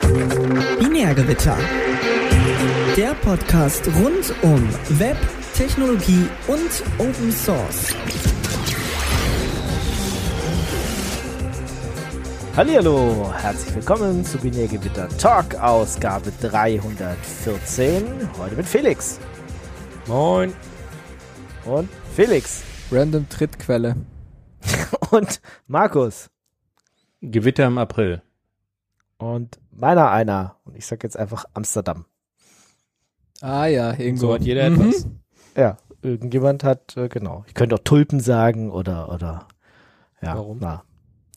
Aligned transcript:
Binärgewitter. 0.00 1.56
Der 2.96 3.14
Podcast 3.14 3.86
rund 3.86 4.34
um 4.42 4.68
Web, 4.98 5.16
Technologie 5.54 6.26
und 6.48 6.82
Open 6.98 7.30
Source. 7.30 7.94
Hallihallo, 12.56 13.32
herzlich 13.36 13.74
willkommen 13.76 14.24
zu 14.24 14.38
Binärgewitter 14.38 15.08
Talk, 15.18 15.54
Ausgabe 15.56 16.32
314. 16.40 18.30
Heute 18.38 18.56
mit 18.56 18.66
Felix. 18.66 19.20
Moin. 20.06 20.52
Und 21.64 21.88
Felix. 22.14 22.64
Random 22.90 23.28
Trittquelle. 23.28 23.96
Und 25.10 25.40
Markus. 25.66 26.30
Gewitter 27.20 27.66
im 27.66 27.78
April. 27.78 28.22
Und 29.18 29.58
meiner 29.76 30.10
einer. 30.10 30.56
Und 30.64 30.76
ich 30.76 30.86
sag 30.86 31.02
jetzt 31.02 31.16
einfach 31.16 31.44
Amsterdam. 31.54 32.04
Ah 33.40 33.66
ja, 33.66 33.92
irgendwo. 33.92 34.26
So 34.28 34.34
hat 34.34 34.42
jeder 34.42 34.68
Mhm. 34.70 34.80
etwas. 34.80 35.06
Ja, 35.56 35.76
irgendjemand 36.02 36.64
hat, 36.64 36.96
äh, 36.96 37.08
genau. 37.08 37.44
Ich 37.46 37.54
könnte 37.54 37.74
auch 37.76 37.80
Tulpen 37.84 38.20
sagen 38.20 38.70
oder, 38.70 39.12
oder, 39.12 39.48
ja. 40.22 40.34
Warum? 40.36 40.58
Na. 40.60 40.84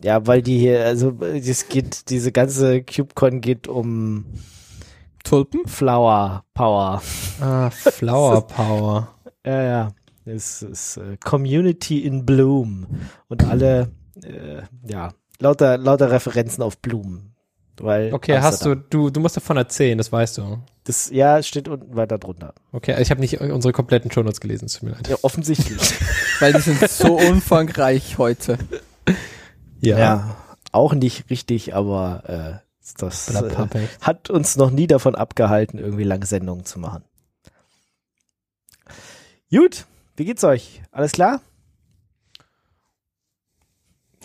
Ja, 0.01 0.27
weil 0.27 0.41
die 0.43 0.59
hier, 0.59 0.85
also, 0.85 1.17
es 1.21 1.69
geht, 1.69 2.09
diese 2.09 2.31
ganze 2.31 2.83
CubeCon 2.83 3.41
geht 3.41 3.67
um 3.67 4.25
Tulpen? 5.23 5.67
Flower 5.67 6.45
Power. 6.53 7.01
Ah, 7.41 7.69
Flower 7.71 8.45
Power. 8.47 9.15
Ja, 9.45 9.61
ja. 9.63 9.91
Es 10.25 10.61
ist 10.61 10.97
äh, 10.97 11.17
Community 11.23 11.99
in 12.05 12.25
Bloom. 12.25 12.85
Und 13.27 13.43
alle, 13.45 13.91
äh, 14.23 14.61
ja, 14.87 15.13
lauter, 15.39 15.77
lauter 15.77 16.11
Referenzen 16.11 16.63
auf 16.63 16.77
Blumen. 16.79 17.26
Weil 17.83 18.13
Okay, 18.13 18.33
hast 18.39 18.65
du, 18.65 18.71
Amsterdam. 18.71 18.85
du, 18.89 19.09
du 19.09 19.19
musst 19.19 19.37
davon 19.37 19.57
erzählen, 19.57 19.97
das 19.97 20.11
weißt 20.11 20.37
du. 20.39 20.59
Das, 20.83 21.09
ja, 21.09 21.37
es 21.37 21.47
steht 21.47 21.67
unten 21.67 21.95
weiter 21.95 22.17
drunter. 22.17 22.53
Okay, 22.71 22.91
also 22.91 23.01
ich 23.01 23.11
habe 23.11 23.19
nicht 23.19 23.39
unsere 23.41 23.73
kompletten 23.73 24.09
Shownotes 24.11 24.39
gelesen, 24.39 24.65
es 24.65 24.73
tut 24.73 24.83
mir 24.83 24.91
leid. 24.91 25.07
Ja, 25.07 25.17
offensichtlich. 25.21 25.93
Weil 26.39 26.53
die 26.53 26.61
sind 26.61 26.79
so 26.89 27.17
umfangreich 27.17 28.17
heute. 28.17 28.57
ja. 29.81 30.35
Auch 30.71 30.93
nicht 30.93 31.29
richtig, 31.29 31.75
aber 31.75 32.61
äh, 32.61 32.67
das 32.97 33.29
äh, 33.29 33.87
hat 34.01 34.29
uns 34.29 34.55
noch 34.55 34.71
nie 34.71 34.87
davon 34.87 35.15
abgehalten, 35.15 35.79
irgendwie 35.79 36.03
lange 36.03 36.25
Sendungen 36.25 36.65
zu 36.65 36.79
machen. 36.79 37.03
Gut, 39.49 39.85
wie 40.15 40.25
geht's 40.25 40.43
euch? 40.43 40.81
Alles 40.91 41.13
klar? 41.13 41.41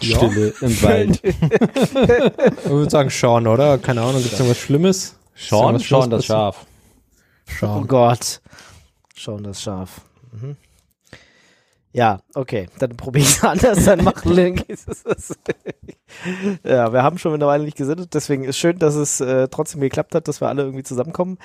Stille 0.02 0.54
im 0.60 0.82
Wald. 0.82 1.20
ich 1.24 2.70
würde 2.70 2.90
sagen 2.90 3.10
Sean, 3.10 3.46
oder? 3.46 3.78
Keine 3.78 4.02
Ahnung, 4.02 4.22
gibt 4.22 4.32
es 4.32 4.38
irgendwas 4.40 4.58
Schlimmes? 4.58 5.16
Sean, 5.34 5.78
Sean 5.78 6.10
das 6.10 6.26
passiert? 6.26 6.26
Schaf. 6.26 6.66
Oh 6.66 7.52
Sean. 7.58 7.86
Gott. 7.88 8.40
Schon 9.14 9.42
das 9.42 9.62
Schaf. 9.62 10.00
Mhm. 10.32 10.56
Ja, 11.94 12.20
okay. 12.34 12.68
Dann 12.78 12.96
probiere 12.96 13.26
ich 13.26 13.42
anders, 13.42 13.84
dann 13.84 14.02
machen 14.02 14.32
Link. 14.34 14.64
ja, 16.64 16.92
wir 16.92 17.02
haben 17.02 17.18
schon 17.18 17.34
eine 17.34 17.46
Weile 17.46 17.64
nicht 17.64 17.76
gesendet, 17.76 18.14
deswegen 18.14 18.44
ist 18.44 18.56
schön, 18.56 18.78
dass 18.78 18.94
es 18.94 19.20
äh, 19.20 19.48
trotzdem 19.48 19.80
geklappt 19.82 20.14
hat, 20.14 20.26
dass 20.26 20.40
wir 20.40 20.48
alle 20.48 20.62
irgendwie 20.62 20.84
zusammenkommen. 20.84 21.38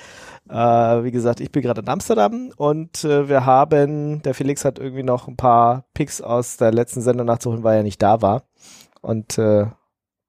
Äh, 0.48 0.54
wie 0.54 1.10
gesagt, 1.10 1.40
ich 1.40 1.52
bin 1.52 1.62
gerade 1.62 1.82
in 1.82 1.88
Amsterdam 1.88 2.50
und 2.56 3.04
äh, 3.04 3.28
wir 3.28 3.44
haben, 3.44 4.22
der 4.22 4.34
Felix 4.34 4.64
hat 4.64 4.78
irgendwie 4.78 5.02
noch 5.02 5.28
ein 5.28 5.36
paar 5.36 5.84
Picks 5.92 6.22
aus 6.22 6.56
der 6.56 6.72
letzten 6.72 7.02
Sendung 7.02 7.26
nachzuholen, 7.26 7.62
weil 7.62 7.78
er 7.78 7.82
nicht 7.82 8.02
da 8.02 8.22
war. 8.22 8.44
Und 9.08 9.38
äh, 9.38 9.66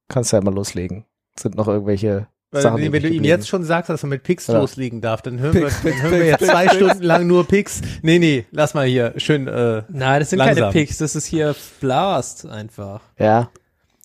kannst 0.08 0.32
ja 0.32 0.42
mal 0.42 0.54
loslegen. 0.54 1.06
Sind 1.38 1.56
noch 1.56 1.68
irgendwelche 1.68 2.28
Weil, 2.52 2.62
Sachen 2.62 2.92
wenn 2.94 3.04
du 3.04 3.10
ihm 3.10 3.24
jetzt 3.26 3.48
schon 3.50 3.64
sagst, 3.66 3.90
dass 3.90 4.04
er 4.04 4.08
mit 4.08 4.24
Picks 4.24 4.48
Ja. 4.48 4.58
loslegen 4.60 5.02
darf, 5.02 5.22
dann 5.22 5.40
hören 5.40 5.54
wir, 5.56 5.70
dann 5.84 6.02
hören 6.02 6.12
wir 6.14 6.26
jetzt 6.26 6.46
zwei 6.46 6.70
Stunden 6.70 7.04
lang 7.04 7.28
nur 7.28 7.46
Picks. 7.46 7.82
Nee, 8.02 8.20
nee, 8.20 8.46
lass 8.52 8.74
mal 8.74 8.88
hier 8.88 9.14
schön. 9.18 9.48
Äh, 9.48 9.84
Nein, 9.90 10.22
das 10.22 10.30
sind 10.30 10.40
Langsam. 10.40 10.56
keine 10.56 10.72
Picks, 10.72 10.98
das 10.98 11.16
ist 11.16 11.26
hier 11.26 11.56
Blast 11.82 12.46
einfach. 12.46 13.02
Ja, 13.18 13.50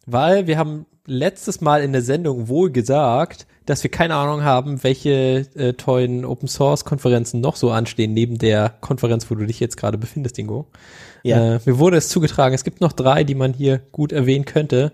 Weil 0.07 0.47
wir 0.49 0.59
haben 0.59 0.87
letztes 1.07 1.61
Mal 1.61 1.83
in 1.83 1.93
der 1.93 2.03
Sendung 2.03 2.49
wohl 2.49 2.71
gesagt, 2.71 3.47
dass 3.67 3.83
wir 3.83 3.91
keine 3.91 4.17
Ahnung 4.17 4.43
haben, 4.43 4.83
welche 4.83 5.47
äh, 5.55 5.73
tollen 5.75 6.25
Open 6.25 6.49
Source 6.49 6.85
Konferenzen 6.85 7.41
noch 7.41 7.57
so 7.57 7.71
anstehen, 7.71 8.13
neben 8.13 8.39
der 8.39 8.75
Konferenz, 8.81 9.31
wo 9.31 9.35
du 9.37 9.47
dich 9.47 9.61
jetzt 9.61 9.77
gerade 9.77 9.97
befindest, 9.99 10.39
Ingo. 10.39 10.67
Ja. 11.25 11.57
Äh, 11.57 11.61
mir 11.65 11.79
wurde 11.79 11.97
es 11.97 12.09
zugetragen, 12.09 12.55
es 12.55 12.63
gibt 12.63 12.81
noch 12.81 12.93
drei, 12.93 13.25
die 13.25 13.35
man 13.35 13.53
hier 13.53 13.79
gut 13.79 14.13
erwähnen 14.13 14.45
könnte, 14.45 14.93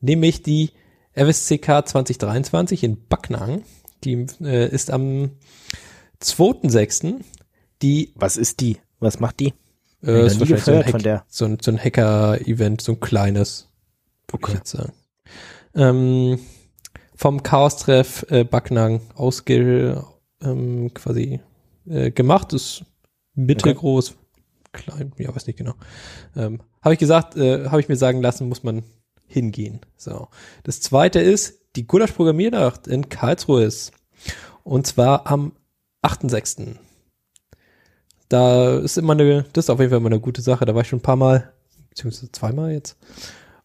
nämlich 0.00 0.42
die 0.42 0.72
FSCK 1.14 1.88
2023 1.88 2.84
in 2.84 3.06
Backnang. 3.08 3.62
Die 4.04 4.26
äh, 4.42 4.68
ist 4.68 4.90
am 4.90 5.30
2.6. 6.22 7.20
Die 7.80 8.12
was 8.16 8.36
ist 8.36 8.60
die? 8.60 8.78
Was 8.98 9.18
macht 9.20 9.40
die? 9.40 9.54
äh, 10.02 10.26
ist 10.26 10.40
wahrscheinlich 10.40 10.64
so 10.64 10.72
ein, 10.72 10.76
gehört 10.78 10.90
von 10.90 11.00
Hack, 11.00 11.02
der. 11.02 11.24
so 11.28 11.44
ein, 11.44 11.58
so 11.60 11.70
ein 11.70 11.78
Hacker-Event, 11.78 12.80
so 12.80 12.92
ein 12.92 13.00
kleines, 13.00 13.68
würde 14.30 14.46
ich 14.48 14.54
jetzt 14.54 14.70
sagen. 14.70 14.92
Ähm, 15.74 16.38
vom 17.14 17.42
Chaos-Treff 17.42 18.26
äh, 18.30 18.44
Backnang 18.44 19.02
ausge, 19.14 20.04
ähm, 20.42 20.92
quasi 20.94 21.40
äh, 21.86 22.10
gemacht, 22.10 22.52
ist 22.52 22.84
mittelgroß, 23.34 24.16
klein, 24.72 25.12
ja, 25.18 25.34
weiß 25.34 25.46
nicht 25.46 25.58
genau. 25.58 25.74
Ähm, 26.36 26.60
habe 26.82 26.94
ich 26.94 26.98
gesagt, 27.00 27.36
äh, 27.36 27.68
habe 27.68 27.80
ich 27.80 27.88
mir 27.88 27.96
sagen 27.96 28.22
lassen, 28.22 28.48
muss 28.48 28.62
man 28.62 28.82
hingehen. 29.26 29.80
So. 29.96 30.28
Das 30.64 30.80
zweite 30.80 31.20
ist, 31.20 31.60
die 31.76 31.86
Gulasch 31.86 32.12
Programmiernacht 32.12 32.86
in 32.88 33.08
Karlsruhe 33.08 33.64
ist. 33.64 33.92
Und 34.64 34.86
zwar 34.86 35.26
am 35.26 35.52
8.6. 36.02 36.76
Da 38.28 38.78
ist 38.78 38.98
immer 38.98 39.14
eine, 39.14 39.44
das 39.52 39.66
ist 39.66 39.70
auf 39.70 39.80
jeden 39.80 39.90
Fall 39.90 39.98
immer 39.98 40.08
eine 40.08 40.20
gute 40.20 40.42
Sache. 40.42 40.64
Da 40.64 40.74
war 40.74 40.82
ich 40.82 40.88
schon 40.88 40.98
ein 41.00 41.02
paar 41.02 41.16
Mal, 41.16 41.52
beziehungsweise 41.88 42.30
zweimal 42.32 42.72
jetzt. 42.72 42.96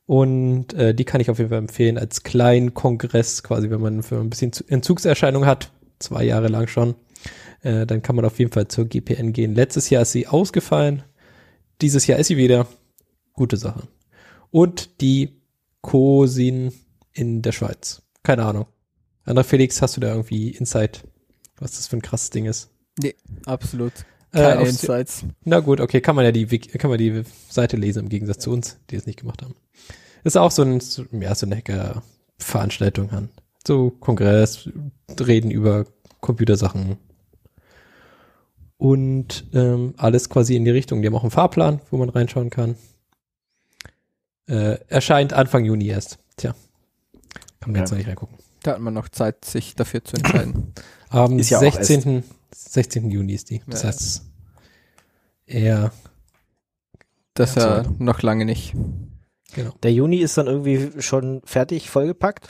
Und 0.08 0.74
äh, 0.74 0.94
die 0.94 1.06
kann 1.06 1.22
ich 1.22 1.30
auf 1.30 1.38
jeden 1.40 1.50
Fall 1.50 1.60
empfehlen 1.60 1.98
als 1.98 2.24
kleinen 2.24 2.74
Kongress, 2.74 3.42
quasi, 3.44 3.70
wenn 3.70 3.82
man 3.82 4.04
für 4.04 4.20
ein 4.20 4.30
bisschen 4.30 4.54
Zu- 4.54 4.64
Entzugserscheinung 4.68 5.46
hat, 5.46 5.72
zwei 6.00 6.24
Jahre 6.24 6.48
lang 6.48 6.68
schon, 6.68 6.96
äh, 7.66 7.86
dann 7.86 8.02
kann 8.02 8.16
man 8.16 8.26
auf 8.26 8.40
jeden 8.40 8.52
Fall 8.52 8.68
zur 8.68 8.86
GPN 8.86 9.34
gehen. 9.34 9.56
Letztes 9.56 9.90
Jahr 9.90 10.03
ist 10.03 10.12
sie 10.12 10.28
ausgefallen, 10.28 11.03
dieses 11.81 12.08
Jahr 12.08 12.20
ist 12.20 12.28
sie 12.28 12.38
wieder. 12.38 12.68
Gute 13.34 13.58
Sache. 13.58 13.88
Und 14.52 15.02
die 15.02 15.42
Cosin 15.81 16.72
in 17.12 17.42
der 17.42 17.52
Schweiz. 17.52 18.02
Keine 18.24 18.46
Ahnung. 18.46 18.68
André 19.26 19.44
Felix, 19.44 19.81
hast 19.81 19.98
du 19.98 20.02
da 20.02 20.09
irgendwie 20.14 20.52
Insight, 20.52 21.03
was 21.58 21.72
das 21.72 21.88
für 21.88 21.98
ein 21.98 22.02
krasses 22.02 22.30
Ding 22.30 22.46
ist? 22.46 22.70
Nee, 23.02 23.16
absolut. 23.46 23.92
Äh, 24.32 24.38
Keine 24.40 24.59
auf- 24.62 24.68
Insights. 24.70 25.26
Na 25.44 25.59
gut, 25.59 25.82
okay, 25.82 26.00
kann 26.00 26.16
man 26.16 26.24
ja 26.26 26.32
die, 26.32 26.46
kann 26.47 26.90
man 26.90 27.00
die 27.00 27.24
Seite 27.50 27.76
lesen 27.78 28.03
im 28.03 28.09
Gegensatz 28.09 28.40
zu 28.44 28.52
uns, 28.52 28.78
die 28.90 28.96
es 28.96 29.06
nicht 29.06 29.20
gemacht 29.20 29.42
haben. 29.42 29.56
Ist 30.24 30.38
auch 30.38 30.52
so 30.52 30.62
ein, 30.62 30.82
ja, 31.20 31.36
so 31.36 31.46
eine 31.46 31.58
Hacker-Veranstaltung 31.58 33.09
an. 33.12 33.30
So 33.68 33.90
Kongress, 33.92 34.70
reden 35.20 35.52
über 35.52 35.86
Computersachen. 36.22 36.97
Und 38.78 39.46
ähm, 39.53 39.94
alles 39.97 40.30
quasi 40.30 40.56
in 40.56 40.66
die 40.66 40.72
Richtung. 40.72 41.02
Die 41.02 41.08
haben 41.08 41.16
auch 41.16 41.24
einen 41.24 41.31
Fahrplan, 41.31 41.80
wo 41.91 41.97
man 41.97 42.09
reinschauen 42.09 42.50
kann. 42.50 42.75
Äh, 44.47 44.78
erscheint 44.88 45.34
Anfang 45.34 45.66
Juni 45.66 45.88
erst. 45.88 46.19
Tja. 46.38 46.53
Kann 47.59 47.72
man 47.72 47.75
Ja. 47.75 47.81
jetzt 47.81 47.91
noch 47.91 47.97
nicht 47.97 48.08
reingucken. 48.08 48.38
Da 48.64 48.72
hat 48.74 48.80
man 48.80 48.94
noch 48.94 49.09
Zeit, 49.09 49.46
sich 49.46 49.75
dafür 49.75 50.03
zu 50.03 50.18
entscheiden. 50.18 50.74
Am 51.09 51.40
Ist 51.40 51.50
ja 51.52 51.58
auch 51.59 51.62
16. 51.62 52.24
16. 52.53 53.09
Juni 53.12 53.34
ist 53.34 53.50
die. 53.50 53.62
Das 53.68 53.84
Ja, 53.84 53.90
ja. 53.90 53.96
heißt, 53.96 54.22
eher, 55.46 55.91
Das 57.34 57.56
Ja, 57.56 57.84
noch 58.00 58.22
lange 58.22 58.46
nicht. 58.46 58.74
genau. 59.53 59.72
Der 59.84 59.91
Juni 59.94 60.17
ist 60.17 60.38
dann 60.38 60.47
irgendwie 60.47 61.02
schon 61.02 61.41
fertig, 61.46 61.90
vollgepackt. 61.90 62.47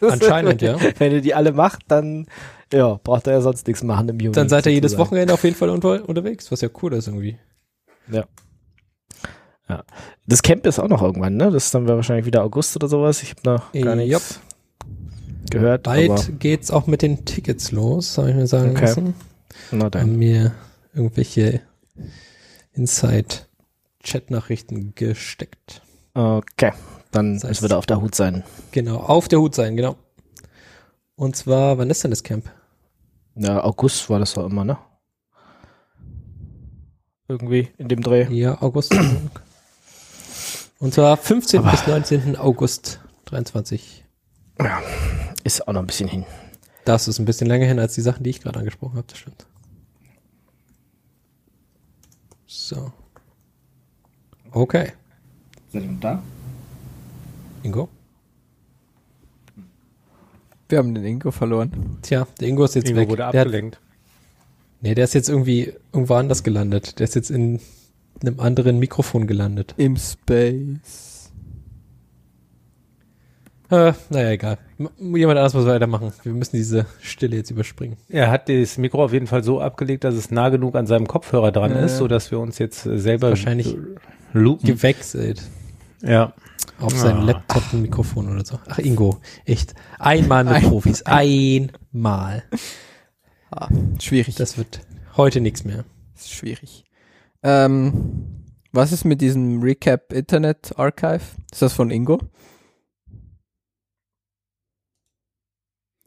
Anscheinend, 0.00 0.62
ja. 0.62 0.76
Wenn 0.98 1.12
ihr 1.12 1.20
die 1.20 1.34
alle 1.34 1.52
macht, 1.52 1.82
dann 1.88 2.26
ja, 2.72 2.98
braucht 3.04 3.26
er 3.26 3.34
ja 3.34 3.40
sonst 3.40 3.66
nichts 3.66 3.82
machen 3.82 4.08
im 4.08 4.18
Juni. 4.18 4.34
Dann 4.34 4.48
seid 4.48 4.66
ihr 4.66 4.72
jedes. 4.72 4.96
Wochenende 4.98 5.34
auf 5.34 5.44
jeden 5.44 5.56
Fall 5.56 5.68
unter, 5.70 6.08
unterwegs, 6.08 6.50
was 6.50 6.60
ja 6.60 6.68
cool 6.82 6.92
ist 6.94 7.06
irgendwie. 7.06 7.38
Das 10.26 10.42
Camp 10.42 10.66
ist 10.66 10.78
auch 10.78 10.88
noch 10.88 11.00
irgendwann, 11.02 11.36
ne? 11.36 11.50
Das 11.50 11.64
ist 11.66 11.74
dann 11.74 11.86
wahrscheinlich 11.88 12.26
wieder 12.26 12.42
August 12.44 12.76
oder 12.76 12.88
sowas. 12.88 13.22
Ich 13.22 13.30
habe 13.30 13.40
noch 13.44 13.72
gar 13.72 13.96
nichts 13.96 14.38
gehört. 15.50 15.84
Bald 15.84 16.38
geht's 16.40 16.70
auch 16.70 16.86
mit 16.86 17.00
den 17.02 17.24
Tickets 17.24 17.72
los, 17.72 18.18
habe 18.18 18.28
ich 18.30 18.36
mir 18.36 18.46
sagen 18.46 18.70
Okay. 18.72 18.84
lassen. 18.84 19.14
na 19.70 19.84
Haben 19.84 19.90
dann. 19.90 20.16
mir 20.16 20.52
irgendwelche 20.94 21.60
Inside-Chat-Nachrichten 22.72 24.94
gesteckt. 24.94 25.80
Okay, 26.14 26.72
dann 27.10 27.34
Das 27.34 27.44
heißt- 27.44 27.48
müssen 27.48 27.62
wir 27.64 27.68
da 27.70 27.78
auf 27.78 27.86
der 27.86 28.00
Hut 28.02 28.14
sein. 28.14 28.44
Genau, 28.72 28.96
auf 28.98 29.28
der 29.28 29.40
Hut 29.40 29.54
sein, 29.54 29.74
genau. 29.76 29.96
Und 31.16 31.34
zwar, 31.36 31.78
wann 31.78 31.88
ist 31.90 32.04
denn 32.04 32.10
das 32.10 32.22
Camp? 32.22 32.44
Ja, 33.34 33.62
August 33.64 34.08
war 34.10 34.18
das 34.18 34.34
doch 34.34 34.46
immer, 34.46 34.64
ne? 34.64 34.78
Irgendwie 37.28 37.68
in 37.78 37.88
dem 37.88 38.02
Dreh. 38.02 38.26
Ja, 38.30 38.60
August. 38.60 38.94
Und 40.78 40.92
zwar 40.94 41.16
15. 41.16 41.60
Aber- 41.60 41.70
bis 41.70 41.86
19. 41.86 42.36
August 42.36 43.00
23. 43.26 44.04
Ist 45.44 45.66
auch 45.66 45.72
noch 45.72 45.80
ein 45.80 45.86
bisschen 45.86 46.08
hin. 46.08 46.26
Das 46.84 47.08
ist 47.08 47.18
ein 47.18 47.24
bisschen 47.24 47.46
länger 47.46 47.66
hin 47.66 47.78
als 47.78 47.94
die 47.94 48.00
Sachen, 48.00 48.22
die 48.24 48.30
ich 48.30 48.40
gerade 48.40 48.58
angesprochen 48.58 48.96
habe, 48.96 49.06
das 49.08 49.18
stimmt. 49.18 49.46
So. 52.46 52.92
Okay. 54.50 54.92
Seid 55.72 55.82
ihr 55.84 55.90
noch 55.90 56.00
da? 56.00 56.22
Ingo? 57.62 57.88
Wir 60.72 60.78
haben 60.78 60.94
den 60.94 61.04
Ingo 61.04 61.30
verloren. 61.30 61.98
Tja, 62.00 62.26
der 62.40 62.48
Ingo 62.48 62.64
ist 62.64 62.74
jetzt 62.74 62.88
Ingo 62.88 63.00
weg. 63.02 63.10
wurde 63.10 63.18
der 63.18 63.26
hat, 63.26 63.34
abgelenkt. 63.36 63.78
nee, 64.80 64.94
der 64.94 65.04
ist 65.04 65.12
jetzt 65.12 65.28
irgendwie 65.28 65.74
irgendwo 65.92 66.14
anders 66.14 66.44
gelandet. 66.44 66.98
Der 66.98 67.04
ist 67.04 67.14
jetzt 67.14 67.30
in 67.30 67.60
einem 68.22 68.40
anderen 68.40 68.78
Mikrofon 68.78 69.26
gelandet. 69.26 69.74
Im 69.76 69.98
Space. 69.98 71.30
Äh, 73.68 73.92
naja, 74.08 74.30
egal. 74.30 74.56
M 74.78 75.14
jemand 75.14 75.36
anders 75.38 75.52
muss 75.52 75.66
weitermachen. 75.66 76.10
Wir 76.22 76.32
müssen 76.32 76.56
diese 76.56 76.86
Stille 77.02 77.36
jetzt 77.36 77.50
überspringen. 77.50 77.98
Er 78.08 78.30
hat 78.30 78.48
das 78.48 78.78
Mikro 78.78 79.04
auf 79.04 79.12
jeden 79.12 79.26
Fall 79.26 79.44
so 79.44 79.60
abgelegt, 79.60 80.04
dass 80.04 80.14
es 80.14 80.30
nah 80.30 80.48
genug 80.48 80.74
an 80.74 80.86
seinem 80.86 81.06
Kopfhörer 81.06 81.52
dran 81.52 81.72
Ja, 81.72 81.80
ist, 81.80 81.92
ja. 81.92 81.98
so 81.98 82.08
dass 82.08 82.30
wir 82.30 82.40
uns 82.40 82.58
jetzt 82.58 82.86
äh, 82.86 82.98
selber 82.98 83.28
Wahrscheinlich. 83.28 83.76
Gewechselt. 84.32 85.42
Ja. 86.02 86.32
Auf 86.80 86.96
sein 86.98 87.18
Ah. 87.18 87.22
Laptop 87.24 87.62
ein 87.72 87.82
Mikrofon 87.82 88.28
oder 88.32 88.44
so. 88.44 88.58
Ach, 88.68 88.78
Ingo, 88.78 89.20
echt. 89.44 89.74
Einmal 89.98 90.44
mit 90.44 90.52
Ein- 90.54 90.62
Profis. 90.64 91.02
Einmal. 91.02 92.42
Ah, 93.50 93.68
schwierig. 94.00 94.34
Das 94.36 94.56
wird 94.58 94.80
heute 95.16 95.40
nichts 95.40 95.64
mehr. 95.64 95.84
ist 96.14 96.30
schwierig. 96.32 96.84
Ähm, 97.42 98.44
was 98.72 98.92
ist 98.92 99.04
mit 99.04 99.20
diesem 99.20 99.60
Recap 99.62 100.12
Internet 100.12 100.72
Archive? 100.78 101.20
Ist 101.52 101.62
das 101.62 101.72
von 101.72 101.90
Ingo? 101.90 102.18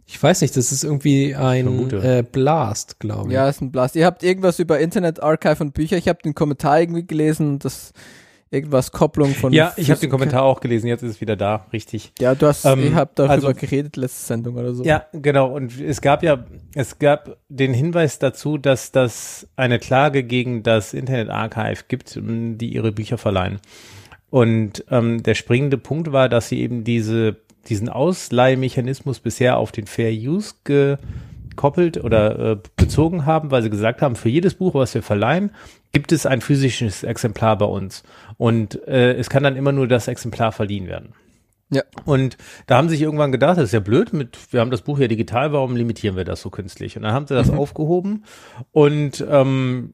Ich 0.07 0.22
weiß 0.22 0.42
nicht, 0.42 0.56
das 0.56 0.72
ist 0.72 0.84
irgendwie 0.84 1.36
ein 1.36 1.90
äh, 1.92 2.24
Blast, 2.24 3.00
glaube 3.00 3.30
ich. 3.30 3.34
Ja, 3.34 3.50
ist 3.50 3.62
ein 3.62 3.72
Blast. 3.72 3.96
Ihr 3.96 4.06
habt 4.06 4.22
irgendwas 4.24 4.60
über 4.60 4.80
Internet 4.80 5.22
Archive 5.22 5.63
und 5.63 5.74
Bücher. 5.74 5.98
Ich 5.98 6.07
habe 6.07 6.22
den 6.22 6.36
Kommentar 6.36 6.80
irgendwie 6.80 7.06
gelesen, 7.07 7.57
das 7.60 7.92
irgendwas 8.56 8.92
Kopplung 8.92 9.36
von. 9.36 9.54
Ja, 9.54 9.74
ich 9.78 9.92
habe 9.92 10.00
den 10.00 10.10
Kommentar 10.10 10.44
auch 10.44 10.62
gelesen, 10.62 10.88
jetzt 10.88 11.04
ist 11.04 11.12
es 11.12 11.22
wieder 11.22 11.36
da, 11.36 11.68
richtig. 11.72 12.12
Ja, 12.19 12.34
du 12.34 12.48
hast, 12.48 12.66
Ähm, 12.66 12.84
ihr 12.84 12.96
habt 12.96 13.19
darüber 13.19 13.34
also- 13.34 13.54
geredet 13.54 13.98
letzte 13.98 14.25
Sendung 14.25 14.56
oder 14.56 14.74
so. 14.74 14.84
Ja, 14.84 15.06
genau. 15.13 15.54
Und 15.54 15.80
es 15.80 16.02
gab 16.02 16.24
ja, 16.24 16.46
es 16.74 16.98
gab 16.98 17.38
den 17.50 17.74
Hinweis 17.74 18.18
dazu, 18.18 18.57
dass 18.57 18.92
das 18.92 19.48
eine 19.56 19.78
Klage 19.78 20.24
gegen 20.24 20.63
das 20.63 20.94
Internet 20.94 21.30
Archive 21.30 21.84
gibt, 21.88 22.19
die 22.19 22.74
ihre 22.74 22.92
Bücher 22.92 23.18
verleihen. 23.18 23.60
Und 24.31 24.84
ähm, 24.90 25.22
der 25.24 25.36
springende 25.36 25.78
Punkt 25.78 26.12
war, 26.12 26.30
dass 26.30 26.50
sie 26.50 26.60
eben 26.62 26.84
diese, 26.84 27.38
diesen 27.69 27.90
Ausleihmechanismus 27.90 29.19
bisher 29.19 29.57
auf 29.57 29.72
den 29.72 29.88
Fair 29.88 30.12
Use 30.12 30.56
gekoppelt 31.56 32.04
oder 32.04 32.52
äh, 32.52 32.57
bezogen 32.75 33.25
haben, 33.25 33.52
weil 33.52 33.63
sie 33.63 33.69
gesagt 33.69 34.02
haben, 34.02 34.16
für 34.16 34.30
jedes 34.30 34.56
Buch, 34.56 34.75
was 34.75 34.94
wir 34.94 35.02
verleihen, 35.02 35.52
gibt 35.92 36.12
es 36.12 36.25
ein 36.25 36.42
physisches 36.42 37.04
Exemplar 37.04 37.57
bei 37.57 37.66
uns. 37.66 38.04
Und 38.38 38.86
äh, 38.88 39.13
es 39.13 39.30
kann 39.30 39.44
dann 39.44 39.56
immer 39.56 39.72
nur 39.72 39.88
das 39.88 40.07
Exemplar 40.07 40.52
verliehen 40.52 40.88
werden. 40.88 41.13
Ja. 41.72 41.81
Und 42.04 42.38
da 42.68 42.78
haben 42.78 42.90
sie 42.90 42.96
sich 42.96 43.02
irgendwann 43.02 43.31
gedacht, 43.31 43.57
das 43.57 43.66
ist 43.66 43.74
ja 43.74 43.80
blöd, 43.80 44.13
mit, 44.13 44.38
wir 44.52 44.60
haben 44.60 44.72
das 44.72 44.81
Buch 44.81 45.00
ja 45.00 45.07
digital, 45.07 45.52
warum 45.52 45.75
limitieren 45.75 46.16
wir 46.16 46.25
das 46.25 46.42
so 46.42 46.50
künstlich? 46.50 46.96
Und 46.96 47.04
dann 47.04 47.13
haben 47.13 47.28
sie 47.28 47.34
das 47.34 47.50
aufgehoben 47.50 48.25
und 48.72 49.25
ähm, 49.28 49.94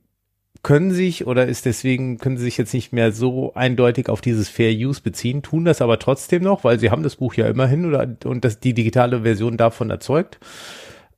können 0.64 0.92
sich 0.92 1.26
oder 1.26 1.48
ist 1.48 1.66
deswegen, 1.66 2.18
können 2.18 2.38
sie 2.38 2.44
sich 2.44 2.58
jetzt 2.58 2.74
nicht 2.74 2.94
mehr 2.94 3.12
so 3.12 3.54
eindeutig 3.56 4.10
auf 4.10 4.22
dieses 4.22 4.50
Fair 4.50 4.72
Use 4.72 5.02
beziehen, 5.02 5.42
tun 5.42 5.66
das 5.66 5.82
aber 5.82 5.98
trotzdem 5.98 6.44
noch, 6.44 6.64
weil 6.64 6.80
sie 6.80 6.92
haben 6.92 7.04
das 7.04 7.16
Buch 7.16 7.34
ja 7.34 7.48
immerhin 7.48 7.86
oder 7.86 8.08
und 8.26 8.46
das 8.46 8.60
die 8.60 8.74
digitale 8.74 9.22
Version 9.22 9.58
davon 9.58 9.90
erzeugt. 9.90 10.40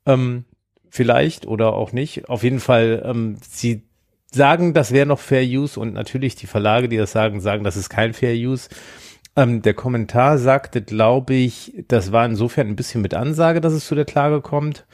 Ähm, 0.06 0.46
vielleicht 0.90 1.48
oder 1.48 1.74
auch 1.74 1.92
nicht. 1.92 2.30
Auf 2.30 2.44
jeden 2.44 2.60
Fall, 2.60 3.04
ähm, 3.06 3.38
sie 3.42 3.84
sagen, 4.32 4.74
das 4.74 4.92
wäre 4.92 5.06
noch 5.06 5.20
Fair 5.20 5.44
Use 5.44 5.80
und 5.80 5.94
natürlich 5.94 6.36
die 6.36 6.48
Verlage, 6.48 6.90
die 6.90 6.98
das 6.98 7.12
sagen, 7.12 7.42
sagen, 7.42 7.64
das 7.64 7.76
ist 7.76 7.90
kein 7.90 8.14
Fair 8.14 8.36
Use. 8.36 8.70
Ähm, 9.36 9.62
der 9.62 9.74
Kommentar 9.74 10.38
sagte, 10.38 10.82
glaube 10.82 11.34
ich, 11.34 11.74
das 11.88 12.12
war 12.12 12.26
insofern 12.26 12.68
ein 12.68 12.76
bisschen 12.76 13.02
mit 13.02 13.14
Ansage, 13.14 13.62
dass 13.62 13.74
es 13.74 13.88
zu 13.88 13.96
der 13.96 14.06
Klage 14.06 14.42
kommt. 14.42 14.86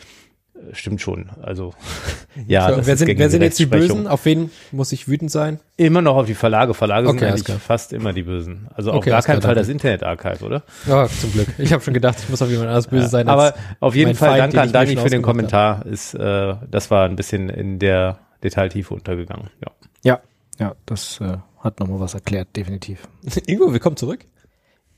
Stimmt 0.73 1.01
schon. 1.01 1.29
Also 1.41 1.73
ja, 2.47 2.69
so, 2.73 2.85
wer, 2.85 2.97
sind, 2.97 3.17
wer 3.17 3.29
sind 3.29 3.41
jetzt 3.41 3.57
die. 3.59 3.65
Bösen? 3.65 4.07
Auf 4.07 4.25
wen 4.25 4.51
muss 4.71 4.91
ich 4.91 5.07
wütend 5.07 5.31
sein? 5.31 5.59
Immer 5.77 6.01
noch 6.01 6.15
auf 6.15 6.25
die 6.25 6.33
Verlage. 6.35 6.73
Verlage 6.73 7.07
Okay, 7.07 7.19
sind 7.19 7.27
eigentlich 7.29 7.43
klar. 7.45 7.59
fast 7.59 7.93
immer 7.93 8.13
die 8.13 8.23
Bösen. 8.23 8.67
Also 8.75 8.91
auf 8.91 8.97
Okay, 8.97 9.09
gar 9.11 9.21
keinen 9.21 9.41
Fall 9.41 9.55
danke. 9.55 9.59
das 9.61 9.69
Internet-Archive, 9.69 10.43
oder? 10.45 10.63
Ja, 10.87 11.07
zum 11.07 11.31
Glück. 11.31 11.47
Ich 11.57 11.71
habe 11.73 11.83
schon 11.83 11.93
gedacht, 11.93 12.17
ich 12.21 12.29
muss 12.29 12.41
auf 12.41 12.49
jemand 12.49 12.69
anders 12.69 12.87
böse 12.87 13.03
Ja, 13.03 13.09
sein. 13.09 13.27
aber 13.29 13.53
auf 13.79 13.95
jeden 13.95 14.15
Fall 14.15 14.29
Feind, 14.39 14.53
danke 14.53 14.61
an 14.61 14.71
Dani 14.71 14.97
für 14.97 15.09
den 15.09 15.21
Kommentar. 15.21 15.85
Ist, 15.85 16.13
äh, 16.13 16.55
das 16.69 16.91
war 16.91 17.05
ein 17.05 17.15
bisschen 17.15 17.49
in 17.49 17.79
der 17.79 18.19
Detailtiefe 18.43 18.93
untergegangen. 18.93 19.49
Ja. 19.63 19.71
Ja, 20.03 20.19
ja, 20.59 20.75
das 20.85 21.19
äh, 21.21 21.37
hat 21.61 21.79
nochmal 21.79 21.99
was 21.99 22.13
erklärt, 22.13 22.49
definitiv. 22.55 23.07
Ingo, 23.47 23.71
willkommen 23.73 23.97
zurück. 23.97 24.25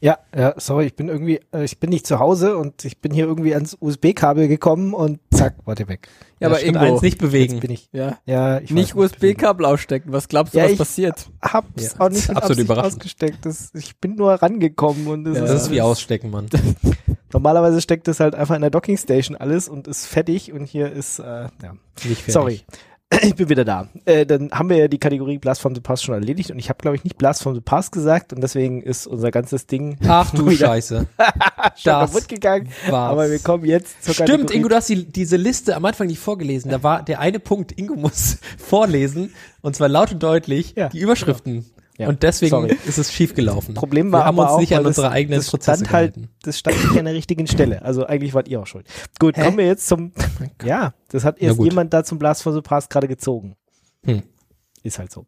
Ja, 0.04 0.18
ja, 0.36 0.56
sorry, 0.58 0.88
ich 0.88 0.96
bin 0.96 1.10
irgendwie, 1.10 1.40
äh, 1.54 1.64
ich 1.64 1.80
bin 1.80 1.92
nicht 1.92 2.08
zu 2.08 2.18
Hause 2.18 2.58
und 2.58 2.84
ich 2.86 2.98
bin 3.00 3.14
hier 3.14 3.26
irgendwie 3.26 3.54
ans 3.54 3.78
USB-Kabel 3.80 4.48
gekommen 4.48 4.96
und 4.96 5.20
zack, 5.32 5.56
war 5.66 5.76
der 5.76 5.88
weg. 5.90 6.08
Ja, 6.40 6.48
aber 6.48 6.58
stimmt, 6.58 6.78
Ingo. 6.78 6.94
eins 6.94 7.02
nicht 7.04 7.14
Jetzt 7.14 7.22
bewegen. 7.22 7.60
bin 7.60 7.70
ich. 7.70 7.88
Ja. 7.92 8.18
Ja, 8.26 8.58
ich 8.60 8.72
Nicht. 8.72 8.96
USB-Kabel 8.96 9.64
ausstecken. 9.64 10.12
Was 10.12 10.28
glaubst 10.28 10.56
du, 10.56 10.58
Ja, 10.58 10.64
was 10.64 10.72
ich- 10.72 10.78
passiert? 10.80 11.30
Hab's 11.44 11.94
Ja, 11.94 12.00
auch 12.00 12.10
nicht 12.10 12.30
absolut 12.32 12.58
überraschend. 12.66 12.94
ausgesteckt. 12.96 13.46
Das, 13.46 13.70
ich 13.76 13.96
bin 14.00 14.16
nur 14.16 14.34
rangekommen 14.34 15.06
und 15.06 15.24
das 15.26 15.38
Ja. 15.38 15.44
ist, 15.44 15.54
Das 15.54 15.62
ist 15.66 15.72
wie 15.72 15.82
ausstecken, 15.82 16.32
Mann. 16.32 16.48
Normalerweise 17.34 17.80
steckt 17.80 18.08
das 18.08 18.20
halt 18.20 18.34
einfach 18.34 18.56
in 18.56 18.62
der 18.62 18.72
Dockingstation 18.72 19.38
alles 19.38 19.70
und 19.70 19.88
ist 19.88 20.08
fertig 20.08 20.52
und 20.52 20.66
hier 20.66 20.92
ist, 20.92 21.20
äh, 21.20 21.24
ja. 21.24 21.50
Nicht 22.04 22.24
fertig. 22.24 22.34
Sorry. 22.34 22.62
Ich 23.24 23.36
bin 23.36 23.50
wieder 23.50 23.66
da. 23.66 23.88
Äh, 24.06 24.26
dann 24.26 24.52
haben 24.52 24.70
wir 24.70 24.78
ja 24.78 24.88
die 24.88 24.98
Kategorie 24.98 25.38
Blast 25.38 25.62
from 25.62 25.76
the 25.76 25.82
Past 25.82 26.04
schon 26.04 26.16
erledigt 26.16 26.50
und 26.52 26.60
ich 26.60 26.70
habe, 26.70 26.80
glaube 26.82 26.96
ich, 26.96 27.04
nicht 27.04 27.18
Blast 27.18 27.44
from 27.44 27.54
the 27.56 27.62
Past 27.62 27.92
gesagt 27.92 28.34
und 28.34 28.42
deswegen 28.42 28.82
ist 28.82 29.06
unser 29.06 29.32
ganzes 29.32 29.68
Ding 29.68 29.98
Ach 30.08 30.32
du 30.32 30.50
Scheiße. 30.56 31.08
das 31.18 31.84
kaputt 31.84 32.28
gegangen. 32.30 32.70
war's. 32.90 33.12
Aber 33.12 33.30
wir 33.30 33.40
kommen 33.40 33.66
jetzt 33.66 34.04
zur 34.04 34.14
Stimmt, 34.14 34.30
Kategorie. 34.30 34.56
Ingo, 34.58 34.70
du 34.70 34.76
hast 34.76 34.90
die, 34.90 35.06
diese 35.06 35.36
Liste 35.38 35.76
am 35.76 35.86
Anfang 35.86 36.08
nicht 36.08 36.20
vorgelesen. 36.20 36.72
Da 36.72 36.84
war 36.84 37.04
der 37.04 37.20
eine 37.20 37.40
Punkt, 37.40 37.78
Ingo 37.78 37.96
muss 37.96 38.38
vorlesen 38.58 39.34
und 39.62 39.76
zwar 39.76 39.90
laut 39.90 40.14
und 40.14 40.24
deutlich 40.24 40.74
Ja, 40.76 40.90
die 40.90 41.00
Überschriften. 41.00 41.66
Ja, 41.98 42.08
Und 42.08 42.24
deswegen 42.24 42.52
sorry. 42.52 42.78
ist 42.86 42.98
es 42.98 43.12
schief 43.12 43.36
gelaufen. 43.36 43.76
Problem 43.76 44.12
war 44.12 44.22
Wir 44.22 44.26
haben 44.26 44.40
aber 44.40 44.48
uns 44.48 44.56
auch, 44.56 44.60
nicht 44.60 44.76
an 44.76 44.86
unsere 44.86 45.08
das, 45.08 45.14
eigenen 45.14 45.40
das 45.40 45.50
Prozesse 45.50 45.86
stand 45.86 45.92
halt, 45.94 46.16
das 46.44 46.58
stand 46.58 46.78
nicht 46.84 46.98
an 46.98 47.06
der 47.06 47.14
richtigen 47.14 47.48
Stelle. 47.48 47.82
Also 47.84 48.06
eigentlich 48.06 48.34
wart 48.34 48.48
ihr 48.48 48.62
auch 48.62 48.68
schuld. 48.68 48.88
Gut, 49.20 49.38
Hä? 49.38 49.44
kommen 49.44 49.58
wir 49.58 49.68
jetzt 49.68 49.88
zum, 49.88 50.12
ja, 50.64 50.94
das 51.10 51.26
hat 51.26 51.40
erst 51.40 51.60
jemand 51.60 51.94
da 51.94 52.04
zum 52.04 52.18
Blast 52.18 52.44
from 52.44 52.54
the 52.54 52.62
Past 52.62 52.90
gerade 52.90 53.08
gezogen. 53.08 53.56
Hm. 54.04 54.24
Ist 54.84 54.98
halt 55.00 55.12
so. 55.12 55.28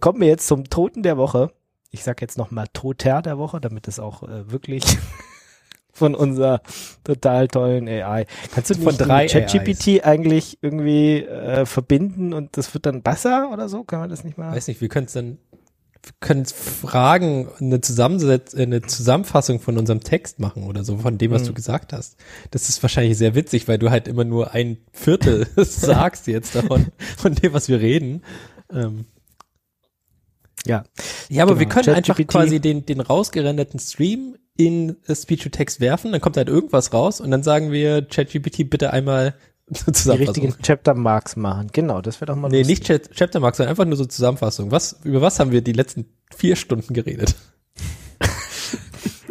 Kommen 0.00 0.20
wir 0.20 0.28
jetzt 0.28 0.46
zum 0.46 0.64
Toten 0.68 1.02
der 1.02 1.16
Woche. 1.16 1.52
Ich 1.90 2.02
sag 2.02 2.20
jetzt 2.20 2.38
nochmal 2.38 2.66
Toter 2.72 3.22
der 3.22 3.38
Woche, 3.38 3.60
damit 3.60 3.86
es 3.86 4.00
auch 4.00 4.22
äh, 4.22 4.50
wirklich 4.50 4.82
von 5.92 6.14
unserer 6.14 6.62
total 7.04 7.48
tollen 7.48 7.86
AI. 7.86 8.26
Kannst 8.52 8.70
du 8.70 8.74
Von 8.76 8.96
drei 8.96 9.26
ChatGPT 9.26 10.04
eigentlich 10.04 10.58
irgendwie 10.62 11.22
äh, 11.22 11.66
verbinden 11.66 12.32
und 12.32 12.56
das 12.56 12.72
wird 12.74 12.86
dann 12.86 13.02
besser 13.02 13.50
oder 13.52 13.68
so? 13.68 13.84
Kann 13.84 14.00
man 14.00 14.10
das 14.10 14.24
nicht 14.24 14.38
mal? 14.38 14.52
Weiß 14.52 14.68
nicht, 14.68 14.80
wir 14.80 14.88
können 14.88 15.06
es 15.06 15.12
dann, 15.12 15.38
können 16.20 16.44
Fragen, 16.46 17.48
eine, 17.60 17.80
Zusammensetz 17.80 18.54
äh, 18.54 18.62
eine 18.62 18.82
Zusammenfassung 18.82 19.60
von 19.60 19.78
unserem 19.78 20.00
Text 20.00 20.40
machen 20.40 20.64
oder 20.64 20.84
so, 20.84 20.96
von 20.98 21.18
dem, 21.18 21.30
was 21.30 21.42
Hm. 21.42 21.48
du 21.48 21.54
gesagt 21.54 21.92
hast. 21.92 22.16
Das 22.50 22.68
ist 22.68 22.82
wahrscheinlich 22.82 23.16
sehr 23.18 23.34
witzig, 23.34 23.68
weil 23.68 23.78
du 23.78 23.90
halt 23.90 24.08
immer 24.08 24.24
nur 24.24 24.52
ein 24.52 24.78
Viertel 24.92 25.46
sagst 25.56 26.26
jetzt 26.26 26.54
davon, 26.54 26.86
von 27.16 27.34
dem, 27.34 27.52
was 27.52 27.68
wir 27.68 27.80
reden. 27.80 28.22
Ähm, 28.72 29.04
Ja. 30.66 30.84
Ja, 31.28 31.42
aber 31.44 31.52
Genau. 31.54 31.60
wir 31.60 31.68
können 31.68 31.88
einfach 31.96 32.16
ChatGPT. 32.16 32.30
quasi 32.32 32.60
den, 32.60 32.86
den 32.86 33.00
rausgerenderten 33.00 33.80
Stream 33.80 34.36
in 34.56 34.96
Speech-to-Text 35.12 35.80
werfen, 35.80 36.12
dann 36.12 36.20
kommt 36.20 36.36
halt 36.36 36.48
irgendwas 36.48 36.92
raus 36.92 37.20
und 37.20 37.30
dann 37.30 37.42
sagen 37.42 37.72
wir 37.72 38.02
ChatGPT 38.02 38.68
bitte 38.68 38.92
einmal 38.92 39.34
Die 39.68 40.10
richtigen 40.10 40.54
Chapter 40.62 40.94
Marks 40.94 41.36
machen. 41.36 41.68
Genau, 41.72 42.00
das 42.02 42.20
wäre 42.20 42.26
doch 42.32 42.36
mal 42.36 42.48
Nee, 42.48 42.58
lustig. 42.58 42.68
nicht 42.80 42.84
Chat, 42.86 43.10
Chapter 43.12 43.40
Mark, 43.40 43.56
sondern 43.56 43.70
einfach 43.70 43.84
nur 43.84 43.96
so 43.96 44.04
Zusammenfassung. 44.04 44.70
Was, 44.70 44.96
über 45.04 45.20
was 45.22 45.38
haben 45.40 45.50
wir 45.52 45.62
die 45.62 45.72
letzten 45.72 46.06
vier 46.34 46.56
Stunden 46.56 46.94
geredet? 46.94 47.34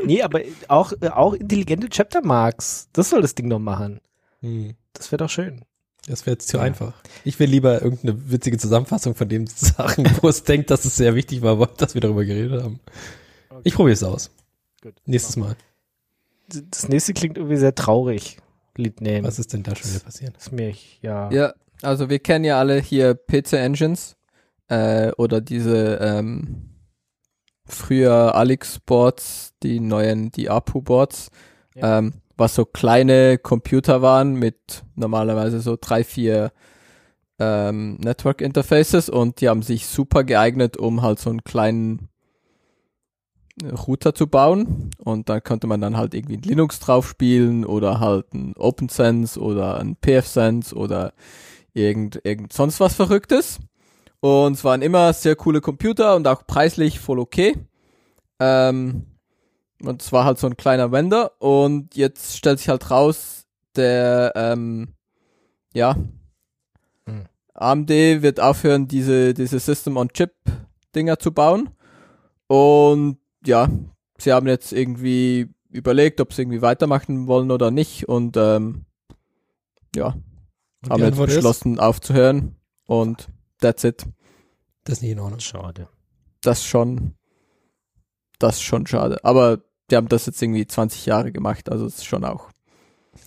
Nee, 0.04 0.24
aber 0.24 0.42
auch, 0.68 0.94
auch 1.12 1.34
intelligente 1.36 1.88
Chapter 1.88 2.22
Marks. 2.24 2.90
Das 2.92 3.12
soll 3.12 3.22
das 3.22 3.36
Ding 3.36 3.48
noch 3.48 3.60
machen. 3.60 4.02
Hm, 4.42 4.74
Das 4.94 5.12
wäre 5.12 5.18
doch 5.24 5.30
schön. 5.30 5.62
das 6.08 6.26
wäre 6.26 6.34
jetzt 6.34 6.48
zu 6.48 6.58
Ja. 6.58 6.64
einfach. 6.64 6.94
Ich 7.24 7.38
will 7.40 7.48
lieber 7.50 7.82
irgendeine 7.84 8.32
witzige 8.32 8.58
Zusammenfassung 8.58 9.14
von 9.14 9.30
den 9.30 9.46
Sachen, 9.56 10.10
wo 10.22 10.28
es 10.30 10.44
denkt, 10.44 10.72
dass 10.72 10.86
es 10.86 10.96
sehr 10.96 11.14
wichtig 11.14 11.44
war, 11.44 11.68
dass 11.78 11.94
wir 11.94 12.02
darüber 12.02 12.26
geredet 12.26 12.64
haben. 12.64 12.80
Ich 13.64 13.76
probiere 13.76 13.94
es 13.94 14.04
aus. 14.04 14.32
Gut. 14.82 14.96
Nächstes 15.06 15.36
Mal. 15.38 15.56
Das 16.50 16.90
nächste 16.90 17.14
klingt 17.14 17.38
irgendwie 17.38 17.58
sehr 17.58 17.76
traurig. 17.76 18.38
Lied 18.82 19.02
nehmen. 19.02 19.26
Was 19.26 19.40
ist 19.40 19.54
denn 19.54 19.64
da 19.64 19.76
schon 19.76 19.92
wieder 19.92 20.04
passiert? 20.04 20.38
ist 20.38 20.52
mir, 20.52 20.74
ja. 21.02 21.32
Ja, 21.32 21.54
also 21.82 22.10
wir 22.10 22.20
kennen 22.20 22.46
ja 22.46 22.60
alle 22.60 22.80
hier 22.80 23.16
PC 23.16 23.54
Engines 23.54 24.16
äh, 24.68 25.12
oder 25.18 25.42
diese 25.42 26.00
ähm, 26.02 26.70
früher 27.66 28.36
Alex 28.36 28.80
Boards, 28.80 29.54
die 29.64 29.80
neuen, 29.80 30.32
die 30.32 30.50
APU 30.50 30.82
Boards. 30.82 31.30
Ja. 31.76 32.00
Ähm, 32.00 32.14
was 32.38 32.56
so 32.56 32.66
kleine 32.66 33.38
Computer 33.38 34.02
waren 34.02 34.34
mit 34.34 34.84
normalerweise 34.96 35.60
so 35.60 35.78
drei, 35.80 36.04
vier 36.04 36.52
ähm, 37.40 37.98
Network 37.98 38.42
Interfaces 38.42 39.10
und 39.10 39.42
die 39.42 39.50
haben 39.50 39.62
sich 39.62 39.86
super 39.86 40.24
geeignet, 40.24 40.76
um 40.78 41.02
halt 41.02 41.20
so 41.20 41.30
einen 41.30 41.44
kleinen 41.44 42.10
Router 43.70 44.14
zu 44.14 44.28
bauen 44.28 44.92
und 44.98 45.30
da 45.30 45.40
konnte 45.40 45.68
man 45.68 45.82
dann 45.82 45.98
halt 45.98 46.14
irgendwie 46.14 46.38
ein 46.38 46.42
Linux 46.42 46.80
drauf 46.80 47.08
spielen 47.08 47.66
oder 47.66 48.00
halt 48.00 48.34
ein 48.34 48.54
OpenSense 48.58 49.40
oder 49.40 49.78
ein 49.80 49.96
PFSense 49.96 50.76
oder 50.76 51.14
irgend, 51.74 52.22
irgend 52.24 52.54
sonst 52.54 52.80
was 52.80 52.96
Verrücktes. 52.96 53.60
Und 54.20 54.54
es 54.54 54.64
waren 54.64 54.82
immer 54.82 55.14
sehr 55.14 55.36
coole 55.36 55.62
Computer 55.62 56.16
und 56.16 56.28
auch 56.28 56.46
preislich 56.46 57.00
voll 57.00 57.20
okay. 57.20 57.56
Ähm, 58.40 59.08
und 59.82 60.02
es 60.02 60.12
war 60.12 60.26
halt 60.26 60.38
so 60.38 60.48
ein 60.48 60.58
kleiner 60.58 60.92
Vendor 60.92 61.32
und 61.40 61.96
jetzt 61.96 62.38
stellt 62.38 62.60
sich 62.60 62.70
halt 62.70 62.92
raus, 62.92 63.46
der, 63.76 64.34
ähm, 64.36 64.94
ja, 65.74 65.96
Hm. 67.06 67.26
AMD 67.54 67.90
wird 67.90 68.40
aufhören, 68.40 68.88
diese, 68.88 69.34
diese 69.34 69.60
System-on-Chip-Dinger 69.60 71.20
zu 71.20 71.32
bauen. 71.32 71.70
Und 72.48 73.18
ja, 73.46 73.70
sie 74.18 74.34
haben 74.34 74.48
jetzt 74.48 74.72
irgendwie 74.72 75.50
überlegt, 75.70 76.22
ob 76.22 76.34
sie 76.34 76.44
irgendwie 76.44 76.62
weitermachen 76.62 77.28
wollen 77.28 77.52
oder 77.52 77.72
nicht 77.72 78.08
und 78.08 78.38
ähm, 78.38 78.86
ja, 79.96 80.16
Und 80.84 80.90
haben 80.90 81.00
jetzt 81.00 81.08
Antwort 81.14 81.30
ist, 81.30 81.36
beschlossen 81.36 81.80
aufzuhören 81.80 82.56
und 82.86 83.28
that's 83.60 83.84
it. 83.84 84.06
Das 84.84 84.98
ist 84.98 85.02
nicht 85.02 85.12
in 85.12 85.20
Ordnung. 85.20 85.40
Schade. 85.40 85.88
Das 86.42 86.60
ist 86.60 86.66
schon, 86.66 87.16
das 88.40 88.62
schon 88.62 88.88
schade. 88.88 89.24
Aber 89.24 89.60
die 89.90 89.96
haben 89.96 90.08
das 90.08 90.26
jetzt 90.26 90.42
irgendwie 90.42 90.66
20 90.66 91.06
Jahre 91.06 91.32
gemacht, 91.32 91.70
also 91.70 91.86
es 91.86 91.98
ist 91.98 92.06
schon 92.06 92.24
auch. 92.24 92.50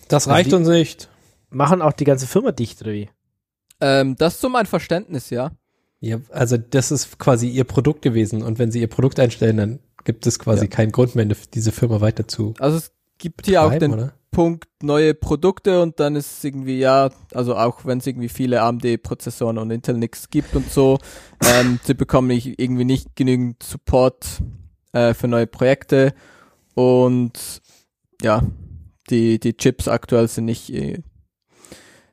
Das 0.07 0.27
reicht 0.27 0.53
uns 0.53 0.67
nicht. 0.67 1.09
Machen 1.49 1.81
auch 1.81 1.93
die 1.93 2.03
ganze 2.03 2.27
Firma 2.27 2.51
dicht, 2.51 2.81
oder 2.81 2.91
wie? 2.91 3.09
Ähm, 3.79 4.15
das 4.15 4.35
ist 4.35 4.41
so 4.41 4.49
mein 4.49 4.65
Verständnis, 4.65 5.29
ja. 5.29 5.51
Ja, 5.99 6.19
also 6.29 6.57
das 6.57 6.91
ist 6.91 7.17
quasi 7.17 7.47
ihr 7.49 7.63
Produkt 7.63 8.01
gewesen 8.01 8.43
und 8.43 8.59
wenn 8.59 8.71
sie 8.71 8.81
ihr 8.81 8.89
Produkt 8.89 9.19
einstellen, 9.19 9.57
dann 9.57 9.79
gibt 10.05 10.25
es 10.25 10.39
quasi 10.39 10.65
Ja. 10.65 10.69
keinen 10.69 10.91
Grund 10.93 11.15
mehr, 11.15 11.27
diese 11.53 11.71
Firma 11.73 11.99
weiter 11.99 12.27
zu 12.27 12.53
Also 12.59 12.77
es 12.77 12.91
gibt 13.17 13.45
hier 13.45 13.63
auch 13.63 13.73
den 13.73 13.93
oder? 13.93 14.13
Punkt 14.31 14.67
neue 14.81 15.13
Produkte 15.13 15.81
und 15.81 15.99
dann 15.99 16.15
ist 16.15 16.37
es 16.37 16.43
irgendwie, 16.43 16.77
ja, 16.79 17.09
also 17.33 17.55
auch 17.55 17.85
wenn 17.85 17.99
es 17.99 18.07
irgendwie 18.07 18.27
viele 18.29 18.61
AMD-Prozessoren 18.61 19.57
und 19.57 19.71
Intel 19.71 19.97
nix 19.97 20.29
gibt 20.29 20.55
und 20.55 20.69
so, 20.69 20.97
ähm, 21.45 21.79
sie 21.83 21.93
bekommen 21.93 22.27
nicht, 22.27 22.59
irgendwie 22.59 22.83
nicht 22.85 23.15
genügend 23.15 23.63
Support 23.63 24.41
äh, 24.91 25.13
für 25.13 25.27
neue 25.27 25.47
Projekte 25.47 26.13
und 26.73 27.61
ja, 28.21 28.41
die, 29.09 29.39
die 29.39 29.55
Chips 29.55 29.87
aktuell 29.87 30.27
sind 30.27 30.45
nicht 30.45 30.69
äh, 30.69 31.01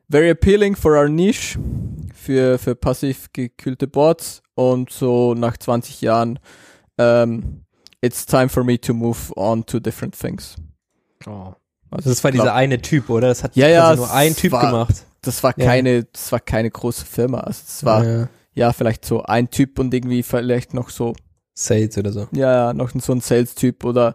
very 0.08 0.30
appealing 0.30 0.76
for 0.76 0.92
our 0.92 1.08
niche 1.08 1.58
für, 2.14 2.58
für 2.58 2.76
passiv 2.76 3.32
gekühlte 3.32 3.88
Boards 3.88 4.42
und 4.54 4.90
so 4.90 5.34
nach 5.34 5.56
20 5.56 6.02
Jahren 6.02 6.38
ähm, 6.98 7.64
it's 8.02 8.26
time 8.26 8.48
for 8.48 8.64
me 8.64 8.78
to 8.80 8.92
move 8.92 9.32
on 9.36 9.64
to 9.66 9.80
different 9.80 10.18
things. 10.18 10.56
Oh. 11.26 11.54
Also 11.90 12.10
Das 12.10 12.22
war 12.24 12.32
glaub- 12.32 12.44
dieser 12.44 12.54
eine 12.54 12.80
Typ, 12.82 13.08
oder? 13.10 13.28
Das 13.28 13.42
hat 13.44 13.54
Ja, 13.56 13.68
ja, 13.68 13.94
nur 13.94 14.12
ein 14.12 14.34
Typ 14.34 14.52
war- 14.52 14.66
gemacht. 14.70 15.04
das 15.22 15.42
war 15.42 15.54
Ja. 15.58 15.64
keine, 15.66 16.04
das 16.04 16.32
war 16.32 16.40
keine 16.40 16.70
große 16.70 17.04
Firma. 17.06 17.40
Also 17.40 17.62
es 17.66 17.84
war 17.84 18.04
ja. 18.06 18.28
ja, 18.54 18.72
vielleicht 18.72 19.04
so 19.04 19.22
ein 19.22 19.48
Typ 19.50 19.78
und 19.78 19.92
irgendwie 19.94 20.22
vielleicht 20.22 20.74
noch 20.74 20.90
so, 20.90 21.14
Sales 21.54 21.96
oder 21.98 22.12
so. 22.12 22.28
ja, 22.32 22.68
ja, 22.68 22.72
noch 22.74 22.90
so 22.98 23.12
ein 23.12 23.20
Sales-Typ 23.20 23.84
oder 23.84 24.14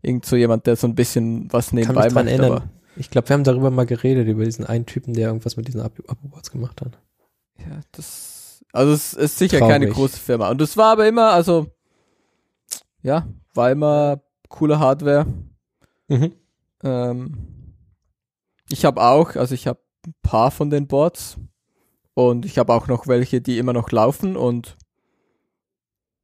irgend 0.00 0.24
so 0.24 0.36
jemand, 0.36 0.66
der 0.66 0.76
so 0.76 0.86
ein 0.86 0.94
bisschen 0.94 1.52
was 1.52 1.68
Kann 1.70 1.78
nebenbei 1.80 2.08
macht. 2.10 2.26
erinnern. 2.26 2.70
Ich 2.96 3.10
glaube, 3.10 3.28
wir 3.28 3.34
haben 3.34 3.44
darüber 3.44 3.70
mal 3.70 3.84
geredet, 3.86 4.26
über 4.26 4.44
diesen 4.44 4.64
einen 4.66 4.86
Typen, 4.86 5.12
der 5.12 5.28
irgendwas 5.28 5.56
mit 5.56 5.68
diesen 5.68 5.80
Abo- 5.82 6.02
Abo-Boards 6.08 6.50
gemacht 6.50 6.80
hat. 6.80 6.98
ja, 7.58 7.80
das, 7.92 8.64
also 8.72 8.92
es 8.92 9.12
ist 9.14 9.38
sicher 9.38 9.58
Traurig. 9.58 9.72
keine 9.74 9.88
große 9.88 10.18
Firma. 10.18 10.48
Und 10.50 10.60
es 10.62 10.76
war 10.78 10.92
aber 10.92 11.06
immer, 11.06 11.30
also, 11.32 11.66
ja, 13.02 13.26
war 13.54 13.70
immer 13.70 14.20
coole 14.48 14.78
Hardware. 14.78 15.26
Mhm. 16.08 16.32
Ähm, 16.82 17.74
ich 18.70 18.84
habe 18.84 19.02
auch, 19.02 19.36
also 19.36 19.54
ich 19.54 19.66
habe 19.66 19.80
ein 20.06 20.14
paar 20.22 20.50
von 20.50 20.70
den 20.70 20.86
Boards 20.86 21.38
und 22.14 22.44
ich 22.44 22.58
habe 22.58 22.72
auch 22.72 22.86
noch 22.88 23.06
welche, 23.06 23.40
die 23.40 23.58
immer 23.58 23.72
noch 23.72 23.90
laufen 23.90 24.36
und 24.36 24.76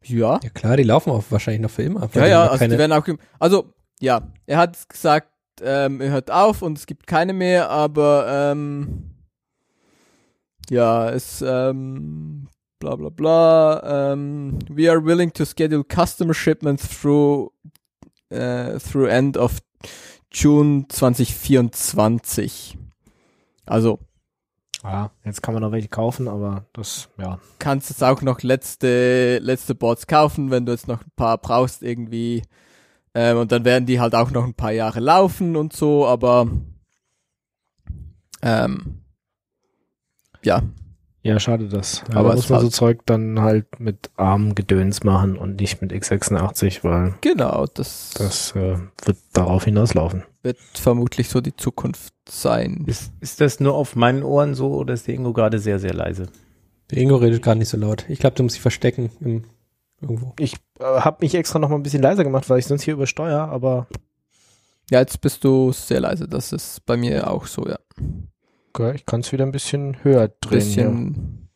ja, 0.02 0.38
Ja 0.42 0.50
klar, 0.50 0.76
die 0.76 0.82
laufen 0.82 1.10
auch 1.10 1.24
wahrscheinlich 1.30 1.62
noch 1.62 1.70
für 1.70 1.82
immer. 1.82 2.08
ja, 2.14 2.26
ja, 2.26 2.46
also 2.46 2.66
die 2.66 2.78
werden 2.78 2.92
auch, 2.92 3.06
also 3.38 3.72
ja, 4.00 4.32
er 4.46 4.58
hat 4.58 4.88
gesagt, 4.88 5.30
ähm, 5.62 6.00
er 6.00 6.10
hört 6.10 6.30
auf 6.30 6.62
und 6.62 6.76
es 6.76 6.86
gibt 6.86 7.06
keine 7.06 7.32
mehr, 7.32 7.70
aber 7.70 8.26
ähm, 8.28 9.14
ja, 10.68 11.08
es 11.10 11.42
ähm, 11.46 12.48
bla 12.84 12.96
bla 12.96 13.08
bla. 13.08 14.12
Ähm, 14.12 14.58
we 14.68 14.90
are 14.90 15.02
willing 15.02 15.32
to 15.32 15.46
schedule 15.46 15.82
customer 15.84 16.34
shipments 16.34 16.86
through 16.86 17.50
äh, 18.28 18.78
through 18.78 19.08
end 19.08 19.38
of 19.38 19.60
June 20.30 20.84
2024. 20.88 22.76
Also 23.64 24.00
Ja, 24.82 25.10
jetzt 25.24 25.42
kann 25.42 25.54
man 25.54 25.62
noch 25.62 25.72
welche 25.72 25.88
kaufen, 25.88 26.28
aber 26.28 26.66
das, 26.74 27.08
ja. 27.16 27.38
kannst 27.58 27.88
jetzt 27.88 28.04
auch 28.04 28.20
noch 28.20 28.42
letzte, 28.42 29.38
letzte 29.38 29.74
Boards 29.74 30.06
kaufen, 30.06 30.50
wenn 30.50 30.66
du 30.66 30.72
jetzt 30.72 30.88
noch 30.88 31.00
ein 31.00 31.12
paar 31.16 31.38
brauchst 31.38 31.82
irgendwie. 31.82 32.42
Ähm, 33.14 33.38
und 33.38 33.50
dann 33.50 33.64
werden 33.64 33.86
die 33.86 33.98
halt 33.98 34.14
auch 34.14 34.30
noch 34.30 34.44
ein 34.44 34.54
paar 34.54 34.72
Jahre 34.72 35.00
laufen 35.00 35.56
und 35.56 35.72
so, 35.72 36.06
aber 36.06 36.48
ähm, 38.42 39.04
ja, 40.42 40.62
Ja, 41.24 41.40
schade 41.40 41.68
das. 41.68 42.04
Ja, 42.10 42.16
aber 42.16 42.26
aber 42.26 42.34
muss 42.36 42.50
man 42.50 42.60
so 42.60 42.68
Zeug 42.68 43.00
dann 43.06 43.40
halt 43.40 43.80
mit 43.80 44.10
ARM-Gedöns 44.16 45.04
machen 45.04 45.38
und 45.38 45.58
nicht 45.58 45.80
mit 45.80 45.90
x86, 45.90 46.84
weil 46.84 47.14
genau, 47.22 47.64
das, 47.72 48.10
das 48.18 48.54
äh, 48.54 48.76
wird 49.06 49.16
darauf 49.32 49.64
hinauslaufen. 49.64 50.24
wird 50.42 50.58
vermutlich 50.74 51.30
so 51.30 51.40
die 51.40 51.56
Zukunft 51.56 52.12
sein. 52.28 52.84
Ist, 52.86 53.10
ist 53.20 53.40
das 53.40 53.58
nur 53.58 53.74
auf 53.74 53.96
meinen 53.96 54.22
Ohren 54.22 54.54
so 54.54 54.74
oder 54.74 54.92
ist 54.92 55.06
der 55.06 55.14
Ingo 55.14 55.32
gerade 55.32 55.58
sehr, 55.58 55.78
sehr 55.78 55.94
leise? 55.94 56.28
Der 56.90 56.98
Ingo 56.98 57.16
redet 57.16 57.42
gerade 57.42 57.58
nicht 57.58 57.70
so 57.70 57.78
laut. 57.78 58.04
Ich 58.10 58.18
glaube, 58.18 58.36
du 58.36 58.42
musst 58.42 58.56
dich 58.56 58.62
verstecken 58.62 59.10
im, 59.20 59.44
irgendwo. 60.02 60.34
Ich 60.38 60.56
äh, 60.78 60.84
habe 60.84 61.16
mich 61.22 61.34
extra 61.34 61.58
noch 61.58 61.70
mal 61.70 61.76
ein 61.76 61.82
bisschen 61.82 62.02
leiser 62.02 62.24
gemacht, 62.24 62.50
weil 62.50 62.58
ich 62.58 62.66
sonst 62.66 62.82
hier 62.82 62.92
übersteuere, 62.94 63.48
aber 63.48 63.86
Ja, 64.90 65.00
jetzt 65.00 65.22
bist 65.22 65.42
du 65.42 65.72
sehr 65.72 66.00
leise, 66.00 66.28
das 66.28 66.52
ist 66.52 66.84
bei 66.84 66.98
mir 66.98 67.30
auch 67.30 67.46
so, 67.46 67.66
ja. 67.66 67.78
Okay, 68.74 68.92
ich 68.94 69.06
kann 69.06 69.20
es 69.20 69.32
wieder 69.32 69.44
ein 69.46 69.52
bisschen 69.52 70.02
höher 70.02 70.28
drehen. 70.40 70.50
Bisschen, 70.58 71.48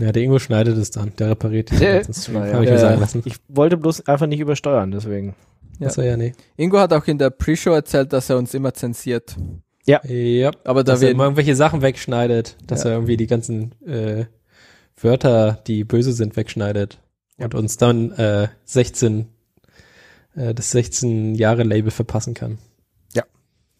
Ja, 0.00 0.12
der 0.12 0.22
Ingo 0.22 0.38
schneidet 0.38 0.76
es 0.78 0.90
dann. 0.90 1.12
Der 1.18 1.30
repariert 1.30 1.70
es. 1.72 1.80
Ja. 2.28 2.32
Naja. 2.32 2.62
Ich 2.62 2.68
Ja, 2.70 2.94
ja. 2.94 3.08
Ich 3.24 3.36
wollte 3.48 3.76
bloß 3.76 4.06
einfach 4.06 4.26
nicht 4.26 4.40
übersteuern, 4.40 4.90
deswegen. 4.90 5.34
Ja. 5.78 5.88
Achso, 5.88 6.02
ja, 6.02 6.16
nee. 6.16 6.32
Ingo 6.56 6.78
hat 6.78 6.92
auch 6.92 7.06
in 7.06 7.18
der 7.18 7.30
Pre-Show 7.30 7.70
erzählt, 7.72 8.12
dass 8.12 8.30
er 8.30 8.38
uns 8.38 8.54
immer 8.54 8.74
zensiert. 8.74 9.36
Ja, 9.86 10.00
Aber 10.64 10.84
da 10.84 10.92
dass 10.92 11.00
er 11.02 11.06
wir 11.06 11.12
immer 11.12 11.24
irgendwelche 11.24 11.56
Sachen 11.56 11.80
wegschneidet, 11.82 12.56
dass 12.66 12.84
Ja. 12.84 12.90
er 12.90 12.96
irgendwie 12.96 13.16
die 13.16 13.26
ganzen 13.26 13.72
äh, 13.86 14.26
Wörter, 15.00 15.62
die 15.66 15.84
böse 15.84 16.12
sind, 16.12 16.36
wegschneidet 16.36 16.98
und 17.38 17.54
uns 17.54 17.76
dann 17.78 18.10
äh, 18.12 18.48
16 18.64 19.28
äh, 20.34 20.52
das 20.54 20.72
16 20.72 21.36
Jahre 21.36 21.62
Label 21.62 21.90
verpassen 21.90 22.34
kann. 22.34 22.58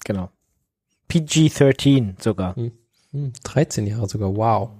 Genau. 0.04 0.30
PG-13 1.08 2.22
sogar. 2.22 2.56
Hm, 2.56 2.72
13 3.44 3.86
Jahre 3.86 4.08
sogar, 4.08 4.34
wow. 4.36 4.70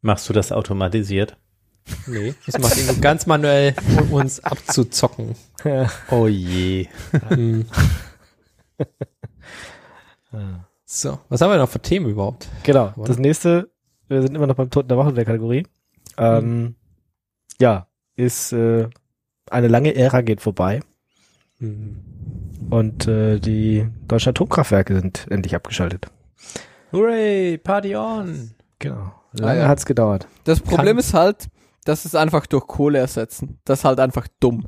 Machst 0.00 0.28
du 0.28 0.32
das 0.34 0.52
automatisiert? 0.52 1.36
Nee, 2.06 2.34
das 2.44 2.58
macht 2.58 2.76
Ingo 2.76 2.94
ganz 3.00 3.26
manuell, 3.26 3.74
um 4.00 4.12
uns 4.12 4.40
abzuzocken. 4.40 5.34
Oh 6.10 6.26
je. 6.26 6.88
Hm. 7.28 7.66
So, 10.84 11.18
was 11.28 11.40
haben 11.40 11.50
wir 11.50 11.58
noch 11.58 11.68
für 11.68 11.80
Themen 11.80 12.08
überhaupt? 12.10 12.48
Genau. 12.62 12.92
Oder? 12.96 13.08
Das 13.08 13.18
nächste, 13.18 13.70
wir 14.08 14.22
sind 14.22 14.34
immer 14.34 14.46
noch 14.46 14.54
beim 14.56 14.70
Toten 14.70 14.88
der 14.88 14.96
Woche 14.96 15.12
der 15.12 15.24
Kategorie. 15.24 15.66
Ähm, 16.18 16.76
Ja, 17.60 17.88
ist 18.16 18.52
äh, 18.52 18.88
eine 19.50 19.68
lange 19.68 19.94
Ära 19.94 20.20
geht 20.20 20.40
vorbei 20.40 20.80
Hm. 21.58 21.96
Und 22.70 23.06
äh, 23.08 23.38
die 23.38 23.86
deutschen 24.08 24.30
Atomkraftwerke 24.30 24.94
sind 24.94 25.26
endlich 25.30 25.54
abgeschaltet. 25.54 26.06
Hooray, 26.92 27.58
Party 27.58 27.96
on. 27.96 28.50
Genau. 28.78 29.12
Lange 29.32 29.60
ja. 29.60 29.68
hat's 29.68 29.84
gedauert. 29.86 30.28
Das 30.44 30.60
Problem 30.60 30.96
Kann- 30.96 30.98
ist 30.98 31.14
halt, 31.14 31.48
dass 31.84 32.04
es 32.04 32.14
einfach 32.14 32.46
durch 32.46 32.66
Kohle 32.66 32.98
ersetzen. 32.98 33.58
Das 33.64 33.80
ist 33.80 33.84
halt 33.84 33.98
einfach 34.00 34.26
dumm. 34.40 34.66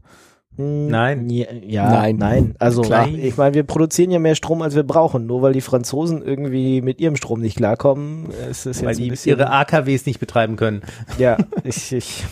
Nein. 0.59 1.29
Ja, 1.29 1.53
ja 1.53 1.91
Nein. 1.91 2.17
nein. 2.17 2.55
Also 2.59 2.81
Klein. 2.81 3.15
ich 3.19 3.37
meine, 3.37 3.55
wir 3.55 3.63
produzieren 3.65 4.11
ja 4.11 4.19
mehr 4.19 4.35
Strom, 4.35 4.63
als 4.63 4.75
wir 4.75 4.85
brauchen. 4.85 5.27
Nur 5.27 5.43
weil 5.43 5.53
die 5.53 5.61
Franzosen 5.61 6.23
irgendwie 6.23 6.81
mit 6.81 6.99
ihrem 6.99 7.17
Strom 7.17 7.41
nicht 7.41 7.59
klarkommen, 7.59 8.31
ist 8.51 8.65
es 8.65 8.81
Weil 8.83 8.89
jetzt 8.91 8.99
ein 8.99 9.05
die 9.05 9.11
bisschen. 9.11 9.39
ihre 9.39 9.51
AKWs 9.51 10.07
nicht 10.07 10.19
betreiben 10.19 10.57
können. 10.57 10.81
ja, 11.19 11.37
ich, 11.65 11.93
ich 11.93 12.25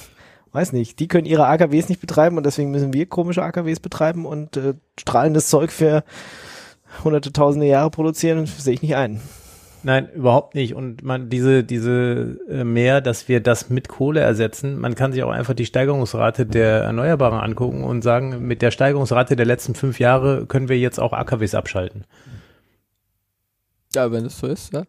weiß 0.55 0.73
nicht, 0.73 1.01
die 1.01 1.09
können 1.09 1.27
ihre 1.27 1.47
AKWs 1.47 1.89
nicht 1.89 2.01
betreiben 2.01 2.37
und 2.37 2.47
deswegen 2.47 2.71
müssen 2.71 2.93
wir 2.93 3.07
komische 3.07 3.43
AKWs 3.43 3.81
betreiben 3.81 4.25
und 4.25 4.57
äh, 4.57 4.75
strahlendes 4.99 5.49
Zeug 5.51 5.71
für 5.73 6.05
hunderte, 7.03 7.33
tausende 7.33 7.67
Jahre 7.67 7.91
produzieren, 7.91 8.47
sehe 8.47 8.75
ich 8.75 8.83
nicht 8.83 8.97
ein. 8.97 9.21
Nein, 9.83 10.09
überhaupt 10.15 10.55
nicht. 10.55 10.75
Und 10.75 11.03
man 11.03 11.29
diese 11.29 11.63
diese 11.63 12.39
äh, 12.49 12.65
mehr, 12.65 13.03
dass 13.03 13.29
wir 13.29 13.41
das 13.41 13.69
mit 13.69 13.89
Kohle 13.89 14.21
ersetzen. 14.21 14.79
Man 14.79 14.95
kann 14.95 15.13
sich 15.13 15.23
auch 15.23 15.31
einfach 15.31 15.53
die 15.53 15.67
Steigerungsrate 15.67 16.47
der 16.47 16.85
Erneuerbaren 16.85 17.39
angucken 17.39 17.85
und 17.85 18.01
sagen, 18.01 18.47
mit 18.47 18.63
der 18.63 18.71
Steigerungsrate 18.71 19.37
der 19.37 19.45
letzten 19.45 19.75
fünf 19.75 19.99
Jahre 20.01 20.47
können 20.47 20.71
wir 20.71 20.79
jetzt 20.79 20.99
auch 20.99 21.13
AKWs 21.13 21.55
abschalten. 21.55 22.05
Ja, 23.95 24.11
wenn 24.11 24.25
es 24.25 24.39
so 24.39 24.47
ist, 24.47 24.73
ja. 24.73 24.85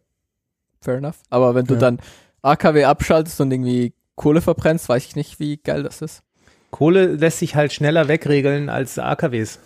Fair 0.81 0.95
enough. 0.97 1.17
Aber 1.29 1.55
wenn 1.55 1.65
du 1.65 1.73
Ja. 1.73 1.79
dann 1.81 1.99
AKW 2.41 2.85
abschaltest 2.85 3.41
und 3.41 3.51
irgendwie 3.51 3.93
Kohle 4.15 4.41
verbrennst, 4.41 4.89
weiß 4.89 5.05
ich 5.05 5.15
nicht, 5.15 5.39
wie 5.39 5.57
geil 5.57 5.83
das 5.83 6.01
ist. 6.01 6.23
Kohle 6.71 7.07
lässt 7.07 7.39
sich 7.39 7.55
halt 7.55 7.73
schneller 7.73 8.07
wegregeln 8.07 8.69
als 8.69 8.99
AKWs. 8.99 9.59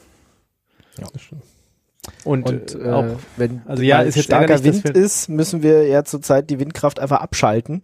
Das 0.97 1.21
stimmt. 1.21 1.43
Und, 2.23 2.49
Und 2.49 2.75
äh, 2.75 2.89
äh, 2.89 2.91
auch 2.91 3.05
wenn 3.37 3.61
also 3.65 3.83
ja, 3.83 4.01
ist 4.01 4.15
jetzt 4.15 4.25
starker 4.25 4.63
Wind 4.63 4.85
ist, 4.89 5.29
müssen 5.29 5.63
wir 5.63 5.87
ja 5.87 6.03
zurzeit 6.03 6.49
die 6.49 6.59
Windkraft 6.59 6.99
einfach 6.99 7.19
abschalten, 7.19 7.83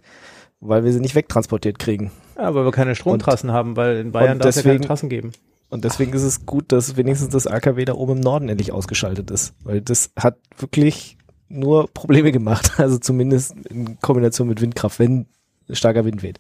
weil 0.60 0.84
wir 0.84 0.94
sie 0.94 1.00
nicht 1.00 1.16
wegtransportiert 1.16 1.80
kriegen. 1.80 2.12
ja, 2.38 2.54
weil 2.56 2.66
wir 2.66 2.72
keine 2.72 2.96
Stromtrassen 2.96 3.52
haben, 3.52 3.76
weil 3.76 3.98
in 3.98 4.12
Bayern 4.12 4.34
und 4.34 4.46
darf 4.46 4.50
es 4.50 4.64
ja 4.64 4.72
keine 4.72 4.82
Trassen 4.82 5.10
geben. 5.10 5.32
Und 5.70 5.84
deswegen 5.84 6.14
ist 6.14 6.24
es 6.24 6.46
gut, 6.46 6.72
dass 6.72 6.96
wenigstens 6.96 7.30
das 7.30 7.48
AKW 7.48 7.86
da 7.86 7.94
oben 7.94 8.14
im 8.14 8.20
Norden 8.20 8.50
endlich 8.50 8.72
ausgeschaltet 8.72 9.32
ist, 9.32 9.54
weil 9.64 9.82
das 9.82 10.12
hat 10.16 10.38
wirklich 10.58 11.18
nur 11.48 11.88
Probleme 11.94 12.32
gemacht, 12.32 12.74
also 12.78 12.98
zumindest 12.98 13.56
in 13.70 14.00
Kombination 14.00 14.48
mit 14.48 14.62
Windkraft, 14.62 15.00
wenn 15.00 15.28
starker 15.70 16.06
Wind 16.06 16.24
weht 16.24 16.40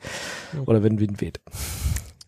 oder 0.65 0.83
wenn 0.83 0.99
Wind 0.99 1.21
weht. 1.21 1.39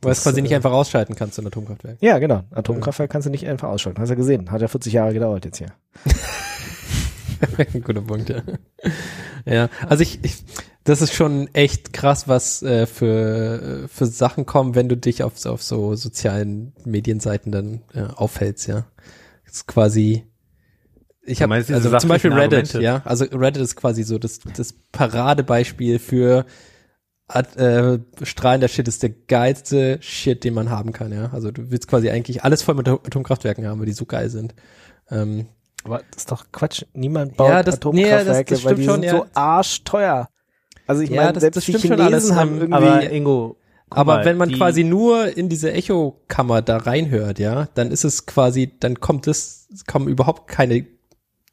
Weil 0.01 0.11
es 0.11 0.23
quasi 0.23 0.39
äh, 0.39 0.43
nicht 0.43 0.53
einfach 0.53 0.71
ausschalten 0.71 1.15
kannst, 1.15 1.39
ein 1.39 1.47
Atomkraftwerk. 1.47 1.97
Ja, 2.01 2.19
genau. 2.19 2.43
Atomkraftwerk 2.51 3.09
kannst 3.09 3.25
du 3.25 3.31
nicht 3.31 3.47
einfach 3.47 3.69
ausschalten. 3.69 3.99
Hast 3.99 4.09
du 4.09 4.13
ja 4.13 4.17
gesehen. 4.17 4.51
Hat 4.51 4.61
ja 4.61 4.67
40 4.67 4.93
Jahre 4.93 5.13
gedauert 5.13 5.45
jetzt 5.45 5.57
hier. 5.57 5.73
Guter 7.83 8.01
Punkt, 8.01 8.29
ja. 8.29 8.41
Ja, 9.45 9.69
also 9.87 10.03
ich, 10.03 10.23
ich 10.23 10.43
das 10.83 11.01
ist 11.01 11.13
schon 11.13 11.49
echt 11.53 11.93
krass, 11.93 12.27
was 12.27 12.63
äh, 12.63 12.85
für, 12.85 13.87
für 13.89 14.05
Sachen 14.05 14.45
kommen, 14.45 14.75
wenn 14.75 14.87
du 14.87 14.95
dich 14.95 15.23
auf, 15.23 15.45
auf 15.45 15.61
so 15.61 15.95
sozialen 15.95 16.73
Medienseiten 16.85 17.51
dann 17.51 17.81
äh, 17.93 18.03
aufhältst, 18.03 18.67
ja. 18.67 18.85
Das 19.45 19.55
ist 19.55 19.67
quasi 19.67 20.23
ich 21.23 21.41
habe 21.41 21.55
also 21.55 21.97
zum 21.97 22.07
Beispiel 22.09 22.31
Reddit, 22.31 22.59
Argumente? 22.59 22.81
ja. 22.81 23.01
Also 23.03 23.25
Reddit 23.25 23.61
ist 23.61 23.75
quasi 23.75 24.03
so 24.03 24.17
das, 24.17 24.39
das 24.55 24.73
Paradebeispiel 24.93 25.99
für 25.99 26.45
Ad- 27.29 27.57
äh, 27.57 27.99
strahlender 28.23 28.69
Shit 28.69 28.87
ist 28.87 29.03
der 29.03 29.09
geilste 29.09 29.97
Shit, 30.01 30.43
den 30.45 30.53
man 30.53 30.69
haben 30.69 30.93
kann, 30.93 31.11
ja. 31.11 31.29
Also 31.33 31.51
du 31.51 31.71
willst 31.71 31.87
quasi 31.89 32.09
eigentlich 32.09 32.43
alles 32.43 32.61
voll 32.61 32.75
mit 32.75 32.87
Atomkraftwerken 32.87 33.67
haben, 33.67 33.79
weil 33.79 33.85
die 33.85 33.91
so 33.93 34.05
geil 34.05 34.29
sind. 34.29 34.55
Ähm, 35.11 35.47
Aber 35.83 35.97
das 36.11 36.21
ist 36.23 36.31
doch 36.31 36.45
Quatsch. 36.51 36.83
Niemand 36.93 37.35
baut 37.37 37.49
Ja, 37.49 37.63
das- 37.63 37.75
Atomkraftwerke, 37.75 38.25
nee, 38.25 38.43
das- 38.43 38.47
das 38.49 38.63
weil 38.65 38.75
die 38.75 38.83
schon, 38.85 38.93
sind 38.95 39.03
ja. 39.03 39.11
so 39.11 39.25
arschteuer. 39.33 40.29
Also 40.85 41.01
ich 41.01 41.09
Ja, 41.09 41.25
meine, 41.25 41.39
selbst 41.39 41.57
das 41.57 41.65
die 41.65 41.71
stimmt 41.73 41.85
schon 41.87 41.97
Chinesen 42.07 42.31
alles, 42.31 42.35
haben 42.35 42.59
irgendwie 42.61 42.73
Aber 42.73 43.11
Ingo, 43.11 43.57
Aber 43.89 44.15
mal, 44.17 44.25
wenn 44.25 44.37
man 44.37 44.51
quasi 44.51 44.83
nur 44.85 45.35
in 45.37 45.49
diese 45.49 45.71
Echokammer 45.73 46.61
da 46.61 46.77
reinhört, 46.77 47.39
ja, 47.39 47.67
dann 47.73 47.91
ist 47.91 48.03
es 48.05 48.25
quasi, 48.25 48.71
dann 48.79 48.99
kommt 49.01 49.27
es, 49.27 49.67
es 49.73 49.85
kommen 49.85 50.07
überhaupt 50.07 50.47
keine 50.49 50.85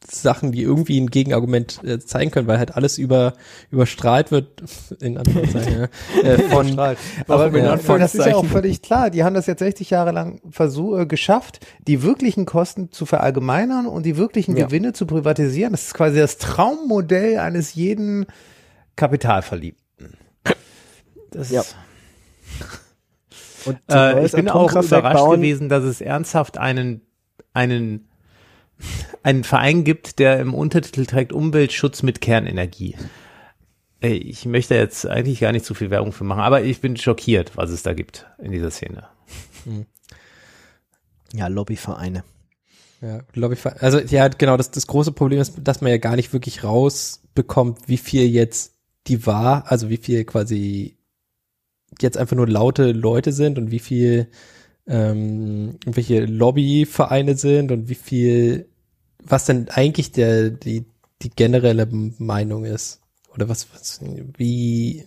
Sachen, 0.06 0.52
die 0.52 0.62
irgendwie 0.62 1.00
ein 1.00 1.08
Gegenargument 1.08 1.82
äh, 1.84 1.98
zeigen 1.98 2.30
können, 2.30 2.46
weil 2.46 2.58
halt 2.58 2.74
alles 2.76 2.98
über 2.98 3.34
überstrahlt 3.70 4.30
wird, 4.30 4.62
in 5.00 5.18
Anführungszeichen, 5.18 5.88
äh, 6.22 6.38
von. 6.50 6.78
Aber 6.78 6.96
Aber 7.28 7.50
mit 7.50 7.64
das 7.64 7.80
ist 7.80 7.88
ja 7.88 7.94
auch 7.94 7.98
Anführungszeichen. 7.98 8.48
völlig 8.48 8.82
klar. 8.82 9.10
Die 9.10 9.24
haben 9.24 9.34
das 9.34 9.46
jetzt 9.46 9.60
60 9.60 9.90
Jahre 9.90 10.12
lang 10.12 10.40
versuch, 10.50 10.98
äh, 10.98 11.06
geschafft, 11.06 11.60
die 11.86 12.02
wirklichen 12.02 12.44
Kosten 12.44 12.92
zu 12.92 13.06
verallgemeinern 13.06 13.86
und 13.86 14.04
die 14.04 14.16
wirklichen 14.16 14.56
Ja. 14.56 14.66
Gewinne 14.66 14.92
zu 14.92 15.06
privatisieren. 15.06 15.72
Das 15.72 15.86
ist 15.86 15.94
quasi 15.94 16.18
das 16.18 16.38
Traummodell 16.38 17.38
eines 17.38 17.74
jeden 17.74 18.26
Kapitalverliebten. 18.96 20.14
Das 21.30 21.50
Ja. 21.50 21.62
und 23.64 23.78
Äh, 23.90 24.24
ich 24.24 24.32
bin 24.32 24.48
auch 24.48 24.70
überrascht 24.72 25.16
bauen, 25.16 25.40
gewesen, 25.40 25.68
dass 25.68 25.84
es 25.84 26.00
ernsthaft 26.00 26.58
einen, 26.58 27.00
einen, 27.52 28.08
einen 29.22 29.44
Verein 29.44 29.84
gibt, 29.84 30.18
der 30.18 30.40
im 30.40 30.54
Untertitel 30.54 31.06
trägt 31.06 31.32
Umweltschutz 31.32 32.02
mit 32.02 32.20
Kernenergie. 32.20 32.96
Ey, 34.00 34.18
Ich 34.18 34.44
möchte 34.44 34.74
jetzt 34.74 35.06
eigentlich 35.06 35.40
gar 35.40 35.52
nicht 35.52 35.64
so 35.64 35.74
viel 35.74 35.90
Werbung 35.90 36.12
für 36.12 36.24
machen, 36.24 36.42
aber 36.42 36.62
ich 36.62 36.80
bin 36.80 36.96
schockiert, 36.96 37.56
was 37.56 37.70
es 37.70 37.82
da 37.82 37.94
gibt 37.94 38.26
in 38.38 38.52
dieser 38.52 38.70
Szene. 38.70 39.08
Ja, 41.32 41.48
Lobbyvereine. 41.48 42.22
ja, 43.00 43.22
ich, 43.34 43.66
also 43.66 43.98
ja, 43.98 44.28
genau, 44.28 44.56
das, 44.56 44.70
das 44.70 44.86
große 44.86 45.12
Problem 45.12 45.40
ist, 45.40 45.54
dass 45.62 45.80
man 45.80 45.90
ja 45.90 45.98
gar 45.98 46.16
nicht 46.16 46.32
wirklich 46.32 46.62
rausbekommt, 46.62 47.88
wie 47.88 47.96
viel 47.96 48.26
jetzt 48.26 48.74
die 49.06 49.26
war, 49.26 49.70
also 49.70 49.88
wie 49.88 49.96
viel 49.96 50.24
quasi 50.24 50.96
jetzt 52.00 52.16
einfach 52.16 52.36
nur 52.36 52.48
laute 52.48 52.92
Leute 52.92 53.32
sind 53.32 53.58
und 53.58 53.70
wie 53.70 53.78
viel 53.78 54.30
ähm, 54.86 55.78
welche 55.86 56.24
Lobbyvereine 56.24 57.36
sind 57.36 57.72
und 57.72 57.88
wie 57.88 57.94
viel, 57.94 58.68
was 59.22 59.46
denn 59.46 59.68
eigentlich 59.68 60.12
der, 60.12 60.50
die, 60.50 60.84
die 61.22 61.30
generelle 61.30 61.86
Meinung 62.18 62.64
ist. 62.64 63.00
Oder 63.32 63.48
was, 63.48 63.66
was, 63.74 64.00
wie, 64.36 65.04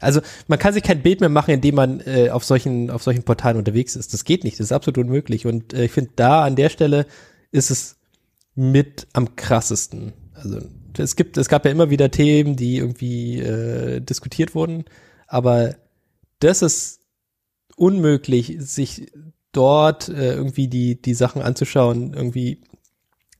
also 0.00 0.20
man 0.46 0.58
kann 0.58 0.74
sich 0.74 0.84
kein 0.84 1.02
Bild 1.02 1.20
mehr 1.20 1.28
machen, 1.28 1.54
indem 1.54 1.74
man 1.74 2.00
äh, 2.00 2.30
auf 2.30 2.44
solchen, 2.44 2.90
auf 2.90 3.02
solchen 3.02 3.24
Portalen 3.24 3.56
unterwegs 3.56 3.96
ist. 3.96 4.12
Das 4.12 4.24
geht 4.24 4.44
nicht, 4.44 4.60
das 4.60 4.66
ist 4.66 4.72
absolut 4.72 4.98
unmöglich. 4.98 5.46
Und 5.46 5.74
äh, 5.74 5.86
ich 5.86 5.92
finde, 5.92 6.10
da 6.14 6.44
an 6.44 6.56
der 6.56 6.68
Stelle 6.68 7.06
ist 7.50 7.70
es 7.70 7.96
mit 8.54 9.08
am 9.12 9.34
krassesten. 9.34 10.12
Also 10.34 10.60
es 10.96 11.16
gibt, 11.16 11.36
es 11.36 11.48
gab 11.48 11.64
ja 11.64 11.72
immer 11.72 11.90
wieder 11.90 12.10
Themen, 12.10 12.54
die 12.54 12.76
irgendwie 12.76 13.40
äh, 13.40 14.00
diskutiert 14.00 14.54
wurden, 14.54 14.84
aber 15.26 15.74
das 16.38 16.62
ist 16.62 17.00
unmöglich, 17.76 18.56
sich 18.58 19.10
dort 19.52 20.08
äh, 20.08 20.34
irgendwie 20.34 20.68
die, 20.68 21.00
die 21.00 21.14
Sachen 21.14 21.42
anzuschauen, 21.42 22.14
irgendwie 22.14 22.60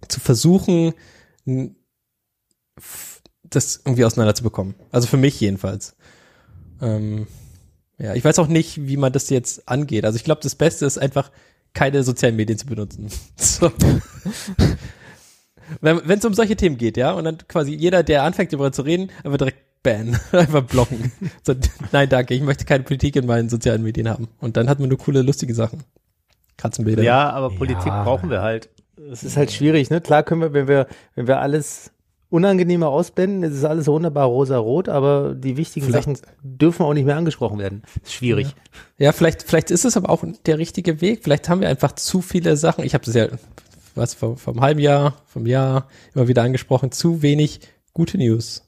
zu 0.09 0.21
versuchen, 0.21 0.95
das 3.43 3.81
irgendwie 3.85 4.05
auseinanderzubekommen. 4.05 4.75
Also 4.91 5.07
für 5.07 5.17
mich 5.17 5.41
jedenfalls. 5.41 5.97
Ähm, 6.81 7.27
ja, 7.99 8.15
ich 8.15 8.25
weiß 8.25 8.39
auch 8.39 8.49
nicht, 8.49 8.87
wie 8.87 8.97
man 8.97 9.13
das 9.13 9.31
jetzt 9.31 9.69
angeht. 9.69 10.05
Also 10.05 10.17
ich 10.17 10.25
glaube, 10.25 10.41
das 10.43 10.55
Beste 10.55 10.87
ist 10.87 10.99
einfach, 10.99 11.31
keine 11.75 12.03
sozialen 12.05 12.37
Medien 12.37 12.59
zu 12.59 12.67
benutzen. 12.67 13.09
So. 13.37 13.71
Wenn 15.81 16.19
es 16.19 16.25
um 16.25 16.35
solche 16.35 16.57
Themen 16.57 16.77
geht, 16.77 16.97
ja, 16.97 17.13
und 17.13 17.25
dann 17.25 17.39
quasi 17.49 17.73
jeder, 17.73 18.03
der 18.03 18.23
anfängt, 18.23 18.53
darüber 18.53 18.71
zu 18.71 18.83
reden, 18.83 19.11
einfach 19.25 19.39
direkt 19.39 19.59
bannen, 19.85 20.19
einfach 20.33 20.65
blocken. 20.65 21.13
So, 21.45 21.55
nein, 21.93 22.09
danke, 22.09 22.35
ich 22.35 22.43
möchte 22.43 22.65
keine 22.65 22.83
Politik 22.83 23.15
in 23.15 23.27
meinen 23.27 23.49
sozialen 23.49 23.85
Medien 23.85 24.09
haben. 24.09 24.27
Und 24.41 24.57
dann 24.57 24.69
hat 24.69 24.81
man 24.81 24.89
nur 24.89 24.99
coole, 24.99 25.23
lustige 25.23 25.55
Sachen. 25.55 25.85
Katzenbilder. 26.57 27.03
Ja, 27.05 27.31
aber 27.31 27.51
Politik 27.51 27.85
brauchen 27.85 28.31
wir 28.31 28.43
halt. 28.43 28.69
Es 29.13 29.23
ist 29.23 29.37
halt 29.37 29.53
schwierig, 29.53 29.91
ne? 29.91 30.01
Klar 30.01 30.23
können 30.23 30.41
wir, 30.41 30.53
wenn 30.53 30.67
wir, 30.69 30.87
wenn 31.15 31.27
wir 31.27 31.41
alles 31.41 31.91
Unangenehme 32.31 32.87
ausblenden, 32.89 33.43
ist 33.43 33.57
es 33.57 33.65
alles 33.65 33.87
wunderbar 33.87 34.27
rosa-rot, 34.27 34.89
aber 34.89 35.35
die 35.35 35.57
wichtigen 35.57 35.87
Vielleicht- 35.87 36.05
Sachen 36.17 36.19
dürfen 36.43 36.83
auch 36.85 36.95
nicht 36.95 37.05
mehr 37.05 37.17
angesprochen 37.17 37.59
werden. 37.59 37.83
Ist 38.03 38.15
schwierig. 38.15 38.55
Ja, 38.99 39.13
vielleicht, 39.13 39.43
vielleicht 39.43 39.71
ist 39.71 39.85
es 39.85 39.97
aber 39.97 40.11
auch 40.11 40.25
der 40.47 40.59
richtige 40.59 41.01
Weg. 41.01 41.23
Vielleicht 41.23 41.49
haben 41.49 41.61
wir 41.61 41.69
einfach 41.69 41.93
zu 41.93 42.23
viele 42.23 42.57
Sachen. 42.57 42.85
Ich 42.85 42.95
habe 42.95 43.05
das 43.05 43.15
ja, 43.15 43.29
was, 43.95 44.15
vor 44.15 44.37
einem 44.47 44.61
halben 44.61 44.81
Jahr, 44.81 45.15
vom 45.27 45.47
Jahr 45.47 45.89
immer 46.15 46.27
wieder 46.29 46.43
angesprochen, 46.43 46.91
zu 46.91 47.23
wenig 47.23 47.61
gute 47.93 48.19
News. 48.19 48.64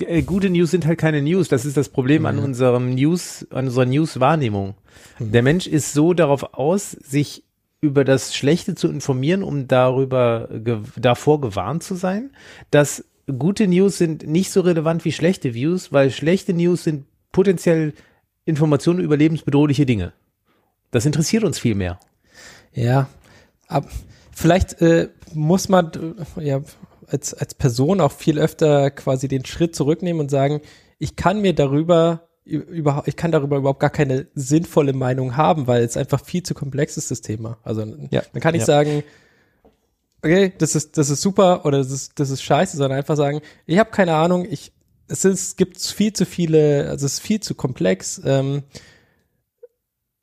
Äh, 0.00 0.22
Gute 0.22 0.50
News 0.50 0.70
sind 0.70 0.86
halt 0.86 0.98
keine 0.98 1.22
News. 1.22 1.48
Das 1.48 1.64
ist 1.64 1.76
das 1.76 1.88
Problem 1.88 2.26
an 2.26 2.36
Mhm. 2.36 2.44
unserem 2.44 2.94
News, 2.94 3.46
an 3.50 3.66
unserer 3.66 3.86
News-Wahrnehmung. 3.86 4.74
Der 5.18 5.42
Mensch 5.42 5.66
ist 5.66 5.92
so 5.92 6.14
darauf 6.14 6.54
aus, 6.54 6.90
sich 6.92 7.44
über 7.80 8.04
das 8.04 8.34
Schlechte 8.34 8.74
zu 8.74 8.88
informieren, 8.88 9.42
um 9.42 9.68
darüber 9.68 10.48
ge 10.52 10.78
davor 10.96 11.40
gewarnt 11.40 11.82
zu 11.82 11.94
sein, 11.94 12.30
dass 12.70 13.04
gute 13.38 13.66
News 13.68 13.98
sind 13.98 14.26
nicht 14.26 14.50
so 14.50 14.62
relevant 14.62 15.04
wie 15.04 15.12
schlechte 15.12 15.52
Views, 15.54 15.92
weil 15.92 16.10
schlechte 16.10 16.54
News 16.54 16.84
sind 16.84 17.04
potenziell 17.32 17.92
Informationen 18.46 19.00
über 19.00 19.16
lebensbedrohliche 19.16 19.86
Dinge. 19.86 20.12
Das 20.90 21.04
interessiert 21.06 21.44
uns 21.44 21.58
viel 21.58 21.74
mehr. 21.74 21.98
Ja, 22.72 23.08
aber 23.68 23.86
vielleicht 24.32 24.80
äh, 24.80 25.08
muss 25.34 25.68
man 25.68 25.90
ja 26.40 26.60
als, 27.08 27.34
als 27.34 27.54
Person 27.54 28.00
auch 28.00 28.12
viel 28.12 28.38
öfter 28.38 28.90
quasi 28.90 29.28
den 29.28 29.44
Schritt 29.44 29.74
zurücknehmen 29.76 30.20
und 30.20 30.30
sagen, 30.30 30.60
ich 30.98 31.16
kann 31.16 31.40
mir 31.40 31.54
darüber 31.54 32.28
überhaupt, 32.44 33.08
ich 33.08 33.16
kann 33.16 33.32
darüber 33.32 33.56
überhaupt 33.56 33.80
gar 33.80 33.90
keine 33.90 34.26
sinnvolle 34.34 34.92
Meinung 34.92 35.36
haben, 35.36 35.66
weil 35.66 35.82
es 35.82 35.96
einfach 35.96 36.22
viel 36.24 36.42
zu 36.42 36.52
komplex 36.54 36.96
ist, 36.96 37.10
das 37.10 37.20
Thema. 37.22 37.58
Also 37.62 37.82
Ja. 38.10 38.22
man 38.32 38.40
kann 38.42 38.52
nicht 38.52 38.60
Ja. 38.62 38.66
sagen, 38.66 39.02
okay, 40.22 40.52
das 40.58 40.74
ist, 40.74 40.98
das 40.98 41.08
ist 41.10 41.22
super 41.22 41.64
oder 41.64 41.78
das 41.78 41.90
ist, 41.90 42.18
das 42.20 42.30
ist 42.30 42.42
scheiße, 42.42 42.76
sondern 42.76 42.98
einfach 42.98 43.16
sagen, 43.16 43.40
ich 43.66 43.78
habe 43.78 43.90
keine 43.90 44.14
Ahnung, 44.14 44.46
ich, 44.48 44.72
es, 45.08 45.24
ist, 45.24 45.56
gibt 45.56 45.80
viel 45.80 46.12
zu 46.12 46.26
viele, 46.26 46.88
also 46.90 47.06
es 47.06 47.14
ist 47.14 47.20
viel 47.20 47.40
zu 47.40 47.54
komplex, 47.54 48.20
ähm, 48.24 48.62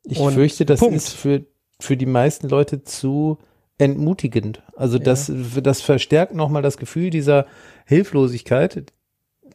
Ich 0.04 0.18
fürchte, 0.18 0.64
das 0.64 0.80
Punkt. 0.80 0.96
ist 0.96 1.10
für, 1.10 1.44
für 1.80 1.96
die 1.96 2.06
meisten 2.06 2.48
Leute 2.48 2.82
zu 2.84 3.38
entmutigend. 3.82 4.62
Also 4.76 4.98
das, 4.98 5.30
das 5.62 5.82
verstärkt 5.82 6.34
nochmal 6.34 6.62
das 6.62 6.76
Gefühl 6.76 7.10
dieser 7.10 7.46
Hilflosigkeit, 7.84 8.92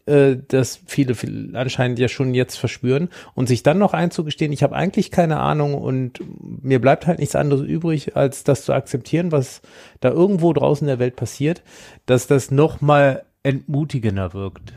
äh, 0.05 0.37
das 0.47 0.79
viele, 0.85 1.15
viele 1.15 1.57
anscheinend 1.57 1.97
ja 1.99 2.09
schon 2.09 2.33
jetzt 2.33 2.57
verspüren 2.57 3.09
und 3.35 3.47
sich 3.47 3.63
dann 3.63 3.77
noch 3.77 3.93
einzugestehen, 3.93 4.51
ich 4.51 4.63
habe 4.63 4.75
eigentlich 4.75 5.11
keine 5.11 5.39
Ahnung 5.39 5.75
und 5.75 6.19
mir 6.61 6.81
bleibt 6.81 7.07
halt 7.07 7.19
nichts 7.19 7.35
anderes 7.35 7.65
übrig, 7.65 8.17
als 8.17 8.43
das 8.43 8.65
zu 8.65 8.73
akzeptieren, 8.73 9.31
was 9.31 9.61
da 10.01 10.09
irgendwo 10.09 10.51
draußen 10.51 10.85
in 10.85 10.89
der 10.89 10.99
Welt 10.99 11.15
passiert, 11.15 11.63
dass 12.05 12.27
das 12.27 12.51
nochmal 12.51 13.23
entmutigender 13.43 14.33
wirkt. 14.33 14.73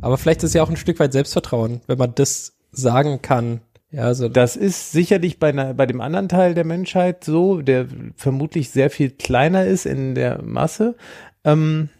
Aber 0.00 0.16
vielleicht 0.16 0.42
ist 0.42 0.50
es 0.50 0.54
ja 0.54 0.62
auch 0.62 0.70
ein 0.70 0.76
Stück 0.76 0.98
weit 0.98 1.12
Selbstvertrauen, 1.12 1.82
wenn 1.86 1.98
man 1.98 2.14
das 2.14 2.54
sagen 2.72 3.20
kann. 3.20 3.60
Ja, 3.92 4.04
also 4.04 4.28
Das 4.28 4.56
ist 4.56 4.92
sicherlich 4.92 5.38
bei, 5.38 5.52
bei 5.52 5.84
dem 5.84 6.00
anderen 6.00 6.28
Teil 6.28 6.54
der 6.54 6.64
Menschheit 6.64 7.24
so, 7.24 7.60
der 7.60 7.86
vermutlich 8.16 8.70
sehr 8.70 8.88
viel 8.88 9.10
kleiner 9.10 9.66
ist 9.66 9.84
in 9.84 10.14
der 10.14 10.42
Masse, 10.42 10.96
ähm, 11.44 11.90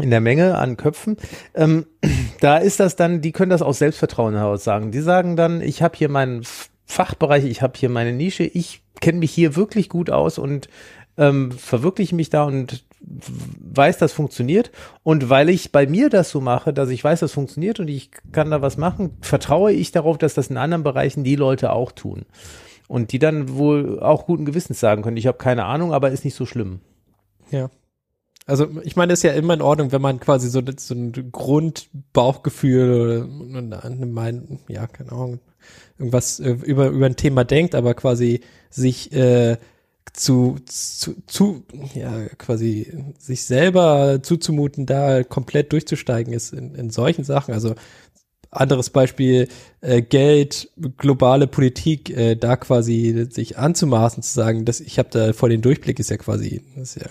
in 0.00 0.10
der 0.10 0.20
Menge 0.20 0.58
an 0.58 0.76
Köpfen. 0.76 1.16
Ähm, 1.54 1.86
da 2.40 2.58
ist 2.58 2.80
das 2.80 2.96
dann, 2.96 3.20
die 3.20 3.30
können 3.30 3.50
das 3.50 3.62
aus 3.62 3.78
Selbstvertrauen 3.78 4.34
heraus 4.34 4.64
sagen. 4.64 4.90
Die 4.90 5.00
sagen 5.00 5.36
dann, 5.36 5.60
ich 5.60 5.80
habe 5.80 5.96
hier 5.96 6.08
meinen 6.08 6.42
Fachbereich, 6.86 7.44
ich 7.44 7.62
habe 7.62 7.74
hier 7.76 7.88
meine 7.88 8.12
Nische, 8.12 8.42
ich 8.42 8.82
kenne 9.00 9.20
mich 9.20 9.30
hier 9.30 9.54
wirklich 9.54 9.88
gut 9.88 10.10
aus 10.10 10.38
und 10.38 10.68
ähm, 11.16 11.52
verwirkliche 11.52 12.16
mich 12.16 12.30
da 12.30 12.42
und 12.42 12.84
weiß, 13.60 13.98
das 13.98 14.12
funktioniert. 14.12 14.70
Und 15.02 15.28
weil 15.30 15.48
ich 15.48 15.72
bei 15.72 15.86
mir 15.86 16.10
das 16.10 16.30
so 16.30 16.40
mache, 16.40 16.72
dass 16.72 16.90
ich 16.90 17.02
weiß, 17.02 17.20
das 17.20 17.32
funktioniert 17.32 17.80
und 17.80 17.88
ich 17.88 18.10
kann 18.32 18.50
da 18.50 18.62
was 18.62 18.76
machen, 18.76 19.16
vertraue 19.20 19.72
ich 19.72 19.92
darauf, 19.92 20.18
dass 20.18 20.34
das 20.34 20.48
in 20.48 20.56
anderen 20.56 20.82
Bereichen 20.82 21.24
die 21.24 21.36
Leute 21.36 21.72
auch 21.72 21.92
tun. 21.92 22.24
Und 22.88 23.12
die 23.12 23.18
dann 23.18 23.56
wohl 23.56 24.00
auch 24.00 24.26
guten 24.26 24.44
Gewissens 24.44 24.80
sagen 24.80 25.02
können, 25.02 25.16
ich 25.16 25.26
habe 25.26 25.38
keine 25.38 25.64
Ahnung, 25.64 25.92
aber 25.92 26.10
ist 26.10 26.24
nicht 26.24 26.34
so 26.34 26.46
schlimm. 26.46 26.80
Ja. 27.50 27.70
Also 28.44 28.66
ich 28.82 28.96
meine, 28.96 29.12
ist 29.12 29.22
ja 29.22 29.32
immer 29.32 29.54
in 29.54 29.62
Ordnung, 29.62 29.92
wenn 29.92 30.02
man 30.02 30.18
quasi 30.18 30.48
so, 30.48 30.60
so 30.76 30.94
ein 30.94 31.30
Grundbauchgefühl 31.30 32.92
oder 32.92 33.58
eine, 33.58 33.84
eine 33.84 34.42
ja, 34.68 34.86
keine 34.88 35.12
Ahnung, 35.12 35.40
irgendwas 35.98 36.40
äh, 36.40 36.50
über, 36.50 36.88
über 36.88 37.06
ein 37.06 37.16
Thema 37.16 37.44
denkt, 37.44 37.74
aber 37.74 37.94
quasi 37.94 38.40
sich 38.68 39.12
äh, 39.12 39.58
zu, 40.12 40.56
zu, 40.66 41.14
zu, 41.26 41.64
ja, 41.94 42.26
quasi 42.38 42.92
sich 43.18 43.44
selber 43.44 44.22
zuzumuten, 44.22 44.86
da 44.86 45.24
komplett 45.24 45.72
durchzusteigen 45.72 46.32
ist 46.32 46.52
in, 46.52 46.74
in 46.74 46.90
solchen 46.90 47.24
Sachen. 47.24 47.54
Also 47.54 47.74
anderes 48.50 48.90
Beispiel, 48.90 49.48
äh, 49.80 50.02
Geld, 50.02 50.70
globale 50.98 51.46
Politik, 51.46 52.10
äh, 52.10 52.36
da 52.36 52.56
quasi 52.56 53.26
sich 53.30 53.58
anzumaßen, 53.58 54.22
zu 54.22 54.32
sagen, 54.32 54.66
dass 54.66 54.80
ich 54.80 54.98
habe 54.98 55.08
da 55.10 55.32
voll 55.32 55.50
den 55.50 55.62
Durchblick, 55.62 55.98
ist 55.98 56.10
ja 56.10 56.18
quasi, 56.18 56.62
ist 56.76 56.96
ja 56.96 57.08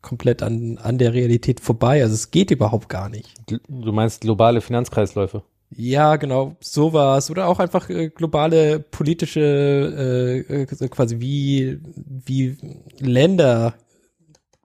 komplett 0.00 0.42
an, 0.42 0.78
an 0.78 0.98
der 0.98 1.12
Realität 1.12 1.58
vorbei. 1.60 2.02
Also 2.02 2.14
es 2.14 2.30
geht 2.30 2.52
überhaupt 2.52 2.88
gar 2.88 3.08
nicht. 3.08 3.34
Du 3.46 3.92
meinst 3.92 4.20
globale 4.20 4.60
Finanzkreisläufe? 4.60 5.42
Ja, 5.76 6.16
genau, 6.16 6.56
sowas. 6.60 7.30
Oder 7.30 7.48
auch 7.48 7.58
einfach 7.58 7.90
äh, 7.90 8.08
globale 8.10 8.78
politische, 8.78 10.44
äh, 10.48 10.62
äh, 10.62 10.88
quasi 10.88 11.20
wie, 11.20 11.80
wie 12.24 12.56
Länder 13.00 13.74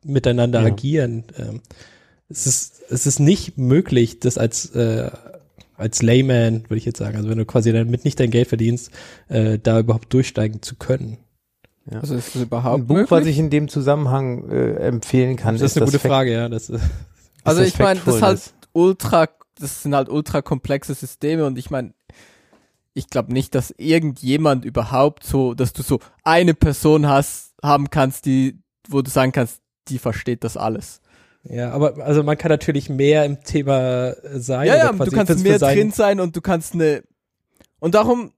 miteinander 0.04 0.62
Ja. 0.62 0.67
agieren. 0.67 1.24
Ähm, 1.38 1.62
es 2.30 2.45
ist, 2.48 2.82
es 2.89 3.06
ist 3.08 3.19
nicht 3.19 3.58
möglich, 3.58 4.19
das 4.19 4.38
als, 4.38 4.67
äh, 4.76 5.10
als 5.76 6.02
Layman, 6.02 6.63
würde 6.63 6.78
ich 6.78 6.86
jetzt 6.86 7.00
sagen, 7.00 7.17
also 7.17 7.30
wenn 7.30 7.38
du 7.38 7.45
quasi 7.45 7.72
damit 7.74 8.06
nicht 8.06 8.19
dein 8.19 8.32
Geld 8.32 8.48
verdienst, 8.48 8.91
äh, 9.30 9.58
da 9.58 9.80
überhaupt 9.80 10.13
durchsteigen 10.13 10.62
zu 10.62 10.76
können. 10.76 11.17
Also 11.91 12.13
ist 12.15 12.36
das 12.36 12.43
überhaupt 12.43 12.82
Ein 12.82 12.86
Buch, 12.88 12.95
möglich? 12.98 13.12
was 13.12 13.26
ich 13.26 13.39
in 13.39 13.50
dem 13.50 13.67
Zusammenhang 13.67 14.48
äh, 14.52 14.76
empfehlen 14.76 15.38
kann, 15.38 15.56
Das 15.56 15.63
ist 15.63 15.78
eine 15.78 15.86
gute 15.88 15.98
Fact- 15.98 16.12
Frage, 16.12 16.34
ja. 16.34 16.50
Das, 16.50 16.69
ist- 16.69 16.84
Also 17.43 17.62
das 17.62 17.69
ich 17.69 17.80
meine, 17.80 18.00
das 18.06 18.15
ist 18.15 18.22
halt 18.22 18.54
ultra, 18.74 19.28
das 19.60 19.84
sind 19.84 19.95
halt 19.95 20.10
ultra 20.10 20.41
komplexe 20.41 20.93
Systeme 20.93 21.45
und 21.45 21.58
ich 21.58 21.69
meine, 21.69 21.93
ich 22.93 23.08
glaube 23.10 23.32
nicht, 23.34 23.54
dass 23.56 23.72
irgendjemand 23.78 24.65
überhaupt 24.65 25.24
so, 25.24 25.54
dass 25.54 25.74
du 25.74 25.84
so 25.84 26.00
eine 26.24 26.54
Person 26.54 27.08
hast, 27.08 27.54
haben 27.63 27.89
kannst, 27.89 28.26
die, 28.26 28.60
wo 28.88 29.02
du 29.02 29.10
sagen 29.10 29.32
kannst, 29.32 29.62
die 29.88 30.00
versteht 30.00 30.43
das 30.43 30.58
alles. 30.58 31.02
ja, 31.43 31.72
aber 31.72 31.98
also 32.06 32.24
man 32.24 32.38
kann 32.38 32.50
natürlich 32.50 32.89
mehr 32.89 33.26
im 33.26 33.43
Thema 33.43 34.13
sein. 34.39 34.67
ja, 34.67 34.76
ja, 34.78 34.91
du 34.91 35.12
kannst 35.12 35.43
mehr 35.43 35.60
sein- 35.60 35.76
drin 35.78 35.91
sein 35.91 36.19
und 36.19 36.36
du 36.36 36.41
kannst 36.41 36.74
eine, 36.74 37.04
und 37.80 37.95
darum, 37.95 38.34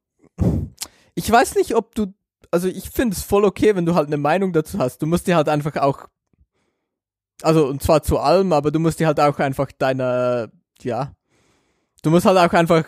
ich 1.16 1.30
weiß 1.32 1.56
nicht, 1.56 1.76
ob 1.76 1.96
du, 1.96 2.14
also 2.52 2.68
ich 2.68 2.90
finde 2.90 3.16
es 3.16 3.24
voll 3.24 3.46
okay, 3.46 3.76
wenn 3.76 3.86
du 3.86 3.96
halt 3.96 4.08
eine 4.08 4.18
Meinung 4.18 4.54
dazu 4.54 4.78
hast. 4.80 5.02
Du 5.02 5.08
musst 5.08 5.26
dir 5.28 5.36
halt 5.36 5.50
einfach 5.50 5.76
auch, 5.78 6.08
also 7.42 7.66
und 7.68 7.82
zwar 7.82 8.04
zu 8.04 8.20
allem, 8.20 8.54
aber 8.54 8.72
du 8.72 8.80
musst 8.80 9.00
dir 9.00 9.08
halt 9.08 9.20
auch 9.20 9.40
einfach 9.40 9.72
deiner, 9.72 10.50
ja, 10.84 11.14
du 12.04 12.10
musst 12.10 12.26
halt 12.26 12.38
auch 12.38 12.54
einfach 12.54 12.86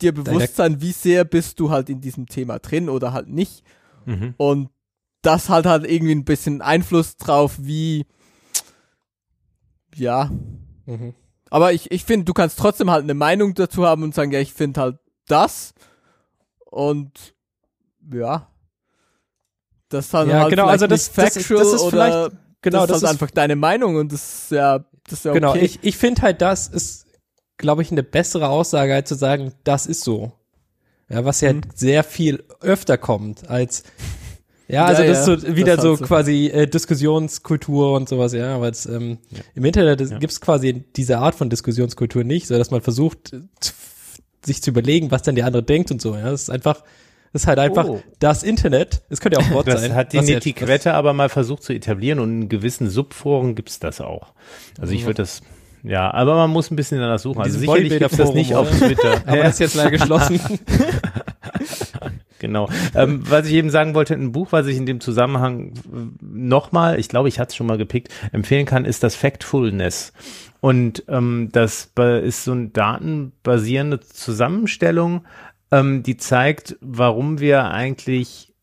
dir 0.00 0.12
bewusst 0.12 0.56
sein, 0.56 0.80
wie 0.82 0.92
sehr 0.92 1.24
bist 1.24 1.58
du 1.60 1.70
halt 1.70 1.88
in 1.88 2.00
diesem 2.00 2.26
Thema 2.26 2.58
drin 2.58 2.88
oder 2.88 3.12
halt 3.12 3.28
nicht. 3.28 3.64
Mhm. 4.04 4.34
Und 4.36 4.68
das 5.22 5.48
halt 5.48 5.66
halt 5.66 5.84
irgendwie 5.90 6.14
ein 6.14 6.24
bisschen 6.24 6.62
Einfluss 6.62 7.16
drauf, 7.16 7.56
wie, 7.60 8.06
ja, 9.94 10.30
Mhm. 10.84 11.14
aber 11.50 11.72
ich, 11.72 11.90
ich 11.90 12.04
finde, 12.04 12.24
du 12.24 12.32
kannst 12.32 12.58
trotzdem 12.58 12.90
halt 12.90 13.02
eine 13.04 13.14
Meinung 13.14 13.54
dazu 13.54 13.84
haben 13.86 14.02
und 14.02 14.14
sagen, 14.14 14.30
ja, 14.32 14.40
ich 14.40 14.52
finde 14.52 14.80
halt 14.80 14.98
das. 15.26 15.74
Und 16.66 17.34
ja. 18.12 18.48
Das 19.88 20.06
ist 20.06 20.14
halt, 20.14 20.28
Ja, 20.28 20.40
halt 20.42 20.50
genau, 20.50 20.64
vielleicht 20.64 20.82
also 20.82 20.86
das- 20.88 21.08
nicht 21.08 21.18
das- 21.18 21.34
factual 21.34 21.58
das 21.64 21.72
ist 21.72 21.80
oder 21.80 21.90
vielleicht- 21.90 22.36
Genau, 22.62 22.78
das, 22.80 22.88
das 22.88 22.96
ist 22.98 23.02
halt 23.04 23.14
ist 23.16 23.22
einfach 23.22 23.30
deine 23.34 23.56
Meinung 23.56 23.96
und 23.96 24.12
das 24.12 24.42
ist 24.44 24.50
ja, 24.50 24.78
das 25.04 25.12
ist 25.20 25.24
ja 25.24 25.30
okay. 25.30 25.40
Genau, 25.40 25.54
ich, 25.54 25.78
ich 25.82 25.96
finde 25.96 26.22
halt, 26.22 26.40
das 26.42 26.66
ist, 26.68 27.05
glaube 27.58 27.82
ich, 27.82 27.90
eine 27.90 28.02
bessere 28.02 28.48
Aussage, 28.48 28.94
als 28.94 29.08
zu 29.08 29.14
sagen, 29.14 29.52
das 29.64 29.86
ist 29.86 30.02
so. 30.02 30.32
Ja, 31.08 31.24
was 31.24 31.40
ja 31.40 31.52
Mhm. 31.52 31.60
sehr 31.74 32.02
viel 32.04 32.42
öfter 32.60 32.98
kommt 32.98 33.48
als 33.48 33.82
ja, 33.82 33.88
Ja, 34.68 34.84
also 34.86 35.02
das 35.04 35.06
ja, 35.06 35.20
ist 35.20 35.24
so 35.26 35.36
das 35.36 35.56
wieder 35.56 35.80
so 35.80 35.96
quasi 35.96 36.46
äh, 36.48 36.66
Diskussionskultur 36.66 37.92
und 37.94 38.08
sowas, 38.08 38.32
ja, 38.32 38.56
aber 38.56 38.68
es, 38.68 38.84
ähm, 38.86 39.18
im 39.54 39.64
Internet 39.64 40.00
Ja. 40.00 40.18
gibt's 40.18 40.40
quasi 40.40 40.84
diese 40.96 41.18
Art 41.18 41.36
von 41.36 41.48
Diskussionskultur 41.48 42.24
nicht, 42.24 42.48
so 42.48 42.58
dass 42.58 42.72
man 42.72 42.80
versucht, 42.82 43.32
äh, 43.32 43.40
sich 44.44 44.62
zu 44.62 44.70
überlegen, 44.70 45.10
was 45.12 45.22
dann 45.22 45.36
der 45.36 45.46
andere 45.46 45.62
denkt 45.62 45.90
und 45.92 46.00
so, 46.02 46.14
ja, 46.16 46.30
das 46.30 46.42
ist 46.42 46.50
einfach, 46.50 46.82
das 47.32 47.42
ist 47.42 47.46
halt 47.46 47.58
einfach 47.60 47.86
Oh. 47.86 48.02
das 48.18 48.42
Internet, 48.42 49.02
es 49.08 49.20
könnte 49.20 49.38
ja 49.38 49.44
auch 49.44 49.48
ein 49.48 49.54
Wort 49.54 49.68
Das 49.68 49.80
sein. 49.82 49.94
hat 49.94 50.12
die 50.12 50.16
ja- 50.16 50.22
Netiquette 50.22 50.94
aber 50.94 51.12
mal 51.12 51.28
versucht 51.28 51.62
zu 51.62 51.72
etablieren 51.72 52.18
und 52.18 52.42
in 52.42 52.48
gewissen 52.48 52.90
Subforen 52.90 53.54
gibt's 53.54 53.78
das 53.78 54.00
auch. 54.00 54.32
Also 54.80 54.92
ich 54.94 55.02
würde 55.04 55.22
das, 55.22 55.42
ja, 55.82 56.12
aber 56.12 56.34
man 56.34 56.50
muss 56.50 56.70
ein 56.70 56.76
bisschen 56.76 56.98
danach 56.98 57.18
suchen. 57.18 57.42
Also 57.42 57.58
sicherlich 57.58 57.98
gibt's 57.98 58.16
das 58.16 58.34
nicht 58.34 58.54
auf 58.54 58.70
Twitter. 58.70 59.22
Aber 59.26 59.42
das 59.42 59.54
ist 59.54 59.60
jetzt 59.60 59.74
leider 59.74 59.90
geschlossen. 59.92 60.40
genau. 62.38 62.68
Ähm, 62.94 63.22
was 63.28 63.46
ich 63.46 63.54
eben 63.54 63.70
sagen 63.70 63.94
wollte, 63.94 64.14
ein 64.14 64.32
Buch, 64.32 64.48
was 64.50 64.66
ich 64.66 64.76
in 64.76 64.86
dem 64.86 65.00
Zusammenhang 65.00 65.74
nochmal, 66.20 66.98
ich 66.98 67.08
glaube, 67.08 67.28
ich 67.28 67.38
hatte 67.38 67.50
es 67.50 67.56
schon 67.56 67.66
mal 67.66 67.78
gepickt, 67.78 68.12
empfehlen 68.32 68.66
kann, 68.66 68.84
ist 68.84 69.02
das 69.02 69.14
Factfulness. 69.14 70.12
Und 70.60 71.04
ähm, 71.08 71.50
das 71.52 71.92
ist 72.22 72.44
so 72.44 72.52
eine 72.52 72.68
datenbasierende 72.68 74.00
Zusammenstellung, 74.00 75.24
ähm, 75.70 76.02
die 76.02 76.16
zeigt, 76.16 76.76
warum 76.80 77.40
wir 77.40 77.70
eigentlich 77.70 78.48
äh, 78.48 78.55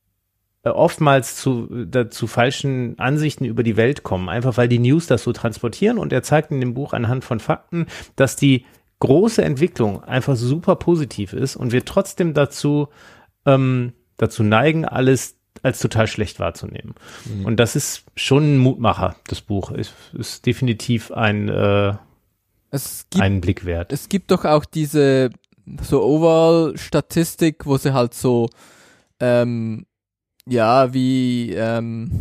oftmals 0.72 1.36
zu, 1.36 1.68
da, 1.86 2.10
zu 2.10 2.28
falschen 2.28 2.98
Ansichten 2.98 3.46
über 3.46 3.64
die 3.64 3.76
Welt 3.76 4.04
kommen, 4.04 4.30
einfach 4.30 4.58
weil 4.58 4.70
die 4.70 4.80
News 4.80 5.08
das 5.08 5.24
so 5.24 5.34
transportieren. 5.34 5.98
Und 5.98 6.14
er 6.14 6.24
zeigt 6.24 6.52
in 6.52 6.62
dem 6.62 6.74
Buch 6.74 6.94
anhand 6.94 7.26
von 7.26 7.40
Fakten, 7.40 7.88
dass 8.16 8.36
die 8.36 8.66
große 9.00 9.44
Entwicklung 9.44 10.02
einfach 10.04 10.38
super 10.38 10.78
positiv 10.78 11.34
ist 11.34 11.58
und 11.58 11.74
wir 11.74 11.84
trotzdem 11.84 12.34
dazu, 12.34 12.88
ähm, 13.46 13.92
dazu 14.16 14.44
neigen, 14.44 14.86
alles 14.86 15.36
als 15.62 15.80
total 15.80 16.08
schlecht 16.08 16.40
wahrzunehmen. 16.40 16.96
Und 17.44 17.60
das 17.60 17.76
ist 17.76 18.06
schon 18.16 18.56
ein 18.56 18.58
Mutmacher, 18.58 19.16
das 19.28 19.42
Buch. 19.42 19.72
Ist, 19.72 19.94
ist 20.14 20.46
definitiv 20.46 21.12
ein, 21.12 21.50
äh, 21.50 21.94
es 22.72 23.06
gibt 23.10 23.22
einen 23.22 23.42
Blick 23.42 23.66
wert. 23.66 23.92
es 23.92 24.10
gibt 24.10 24.32
doch 24.32 24.46
auch 24.46 24.66
diese 24.66 25.30
so 25.82 26.02
Overall-Statistik, 26.04 27.66
wo 27.66 27.78
sie 27.78 27.94
halt 27.94 28.14
so, 28.14 28.50
ähm, 29.20 29.86
ja, 30.48 30.94
wie, 30.94 31.54
ähm, 31.54 32.12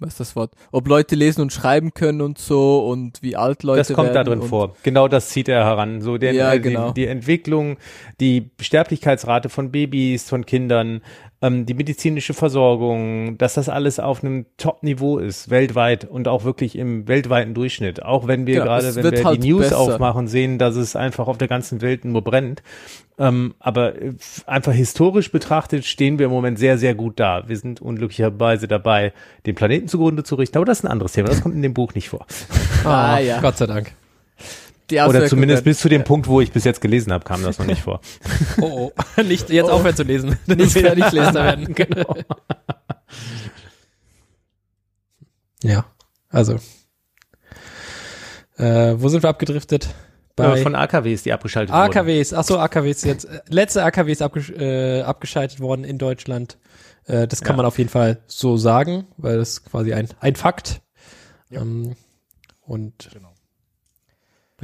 was 0.00 0.14
ist 0.14 0.20
das 0.20 0.36
Wort? 0.36 0.52
Ob 0.72 0.88
Leute 0.88 1.14
lesen 1.14 1.40
und 1.40 1.52
schreiben 1.52 1.94
können 1.94 2.20
und 2.20 2.38
so 2.38 2.86
und 2.86 3.22
wie 3.22 3.36
alt 3.36 3.62
Leute 3.62 3.78
Das 3.78 3.92
kommt 3.92 4.14
da 4.14 4.24
drin 4.24 4.42
vor. 4.42 4.74
Genau 4.82 5.08
das 5.08 5.28
zieht 5.28 5.48
er 5.48 5.64
heran. 5.64 6.02
So 6.02 6.18
der, 6.18 6.32
Ja, 6.32 6.52
äh, 6.52 6.60
genau. 6.60 6.88
die, 6.88 7.02
die 7.02 7.06
Entwicklung, 7.06 7.78
die 8.20 8.50
Sterblichkeitsrate 8.60 9.48
von 9.48 9.70
Babys, 9.70 10.28
von 10.28 10.44
Kindern, 10.44 11.00
ähm, 11.44 11.66
die 11.66 11.74
medizinische 11.74 12.32
Versorgung, 12.32 13.36
dass 13.36 13.54
das 13.54 13.68
alles 13.68 14.00
auf 14.00 14.24
einem 14.24 14.46
Top-Niveau 14.56 15.18
ist, 15.18 15.50
weltweit 15.50 16.04
und 16.06 16.26
auch 16.26 16.44
wirklich 16.44 16.76
im 16.76 17.06
weltweiten 17.06 17.52
Durchschnitt. 17.52 18.02
Auch 18.02 18.26
wenn 18.26 18.46
wir 18.46 18.54
Genau, 18.54 18.64
gerade, 18.66 18.94
wenn 18.94 19.12
wir 19.12 19.24
halt 19.24 19.42
die 19.42 19.50
News 19.50 19.64
besser. 19.64 19.78
aufmachen, 19.78 20.26
sehen, 20.26 20.58
dass 20.58 20.76
es 20.76 20.96
einfach 20.96 21.26
auf 21.28 21.36
der 21.36 21.48
ganzen 21.48 21.82
Welt 21.82 22.06
nur 22.06 22.22
brennt. 22.22 22.62
Ähm, 23.18 23.54
aber 23.58 24.00
äh, 24.00 24.14
einfach 24.46 24.72
historisch 24.72 25.30
betrachtet 25.30 25.84
stehen 25.84 26.18
wir 26.18 26.26
im 26.26 26.32
Moment 26.32 26.58
sehr, 26.58 26.78
sehr 26.78 26.94
gut 26.94 27.20
da. 27.20 27.46
Wir 27.46 27.58
sind 27.58 27.82
unglücklicherweise 27.82 28.66
dabei, 28.66 29.12
den 29.44 29.54
Planeten 29.54 29.86
zugrunde 29.86 30.24
zu 30.24 30.36
richten. 30.36 30.56
Aber 30.56 30.64
das 30.64 30.78
ist 30.78 30.84
ein 30.84 30.90
anderes 30.90 31.12
Thema. 31.12 31.28
Das 31.28 31.42
kommt 31.42 31.54
in 31.54 31.62
dem 31.62 31.74
Buch 31.74 31.94
nicht 31.94 32.08
vor. 32.08 32.26
Ah, 32.84 33.18
ja. 33.18 33.40
Gott 33.40 33.58
sei 33.58 33.66
Dank. 33.66 33.92
Die 34.90 34.96
Oder 34.96 35.06
Auswirkungen 35.06 35.28
zumindest 35.30 35.64
bis 35.64 35.78
zu 35.80 35.88
dem 35.88 36.04
Punkt, 36.04 36.26
wo 36.28 36.40
ich 36.40 36.52
bis 36.52 36.64
jetzt 36.64 36.80
gelesen 36.80 37.12
habe, 37.12 37.24
kam 37.24 37.42
das 37.42 37.58
noch 37.58 37.66
nicht 37.66 37.82
vor. 37.82 38.00
Oh, 38.60 38.92
oh. 39.16 39.22
Nicht 39.22 39.48
jetzt 39.50 39.68
Oh. 39.68 39.72
aufhören 39.72 39.96
zu 39.96 40.02
lesen. 40.02 40.38
Nicht 40.46 40.72
fertig 40.72 41.10
lesen. 41.12 41.34
werden. 41.34 41.74
Genau. 41.74 42.14
Ja, 45.62 45.86
also. 46.28 46.58
Äh, 48.58 48.94
wo 48.98 49.08
sind 49.08 49.22
wir 49.22 49.30
abgedriftet? 49.30 49.88
Bei 50.36 50.58
Äh, 50.58 50.62
Von 50.62 50.74
AKWs, 50.74 51.22
die 51.22 51.32
abgeschaltet 51.32 51.72
wurden. 51.74 51.82
AKWs. 51.96 52.32
Achso, 52.34 52.58
AKWs 52.58 53.04
jetzt. 53.04 53.24
äh, 53.24 53.40
Letzte 53.48 53.82
AKWs 53.84 54.20
abgesch 54.20 54.50
äh, 54.50 55.00
abgeschaltet 55.02 55.60
worden 55.60 55.84
in 55.84 55.98
Deutschland. 55.98 56.58
Äh, 57.06 57.26
das 57.28 57.40
kann 57.40 57.54
Ja. 57.54 57.58
man 57.58 57.66
auf 57.66 57.78
jeden 57.78 57.90
Fall 57.90 58.20
so 58.26 58.56
sagen, 58.56 59.06
weil 59.16 59.38
das 59.38 59.50
ist 59.50 59.64
quasi 59.70 59.92
ein, 59.94 60.08
ein 60.20 60.36
Fakt. 60.36 60.82
Ähm, 61.50 61.94
und 62.62 63.10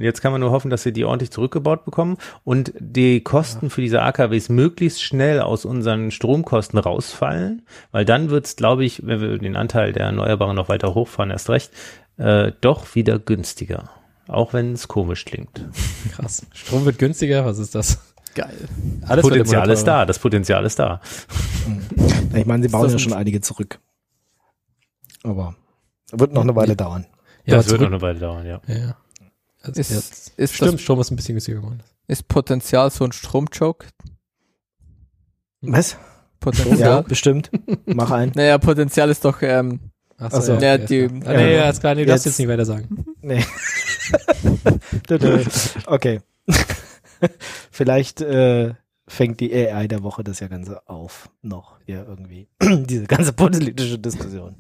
Und 0.01 0.05
jetzt 0.05 0.23
kann 0.23 0.33
man 0.33 0.41
nur 0.41 0.51
hoffen, 0.51 0.71
dass 0.71 0.87
wir 0.87 0.93
die 0.93 1.05
ordentlich 1.05 1.31
zurückgebaut 1.31 1.85
bekommen 1.85 2.17
und 2.43 2.73
die 2.79 3.21
Kosten 3.21 3.69
für 3.69 3.83
diese 3.83 4.01
AKWs 4.01 4.49
möglichst 4.49 5.03
schnell 5.03 5.41
aus 5.41 5.67
unseren 5.67 6.11
Stromkosten 6.11 6.79
rausfallen, 6.79 7.67
weil 7.93 8.07
dann 8.07 8.31
wird's, 8.31 8.57
glaube 8.57 8.83
ich, 8.87 9.07
wenn 9.07 9.21
wir 9.21 9.37
den 9.37 9.57
Anteil 9.57 9.93
der 9.93 10.07
Erneuerbaren 10.07 10.57
noch 10.57 10.71
weiter 10.71 10.95
hochfahren, 10.95 11.31
erst 11.31 11.51
recht, 11.51 11.71
äh, 12.17 12.53
doch 12.63 12.95
wieder 12.95 13.19
günstiger. 13.19 13.91
Auch 14.27 14.55
wenn 14.55 14.73
es 14.73 14.89
komisch 14.89 15.27
klingt. 15.27 15.69
krass. 16.13 16.47
Strom 16.55 16.87
wird 16.87 16.99
günstiger, 16.99 17.45
was 17.45 17.59
ist 17.59 17.75
das? 17.75 18.01
Geil. 18.35 18.57
Alles 19.03 19.23
wird 19.23 19.35
Potenzial 19.35 19.69
ist 19.69 19.85
da, 19.85 20.07
das 20.07 20.19
Potenzial 20.19 20.65
ist 20.65 20.79
da. 20.79 21.03
Ich 22.35 22.47
meine, 22.47 22.63
sie 22.63 22.71
bauen 22.71 22.85
das 22.85 22.93
ja 22.93 22.99
schon 22.99 23.13
einige 23.13 23.43
zurück. 23.43 23.81
Aber 25.25 25.57
wird 26.11 26.33
noch 26.33 26.41
eine 26.41 26.57
Weile 26.57 26.75
dauern. 26.75 27.05
Ja, 27.45 27.57
das 27.57 27.69
wird 27.69 27.83
noch 27.83 27.89
eine 27.89 28.01
Weile 28.01 28.19
dauern, 28.19 28.47
ja. 28.47 28.63
Ja, 28.67 28.75
ja. 28.79 28.97
Also 29.63 29.81
Ist, 29.81 29.91
jetzt, 29.91 30.33
ist, 30.39 30.55
stimmt, 30.55 30.75
das, 30.75 30.81
Strom 30.81 31.01
ist 31.01 31.11
ein 31.11 31.17
bisschen 31.17 31.35
günstiger 31.35 31.59
geworden. 31.61 31.83
ist 32.07 32.29
Potenzial 32.29 32.91
so 32.91 33.05
ein 33.05 33.13
Stromjoke? 33.13 33.87
Was? 35.61 35.97
Potenzial? 36.41 36.79
Ja, 36.79 37.01
bestimmt. 37.03 37.51
Mach 37.85 38.11
ein. 38.11 38.33
Naja, 38.35 38.57
Potenzial 38.59 39.11
ist 39.11 39.25
doch, 39.25 39.43
ähm, 39.43 39.81
Ach 40.17 40.33
so. 40.41 40.55
ja, 40.55 40.61
Ja, 40.61 40.79
die-. 40.79 41.05
Ah, 41.27 41.33
nee, 41.35 41.53
ja. 41.53 41.65
ja, 41.65 41.71
ist 41.71 41.81
klar, 41.81 41.95
nee, 41.95 42.03
du 42.03 42.09
darfst 42.09 42.25
Jetzt- 42.27 42.39
nicht 42.39 42.49
weiter 42.49 42.65
sagen. 42.65 43.05
Nee. 43.23 43.45
Okay. 45.87 46.21
Vielleicht 47.71 48.21
äh, 48.23 48.75
fängt 49.07 49.41
die 49.41 49.53
AI 49.55 49.87
der 49.89 50.03
Woche 50.03 50.25
das 50.25 50.41
ja 50.41 50.49
Ganze 50.49 50.87
auf. 50.89 51.29
Noch 51.43 51.79
hier 51.85 52.07
irgendwie. 52.09 52.49
Diese 52.63 53.05
ganze 53.07 53.33
politische 53.33 53.99
Diskussion. 53.99 54.57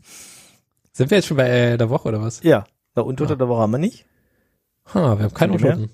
Sind 0.93 1.11
wir 1.11 1.19
jetzt 1.19 1.27
schon 1.27 1.37
bei 1.37 1.49
äh, 1.49 1.77
der 1.79 1.89
Woche 1.91 2.09
oder 2.09 2.21
was? 2.21 2.43
Ja. 2.43 2.65
Na, 2.95 3.03
und 3.03 3.21
unter 3.21 3.37
der 3.37 3.49
Woche 3.49 3.61
haben 3.63 3.71
wir 3.73 3.79
nicht? 3.79 4.05
Ha, 4.95 5.19
wir 5.19 5.31
haben 5.31 5.51
mehr? 5.51 5.75
Untoten. 5.75 5.91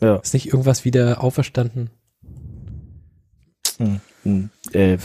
Ja. 0.00 0.16
Ist 0.16 0.34
nicht 0.34 0.46
irgendwas 0.46 0.84
wieder 0.84 1.22
auferstanden? 1.22 1.90
Hm. 3.78 4.00
Hm. 4.22 4.50
Äh, 4.72 4.98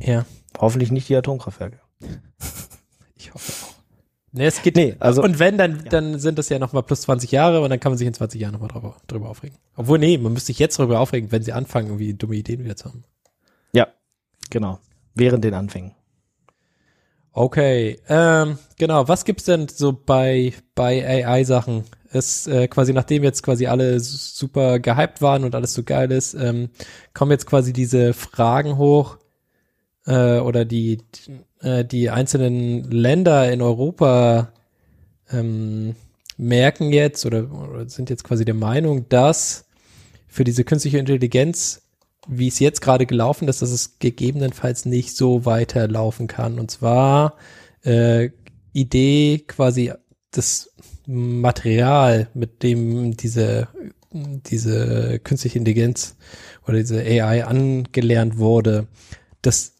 Ja, 0.00 0.26
hoffentlich 0.58 0.90
nicht 0.90 1.08
die 1.08 1.16
Atomkraftwerke. 1.16 1.80
ich 3.16 3.32
hoffe 3.34 3.52
auch. 3.66 3.72
Nee, 4.34 4.46
es 4.46 4.62
geht 4.62 4.76
Nee, 4.76 4.96
also 4.98 5.22
Und 5.22 5.38
wenn, 5.38 5.58
dann, 5.58 5.84
dann 5.90 6.18
sind 6.18 6.38
das 6.38 6.48
ja 6.48 6.58
nochmal 6.58 6.82
plus 6.82 7.02
20 7.02 7.30
Jahre 7.32 7.60
und 7.60 7.68
dann 7.68 7.80
kann 7.80 7.92
man 7.92 7.98
sich 7.98 8.06
in 8.06 8.14
20 8.14 8.40
Jahren 8.40 8.52
nochmal 8.52 8.68
drüber, 8.68 8.96
drüber 9.06 9.28
aufregen. 9.28 9.58
Obwohl, 9.76 9.98
nee, 9.98 10.16
man 10.16 10.32
müsste 10.32 10.48
sich 10.48 10.58
jetzt 10.58 10.78
drüber 10.78 11.00
aufregen, 11.00 11.30
wenn 11.32 11.42
sie 11.42 11.52
anfangen, 11.52 11.88
irgendwie 11.88 12.14
dumme 12.14 12.36
Ideen 12.36 12.64
wieder 12.64 12.76
zu 12.76 12.86
haben. 12.86 13.04
genau. 14.48 14.78
Während 15.14 15.44
den 15.44 15.52
Anfängen. 15.52 15.92
Okay, 17.32 18.00
ähm, 18.08 18.58
genau. 18.78 19.06
Was 19.08 19.24
gibt's 19.26 19.44
denn 19.44 19.68
so 19.68 19.92
bei, 19.92 20.54
bei 20.74 21.26
AI-Sachen? 21.26 21.84
Ist 22.12 22.46
äh, 22.48 22.68
quasi, 22.68 22.92
nachdem 22.92 23.24
jetzt 23.24 23.42
quasi 23.42 23.66
alle 23.66 23.98
super 24.00 24.78
gehypt 24.78 25.22
waren 25.22 25.44
und 25.44 25.54
alles 25.54 25.72
so 25.74 25.82
geil 25.82 26.10
ist, 26.12 26.34
ähm, 26.34 26.70
kommen 27.14 27.30
jetzt 27.30 27.46
quasi 27.46 27.72
diese 27.72 28.12
Fragen 28.12 28.76
hoch 28.76 29.18
äh, 30.06 30.38
oder 30.38 30.64
die, 30.64 30.98
die, 30.98 31.66
äh, 31.66 31.84
die 31.84 32.10
einzelnen 32.10 32.90
Länder 32.90 33.50
in 33.50 33.62
Europa 33.62 34.52
ähm, 35.30 35.94
merken 36.36 36.92
jetzt 36.92 37.24
oder, 37.24 37.50
oder 37.50 37.88
sind 37.88 38.10
jetzt 38.10 38.24
quasi 38.24 38.44
der 38.44 38.54
Meinung, 38.54 39.08
dass 39.08 39.66
für 40.28 40.44
diese 40.44 40.64
künstliche 40.64 40.98
Intelligenz 40.98 41.82
wie 42.28 42.48
es 42.48 42.58
jetzt 42.58 42.80
gerade 42.80 43.06
gelaufen 43.06 43.48
ist, 43.48 43.62
dass 43.62 43.70
es 43.70 43.98
gegebenenfalls 43.98 44.84
nicht 44.84 45.16
so 45.16 45.44
weiterlaufen 45.44 46.26
kann. 46.26 46.58
Und 46.58 46.70
zwar 46.70 47.36
äh, 47.84 48.30
Idee 48.72 49.44
quasi 49.46 49.92
das 50.30 50.70
Material, 51.06 52.28
mit 52.34 52.62
dem 52.62 53.16
diese 53.16 53.68
diese 54.14 55.18
künstliche 55.20 55.58
Intelligenz 55.58 56.16
oder 56.66 56.76
diese 56.76 57.00
AI 57.00 57.44
angelernt 57.46 58.36
wurde, 58.36 58.86
das 59.40 59.74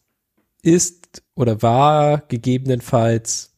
ist 0.63 1.21
oder 1.35 1.61
war 1.61 2.23
gegebenenfalls 2.29 3.53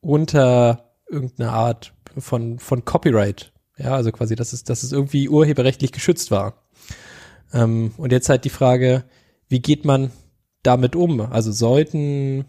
unter 0.00 0.94
irgendeiner 1.08 1.52
Art 1.52 1.94
von 2.18 2.58
von 2.58 2.84
Copyright. 2.84 3.52
Ja, 3.78 3.94
also 3.94 4.10
quasi, 4.10 4.34
dass 4.36 4.52
es, 4.52 4.64
dass 4.64 4.82
es 4.82 4.92
irgendwie 4.92 5.28
urheberrechtlich 5.28 5.92
geschützt 5.92 6.30
war. 6.30 6.64
Ähm, 7.52 7.92
und 7.96 8.10
jetzt 8.10 8.28
halt 8.28 8.44
die 8.44 8.50
Frage, 8.50 9.04
wie 9.48 9.60
geht 9.60 9.84
man 9.84 10.10
damit 10.62 10.96
um? 10.96 11.20
Also 11.20 11.52
sollten 11.52 12.46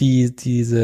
die, 0.00 0.34
diese, 0.34 0.80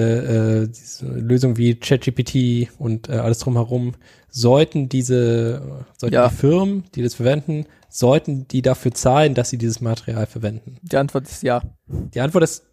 äh, 0.65 0.69
diese 0.69 1.07
Lösung 1.07 1.57
wie 1.57 1.75
ChatGPT 1.75 2.69
und 2.79 3.09
äh, 3.09 3.13
alles 3.13 3.39
drumherum, 3.39 3.95
sollten 4.29 4.89
diese, 4.89 5.85
sollten 5.97 6.15
Ja. 6.15 6.29
die 6.29 6.35
Firmen, 6.35 6.85
die 6.95 7.03
das 7.03 7.15
verwenden, 7.15 7.65
sollten 7.89 8.47
die 8.49 8.61
dafür 8.63 8.93
zahlen, 8.93 9.35
dass 9.35 9.51
sie 9.51 9.59
dieses 9.59 9.81
Material 9.81 10.27
verwenden? 10.27 10.77
die 10.83 10.97
Antwort 10.97 11.25
ist 11.27 11.43
ja. 11.43 11.63
Die 11.89 12.21
Antwort 12.21 12.45
ist 12.45 12.65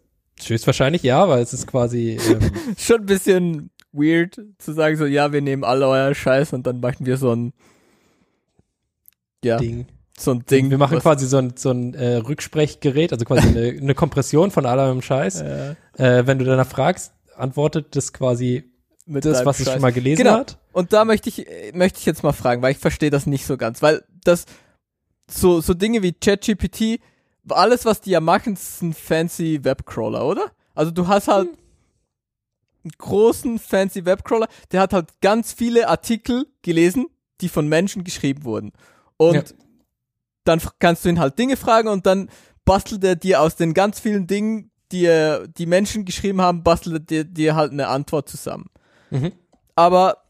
höchstwahrscheinlich 0.42 1.02
ja, 1.02 1.28
weil 1.28 1.42
es 1.42 1.54
ist 1.54 1.66
quasi, 1.66 2.18
ähm, 2.28 2.40
Schon 2.76 3.00
ein 3.00 3.06
bisschen 3.06 3.70
weird 3.92 4.40
zu 4.58 4.72
sagen 4.72 4.96
so, 4.96 5.06
ja, 5.06 5.32
wir 5.32 5.40
nehmen 5.40 5.64
alle 5.64 5.88
euer 5.88 6.14
Scheiß 6.14 6.52
und 6.52 6.66
dann 6.66 6.80
machen 6.80 7.06
wir 7.06 7.16
so 7.16 7.34
ein, 7.34 7.52
ja, 9.44 9.56
Ding. 9.58 9.86
So 10.18 10.30
ein 10.32 10.44
Ding. 10.46 10.70
Wir 10.70 10.78
machen 10.78 10.98
quasi 11.00 11.26
so 11.26 11.38
ein, 11.38 11.54
so 11.56 11.70
ein 11.70 11.94
äh, 11.94 12.16
Rücksprechgerät, 12.16 13.12
also 13.12 13.24
quasi 13.24 13.48
eine, 13.48 13.66
eine 13.80 13.94
Kompression 13.94 14.50
von 14.50 14.66
allem 14.66 15.02
Scheiß. 15.02 15.40
äh, 15.42 15.74
Äh, 15.96 16.26
wenn 16.26 16.38
du 16.38 16.44
danach 16.44 16.66
fragst, 16.68 17.12
antwortet 17.36 17.96
das 17.96 18.12
quasi 18.12 18.70
mit 19.06 19.24
das, 19.24 19.44
was 19.44 19.58
es 19.58 19.66
Scheiß. 19.66 19.72
schon 19.74 19.82
mal 19.82 19.92
gelesen 19.92 20.22
Genau. 20.24 20.38
hat. 20.38 20.58
Und 20.72 20.92
da 20.92 21.04
möchte 21.04 21.28
ich, 21.28 21.46
möchte 21.74 21.98
ich 21.98 22.06
jetzt 22.06 22.22
mal 22.22 22.32
fragen, 22.32 22.62
weil 22.62 22.72
ich 22.72 22.78
verstehe 22.78 23.10
das 23.10 23.26
nicht 23.26 23.44
so 23.46 23.56
ganz, 23.56 23.82
weil 23.82 24.02
das, 24.24 24.46
so, 25.30 25.60
so 25.60 25.74
Dinge 25.74 26.02
wie 26.02 26.12
ChatGPT, 26.12 27.00
alles, 27.48 27.84
was 27.84 28.00
die 28.00 28.10
ja 28.10 28.20
machen, 28.20 28.54
ist 28.54 28.82
ein 28.82 28.92
fancy 28.94 29.60
Webcrawler, 29.62 30.24
oder? 30.26 30.50
Also 30.74 30.90
du 30.90 31.06
hast 31.08 31.28
halt 31.28 31.48
einen 32.84 32.92
großen 32.98 33.58
fancy 33.58 34.04
Webcrawler, 34.04 34.48
der 34.72 34.80
hat 34.80 34.92
halt 34.92 35.20
ganz 35.20 35.52
viele 35.52 35.88
Artikel 35.88 36.46
gelesen, 36.62 37.06
die 37.40 37.48
von 37.48 37.68
Menschen 37.68 38.04
geschrieben 38.04 38.44
wurden. 38.44 38.72
Und 39.16 39.34
Ja. 39.34 39.42
Dann 40.44 40.60
kannst 40.78 41.04
du 41.04 41.08
ihn 41.08 41.18
halt 41.18 41.38
Dinge 41.38 41.56
fragen 41.56 41.88
und 41.88 42.06
dann 42.06 42.28
bastelt 42.64 43.04
er 43.04 43.16
dir 43.16 43.40
aus 43.40 43.56
den 43.56 43.74
ganz 43.74 44.00
vielen 44.00 44.26
Dingen, 44.26 44.70
die, 44.92 45.06
er, 45.06 45.48
die 45.48 45.66
Menschen 45.66 46.04
geschrieben 46.04 46.40
haben, 46.40 46.62
bastelt 46.62 46.94
er 46.94 47.00
dir, 47.00 47.24
dir 47.24 47.56
halt 47.56 47.72
eine 47.72 47.88
Antwort 47.88 48.28
zusammen 48.28 48.70
Mhm. 49.10 49.32
aber 49.76 50.24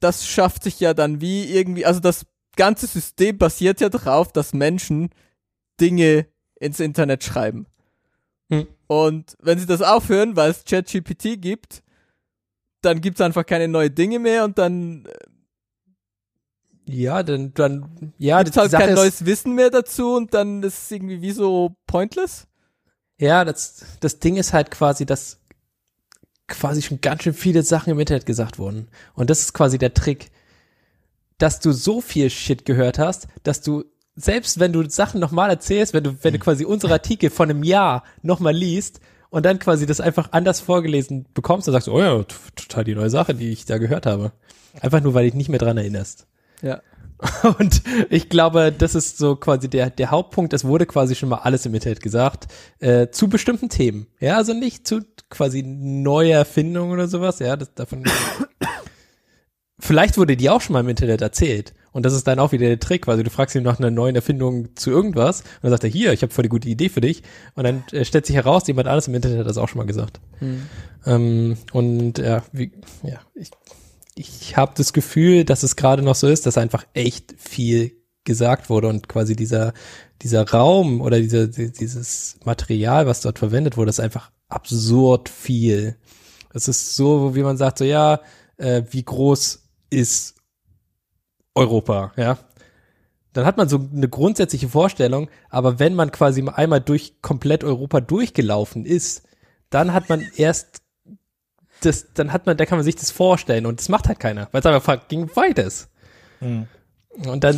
das 0.00 0.26
schafft 0.26 0.62
sich 0.62 0.80
ja 0.80 0.94
dann 0.94 1.20
wie 1.20 1.52
irgendwie, 1.52 1.84
also 1.84 2.00
das 2.00 2.24
ganze 2.56 2.86
System 2.86 3.36
basiert 3.36 3.80
ja 3.80 3.88
darauf, 3.88 4.32
dass 4.32 4.54
Menschen 4.54 5.10
Dinge 5.80 6.26
ins 6.58 6.80
Internet 6.80 7.24
schreiben. 7.24 7.66
Hm. 8.50 8.66
Und 8.86 9.36
wenn 9.40 9.58
sie 9.58 9.66
das 9.66 9.82
aufhören, 9.82 10.36
weil 10.36 10.50
es 10.50 10.64
ChatGPT 10.64 11.40
gibt, 11.40 11.82
dann 12.80 13.00
gibt 13.00 13.18
es 13.18 13.20
einfach 13.20 13.44
keine 13.44 13.68
neuen 13.68 13.94
Dinge 13.94 14.18
mehr 14.18 14.44
und 14.44 14.58
dann 14.58 15.06
Ja, 16.86 17.22
dann, 17.22 17.52
dann, 17.54 18.12
ja, 18.16 18.42
gibt 18.42 18.56
es 18.56 18.62
halt 18.62 18.72
kein 18.72 18.90
ist, 18.90 18.96
neues 18.96 19.26
Wissen 19.26 19.54
mehr 19.54 19.70
dazu 19.70 20.14
und 20.14 20.32
dann 20.34 20.62
ist 20.62 20.84
es 20.84 20.90
irgendwie 20.90 21.20
wie 21.20 21.32
so 21.32 21.74
pointless. 21.86 22.46
ja, 23.18 23.44
das, 23.44 23.84
das 24.00 24.20
Ding 24.20 24.36
ist 24.36 24.52
halt 24.52 24.70
quasi, 24.70 25.04
dass 25.04 25.40
quasi 26.46 26.82
schon 26.82 27.00
ganz 27.00 27.24
schön 27.24 27.34
viele 27.34 27.62
Sachen 27.62 27.90
im 27.90 27.98
Internet 27.98 28.24
gesagt 28.24 28.58
wurden. 28.58 28.88
Und 29.14 29.30
das 29.30 29.40
ist 29.40 29.52
quasi 29.52 29.78
der 29.78 29.94
Trick, 29.94 30.30
dass 31.38 31.58
du 31.60 31.72
so 31.72 32.00
viel 32.00 32.30
Shit 32.30 32.64
gehört 32.64 32.98
hast, 32.98 33.26
dass 33.42 33.60
du 33.60 33.84
selbst 34.16 34.58
wenn 34.58 34.72
du 34.72 34.88
Sachen 34.88 35.20
nochmal 35.20 35.50
erzählst, 35.50 35.92
wenn 35.92 36.04
du, 36.04 36.16
wenn 36.22 36.32
du 36.32 36.38
quasi 36.38 36.64
unsere 36.64 36.94
Artikel 36.94 37.28
von 37.28 37.50
einem 37.50 37.62
Jahr 37.62 38.02
nochmal 38.22 38.54
liest 38.54 39.00
und 39.28 39.44
dann 39.44 39.58
quasi 39.58 39.84
das 39.84 40.00
einfach 40.00 40.32
anders 40.32 40.60
vorgelesen 40.60 41.26
bekommst, 41.34 41.68
dann 41.68 41.72
sagst 41.72 41.88
du, 41.88 41.92
oh 41.92 42.00
ja, 42.00 42.24
total 42.54 42.84
die 42.84 42.94
neue 42.94 43.10
Sache, 43.10 43.34
die 43.34 43.50
ich 43.50 43.66
da 43.66 43.76
gehört 43.76 44.06
habe. 44.06 44.32
Einfach 44.80 45.02
nur, 45.02 45.12
weil 45.12 45.26
dich 45.26 45.34
nicht 45.34 45.50
mehr 45.50 45.58
dran 45.58 45.76
erinnerst. 45.76 46.26
Ja. 46.66 46.82
Und 47.58 47.82
ich 48.10 48.28
glaube, 48.28 48.72
das 48.76 48.94
ist 48.94 49.18
so 49.18 49.36
quasi 49.36 49.70
der, 49.70 49.90
der 49.90 50.10
Hauptpunkt. 50.10 50.52
Es 50.52 50.64
wurde 50.64 50.84
quasi 50.86 51.14
schon 51.14 51.28
mal 51.28 51.38
alles 51.38 51.64
im 51.64 51.74
Internet 51.74 52.02
gesagt, 52.02 52.46
äh, 52.78 53.08
zu 53.08 53.28
bestimmten 53.28 53.68
Themen. 53.68 54.06
Ja, 54.20 54.36
also 54.36 54.52
nicht 54.52 54.86
zu 54.86 55.00
quasi 55.30 55.62
neue 55.62 56.32
Erfindungen 56.32 56.92
oder 56.92 57.08
sowas. 57.08 57.38
Ja, 57.38 57.56
das, 57.56 57.72
davon. 57.74 58.04
Vielleicht 59.78 60.18
wurde 60.18 60.36
die 60.36 60.50
auch 60.50 60.60
schon 60.60 60.74
mal 60.74 60.80
im 60.80 60.88
Internet 60.88 61.22
erzählt. 61.22 61.74
Und 61.92 62.04
das 62.04 62.12
ist 62.12 62.26
dann 62.26 62.38
auch 62.38 62.52
wieder 62.52 62.66
der 62.66 62.78
Trick, 62.78 63.02
quasi 63.02 63.22
du 63.24 63.30
fragst 63.30 63.54
ihn 63.54 63.62
nach 63.62 63.78
einer 63.78 63.90
neuen 63.90 64.16
Erfindung 64.16 64.76
zu 64.76 64.90
irgendwas 64.90 65.40
und 65.40 65.62
dann 65.62 65.70
sagt 65.70 65.84
er, 65.84 65.88
hier, 65.88 66.12
ich 66.12 66.20
habe 66.20 66.30
voll 66.30 66.42
die 66.42 66.50
gute 66.50 66.68
Idee 66.68 66.90
für 66.90 67.00
dich. 67.00 67.22
Und 67.54 67.64
dann 67.64 67.84
äh, 67.92 68.04
stellt 68.04 68.26
sich 68.26 68.36
heraus, 68.36 68.66
jemand 68.66 68.86
anderes 68.86 69.08
im 69.08 69.14
Internet 69.14 69.38
hat 69.38 69.46
das 69.46 69.56
auch 69.56 69.68
schon 69.68 69.78
mal 69.78 69.86
gesagt. 69.86 70.20
Ähm, 71.06 71.56
und 71.72 72.18
ja, 72.18 72.42
wie, 72.52 72.72
ja, 73.02 73.20
ich, 73.34 73.50
ich 74.18 74.56
habe 74.56 74.72
das 74.76 74.92
Gefühl, 74.92 75.44
dass 75.44 75.62
es 75.62 75.76
gerade 75.76 76.02
noch 76.02 76.14
so 76.14 76.26
ist, 76.26 76.46
dass 76.46 76.58
einfach 76.58 76.86
echt 76.94 77.34
viel 77.38 77.92
gesagt 78.24 78.70
wurde 78.70 78.88
und 78.88 79.08
quasi 79.08 79.36
dieser, 79.36 79.72
dieser 80.22 80.48
Raum 80.50 81.00
oder 81.00 81.20
dieser, 81.20 81.46
die- 81.46 81.70
dieses 81.70 82.38
Material, 82.44 83.06
was 83.06 83.20
dort 83.20 83.38
verwendet 83.38 83.76
wurde, 83.76 83.90
ist 83.90 84.00
einfach 84.00 84.32
absurd 84.48 85.28
viel. 85.28 85.96
Es 86.52 86.66
ist 86.68 86.96
so, 86.96 87.34
wie 87.36 87.42
man 87.42 87.56
sagt, 87.56 87.78
so 87.78 87.84
ja, 87.84 88.20
äh, 88.56 88.82
wie 88.90 89.04
groß 89.04 89.68
ist 89.90 90.34
Europa, 91.54 92.12
ja? 92.16 92.38
Dann 93.32 93.44
hat 93.44 93.58
man 93.58 93.68
so 93.68 93.86
eine 93.94 94.08
grundsätzliche 94.08 94.68
Vorstellung, 94.68 95.28
aber 95.50 95.78
wenn 95.78 95.94
man 95.94 96.10
quasi 96.10 96.42
einmal 96.48 96.80
durch 96.80 97.20
komplett 97.20 97.64
Europa 97.64 98.00
durchgelaufen 98.00 98.86
ist, 98.86 99.24
dann 99.68 99.92
hat 99.92 100.08
man 100.08 100.24
erst 100.36 100.78
das, 101.80 102.06
dann 102.14 102.32
hat 102.32 102.46
man, 102.46 102.56
da 102.56 102.66
kann 102.66 102.78
man 102.78 102.84
sich 102.84 102.96
das 102.96 103.10
vorstellen 103.10 103.66
und 103.66 103.80
das 103.80 103.88
macht 103.88 104.08
halt 104.08 104.20
keiner, 104.20 104.48
weil 104.52 104.60
es 104.60 104.66
einfach 104.66 104.82
fucking 104.82 105.30
weit 105.36 105.58
ist. 105.58 105.88
Und 107.24 107.44
dann, 107.44 107.56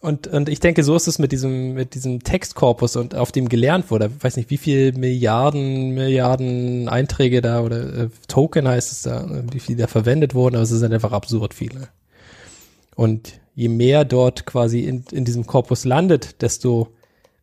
und, 0.00 0.26
und 0.28 0.48
ich 0.48 0.60
denke, 0.60 0.84
so 0.84 0.94
ist 0.94 1.08
es 1.08 1.18
mit 1.18 1.32
diesem, 1.32 1.74
mit 1.74 1.94
diesem 1.94 2.22
Textkorpus 2.22 2.96
und 2.96 3.14
auf 3.14 3.32
dem 3.32 3.48
gelernt 3.48 3.90
wurde. 3.90 4.10
Ich 4.16 4.22
weiß 4.22 4.36
nicht, 4.36 4.50
wie 4.50 4.58
viel 4.58 4.92
Milliarden, 4.92 5.90
Milliarden 5.90 6.88
Einträge 6.88 7.40
da 7.40 7.60
oder 7.62 8.04
äh, 8.04 8.08
Token 8.28 8.68
heißt 8.68 8.92
es 8.92 9.02
da, 9.02 9.26
wie 9.50 9.60
viel 9.60 9.76
da 9.76 9.86
verwendet 9.86 10.34
wurden, 10.34 10.56
aber 10.56 10.62
es 10.62 10.70
sind 10.70 10.92
einfach 10.92 11.12
absurd 11.12 11.54
viele. 11.54 11.88
Und 12.94 13.40
je 13.54 13.68
mehr 13.68 14.04
dort 14.04 14.46
quasi 14.46 14.80
in, 14.80 15.04
in 15.10 15.24
diesem 15.24 15.46
Korpus 15.46 15.84
landet, 15.84 16.42
desto 16.42 16.92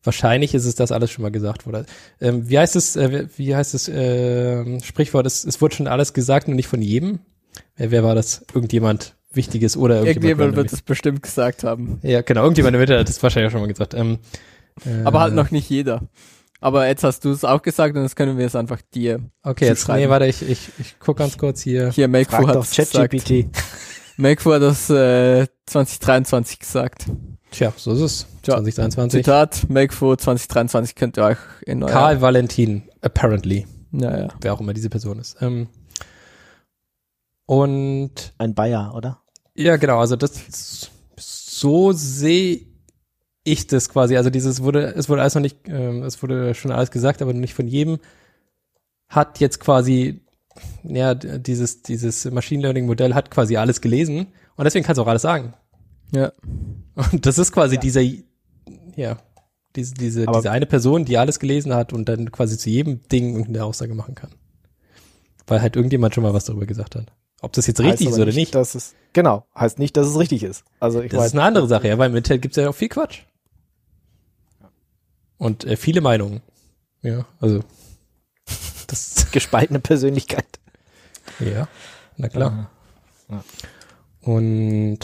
wahrscheinlich 0.04 0.54
ist 0.54 0.66
es, 0.66 0.76
dass 0.76 0.92
alles 0.92 1.12
schon 1.12 1.24
mal 1.24 1.32
gesagt 1.32 1.66
wurde. 1.66 1.86
Ähm, 2.22 2.50
wie 2.50 2.60
heißt 2.60 2.76
es, 2.76 2.96
äh, 2.96 3.28
wie 3.38 3.56
heißt 3.56 3.74
es, 3.74 3.88
äh, 3.88 4.80
Sprichwort, 4.82 5.26
es, 5.26 5.46
es 5.46 5.62
wurde 5.62 5.76
schon 5.76 5.88
alles 5.88 6.14
gesagt, 6.14 6.48
nur 6.48 6.56
nicht 6.56 6.68
von 6.68 6.82
jedem. 6.82 7.20
Wer, 7.76 7.92
wer 7.92 8.04
war 8.04 8.16
das? 8.16 8.46
Irgendjemand 8.54 9.16
Wichtiges 9.32 9.78
oder 9.78 9.96
irgendjemand? 9.96 10.26
Irgendjemand 10.26 10.56
wird 10.58 10.74
es 10.74 10.82
bestimmt 10.82 11.24
gesagt 11.24 11.64
haben. 11.64 12.00
ja, 12.04 12.22
genau, 12.22 12.44
irgendjemand 12.44 12.76
im 12.76 12.82
Internet 12.82 13.02
hat 13.02 13.10
das 13.10 13.22
wahrscheinlich 13.24 13.50
auch 13.50 13.52
schon 13.54 13.62
mal 13.62 13.68
gesagt. 13.68 13.94
Ähm, 13.94 14.20
äh, 14.86 15.04
Aber 15.04 15.22
halt 15.22 15.34
noch 15.34 15.52
nicht 15.52 15.70
jeder. 15.70 16.08
Aber 16.60 16.88
jetzt 16.88 17.04
hast 17.04 17.26
du 17.26 17.32
es 17.32 17.44
auch 17.44 17.62
gesagt 17.62 17.96
und 17.98 18.04
jetzt 18.04 18.16
können 18.16 18.38
wir 18.38 18.46
es 18.46 18.56
einfach 18.56 18.80
dir. 18.94 19.20
Okay, 19.42 19.66
jetzt, 19.66 19.88
nee, 19.90 20.08
warte, 20.08 20.28
ich, 20.28 20.48
ich, 20.48 20.70
ich 20.80 20.96
guck 20.98 21.18
ganz 21.18 21.38
kurz 21.38 21.62
hier. 21.62 21.92
Hier, 21.92 22.10
Frag 22.26 22.48
hat 22.48 22.56
es. 22.56 22.72
ChatGPT. 22.72 23.48
Makefu 24.18 24.54
hat 24.54 24.62
das 24.62 24.90
äh, 24.90 25.48
2023 25.66 26.60
gesagt. 26.60 27.08
Tja, 27.54 27.72
so 27.78 27.94
ist 27.94 28.02
es. 28.02 28.28
Tja, 28.42 28.56
2023. 28.56 29.24
Zitat, 29.24 29.70
Makefu 29.70 30.16
2023 30.16 30.96
könnt 30.96 31.18
ihr 31.18 31.24
euch 31.24 31.38
in 31.68 31.84
euer... 31.84 31.92
Karl 31.92 32.20
Valentin, 32.20 32.82
apparently, 33.02 33.68
Ja, 33.92 34.18
ja. 34.22 34.28
wer 34.42 34.54
auch 34.54 34.60
immer 34.60 34.74
diese 34.74 34.90
Person 34.90 35.20
ist. 35.20 35.38
Ähm, 35.40 35.68
und 37.46 38.34
Ein 38.40 38.56
Bayer, 38.56 38.96
oder? 38.96 39.20
Ja, 39.54 39.78
genau, 39.78 40.00
also 40.00 40.16
das 40.16 40.90
so 41.16 41.92
sehe 41.92 42.62
ich 43.44 43.68
das 43.68 43.88
quasi. 43.90 44.18
Also 44.18 44.32
dieses 44.32 44.64
wurde, 44.64 44.96
es 44.96 45.08
wurde 45.08 45.22
alles 45.22 45.36
noch 45.36 45.42
nicht, 45.42 45.58
ähm, 45.68 46.02
es 46.02 46.24
wurde 46.24 46.56
schon 46.56 46.72
alles 46.72 46.90
gesagt, 46.90 47.22
aber 47.22 47.34
nicht 47.34 47.54
von 47.54 47.68
jedem 47.68 48.00
hat 49.10 49.40
jetzt 49.40 49.60
quasi, 49.60 50.22
ja, 50.84 51.14
dieses, 51.14 51.84
dieses 51.84 52.26
Machine 52.32 52.64
Learning 52.64 52.88
Modell 52.88 53.14
hat 53.14 53.30
quasi 53.30 53.58
alles 53.58 53.80
gelesen 53.80 54.28
und 54.56 54.66
deswegen 54.66 54.84
kann 54.84 54.94
es 54.94 55.00
auch 55.00 55.08
alles 55.08 55.22
sagen. 55.22 55.54
Ja. 56.14 56.32
Und 57.12 57.26
das 57.26 57.38
ist 57.38 57.52
quasi 57.52 57.78
dieser, 57.78 58.02
ja, 58.96 59.18
diese, 59.76 59.94
diese, 59.96 60.28
Aber- 60.28 60.38
diese 60.40 60.52
eine 60.52 60.66
Person, 60.66 61.06
die 61.06 61.18
alles 61.18 61.40
gelesen 61.40 61.74
hat 61.74 61.92
und 61.94 62.08
dann 62.08 62.32
quasi 62.32 62.58
zu 62.58 62.70
jedem 62.70 63.02
Ding 63.08 63.46
eine 63.48 63.64
Aussage 63.66 63.96
machen 63.96 64.16
kann. 64.16 64.32
Weil 65.48 65.62
halt 65.62 65.76
irgendjemand 65.76 66.14
schon 66.14 66.24
mal 66.24 66.34
was 66.34 66.46
darüber 66.46 66.66
gesagt 66.66 66.96
hat. 66.96 67.12
Ob 67.42 67.52
das 67.54 67.68
jetzt 67.68 67.82
richtig 67.82 68.08
ist 68.08 68.20
oder 68.20 68.32
nicht. 68.32 68.56
Dass 68.56 68.76
es, 68.76 68.94
genau, 69.12 69.46
heißt 69.54 69.78
nicht, 69.80 69.98
dass 69.98 70.08
es 70.08 70.18
richtig 70.18 70.44
ist. 70.44 70.64
Also 70.80 71.02
ich 71.02 71.12
Das 71.12 71.20
weiß, 71.20 71.28
ist 71.28 71.34
eine 71.34 71.44
andere 71.44 71.68
Sache, 71.68 71.90
ja, 71.90 71.98
weil 71.98 72.10
im 72.10 72.16
Internet 72.16 72.42
gibt 72.42 72.56
es 72.56 72.64
ja 72.64 72.70
auch 72.70 72.76
viel 72.76 72.88
Quatsch. 72.88 73.22
Und 75.38 75.66
äh, 75.66 75.76
viele 75.76 76.02
Meinungen. 76.02 76.42
Ja, 77.02 77.26
also. 77.40 77.62
Das, 78.88 79.28
gespaltene 79.32 79.80
Persönlichkeit. 79.80 80.60
ja, 81.40 81.68
na 82.18 82.30
klar. 82.30 82.70
Ja. 83.30 83.44
Und 84.22 85.00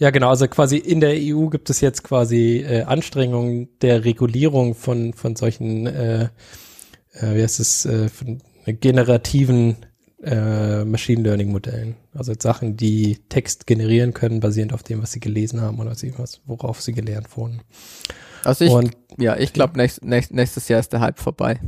ja, 0.00 0.10
genau, 0.10 0.30
also 0.30 0.48
quasi 0.48 0.76
in 0.78 1.00
der 1.00 1.14
EU 1.14 1.46
gibt 1.48 1.70
es 1.70 1.80
jetzt 1.80 2.02
quasi 2.02 2.64
äh, 2.66 2.82
Anstrengungen 2.82 3.68
der 3.80 4.04
Regulierung 4.04 4.74
von, 4.74 5.12
von 5.12 5.36
solchen, 5.36 5.86
äh, 5.86 6.24
äh, 7.12 7.34
wie 7.36 7.42
heißt 7.42 7.60
es, 7.60 7.84
äh, 7.86 8.08
von 8.08 8.40
generativen 8.66 9.76
äh, 10.22 10.84
Machine 10.84 11.22
Learning 11.22 11.52
Modellen. 11.52 11.96
Also 12.14 12.32
Sachen, 12.38 12.76
die 12.76 13.18
Text 13.28 13.66
generieren 13.66 14.12
können, 14.12 14.40
basierend 14.40 14.72
auf 14.72 14.82
dem, 14.82 15.02
was 15.02 15.12
sie 15.12 15.20
gelesen 15.20 15.60
haben 15.60 15.78
oder 15.78 15.90
was, 15.92 16.00
sie- 16.00 16.12
was 16.18 16.40
worauf 16.46 16.80
sie 16.82 16.92
gelernt 16.92 17.36
wurden. 17.36 17.60
Also 18.44 18.64
ich, 18.64 18.70
Und 18.72 18.96
ja, 19.18 19.36
ich 19.36 19.52
glaube, 19.52 19.76
nächst, 19.76 20.04
nächst, 20.04 20.32
nächstes 20.32 20.68
Jahr 20.68 20.80
ist 20.80 20.92
der 20.92 21.00
Hype 21.00 21.18
vorbei. 21.18 21.60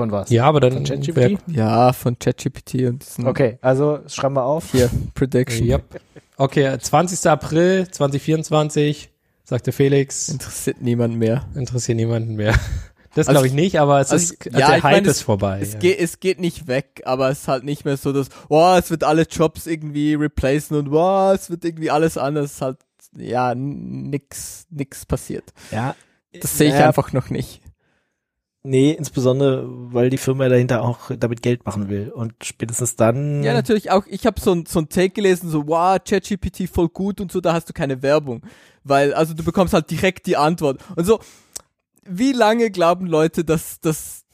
Von 0.00 0.12
was? 0.12 0.30
ja, 0.30 0.44
aber 0.44 0.60
dann 0.60 0.72
Von 0.72 0.84
ChatGPT? 0.84 1.38
Ja, 1.48 1.92
von 1.92 2.18
ChatGPT 2.18 2.74
und 2.86 3.04
diesen 3.04 3.26
Okay, 3.26 3.58
also 3.62 4.00
schreiben 4.06 4.34
wir 4.34 4.44
auf. 4.44 4.72
hier, 4.72 4.90
Prediction. 5.14 5.66
Ja. 5.66 5.78
Okay, 6.36 6.76
20. 6.78 7.28
April 7.30 7.86
2024, 7.90 9.10
sagte 9.44 9.72
Felix, 9.72 10.28
Interessiert 10.28 10.80
niemand 10.80 11.16
mehr. 11.16 11.44
interessiert 11.54 11.96
niemanden 11.96 12.34
mehr. 12.36 12.54
Das 13.14 13.26
Also- 13.26 13.32
glaube 13.40 13.48
ich 13.48 13.52
nicht, 13.54 13.80
aber 13.80 14.00
es 14.00 14.12
also 14.12 14.22
ist, 14.32 14.46
ich- 14.46 14.46
also 14.54 14.60
ja, 14.60 14.68
der 14.68 14.76
ich 14.78 14.84
Hype 14.84 14.92
meine, 14.92 15.08
ist 15.08 15.22
vorbei. 15.22 15.58
Es, 15.60 15.72
ja. 15.72 15.78
geht, 15.80 15.98
es 15.98 16.20
geht 16.20 16.38
nicht 16.40 16.68
weg, 16.68 17.02
aber 17.04 17.28
es 17.28 17.40
ist 17.40 17.48
halt 17.48 17.64
nicht 17.64 17.84
mehr 17.84 17.96
so, 17.96 18.12
dass, 18.12 18.28
oh, 18.48 18.74
es 18.78 18.88
wird 18.90 19.02
alle 19.02 19.22
Jobs 19.22 19.66
irgendwie 19.66 20.14
replacen 20.14 20.76
und 20.76 20.88
oh, 20.92 21.32
es 21.32 21.50
wird 21.50 21.64
irgendwie 21.64 21.90
alles 21.90 22.16
anders. 22.16 22.44
Es 22.46 22.52
ist 22.52 22.62
halt, 22.62 22.78
ja, 23.16 23.52
nix, 23.56 24.66
nix 24.70 25.04
passiert. 25.04 25.52
Ja. 25.72 25.96
Das 26.40 26.56
sehe 26.56 26.68
ich 26.68 26.74
Naja, 26.74 26.86
einfach 26.86 27.12
noch 27.12 27.30
nicht. 27.30 27.60
Nee, 28.62 28.90
insbesondere, 28.92 29.64
weil 29.66 30.10
die 30.10 30.18
Firma 30.18 30.46
dahinter 30.48 30.82
auch 30.82 31.10
damit 31.18 31.40
Geld 31.40 31.64
machen 31.64 31.88
will. 31.88 32.10
Und 32.10 32.34
spätestens 32.42 32.94
dann. 32.94 33.42
Ja, 33.42 33.54
natürlich 33.54 33.90
auch, 33.90 34.04
ich 34.06 34.26
habe 34.26 34.38
so 34.38 34.52
ein, 34.52 34.66
so 34.66 34.80
ein 34.80 34.88
Take 34.90 35.10
gelesen, 35.10 35.48
so, 35.48 35.66
wow, 35.66 35.96
ChatGPT 35.98 36.68
voll 36.68 36.88
gut 36.90 37.22
und 37.22 37.32
so, 37.32 37.40
da 37.40 37.54
hast 37.54 37.70
du 37.70 37.72
keine 37.72 38.02
Werbung. 38.02 38.42
Weil, 38.84 39.14
also 39.14 39.32
du 39.32 39.42
bekommst 39.44 39.72
halt 39.72 39.90
direkt 39.90 40.26
die 40.26 40.36
Antwort. 40.36 40.80
Und 40.94 41.06
so, 41.06 41.20
wie 42.04 42.32
lange 42.32 42.70
glauben 42.70 43.06
Leute, 43.06 43.44
dass, 43.44 43.80
dass 43.80 44.24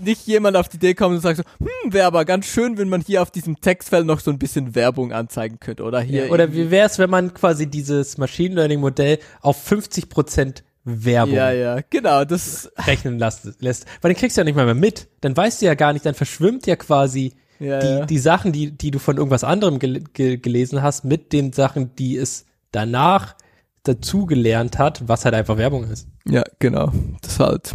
nicht 0.00 0.26
jemand 0.28 0.56
auf 0.56 0.68
die 0.68 0.76
Idee 0.76 0.94
kommt 0.94 1.16
und 1.16 1.20
sagt 1.20 1.38
so, 1.38 1.42
hm, 1.58 1.92
wäre 1.92 2.06
aber 2.06 2.24
ganz 2.24 2.46
schön, 2.46 2.78
wenn 2.78 2.88
man 2.88 3.00
hier 3.00 3.20
auf 3.20 3.32
diesem 3.32 3.60
Textfeld 3.60 4.06
noch 4.06 4.20
so 4.20 4.30
ein 4.30 4.38
bisschen 4.38 4.76
Werbung 4.76 5.12
anzeigen 5.12 5.58
könnte. 5.58 5.82
Oder 5.82 6.00
hier. 6.00 6.26
Ja, 6.26 6.30
oder 6.32 6.44
irgendwie- 6.44 6.66
wie 6.66 6.70
wäre 6.70 6.86
es, 6.86 6.98
wenn 7.00 7.10
man 7.10 7.34
quasi 7.34 7.66
dieses 7.66 8.16
Machine 8.16 8.54
Learning 8.54 8.78
Modell 8.80 9.18
auf 9.40 9.60
50 9.60 10.08
Prozent 10.08 10.62
Werbung 10.84 11.34
Ja, 11.34 11.52
ja, 11.52 11.80
genau, 11.90 12.24
das, 12.24 12.70
rechnen 12.86 13.18
lässt, 13.18 13.60
lässt? 13.60 13.86
Weil 14.00 14.12
dann 14.12 14.18
kriegst 14.18 14.36
du 14.36 14.40
ja 14.40 14.44
nicht 14.44 14.56
mal 14.56 14.64
mehr 14.64 14.74
mit. 14.74 15.08
Dann 15.20 15.36
weißt 15.36 15.62
du 15.62 15.66
ja 15.66 15.74
gar 15.74 15.92
nicht, 15.92 16.04
dann 16.04 16.14
verschwimmt 16.14 16.66
ja 16.66 16.76
quasi 16.76 17.34
ja, 17.60 17.78
die, 17.78 17.86
ja. 17.86 18.06
die 18.06 18.18
Sachen, 18.18 18.52
die, 18.52 18.72
die 18.72 18.90
du 18.90 18.98
von 18.98 19.16
irgendwas 19.16 19.44
anderem 19.44 19.78
gel 19.78 20.02
ge 20.12 20.38
gelesen 20.38 20.82
hast, 20.82 21.04
mit 21.04 21.32
den 21.32 21.52
Sachen, 21.52 21.94
die 21.94 22.16
es 22.16 22.46
danach 22.72 23.36
dazu 23.84 24.26
gelernt 24.26 24.78
hat, 24.78 25.08
was 25.08 25.24
halt 25.24 25.34
einfach 25.34 25.56
Werbung 25.56 25.84
ist. 25.84 26.08
ja, 26.24 26.42
genau, 26.58 26.92
das 27.20 27.38
halt. 27.38 27.72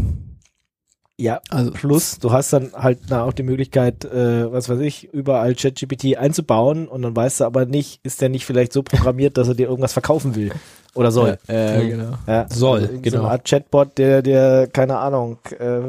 Ja, 1.20 1.42
Also, 1.50 1.72
plus 1.72 2.20
du 2.20 2.32
hast 2.32 2.54
dann 2.54 2.74
halt 2.74 3.00
na, 3.10 3.24
auch 3.24 3.34
die 3.34 3.44
Möglichkeit, 3.44 4.06
äh, 4.06 4.52
was 4.52 4.70
weiß 4.70 4.80
ich, 4.82 5.12
überall 5.14 5.56
ChatGPT 5.56 6.16
einzubauen 6.18 6.88
und 6.88 7.02
dann 7.02 7.16
weißt 7.16 7.40
du 7.40 7.46
aber 7.46 7.66
nicht, 7.66 8.00
ist 8.04 8.22
der 8.22 8.30
nicht 8.30 8.46
vielleicht 8.46 8.72
so 8.72 8.84
programmiert, 8.84 9.38
dass 9.38 9.48
er 9.48 9.56
dir 9.56 9.68
irgendwas 9.68 9.94
verkaufen 9.94 10.36
will 10.36 10.52
oder 10.94 11.12
soll. 11.12 11.38
Ja, 11.48 11.80
Mhm. 11.82 11.90
genau. 11.90 12.12
Ja, 12.28 12.48
Soll, 12.50 12.82
irgendwie 12.82 13.10
So 13.10 13.16
genau. 13.18 13.24
eine 13.26 13.32
Art 13.34 13.46
Chatbot, 13.48 13.98
der, 13.98 14.22
der, 14.22 14.68
keine 14.68 14.98
Ahnung, 14.98 15.38
äh, 15.60 15.80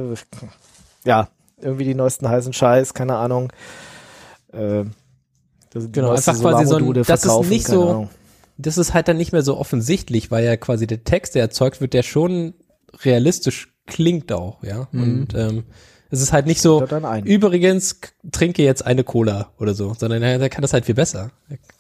ja, 1.05 1.28
irgendwie 1.61 1.84
die 1.84 1.94
neuesten 1.94 2.28
heißen 2.28 2.53
Scheiß, 2.53 2.94
keine 2.94 3.16
Ahnung. 3.16 3.53
Äh, 4.53 4.84
Genau, 5.92 6.11
einfach 6.12 6.38
quasi 6.40 6.64
so 6.66 6.76
ein- 6.76 6.92
das 7.05 7.24
ist 7.24 7.51
nicht 7.51 7.66
so- 7.66 7.88
Ahnung. 7.88 8.09
das 8.57 8.78
ist 8.78 8.94
halt 8.94 9.07
dann 9.07 9.18
nicht 9.18 9.32
mehr 9.32 9.42
so 9.42 9.57
offensichtlich, 9.59 10.30
weil 10.30 10.44
ja 10.44 10.57
quasi 10.57 10.86
der 10.86 11.05
Text, 11.05 11.34
der 11.34 11.42
erzeugt 11.42 11.80
wird, 11.80 11.92
der 11.92 12.03
schon 12.03 12.55
realistisch 13.05 13.74
klingt 13.86 14.32
auch, 14.32 14.62
ja. 14.64 14.88
Mhm. 14.92 15.03
Und 15.03 15.34
ähm, 15.34 15.64
es 16.11 16.22
ist 16.22 16.32
halt 16.32 16.46
nicht 16.46 16.62
so, 16.62 16.82
übrigens 17.24 18.01
trinke 18.32 18.62
jetzt 18.62 18.84
eine 18.86 19.05
Cola 19.05 19.51
oder 19.59 19.74
so, 19.74 19.94
sondern 19.99 20.22
er, 20.22 20.38
der 20.38 20.49
kann 20.49 20.62
das 20.62 20.72
halt 20.72 20.86
viel 20.86 20.94
besser. 20.94 21.30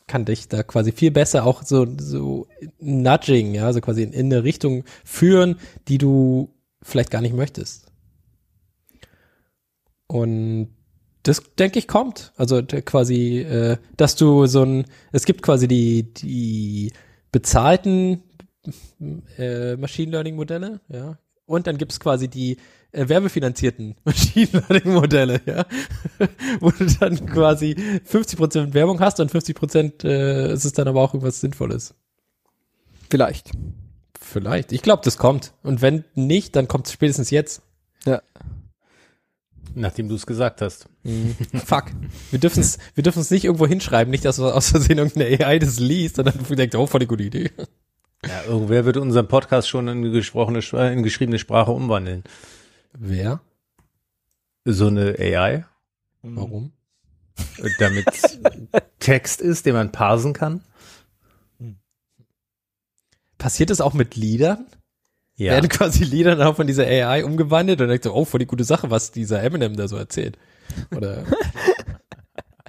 Kann 0.08 0.24
dich 0.24 0.48
da 0.48 0.64
quasi 0.64 0.90
viel 0.90 1.12
besser 1.12 1.46
auch 1.46 1.62
so, 1.62 1.86
so 1.98 2.48
nudging, 2.80 3.54
ja, 3.54 3.72
so 3.72 3.80
quasi 3.80 4.02
in, 4.02 4.12
in 4.12 4.32
eine 4.32 4.42
Richtung 4.42 4.84
führen, 5.04 5.60
die 5.86 5.98
du 5.98 6.52
vielleicht 6.82 7.10
gar 7.12 7.20
nicht 7.22 7.34
möchtest. 7.34 7.86
Und 10.08 10.70
das 11.22 11.42
denke 11.58 11.78
ich 11.78 11.86
kommt. 11.86 12.32
Also 12.36 12.62
quasi, 12.62 13.40
äh, 13.40 13.76
dass 13.96 14.16
du 14.16 14.46
so 14.46 14.64
ein, 14.64 14.86
es 15.12 15.24
gibt 15.24 15.42
quasi 15.42 15.68
die 15.68 16.12
die 16.14 16.92
bezahlten 17.30 18.22
äh, 19.36 19.76
Machine 19.76 20.12
Learning 20.12 20.36
Modelle, 20.36 20.80
ja, 20.88 21.18
und 21.48 21.66
dann 21.66 21.78
gibt's 21.78 21.98
quasi 21.98 22.28
die 22.28 22.58
äh, 22.92 23.08
werbefinanzierten 23.08 23.96
Machine 24.04 24.64
Learning 24.68 24.92
Modelle, 24.92 25.40
ja, 25.46 25.66
wo 26.60 26.70
du 26.70 26.86
dann 26.86 27.26
quasi 27.26 27.72
50% 27.72 28.74
Werbung 28.74 29.00
hast 29.00 29.18
und 29.20 29.32
50% 29.32 30.04
äh, 30.04 30.52
ist 30.52 30.64
es 30.64 30.72
dann 30.72 30.88
aber 30.88 31.02
auch 31.02 31.14
irgendwas 31.14 31.40
Sinnvolles. 31.40 31.94
Vielleicht. 33.10 33.50
Vielleicht. 34.20 34.72
Ich 34.72 34.82
glaube, 34.82 35.02
das 35.04 35.16
kommt. 35.16 35.54
Und 35.62 35.80
wenn 35.80 36.04
nicht, 36.14 36.54
dann 36.54 36.68
kommt 36.68 36.86
es 36.86 36.92
spätestens 36.92 37.30
jetzt. 37.30 37.62
Ja. 38.04 38.20
Nachdem 39.74 40.08
du 40.08 40.16
es 40.16 40.26
gesagt 40.26 40.60
hast. 40.60 40.88
Fuck. 41.64 41.86
Wir 42.30 42.38
dürfen 42.38 42.60
es 42.60 42.78
wir 42.94 43.02
dürfen's 43.02 43.30
nicht 43.30 43.44
irgendwo 43.44 43.66
hinschreiben, 43.66 44.10
nicht, 44.10 44.24
dass 44.24 44.38
aus 44.38 44.70
Versehen 44.70 44.98
irgendeine 44.98 45.46
AI 45.46 45.58
das 45.58 45.78
liest 45.78 46.18
und 46.18 46.26
dann 46.26 46.56
denkt, 46.56 46.74
oh, 46.74 46.86
voll 46.86 47.00
die 47.00 47.06
gute 47.06 47.22
Idee. 47.22 47.50
Ja, 48.26 48.42
irgendwer 48.44 48.84
wird 48.84 48.96
unseren 48.96 49.28
Podcast 49.28 49.68
schon 49.68 49.86
in 49.88 50.12
gesprochene, 50.12 50.58
Sp- 50.60 50.92
in 50.92 51.02
geschriebene 51.02 51.38
Sprache 51.38 51.70
umwandeln. 51.70 52.24
Wer? 52.92 53.40
So 54.64 54.88
eine 54.88 55.14
AI, 55.18 55.64
Warum? 56.22 56.72
damit 57.78 58.06
Text 58.98 59.40
ist, 59.40 59.66
den 59.66 59.74
man 59.74 59.92
parsen 59.92 60.32
kann. 60.32 60.62
Passiert 63.38 63.70
das 63.70 63.80
auch 63.80 63.94
mit 63.94 64.16
Liedern? 64.16 64.66
Ja. 65.36 65.52
Werden 65.52 65.68
quasi 65.68 66.02
Lieder 66.02 66.34
dann 66.34 66.48
auch 66.48 66.56
von 66.56 66.66
dieser 66.66 66.84
AI 66.84 67.24
umgewandelt 67.24 67.80
und 67.80 67.86
denkt 67.88 68.02
so, 68.02 68.12
oh, 68.12 68.24
voll 68.24 68.40
die 68.40 68.46
gute 68.46 68.64
Sache, 68.64 68.90
was 68.90 69.12
dieser 69.12 69.40
Eminem 69.40 69.76
da 69.76 69.86
so 69.86 69.96
erzählt. 69.96 70.36
Oder 70.94 71.24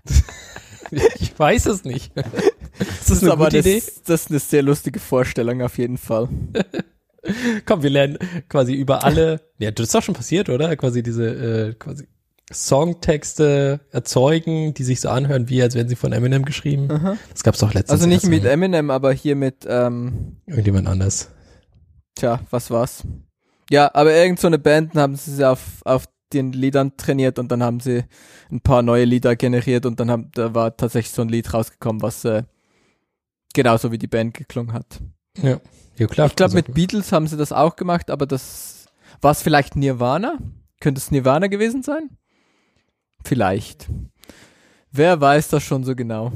ich 1.20 1.38
weiß 1.38 1.66
es 1.66 1.84
nicht. 1.84 2.12
Ist 3.02 3.12
das 3.12 3.24
eine 3.24 3.32
aber 3.32 3.46
gute 3.46 3.62
das, 3.62 4.04
das 4.04 4.22
ist 4.22 4.30
eine 4.30 4.40
sehr 4.40 4.64
lustige 4.64 5.00
Vorstellung 5.00 5.62
auf 5.62 5.78
jeden 5.78 5.98
Fall. 5.98 6.30
Komm, 7.66 7.84
wir 7.84 7.90
lernen 7.90 8.18
quasi 8.48 8.74
über 8.74 9.04
alle. 9.04 9.42
Ja, 9.60 9.72
das 9.72 9.88
ist 9.88 9.96
doch 9.96 10.02
schon 10.02 10.16
passiert, 10.16 10.48
oder? 10.48 10.74
Quasi 10.78 11.04
diese 11.04 11.26
äh, 11.26 11.74
quasi 11.74 12.08
Songtexte 12.50 13.82
erzeugen, 13.92 14.74
die 14.74 14.84
sich 14.84 15.02
so 15.02 15.10
anhören, 15.10 15.50
wie 15.50 15.62
als 15.62 15.76
wären 15.76 15.90
sie 15.90 15.98
von 15.98 16.14
Eminem 16.14 16.46
geschrieben. 16.46 16.88
Das 17.34 17.44
gab's 17.44 17.60
doch 17.60 17.74
letztens. 17.74 17.92
Also 17.92 18.08
nicht 18.08 18.26
mit 18.26 18.44
ne? 18.44 18.52
Eminem, 18.52 18.90
aber 18.90 19.12
hier 19.12 19.36
mit, 19.36 19.68
ähm, 19.68 20.38
irgendjemand 20.48 20.88
anders. 20.88 21.30
tja, 22.16 22.40
was 22.52 22.72
war's? 22.72 23.04
Ja, 23.70 23.94
aber 23.94 24.14
irgend 24.14 24.40
so 24.40 24.48
eine 24.48 24.60
Band 24.60 24.96
haben 24.96 25.18
sie 25.18 25.44
auf, 25.44 25.82
auf 25.84 26.06
den 26.34 26.54
Liedern 26.54 26.96
trainiert 26.98 27.40
und 27.40 27.52
dann 27.52 27.64
haben 27.64 27.80
sie 27.80 28.04
ein 28.52 28.62
paar 28.62 28.82
neue 28.82 29.06
Lieder 29.06 29.36
generiert 29.36 29.86
und 29.86 30.00
dann 30.00 30.10
haben, 30.10 30.32
da 30.34 30.54
war 30.54 30.76
tatsächlich 30.76 31.14
so 31.14 31.22
ein 31.22 31.30
Lied 31.30 31.54
rausgekommen, 31.54 32.02
was 32.02 32.24
äh, 32.26 32.44
genauso 33.54 33.92
wie 33.92 33.98
die 33.98 34.08
Band 34.08 34.34
geklungen 34.34 34.74
hat. 34.74 35.02
Ja, 35.38 35.60
ja 35.98 36.08
klar. 36.08 36.28
ich 36.28 36.36
glaube, 36.36 36.44
Also, 36.54 36.58
mit 36.58 36.74
Beatles 36.74 37.12
haben 37.12 37.28
sie 37.28 37.38
das 37.38 37.52
auch 37.52 37.76
gemacht, 37.76 38.10
aber 38.10 38.26
das 38.26 38.88
war 39.22 39.32
es 39.32 39.42
vielleicht 39.42 39.76
Nirvana? 39.76 40.38
Könnte 40.80 41.00
es 41.00 41.12
Nirvana 41.12 41.48
gewesen 41.48 41.84
sein? 41.84 42.10
Vielleicht. 43.26 43.90
Wer 44.92 45.20
weiß 45.20 45.50
das 45.50 45.64
schon 45.64 45.84
so 45.84 45.96
genau? 45.96 46.32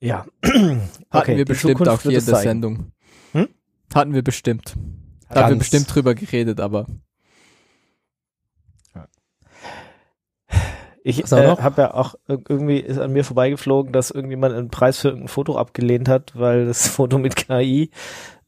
Ja. 0.00 0.26
Hatten 0.42 0.80
Okay, 1.10 1.36
wir 1.36 1.44
bestimmt 1.44 1.78
Zukunft 1.78 1.92
auch 1.92 2.02
hier 2.02 2.18
in 2.18 2.26
der. 2.26 2.36
Sendung. 2.36 2.92
Hm? 3.32 3.48
Hatten 3.94 4.14
wir 4.14 4.22
bestimmt. 4.22 4.74
Da 5.28 5.44
haben 5.44 5.50
wir 5.50 5.58
bestimmt 5.58 5.94
drüber 5.94 6.14
geredet, 6.14 6.60
aber 6.60 6.86
Ich 11.04 11.20
äh, 11.32 11.56
habe 11.56 11.82
ja 11.82 11.94
auch 11.94 12.14
ir- 12.28 12.42
irgendwie 12.48 12.78
ist 12.78 12.98
an 12.98 13.12
mir 13.12 13.24
vorbeigeflogen, 13.24 13.92
dass 13.92 14.10
irgendjemand 14.12 14.54
einen 14.54 14.70
Preis 14.70 14.98
für 15.00 15.08
irgendein 15.08 15.28
Foto 15.28 15.56
abgelehnt 15.56 16.08
hat, 16.08 16.32
weil 16.34 16.66
das 16.66 16.86
Foto 16.96 17.18
mit 17.18 17.34
KI 17.36 17.90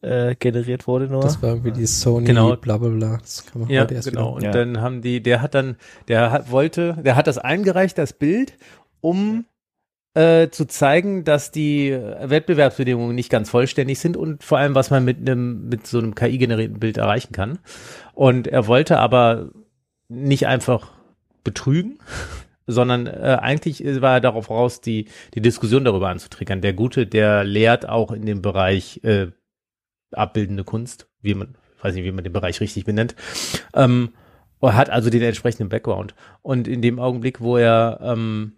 äh, 0.03 0.35
generiert 0.37 0.87
wurde 0.87 1.07
nur. 1.09 1.23
das 1.23 1.43
war 1.43 1.51
irgendwie 1.51 1.73
die 1.73 1.87
Sony, 1.87 2.27
Genau. 2.27 2.55
bla 2.57 2.77
bla 2.77 2.91
bla. 2.91 3.17
Das 3.21 3.45
kann 3.47 3.63
man 3.63 3.71
Ja, 3.71 3.83
heute 3.83 3.95
erst 3.95 4.09
genau. 4.09 4.27
wieder- 4.27 4.35
Und 4.37 4.43
Ja. 4.45 4.51
dann 4.53 4.81
haben 4.81 5.03
die, 5.03 5.23
der 5.23 5.41
hat 5.43 5.55
dann, 5.55 5.77
der 6.09 6.31
hat, 6.31 6.51
wollte, 6.51 6.97
der 7.05 7.17
hat 7.17 7.27
das 7.27 7.39
eingereicht, 7.39 7.99
das 7.99 8.13
Bild, 8.13 8.53
um 9.01 9.47
äh, 10.17 10.49
zu 10.51 10.67
zeigen, 10.67 11.25
dass 11.25 11.51
die 11.51 11.91
Wettbewerbsbedingungen 11.91 13.17
nicht 13.17 13.31
ganz 13.31 13.51
vollständig 13.51 13.99
sind 13.99 14.17
und 14.17 14.45
vor 14.45 14.59
allem, 14.59 14.77
was 14.77 14.91
man 14.91 15.05
mit 15.05 15.19
einem, 15.19 15.69
mit 15.69 15.89
so 15.89 15.99
einem 15.99 16.15
KI-generierten 16.15 16.79
Bild 16.79 16.99
erreichen 16.99 17.33
kann. 17.33 17.59
Und 18.13 18.47
er 18.47 18.69
wollte 18.69 18.99
aber 19.01 19.49
nicht 20.09 20.47
einfach 20.47 20.93
betrügen, 21.43 21.99
sondern 22.67 23.07
äh, 23.07 23.39
eigentlich 23.41 23.85
war 24.01 24.15
er 24.15 24.21
darauf 24.21 24.51
raus, 24.51 24.81
die, 24.81 25.07
die 25.35 25.41
Diskussion 25.43 25.85
darüber 25.85 26.09
anzutriggern. 26.09 26.61
Der 26.61 26.73
Gute, 26.73 27.07
der 27.07 27.45
lehrt 27.45 27.89
auch 27.89 28.12
in 28.12 28.27
dem 28.27 28.43
Bereich 28.43 29.01
äh, 29.05 29.29
abbildende 30.12 30.65
Kunst, 30.65 31.09
wie 31.21 31.35
man, 31.35 31.57
weiß 31.83 31.95
nicht, 31.95 32.05
wie 32.05 32.12
man 32.12 32.25
den 32.25 32.33
Bereich 32.33 32.61
richtig 32.61 32.85
benennt, 32.85 33.15
ähm, 33.75 34.11
hat 34.62 34.89
also 34.89 35.11
den 35.11 35.23
entsprechenden 35.23 35.69
Background. 35.69 36.15
Und 36.43 36.69
in 36.69 36.81
dem 36.81 36.99
Augenblick, 36.99 37.41
wo 37.41 37.59
er 37.59 37.99
ähm, 38.03 38.53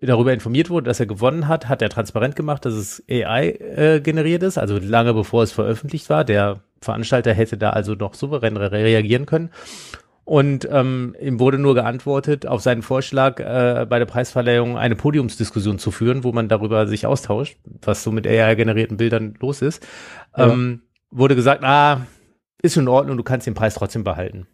darüber 0.00 0.32
informiert 0.32 0.70
wurde, 0.70 0.86
dass 0.86 1.00
er 1.00 1.06
gewonnen 1.06 1.48
hat, 1.48 1.68
hat 1.68 1.82
er 1.82 1.88
transparent 1.88 2.36
gemacht, 2.36 2.64
dass 2.64 2.74
es 2.74 3.02
AI 3.08 3.50
äh, 3.50 4.00
generiert 4.00 4.42
ist, 4.42 4.58
also 4.58 4.78
lange 4.78 5.14
bevor 5.14 5.42
es 5.42 5.52
veröffentlicht 5.52 6.10
war. 6.10 6.24
Der 6.24 6.60
Veranstalter 6.80 7.32
hätte 7.32 7.56
da 7.56 7.70
also 7.70 7.94
noch 7.94 8.14
souverän 8.14 8.56
re 8.56 8.70
reagieren 8.70 9.26
können. 9.26 9.50
Und 10.28 10.68
ähm, 10.70 11.16
ihm 11.18 11.40
wurde 11.40 11.58
nur 11.58 11.74
geantwortet 11.74 12.46
auf 12.46 12.60
seinen 12.60 12.82
Vorschlag, 12.82 13.40
äh, 13.40 13.86
bei 13.88 13.98
der 13.98 14.04
Preisverleihung 14.04 14.76
eine 14.76 14.94
Podiumsdiskussion 14.94 15.78
zu 15.78 15.90
führen, 15.90 16.22
wo 16.22 16.32
man 16.32 16.48
darüber 16.48 16.86
sich 16.86 17.06
austauscht, 17.06 17.56
was 17.80 18.02
so 18.02 18.12
mit 18.12 18.26
AI-generierten 18.26 18.98
Bildern 18.98 19.36
los 19.40 19.62
ist. 19.62 19.86
Ja. 20.36 20.48
Ähm, 20.48 20.82
wurde 21.10 21.34
gesagt, 21.34 21.64
ah, 21.64 22.06
ist 22.60 22.76
in 22.76 22.88
Ordnung, 22.88 23.16
du 23.16 23.22
kannst 23.22 23.46
den 23.46 23.54
Preis 23.54 23.72
trotzdem 23.72 24.04
behalten. 24.04 24.46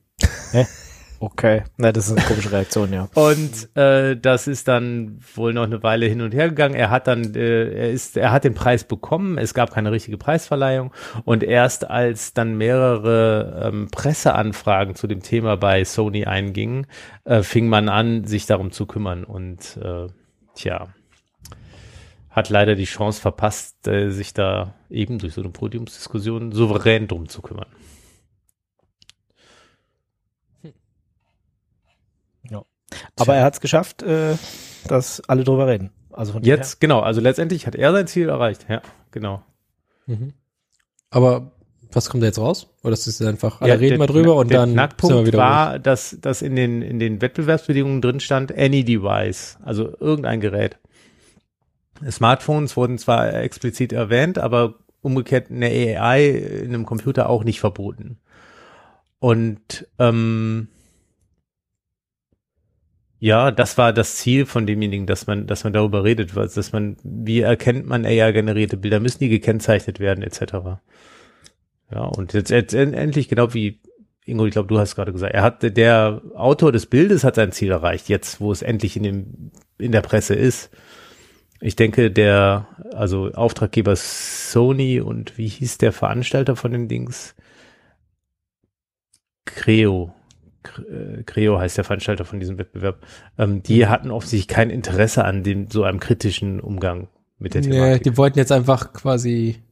Okay. 1.21 1.63
Na, 1.77 1.93
das 1.93 2.09
ist 2.09 2.19
eine 2.19 2.27
komische 2.27 2.53
Reaktion, 2.53 2.93
ja. 2.93 3.09
Und 3.15 3.75
äh, 3.77 4.17
das 4.17 4.47
ist 4.47 4.69
dann 4.69 5.19
wohl 5.35 5.53
noch 5.55 5.63
eine 5.63 5.83
Weile 5.83 6.07
hin 6.07 6.21
und 6.21 6.35
her 6.35 6.49
gegangen. 6.49 6.75
Er 6.75 6.91
hat 6.91 7.07
dann, 7.07 7.35
äh, 7.35 7.71
er 7.71 7.91
ist, 7.91 8.17
er 8.17 8.33
hat 8.33 8.45
den 8.45 8.55
Preis 8.55 8.85
bekommen. 8.85 9.39
Es 9.39 9.55
gab 9.55 9.73
keine 9.73 9.93
richtige 9.93 10.19
Preisverleihung. 10.19 10.93
Und 11.25 11.43
erst 11.43 11.89
als 11.89 12.35
dann 12.35 12.57
mehrere 12.57 13.71
ähm, 13.73 13.89
Presseanfragen 13.91 14.95
zu 14.95 15.07
dem 15.07 15.23
Thema 15.23 15.57
bei 15.57 15.85
Sony 15.85 16.25
eingingen, 16.25 16.87
äh, 17.25 17.43
fing 17.43 17.69
man 17.69 17.89
an, 17.89 18.25
sich 18.25 18.47
darum 18.47 18.71
zu 18.71 18.87
kümmern. 18.87 19.25
Und 19.25 19.79
äh, 19.83 20.09
tja, 20.55 20.89
hat 22.31 22.51
leider 22.51 22.75
die 22.75 22.85
Chance 22.85 23.21
verpasst, 23.21 23.87
äh, 23.87 24.11
sich 24.11 24.35
da 24.35 24.75
eben 24.91 25.19
durch 25.19 25.35
so 25.35 25.41
eine 25.41 25.51
Podiumsdiskussion 25.51 26.53
souverän 26.53 27.07
drum 27.07 27.29
zu 27.29 27.41
kümmern. 27.41 27.69
Aber 33.19 33.35
er 33.35 33.45
hat 33.45 33.55
es 33.55 33.61
geschafft, 33.61 34.03
äh, 34.03 34.37
dass 34.89 35.21
alle 35.29 35.45
drüber 35.45 35.67
reden. 35.67 35.91
Also 36.13 36.33
von 36.33 36.43
Jetzt, 36.43 36.81
genau, 36.81 37.01
also 37.01 37.21
letztendlich 37.21 37.67
hat 37.67 37.75
er 37.75 37.93
sein 37.93 38.07
Ziel 38.07 38.29
erreicht. 38.29 38.67
Ja, 38.69 38.83
genau. 39.11 39.43
Mhm. 40.07 40.33
Aber 41.11 41.53
was 41.93 42.11
kommt 42.11 42.23
da 42.23 42.27
jetzt 42.27 42.39
raus? 42.39 42.69
Oder 42.83 42.93
ist 42.93 43.07
es 43.07 43.21
einfach, 43.23 43.61
alle 43.61 43.73
Ja, 43.73 43.79
reden 43.79 43.99
mal 43.99 44.07
drüber 44.07 44.37
und 44.37 44.51
der 44.51 44.61
dann 44.61 44.73
Knackpunkt 44.73 45.15
sind 45.15 45.25
wir 45.25 45.27
wieder 45.27 45.39
ruhig. 45.39 45.49
war, 45.49 45.79
dass, 45.79 46.17
dass 46.21 46.43
in 46.43 46.57
den, 46.57 46.83
in 46.83 46.99
den 46.99 47.21
Wettbewerbsbedingungen 47.21 48.03
drin 48.03 48.21
stand, 48.21 48.57
any 48.57 48.85
device, 48.85 49.59
also 49.63 49.97
irgendein 50.01 50.41
Gerät. 50.41 50.79
Smartphones 52.11 52.77
wurden 52.77 52.99
zwar 52.99 53.33
explizit 53.35 53.93
erwähnt, 53.93 54.39
aber 54.39 54.75
umgekehrt 55.03 55.51
eine 55.51 55.67
AI 55.67 56.29
in 56.29 56.75
einem 56.75 56.87
Computer 56.87 57.29
auch 57.29 57.45
nicht 57.45 57.61
verboten. 57.61 58.19
Und 59.21 59.87
ähm, 59.99 60.69
ja, 63.25 63.51
das 63.51 63.79
war 63.79 63.95
das 63.95 64.17
Ziel 64.17 64.45
von 64.45 64.67
demjenigen, 64.67 65.07
dass 65.07 65.27
man, 65.27 65.47
dass 65.47 65.65
man 65.65 65.73
darüber 65.73 66.05
redet, 66.05 66.37
was, 66.37 66.53
dass 66.53 66.73
man, 66.73 66.99
wie 67.03 67.41
erkennt 67.41 67.87
man 67.87 68.05
AI-generierte 68.05 68.77
Bilder, 68.77 69.01
müssen 69.01 69.21
die 69.21 69.31
gekennzeichnet 69.31 69.99
werden, 69.99 70.23
etc. 70.23 70.79
Ja, 71.91 72.01
und 72.05 72.35
jetzt, 72.35 72.51
jetzt 72.51 72.75
en- 72.75 72.93
endlich, 72.93 73.29
genau 73.31 73.55
wie 73.55 73.81
Ingo, 74.27 74.45
ich 74.45 74.53
glaube, 74.53 74.69
du 74.69 74.79
hast 74.79 74.95
gerade 74.95 75.13
gesagt, 75.13 75.33
er 75.33 75.43
hat, 75.43 75.63
der 75.77 76.21
Autor 76.35 76.71
des 76.71 76.85
Bildes 76.85 77.25
hat 77.25 77.37
sein 77.37 77.51
Ziel 77.53 77.71
erreicht, 77.71 78.11
jetzt, 78.11 78.41
wo 78.43 78.53
es 78.53 78.61
endlich 78.61 78.95
in 78.97 79.03
dem, 79.05 79.51
in 79.79 79.93
der 79.93 80.03
Presse 80.03 80.35
ist. 80.35 80.71
Ich 81.63 81.77
denke, 81.77 82.11
der, 82.11 82.69
also 82.93 83.31
Auftraggeber 83.33 83.97
Sony 83.97 85.01
und 85.01 85.39
wie 85.39 85.49
hieß 85.49 85.79
der 85.79 85.93
Veranstalter 85.93 86.57
von 86.57 86.73
den 86.73 86.89
Dings? 86.89 87.35
Creo. 89.47 90.13
Äh, 90.91 91.23
Creo 91.25 91.59
heißt 91.59 91.77
der 91.77 91.85
Veranstalter 91.85 92.25
von 92.25 92.41
diesem 92.41 92.59
Wettbewerb. 92.59 92.99
Ähm, 93.39 93.63
die 93.63 93.87
hatten 93.87 94.11
offensichtlich 94.11 94.49
kein 94.49 94.71
Interesse 94.71 95.25
an 95.25 95.43
dem, 95.43 95.71
so 95.71 95.85
einem 95.85 96.01
kritischen 96.01 96.61
Umgang 96.61 97.09
mit 97.39 97.55
der 97.55 97.61
Nee, 97.63 97.71
Thematik. 97.71 98.03
die 98.05 98.17
wollten 98.17 98.39
jetzt 98.39 98.53
einfach 98.53 98.93
quasi 98.93 99.63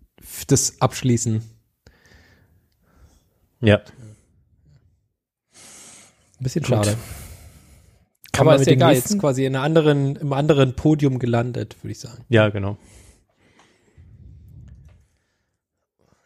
das 0.47 0.81
abschließen. 0.81 1.43
ja. 3.61 3.81
Ein 6.39 6.45
bisschen 6.45 6.63
Gut. 6.65 6.71
schade. 6.71 6.97
Kann 8.33 8.47
Aber 8.49 8.53
man 8.53 8.55
ist 8.57 8.61
mit 8.61 8.69
ja 8.69 8.73
dem 8.75 8.79
egal, 8.79 8.95
nächsten- 8.95 9.13
jetzt 9.15 9.21
quasi 9.21 9.45
in 9.45 9.55
einer 9.55 9.65
anderen, 9.65 10.17
im 10.17 10.33
anderen 10.33 10.75
Podium 10.75 11.19
gelandet, 11.21 11.77
würde 11.83 11.93
ich 11.93 12.01
sagen. 12.01 12.25
Ja, 12.31 12.49
genau. 12.49 12.79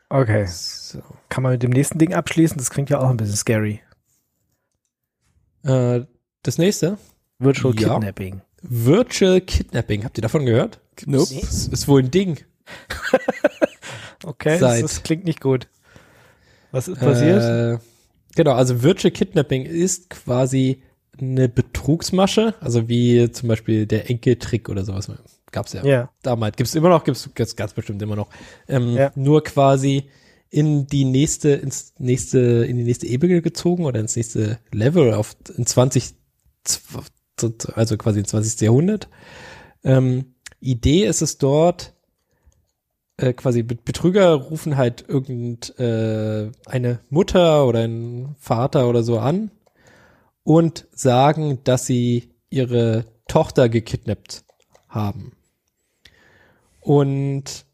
Okay. 0.09 0.47
So. 0.47 1.03
Kann 1.29 1.43
man 1.43 1.53
mit 1.53 1.63
dem 1.63 1.71
nächsten 1.73 1.99
Ding 1.99 2.15
abschließen? 2.15 2.57
Das 2.59 2.71
klingt 2.71 2.91
ja 2.91 3.01
auch 3.01 3.11
ein 3.11 3.17
bisschen 3.17 3.37
scary. 3.37 3.81
Äh, 5.67 6.05
das 6.43 6.59
nächste. 6.59 6.99
Virtual 7.39 7.75
Ja. 7.79 7.95
Kidnapping. 7.95 8.41
Virtual 8.63 9.41
Kidnapping. 9.41 10.05
Habt 10.05 10.19
ihr 10.19 10.23
davon 10.23 10.47
gehört? 10.47 10.81
Nope. 11.05 11.35
Das 11.41 11.69
ist 11.69 11.89
wohl 11.89 12.03
ein 12.03 12.11
Ding. 12.11 12.39
Okay, 14.25 14.59
das, 14.59 14.61
Seit- 14.61 14.83
das 14.85 15.03
klingt 15.03 15.25
nicht 15.25 15.41
gut. 15.41 15.69
Was 16.73 16.89
ist 16.89 16.99
passiert? 16.99 17.43
Äh, 17.43 17.79
genau, 18.35 18.53
also 18.55 18.83
Virtual 18.83 19.13
Kidnapping 19.13 19.65
ist 19.65 20.11
quasi 20.11 20.83
eine 21.21 21.49
Betrugsmasche, 21.49 22.55
also 22.61 22.89
wie 22.89 23.31
zum 23.31 23.49
Beispiel 23.49 23.87
der 23.87 24.11
Enkeltrick 24.11 24.69
oder 24.69 24.85
sowas. 24.85 25.11
Gab's 25.53 25.73
ja, 25.75 25.85
ja. 25.85 26.11
damals. 26.23 26.57
Gibt's 26.57 26.75
immer 26.75 26.89
noch, 26.89 27.05
gibt's, 27.05 27.29
gibt's 27.35 27.55
ganz 27.57 27.73
bestimmt 27.73 28.03
immer 28.03 28.17
noch. 28.17 28.29
Ähm, 28.69 28.95
Ja. 28.95 29.13
Nur 29.15 29.45
quasi 29.45 30.11
in 30.57 30.87
die 30.87 31.05
nächste, 31.05 31.51
ins 31.51 31.93
nächste, 31.99 32.39
in 32.65 32.79
die 32.79 32.85
nächste 32.85 33.07
Ebene 33.07 33.43
gezogen 33.43 33.85
oder 33.85 34.01
ins 34.01 34.17
nächste 34.17 34.59
Level 34.73 35.13
auf 35.13 35.37
in 35.55 35.67
20, 35.67 36.15
zw- 36.67 37.73
also 37.75 37.99
quasi 37.99 38.21
im 38.21 38.25
20. 38.25 38.63
Jahrhundert. 38.63 39.11
Ähm, 39.85 40.35
Idee 40.59 41.05
ist 41.05 41.21
es 41.21 41.37
dort, 41.37 41.93
äh, 43.19 43.35
quasi 43.35 43.65
Bet- 43.65 43.85
Betrüger 43.85 44.33
rufen 44.33 44.79
halt 44.79 45.05
irgend 45.07 45.79
äh, 45.79 46.51
eine 46.65 47.01
Mutter 47.11 47.67
oder 47.67 47.81
einen 47.81 48.35
Vater 48.39 48.89
oder 48.89 49.03
so 49.03 49.19
an 49.19 49.51
und 50.43 50.87
sagen, 50.91 51.59
dass 51.65 51.85
sie 51.85 52.31
ihre 52.49 53.05
Tochter 53.29 53.69
gekidnappt 53.69 54.45
haben. 54.89 55.33
Und 56.81 57.67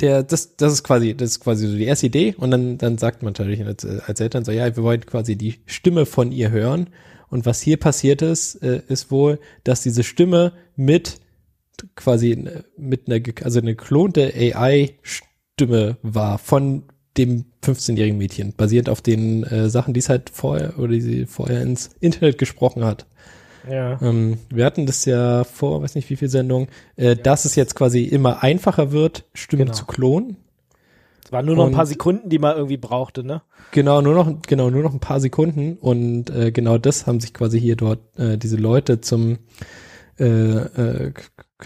der, 0.00 0.22
das, 0.22 0.56
das 0.56 0.72
ist 0.72 0.82
quasi, 0.82 1.14
das 1.14 1.30
ist 1.30 1.40
quasi 1.40 1.66
so 1.66 1.76
die 1.76 1.84
erste 1.84 2.06
Idee. 2.06 2.34
Und 2.36 2.50
dann, 2.50 2.78
dann 2.78 2.98
sagt 2.98 3.22
man 3.22 3.32
natürlich 3.32 3.64
als, 3.64 3.84
als 3.84 4.20
Eltern 4.20 4.44
so, 4.44 4.52
ja, 4.52 4.74
wir 4.74 4.82
wollen 4.82 5.04
quasi 5.06 5.36
die 5.36 5.60
Stimme 5.66 6.06
von 6.06 6.32
ihr 6.32 6.50
hören. 6.50 6.88
Und 7.28 7.46
was 7.46 7.60
hier 7.60 7.78
passiert 7.78 8.22
ist, 8.22 8.56
äh, 8.56 8.82
ist 8.88 9.10
wohl, 9.10 9.38
dass 9.64 9.82
diese 9.82 10.02
Stimme 10.02 10.52
mit 10.76 11.20
quasi 11.96 12.32
äh, 12.32 12.62
mit 12.76 13.08
einer, 13.08 13.20
also 13.42 13.60
eine 13.60 13.74
geklonte 13.74 14.32
AI-Stimme 14.34 15.98
war 16.02 16.38
von 16.38 16.84
dem 17.16 17.44
15-jährigen 17.62 18.18
Mädchen, 18.18 18.54
basierend 18.56 18.88
auf 18.88 19.00
den 19.00 19.44
äh, 19.44 19.68
Sachen, 19.68 19.94
die 19.94 20.00
es 20.00 20.08
halt 20.08 20.30
vorher 20.30 20.78
oder 20.78 20.92
die 20.92 21.00
sie 21.00 21.26
vorher 21.26 21.62
ins 21.62 21.90
Internet 22.00 22.38
gesprochen 22.38 22.84
hat. 22.84 23.06
Ja. 23.70 24.00
Ähm, 24.02 24.38
wir 24.50 24.64
hatten 24.64 24.86
das 24.86 25.04
ja 25.04 25.44
vor, 25.44 25.82
weiß 25.82 25.94
nicht 25.94 26.10
wie 26.10 26.16
viel 26.16 26.28
Sendungen, 26.28 26.68
äh, 26.96 27.16
dass 27.16 27.44
es 27.44 27.54
jetzt 27.54 27.74
quasi 27.74 28.04
immer 28.04 28.42
einfacher 28.42 28.92
wird, 28.92 29.24
Stimmen 29.34 29.66
Genau. 29.66 29.74
zu 29.74 29.84
klonen. 29.86 30.36
Es 31.24 31.32
waren 31.32 31.46
nur 31.46 31.56
noch 31.56 31.66
ein 31.66 31.72
paar 31.72 31.84
Und- 31.84 31.88
Sekunden, 31.88 32.28
die 32.28 32.38
man 32.38 32.56
irgendwie 32.56 32.76
brauchte, 32.76 33.24
ne? 33.24 33.42
Genau, 33.70 34.02
nur 34.02 34.14
noch, 34.14 34.42
genau, 34.42 34.68
nur 34.70 34.82
noch 34.82 34.92
ein 34.92 35.00
paar 35.00 35.20
Sekunden 35.20 35.78
und 35.80 36.28
äh, 36.30 36.52
genau 36.52 36.76
das 36.78 37.06
haben 37.06 37.20
sich 37.20 37.32
quasi 37.32 37.58
hier 37.58 37.76
dort 37.76 38.00
äh, 38.18 38.36
diese 38.36 38.56
Leute 38.56 39.00
zum 39.00 39.38
äh, 40.18 40.24
äh, 40.26 41.12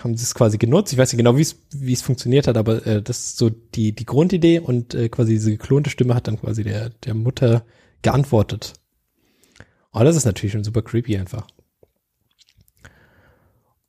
haben 0.01 0.17
sie 0.17 0.23
es 0.23 0.35
quasi 0.35 0.57
genutzt. 0.57 0.93
Ich 0.93 0.99
weiß 0.99 1.13
nicht 1.13 1.19
genau, 1.19 1.37
wie 1.37 1.43
es 1.43 1.57
wie 1.75 1.93
es 1.93 2.01
funktioniert 2.03 2.47
hat, 2.47 2.57
aber 2.57 2.87
äh, 2.87 3.03
das 3.03 3.19
ist 3.19 3.37
so 3.37 3.51
die 3.51 3.93
die 3.95 4.07
Grundidee 4.07 4.61
und 4.61 4.95
äh, 4.95 5.09
quasi 5.11 5.33
diese 5.33 5.51
geklonte 5.51 5.91
Stimme 5.91 6.15
hat 6.15 6.29
dann 6.29 6.41
quasi 6.41 6.63
der 6.65 6.91
der 7.05 7.15
Mutter 7.15 7.65
geantwortet. 8.01 8.75
Oh, 9.93 10.01
das 10.05 10.17
ist 10.17 10.25
natürlich 10.25 10.53
schon 10.53 10.65
super 10.65 10.81
creepy 10.83 11.19
einfach. 11.19 11.47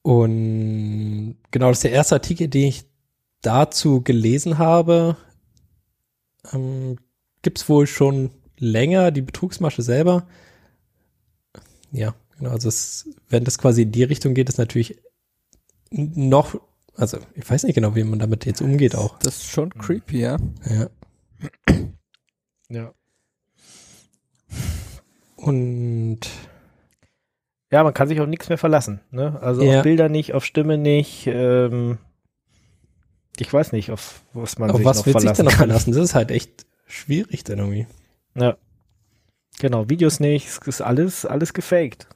Und 0.10 1.38
genau, 1.51 1.68
das 1.68 1.78
ist 1.78 1.84
der 1.84 1.91
erste 1.91 2.16
Artikel, 2.16 2.47
den 2.47 2.70
ich 2.70 2.84
dazu 3.43 4.01
gelesen 4.01 4.57
habe. 4.57 5.18
Ähm, 6.51 6.95
gibt's 7.43 7.70
wohl 7.70 7.86
schon 7.86 8.32
länger, 8.57 9.12
die 9.12 9.22
Betrugsmasche 9.22 9.84
selber. 9.84 10.26
Ja, 11.91 12.16
genau, 12.39 12.49
also 12.49 12.70
es, 12.70 13.07
wenn 13.30 13.43
das 13.43 13.60
quasi 13.60 13.84
in 13.84 13.91
die 13.91 14.01
Richtung 14.01 14.34
geht, 14.34 14.49
ist 14.49 14.57
natürlich 14.57 14.99
noch, 15.91 16.60
also 16.95 17.20
ich 17.36 17.47
weiß 17.47 17.66
nicht 17.66 17.76
genau, 17.76 17.93
wie 17.95 18.03
man 18.03 18.18
damit 18.18 18.47
jetzt 18.47 18.62
umgeht 18.62 18.95
auch. 18.95 19.20
Das 19.20 19.36
ist 19.36 19.51
schon 19.51 19.70
creepy, 19.70 20.22
ja. 20.22 20.38
Ja. 20.68 20.89
Ja. 22.70 22.93
Und 25.36 26.22
Ja, 27.72 27.84
man 27.84 27.93
kann 27.93 28.07
sich 28.07 28.20
auf 28.20 28.28
nichts 28.28 28.49
mehr 28.49 28.57
verlassen, 28.57 28.99
ne? 29.11 29.38
Also 29.41 29.61
Ja. 29.63 29.78
auf 29.78 29.84
Bilder 29.84 30.09
nicht, 30.09 30.34
auf 30.34 30.43
Stimme 30.43 30.78
nicht, 30.78 31.28
ähm, 31.28 31.97
ich 33.38 33.51
weiß 33.53 33.72
nicht, 33.72 33.91
auf 33.91 34.22
was 34.34 34.57
man 34.57 34.72
auf 34.72 34.78
sich 34.78 34.86
was 34.86 34.97
noch 34.99 35.05
wird 35.05 35.13
sich 35.20 35.22
verlassen 35.22 35.38
denn 35.38 35.45
noch 35.45 35.51
kann. 35.51 35.67
verlassen? 35.67 35.91
Das 35.93 36.03
ist 36.03 36.15
halt 36.15 36.32
echt 36.32 36.65
schwierig 36.88 37.43
dann 37.43 37.59
irgendwie. 37.59 37.88
Ja. 38.36 38.57
Genau, 39.59 39.89
Videos 39.89 40.20
nicht, 40.20 40.47
es 40.47 40.57
ist 40.65 40.82
alles, 40.82 41.26
alles 41.26 41.53
gefaked. 41.53 42.07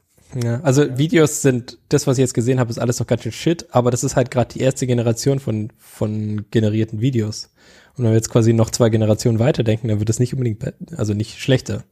Ja, 0.44 0.62
also 0.62 0.98
Videos 0.98 1.44
sind, 1.44 1.78
das, 1.90 2.08
was 2.08 2.18
ich 2.18 2.22
jetzt 2.24 2.34
gesehen 2.34 2.60
habe, 2.60 2.72
ist 2.72 2.80
alles 2.80 3.00
noch 3.00 3.06
ganz 3.06 3.22
schön 3.22 3.32
shit, 3.32 3.68
aber 3.70 3.92
das 3.92 4.04
ist 4.04 4.16
halt 4.16 4.32
gerade 4.32 4.52
die 4.54 4.62
erste 4.62 4.88
Generation 4.88 5.40
von, 5.40 5.72
von 5.78 6.46
generierten 6.50 7.02
Videos. 7.02 7.52
Und 7.96 8.04
wenn 8.06 8.12
wir 8.12 8.16
jetzt 8.18 8.32
quasi 8.32 8.54
noch 8.54 8.72
zwei 8.72 8.90
Generationen 8.90 9.38
weiterdenken, 9.38 9.90
dann 9.90 10.00
wird 10.00 10.10
es 10.10 10.20
nicht 10.20 10.34
unbedingt, 10.34 10.58
be- 10.60 10.74
also 10.98 11.14
nicht 11.14 11.40
schlechter. 11.40 11.84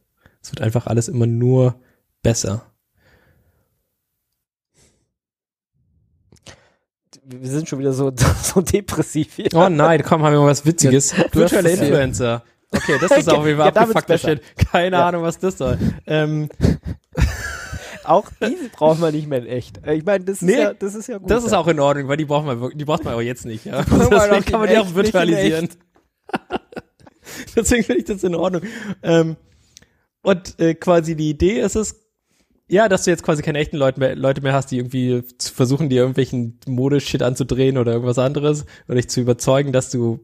Es 0.42 0.50
wird 0.50 0.60
einfach 0.60 0.88
alles 0.88 1.06
immer 1.06 1.28
nur 1.28 1.76
besser. 2.24 2.66
Wir 7.24 7.50
sind 7.50 7.68
schon 7.68 7.78
wieder 7.78 7.92
so, 7.92 8.12
so 8.42 8.60
depressiv 8.60 9.34
hier. 9.36 9.48
Oh 9.54 9.68
nein, 9.68 10.02
komm, 10.02 10.22
haben 10.22 10.32
wir 10.34 10.40
mal 10.40 10.48
was 10.48 10.66
Witziges. 10.66 11.14
Virtuelle 11.32 11.70
es 11.70 11.78
hier. 11.78 11.88
Influencer. 11.88 12.42
Okay, 12.74 12.96
das 13.00 13.10
ist 13.10 13.30
jeden 13.46 13.58
Fall 13.58 13.72
Ja, 13.74 13.80
abgefuckter. 13.82 14.18
Shit. 14.18 14.42
Keine 14.72 14.96
Ja. 14.96 15.08
Ahnung, 15.08 15.22
was 15.22 15.38
das 15.38 15.58
soll. 15.58 15.78
Ähm, 16.06 16.48
Auch 18.04 18.28
diese 18.40 18.68
braucht 18.70 18.98
man 18.98 19.14
nicht 19.14 19.28
mehr 19.28 19.38
in 19.38 19.46
echt. 19.46 19.86
Äh, 19.86 19.94
Ich 19.94 20.04
meine, 20.04 20.24
das 20.24 20.36
ist 20.36 20.42
Nee, 20.42 20.58
ja, 20.58 20.74
das 20.74 20.94
ist 20.96 21.06
ja 21.06 21.18
gut. 21.18 21.30
das 21.30 21.44
ist 21.44 21.52
ja. 21.52 21.58
auch 21.58 21.68
in 21.68 21.78
Ordnung, 21.78 22.08
weil 22.08 22.16
die 22.16 22.24
braucht 22.24 22.46
man 22.46 22.76
die 22.76 22.84
braucht 22.84 23.04
man 23.04 23.12
aber 23.12 23.22
jetzt 23.22 23.44
nicht. 23.46 23.64
Ja. 23.66 23.82
Deswegen 23.82 24.14
auch 24.14 24.44
kann 24.44 24.60
man 24.60 24.68
die 24.68 24.78
auch 24.78 24.86
echt, 24.86 24.94
virtualisieren. 24.96 25.68
Deswegen 27.56 27.84
finde 27.84 28.00
ich 28.00 28.06
das 28.06 28.24
in 28.24 28.34
Ordnung. 28.34 28.62
Ähm, 29.02 29.36
und 30.22 30.58
äh, 30.58 30.74
quasi 30.74 31.14
die 31.14 31.30
Idee 31.30 31.60
ist 31.60 31.76
es, 31.76 32.01
ja, 32.68 32.88
dass 32.88 33.04
du 33.04 33.10
jetzt 33.10 33.22
quasi 33.22 33.42
keine 33.42 33.58
echten 33.58 33.76
Leute 33.76 34.00
mehr, 34.00 34.16
Leute 34.16 34.40
mehr 34.40 34.52
hast, 34.52 34.70
die 34.70 34.78
irgendwie 34.78 35.22
versuchen, 35.38 35.88
dir 35.88 36.00
irgendwelchen 36.00 36.58
Modeshit 36.66 37.22
anzudrehen 37.22 37.76
oder 37.76 37.92
irgendwas 37.92 38.18
anderes 38.18 38.64
oder 38.86 38.96
dich 38.96 39.10
zu 39.10 39.20
überzeugen, 39.20 39.72
dass 39.72 39.90
du 39.90 40.20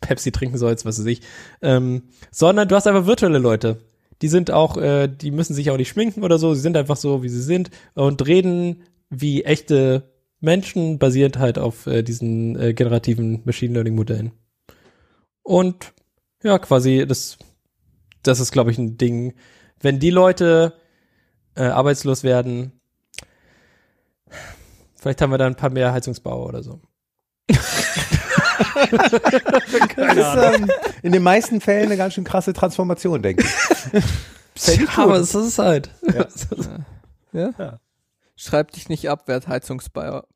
Pepsi 0.00 0.32
trinken 0.32 0.58
sollst, 0.58 0.84
was 0.84 0.98
weiß 0.98 1.06
ich. 1.06 1.20
Ähm, 1.62 2.02
sondern 2.30 2.68
du 2.68 2.74
hast 2.74 2.86
einfach 2.86 3.06
virtuelle 3.06 3.38
Leute. 3.38 3.78
Die 4.22 4.28
sind 4.28 4.50
auch, 4.50 4.76
äh, 4.76 5.08
die 5.08 5.30
müssen 5.30 5.54
sich 5.54 5.70
auch 5.70 5.76
nicht 5.76 5.88
schminken 5.88 6.22
oder 6.22 6.38
so, 6.38 6.54
sie 6.54 6.60
sind 6.60 6.76
einfach 6.76 6.96
so, 6.96 7.22
wie 7.22 7.28
sie 7.28 7.42
sind 7.42 7.70
und 7.94 8.26
reden 8.26 8.82
wie 9.10 9.44
echte 9.44 10.10
Menschen, 10.40 10.98
basierend 10.98 11.38
halt 11.38 11.58
auf 11.58 11.86
äh, 11.86 12.02
diesen 12.02 12.58
äh, 12.60 12.74
generativen 12.74 13.42
Machine 13.44 13.74
Learning 13.74 13.94
Modellen. 13.94 14.32
Und 15.42 15.92
ja, 16.42 16.58
quasi, 16.58 17.06
das, 17.06 17.38
das 18.22 18.40
ist, 18.40 18.52
glaube 18.52 18.70
ich, 18.70 18.78
ein 18.78 18.98
Ding. 18.98 19.34
Wenn 19.80 19.98
die 19.98 20.10
Leute 20.10 20.74
äh, 21.56 21.64
arbeitslos 21.64 22.22
werden, 22.22 22.72
vielleicht 24.96 25.20
haben 25.20 25.30
wir 25.30 25.38
dann 25.38 25.52
ein 25.52 25.56
paar 25.56 25.70
mehr 25.70 25.92
Heizungsbauer 25.92 26.46
oder 26.46 26.62
so. 26.62 26.80
Das 29.96 30.16
ist 30.16 30.60
ähm, 30.60 30.70
in 31.02 31.12
den 31.12 31.22
meisten 31.22 31.60
Fällen 31.60 31.86
eine 31.86 31.96
ganz 31.96 32.14
schön 32.14 32.24
krasse 32.24 32.52
Transformation, 32.52 33.22
denke 33.22 33.44
ich. 33.44 34.02
Ja, 34.56 34.86
aber 34.98 35.16
es 35.16 35.34
ist 35.34 35.58
halt. 35.58 35.90
Ja. 37.32 37.50
Ja. 37.58 37.80
Schreib 38.36 38.70
dich 38.70 38.88
nicht 38.88 39.10
ab, 39.10 39.26
werd 39.26 39.48
Heizungsbauer. 39.48 40.26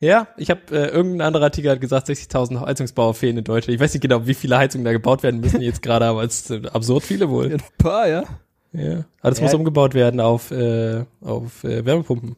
Ja, 0.00 0.28
ich 0.36 0.50
habe 0.50 0.60
äh, 0.70 0.88
irgendein 0.88 1.26
anderer 1.26 1.44
Artikel 1.44 1.70
hat 1.70 1.80
gesagt, 1.80 2.08
60.000 2.08 2.60
Heizungsbauer 2.60 3.14
fehlen 3.14 3.36
in 3.38 3.44
Deutschland. 3.44 3.74
Ich 3.74 3.80
weiß 3.80 3.92
nicht 3.92 4.00
genau, 4.00 4.26
wie 4.26 4.34
viele 4.34 4.58
Heizungen 4.58 4.84
da 4.84 4.92
gebaut 4.92 5.22
werden 5.22 5.40
müssen 5.40 5.60
jetzt 5.60 5.82
gerade, 5.82 6.06
aber 6.06 6.24
es 6.24 6.46
sind 6.46 6.74
absurd 6.74 7.04
viele 7.04 7.28
wohl. 7.28 7.52
Ein 7.52 7.62
paar, 7.78 8.08
ja. 8.08 8.24
Ja, 8.72 9.04
aber 9.20 9.30
das 9.30 9.38
Ja. 9.38 9.44
muss 9.44 9.54
umgebaut 9.54 9.94
werden 9.94 10.20
auf 10.20 10.50
äh, 10.50 11.04
auf 11.20 11.62
äh, 11.64 11.84
Wärmepumpen. 11.84 12.36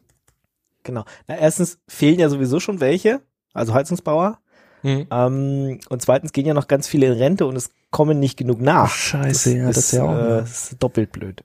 Genau. 0.83 1.05
Na, 1.27 1.37
erstens 1.37 1.79
fehlen 1.87 2.19
ja 2.19 2.29
sowieso 2.29 2.59
schon 2.59 2.79
welche, 2.79 3.21
also 3.53 3.73
Heizungsbauer. 3.73 4.37
Mhm. 4.83 5.07
Ähm, 5.09 5.79
und 5.89 6.01
zweitens 6.01 6.31
gehen 6.31 6.45
ja 6.45 6.53
noch 6.53 6.67
ganz 6.67 6.87
viele 6.87 7.07
in 7.07 7.13
Rente 7.13 7.45
und 7.47 7.55
es 7.55 7.71
kommen 7.89 8.19
nicht 8.19 8.37
genug 8.37 8.61
nach. 8.61 8.91
scheiße, 8.91 9.57
ja, 9.57 9.67
das 9.67 9.77
ist 9.77 9.91
ja 9.93 10.03
auch 10.03 10.13
äh, 10.15 10.27
das 10.41 10.71
ist 10.73 10.83
doppelt 10.83 11.11
blöd. 11.11 11.43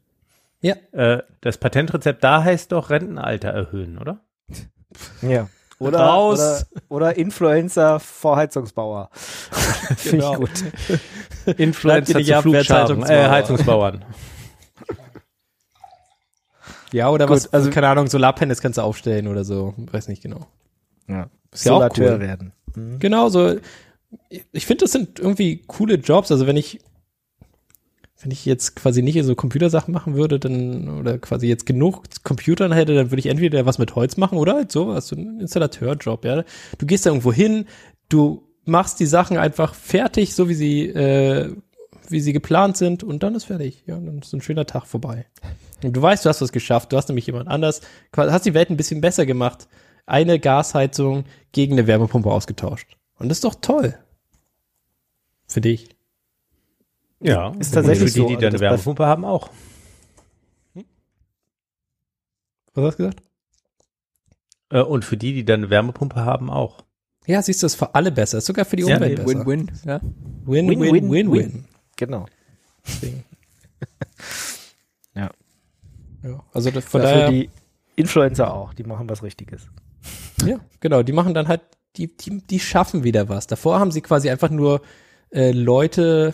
Ja. 0.60 0.74
Äh, 0.92 1.22
das 1.40 1.56
Patentrezept 1.56 2.22
da 2.22 2.42
heißt 2.44 2.72
doch 2.72 2.90
Rentenalter 2.90 3.48
erhöhen, 3.48 3.96
oder? 3.98 4.20
Ja. 5.22 5.48
Oder, 5.78 6.00
Raus. 6.00 6.38
oder, 6.38 6.66
oder 6.90 7.16
Influencer 7.16 7.98
Vorheizungsbauer. 8.00 9.08
Finde 9.96 10.16
Genau. 10.18 10.32
ich 10.32 10.38
gut. 10.38 11.58
Influencer 11.58 12.20
zu 12.22 12.42
Flugscharen, 12.42 13.02
äh, 13.04 13.28
Heizungsbauer. 13.28 13.30
Heizungsbauern. 13.30 14.04
Ja, 16.92 17.10
oder 17.10 17.26
Gut, 17.26 17.36
was, 17.36 17.52
also- 17.52 17.70
keine 17.70 17.88
Ahnung, 17.88 18.08
Solarpanels 18.08 18.60
kannst 18.60 18.78
du 18.78 18.82
aufstellen 18.82 19.26
oder 19.28 19.44
so, 19.44 19.74
weiß 19.76 20.08
nicht 20.08 20.22
genau. 20.22 20.46
Ja. 21.08 21.28
Ist 21.52 21.66
ja 21.66 21.72
auch 21.72 21.88
cool. 21.98 22.20
werden. 22.20 22.52
Mhm. 22.74 22.98
Genau, 22.98 23.28
so. 23.28 23.56
Ich 24.52 24.66
finde, 24.66 24.84
das 24.84 24.92
sind 24.92 25.18
irgendwie 25.18 25.62
coole 25.66 25.94
Jobs. 25.96 26.30
Also 26.30 26.46
wenn 26.46 26.56
ich, 26.56 26.80
wenn 28.22 28.30
ich 28.30 28.44
jetzt 28.44 28.76
quasi 28.76 29.02
nicht 29.02 29.22
so 29.24 29.34
Computersachen 29.34 29.92
machen 29.94 30.14
würde, 30.14 30.38
dann, 30.38 30.88
oder 31.00 31.18
quasi 31.18 31.46
jetzt 31.46 31.66
genug 31.66 32.02
Computern 32.22 32.72
hätte, 32.72 32.94
dann 32.94 33.10
würde 33.10 33.20
ich 33.20 33.26
entweder 33.26 33.66
was 33.66 33.78
mit 33.78 33.94
Holz 33.94 34.16
machen 34.16 34.38
oder 34.38 34.54
halt 34.54 34.72
sowas, 34.72 35.08
so 35.08 35.16
ein 35.16 35.40
Installateurjob, 35.40 36.24
ja. 36.24 36.44
Du 36.78 36.86
gehst 36.86 37.06
da 37.06 37.10
irgendwo 37.10 37.32
hin, 37.32 37.66
du 38.08 38.46
machst 38.64 39.00
die 39.00 39.06
Sachen 39.06 39.36
einfach 39.38 39.74
fertig, 39.74 40.34
so 40.34 40.48
wie 40.48 40.54
sie, 40.54 40.86
äh, 40.88 41.54
wie 42.08 42.20
sie 42.20 42.32
geplant 42.32 42.76
sind 42.76 43.02
und 43.02 43.22
dann 43.22 43.34
ist 43.34 43.44
fertig. 43.44 43.82
Ja, 43.86 43.94
dann 43.98 44.18
ist 44.18 44.32
ein 44.32 44.40
schöner 44.42 44.66
Tag 44.66 44.86
vorbei. 44.86 45.26
Und 45.82 45.96
du 45.96 46.02
weißt, 46.02 46.24
du 46.24 46.28
hast 46.28 46.40
was 46.40 46.52
geschafft, 46.52 46.92
du 46.92 46.96
hast 46.96 47.08
nämlich 47.08 47.26
jemand 47.26 47.48
anders, 47.48 47.80
quasi- 48.12 48.32
hast 48.32 48.46
die 48.46 48.54
Welt 48.54 48.70
ein 48.70 48.76
bisschen 48.76 49.00
besser 49.00 49.26
gemacht. 49.26 49.68
Eine 50.06 50.38
Gasheizung 50.40 51.24
gegen 51.52 51.74
eine 51.74 51.86
Wärmepumpe 51.86 52.30
ausgetauscht. 52.30 52.96
Und 53.18 53.28
das 53.28 53.38
ist 53.38 53.44
doch 53.44 53.54
toll. 53.56 53.96
Für 55.46 55.60
dich. 55.60 55.88
Ja, 57.20 57.50
Ist 57.58 57.74
tatsächlich 57.74 58.02
Und 58.02 58.08
für 58.08 58.14
die, 58.14 58.20
so, 58.20 58.26
die 58.28 58.34
also 58.36 58.40
da 58.40 58.46
eine 58.46 58.52
das 58.52 58.60
Wärmepumpe 58.60 59.06
haben, 59.06 59.24
auch. 59.24 59.50
Was 62.74 62.84
hast 62.84 62.98
du 62.98 63.04
gesagt? 63.04 63.22
Äh, 64.70 64.82
und 64.82 65.04
für 65.04 65.16
die, 65.16 65.32
die 65.34 65.44
da 65.44 65.54
eine 65.54 65.70
Wärmepumpe 65.70 66.16
haben, 66.24 66.50
auch. 66.50 66.84
Ja, 67.26 67.42
siehst 67.42 67.62
du, 67.62 67.66
ist 67.66 67.74
für 67.74 67.94
alle 67.94 68.10
besser. 68.12 68.38
Ist 68.38 68.46
sogar 68.46 68.64
für 68.64 68.76
die 68.76 68.84
Ja, 68.84 68.96
Umwelt 68.96 69.16
besser. 69.16 69.44
Win-win, 69.46 69.70
ja. 69.84 70.00
Genau. 72.00 72.26
Deswegen. 72.86 73.24
Ja. 75.12 75.28
Ja, 76.22 76.44
also 76.52 76.70
das, 76.70 76.84
von 76.84 77.02
Dafür 77.02 77.16
daher, 77.16 77.30
die 77.30 77.50
Influencer 77.96 78.54
auch, 78.54 78.72
die 78.74 78.84
machen 78.84 79.08
was 79.08 79.24
Richtiges. 79.24 79.66
ja, 80.46 80.60
genau, 80.78 81.02
die 81.02 81.12
machen 81.12 81.34
dann 81.34 81.48
halt, 81.48 81.62
die, 81.96 82.16
die, 82.16 82.46
die 82.46 82.60
schaffen 82.60 83.02
wieder 83.02 83.28
was. 83.28 83.48
Davor 83.48 83.80
haben 83.80 83.90
sie 83.90 84.02
quasi 84.02 84.30
einfach 84.30 84.50
nur 84.50 84.82
äh, 85.30 85.50
Leute 85.50 86.32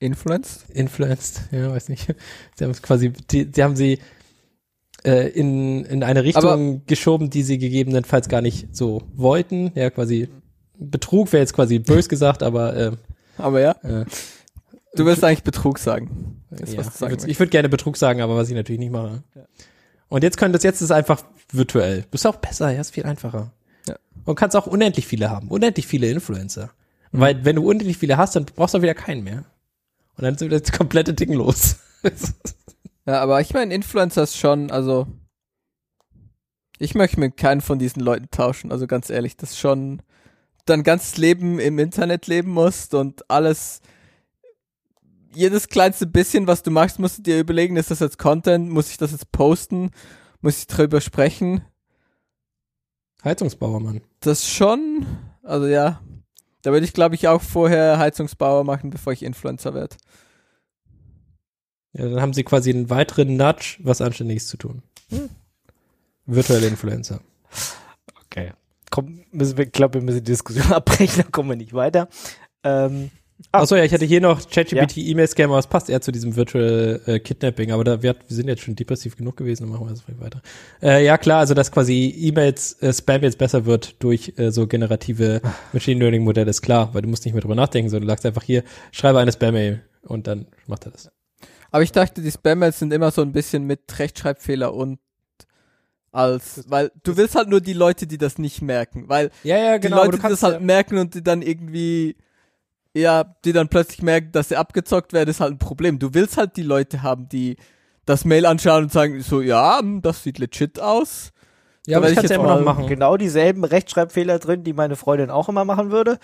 Influence? 0.00 0.64
influenced, 0.70 1.42
ja, 1.52 1.70
weiß 1.70 1.88
nicht. 1.90 2.12
Sie 2.56 2.64
haben 2.64 2.72
es 2.72 2.82
quasi, 2.82 3.12
die, 3.30 3.46
die 3.46 3.62
haben 3.62 3.76
sie 3.76 4.00
äh, 5.04 5.28
in, 5.28 5.84
in 5.84 6.02
eine 6.02 6.24
Richtung 6.24 6.84
geschoben, 6.86 7.30
die 7.30 7.44
sie 7.44 7.58
gegebenenfalls 7.58 8.28
gar 8.28 8.40
nicht 8.40 8.74
so 8.74 9.02
wollten. 9.14 9.70
Ja, 9.76 9.90
quasi 9.90 10.28
Betrug 10.76 11.32
wäre 11.32 11.42
jetzt 11.42 11.54
quasi 11.54 11.78
bös 11.78 12.08
gesagt, 12.08 12.42
aber 12.42 12.76
äh, 12.76 12.92
Aber 13.38 13.60
ja, 13.60 13.72
äh, 13.82 14.04
du 14.96 15.04
wirst 15.04 15.24
eigentlich 15.24 15.42
Betrug 15.42 15.78
sagen. 15.78 16.42
Ja, 16.50 16.58
du 16.58 16.82
sagen 16.82 17.28
ich 17.28 17.38
würde 17.38 17.50
gerne 17.50 17.68
Betrug 17.68 17.96
sagen, 17.96 18.20
aber 18.20 18.36
was 18.36 18.48
ich 18.48 18.54
natürlich 18.54 18.78
nicht 18.78 18.92
mache. 18.92 19.22
Ja. 19.34 19.42
Und 20.08 20.22
jetzt 20.22 20.36
können 20.36 20.52
das 20.52 20.62
jetzt 20.62 20.80
ist 20.80 20.90
einfach 20.90 21.22
virtuell. 21.50 22.04
Das 22.10 22.22
ist 22.22 22.26
auch 22.26 22.36
besser, 22.36 22.70
ja, 22.70 22.80
ist 22.80 22.94
viel 22.94 23.04
einfacher. 23.04 23.52
Ja. 23.88 23.96
Und 24.24 24.36
kannst 24.36 24.56
auch 24.56 24.66
unendlich 24.66 25.06
viele 25.06 25.30
haben, 25.30 25.48
unendlich 25.48 25.86
viele 25.86 26.08
Influencer. 26.08 26.70
Weil 27.12 27.44
wenn 27.44 27.56
du 27.56 27.68
unendlich 27.68 27.98
viele 27.98 28.16
hast, 28.16 28.34
dann 28.34 28.44
brauchst 28.44 28.74
du 28.74 28.78
auch 28.78 28.82
wieder 28.82 28.94
keinen 28.94 29.22
mehr. 29.22 29.44
Und 30.16 30.24
dann 30.24 30.34
ist 30.34 30.40
wieder 30.40 30.58
das 30.58 30.72
komplette 30.72 31.14
Ding 31.14 31.32
los. 31.32 31.76
Ja, 33.06 33.20
aber 33.20 33.40
ich 33.42 33.52
meine, 33.52 33.74
Influencer 33.74 34.22
ist 34.22 34.38
schon, 34.38 34.70
also 34.70 35.06
ich 36.78 36.94
möchte 36.94 37.20
mit 37.20 37.36
keinen 37.36 37.60
von 37.60 37.78
diesen 37.78 38.00
Leuten 38.00 38.30
tauschen, 38.30 38.72
also 38.72 38.86
ganz 38.86 39.10
ehrlich, 39.10 39.36
das 39.36 39.50
ist 39.50 39.58
schon 39.58 40.02
dein 40.64 40.82
ganzes 40.82 41.18
Leben 41.18 41.58
im 41.58 41.78
Internet 41.78 42.26
leben 42.26 42.50
musst 42.50 42.94
und 42.94 43.30
alles, 43.30 43.82
jedes 45.34 45.68
kleinste 45.68 46.06
bisschen, 46.06 46.46
was 46.46 46.62
du 46.62 46.70
machst, 46.70 46.98
musst 46.98 47.18
du 47.18 47.22
dir 47.22 47.40
überlegen, 47.40 47.76
ist 47.76 47.90
das 47.90 48.00
jetzt 48.00 48.18
Content, 48.18 48.70
muss 48.70 48.90
ich 48.90 48.96
das 48.96 49.12
jetzt 49.12 49.32
posten, 49.32 49.90
muss 50.40 50.58
ich 50.58 50.66
drüber 50.66 51.00
sprechen, 51.00 51.62
Heizungsbauer, 53.24 53.80
Mann. 53.80 54.02
das 54.20 54.48
schon, 54.48 55.06
also 55.42 55.66
ja, 55.66 56.00
da 56.62 56.72
würde 56.72 56.84
ich 56.84 56.92
glaube 56.92 57.14
ich 57.14 57.26
auch 57.28 57.40
vorher 57.40 57.98
Heizungsbauer 57.98 58.64
machen, 58.64 58.90
bevor 58.90 59.12
ich 59.12 59.22
Influencer 59.22 59.74
werde. 59.74 59.96
Ja, 61.94 62.08
dann 62.08 62.20
haben 62.20 62.32
sie 62.32 62.44
quasi 62.44 62.70
einen 62.70 62.90
weiteren 62.90 63.36
Nudge, 63.36 63.78
was 63.80 64.00
Anständiges 64.00 64.48
zu 64.48 64.56
tun. 64.56 64.82
Virtuelle 66.26 66.66
Influencer. 66.66 67.20
Okay. 68.26 68.52
Komm, 68.90 69.24
müssen 69.30 69.56
wir, 69.56 69.66
ich 69.66 69.72
glaube, 69.72 69.94
wir 69.94 70.02
müssen 70.02 70.18
die 70.18 70.32
Diskussion 70.32 70.66
abbrechen, 70.72 71.22
da 71.22 71.30
kommen 71.30 71.50
wir 71.50 71.56
nicht 71.56 71.72
weiter. 71.72 72.08
Ähm, 72.62 73.10
ah, 73.52 73.60
Achso, 73.60 73.76
ja, 73.76 73.84
ich 73.84 73.92
hatte 73.92 74.04
hier 74.04 74.20
noch 74.20 74.48
ChatGPT 74.48 74.98
E-Mail-Scam, 74.98 75.50
aber 75.50 75.58
es 75.58 75.66
passt 75.66 75.90
eher 75.90 76.00
zu 76.00 76.12
diesem 76.12 76.36
Virtual 76.36 77.00
äh, 77.06 77.18
Kidnapping, 77.18 77.72
aber 77.72 77.84
da 77.84 78.02
wir, 78.02 78.14
wir 78.14 78.36
sind 78.36 78.48
jetzt 78.48 78.62
schon 78.62 78.76
depressiv 78.76 79.16
genug 79.16 79.36
gewesen, 79.36 79.64
dann 79.64 79.72
machen 79.72 79.86
wir 79.86 79.90
das 79.90 80.02
vielleicht 80.02 80.20
weiter. 80.20 80.42
Äh, 80.82 81.04
ja, 81.04 81.18
klar, 81.18 81.40
also 81.40 81.54
dass 81.54 81.70
quasi 81.72 82.14
E-Mails, 82.16 82.80
äh, 82.82 82.92
Spam 82.92 83.22
jetzt 83.22 83.38
besser 83.38 83.66
wird 83.66 84.02
durch 84.02 84.34
äh, 84.36 84.50
so 84.50 84.66
generative 84.66 85.40
Machine 85.72 86.00
Learning 86.00 86.24
Modelle 86.24 86.50
ist 86.50 86.62
klar, 86.62 86.90
weil 86.92 87.02
du 87.02 87.08
musst 87.08 87.24
nicht 87.24 87.34
mehr 87.34 87.42
drüber 87.42 87.54
nachdenken, 87.54 87.90
sondern 87.90 88.06
du 88.06 88.12
sagst 88.12 88.26
einfach 88.26 88.42
hier, 88.42 88.64
schreibe 88.92 89.18
eine 89.18 89.32
Spam-Mail 89.32 89.82
und 90.02 90.26
dann 90.26 90.46
macht 90.66 90.86
er 90.86 90.92
das. 90.92 91.10
Aber 91.70 91.82
ich 91.82 91.92
dachte, 91.92 92.22
die 92.22 92.30
Spam-Mails 92.30 92.78
sind 92.78 92.92
immer 92.92 93.10
so 93.10 93.22
ein 93.22 93.32
bisschen 93.32 93.64
mit 93.64 93.98
Rechtschreibfehler 93.98 94.72
und 94.72 94.98
als, 96.14 96.64
weil 96.68 96.92
du 97.02 97.16
willst 97.16 97.34
halt 97.34 97.48
nur 97.48 97.60
die 97.60 97.72
Leute, 97.72 98.06
die 98.06 98.18
das 98.18 98.38
nicht 98.38 98.62
merken, 98.62 99.08
weil 99.08 99.30
Ja, 99.42 99.58
ja, 99.58 99.78
die 99.78 99.88
Leute, 99.88 100.16
die 100.16 100.22
das 100.22 100.44
halt 100.44 100.60
merken 100.60 100.98
und 100.98 101.14
die 101.14 101.24
dann 101.24 101.42
irgendwie, 101.42 102.16
ja, 102.94 103.24
die 103.44 103.52
dann 103.52 103.68
plötzlich 103.68 104.02
merken, 104.02 104.30
dass 104.32 104.48
sie 104.50 104.56
abgezockt 104.56 105.12
werden, 105.12 105.28
ist 105.30 105.40
halt 105.40 105.52
ein 105.52 105.58
Problem. 105.58 105.98
Du 105.98 106.14
willst 106.14 106.36
halt 106.36 106.56
die 106.56 106.62
Leute 106.62 107.02
haben, 107.02 107.28
die 107.28 107.56
das 108.06 108.24
Mail 108.24 108.46
anschauen 108.46 108.84
und 108.84 108.92
sagen 108.92 109.20
so, 109.22 109.40
ja, 109.40 109.78
hm, 109.80 110.02
das 110.02 110.22
sieht 110.22 110.38
legit 110.38 110.78
aus. 110.80 111.32
ja, 111.86 111.96
aber 111.98 112.08
ich 112.08 112.14
kann 112.16 112.24
es 112.24 112.30
ja 112.30 112.36
immer 112.36 112.56
noch 112.56 112.64
machen. 112.64 112.86
genau 112.86 113.16
dieselben 113.16 113.64
Rechtschreibfehler 113.64 114.38
drin, 114.38 114.62
die 114.64 114.72
meine 114.72 114.96
Freundin 114.96 115.30
auch 115.30 115.48
immer 115.48 115.64
machen 115.64 115.90
würde. 115.90 116.18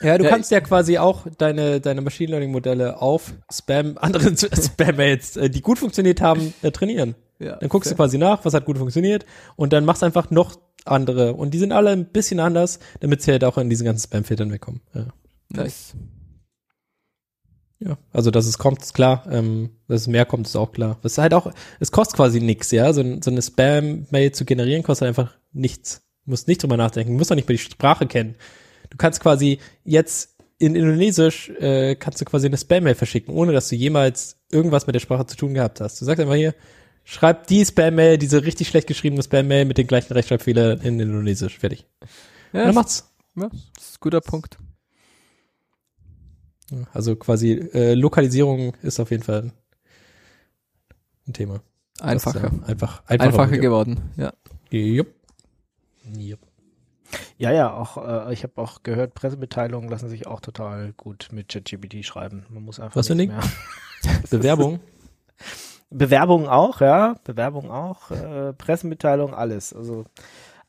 Ja, 0.00 0.18
du 0.18 0.24
Ja, 0.24 0.30
kannst 0.30 0.50
ja 0.50 0.60
quasi 0.60 0.98
auch 0.98 1.26
deine, 1.38 1.80
deine 1.80 2.02
Machine 2.02 2.30
Learning 2.30 2.52
Modelle 2.52 3.00
auf 3.00 3.32
Spam, 3.52 3.96
andere 4.00 4.36
Spam-Mails, 4.36 5.36
äh, 5.38 5.50
die 5.50 5.60
gut 5.62 5.78
funktioniert 5.78 6.20
haben, 6.20 6.52
äh, 6.62 6.70
trainieren. 6.70 7.14
Ja, 7.40 7.56
Dann 7.56 7.68
guckst 7.68 7.90
du 7.90 7.96
fair. 7.96 8.04
quasi 8.04 8.18
nach, 8.18 8.44
was 8.44 8.54
hat 8.54 8.64
gut 8.64 8.78
funktioniert 8.78 9.24
und 9.56 9.72
dann 9.72 9.84
machst 9.84 10.04
einfach 10.04 10.30
noch 10.30 10.56
andere 10.84 11.32
und 11.34 11.52
die 11.52 11.58
sind 11.58 11.72
alle 11.72 11.90
ein 11.90 12.06
bisschen 12.12 12.38
anders, 12.40 12.78
damit 13.00 13.22
sie 13.22 13.32
halt 13.32 13.42
auch 13.42 13.58
in 13.58 13.70
diesen 13.70 13.84
ganzen 13.86 14.04
Spam-Filtern 14.04 14.52
wegkommen. 14.52 14.82
Ja. 14.94 15.06
Nice. 15.56 15.94
ja, 17.80 17.98
also 18.12 18.30
dass 18.30 18.46
es 18.46 18.58
kommt, 18.58 18.82
ist 18.82 18.94
klar. 18.94 19.24
Ähm, 19.30 19.70
dass 19.88 20.02
es 20.02 20.06
mehr 20.06 20.24
kommt, 20.24 20.46
ist 20.46 20.56
auch 20.56 20.72
klar. 20.72 20.98
Es 21.02 21.12
ist 21.12 21.18
halt 21.18 21.34
auch, 21.34 21.52
es 21.80 21.92
kostet 21.92 22.16
quasi 22.16 22.40
nichts, 22.40 22.70
ja. 22.70 22.92
So, 22.92 23.02
so 23.22 23.30
eine 23.30 23.42
Spam-Mail 23.42 24.32
zu 24.32 24.44
generieren 24.44 24.82
kostet 24.82 25.08
einfach 25.08 25.34
nichts. 25.52 26.02
Du 26.24 26.30
musst 26.30 26.48
nicht 26.48 26.62
drüber 26.62 26.76
nachdenken, 26.76 27.12
du 27.12 27.18
musst 27.18 27.30
auch 27.30 27.36
nicht 27.36 27.48
mal 27.48 27.54
die 27.54 27.58
Sprache 27.58 28.06
kennen. 28.06 28.36
Du 28.90 28.96
kannst 28.96 29.20
quasi 29.20 29.58
jetzt 29.84 30.30
in 30.58 30.76
Indonesisch 30.76 31.50
äh, 31.50 31.96
kannst 31.96 32.20
du 32.20 32.24
quasi 32.24 32.46
eine 32.46 32.56
Spam-Mail 32.56 32.94
verschicken, 32.94 33.34
ohne 33.34 33.52
dass 33.52 33.68
du 33.68 33.74
jemals 33.74 34.38
irgendwas 34.50 34.86
mit 34.86 34.94
der 34.94 35.00
Sprache 35.00 35.26
zu 35.26 35.36
tun 35.36 35.52
gehabt 35.52 35.80
hast. 35.80 36.00
Du 36.00 36.04
sagst 36.04 36.20
einfach 36.20 36.36
hier, 36.36 36.54
schreib 37.02 37.48
die 37.48 37.64
Spam-Mail, 37.64 38.16
diese 38.18 38.44
richtig 38.44 38.68
schlecht 38.68 38.86
geschriebene 38.86 39.22
Spam-Mail 39.22 39.64
mit 39.66 39.76
den 39.78 39.86
gleichen 39.88 40.12
Rechtschreibfehlern 40.12 40.80
in 40.80 41.00
Indonesisch. 41.00 41.58
Fertig. 41.58 41.86
Ja, 42.52 42.60
Und 42.60 42.66
dann 42.66 42.74
macht's. 42.76 43.12
ja, 43.36 43.48
das 43.74 43.84
ist 43.84 43.94
ein 43.96 44.00
guter 44.00 44.20
Punkt. 44.20 44.58
Ja, 46.70 46.78
Also 46.92 47.16
quasi 47.16 47.52
äh, 47.52 47.94
Lokalisierung 47.94 48.74
ist 48.82 49.00
auf 49.00 49.10
jeden 49.10 49.22
Fall 49.22 49.52
ein 51.26 51.32
Thema. 51.32 51.60
Einfacher. 52.00 52.40
Das, 52.40 52.52
äh, 52.52 52.70
einfach, 52.72 53.02
Einfacher, 53.06 53.42
einfacher, 53.42 53.58
geworden, 53.58 54.12
ja. 54.16 54.32
Jupp. 54.70 55.08
Jupp. 56.16 56.40
Ja, 57.38 57.52
ja, 57.52 57.72
auch, 57.72 57.96
äh, 57.96 58.32
ich 58.32 58.42
habe 58.42 58.60
auch 58.60 58.82
gehört, 58.82 59.14
Pressemitteilungen 59.14 59.88
lassen 59.88 60.08
sich 60.08 60.26
auch 60.26 60.40
total 60.40 60.92
gut 60.94 61.28
mit 61.32 61.48
ChatGPT 61.48 62.04
schreiben. 62.04 62.46
Man 62.48 62.64
muss 62.64 62.80
einfach 62.80 62.96
Was 62.96 63.06
für 63.06 63.12
ein 63.14 63.28
mehr. 63.28 63.40
Bewerbung. 64.30 64.80
Bewerbungen 65.90 66.48
auch, 66.48 66.80
ja, 66.80 67.14
Bewerbungen 67.24 67.70
auch, 67.70 68.10
äh, 68.10 68.52
Pressemitteilungen, 68.54 69.34
alles. 69.34 69.72
Also, 69.72 70.04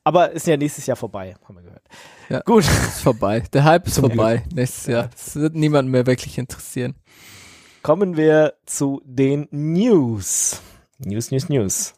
aber 0.04 0.30
ist 0.30 0.46
ja 0.46 0.56
nächstes 0.56 0.86
Jahr 0.86 0.96
vorbei, 0.96 1.34
haben 1.44 1.56
wir 1.56 1.62
gehört. 1.62 1.75
Ja. 2.28 2.40
Gut. 2.40 2.64
Ist 2.64 3.00
vorbei. 3.02 3.40
Der 3.52 3.64
Hype 3.64 3.86
ist 3.86 3.94
Zum 3.94 4.06
vorbei. 4.10 4.42
Nächstes 4.52 4.86
Jahr. 4.86 5.08
Das 5.08 5.36
wird 5.36 5.54
niemanden 5.54 5.90
mehr 5.90 6.06
wirklich 6.06 6.38
interessieren. 6.38 6.94
Kommen 7.82 8.16
wir 8.16 8.54
zu 8.66 9.00
den 9.04 9.46
News. 9.50 10.60
News, 10.98 11.30
News, 11.30 11.48
News. 11.48 11.94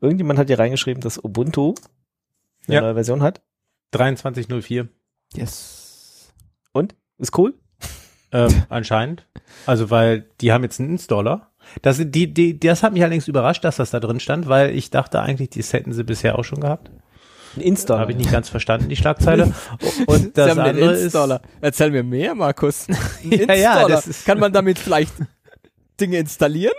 Irgendjemand 0.00 0.38
hat 0.38 0.48
hier 0.48 0.58
reingeschrieben, 0.58 1.00
dass 1.00 1.22
Ubuntu 1.22 1.74
eine 2.66 2.74
Ja. 2.74 2.80
neue 2.80 2.94
Version 2.94 3.22
hat. 3.22 3.40
2304. 3.92 4.88
Yes. 5.34 6.32
Und? 6.72 6.96
Ist 7.18 7.36
cool? 7.38 7.54
Ähm, 8.32 8.64
anscheinend. 8.68 9.28
Also, 9.66 9.90
weil 9.90 10.28
die 10.40 10.52
haben 10.52 10.64
jetzt 10.64 10.80
einen 10.80 10.90
Installer. 10.90 11.52
Das, 11.82 11.98
die, 12.04 12.34
die, 12.34 12.58
das 12.58 12.82
hat 12.82 12.92
mich 12.92 13.02
allerdings 13.02 13.28
überrascht, 13.28 13.62
dass 13.64 13.76
das 13.76 13.90
da 13.92 14.00
drin 14.00 14.18
stand, 14.18 14.48
weil 14.48 14.70
ich 14.76 14.90
dachte 14.90 15.20
eigentlich, 15.20 15.50
das 15.50 15.72
hätten 15.72 15.92
sie 15.92 16.02
bisher 16.02 16.36
auch 16.38 16.42
schon 16.44 16.60
gehabt. 16.60 16.90
Ein 17.56 17.60
Installer. 17.60 18.00
Habe 18.00 18.12
ich 18.12 18.18
nicht 18.18 18.30
ganz 18.32 18.48
verstanden, 18.48 18.88
die 18.88 18.96
Schlagzeile. 18.96 19.52
Und 20.06 20.36
das 20.38 20.56
andere 20.56 20.92
ist, 20.94 21.02
Installer. 21.04 21.42
Erzähl 21.60 21.90
mir 21.90 22.02
mehr, 22.02 22.34
Markus. 22.34 22.86
Ja, 23.24 23.54
ja, 23.54 23.88
das 23.88 24.06
ist- 24.06 24.24
Kann 24.26 24.38
man 24.38 24.52
damit 24.52 24.78
vielleicht 24.78 25.12
Dinge 26.00 26.18
installieren? 26.18 26.74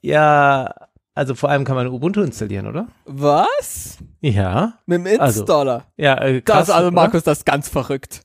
ja, 0.00 0.74
also 1.14 1.34
vor 1.34 1.48
allem 1.50 1.64
kann 1.64 1.76
man 1.76 1.86
Ubuntu 1.86 2.20
installieren, 2.22 2.66
oder? 2.66 2.88
Was? 3.04 3.98
Ja. 4.20 4.74
Mit 4.86 5.06
dem 5.06 5.20
Also, 5.20 5.40
Installer? 5.40 5.84
Ja, 5.96 6.18
äh, 6.20 6.42
das, 6.42 6.54
krass, 6.54 6.70
also 6.70 6.88
oder? 6.88 6.94
Markus, 6.94 7.22
das 7.22 7.38
ist 7.38 7.46
ganz 7.46 7.68
verrückt. 7.68 8.22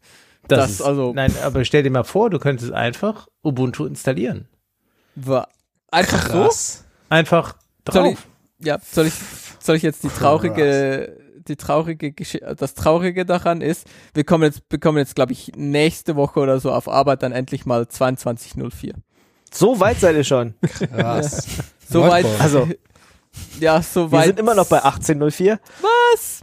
das 0.47 0.71
ist, 0.71 0.81
also- 0.81 1.13
Nein, 1.13 1.31
aber 1.43 1.63
stell 1.65 1.83
dir 1.83 1.91
mal 1.91 2.03
vor, 2.03 2.29
du 2.29 2.39
könntest 2.39 2.71
einfach 2.71 3.27
Ubuntu 3.43 3.85
installieren. 3.85 4.47
War 5.15 5.47
einfach 5.91 6.29
Krass. 6.29 6.85
Einfach 7.09 7.55
Soll 7.89 8.03
drauf. 8.11 8.27
So? 8.59 8.67
Ja, 8.67 8.77
soll 8.83 9.07
ich, 9.07 9.13
soll 9.59 9.75
ich 9.75 9.83
jetzt 9.83 10.03
die 10.03 10.09
traurige, 10.09 11.17
die 11.47 11.55
traurige 11.55 12.11
Gesch 12.11 12.37
das 12.57 12.73
Traurige 12.73 13.25
daran 13.25 13.61
ist, 13.61 13.87
wir 14.13 14.23
kommen 14.23 14.43
jetzt, 14.43 14.69
bekommen 14.69 14.97
jetzt, 14.97 15.15
glaube 15.15 15.33
ich, 15.33 15.51
nächste 15.55 16.15
Woche 16.15 16.39
oder 16.39 16.59
so 16.59 16.71
auf 16.71 16.87
Arbeit 16.87 17.23
dann 17.23 17.31
endlich 17.31 17.65
mal 17.65 17.87
2204. 17.87 18.93
So 19.51 19.79
weit 19.79 19.99
seid 19.99 20.15
ihr 20.15 20.23
schon. 20.23 20.53
Krass. 20.95 21.47
Soweit, 21.89 22.23
Hardcore. 22.25 22.43
Also, 22.43 22.67
ja, 23.59 23.77
wir 23.77 23.83
soweit. 23.83 24.25
sind 24.27 24.39
immer 24.39 24.55
noch 24.55 24.67
bei 24.67 24.83
1804. 24.83 25.59
Was? 25.81 26.41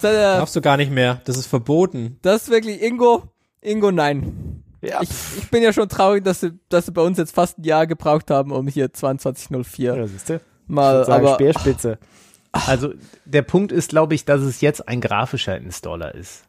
Das, 0.00 0.12
Darfst 0.12 0.56
du 0.56 0.60
gar 0.60 0.76
nicht 0.76 0.92
mehr. 0.92 1.20
Das 1.24 1.36
ist 1.36 1.46
verboten. 1.46 2.18
das 2.22 2.44
ist 2.44 2.50
wirklich, 2.50 2.82
Ingo, 2.82 3.24
Ingo, 3.60 3.90
nein. 3.90 4.62
Ja. 4.80 5.02
Ich, 5.02 5.10
ich 5.38 5.50
bin 5.50 5.62
ja 5.62 5.72
schon 5.72 5.88
traurig, 5.88 6.24
dass 6.24 6.40
sie, 6.40 6.52
dass 6.68 6.86
sie 6.86 6.92
bei 6.92 7.02
uns 7.02 7.18
jetzt 7.18 7.34
fast 7.34 7.58
ein 7.58 7.64
Jahr 7.64 7.86
gebraucht 7.86 8.30
haben, 8.30 8.52
um 8.52 8.68
hier 8.68 8.92
2204 8.92 9.96
Ja? 10.28 10.40
Mal, 10.68 11.04
Sagen, 11.04 11.24
aber 11.26 11.34
Speerspitze. 11.34 11.98
Also 12.52 12.94
der 13.26 13.42
Punkt 13.42 13.72
ist, 13.72 13.90
glaube 13.90 14.14
ich, 14.14 14.24
dass 14.24 14.40
es 14.40 14.62
jetzt 14.62 14.88
ein 14.88 15.02
grafischer 15.02 15.56
Installer 15.58 16.14
ist. 16.14 16.44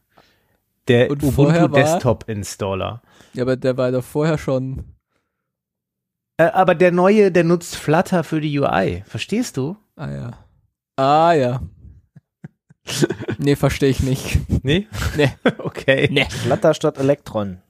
Der 0.87 1.11
Und 1.11 1.21
vorher 1.21 1.65
Ubuntu 1.65 1.75
war- 1.75 1.83
Desktop 1.93 2.29
Installer. 2.29 3.01
ja, 3.33 3.43
aber 3.43 3.57
der 3.57 3.75
war 3.77 3.91
doch 3.91 4.03
vorher 4.03 4.37
schon. 4.37 4.85
Äh, 6.37 6.45
aber 6.45 6.73
der 6.73 6.91
neue, 6.93 7.31
der 7.33 7.43
nutzt 7.43 7.75
Flutter 7.75 8.23
für 8.23 8.39
die 8.39 8.57
UI. 8.57 9.03
Verstehst 9.05 9.57
du? 9.57 9.75
Ah 9.97 10.09
ja. 10.09 10.31
Ah 10.95 11.33
ja. 11.33 11.61
nee, 13.37 13.57
verstehe 13.57 13.89
ich 13.89 13.99
nicht. 13.99 14.39
Nee? 14.63 14.87
Nee. 15.17 15.31
okay. 15.59 16.07
Nee. 16.11 16.25
Flutter 16.29 16.73
statt 16.73 16.97
Elektron. 16.97 17.61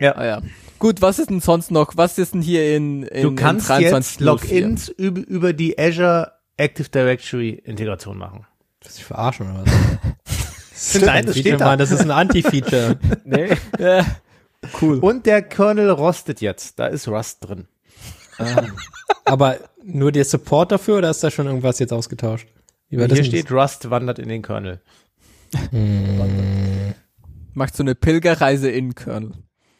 Ah 0.00 0.24
ja. 0.24 0.42
Gut, 0.78 1.00
was 1.00 1.18
ist 1.18 1.30
denn 1.30 1.40
sonst 1.40 1.70
noch? 1.70 1.96
Was 1.96 2.18
ist 2.18 2.34
denn 2.34 2.42
hier 2.42 2.76
in, 2.76 3.02
in 3.04 3.22
Du 3.22 3.34
kannst 3.34 3.70
in 3.70 3.80
jetzt 3.80 3.90
2304? 4.18 4.60
Logins 4.60 4.88
über, 4.88 5.20
über 5.26 5.52
die 5.52 5.78
Azure 5.78 6.32
Active 6.58 6.88
Directory 6.88 7.50
Integration 7.64 8.18
machen. 8.18 8.46
Du 8.80 8.88
dich 8.88 9.04
verarschen 9.04 9.50
oder 9.50 9.64
was? 9.64 11.02
Nein, 11.02 11.26
das 11.26 11.38
steht 11.38 11.60
da. 11.60 11.66
Mann, 11.66 11.78
das 11.78 11.90
ist 11.90 12.00
ein 12.00 12.10
Anti-Feature. 12.10 12.98
Nee. 13.24 13.56
Ja. 13.78 14.04
Cool. 14.80 14.98
Und 14.98 15.26
der 15.26 15.42
Kernel 15.42 15.90
rostet 15.90 16.40
jetzt. 16.40 16.78
Da 16.78 16.86
ist 16.86 17.08
Rust 17.08 17.38
drin. 17.46 17.66
Aber 19.24 19.56
nur 19.82 20.12
der 20.12 20.24
Support 20.24 20.72
dafür 20.72 20.98
oder 20.98 21.10
ist 21.10 21.24
da 21.24 21.30
schon 21.30 21.46
irgendwas 21.46 21.78
jetzt 21.78 21.92
ausgetauscht? 21.92 22.46
Wie 22.88 22.98
war 22.98 23.08
das 23.08 23.18
Hier 23.18 23.30
denn? 23.30 23.40
steht 23.40 23.50
Rust 23.52 23.90
wandert 23.90 24.18
in 24.18 24.28
den 24.28 24.42
Kernel. 24.42 24.80
Macht 27.54 27.76
so 27.76 27.82
eine 27.82 27.94
Pilgerreise 27.94 28.70
in 28.70 28.94
Kernel. 28.94 29.32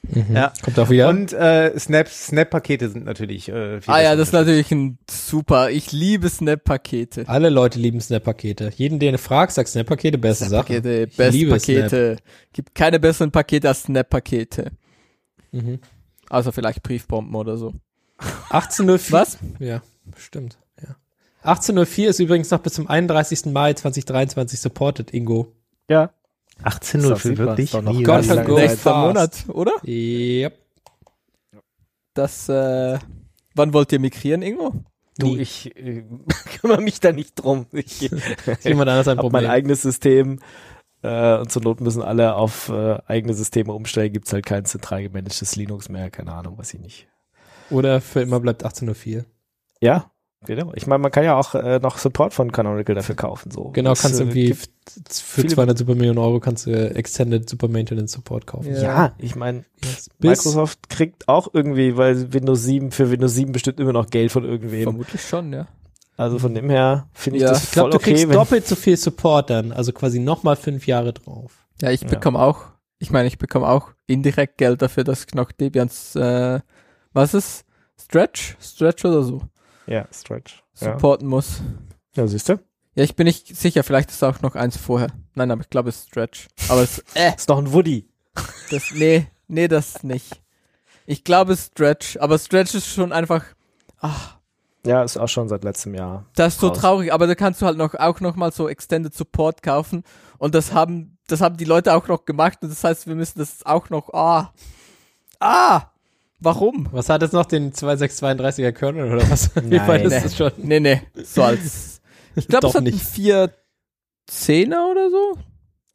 Mhm. 0.09 0.35
Ja. 0.35 0.53
Kommt 0.63 0.79
auch 0.79 0.91
wieder. 0.91 1.09
Und 1.09 1.33
äh, 1.33 1.79
Snap, 1.79 2.09
Snap-Pakete 2.09 2.89
sind 2.89 3.05
natürlich 3.05 3.49
äh, 3.49 3.81
viel 3.81 3.93
Ah 3.93 4.03
ja, 4.03 4.17
das 4.17 4.29
ist 4.29 4.33
natürlich 4.33 4.71
ein 4.71 4.99
super. 5.11 5.71
Ich 5.71 5.93
liebe 5.93 6.29
Snap-Pakete. 6.29 7.29
Alle 7.29 7.51
Leute 7.51 7.79
lieben 7.79 8.01
Snap-Pakete. 8.01 8.73
Jeden, 8.77 8.99
den 8.99 9.13
du 9.13 9.19
fragst, 9.19 9.57
sagt 9.57 9.69
Snap-Pakete, 9.69 10.19
beste 10.19 10.47
Sache. 10.47 10.75
Pakete, 10.75 11.07
Ich 11.11 11.17
beste 11.17 11.37
liebe 11.37 11.51
Pakete. 11.53 12.17
Gibt 12.53 12.75
keine 12.75 13.01
besseren 13.01 13.31
Pakete 13.31 13.69
als 13.69 13.83
Snap-Pakete. 13.83 14.73
Mhm. 15.53 15.81
Außer 16.29 16.53
vielleicht 16.53 16.83
Briefbomben 16.83 17.35
oder 17.35 17.57
so. 17.57 17.73
1804. 18.51 19.13
Was? 19.13 19.39
Ja, 19.59 19.83
stimmt. 20.17 20.59
Ja. 20.83 20.97
1804 21.43 22.11
ist 22.11 22.19
übrigens 22.21 22.51
noch 22.51 22.61
bis 22.61 22.75
zum 22.75 22.89
31. 22.89 23.47
Mai 23.47 23.73
2023 23.75 24.61
supported, 24.61 25.13
Ingo. 25.13 25.53
Ja. 25.89 26.11
18.04 26.63 27.17
sieht 27.19 27.39
man, 27.39 27.47
wirklich? 27.49 27.75
Wie 27.75 28.03
ganz 28.03 28.27
lange 28.29 28.41
lang 28.41 28.47
go. 28.49 28.57
Zeit? 28.57 28.69
Nächster 28.71 28.91
fast. 28.91 29.07
Monat, 29.07 29.45
oder? 29.49 29.73
Yep. 29.85 30.59
Das, 32.15 32.49
äh, 32.49 32.99
wann 33.55 33.73
wollt 33.73 33.93
ihr 33.93 34.01
migrieren, 34.01 34.43
Ingo? 34.43 34.73
Du, 35.19 35.29
Nie. 35.29 35.39
ich 35.41 35.77
äh, 35.77 36.05
kümmere 36.61 36.81
mich 36.83 37.01
da 37.01 37.13
nicht 37.13 37.35
drum. 37.35 37.67
Ich 37.73 38.01
Jemand 38.65 38.89
anderes 38.89 39.09
ein 39.09 39.19
habe 39.19 39.29
mein 39.29 39.43
Problem. 39.43 39.51
eigenes 39.51 39.83
System 39.83 40.41
äh, 41.03 41.37
und 41.39 41.51
zur 41.51 41.63
Not 41.63 41.81
müssen 41.81 42.03
alle 42.03 42.35
auf 42.35 42.69
äh, 42.69 42.99
eigene 43.07 43.35
Systeme 43.35 43.73
umstellen. 43.73 44.13
Gibt's 44.13 44.33
halt 44.33 44.47
kein 44.47 44.65
zentral 44.65 45.03
gemanagtes 45.03 45.57
Linux 45.57 45.89
mehr. 45.89 46.11
Keine 46.11 46.33
Ahnung, 46.33 46.59
was 46.59 46.73
ich 46.75 46.81
nicht. 46.81 47.09
Oder 47.71 48.01
für 48.01 48.21
immer 48.21 48.41
bleibt 48.41 48.63
1804. 48.63 49.25
Ja, 49.81 50.11
genau. 50.47 50.73
Ich 50.75 50.87
meine, 50.87 51.01
man 51.01 51.11
kann 51.13 51.25
ja 51.25 51.37
auch 51.39 51.55
äh, 51.55 51.79
noch 51.81 51.99
Support 51.99 52.33
von 52.35 52.51
Canonical 52.53 52.95
dafür 52.95 53.15
kaufen. 53.15 53.51
So. 53.51 53.65
Genau, 53.71 53.91
Das, 53.91 54.03
kannst 54.03 54.19
äh, 54.21 54.23
irgendwie 54.23 54.55
für 54.55 54.67
viele- 55.43 55.49
200 55.49 55.77
Super 55.79 55.95
Millionen 55.95 56.19
Euro 56.19 56.41
kannst 56.41 56.67
du 56.67 56.71
äh, 56.71 56.89
Extended 56.95 57.49
Super 57.49 57.69
Maintenance 57.69 58.13
Support 58.13 58.47
kaufen. 58.47 58.73
Ja. 58.75 58.83
Ja, 58.83 59.13
ich 59.19 59.37
meine, 59.37 59.65
Yes. 59.85 60.09
Microsoft 60.21 60.89
kriegt 60.89 61.29
auch 61.29 61.49
irgendwie, 61.53 61.97
weil 61.97 62.33
Windows 62.33 62.63
7 62.65 62.91
für 62.93 63.11
Windows 63.11 63.35
7 63.35 63.53
bestimmt 63.53 63.79
immer 63.81 63.93
noch 63.93 64.07
Geld 64.09 64.33
von 64.33 64.45
irgendwem. 64.45 64.85
Vermutlich 64.85 65.21
schon, 65.23 65.53
ja. 65.53 65.67
Also 66.17 66.39
von 66.39 66.55
dem 66.55 66.71
her 66.71 67.09
finde 67.13 67.37
ich 67.39 67.43
Ja, 67.43 67.51
das 67.51 67.65
ich 67.65 67.71
glaube, 67.73 67.91
voll 67.91 67.99
du 67.99 68.05
kriegst 68.05 68.23
okay. 68.25 68.29
wenn- 68.31 68.37
doppelt 68.39 68.67
so 68.67 68.75
viel 68.75 68.97
Support 68.97 69.51
dann, 69.51 69.73
also 69.73 69.93
quasi 69.93 70.19
nochmal 70.19 70.57
fünf 70.57 70.87
Jahre 70.87 71.13
drauf. 71.13 71.53
Ja, 71.83 71.91
ich 71.91 72.01
Ja. 72.03 72.09
bekomme 72.09 72.39
auch, 72.41 72.63
ich 72.99 73.11
meine, 73.11 73.29
ich 73.29 73.37
bekomme 73.37 73.69
auch 73.69 73.91
indirekt 74.07 74.57
Geld 74.57 74.81
dafür, 74.81 75.05
dass 75.05 75.25
ich 75.29 75.35
noch 75.35 75.53
Debians, 75.53 76.17
äh, 76.17 76.61
was 77.13 77.35
ist? 77.35 77.65
Stretch? 78.01 78.57
Stretch 78.61 79.05
oder 79.05 79.23
so? 79.23 79.43
Ja, 79.87 80.07
Stretch. 80.13 80.63
Ja, 80.81 80.93
Supporten 80.93 81.29
muss. 81.29 81.61
ja 82.15 82.27
siehst 82.27 82.49
du? 82.49 82.59
Ja, 82.95 83.05
ich 83.05 83.15
bin 83.17 83.27
nicht 83.27 83.55
sicher, 83.57 83.83
vielleicht 83.85 84.11
ist 84.11 84.23
auch 84.25 84.41
noch 84.41 84.55
eins 84.55 84.77
vorher. 84.77 85.09
Nein, 85.35 85.51
aber 85.51 85.61
ich 85.63 85.71
glaube, 85.71 85.91
es 85.91 85.97
ist 85.97 86.09
Stretch. 86.09 86.49
Aber 86.69 86.83
es, 86.83 86.99
äh, 87.15 87.35
Ist 87.37 87.49
noch 87.49 87.59
ein 87.59 87.73
Woody. 87.73 88.09
das, 88.71 88.85
nee, 88.95 89.27
nee, 89.49 89.69
das 89.69 90.03
nicht. 90.03 90.43
Ich 91.07 91.23
glaube, 91.25 91.53
es 91.53 91.61
ist 91.61 91.73
Stretch, 91.73 92.17
aber 92.19 92.39
Stretch 92.39 92.75
ist 92.75 92.87
schon 92.89 93.13
einfach, 93.13 93.45
ach, 93.99 94.37
Ja, 94.87 95.03
ist 95.05 95.17
auch 95.19 95.29
schon 95.29 95.49
seit 95.49 95.63
letztem 95.63 95.95
Jahr. 95.95 96.25
das 96.35 96.55
ist 96.55 96.61
so 96.61 96.69
Raus. 96.69 96.79
traurig, 96.79 97.13
aber 97.13 97.27
da 97.27 97.35
kannst 97.35 97.61
du 97.63 97.67
halt 97.67 97.77
noch, 97.77 97.95
auch 97.95 98.21
noch 98.21 98.35
mal 98.35 98.51
so 98.53 98.69
Extended 98.69 99.15
Support 99.15 99.63
kaufen 99.63 100.03
und 100.39 100.55
das 100.55 100.73
haben, 100.73 101.19
das 101.29 101.41
haben 101.43 101.57
die 101.59 101.65
Leute 101.65 101.95
auch 101.95 102.09
noch 102.09 102.25
gemacht 102.25 102.59
und 102.63 102.71
das 102.71 102.83
heißt, 102.83 103.07
wir 103.07 103.15
müssen 103.15 103.39
das 103.39 103.65
auch 103.67 103.91
noch, 103.91 104.13
ah, 104.15 104.53
ah, 105.39 105.83
warum? 106.41 106.89
Was 106.93 107.09
hat 107.09 107.23
jetzt 107.23 107.33
noch 107.33 107.47
den 107.47 107.73
2632er 107.73 108.73
Kernel 108.73 109.13
oder 109.13 109.31
was? 109.31 109.55
Wie 109.63 109.77
Nein. 109.77 109.89
weit 109.89 110.05
ist 110.05 110.13
Nee. 110.13 110.21
das 110.23 110.37
schon? 110.37 110.53
Nee, 110.59 110.81
nee, 110.81 111.03
so 111.25 111.43
als, 111.43 112.01
ich 112.35 112.47
glaube, 112.49 112.67
es 112.69 112.75
hat 112.75 112.83
nicht. 112.85 112.95
einen 113.19 113.51
410er 114.31 114.91
oder 114.91 115.11
so. 115.11 115.39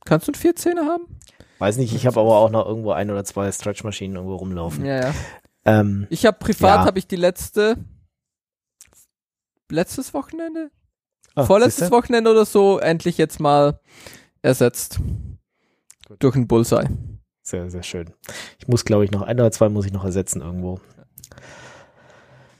Kannst 0.05 0.27
du 0.27 0.31
einen 0.33 0.41
410er 0.55 0.85
haben? 0.85 1.19
Weiß 1.59 1.77
nicht, 1.77 1.93
ich 1.93 2.07
habe 2.07 2.19
aber 2.19 2.37
auch 2.37 2.49
noch 2.49 2.65
irgendwo 2.65 2.91
ein 2.91 3.11
oder 3.11 3.23
zwei 3.23 3.51
Stretch-Maschinen 3.51 4.15
irgendwo 4.15 4.35
rumlaufen. 4.37 4.83
Ja, 4.83 5.09
ja. 5.09 5.13
Ähm, 5.65 6.07
Ich 6.09 6.25
habe 6.25 6.39
privat, 6.39 6.79
Ja. 6.79 6.85
habe 6.85 6.97
ich 6.97 7.05
die 7.07 7.17
letzte, 7.17 7.75
letztes 9.69 10.13
Wochenende? 10.13 10.71
ah, 11.35 11.45
Vorletztes 11.45 11.81
siehste? 11.87 11.95
Wochenende 11.95 12.31
oder 12.31 12.45
so 12.45 12.79
endlich 12.79 13.17
jetzt 13.17 13.39
mal 13.39 13.79
ersetzt. 14.41 14.99
Gut. 16.07 16.23
Durch 16.23 16.35
einen 16.35 16.47
Bullseye. 16.47 16.89
Sehr, 17.43 17.69
sehr 17.69 17.83
schön. 17.83 18.09
Ich 18.59 18.67
muss, 18.67 18.85
glaube 18.85 19.03
ich, 19.05 19.11
noch 19.11 19.21
ein 19.23 19.39
oder 19.39 19.51
zwei 19.51 19.69
muss 19.69 19.85
ich 19.85 19.91
noch 19.93 20.05
ersetzen 20.05 20.41
irgendwo. 20.41 20.79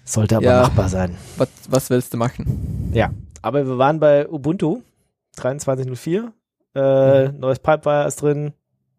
Sollte 0.04 0.38
aber 0.38 0.46
Ja. 0.46 0.62
machbar 0.64 0.90
sein. 0.90 1.18
Was, 1.38 1.50
was 1.70 1.90
willst 1.90 2.14
du 2.14 2.18
machen? 2.18 2.92
Ja, 2.94 3.12
aber 3.42 3.66
wir 3.66 3.78
waren 3.78 4.00
bei 4.00 4.28
Ubuntu 4.28 4.82
23.04. 5.38 6.32
Äh, 6.74 7.28
Mhm. 7.30 7.40
Neues 7.40 7.60
Pipewire 7.60 8.08
ist 8.08 8.22
drin. 8.22 8.54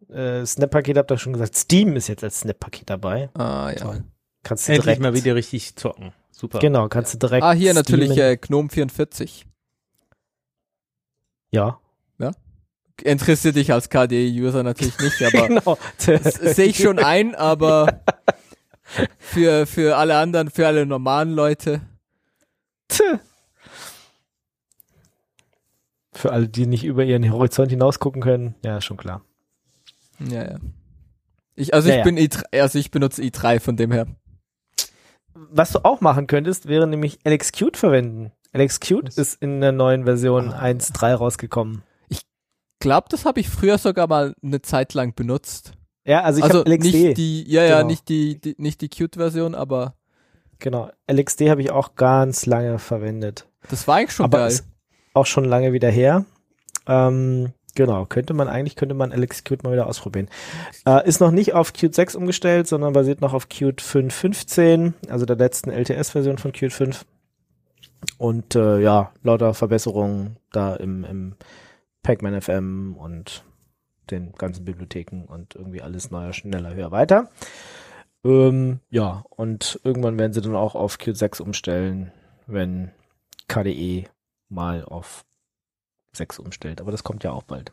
Äh, 0.08 0.44
Snap-Paket 0.46 0.98
habt 0.98 1.10
ihr 1.10 1.18
schon 1.18 1.32
gesagt. 1.32 1.56
Steam 1.56 1.96
ist 1.96 2.08
jetzt 2.08 2.22
als 2.22 2.40
Snap-Paket 2.40 2.88
dabei. 2.90 3.30
Ah, 3.34 3.70
ja. 3.70 3.76
Toll. 3.76 4.04
Kannst 4.42 4.68
du 4.68 4.72
Endlich 4.72 4.84
direkt. 4.84 5.02
mal 5.02 5.14
wieder 5.14 5.34
richtig 5.34 5.74
zocken. 5.76 6.12
Super. 6.30 6.58
Genau, 6.58 6.88
kannst 6.88 7.14
du 7.14 7.18
direkt. 7.18 7.42
Ah, 7.44 7.52
hier 7.52 7.72
natürlich 7.74 8.12
streamen. 8.12 8.32
äh, 8.32 8.36
Gnome 8.36 8.68
44. 8.68 9.46
ja. 11.50 11.78
Interessiert 13.02 13.56
dich 13.56 13.72
als 13.72 13.88
KDE-User 13.88 14.62
natürlich 14.62 14.98
nicht, 14.98 15.22
aber 15.34 15.48
genau. 15.48 15.78
das 16.06 16.34
sehe 16.34 16.66
ich 16.66 16.78
schon 16.78 16.98
ein, 16.98 17.34
aber 17.34 18.02
für, 19.18 19.66
für 19.66 19.96
alle 19.96 20.16
anderen, 20.16 20.50
für 20.50 20.66
alle 20.66 20.86
normalen 20.86 21.32
Leute. 21.32 21.80
Für 26.12 26.32
alle, 26.32 26.48
die 26.48 26.66
nicht 26.66 26.84
über 26.84 27.04
ihren 27.04 27.30
Horizont 27.32 27.70
hinaus 27.70 27.98
gucken 27.98 28.22
können, 28.22 28.54
ja, 28.64 28.80
schon 28.80 28.96
klar. 28.96 29.22
Ja, 30.18 30.50
ja. 30.50 30.58
Ich, 31.54 31.74
also 31.74 31.88
Ja, 31.88 31.94
ich 31.94 31.98
ja. 31.98 32.04
bin 32.04 32.18
i3, 32.18 32.60
also 32.60 32.78
ich 32.78 32.90
benutze 32.90 33.22
i3 33.22 33.60
von 33.60 33.76
dem 33.76 33.92
her. 33.92 34.06
Was 35.34 35.72
du 35.72 35.84
auch 35.84 36.00
machen 36.00 36.26
könntest, 36.26 36.68
wäre 36.68 36.86
nämlich 36.86 37.18
LXQt 37.26 37.76
verwenden. 37.76 38.32
LXQt 38.54 39.16
ist 39.16 39.40
in 39.42 39.60
der 39.60 39.72
neuen 39.72 40.04
Version 40.04 40.52
1.3 40.52 41.14
rausgekommen. 41.14 41.82
Glaub, 42.82 43.08
das 43.08 43.24
habe 43.24 43.38
ich 43.40 43.48
früher 43.48 43.78
sogar 43.78 44.08
mal 44.08 44.34
eine 44.42 44.60
Zeit 44.60 44.92
lang 44.94 45.14
benutzt. 45.14 45.72
Ja, 46.04 46.22
also 46.22 46.38
ich 46.40 46.44
also 46.44 46.58
habe 46.60 46.70
LXD. 46.70 46.92
nicht 46.92 47.16
die, 47.16 47.48
ja, 47.50 47.62
ja, 47.62 47.76
Genau. 47.78 47.86
nicht 47.88 48.08
die, 48.08 48.40
die 48.40 48.56
nicht 48.58 48.80
die 48.80 48.88
Qt-Version, 48.88 49.54
aber 49.54 49.94
genau, 50.58 50.90
LXD 51.08 51.48
habe 51.48 51.60
ich 51.62 51.70
auch 51.70 51.94
ganz 51.94 52.44
lange 52.44 52.80
verwendet. 52.80 53.46
das 53.70 53.86
war 53.86 53.96
eigentlich 53.98 54.12
schon 54.12 54.24
Aber 54.24 54.38
geil. 54.38 54.48
ist 54.48 54.64
auch 55.14 55.26
schon 55.26 55.44
lange 55.44 55.72
wieder 55.72 55.90
her. 55.90 56.24
Ähm, 56.88 57.52
genau, 57.76 58.04
könnte 58.06 58.34
man 58.34 58.48
eigentlich, 58.48 58.74
könnte 58.74 58.96
man 58.96 59.12
LXQt 59.12 59.62
mal 59.62 59.72
wieder 59.74 59.86
ausprobieren. 59.86 60.28
Äh, 60.84 61.06
ist 61.08 61.20
noch 61.20 61.30
nicht 61.30 61.54
auf 61.54 61.72
Qt 61.72 61.94
6 61.94 62.16
umgestellt, 62.16 62.66
sondern 62.66 62.92
basiert 62.94 63.20
noch 63.20 63.32
auf 63.32 63.48
Qt 63.48 63.80
5.15, 63.80 64.94
also 65.08 65.24
der 65.24 65.36
letzten 65.36 65.70
LTS-Version 65.70 66.38
von 66.38 66.50
Qt 66.50 66.72
5. 66.72 67.04
Und 68.18 68.56
äh, 68.56 68.80
ja, 68.80 69.12
lauter 69.22 69.54
Verbesserungen 69.54 70.36
da 70.50 70.74
im, 70.74 71.04
im 71.04 71.34
Pacman 72.02 72.40
FM 72.40 72.96
und 72.96 73.44
den 74.10 74.32
ganzen 74.32 74.64
Bibliotheken 74.64 75.24
und 75.26 75.54
irgendwie 75.54 75.82
alles 75.82 76.10
neuer, 76.10 76.32
schneller, 76.32 76.74
höher, 76.74 76.90
weiter. 76.90 77.30
Ähm, 78.24 78.80
ja, 78.90 79.24
und 79.30 79.80
irgendwann 79.84 80.18
werden 80.18 80.32
sie 80.32 80.40
dann 80.40 80.56
auch 80.56 80.74
auf 80.74 80.98
Qt 80.98 81.16
6 81.16 81.40
umstellen, 81.40 82.12
wenn 82.46 82.90
KDE 83.48 84.06
mal 84.48 84.84
auf 84.84 85.24
6 86.12 86.38
umstellt. 86.38 86.80
Aber 86.80 86.90
das 86.90 87.04
kommt 87.04 87.24
ja 87.24 87.32
auch 87.32 87.42
bald. 87.42 87.72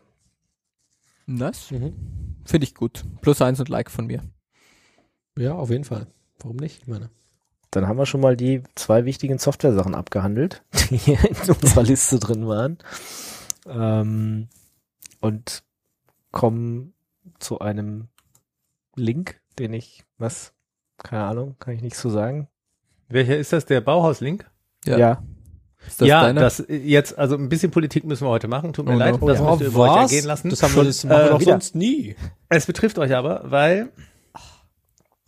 Nice. 1.25 1.71
Mhm. 1.71 1.93
Finde 2.45 2.63
ich 2.63 2.73
gut. 2.73 3.03
Plus 3.21 3.41
eins 3.41 3.59
und 3.59 3.69
Like 3.69 3.91
von 3.91 4.07
mir. 4.07 4.23
Ja, 5.37 5.53
auf 5.53 5.69
jeden 5.69 5.83
Fall. 5.83 6.07
Warum 6.39 6.57
nicht? 6.57 6.81
Ich 6.81 6.87
meine. 6.87 7.09
Dann 7.71 7.87
haben 7.87 7.97
wir 7.97 8.07
schon 8.07 8.21
mal 8.21 8.35
die 8.35 8.63
zwei 8.73 9.05
wichtigen 9.05 9.37
Software-Sachen 9.37 9.93
abgehandelt, 9.93 10.63
die 10.89 10.97
hier 10.97 11.19
in 11.23 11.35
unserer 11.35 11.83
Liste 11.83 12.17
drin 12.17 12.47
waren. 12.47 12.79
Ähm, 13.69 14.47
und 15.21 15.63
kommen 16.31 16.93
zu 17.39 17.59
einem 17.59 18.07
Link, 18.95 19.39
den 19.57 19.73
ich, 19.73 20.03
was? 20.17 20.53
Keine 20.97 21.23
Ahnung, 21.23 21.55
kann 21.59 21.73
ich 21.73 21.81
nichts 21.81 21.99
zu 22.01 22.09
sagen. 22.09 22.47
Welcher 23.07 23.37
ist 23.37 23.53
das? 23.53 23.65
Der 23.65 23.81
Bauhaus-Link? 23.81 24.49
Ja. 24.85 25.23
Ist 25.87 26.01
das 26.01 26.07
ja, 26.07 26.21
deine? 26.23 26.41
das 26.41 26.63
jetzt, 26.67 27.17
also 27.17 27.35
ein 27.35 27.47
bisschen 27.47 27.71
Politik 27.71 28.03
müssen 28.03 28.25
wir 28.25 28.29
heute 28.29 28.47
machen. 28.49 28.73
Tut 28.73 28.85
mir 28.85 28.91
Oh 28.91 28.95
no. 28.95 28.99
leid, 28.99 29.13
das 29.21 29.39
Oh, 29.39 29.49
müsst 29.51 29.61
ihr 29.61 29.67
über 29.67 29.79
euch 29.93 30.01
ergehen 30.01 30.25
lassen. 30.25 30.49
Das 30.49 30.61
haben 30.61 30.75
wir, 30.75 30.83
das 30.83 31.03
machen 31.05 31.17
wir 31.17 31.25
äh, 31.25 31.29
doch 31.29 31.39
wieder. 31.39 31.51
sonst 31.51 31.75
nie. 31.75 32.15
Es 32.49 32.65
betrifft 32.65 32.99
euch 32.99 33.15
aber, 33.15 33.43
weil 33.49 33.89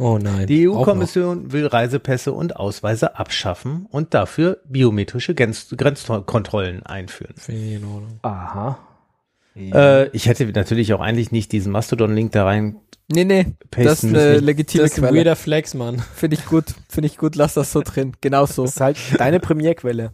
Oh 0.02 0.18
nein. 0.18 0.48
die. 0.48 0.68
EU-Kommission 0.68 1.52
will 1.52 1.68
Reisepässe 1.68 2.34
und 2.34 2.56
Ausweise 2.56 3.18
abschaffen 3.20 3.86
und 3.92 4.16
dafür 4.16 4.58
biometrische 4.66 5.36
Grenz 5.36 5.68
Grenzkontrollen 5.78 6.84
einführen. 6.84 7.36
Finde 7.38 7.62
ich 7.62 7.74
in 7.74 7.86
Ordnung. 7.86 8.20
Aha. 8.24 8.80
Äh, 9.56 10.08
ich 10.10 10.26
hätte 10.26 10.46
natürlich 10.48 10.94
auch 10.94 11.02
eigentlich 11.02 11.32
nicht 11.32 11.52
diesen 11.52 11.72
Mastodon-Link 11.72 12.32
da 12.32 12.46
rein 12.46 12.78
nee, 13.12 13.26
nee. 13.26 13.46
Das 13.70 14.04
ist 14.04 14.06
eine 14.06 14.40
legitime 14.40 14.84
Das 14.84 14.94
ist 14.94 15.00
Quelle. 15.00 15.16
weirder 15.16 15.36
Flex, 15.36 15.76
Mann. 15.76 16.00
Finde 16.16 16.38
ich 16.38 16.46
gut. 16.46 16.66
Finde 16.90 17.08
ich 17.08 17.18
gut. 17.18 17.36
Lass 17.36 17.54
das 17.54 17.72
so 17.72 17.82
drin. 17.84 18.14
Genau 18.22 18.46
so. 18.46 18.64
Das 18.64 18.76
ist 18.76 18.82
halt 18.82 18.98
deine 19.18 19.40
Premierquelle. 19.40 20.12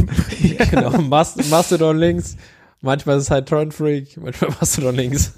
genau. 0.70 0.96
Mast 1.02 1.50
Mastodon 1.50 1.98
links. 1.98 2.36
Manchmal 2.80 3.18
ist 3.18 3.24
es 3.24 3.30
halt 3.30 3.48
Torrent 3.48 3.74
Freak, 3.74 4.16
manchmal 4.16 4.50
Mastodon 4.60 4.94
links. 4.94 5.34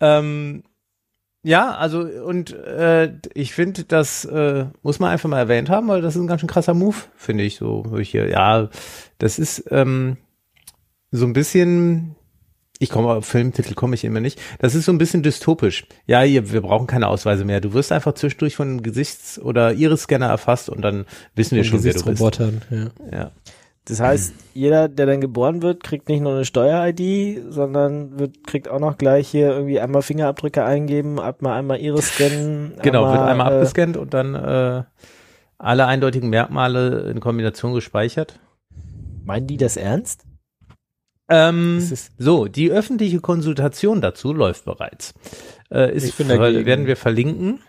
Ähm, 0.00 0.62
ja, 1.48 1.74
also 1.74 2.00
und 2.00 2.52
äh, 2.52 3.10
ich 3.32 3.54
finde, 3.54 3.84
das 3.84 4.26
äh, 4.26 4.66
muss 4.82 4.98
man 4.98 5.10
einfach 5.10 5.30
mal 5.30 5.38
erwähnt 5.38 5.70
haben, 5.70 5.88
weil 5.88 6.02
das 6.02 6.14
ist 6.14 6.20
ein 6.20 6.26
ganz 6.26 6.42
schön 6.42 6.48
krasser 6.48 6.74
Move, 6.74 6.96
finde 7.16 7.42
ich 7.42 7.56
so. 7.56 7.96
ich 7.98 8.10
hier, 8.10 8.28
ja, 8.28 8.68
das 9.16 9.38
ist 9.38 9.64
ähm, 9.70 10.18
so 11.10 11.24
ein 11.24 11.32
bisschen. 11.32 12.16
Ich 12.80 12.90
komme 12.90 13.08
auf 13.08 13.24
Filmtitel 13.24 13.72
komme 13.72 13.94
ich 13.94 14.04
immer 14.04 14.20
nicht. 14.20 14.38
Das 14.58 14.74
ist 14.74 14.84
so 14.84 14.92
ein 14.92 14.98
bisschen 14.98 15.22
dystopisch. 15.22 15.86
Ja, 16.06 16.20
hier, 16.20 16.52
wir 16.52 16.60
brauchen 16.60 16.86
keine 16.86 17.08
Ausweise 17.08 17.46
mehr. 17.46 17.62
Du 17.62 17.72
wirst 17.72 17.92
einfach 17.92 18.12
zwischendurch 18.12 18.54
von 18.54 18.68
einem 18.68 18.82
Gesichts- 18.82 19.40
oder 19.40 19.72
Iris-Scanner 19.72 20.28
erfasst 20.28 20.68
und 20.68 20.82
dann 20.82 21.06
wissen 21.34 21.56
wir 21.56 21.64
schon, 21.64 21.82
wer 21.82 21.94
du 21.94 22.04
bist. 22.04 22.20
Ja. 22.70 22.90
Ja. 23.10 23.32
Das 23.88 24.00
heißt, 24.00 24.34
jeder, 24.52 24.88
der 24.88 25.06
dann 25.06 25.20
geboren 25.20 25.62
wird, 25.62 25.82
kriegt 25.82 26.08
nicht 26.10 26.20
nur 26.20 26.34
eine 26.34 26.44
Steuer-ID, 26.44 27.42
sondern 27.48 28.18
wird, 28.18 28.46
kriegt 28.46 28.68
auch 28.68 28.80
noch 28.80 28.98
gleich 28.98 29.28
hier 29.28 29.50
irgendwie 29.50 29.80
einmal 29.80 30.02
Fingerabdrücke 30.02 30.62
eingeben, 30.62 31.18
einmal, 31.18 31.58
einmal 31.58 31.80
Iris 31.80 32.08
scannen. 32.08 32.74
Genau, 32.82 33.10
wird 33.10 33.20
einmal 33.20 33.50
äh, 33.50 33.54
abgescannt 33.56 33.96
und 33.96 34.12
dann 34.12 34.34
äh, 34.34 34.82
alle 35.56 35.86
eindeutigen 35.86 36.28
Merkmale 36.28 37.10
in 37.10 37.20
Kombination 37.20 37.72
gespeichert. 37.72 38.38
Meinen 39.24 39.46
die 39.46 39.56
das 39.56 39.78
ernst? 39.78 40.24
Ähm, 41.30 41.78
Das 41.88 42.10
so, 42.18 42.46
die 42.46 42.70
öffentliche 42.70 43.20
Konsultation 43.20 44.00
dazu 44.02 44.34
läuft 44.34 44.66
bereits. 44.66 45.14
Äh, 45.70 45.94
ist, 45.94 46.18
werden 46.18 46.86
wir 46.86 46.96
verlinken. 46.96 47.60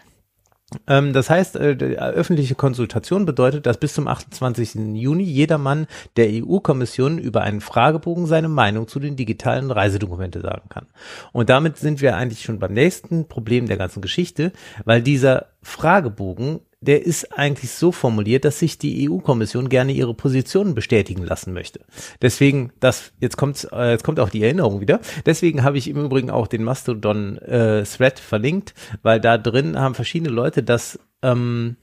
Ähm, 0.88 1.14
das 1.14 1.30
heißt, 1.30 1.56
äh, 1.56 1.76
die 1.76 1.98
öffentliche 1.98 2.56
Konsultation 2.56 3.26
bedeutet, 3.26 3.66
dass 3.66 3.78
bis 3.78 3.94
zum 3.94 4.08
28. 4.08 4.96
Juni 4.96 5.24
jedermann 5.24 5.88
der 6.16 6.28
EU-Kommission 6.30 7.18
über 7.18 7.42
einen 7.42 7.62
Fragebogen 7.62 8.28
seine 8.28 8.50
Meinung 8.50 8.88
zu 8.88 9.00
den 9.00 9.16
digitalen 9.16 9.72
Reisedokumente 9.72 10.42
sagen 10.42 10.70
kann. 10.70 10.88
Und 11.32 11.50
damit 11.50 11.78
sind 11.78 12.02
wir 12.02 12.16
eigentlich 12.16 12.44
schon 12.44 12.60
beim 12.60 12.74
nächsten 12.74 13.28
Problem 13.28 13.68
der 13.68 13.78
ganzen 13.78 14.02
Geschichte, 14.02 14.52
weil 14.86 15.02
dieser 15.02 15.48
Fragebogen, 15.62 16.62
der 16.82 17.06
ist 17.06 17.38
eigentlich 17.38 17.72
so 17.72 17.92
formuliert, 17.92 18.46
dass 18.46 18.60
sich 18.60 18.78
die 18.78 19.10
EU-Kommission 19.10 19.68
gerne 19.68 19.92
ihre 19.92 20.14
Positionen 20.14 20.76
bestätigen 20.76 21.24
lassen 21.24 21.54
möchte. 21.54 21.82
Deswegen, 22.22 22.72
das 22.80 23.12
jetzt 23.20 23.36
kommt 23.36 23.68
äh, 23.74 23.92
jetzt 23.92 24.04
kommt 24.04 24.20
auch 24.20 24.30
die 24.30 24.44
Erinnerung 24.44 24.80
wieder. 24.80 25.02
Deswegen 25.26 25.64
habe 25.64 25.78
ich 25.78 25.90
im 25.90 25.98
Übrigen 25.98 26.30
auch 26.30 26.48
den 26.48 26.64
Mastodon 26.64 27.38
äh, 27.40 27.84
verlinkt, 27.86 28.74
weil 29.02 29.20
da 29.20 29.38
drin 29.38 29.78
haben 29.78 29.94
verschiedene 29.96 30.32
Leute 30.32 30.64
das 30.64 31.00
ähm, 31.22 31.76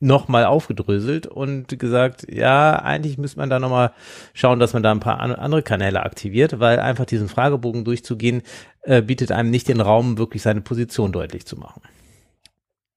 nochmal 0.00 0.44
aufgedröselt 0.44 1.26
und 1.28 1.78
gesagt, 1.78 2.26
ja, 2.30 2.74
eigentlich 2.74 3.16
müsste 3.18 3.38
man 3.38 3.48
da 3.48 3.58
nochmal 3.58 3.92
schauen, 4.34 4.58
dass 4.58 4.74
man 4.74 4.82
da 4.82 4.90
ein 4.90 5.00
paar 5.00 5.20
an- 5.20 5.34
andere 5.34 5.62
Kanäle 5.62 6.02
aktiviert, 6.02 6.58
weil 6.58 6.80
einfach 6.80 7.06
diesen 7.06 7.28
Fragebogen 7.28 7.84
durchzugehen, 7.84 8.42
äh, 8.82 9.00
bietet 9.00 9.30
einem 9.30 9.50
nicht 9.50 9.68
den 9.68 9.80
Raum, 9.80 10.18
wirklich 10.18 10.42
seine 10.42 10.60
Position 10.60 11.12
deutlich 11.12 11.46
zu 11.46 11.56
machen. 11.56 11.80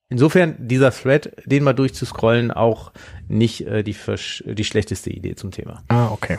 Insofern 0.10 0.56
dieser 0.68 0.92
Thread, 0.92 1.32
den 1.46 1.64
mal 1.64 1.74
durchzuscrollen, 1.74 2.52
auch 2.52 2.92
nicht 3.28 3.66
äh, 3.66 3.84
die, 3.84 3.96
versch- 3.96 4.54
die 4.54 4.64
schlechteste 4.64 5.10
Idee 5.10 5.36
zum 5.36 5.52
Thema. 5.52 5.84
Ah, 5.88 6.10
okay. 6.12 6.38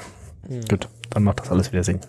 Gut, 0.71 0.89
dann 1.11 1.25
macht 1.25 1.41
das 1.41 1.51
alles 1.51 1.73
wieder 1.73 1.83
Sinn. 1.83 2.01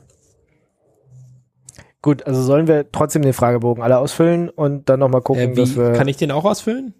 Gut, 2.01 2.25
also 2.27 2.41
sollen 2.43 2.67
wir 2.67 2.91
trotzdem 2.91 3.23
den 3.23 3.33
Fragebogen 3.33 3.81
alle 3.83 3.97
ausfüllen 3.97 4.49
und 4.49 4.87
dann 4.87 4.99
nochmal 4.99 5.21
gucken, 5.21 5.51
Äh, 5.51 5.55
dass 5.55 5.71
wie, 5.71 5.77
wir. 5.77 5.93
kann 5.93 6.07
ich 6.07 6.17
den 6.17 6.31
auch 6.31 6.45
ausfüllen? 6.45 6.93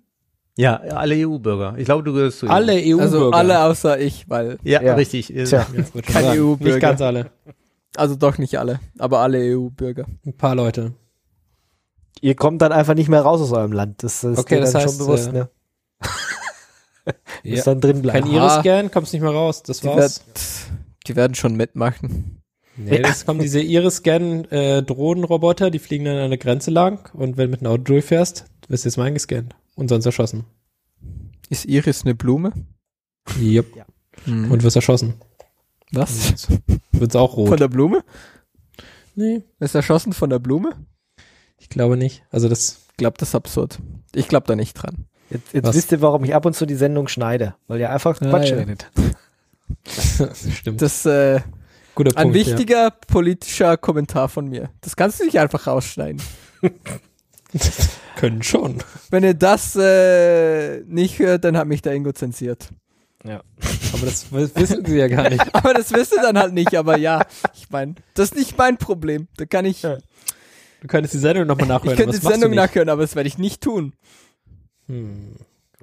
Ja, 0.57 0.77
alle 0.77 1.13
EU-Bürger. 1.15 1.75
Ich 1.77 1.85
glaube, 1.85 2.03
du 2.03 2.13
gehörst 2.13 2.39
zu 2.39 2.47
Alle 2.49 2.73
EU-Bürger. 2.73 3.01
Also 3.03 3.29
alle 3.31 3.61
außer 3.61 3.99
ich, 3.99 4.27
weil, 4.27 4.57
Ja, 4.63 4.81
Ja. 4.81 4.95
richtig. 4.95 5.27
Tja. 5.27 5.43
Ja, 5.43 5.67
wollte 5.69 5.91
schon 5.93 6.01
Kein 6.01 6.23
sagen. 6.23 6.39
EU-Bürger. 6.41 6.73
Nicht 6.73 6.81
ganz 6.81 7.01
alle. 7.01 7.29
also 7.95 8.15
doch 8.15 8.39
nicht 8.39 8.57
alle, 8.57 8.79
aber 8.97 9.19
alle 9.19 9.37
EU-Bürger. 9.55 10.05
Ein 10.25 10.33
paar 10.35 10.55
Leute. 10.55 10.93
Ihr 12.21 12.35
kommt 12.35 12.61
dann 12.61 12.71
einfach 12.71 12.93
nicht 12.95 13.09
mehr 13.09 13.21
raus 13.21 13.41
aus 13.41 13.51
eurem 13.51 13.71
Land. 13.71 14.03
Das, 14.03 14.21
das 14.21 14.33
ist 14.33 14.39
Okay, 14.39 14.55
dir 14.55 14.61
das 14.61 14.71
dann 14.73 14.81
heißt, 14.83 14.97
schon 14.97 15.05
bewusst, 15.05 15.27
äh, 15.29 15.33
ne? 15.33 15.49
Ihr 17.43 17.51
Ja. 17.51 17.55
müsst 17.55 17.67
dann 17.67 17.81
drin 17.81 18.01
bleiben. 18.01 18.27
Kein 18.29 18.37
Aha. 18.37 18.59
Iris-Scan, 18.61 18.91
kommst 18.91 19.13
nicht 19.13 19.21
mehr 19.21 19.31
raus. 19.31 19.63
Das 19.63 19.79
Die, 19.79 19.87
war's. 19.87 20.25
werd, 20.25 20.41
die 21.07 21.15
werden 21.15 21.35
schon 21.35 21.55
mitmachen. 21.55 22.41
Nee, 22.75 22.99
das 23.01 23.25
kommen 23.25 23.39
diese 23.39 23.59
Iris-Scan-Drohnenroboter, 23.61 25.71
die 25.71 25.79
fliegen 25.79 26.05
dann 26.05 26.17
an 26.17 26.29
der 26.29 26.37
Grenze 26.37 26.69
lang 26.69 27.09
und 27.13 27.37
wenn 27.37 27.45
du 27.45 27.51
mit 27.51 27.61
einem 27.61 27.71
Auto 27.71 27.83
durchfährst, 27.83 28.45
wirst 28.67 28.85
du 28.85 28.89
jetzt 28.89 28.97
mal 28.97 29.05
eingescannt 29.05 29.55
und 29.75 29.87
sonst 29.87 30.05
erschossen. 30.05 30.43
Ist 31.49 31.65
Iris 31.65 32.03
eine 32.03 32.13
Blume? 32.13 32.51
Yep. 33.41 33.85
Hm. 34.25 34.51
Und 34.51 34.63
wirst 34.63 34.75
erschossen. 34.75 35.15
was? 35.91 36.47
Wird's 36.91 37.15
auch 37.15 37.33
Von 37.35 37.47
rot. 37.47 37.59
der 37.59 37.67
Blume? 37.69 38.03
Nee, 39.15 39.41
Ist 39.59 39.73
erschossen 39.73 40.13
von 40.13 40.29
der 40.29 40.39
Blume? 40.39 40.75
Ich 41.59 41.69
glaube 41.69 41.97
nicht. 41.97 42.23
Also 42.31 42.49
das, 42.49 42.79
Ich 42.91 42.97
glaube, 42.97 43.17
das 43.17 43.29
ist 43.29 43.35
absurd. 43.35 43.79
Ich 44.15 44.27
glaube 44.27 44.47
da 44.47 44.55
nicht 44.55 44.73
dran. 44.73 45.05
Jetzt, 45.29 45.53
jetzt 45.53 45.73
wisst 45.73 45.91
ihr, 45.91 46.01
warum 46.01 46.23
ich 46.23 46.33
ab 46.33 46.45
und 46.45 46.55
zu 46.55 46.65
die 46.65 46.75
Sendung 46.75 47.07
schneide, 47.07 47.55
weil 47.67 47.79
ihr 47.79 47.89
einfach 47.91 48.19
Ah, 48.21 48.29
Quatsch 48.29 48.49
ja. 48.51 48.55
redet. 48.57 48.89
stimmt. 50.53 50.81
Das 50.81 50.97
ist 50.97 51.05
äh, 51.05 51.41
Guter 51.95 52.17
ein 52.17 52.23
Punkt. 52.31 52.35
wichtiger 52.35 52.91
politischer 52.91 53.75
Kommentar 53.77 54.29
von 54.29 54.47
mir. 54.47 54.69
Das 54.81 54.95
kannst 54.95 55.19
du 55.19 55.25
nicht 55.25 55.39
einfach 55.39 55.67
rausschneiden. 55.67 56.21
Ja. 56.61 56.69
Können 58.15 58.41
schon. 58.43 58.77
Wenn 59.09 59.23
ihr 59.23 59.33
das 59.33 59.75
äh, 59.75 60.81
nicht 60.85 61.19
hört, 61.19 61.43
dann 61.43 61.55
hat 61.57 61.67
mich 61.67 61.81
der 61.81 61.93
Ingo 61.93 62.11
zensiert. 62.13 62.69
Ja. 63.23 63.41
Aber 63.93 64.05
das 64.05 64.31
wissen 64.31 64.85
sie 64.85 64.97
ja 64.97 65.07
gar 65.07 65.29
nicht. 65.29 65.43
Aber 65.55 65.73
das 65.73 65.91
wirst 65.91 66.13
du 66.13 66.17
dann 66.21 66.37
halt 66.37 66.53
nicht, 66.53 66.75
aber 66.75 66.97
ja, 66.97 67.25
ich 67.55 67.69
meine, 67.69 67.95
das 68.13 68.29
ist 68.29 68.35
nicht 68.35 68.57
mein 68.57 68.77
Problem. 68.77 69.27
Da 69.37 69.45
kann 69.45 69.65
ich, 69.65 69.81
Ja. 69.81 69.97
Du 70.81 70.87
könntest 70.87 71.13
die 71.13 71.19
Sendung 71.19 71.47
nochmal 71.47 71.67
nachhören. 71.67 71.91
ich 71.93 71.97
könnte 71.97 72.19
die 72.19 72.25
Sendung 72.25 72.51
nachhören, 72.53 72.89
aber 72.89 73.01
das 73.01 73.15
werde 73.15 73.27
ich 73.27 73.37
nicht 73.37 73.61
tun. 73.61 73.93
Hm. 74.87 75.35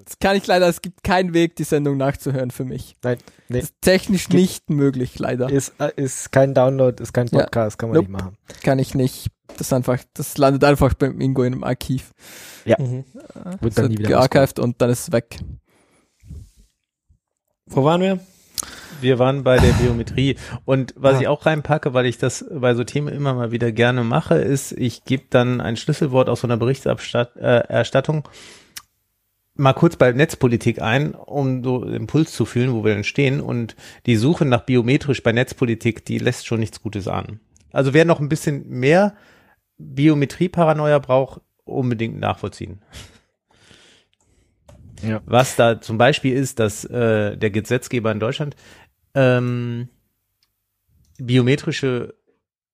Das 0.05 0.19
kann 0.19 0.37
ich 0.37 0.47
leider, 0.47 0.69
es 0.69 0.83
gibt 0.83 1.03
keinen 1.03 1.33
Weg, 1.35 1.57
die 1.57 1.65
Sendung 1.65 1.97
nachzuhören 1.97 2.51
für 2.51 2.65
mich. 2.65 2.97
Nein, 3.03 3.17
nee. 3.49 3.61
Das 3.61 3.71
ist 3.71 3.75
technisch 3.81 4.25
Gibt- 4.25 4.35
nicht 4.35 4.71
möglich, 4.71 5.19
leider. 5.19 5.49
Ist, 5.49 5.73
äh, 5.79 5.93
ist 5.97 6.31
kein 6.31 6.53
Download, 6.53 7.03
ist 7.03 7.13
kein 7.15 7.27
Ja. 7.29 7.41
Podcast, 7.41 7.79
kann 7.79 7.89
man 7.89 7.97
Nope. 7.97 8.11
nicht 8.11 8.21
machen. 8.23 8.37
Kann 8.63 8.79
ich 8.79 8.95
nicht. 8.95 9.29
Das 9.57 9.73
einfach, 9.73 9.99
das 10.15 10.37
landet 10.37 10.65
einfach 10.65 10.95
beim 10.95 11.21
Ingo 11.21 11.43
in 11.45 11.55
einem 11.55 11.65
Archiv. 11.65 12.13
Mhm. 12.67 13.05
Wird 13.61 13.79
dann 13.79 13.87
nie 13.89 13.99
wieder 13.99 14.09
gearchivt 14.09 14.59
und 14.59 14.81
dann 14.83 14.91
ist 14.91 15.01
es 15.09 15.13
weg. 15.13 15.39
Wo 17.67 17.85
waren 17.85 18.01
wir? 18.01 18.21
Wir 19.01 19.19
waren 19.19 19.45
bei 19.45 19.59
der 19.59 19.73
Biometrie. 19.73 20.37
Und 20.65 20.95
was 20.97 21.17
Ah. 21.17 21.21
ich 21.21 21.29
auch 21.29 21.47
reinpacke, 21.47 21.95
weil 21.95 22.07
ich 22.07 22.19
das 22.19 22.45
bei 22.51 22.75
so 22.75 22.85
Themen 22.85 23.09
immer 23.09 23.35
mal 23.35 23.51
wieder 23.53 23.73
gerne 23.73 24.05
mache, 24.05 24.37
ist, 24.37 24.73
ich 24.73 25.05
gebe 25.05 25.25
dann 25.31 25.61
ein 25.61 25.77
Schlüsselwort 25.77 26.29
aus 26.29 26.41
so 26.41 26.47
einer 26.47 26.57
Berichterstattung 26.57 28.19
äh, 28.19 28.29
mal 29.57 29.73
kurz 29.73 29.97
bei 29.97 30.11
Netzpolitik 30.13 30.83
ein, 30.83 31.15
um 31.15 31.63
so 31.63 31.85
Impuls 31.85 32.33
zu 32.33 32.45
fühlen, 32.45 32.73
wo 32.73 32.85
wir 32.85 32.95
denn 32.95 33.05
stehen. 33.05 33.41
Und 33.41 33.77
die 34.07 34.17
Suche 34.17 34.45
nach 34.45 34.63
biometrisch 34.63 35.23
bei 35.23 35.33
Netzpolitik, 35.33 36.05
die 36.05 36.19
lässt 36.19 36.47
schon 36.47 36.61
nichts 36.61 36.83
Gutes 36.83 37.09
an. 37.09 37.41
Also 37.73 37.95
wer 37.95 38.05
noch 38.05 38.21
ein 38.21 38.29
bisschen 38.29 38.69
mehr 38.69 39.15
Biometrie-Paranoia 39.79 40.99
braucht, 40.99 41.41
unbedingt 41.65 42.19
nachvollziehen. 42.21 42.81
Ja. 45.03 45.21
Was 45.27 45.57
da 45.57 45.81
zum 45.81 45.99
Beispiel 45.99 46.35
ist, 46.35 46.59
dass 46.59 46.85
äh, 46.85 47.37
der 47.37 47.51
Gesetzgeber 47.51 48.11
in 48.13 48.21
Deutschland 48.21 48.57
ähm, 49.15 49.89
biometrische 51.19 52.15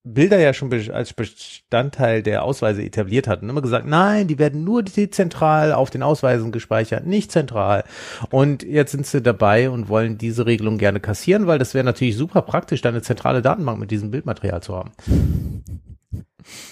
Bilder 0.02 0.38
ja 0.38 0.54
schon 0.54 0.72
als 0.92 1.12
Bestandteil 1.12 2.22
der 2.22 2.42
Ausweise 2.42 2.82
etabliert 2.82 3.28
hat 3.28 3.42
und 3.42 3.50
immer 3.50 3.60
gesagt, 3.60 3.86
nein, 3.86 4.28
die 4.28 4.38
werden 4.38 4.64
nur 4.64 4.82
dezentral 4.82 5.74
auf 5.74 5.90
den 5.90 6.02
Ausweisen 6.02 6.52
gespeichert, 6.52 7.04
nicht 7.06 7.30
zentral. 7.30 7.84
Und 8.30 8.62
jetzt 8.62 8.92
sind 8.92 9.04
sie 9.06 9.20
dabei 9.20 9.68
und 9.68 9.90
wollen 9.90 10.16
diese 10.16 10.46
Regelung 10.46 10.78
gerne 10.78 11.00
kassieren, 11.00 11.46
weil 11.46 11.58
das 11.58 11.74
wäre 11.74 11.84
natürlich 11.84 12.16
super 12.16 12.40
praktisch, 12.40 12.80
da 12.80 12.88
eine 12.88 13.02
zentrale 13.02 13.42
Datenbank 13.42 13.78
mit 13.78 13.90
diesem 13.90 14.10
Bildmaterial 14.10 14.62
zu 14.62 14.74
haben. 14.74 14.92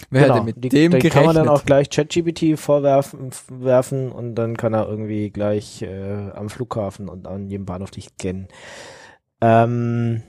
Wer 0.09 0.23
Genau. 0.23 0.35
hätte 0.37 0.45
mit 0.47 0.65
Die- 0.65 0.69
dem 0.71 0.93
gerechnet? 0.93 1.13
kann 1.13 1.27
man 1.27 1.37
dann 1.37 1.49
auch 1.51 1.67
gleich 1.67 1.91
ChatGPT 1.91 2.59
vorwerfen 2.59 3.29
werfen 3.51 4.11
und 4.11 4.37
dann 4.37 4.57
kann 4.57 4.73
er 4.73 4.89
irgendwie 4.89 5.29
gleich 5.29 5.83
äh, 5.83 6.31
am 6.35 6.49
Flughafen 6.49 7.11
und 7.11 7.27
an 7.29 7.51
jedem 7.51 7.67
Bahnhof 7.67 7.91
dich 7.91 8.17
kennen. 8.17 8.49
Ähm, 9.41 10.23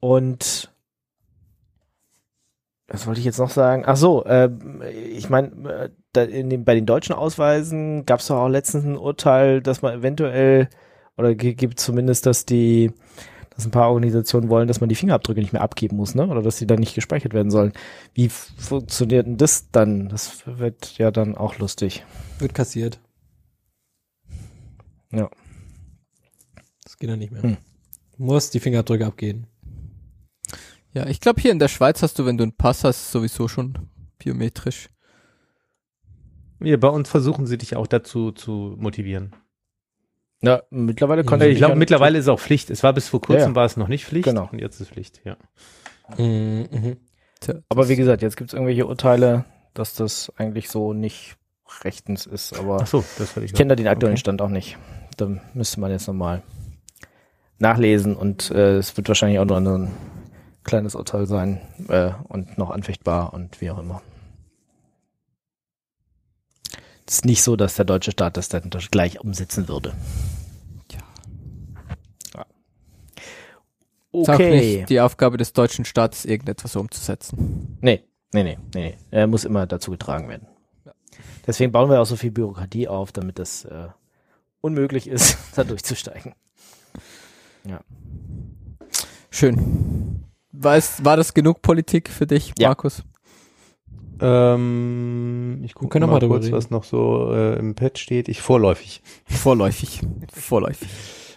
und 0.00 0.72
was 2.88 3.06
wollte 3.06 3.20
ich 3.20 3.26
jetzt 3.26 3.38
noch 3.38 3.50
sagen? 3.50 3.84
Ach 3.86 3.96
so, 3.96 4.24
ähm, 4.26 4.82
ich 4.82 5.28
meine, 5.28 5.90
äh, 6.14 6.58
bei 6.58 6.74
den 6.74 6.86
deutschen 6.86 7.14
Ausweisen 7.14 8.06
gab 8.06 8.20
es 8.20 8.28
doch 8.28 8.36
auch 8.36 8.48
letztens 8.48 8.84
ein 8.84 8.96
Urteil, 8.96 9.60
dass 9.60 9.82
man 9.82 9.98
eventuell 9.98 10.68
oder 11.16 11.34
gibt 11.34 11.78
zumindest, 11.80 12.26
dass 12.26 12.46
die 12.46 12.92
dass 13.58 13.66
ein 13.66 13.72
paar 13.72 13.88
Organisationen 13.88 14.50
wollen, 14.50 14.68
dass 14.68 14.80
man 14.80 14.88
die 14.88 14.94
Fingerabdrücke 14.94 15.40
nicht 15.40 15.52
mehr 15.52 15.62
abgeben 15.62 15.96
muss, 15.96 16.14
ne? 16.14 16.28
Oder 16.28 16.42
dass 16.42 16.58
die 16.58 16.66
dann 16.66 16.78
nicht 16.78 16.94
gespeichert 16.94 17.34
werden 17.34 17.50
sollen. 17.50 17.72
Wie 18.14 18.28
funktioniert 18.28 19.26
denn 19.26 19.36
das 19.36 19.72
dann? 19.72 20.08
Das 20.08 20.44
wird 20.46 20.96
ja 20.96 21.10
dann 21.10 21.36
auch 21.36 21.58
lustig. 21.58 22.04
Wird 22.38 22.54
kassiert. 22.54 23.00
Ja. 25.10 25.28
Das 26.84 26.98
geht 26.98 27.10
dann 27.10 27.18
nicht 27.18 27.32
mehr. 27.32 27.42
Hm. 27.42 27.56
Du 28.18 28.24
musst 28.24 28.52
die 28.54 28.60
Fingerabdrücke 28.60 29.06
abgeben. 29.06 29.46
Ja, 30.92 31.06
ich 31.06 31.20
glaube 31.20 31.40
hier 31.40 31.52
in 31.52 31.58
der 31.58 31.68
Schweiz 31.68 32.02
hast 32.02 32.18
du, 32.18 32.26
wenn 32.26 32.36
du 32.38 32.42
einen 32.44 32.56
Pass 32.56 32.82
hast, 32.84 33.10
sowieso 33.12 33.46
schon 33.48 33.78
biometrisch. 34.18 34.88
Ja, 36.60 36.76
bei 36.76 36.88
uns 36.88 37.08
versuchen 37.08 37.46
sie 37.46 37.58
dich 37.58 37.76
auch 37.76 37.86
dazu 37.86 38.32
zu 38.32 38.74
motivieren. 38.78 39.34
Ja, 40.42 40.62
mittlerweile 40.70 41.22
Ja, 41.22 41.26
konnte 41.28 41.46
ich 41.46 41.58
glaube, 41.58 41.74
ja- 41.74 41.78
mittlerweile 41.78 42.18
ist 42.18 42.24
es 42.24 42.28
auch 42.28 42.40
Pflicht. 42.40 42.70
Es 42.70 42.82
war 42.82 42.92
bis 42.92 43.08
vor 43.08 43.20
kurzem 43.20 43.40
Ja, 43.40 43.48
ja. 43.48 43.54
war 43.54 43.64
es 43.64 43.76
noch 43.76 43.88
nicht 43.88 44.04
Pflicht 44.06 44.24
Genau. 44.24 44.48
und 44.50 44.58
jetzt 44.60 44.80
ist 44.80 44.90
Pflicht, 44.90 45.20
ja. 45.24 45.36
Mhm. 46.16 46.68
Mhm. 46.70 46.96
Aber 47.68 47.88
wie 47.88 47.96
gesagt, 47.96 48.22
jetzt 48.22 48.36
gibt 48.36 48.50
es 48.50 48.54
irgendwelche 48.54 48.86
Urteile, 48.86 49.44
dass 49.74 49.94
das 49.94 50.32
eigentlich 50.36 50.68
so 50.70 50.92
nicht 50.92 51.36
rechtens 51.84 52.26
ist. 52.26 52.58
Aber 52.58 52.78
Ach 52.82 52.86
so, 52.86 53.04
das 53.18 53.36
ich 53.36 53.44
ich 53.44 53.54
kenne 53.54 53.68
da 53.70 53.76
den 53.76 53.86
aktuellen 53.86 54.14
Okay. 54.14 54.20
Stand 54.20 54.42
auch 54.42 54.48
nicht. 54.48 54.76
Da 55.16 55.28
müsste 55.54 55.78
man 55.80 55.90
jetzt 55.92 56.08
nochmal 56.08 56.42
nachlesen 57.58 58.16
und 58.16 58.50
äh, 58.50 58.76
es 58.76 58.96
wird 58.96 59.08
wahrscheinlich 59.08 59.38
auch 59.38 59.44
nur 59.44 59.58
ein 59.58 59.90
kleines 60.64 60.94
Urteil 60.94 61.26
sein 61.26 61.60
äh, 61.88 62.10
und 62.28 62.58
noch 62.58 62.70
anfechtbar 62.70 63.32
und 63.32 63.60
wie 63.60 63.70
auch 63.70 63.78
immer. 63.78 64.02
Es 67.06 67.14
ist 67.16 67.24
nicht 67.24 67.42
so, 67.42 67.56
dass 67.56 67.74
der 67.76 67.86
deutsche 67.86 68.10
Staat 68.10 68.36
das 68.36 68.48
dann 68.50 68.68
gleich 68.90 69.18
umsetzen 69.20 69.66
würde. 69.66 69.94
Ja. 70.92 70.98
Ja. 72.34 72.46
Ist 74.12 74.28
Okay. 74.28 74.50
nicht 74.78 74.90
die 74.90 75.00
Aufgabe 75.00 75.38
des 75.38 75.54
deutschen 75.54 75.86
Staates, 75.86 76.26
irgendetwas 76.26 76.76
umzusetzen. 76.76 77.78
Nee, 77.80 78.04
nee, 78.34 78.42
nee, 78.42 78.58
nee, 78.74 78.80
nee. 78.90 78.98
Er 79.10 79.26
muss 79.26 79.44
immer 79.44 79.66
dazu 79.66 79.90
getragen 79.90 80.28
werden. 80.28 80.46
Deswegen 81.46 81.72
bauen 81.72 81.88
wir 81.88 81.98
auch 82.02 82.04
so 82.06 82.16
viel 82.16 82.30
Bürokratie 82.30 82.88
auf, 82.88 83.10
damit 83.10 83.38
das 83.38 83.64
äh, 83.64 83.88
unmöglich 84.60 85.06
ist, 85.08 85.38
da 85.56 85.64
durchzusteigen. 85.64 86.34
Schön. 89.30 90.24
War, 90.52 90.76
es, 90.76 91.04
war 91.04 91.16
das 91.16 91.34
genug 91.34 91.62
Politik 91.62 92.08
für 92.08 92.26
dich, 92.26 92.52
Ja. 92.58 92.68
Markus? 92.68 93.04
Ähm, 94.20 95.60
ich 95.64 95.74
gucke 95.74 96.00
mal 96.00 96.06
noch 96.06 96.12
mal 96.20 96.26
kurz, 96.28 96.46
reden. 96.46 96.56
was 96.56 96.70
noch 96.70 96.82
so 96.84 97.32
äh, 97.32 97.56
im 97.58 97.74
Pad 97.74 97.98
steht. 97.98 98.28
Ich 98.28 98.40
vorläufig. 98.40 99.02
Vorläufig. 99.26 100.00
Vorläufig. 100.32 100.88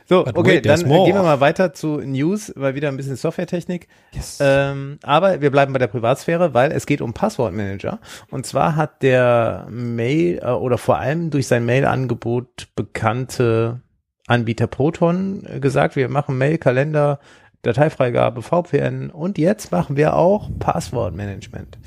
So, 0.10 0.24
But 0.24 0.36
okay, 0.36 0.56
wait, 0.58 0.66
dann 0.66 0.80
gehen 0.80 1.16
wir 1.16 1.24
mal 1.24 1.40
weiter 1.40 1.74
zu 1.74 2.00
News, 2.00 2.52
weil 2.58 2.76
wieder 2.76 2.90
ein 2.90 2.98
bisschen 2.98 3.16
Softwaretechnik. 3.16 3.88
Yes. 4.14 4.40
Ähm, 4.42 4.98
aber 5.04 5.42
wir 5.42 5.52
bleiben 5.52 5.72
bei 5.74 5.80
der 5.80 5.88
Privatsphäre, 5.88 6.54
weil 6.54 6.72
es 6.72 6.86
geht 6.86 7.02
um 7.02 7.14
Passwortmanager. 7.14 8.00
Und 8.30 8.46
zwar 8.46 8.76
hat 8.76 9.04
der 9.04 9.68
Mail 9.70 10.40
äh, 10.44 10.50
oder 10.50 10.78
vor 10.78 10.98
allem 10.98 11.30
durch 11.30 11.48
sein 11.48 11.66
Mail-Angebot 11.66 12.68
bekannte 12.76 13.82
Anbieter 14.28 14.68
Proton 14.68 15.46
äh, 15.46 15.60
gesagt, 15.60 15.96
wir 15.96 16.10
machen 16.10 16.38
Mail, 16.38 16.58
Kalender, 16.58 17.20
Dateifreigabe, 17.62 18.42
VPN 18.42 19.10
und 19.12 19.38
jetzt 19.38 19.72
machen 19.72 19.96
wir 19.96 20.16
auch 20.16 20.50
Passwortmanagement. 20.60 21.78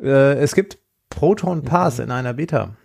Äh, 0.00 0.34
es 0.34 0.54
gibt 0.54 0.78
Proton 1.10 1.62
Pass 1.62 1.98
in 1.98 2.10
einer 2.10 2.34
Beta. 2.34 2.76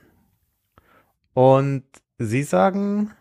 Und 1.33 1.83
sie 2.17 2.43
sagen, 2.43 3.11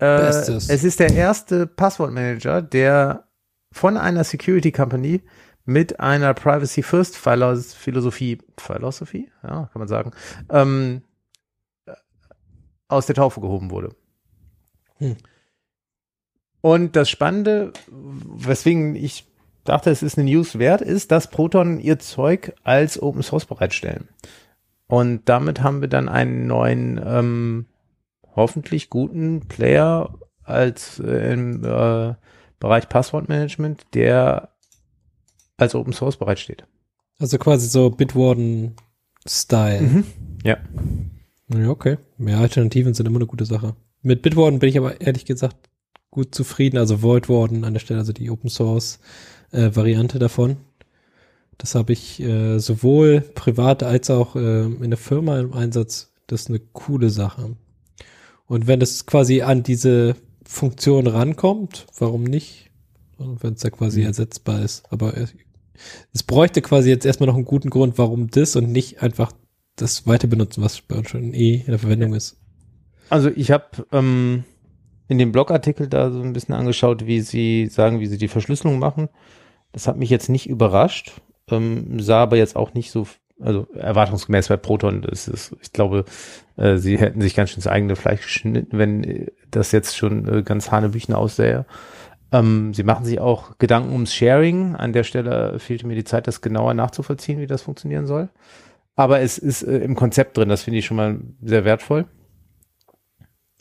äh, 0.00 0.06
es 0.06 0.84
ist 0.84 1.00
der 1.00 1.12
erste 1.12 1.66
Passwortmanager, 1.66 2.62
der 2.62 3.24
von 3.72 3.96
einer 3.96 4.24
Security 4.24 4.72
Company 4.72 5.22
mit 5.64 5.98
einer 5.98 6.32
Privacy 6.34 6.82
First 6.82 7.16
Philos- 7.16 7.74
Philosophie, 7.74 8.38
Philosophie, 8.58 9.30
ja, 9.42 9.68
kann 9.72 9.80
man 9.80 9.88
sagen, 9.88 10.12
ähm, 10.50 11.02
aus 12.88 13.06
der 13.06 13.16
Taufe 13.16 13.40
gehoben 13.40 13.70
wurde. 13.70 13.94
Hm. 14.98 15.16
Und 16.60 16.96
das 16.96 17.08
Spannende, 17.08 17.72
weswegen 17.88 18.96
ich 18.96 19.26
dachte, 19.64 19.90
es 19.90 20.02
ist 20.02 20.18
eine 20.18 20.30
News 20.30 20.58
wert, 20.58 20.80
ist, 20.80 21.12
dass 21.12 21.30
Proton 21.30 21.80
ihr 21.80 21.98
Zeug 21.98 22.54
als 22.62 23.00
Open 23.00 23.22
Source 23.22 23.46
bereitstellen. 23.46 24.08
Und 24.88 25.28
damit 25.28 25.62
haben 25.62 25.80
wir 25.80 25.88
dann 25.88 26.08
einen 26.08 26.46
neuen, 26.46 27.00
ähm, 27.04 27.66
hoffentlich 28.34 28.90
guten 28.90 29.40
Player 29.48 30.18
als 30.44 31.00
äh, 31.00 31.32
im 31.32 31.64
äh, 31.64 32.14
Bereich 32.58 32.88
Passwortmanagement, 32.88 33.84
der 33.94 34.50
als 35.56 35.74
Open 35.74 35.92
Source 35.92 36.16
bereitsteht. 36.16 36.64
Also 37.18 37.38
quasi 37.38 37.68
so 37.68 37.90
Bitwarden-Style. 37.90 40.04
Ja. 40.44 40.58
Ja, 41.48 41.70
okay. 41.70 41.98
Mehr 42.18 42.38
Alternativen 42.38 42.94
sind 42.94 43.06
immer 43.06 43.18
eine 43.18 43.26
gute 43.26 43.44
Sache. 43.44 43.74
Mit 44.06 44.22
Bitwarden 44.22 44.60
bin 44.60 44.68
ich 44.68 44.78
aber 44.78 45.00
ehrlich 45.00 45.24
gesagt 45.24 45.68
gut 46.12 46.32
zufrieden. 46.32 46.78
Also 46.78 47.02
Void 47.02 47.28
Warden 47.28 47.64
an 47.64 47.72
der 47.72 47.80
Stelle, 47.80 47.98
also 47.98 48.12
die 48.12 48.30
Open 48.30 48.48
Source 48.48 49.00
äh, 49.50 49.70
Variante 49.74 50.20
davon. 50.20 50.58
Das 51.58 51.74
habe 51.74 51.92
ich 51.92 52.20
äh, 52.20 52.60
sowohl 52.60 53.20
privat 53.20 53.82
als 53.82 54.08
auch 54.08 54.36
äh, 54.36 54.66
in 54.66 54.90
der 54.90 54.96
Firma 54.96 55.40
im 55.40 55.52
Einsatz. 55.52 56.12
Das 56.28 56.42
ist 56.42 56.50
eine 56.50 56.60
coole 56.60 57.10
Sache. 57.10 57.56
Und 58.46 58.68
wenn 58.68 58.80
es 58.80 59.06
quasi 59.06 59.42
an 59.42 59.64
diese 59.64 60.14
Funktion 60.44 61.08
rankommt, 61.08 61.88
warum 61.98 62.22
nicht? 62.22 62.70
Wenn 63.18 63.54
es 63.54 63.62
da 63.62 63.70
quasi 63.70 64.02
Mhm. 64.02 64.06
ersetzbar 64.06 64.62
ist. 64.62 64.84
Aber 64.90 65.16
es, 65.16 65.34
es 66.12 66.22
bräuchte 66.22 66.62
quasi 66.62 66.90
jetzt 66.90 67.06
erstmal 67.06 67.26
noch 67.26 67.34
einen 67.34 67.44
guten 67.44 67.70
Grund, 67.70 67.98
warum 67.98 68.30
das 68.30 68.54
und 68.54 68.70
nicht 68.70 69.02
einfach 69.02 69.32
das 69.74 70.06
weiter 70.06 70.28
benutzen, 70.28 70.62
was 70.62 70.80
bei 70.80 70.94
uns 70.94 71.10
schon 71.10 71.34
eh 71.34 71.56
in 71.56 71.66
der 71.66 71.80
Verwendung 71.80 72.14
ist. 72.14 72.36
Also 73.08 73.30
ich 73.34 73.50
habe 73.50 73.64
ähm, 73.92 74.44
in 75.08 75.18
dem 75.18 75.32
Blogartikel 75.32 75.88
da 75.88 76.10
so 76.10 76.20
ein 76.20 76.32
bisschen 76.32 76.54
angeschaut, 76.54 77.06
wie 77.06 77.20
sie 77.20 77.66
sagen, 77.66 78.00
wie 78.00 78.06
sie 78.06 78.18
die 78.18 78.28
Verschlüsselung 78.28 78.78
machen. 78.78 79.08
Das 79.72 79.86
hat 79.86 79.96
mich 79.96 80.10
jetzt 80.10 80.28
nicht 80.28 80.48
überrascht, 80.48 81.12
ähm, 81.50 82.00
sah 82.00 82.22
aber 82.22 82.36
jetzt 82.36 82.56
auch 82.56 82.74
nicht 82.74 82.90
so, 82.90 83.06
also 83.40 83.66
erwartungsgemäß 83.74 84.48
bei 84.48 84.56
Proton, 84.56 85.02
das 85.02 85.28
ist, 85.28 85.54
ich 85.60 85.72
glaube, 85.72 86.04
äh, 86.56 86.76
sie 86.78 86.98
hätten 86.98 87.20
sich 87.20 87.34
ganz 87.34 87.50
schön 87.50 87.58
ins 87.58 87.66
eigene 87.66 87.94
Fleisch 87.94 88.22
geschnitten, 88.22 88.78
wenn 88.78 89.04
äh, 89.04 89.26
das 89.50 89.72
jetzt 89.72 89.96
schon 89.96 90.26
äh, 90.26 90.42
ganz 90.42 90.70
hanebüchen 90.70 91.14
aussähe. 91.14 91.66
Ähm, 92.32 92.74
sie 92.74 92.82
machen 92.82 93.04
sich 93.04 93.20
auch 93.20 93.58
Gedanken 93.58 93.92
ums 93.92 94.12
Sharing. 94.12 94.74
An 94.74 94.92
der 94.92 95.04
Stelle 95.04 95.58
fehlte 95.58 95.86
mir 95.86 95.94
die 95.94 96.04
Zeit, 96.04 96.26
das 96.26 96.40
genauer 96.40 96.74
nachzuvollziehen, 96.74 97.38
wie 97.38 97.46
das 97.46 97.62
funktionieren 97.62 98.06
soll. 98.06 98.30
Aber 98.96 99.20
es 99.20 99.38
ist 99.38 99.62
äh, 99.62 99.78
im 99.78 99.94
Konzept 99.94 100.36
drin, 100.36 100.48
das 100.48 100.62
finde 100.62 100.78
ich 100.78 100.86
schon 100.86 100.96
mal 100.96 101.20
sehr 101.42 101.64
wertvoll. 101.64 102.06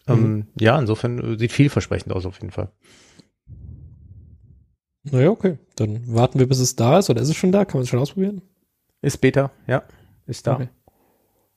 Ähm, 0.08 0.36
Mhm. 0.36 0.48
ja, 0.60 0.78
insofern 0.80 1.20
äh, 1.34 1.38
sieht 1.40 1.52
vielversprechend 1.52 2.14
aus 2.14 2.26
auf 2.26 2.36
jeden 2.40 2.52
Fall. 2.52 2.72
Naja, 5.04 5.30
okay. 5.30 5.58
Dann 5.76 6.02
warten 6.14 6.40
wir, 6.40 6.48
bis 6.48 6.60
es 6.60 6.76
da 6.76 6.98
ist. 7.00 7.10
Oder 7.10 7.22
ist 7.22 7.30
es 7.30 7.36
schon 7.36 7.52
da? 7.52 7.66
Kann 7.66 7.76
man 7.80 7.84
es 7.84 7.90
schon 7.90 8.00
ausprobieren? 8.00 8.42
Ist 9.02 9.20
Beta, 9.22 9.52
ja, 9.68 9.84
ist 10.26 10.48
da. 10.48 10.56
Okay. 10.56 10.70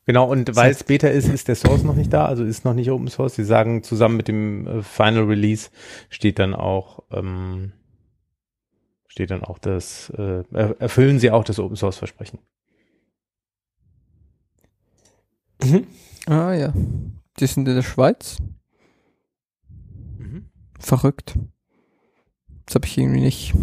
Genau, 0.04 0.30
und 0.30 0.48
Das 0.48 0.56
weil 0.56 0.70
es 0.70 0.84
Beta 0.84 1.08
ist, 1.08 1.28
ist 1.28 1.48
der 1.48 1.54
Source 1.54 1.82
noch 1.82 1.94
nicht 1.94 2.12
da, 2.12 2.24
also 2.26 2.42
ist 2.44 2.64
noch 2.64 2.72
nicht 2.74 2.90
Open 2.90 3.08
Source. 3.08 3.34
Sie 3.34 3.44
sagen, 3.44 3.82
zusammen 3.82 4.16
mit 4.16 4.28
dem 4.28 4.66
äh, 4.66 4.82
Final 4.82 5.24
Release 5.24 5.68
steht 6.08 6.38
dann 6.38 6.54
auch, 6.54 7.02
ähm, 7.10 7.72
steht 9.06 9.30
dann 9.30 9.44
auch 9.44 9.58
das, 9.58 10.10
äh, 10.16 10.44
er- 10.52 10.80
erfüllen 10.80 11.18
sie 11.18 11.30
auch 11.30 11.44
das 11.44 11.58
Open 11.58 11.76
Source 11.76 11.98
Versprechen. 11.98 12.38
Mhm. 15.62 15.86
Ah 16.26 16.52
ja. 16.54 16.72
Die 17.38 17.46
sind 17.46 17.68
in 17.68 17.74
der 17.74 17.82
Schweiz. 17.82 18.38
Verrückt. 20.78 21.38
Das 22.66 22.74
habe 22.74 22.86
ich 22.86 22.98
irgendwie 22.98 23.20
nicht. 23.20 23.54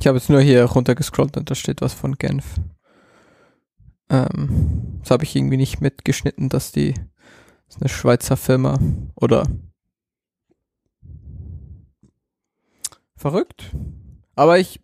Ich 0.00 0.06
habe 0.06 0.18
jetzt 0.18 0.28
nur 0.30 0.40
hier 0.40 0.64
runtergescrollt 0.64 1.36
und 1.36 1.50
da 1.50 1.54
steht 1.54 1.80
was 1.80 1.94
von 1.94 2.16
Genf. 2.16 2.56
Ähm, 4.10 4.98
das 5.00 5.10
habe 5.10 5.24
ich 5.24 5.34
irgendwie 5.34 5.56
nicht 5.56 5.80
mitgeschnitten, 5.80 6.48
dass 6.48 6.72
die 6.72 6.92
das 7.66 7.76
ist 7.76 7.82
eine 7.82 7.88
Schweizer 7.88 8.36
Firma 8.36 8.78
oder 9.14 9.46
verrückt. 13.16 13.74
Aber 14.34 14.58
ich 14.58 14.80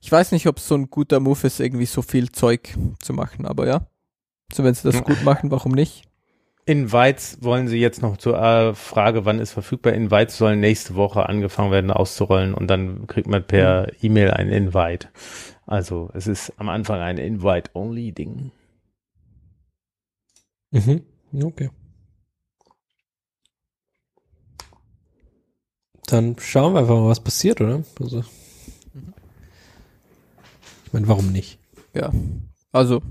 ich 0.00 0.12
weiß 0.12 0.32
nicht, 0.32 0.46
ob 0.46 0.58
es 0.58 0.68
so 0.68 0.74
ein 0.74 0.90
guter 0.90 1.20
Move 1.20 1.46
ist, 1.46 1.60
irgendwie 1.60 1.86
so 1.86 2.02
viel 2.02 2.30
Zeug 2.32 2.76
zu 3.00 3.12
machen, 3.12 3.46
aber 3.46 3.66
ja. 3.66 3.86
So, 4.52 4.64
wenn 4.64 4.74
sie 4.74 4.90
das 4.90 5.02
gut 5.02 5.22
machen, 5.22 5.50
warum 5.50 5.72
nicht? 5.72 6.04
Invites 6.66 7.38
wollen 7.42 7.68
sie 7.68 7.78
jetzt 7.78 8.02
noch 8.02 8.16
zur 8.16 8.40
äh, 8.40 8.74
Frage, 8.74 9.24
wann 9.24 9.38
ist 9.38 9.52
verfügbar. 9.52 9.92
Invites 9.92 10.36
sollen 10.36 10.58
nächste 10.58 10.96
Woche 10.96 11.28
angefangen 11.28 11.70
werden 11.70 11.92
auszurollen 11.92 12.54
und 12.54 12.66
dann 12.68 13.06
kriegt 13.06 13.28
man 13.28 13.46
per 13.46 13.92
E-Mail 14.02 14.32
ein 14.32 14.48
Invite. 14.48 15.08
Also 15.64 16.10
es 16.14 16.26
ist 16.26 16.52
am 16.56 16.68
Anfang 16.68 17.00
ein 17.00 17.18
Invite-Only-Ding. 17.18 18.50
Mhm. 20.72 21.02
Okay. 21.42 21.70
Dann 26.06 26.36
schauen 26.38 26.74
wir 26.74 26.80
einfach 26.80 26.94
mal, 26.94 27.08
was 27.08 27.22
passiert, 27.22 27.60
oder? 27.60 27.82
Also, 28.00 28.24
ich 30.84 30.92
meine, 30.92 31.08
warum 31.08 31.32
nicht? 31.32 31.58
Ja. 31.94 32.12
Also, 32.70 33.02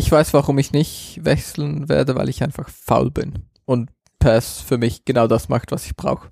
ich 0.00 0.10
weiß, 0.10 0.32
warum 0.34 0.58
ich 0.58 0.72
nicht 0.72 1.20
wechseln 1.22 1.88
werde, 1.88 2.14
weil 2.14 2.28
ich 2.28 2.42
einfach 2.42 2.68
faul 2.68 3.10
bin. 3.10 3.44
Und 3.66 3.90
Pass 4.18 4.60
für 4.60 4.76
mich 4.78 5.04
genau 5.04 5.26
das 5.26 5.48
macht, 5.48 5.72
was 5.72 5.86
ich 5.86 5.94
brauche. 5.96 6.28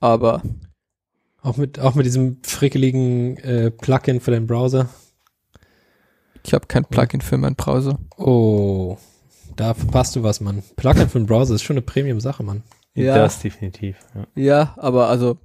Aber 0.00 0.42
Auch 1.42 1.56
mit, 1.56 1.78
auch 1.78 1.94
mit 1.94 2.06
diesem 2.06 2.38
frickeligen 2.42 3.36
äh, 3.38 3.70
Plugin 3.70 4.20
für 4.20 4.30
den 4.30 4.46
Browser. 4.46 4.88
ich 6.42 6.52
habe 6.54 6.66
kein 6.66 6.84
Plugin 6.84 7.20
für 7.20 7.36
meinen 7.38 7.56
Browser. 7.56 7.98
Oh, 8.16 8.96
da 9.56 9.72
verpasst 9.74 10.16
du 10.16 10.22
was, 10.22 10.40
Mann. 10.40 10.62
Plugin 10.76 11.08
für 11.08 11.18
den 11.18 11.26
Browser 11.26 11.54
ist 11.54 11.62
schon 11.62 11.74
eine 11.76 11.82
Premium-Sache, 11.82 12.42
Mann. 12.42 12.62
Ja. 12.94 13.16
Das 13.16 13.40
definitiv. 13.40 13.96
Ja. 14.14 14.26
Ja, 14.34 14.74
aber 14.76 15.08
also, 15.08 15.38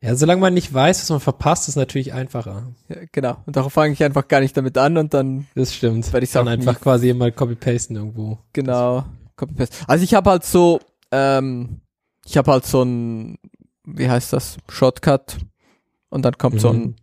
Ja, 0.00 0.14
solange 0.14 0.40
man 0.40 0.54
nicht 0.54 0.72
weiß, 0.72 1.00
was 1.02 1.10
man 1.10 1.18
verpasst, 1.20 1.68
ist 1.68 1.74
natürlich 1.76 2.12
einfacher. 2.12 2.72
ja, 2.88 2.96
genau. 3.10 3.36
Und 3.46 3.56
darauf 3.56 3.72
fange 3.72 3.92
ich 3.92 4.04
einfach 4.04 4.28
gar 4.28 4.40
nicht 4.40 4.56
damit 4.56 4.78
an 4.78 4.96
und 4.96 5.12
dann 5.12 5.46
Das 5.56 5.74
stimmt. 5.74 6.12
Werde 6.12 6.24
ich's 6.24 6.32
Dann 6.34 6.46
einfach 6.46 6.80
quasi 6.80 7.12
mal 7.14 7.32
copy-pasten 7.32 7.96
irgendwo. 7.96 8.38
Genau, 8.52 9.04
Copy-Paste. 9.36 9.76
Also 9.88 10.04
ich 10.04 10.14
habe 10.14 10.30
halt 10.30 10.44
so, 10.44 10.78
ähm, 11.10 11.80
ich 12.24 12.36
habe 12.36 12.52
halt 12.52 12.64
so 12.64 12.82
ein, 12.82 13.38
wie 13.84 14.08
heißt 14.08 14.32
das, 14.32 14.58
Shortcut 14.68 15.36
und 16.10 16.22
dann 16.24 16.38
kommt 16.38 16.60
so 16.60 16.70
ein, 16.70 16.78
Mhm. 16.80 16.96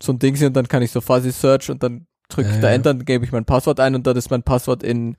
so 0.00 0.12
ein 0.12 0.18
Ding 0.20 0.40
und 0.44 0.54
dann 0.54 0.68
kann 0.68 0.82
ich 0.82 0.92
so 0.92 1.00
Fuzzy 1.00 1.32
Search 1.32 1.68
und 1.70 1.82
dann 1.82 2.06
drücke 2.28 2.48
ich 2.50 2.54
Ja, 2.56 2.60
da 2.62 2.68
ja. 2.68 2.74
Enter, 2.74 2.94
dann 2.94 3.04
gebe 3.04 3.24
ich 3.24 3.32
mein 3.32 3.44
Passwort 3.44 3.80
ein 3.80 3.96
und 3.96 4.06
dann 4.06 4.16
ist 4.16 4.30
mein 4.30 4.44
Passwort 4.44 4.84
in 4.84 5.16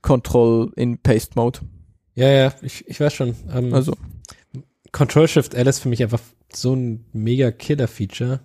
Control 0.00 0.72
in 0.76 0.98
Paste 1.02 1.32
Mode. 1.36 1.58
Ja, 2.14 2.28
ja, 2.30 2.52
ich, 2.62 2.86
ich 2.88 2.98
weiß 2.98 3.12
schon. 3.12 3.34
Ähm, 3.52 3.74
Also, 3.74 3.94
Control-Shift-L 4.92 5.66
ist 5.66 5.80
für 5.80 5.88
mich 5.88 6.02
einfach 6.02 6.20
so 6.60 6.74
ein 6.74 7.04
mega 7.12 7.50
Killer-Feature. 7.50 8.40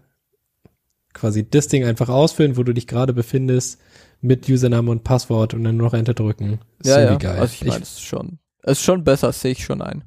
Quasi 1.14 1.50
das 1.50 1.68
Ding 1.68 1.84
einfach 1.84 2.10
ausfüllen, 2.10 2.56
wo 2.58 2.64
du 2.64 2.74
dich 2.74 2.88
gerade 2.88 3.14
befindest, 3.14 3.80
mit 4.22 4.48
Username 4.48 4.92
und 4.92 5.04
Passwort 5.04 5.54
und 5.54 5.64
dann 5.64 5.78
nur 5.78 5.88
noch 5.88 5.94
Enter 5.94 6.14
drücken. 6.14 6.60
ja, 6.84 7.02
ja. 7.02 7.16
geil. 7.16 7.40
Also 7.40 7.54
ich 7.54 7.66
meine, 7.66 7.82
es 7.84 7.94
ist 7.94 8.02
schon, 8.04 8.40
es 8.62 8.74
ist 8.80 8.84
schon 8.84 9.04
besser, 9.04 9.32
sehe 9.34 9.52
ich 9.52 9.66
schon 9.66 9.82
ein. 9.82 10.04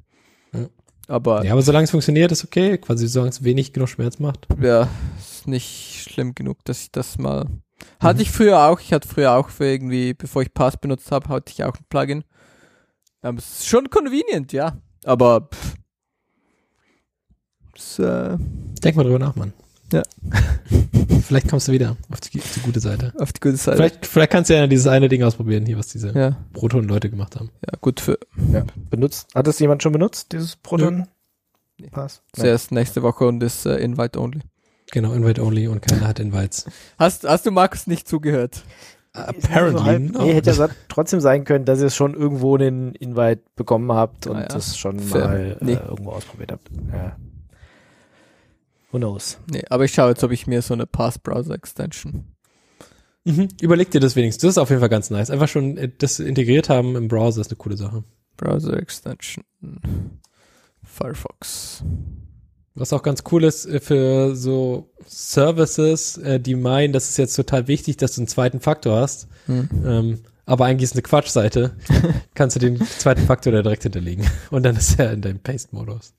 Ja. 0.53 0.67
Aber 1.07 1.43
ja, 1.45 1.51
aber 1.51 1.61
solange 1.61 1.83
es 1.83 1.91
funktioniert, 1.91 2.31
ist 2.31 2.43
okay. 2.45 2.77
Quasi 2.77 3.07
solange 3.07 3.29
es 3.29 3.43
wenig 3.43 3.73
genug 3.73 3.89
Schmerz 3.89 4.17
macht. 4.19 4.47
ja, 4.61 4.87
ist 5.19 5.47
nicht 5.47 6.07
schlimm 6.09 6.33
genug, 6.33 6.63
dass 6.65 6.81
ich 6.83 6.91
das 6.91 7.17
mal. 7.19 7.45
Hatte 7.99 8.15
Mhm. 8.15 8.21
ich 8.21 8.31
früher 8.31 8.63
auch. 8.65 8.79
Ich 8.79 8.93
hatte 8.93 9.07
früher 9.07 9.33
auch 9.33 9.49
für 9.49 9.65
irgendwie, 9.65 10.13
bevor 10.13 10.41
ich 10.41 10.53
Pass 10.53 10.77
benutzt 10.77 11.11
habe, 11.11 11.27
hatte 11.29 11.51
ich 11.53 11.63
auch 11.63 11.75
ein 11.75 11.85
Plugin. 11.89 12.23
Ähm, 13.21 13.35
es 13.37 13.59
ist 13.59 13.67
schon 13.67 13.89
convenient, 13.89 14.53
ja. 14.53 14.77
Aber 15.03 15.49
pff, 15.53 15.75
es, 17.77 17.99
äh, 17.99 18.37
Denk 18.83 18.95
mal 18.95 19.03
drüber 19.03 19.19
nach, 19.19 19.35
Mann. 19.35 19.53
Ja. 19.93 20.01
vielleicht 21.27 21.47
kommst 21.47 21.67
du 21.67 21.71
wieder 21.71 21.95
auf 22.11 22.19
die, 22.21 22.39
auf 22.39 22.51
die 22.53 22.59
gute 22.61 22.79
Seite. 22.79 23.13
auf 23.19 23.31
die 23.33 23.39
gute 23.39 23.55
Seite. 23.57 23.77
Vielleicht, 23.77 24.05
vielleicht 24.05 24.31
kannst 24.31 24.49
du 24.49 24.55
ja 24.55 24.65
dieses 24.67 24.87
eine 24.87 25.09
Ding 25.09 25.21
ausprobieren, 25.23 25.65
hier, 25.65 25.77
was 25.77 25.87
diese 25.87 26.11
Ja, 26.17 26.37
Proton-Leute 26.53 27.09
gemacht 27.09 27.35
haben. 27.35 27.49
ja, 27.65 27.77
gut 27.81 27.99
für 27.99 28.17
Ja. 28.51 28.63
Benutzt, 28.89 29.27
hat 29.35 29.47
es 29.47 29.59
jemand 29.59 29.83
schon 29.83 29.91
benutzt, 29.91 30.31
dieses 30.31 30.55
Proton? 30.55 31.07
Nee. 31.79 31.87
Pass? 31.91 32.21
zuerst 32.33 32.71
nächste 32.71 33.03
Woche 33.03 33.27
und 33.27 33.43
ist 33.43 33.65
äh, 33.65 33.77
Invite 33.77 34.19
only. 34.19 34.39
Genau, 34.91 35.13
Invite 35.13 35.41
Only 35.43 35.67
und 35.67 35.81
keiner 35.81 36.07
hat 36.07 36.19
Invites. 36.19 36.65
Hast, 36.99 37.23
hast 37.27 37.45
du 37.45 37.51
Markus 37.51 37.85
nicht 37.87 38.07
zugehört? 38.07 38.63
Apparently. 39.13 39.79
So 39.79 39.83
halb, 39.85 40.11
no. 40.13 40.21
nee, 40.23 40.33
hätte 40.33 40.51
ja 40.51 40.69
trotzdem 40.89 41.19
sein 41.21 41.43
können, 41.43 41.65
dass 41.65 41.79
ihr 41.79 41.87
es 41.87 41.95
schon 41.95 42.13
irgendwo 42.13 42.55
einen 42.55 42.93
Invite 42.95 43.41
bekommen 43.55 43.91
habt 43.91 44.27
und 44.27 44.35
Ah 44.37 44.41
ja. 44.41 44.47
das 44.47 44.77
schon 44.77 44.99
Fair. 44.99 45.27
mal 45.27 45.57
Nee. 45.61 45.73
äh, 45.73 45.79
irgendwo 45.87 46.11
ausprobiert 46.11 46.51
habt. 46.51 46.69
Ja. 46.93 47.15
Who 48.91 48.97
knows? 48.97 49.37
Nee, 49.51 49.63
aber 49.69 49.85
ich 49.85 49.93
schaue 49.93 50.09
jetzt, 50.09 50.23
ob 50.23 50.31
ich 50.31 50.47
mir 50.47 50.61
so 50.61 50.73
eine 50.73 50.85
Pass 50.85 51.19
Browser 51.19 51.55
Extension. 51.55 52.25
Mhm. 53.25 53.49
Überleg 53.59 53.91
dir 53.91 53.99
das 53.99 54.15
wenigstens. 54.15 54.41
Das 54.43 54.51
ist 54.51 54.57
auf 54.57 54.69
jeden 54.69 54.79
Fall 54.79 54.89
ganz 54.89 55.09
nice. 55.09 55.31
Einfach 55.31 55.47
schon 55.47 55.77
äh, 55.77 55.89
das 55.97 56.19
integriert 56.19 56.69
haben 56.69 56.95
im 56.95 57.07
Browser 57.07 57.41
ist 57.41 57.49
eine 57.49 57.57
coole 57.57 57.75
Sache. 57.75 58.03
Browser 58.37 58.77
Extension. 58.77 59.43
Firefox. 60.83 61.83
Was 62.75 62.93
auch 62.93 63.03
ganz 63.03 63.23
cool 63.31 63.43
ist 63.43 63.65
äh, 63.65 63.79
für 63.79 64.35
so 64.35 64.91
Services, 65.07 66.17
äh, 66.17 66.39
die 66.39 66.55
meinen, 66.55 66.93
das 66.93 67.09
ist 67.09 67.17
jetzt 67.17 67.35
total 67.35 67.67
wichtig, 67.67 67.97
dass 67.97 68.13
du 68.13 68.21
einen 68.21 68.27
zweiten 68.27 68.59
Faktor 68.59 68.99
hast. 68.99 69.27
Hm. 69.47 69.69
Ähm, 69.85 70.19
aber 70.45 70.65
eigentlich 70.65 70.83
ist 70.83 70.93
eine 70.93 71.01
Quatschseite. 71.01 71.75
Kannst 72.35 72.55
du 72.55 72.59
den 72.59 72.79
zweiten 72.85 73.25
Faktor 73.25 73.51
da 73.53 73.63
direkt 73.63 73.83
hinterlegen. 73.83 74.27
Und 74.51 74.63
dann 74.63 74.75
ist 74.75 74.99
er 74.99 75.13
in 75.13 75.21
deinem 75.21 75.39
Paste-Modus. 75.39 76.13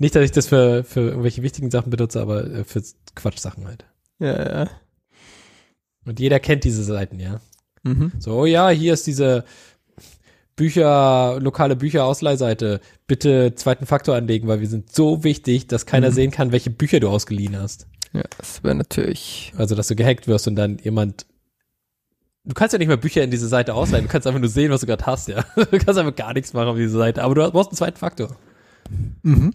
Nicht, 0.00 0.16
dass 0.16 0.24
ich 0.24 0.32
das 0.32 0.46
für, 0.46 0.82
für 0.82 1.00
irgendwelche 1.10 1.42
wichtigen 1.42 1.70
Sachen 1.70 1.90
benutze, 1.90 2.20
aber 2.22 2.44
äh, 2.50 2.64
für 2.64 2.82
Quatschsachen 3.14 3.66
halt. 3.68 3.84
Ja, 4.18 4.62
ja. 4.62 4.70
Und 6.06 6.18
jeder 6.18 6.40
kennt 6.40 6.64
diese 6.64 6.82
Seiten, 6.82 7.20
ja. 7.20 7.40
Mhm. 7.82 8.10
So, 8.18 8.32
oh 8.32 8.46
ja, 8.46 8.70
hier 8.70 8.94
ist 8.94 9.06
diese 9.06 9.44
Bücher, 10.56 11.38
lokale 11.40 11.76
Bücherausleihseite. 11.76 12.80
Bitte 13.06 13.54
zweiten 13.54 13.84
Faktor 13.86 14.16
anlegen, 14.16 14.48
weil 14.48 14.60
wir 14.60 14.68
sind 14.68 14.90
so 14.94 15.22
wichtig, 15.22 15.66
dass 15.68 15.84
keiner 15.86 16.08
Mhm. 16.10 16.14
sehen 16.14 16.30
kann, 16.30 16.52
welche 16.52 16.70
Bücher 16.70 16.98
du 17.00 17.08
ausgeliehen 17.10 17.58
hast. 17.58 17.86
Ja, 18.14 18.22
das 18.38 18.64
wäre 18.64 18.74
natürlich. 18.74 19.52
Also, 19.56 19.74
dass 19.74 19.88
du 19.88 19.96
gehackt 19.96 20.26
wirst 20.28 20.48
und 20.48 20.56
dann 20.56 20.78
jemand. 20.78 21.26
Du 22.44 22.54
kannst 22.54 22.72
ja 22.72 22.78
nicht 22.78 22.88
mehr 22.88 22.96
Bücher 22.96 23.22
in 23.22 23.30
diese 23.30 23.48
Seite 23.48 23.74
ausleihen. 23.74 24.06
Du 24.06 24.10
kannst 24.10 24.26
einfach 24.26 24.40
nur 24.40 24.48
sehen, 24.48 24.72
was 24.72 24.80
du 24.80 24.86
gerade 24.86 25.04
hast, 25.04 25.28
ja. 25.28 25.44
Du 25.56 25.78
kannst 25.78 25.98
einfach 25.98 26.16
gar 26.16 26.32
nichts 26.32 26.54
machen 26.54 26.68
auf 26.68 26.76
diese 26.76 26.96
Seite. 26.96 27.22
Aber 27.22 27.34
du 27.34 27.50
brauchst 27.50 27.70
einen 27.70 27.76
zweiten 27.76 27.98
Faktor. 27.98 28.34
Mhm. 29.22 29.52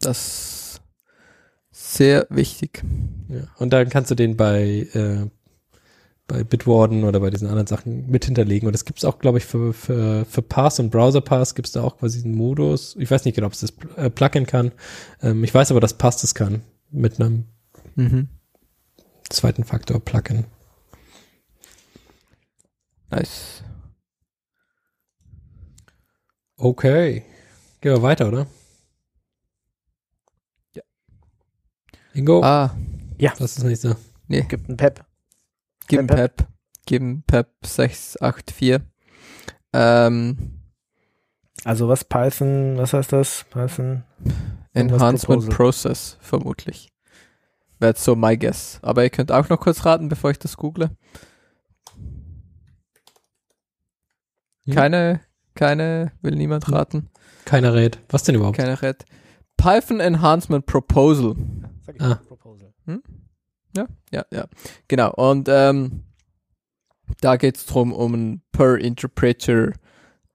Das 0.00 0.80
sehr 1.70 2.26
wichtig. 2.30 2.84
Ja. 3.28 3.42
Und 3.58 3.72
dann 3.72 3.88
kannst 3.88 4.10
du 4.10 4.14
den 4.14 4.36
bei, 4.36 4.88
äh, 4.94 5.26
bei 6.26 6.44
Bitwarden 6.44 7.04
oder 7.04 7.20
bei 7.20 7.30
diesen 7.30 7.48
anderen 7.48 7.66
Sachen 7.66 8.08
mit 8.10 8.24
hinterlegen. 8.24 8.66
Und 8.66 8.72
das 8.72 8.84
gibt's 8.84 9.04
auch, 9.04 9.18
glaube 9.18 9.38
ich, 9.38 9.44
für, 9.44 9.72
für, 9.72 10.24
für 10.24 10.42
Pass 10.42 10.78
und 10.80 10.90
Browser 10.90 11.20
Pass 11.20 11.54
gibt's 11.54 11.72
da 11.72 11.82
auch 11.82 11.98
quasi 11.98 12.24
einen 12.24 12.34
Modus. 12.34 12.96
Ich 12.98 13.10
weiß 13.10 13.24
nicht 13.24 13.34
genau, 13.34 13.48
ob 13.48 13.52
es 13.52 13.60
das 13.60 13.72
äh, 13.96 14.10
Plugin 14.10 14.46
kann. 14.46 14.72
Ähm, 15.20 15.44
ich 15.44 15.52
weiß 15.52 15.70
aber, 15.70 15.80
dass 15.80 15.98
Pass 15.98 16.20
das 16.20 16.34
kann. 16.34 16.62
Mit 16.90 17.20
einem 17.20 17.44
Mhm. 17.94 18.28
zweiten 19.28 19.64
Faktor 19.64 20.00
Plugin. 20.00 20.44
Nice. 23.10 23.62
Okay. 26.56 27.24
Gehen 27.82 27.94
wir 27.94 28.02
weiter, 28.02 28.28
oder? 28.28 28.46
Ja. 30.74 30.82
Ingo, 32.14 32.40
Ah, 32.42 32.70
was 33.18 33.40
ist 33.40 33.58
das 33.58 33.64
nächste? 33.64 33.96
Gibt 34.28 34.68
ein 34.68 34.76
Pep. 34.76 35.04
gib 35.88 36.06
Pep. 36.06 36.16
Pep. 36.36 36.48
Gib 36.86 37.26
Pep 37.26 37.48
684. 37.64 38.80
Ähm, 39.72 40.60
Also 41.64 41.88
was 41.88 42.04
Python, 42.04 42.76
was 42.78 42.92
heißt 42.92 43.12
das? 43.12 43.44
Python. 43.50 44.04
Enhancement 44.74 45.24
Proposal. 45.42 45.50
Process, 45.54 46.16
vermutlich. 46.20 46.88
Wäre 47.80 47.90
jetzt 47.90 48.04
so 48.04 48.14
my 48.14 48.36
guess. 48.38 48.78
Aber 48.82 49.02
ihr 49.02 49.10
könnt 49.10 49.32
auch 49.32 49.48
noch 49.48 49.58
kurz 49.58 49.84
raten, 49.84 50.08
bevor 50.08 50.30
ich 50.30 50.38
das 50.38 50.56
google. 50.56 50.90
Hm. 54.66 54.74
Keine, 54.74 55.20
keine, 55.54 56.12
will 56.22 56.36
niemand 56.36 56.70
raten. 56.70 57.08
Keiner 57.44 57.74
rät. 57.74 57.98
Was 58.08 58.22
denn 58.22 58.34
überhaupt? 58.34 58.56
Keine 58.56 58.80
Red. 58.82 59.04
Python 59.56 60.00
Enhancement 60.00 60.66
Proposal. 60.66 61.34
Sag 61.86 61.96
ich 61.96 62.02
Ah. 62.02 62.14
Proposal. 62.26 62.72
Ja, 63.74 63.86
ja, 64.10 64.24
ja. 64.30 64.46
Genau. 64.88 65.12
Und 65.14 65.48
ähm, 65.48 66.04
da 67.20 67.36
geht 67.36 67.56
es 67.56 67.66
darum, 67.66 67.92
um 67.92 68.14
ein 68.14 68.42
Per 68.52 68.78
Interpreter 68.78 69.72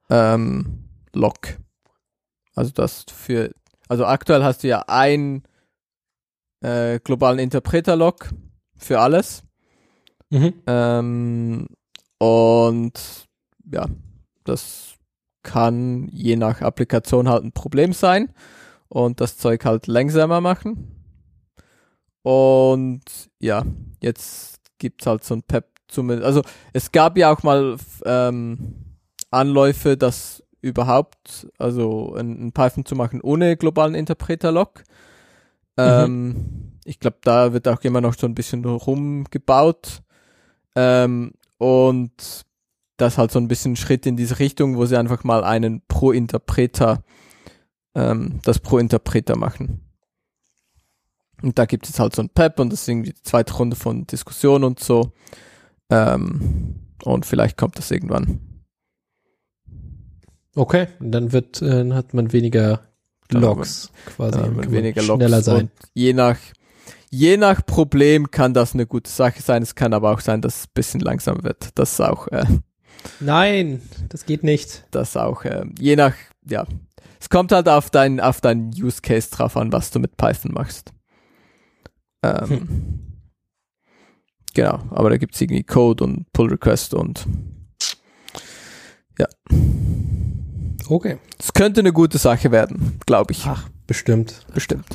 ähm, 0.10 0.86
Lock. 1.14 1.58
Also 2.56 2.72
das 2.72 3.06
für, 3.14 3.54
also 3.88 4.06
aktuell 4.06 4.44
hast 4.44 4.64
du 4.64 4.68
ja 4.68 4.84
einen 4.88 5.44
äh, 6.62 7.00
globalen 7.00 7.40
Interpreter-Lock 7.40 8.30
für 8.76 9.00
alles. 9.00 9.44
Mhm. 10.32 10.54
Ähm, 10.66 11.68
und 12.18 13.28
ja, 13.72 13.86
das 14.44 14.96
kann 15.48 16.10
je 16.12 16.36
nach 16.36 16.62
Applikation 16.62 17.28
halt 17.30 17.44
ein 17.44 17.54
Problem 17.54 17.94
sein 17.94 18.30
und 18.90 19.22
das 19.22 19.38
Zeug 19.38 19.66
halt 19.66 19.88
langsamer 19.88 20.42
machen. 20.42 20.94
Und 22.22 23.02
ja, 23.40 23.64
jetzt 24.02 24.60
gibt's 24.78 25.08
halt 25.08 25.24
so 25.24 25.34
ein 25.36 25.44
Pep 25.44 25.66
zumindest. 25.88 26.26
Also 26.26 26.42
es 26.74 26.92
gab 26.92 27.18
ja 27.18 27.34
auch 27.34 27.42
mal 27.44 27.78
ähm, 28.06 28.76
Anläufe, 29.32 29.96
das 29.96 30.44
überhaupt, 30.62 31.48
also 31.58 32.14
ein, 32.16 32.48
ein 32.48 32.52
Python 32.52 32.86
zu 32.86 32.96
machen 32.96 33.22
ohne 33.22 33.56
globalen 33.56 33.96
Interpreter-Lock. 33.96 34.84
Ähm, 35.78 36.74
Ich 36.86 37.00
glaube, 37.00 37.18
da 37.22 37.54
wird 37.54 37.68
auch 37.68 37.82
immer 37.84 38.02
noch 38.02 38.16
so 38.16 38.28
ein 38.28 38.36
bisschen 38.36 38.64
rumgebaut. 38.66 40.02
Ähm, 40.76 41.34
und 41.58 42.46
das 42.98 43.18
halt 43.18 43.32
so 43.32 43.40
ein 43.40 43.48
bisschen 43.48 43.74
ein 43.74 43.78
Schritt 43.78 44.06
in 44.06 44.18
diese 44.18 44.40
Richtung, 44.40 44.76
wo 44.76 44.86
sie 44.86 44.98
einfach 44.98 45.24
mal 45.24 45.44
einen 45.44 45.82
Pro-Interpreter, 45.88 47.04
ähm, 47.96 48.40
das 48.44 48.60
Pro-Interpreter 48.60 49.38
machen. 49.38 49.82
Und 51.42 51.60
da 51.60 51.66
gibt 51.66 51.88
es 51.88 52.00
halt 52.00 52.16
so 52.16 52.22
ein 52.24 52.30
Pep 52.30 52.60
und 52.60 52.74
das 52.74 52.82
ist 52.82 52.88
irgendwie 52.88 53.14
die 53.14 53.22
zweite 53.22 53.54
Runde 53.54 53.76
von 53.76 54.08
Diskussion 54.08 54.64
und 54.64 54.80
so. 54.80 55.12
Ähm, 55.90 56.76
und 57.04 57.26
vielleicht 57.26 57.58
kommt 57.58 57.78
das 57.78 57.92
irgendwann. 57.92 58.40
Okay, 60.56 60.88
dann 61.00 61.32
wird, 61.32 61.62
äh, 61.62 61.92
hat 61.94 62.16
man 62.16 62.34
weniger 62.34 62.82
Logs 63.32 63.92
quasi. 64.08 64.40
Man 64.40 64.72
weniger 64.72 65.02
schneller 65.04 65.30
Logs 65.30 65.46
sein. 65.46 65.62
und 65.62 65.72
je 65.94 66.14
nach, 66.14 66.38
je 67.12 67.38
nach 67.38 67.64
Problem 67.64 68.32
kann 68.32 68.56
das 68.56 68.74
eine 68.74 68.88
gute 68.88 69.12
Sache 69.12 69.42
sein. 69.42 69.62
Es 69.62 69.76
kann 69.76 69.94
aber 69.94 70.12
auch 70.12 70.20
sein, 70.20 70.42
dass 70.42 70.62
es 70.62 70.66
ein 70.66 70.72
bisschen 70.74 71.02
langsam 71.02 71.44
wird. 71.44 71.70
Das 71.76 71.94
ist 71.94 72.02
auch, 72.02 72.28
äh, 72.30 72.46
Nein, 73.20 73.82
das 74.10 74.26
geht 74.26 74.44
nicht. 74.44 74.86
das 74.92 75.16
auch, 75.18 75.44
äh, 75.46 75.66
je 75.80 75.96
nach, 75.96 76.14
ja. 76.50 76.66
Es 77.20 77.30
kommt 77.30 77.52
halt 77.52 77.68
auf 77.68 77.90
dein, 77.90 78.20
auf 78.20 78.42
deinen 78.42 78.70
Use 78.70 79.02
Case 79.02 79.30
drauf 79.32 79.58
an, 79.58 79.72
was 79.72 79.90
du 79.92 80.00
mit 80.00 80.18
Python 80.18 80.54
machst. 80.54 80.92
Ähm, 82.24 82.48
Hm. 82.50 83.00
Genau, 84.54 84.80
aber 84.90 85.10
da 85.12 85.18
gibt 85.18 85.36
es 85.36 85.42
irgendwie 85.42 85.64
Code 85.64 86.04
und 86.04 86.32
Pull 86.34 86.50
Request 86.50 86.94
und 86.96 87.28
Okay. 90.90 91.18
es 91.38 91.52
könnte 91.54 91.82
eine 91.82 91.92
gute 91.92 92.18
Sache 92.18 92.50
werden, 92.52 93.00
glaube 93.06 93.34
ich. 93.34 93.46
Ach, 93.46 93.68
bestimmt. 93.88 94.46
Bestimmt. 94.54 94.86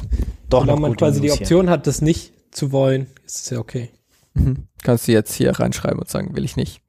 Doch 0.49 0.65
noch 0.65 0.79
man 0.79 0.97
quasi 0.97 1.21
die 1.21 1.29
hier. 1.31 1.35
Option 1.35 1.69
hat, 1.69 1.87
das 1.87 2.01
nicht 2.01 2.33
zu 2.51 2.73
wollen, 2.73 3.09
ist 3.27 3.37
es 3.45 3.51
ja 3.51 3.59
okay. 3.59 3.91
Mhm. 4.35 4.69
Kannst 4.83 5.07
du 5.07 5.13
jetzt 5.13 5.35
hier 5.35 5.51
reinschreiben 5.59 5.99
und 5.99 6.09
sagen, 6.09 6.35
will 6.35 6.45
ich 6.45 6.57
nicht. 6.57 6.81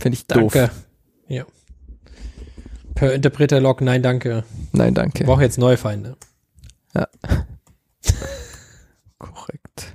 Finde 0.00 0.16
ich 0.16 0.26
doof. 0.26 0.52
Danke. 0.52 0.70
Ja. 1.28 1.44
Per 2.94 3.12
Interpreter-Log, 3.14 3.80
nein, 3.82 4.02
danke. 4.02 4.44
Nein, 4.72 4.88
Ich 4.88 4.94
danke. 4.94 5.24
brauche 5.24 5.42
jetzt 5.42 5.58
neue 5.58 5.76
Feinde. 5.76 6.16
Korrekt. 9.18 9.92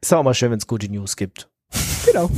Ist 0.00 0.12
auch 0.12 0.22
mal 0.22 0.34
schön, 0.34 0.50
wenn 0.50 0.58
es 0.58 0.66
gute 0.66 0.88
News 0.88 1.16
gibt. 1.16 1.48
Genau. 2.06 2.30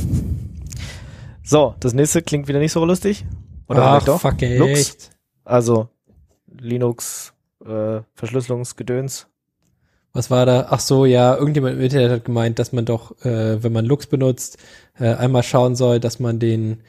So, 1.43 1.75
das 1.79 1.93
nächste 1.93 2.21
klingt 2.21 2.47
wieder 2.47 2.59
nicht 2.59 2.71
so 2.71 2.83
lustig. 2.85 3.25
Oder 3.67 3.83
Ach, 3.83 4.03
doch? 4.03 4.21
fuck, 4.21 4.39
Lux? 4.41 4.79
echt. 4.79 5.09
Also 5.43 5.89
Linux, 6.47 7.33
äh, 7.65 8.01
Verschlüsselungsgedöns. 8.15 9.27
Was 10.17 10.31
war 10.31 10.47
da? 10.47 10.65
Ach 10.71 10.79
so, 10.79 11.05
ja, 11.05 11.37
irgendjemand 11.37 11.75
im 11.75 11.81
Internet 11.83 12.09
hat 12.09 12.25
gemeint, 12.25 12.57
dass 12.57 12.73
man 12.73 12.85
doch, 12.85 13.11
äh, 13.23 13.61
wenn 13.61 13.71
man 13.71 13.85
Lux 13.85 14.07
benutzt, 14.07 14.57
äh, 14.99 15.13
einmal 15.13 15.43
schauen 15.43 15.75
soll, 15.75 15.99
dass 15.99 16.17
man 16.17 16.39
den, 16.39 16.81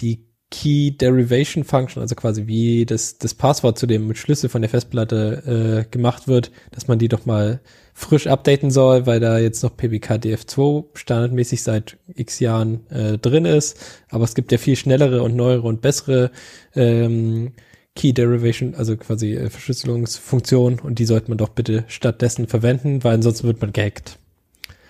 die 0.00 0.26
Key 0.50 0.90
Derivation 0.90 1.62
Function, 1.62 2.02
also 2.02 2.16
quasi 2.16 2.48
wie 2.48 2.84
das, 2.84 3.18
das 3.18 3.32
Passwort 3.32 3.78
zu 3.78 3.86
dem 3.86 4.12
Schlüssel 4.16 4.48
von 4.50 4.60
der 4.60 4.68
Festplatte 4.70 5.84
äh, 5.86 5.88
gemacht 5.88 6.26
wird, 6.26 6.50
dass 6.72 6.88
man 6.88 6.98
die 6.98 7.06
doch 7.06 7.26
mal 7.26 7.60
frisch 7.92 8.26
updaten 8.26 8.72
soll, 8.72 9.06
weil 9.06 9.20
da 9.20 9.38
jetzt 9.38 9.62
noch 9.62 9.76
PBKDF2 9.76 10.86
standardmäßig 10.94 11.62
seit 11.62 11.96
x 12.12 12.40
Jahren 12.40 12.90
äh, 12.90 13.18
drin 13.18 13.44
ist. 13.44 13.78
Aber 14.08 14.24
es 14.24 14.34
gibt 14.34 14.50
ja 14.50 14.58
viel 14.58 14.74
schnellere 14.74 15.22
und 15.22 15.36
neuere 15.36 15.62
und 15.62 15.80
bessere 15.80 16.32
ähm, 16.74 17.52
Key 17.96 18.12
Derivation, 18.12 18.74
also 18.74 18.96
quasi 18.96 19.34
äh, 19.34 19.50
Verschlüsselungsfunktion 19.50 20.80
und 20.80 20.98
die 20.98 21.06
sollte 21.06 21.28
man 21.28 21.38
doch 21.38 21.50
bitte 21.50 21.84
stattdessen 21.86 22.48
verwenden, 22.48 23.04
weil 23.04 23.14
ansonsten 23.14 23.46
wird 23.46 23.60
man 23.60 23.72
gehackt. 23.72 24.18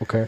Okay. 0.01 0.27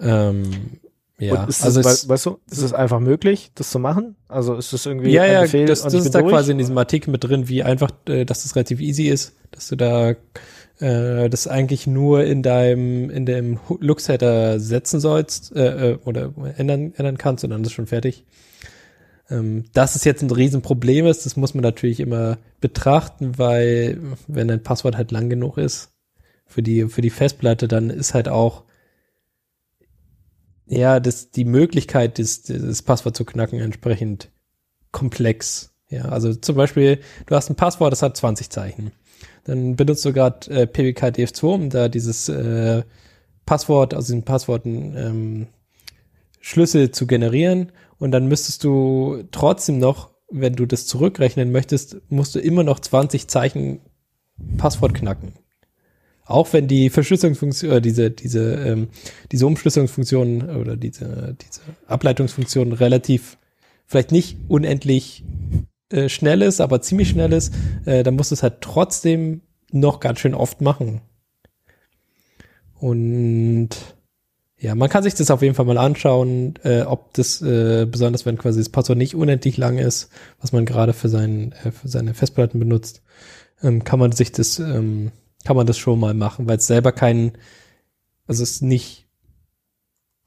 Ähm, 0.00 0.80
ja, 1.18 1.42
Und 1.42 1.48
ist 1.48 1.62
also 1.64 1.82
das, 1.82 2.08
weißt 2.08 2.26
du, 2.26 2.40
ist 2.50 2.62
es 2.62 2.72
einfach 2.72 2.98
möglich, 2.98 3.52
das 3.54 3.70
zu 3.70 3.78
machen? 3.78 4.16
Also 4.28 4.54
ist 4.54 4.72
das 4.72 4.86
irgendwie 4.86 5.10
ja, 5.10 5.22
ein 5.22 5.32
ja, 5.32 5.40
Befehl 5.42 5.66
das, 5.66 5.82
das 5.82 5.94
ist 5.94 6.12
da 6.14 6.20
durch? 6.20 6.32
quasi 6.32 6.52
in 6.52 6.58
diesem 6.58 6.76
Artikel 6.78 7.10
mit 7.10 7.22
drin, 7.22 7.48
wie 7.48 7.62
einfach, 7.62 7.90
äh, 8.08 8.24
dass 8.24 8.42
das 8.42 8.56
relativ 8.56 8.80
easy 8.80 9.08
ist, 9.08 9.36
dass 9.52 9.68
du 9.68 9.76
da 9.76 10.16
äh, 10.80 11.28
das 11.30 11.46
eigentlich 11.46 11.86
nur 11.86 12.24
in 12.24 12.42
deinem 12.42 13.08
in 13.10 13.24
dem 13.24 13.60
Lux-Header 13.78 14.58
setzen 14.58 14.98
sollst 14.98 15.54
äh, 15.54 15.92
äh, 15.92 15.98
oder 16.04 16.32
ändern 16.56 16.92
ändern 16.96 17.18
kannst 17.18 17.44
und 17.44 17.50
dann 17.50 17.62
ist 17.62 17.68
es 17.68 17.72
schon 17.72 17.86
fertig. 17.86 18.24
Ähm, 19.32 19.64
dass 19.72 19.96
es 19.96 20.04
jetzt 20.04 20.22
ein 20.22 20.30
Riesenproblem 20.30 21.06
ist, 21.06 21.24
das 21.24 21.36
muss 21.36 21.54
man 21.54 21.62
natürlich 21.62 22.00
immer 22.00 22.38
betrachten, 22.60 23.38
weil 23.38 23.98
wenn 24.28 24.48
dein 24.48 24.62
Passwort 24.62 24.96
halt 24.96 25.10
lang 25.10 25.30
genug 25.30 25.56
ist 25.56 25.90
für 26.46 26.62
die 26.62 26.88
für 26.88 27.00
die 27.00 27.10
Festplatte, 27.10 27.66
dann 27.66 27.88
ist 27.88 28.14
halt 28.14 28.28
auch 28.28 28.64
ja, 30.66 31.00
das, 31.00 31.30
die 31.30 31.44
Möglichkeit, 31.44 32.18
das, 32.18 32.42
das 32.42 32.82
Passwort 32.82 33.16
zu 33.16 33.24
knacken, 33.24 33.58
entsprechend 33.58 34.30
komplex. 34.90 35.74
Ja, 35.88 36.06
also 36.06 36.34
zum 36.34 36.56
Beispiel, 36.56 37.00
du 37.26 37.34
hast 37.34 37.50
ein 37.50 37.56
Passwort, 37.56 37.92
das 37.92 38.02
hat 38.02 38.16
20 38.16 38.50
Zeichen. 38.50 38.92
Dann 39.44 39.76
benutzt 39.76 40.04
du 40.04 40.12
gerade 40.12 40.50
äh, 40.50 40.66
PWK-DF2, 40.66 41.44
um 41.46 41.70
da 41.70 41.88
dieses 41.88 42.28
äh, 42.28 42.84
Passwort, 43.44 43.92
also 43.92 44.14
den 44.14 44.24
Passworten 44.24 44.94
ähm, 44.96 45.46
Schlüssel 46.40 46.90
zu 46.90 47.06
generieren. 47.06 47.72
Und 48.02 48.10
dann 48.10 48.26
müsstest 48.26 48.64
du 48.64 49.22
trotzdem 49.30 49.78
noch, 49.78 50.10
wenn 50.28 50.56
du 50.56 50.66
das 50.66 50.88
zurückrechnen 50.88 51.52
möchtest, 51.52 51.98
musst 52.08 52.34
du 52.34 52.40
immer 52.40 52.64
noch 52.64 52.80
20 52.80 53.28
Zeichen 53.28 53.78
Passwort 54.56 54.92
knacken. 54.92 55.34
Auch 56.24 56.52
wenn 56.52 56.66
die 56.66 56.90
Verschlüsselungsfunktion, 56.90 57.70
äh, 57.70 57.80
diese, 57.80 58.10
diese, 58.10 58.54
ähm, 58.54 58.88
diese 59.30 59.46
Umschlüsselungsfunktion 59.46 60.50
oder 60.50 60.76
diese, 60.76 61.36
diese 61.40 61.60
Ableitungsfunktion 61.86 62.72
relativ, 62.72 63.38
vielleicht 63.86 64.10
nicht 64.10 64.36
unendlich 64.48 65.22
äh, 65.90 66.08
schnell 66.08 66.42
ist, 66.42 66.60
aber 66.60 66.82
ziemlich 66.82 67.10
schnell 67.10 67.32
ist, 67.32 67.54
äh, 67.84 68.02
dann 68.02 68.16
musst 68.16 68.32
du 68.32 68.34
es 68.34 68.42
halt 68.42 68.62
trotzdem 68.62 69.42
noch 69.70 70.00
ganz 70.00 70.18
schön 70.18 70.34
oft 70.34 70.60
machen. 70.60 71.02
Und 72.80 73.68
Ja, 74.62 74.76
man 74.76 74.88
kann 74.88 75.02
sich 75.02 75.14
das 75.14 75.32
auf 75.32 75.42
jeden 75.42 75.56
Fall 75.56 75.64
mal 75.64 75.76
anschauen, 75.76 76.54
äh, 76.62 76.82
ob 76.82 77.12
das, 77.14 77.42
äh, 77.42 77.84
besonders 77.84 78.24
wenn 78.24 78.38
quasi 78.38 78.60
das 78.60 78.68
Passwort 78.68 78.96
nicht 78.96 79.16
unendlich 79.16 79.56
lang 79.56 79.76
ist, 79.76 80.08
was 80.40 80.52
man 80.52 80.64
gerade 80.64 80.92
für, 80.92 81.08
seinen, 81.08 81.50
äh, 81.64 81.72
für 81.72 81.88
seine 81.88 82.14
Festplatten 82.14 82.60
benutzt, 82.60 83.02
ähm, 83.60 83.82
kann 83.82 83.98
man 83.98 84.12
sich 84.12 84.30
das, 84.30 84.60
ähm, 84.60 85.10
kann 85.44 85.56
man 85.56 85.66
das 85.66 85.78
schon 85.78 85.98
mal 85.98 86.14
machen, 86.14 86.46
weil 86.46 86.58
es 86.58 86.68
selber 86.68 86.92
kein, 86.92 87.32
also 88.28 88.44
es 88.44 88.52
ist 88.52 88.62
nicht, 88.62 89.08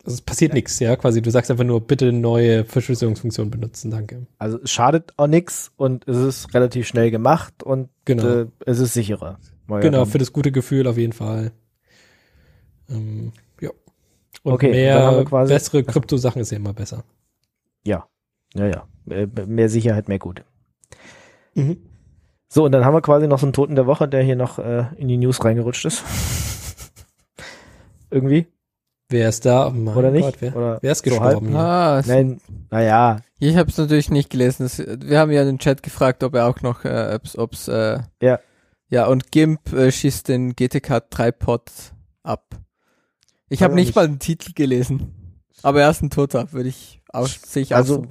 also 0.03 0.15
es 0.15 0.21
passiert 0.21 0.53
nichts, 0.53 0.79
ja, 0.79 0.97
quasi. 0.97 1.21
Du 1.21 1.31
sagst 1.31 1.49
einfach 1.49 1.63
nur, 1.63 1.79
bitte 1.79 2.11
neue 2.11 2.65
Verschlüsselungsfunktion 2.65 3.49
benutzen, 3.49 3.89
danke. 3.89 4.27
Also 4.37 4.59
es 4.61 4.69
schadet 4.69 5.13
auch 5.15 5.27
nichts 5.27 5.71
und 5.77 6.05
es 6.09 6.17
ist 6.17 6.53
relativ 6.53 6.87
schnell 6.87 7.09
gemacht 7.09 7.63
und 7.63 7.87
Genau. 8.03 8.27
äh, 8.27 8.47
es 8.65 8.79
ist 8.79 8.95
sicherer. 8.95 9.39
Genau, 9.69 10.03
für 10.03 10.17
das 10.17 10.33
gute 10.33 10.51
Gefühl 10.51 10.87
auf 10.87 10.97
jeden 10.97 11.13
Fall. 11.13 11.53
Ähm, 12.89 13.31
ja. 13.33 13.44
Und 14.45 14.53
Okay, 14.53 14.87
dann 14.87 15.01
haben 15.03 15.11
wir 15.13 15.17
mehr 15.17 15.25
quasi- 15.25 15.53
bessere 15.53 15.83
Krypto-Sachen 15.83 16.41
ist 16.41 16.51
ja 16.51 16.57
immer 16.57 16.73
besser. 16.73 17.03
Ja, 17.83 18.05
ja, 18.53 18.67
ja. 18.67 18.87
Mehr 19.45 19.69
Sicherheit, 19.69 20.07
mehr 20.07 20.19
gut. 20.19 20.43
So, 22.47 22.63
und 22.65 22.71
dann 22.71 22.85
haben 22.85 22.93
wir 22.93 23.01
quasi 23.01 23.27
noch 23.27 23.39
so 23.39 23.45
einen 23.45 23.53
Toten 23.53 23.75
der 23.75 23.87
Woche, 23.87 24.07
der 24.07 24.23
hier 24.23 24.35
noch 24.35 24.59
äh, 24.59 24.85
in 24.97 25.07
die 25.07 25.17
News 25.17 25.43
reingerutscht 25.43 25.85
ist. 25.85 26.03
Irgendwie, 28.11 28.47
Wer 29.09 29.29
ist 29.29 29.45
da? 29.45 29.67
Oh 29.67 29.71
mein 29.71 29.95
oder 29.95 30.09
nicht? 30.09 30.23
Gott, 30.25 30.37
wer, 30.39 30.55
oder 30.55 30.79
wer 30.81 30.91
ist 30.91 31.05
so 31.05 31.09
gestorben? 31.11 31.49
hier? 31.49 31.59
Ah, 31.59 32.01
Nein, 32.07 32.41
naja, 32.71 33.19
ich 33.37 33.55
habe 33.55 33.69
es 33.69 33.77
natürlich 33.77 34.09
nicht 34.09 34.31
gelesen. 34.31 34.65
Es, 34.65 34.79
wir 34.79 35.19
haben 35.19 35.31
ja 35.31 35.41
in 35.41 35.47
den 35.47 35.59
Chat 35.59 35.83
gefragt, 35.83 36.23
ob 36.23 36.33
er 36.33 36.47
auch 36.47 36.61
noch, 36.61 36.85
äh, 36.85 37.13
ob's, 37.15 37.37
ob's, 37.37 37.67
äh, 37.67 37.99
Ja. 38.21 38.39
Ja, 38.89 39.05
und 39.07 39.31
GIMP 39.31 39.73
äh, 39.73 39.91
schießt 39.91 40.27
den 40.27 40.55
GTK 40.55 41.01
3 41.09 41.31
Pod 41.31 41.63
ab. 42.23 42.45
Ich 43.55 43.63
habe 43.63 43.73
nicht 43.75 43.87
nicht- 43.87 43.95
mal 43.95 44.07
den 44.07 44.19
Titel 44.19 44.53
gelesen. 44.53 45.41
Aber 45.63 45.81
er 45.81 45.89
ist 45.89 46.01
ein 46.03 46.09
Toter, 46.11 46.51
würde 46.53 46.69
ich 46.69 47.01
auch, 47.11 47.27
sehe 47.27 47.63
ich 47.63 47.73
auch 47.73 47.77
also 47.79 48.03
so. 48.03 48.09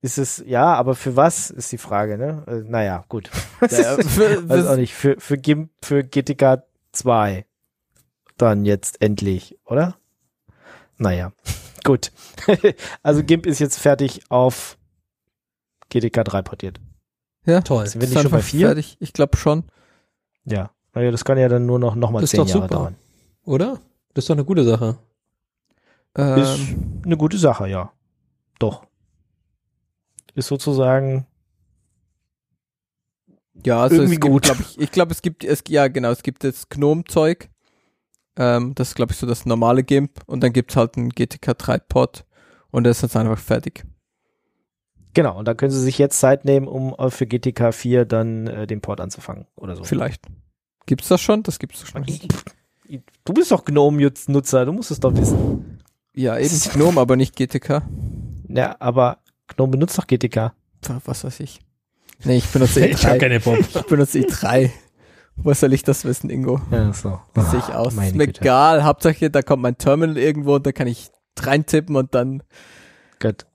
ist 0.00 0.18
es, 0.18 0.42
ja, 0.46 0.72
aber 0.74 0.94
für 0.94 1.14
was 1.16 1.50
ist 1.50 1.70
die 1.72 1.78
Frage, 1.78 2.16
ne? 2.16 2.44
Äh, 2.46 2.68
naja, 2.70 3.04
gut. 3.08 3.30
Ja, 3.60 3.96
für, 4.02 4.48
Weiß 4.48 4.66
auch 4.66 4.76
nicht, 4.76 4.94
für, 4.94 5.16
für 5.18 5.36
GIMP, 5.36 5.70
für 5.82 6.04
GTK 6.04 6.62
2 6.92 7.44
dann 8.38 8.64
jetzt 8.64 9.02
endlich, 9.02 9.58
oder? 9.66 9.96
Naja, 10.96 11.32
gut. 11.84 12.12
also 13.02 13.22
GIMP 13.24 13.44
ist 13.46 13.58
jetzt 13.58 13.78
fertig 13.78 14.22
auf 14.30 14.78
GTK 15.90 16.24
3 16.24 16.42
portiert. 16.42 16.80
ja, 17.44 17.60
Toll. 17.62 17.86
Sind 17.88 18.00
wir 18.00 18.08
nicht 18.08 18.20
schon 18.20 18.30
bei 18.30 18.38
einfach 18.38 18.48
4? 18.48 18.66
fertig. 18.68 18.96
Ich 19.00 19.12
glaube 19.12 19.36
schon. 19.36 19.64
Ja. 20.44 20.70
Naja, 20.94 21.10
das 21.10 21.24
kann 21.24 21.36
ja 21.38 21.48
dann 21.48 21.66
nur 21.66 21.78
noch, 21.78 21.94
noch 21.94 22.10
mal 22.10 22.20
Das 22.20 22.28
ist 22.28 22.30
zehn 22.32 22.40
doch 22.40 22.48
Jahre 22.48 22.62
super. 22.62 22.74
dauern. 22.74 22.94
Oder? 23.44 23.80
Das 24.14 24.24
ist 24.24 24.30
doch 24.30 24.36
eine 24.36 24.44
gute 24.44 24.64
Sache. 24.64 24.98
Ist 26.16 26.58
Ähm, 26.58 27.02
eine 27.04 27.16
gute 27.16 27.38
Sache, 27.38 27.68
ja. 27.68 27.92
Doch. 28.58 28.84
Ist 30.34 30.48
sozusagen, 30.48 31.26
ja, 33.64 33.80
also 33.82 33.96
irgendwie 33.96 34.14
es 34.14 34.20
gibt, 34.20 34.32
gut. 34.32 34.42
Glaub 34.44 34.60
ich 34.60 34.78
ich 34.78 34.90
glaube, 34.90 35.12
es 35.12 35.22
gibt, 35.22 35.44
es, 35.44 35.62
ja 35.68 35.88
genau, 35.88 36.10
es 36.10 36.22
gibt 36.22 36.44
das 36.44 36.68
Gnome-Zeug. 36.68 37.48
Ähm, 38.36 38.74
das 38.74 38.88
ist, 38.88 38.94
glaube 38.94 39.12
ich, 39.12 39.18
so 39.18 39.26
das 39.26 39.46
normale 39.46 39.82
GIMP. 39.82 40.20
Und 40.26 40.42
dann 40.42 40.52
gibt's 40.52 40.76
halt 40.76 40.96
einen 40.96 41.10
GTK 41.10 41.54
3 41.58 41.78
Pod. 41.78 42.24
Und 42.70 42.84
der 42.84 42.92
ist 42.92 43.02
jetzt 43.02 43.16
einfach 43.16 43.38
fertig. 43.38 43.84
genau, 45.14 45.36
und 45.38 45.46
da 45.48 45.54
können 45.54 45.72
sie 45.72 45.80
sich 45.80 45.98
jetzt 45.98 46.20
Zeit 46.20 46.44
nehmen, 46.44 46.68
um 46.68 46.94
für 47.10 47.26
GTK 47.26 47.72
4 47.74 48.04
dann 48.04 48.46
äh, 48.46 48.66
den 48.66 48.80
Port 48.80 49.00
anzufangen 49.00 49.46
oder 49.56 49.74
so. 49.74 49.82
Vielleicht. 49.84 50.26
Gibt's 50.86 51.08
das 51.08 51.20
schon? 51.20 51.42
Das 51.42 51.58
gibt's 51.58 51.86
schon. 51.88 52.04
Ich- 52.06 52.28
Du 53.24 53.32
bist 53.34 53.50
doch 53.50 53.64
GNOME-Nutzer, 53.64 54.64
du 54.64 54.72
musst 54.72 54.90
es 54.90 55.00
doch 55.00 55.14
wissen. 55.14 55.78
Ja, 56.14 56.38
eben 56.38 56.58
Gnome, 56.72 57.00
aber 57.00 57.16
nicht 57.16 57.36
GTK. 57.36 57.82
Ja, 58.48 58.76
aber 58.80 59.18
GNOME 59.48 59.72
benutzt 59.72 59.98
doch 59.98 60.06
GTK. 60.06 60.52
Was 61.04 61.24
weiß 61.24 61.40
ich. 61.40 61.60
Nee, 62.24 62.38
ich 62.38 62.46
benutze 62.48 62.84
Ich 62.86 63.04
habe 63.04 63.16
i3. 63.16 63.20
keine 63.20 63.40
Bombe. 63.40 63.60
Ich 63.60 63.82
benutze 63.86 64.18
i3. 64.18 64.70
Wo 65.36 65.52
soll 65.54 65.72
ich 65.72 65.82
das 65.84 66.04
wissen, 66.04 66.30
Ingo? 66.30 66.60
Ja, 66.70 66.92
so. 66.92 67.20
Das 67.34 67.50
sehe 67.52 67.60
ich 67.60 67.72
aus. 67.74 67.94
meine 67.94 68.08
ist 68.08 68.16
mir 68.16 68.26
Güte. 68.26 68.40
egal. 68.40 68.82
Hauptsache, 68.84 69.30
da 69.30 69.42
kommt 69.42 69.62
mein 69.62 69.78
Terminal 69.78 70.16
irgendwo 70.18 70.56
und 70.56 70.66
da 70.66 70.72
kann 70.72 70.88
ich 70.88 71.10
reintippen 71.38 71.94
und 71.94 72.14
dann. 72.14 72.42
Gut. 73.20 73.46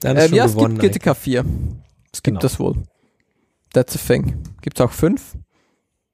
Dann 0.00 0.16
ist 0.16 0.22
Ähm, 0.24 0.28
schon 0.28 0.36
ja, 0.38 0.44
es 0.44 0.52
gewonnen. 0.52 0.78
gibt 0.78 0.94
GTK 0.94 1.16
4. 1.16 1.44
Es 2.12 2.22
gibt 2.22 2.24
Genau. 2.26 2.40
das 2.40 2.60
wohl. 2.60 2.76
That's 3.72 3.96
a 3.96 3.98
thing. 3.98 4.42
Gibt's 4.62 4.80
auch 4.80 4.92
5? 4.92 5.36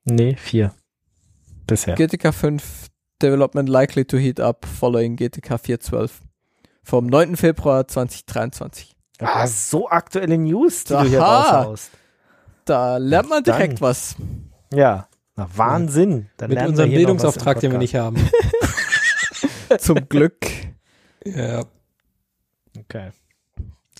Nee, 0.04 0.36
vier. 0.36 0.72
Bisher. 1.70 1.94
GTK 1.94 2.32
5 2.32 2.88
Development 3.22 3.68
likely 3.68 4.04
to 4.04 4.16
heat 4.16 4.40
up 4.40 4.66
following 4.66 5.16
GTK 5.16 5.54
4.12. 5.54 6.10
Vom 6.82 7.06
9. 7.06 7.36
Februar 7.36 7.86
2023. 7.86 8.96
Ah, 9.20 9.46
so 9.46 9.88
aktuelle 9.88 10.38
News, 10.38 10.84
die 10.84 10.94
du 10.94 11.02
hier 11.04 11.22
Aha. 11.22 11.60
raushaust. 11.60 11.90
Da 12.64 12.96
lernt 12.96 13.28
man 13.28 13.42
direkt 13.44 13.74
Dann. 13.74 13.80
was. 13.82 14.16
Ja. 14.72 15.06
Na, 15.36 15.48
Wahnsinn. 15.54 16.28
Dann 16.38 16.48
Mit 16.48 16.56
lernen 16.56 16.70
unserem 16.70 16.90
Bildungsauftrag, 16.90 17.60
den 17.60 17.72
wir 17.72 17.78
nicht 17.78 17.94
haben. 17.94 18.16
Zum 19.78 20.08
Glück. 20.08 20.46
ja. 21.24 21.64
Okay. 22.78 23.10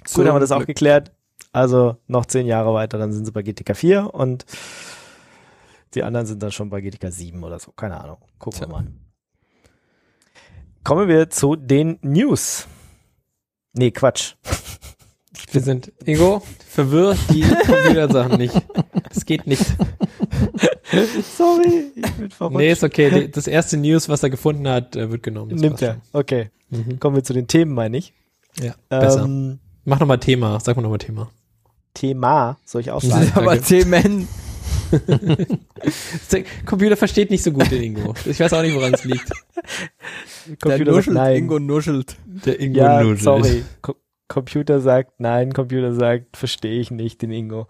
Zum 0.05 0.23
Gut, 0.23 0.29
haben 0.29 0.37
wir 0.37 0.41
das 0.41 0.53
auch 0.53 0.59
Glück. 0.59 0.69
geklärt. 0.69 1.13
Also 1.53 1.97
noch 2.07 2.27
zehn 2.27 2.47
Jahre 2.47 2.73
weiter, 2.75 2.97
dann 2.99 3.13
sind 3.13 3.27
sie 3.27 3.33
bei 3.33 3.43
GTK 3.43 3.77
4 3.77 4.15
und 4.15 4.45
die 5.95 6.03
anderen 6.03 6.27
sind 6.27 6.43
dann 6.43 6.53
schon 6.53 6.71
bei 6.71 6.81
GTK 6.81 7.11
7 7.11 7.43
oder 7.43 7.59
so. 7.59 7.73
Keine 7.73 8.01
Ahnung. 8.01 8.19
Gucken 8.39 8.61
wir 8.61 8.67
Tja. 8.67 8.77
mal. 8.77 8.87
Kommen 10.85 11.09
wir 11.09 11.31
zu 11.31 11.57
den 11.57 11.99
News. 12.03 12.67
Nee, 13.73 13.91
Quatsch. 13.91 14.35
Wir 15.53 15.61
sind, 15.61 15.93
Ingo, 16.05 16.43
verwirrt 16.69 17.19
die 17.31 17.43
Computersachen 17.43 18.39
nicht. 18.39 18.55
Das 19.09 19.27
geht 19.27 19.47
nicht. 19.47 19.65
Sorry, 21.37 21.93
ich 21.95 22.12
bin 22.12 22.31
verrückt. 22.31 22.57
Nee, 22.57 22.71
ist 22.73 22.85
okay. 22.85 23.29
Das 23.29 23.47
erste 23.47 23.77
News, 23.77 24.09
was 24.09 24.23
er 24.23 24.31
gefunden 24.31 24.69
hat, 24.69 24.97
äh, 24.97 25.11
wird 25.11 25.23
genommen. 25.23 25.51
Das 25.51 25.61
Nimmt 25.61 25.83
er. 25.83 26.01
Okay. 26.12 26.51
schon. 26.71 26.87
Mhm. 26.87 27.01
Kommen 27.01 27.17
wir 27.17 27.25
zu 27.25 27.33
den 27.33 27.47
Themen, 27.49 27.75
meine 27.75 27.97
ich. 27.97 28.15
Ja, 28.61 28.75
besser. 28.89 29.25
Ähm, 29.25 29.59
Mach 29.85 29.99
nochmal 29.99 30.19
Thema. 30.21 30.61
Sag 30.61 30.77
mal 30.77 30.83
nochmal 30.83 30.99
Thema. 30.99 31.31
Thema, 31.95 32.59
soll 32.65 32.83
ich 32.83 32.91
auch 32.91 33.03
sagen? 33.03 33.33
Aber. 33.35 33.61
Themen. 33.61 34.29
Der 36.33 36.45
Computer 36.67 36.97
versteht 36.97 37.31
nicht 37.31 37.43
so 37.43 37.53
gut 37.53 37.71
den 37.71 37.83
Ingo. 37.83 38.15
Ich 38.25 38.41
weiß 38.41 38.53
auch 38.53 38.62
nicht, 38.62 38.75
woran 38.75 38.95
es 38.95 39.05
liegt. 39.05 39.31
Der 40.47 40.57
Computer 40.57 40.95
sagt 40.95 41.07
nuschelt. 41.07 41.15
nein. 41.15 41.37
Ingo 41.37 41.59
nuschelt. 41.59 42.17
Der 42.27 42.61
Ingo 42.61 42.79
ja, 42.79 43.03
nuschelt. 43.03 43.23
sorry. 43.23 43.65
Co 43.83 43.97
Computer 44.29 44.81
sagt 44.81 45.19
nein, 45.19 45.53
Computer 45.53 45.93
sagt, 45.93 46.37
verstehe 46.37 46.81
ich 46.81 46.93
nicht, 46.93 47.21
den 47.21 47.33
Ingo. 47.33 47.67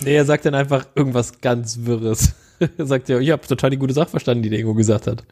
Nee, 0.00 0.14
er 0.14 0.24
sagt 0.24 0.46
dann 0.46 0.54
einfach 0.54 0.86
irgendwas 0.94 1.40
ganz 1.40 1.80
Wirres. 1.82 2.34
er 2.78 2.86
sagt 2.86 3.08
ja, 3.08 3.18
ich 3.18 3.30
habe 3.30 3.46
total 3.46 3.70
die 3.70 3.76
gute 3.76 3.92
Sache 3.92 4.08
verstanden, 4.10 4.44
die 4.44 4.50
der 4.50 4.60
Ingo 4.60 4.74
gesagt 4.74 5.08
hat. 5.08 5.24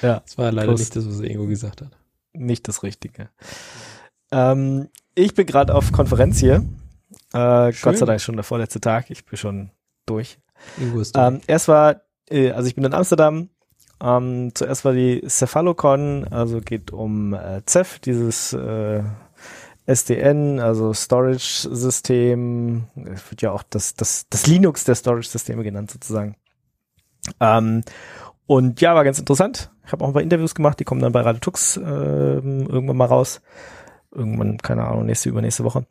Ja. 0.00 0.20
Das 0.20 0.38
war 0.38 0.50
leider 0.52 0.68
Plus. 0.68 0.80
nicht 0.80 0.96
das, 0.96 1.06
was 1.06 1.18
der 1.18 1.30
Ingo 1.30 1.46
gesagt 1.46 1.82
hat. 1.82 1.90
Nicht 2.32 2.66
das 2.66 2.82
Richtige. 2.82 3.28
Ähm, 4.32 4.88
ich 5.14 5.34
bin 5.34 5.46
gerade 5.46 5.74
auf 5.74 5.92
Konferenz 5.92 6.38
hier. 6.38 6.64
Äh, 7.32 7.72
Schön. 7.72 7.82
Gott 7.82 7.98
sei 7.98 8.06
Dank 8.06 8.20
schon 8.20 8.36
der 8.36 8.44
vorletzte 8.44 8.80
Tag. 8.80 9.10
Ich 9.10 9.24
bin 9.24 9.36
schon 9.36 9.70
durch. 10.08 10.38
Ist 10.96 11.16
da. 11.16 11.28
Ähm, 11.28 11.40
erst 11.46 11.68
war, 11.68 12.02
äh, 12.30 12.50
also 12.50 12.68
ich 12.68 12.74
bin 12.74 12.84
in 12.84 12.94
Amsterdam. 12.94 13.50
Ähm, 14.00 14.52
zuerst 14.54 14.84
war 14.84 14.92
die 14.92 15.22
Cephalocon, 15.26 16.28
also 16.30 16.60
geht 16.60 16.92
um 16.92 17.34
äh, 17.34 17.62
Ceph, 17.66 17.98
dieses 17.98 18.52
äh, 18.52 19.02
SDN, 19.86 20.60
also 20.60 20.92
Storage-System. 20.92 22.84
Es 23.12 23.30
wird 23.30 23.42
ja 23.42 23.50
auch 23.52 23.64
das, 23.64 23.94
das, 23.94 24.26
das 24.30 24.46
Linux 24.46 24.84
der 24.84 24.94
Storage-Systeme 24.94 25.64
genannt 25.64 25.90
sozusagen. 25.90 26.36
Ähm, 27.40 27.82
und 28.46 28.80
ja, 28.80 28.94
war 28.94 29.04
ganz 29.04 29.18
interessant. 29.18 29.70
Ich 29.84 29.92
habe 29.92 30.04
auch 30.04 30.08
ein 30.08 30.12
paar 30.12 30.22
Interviews 30.22 30.54
gemacht, 30.54 30.78
die 30.78 30.84
kommen 30.84 31.00
dann 31.00 31.12
bei 31.12 31.22
Radio 31.22 31.40
Tux 31.40 31.76
ähm, 31.76 32.66
irgendwann 32.68 32.96
mal 32.96 33.06
raus. 33.06 33.40
Irgendwann, 34.10 34.58
keine 34.58 34.86
Ahnung, 34.86 35.06
nächste, 35.06 35.28
übernächste 35.28 35.64
Woche. 35.64 35.86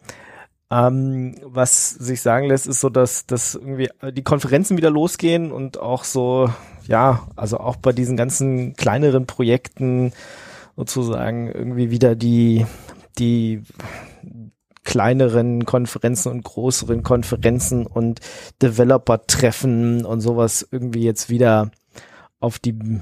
Ähm, 0.69 1.35
was 1.43 1.91
sich 1.91 2.21
sagen 2.21 2.47
lässt, 2.47 2.67
ist 2.67 2.81
so, 2.81 2.89
dass, 2.89 3.25
dass 3.25 3.55
irgendwie 3.55 3.89
die 4.11 4.23
Konferenzen 4.23 4.75
wieder 4.77 4.89
losgehen 4.89 5.51
und 5.51 5.79
auch 5.79 6.03
so, 6.03 6.49
ja, 6.85 7.27
also 7.35 7.59
auch 7.59 7.77
bei 7.77 7.93
diesen 7.93 8.17
ganzen 8.17 8.75
kleineren 8.75 9.25
Projekten 9.25 10.11
sozusagen 10.75 11.49
irgendwie 11.49 11.89
wieder 11.89 12.15
die, 12.15 12.65
die 13.17 13.63
kleineren 14.83 15.65
Konferenzen 15.65 16.31
und 16.31 16.43
größeren 16.43 17.03
Konferenzen 17.03 17.85
und 17.85 18.19
Developer-Treffen 18.61 20.05
und 20.05 20.21
sowas 20.21 20.67
irgendwie 20.71 21.03
jetzt 21.03 21.29
wieder 21.29 21.71
auf 22.39 22.59
die 22.59 23.01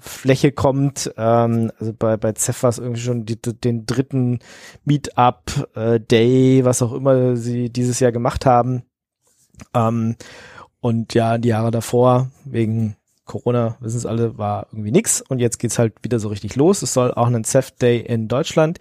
Fläche 0.00 0.52
kommt. 0.52 1.12
Ähm, 1.16 1.72
also 1.78 1.92
bei, 1.92 2.16
bei 2.16 2.32
Cephas 2.34 2.78
irgendwie 2.78 3.00
schon 3.00 3.26
die, 3.26 3.36
den 3.36 3.86
dritten 3.86 4.40
Meetup, 4.84 5.68
äh, 5.74 6.00
Day, 6.00 6.64
was 6.64 6.82
auch 6.82 6.92
immer 6.92 7.36
sie 7.36 7.70
dieses 7.70 8.00
Jahr 8.00 8.12
gemacht 8.12 8.46
haben. 8.46 8.82
Ähm, 9.74 10.16
und 10.80 11.14
ja, 11.14 11.38
die 11.38 11.48
Jahre 11.48 11.70
davor, 11.70 12.30
wegen 12.44 12.96
Corona, 13.24 13.76
wissen 13.80 13.98
es 13.98 14.06
alle, 14.06 14.38
war 14.38 14.66
irgendwie 14.72 14.92
nix 14.92 15.20
und 15.20 15.38
jetzt 15.38 15.58
geht's 15.58 15.78
halt 15.78 15.94
wieder 16.02 16.18
so 16.18 16.28
richtig 16.28 16.56
los. 16.56 16.82
Es 16.82 16.94
soll 16.94 17.12
auch 17.12 17.26
einen 17.26 17.44
Ceft 17.44 17.82
Day 17.82 18.00
in 18.00 18.28
Deutschland 18.28 18.78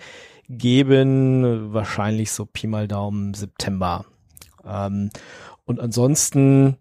geben, 0.50 1.74
wahrscheinlich 1.74 2.32
so 2.32 2.46
Pi 2.46 2.68
mal 2.68 2.88
Daumen 2.88 3.34
September. 3.34 4.06
Ähm, 4.66 5.10
und 5.66 5.80
ansonsten, 5.80 6.78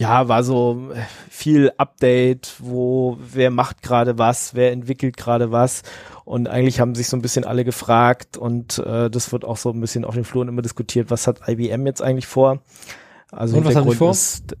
ja, 0.00 0.28
war 0.28 0.42
so 0.42 0.92
viel 1.28 1.72
Update, 1.76 2.54
wo 2.58 3.18
wer 3.20 3.50
macht 3.50 3.82
gerade 3.82 4.16
was, 4.16 4.54
wer 4.54 4.72
entwickelt 4.72 5.18
gerade 5.18 5.52
was. 5.52 5.82
Und 6.24 6.48
eigentlich 6.48 6.80
haben 6.80 6.94
sich 6.94 7.08
so 7.08 7.18
ein 7.18 7.22
bisschen 7.22 7.44
alle 7.44 7.66
gefragt 7.66 8.38
und 8.38 8.78
äh, 8.78 9.10
das 9.10 9.30
wird 9.30 9.44
auch 9.44 9.58
so 9.58 9.70
ein 9.70 9.80
bisschen 9.80 10.06
auf 10.06 10.14
den 10.14 10.24
Fluren 10.24 10.48
immer 10.48 10.62
diskutiert, 10.62 11.10
was 11.10 11.26
hat 11.26 11.46
IBM 11.46 11.84
jetzt 11.84 12.00
eigentlich 12.00 12.26
vor? 12.26 12.62
Also 13.30 13.58
Und 13.58 13.66
was 13.66 13.76
haben 13.76 13.90
die 13.90 13.94
vor? 13.94 14.12
ist, 14.12 14.56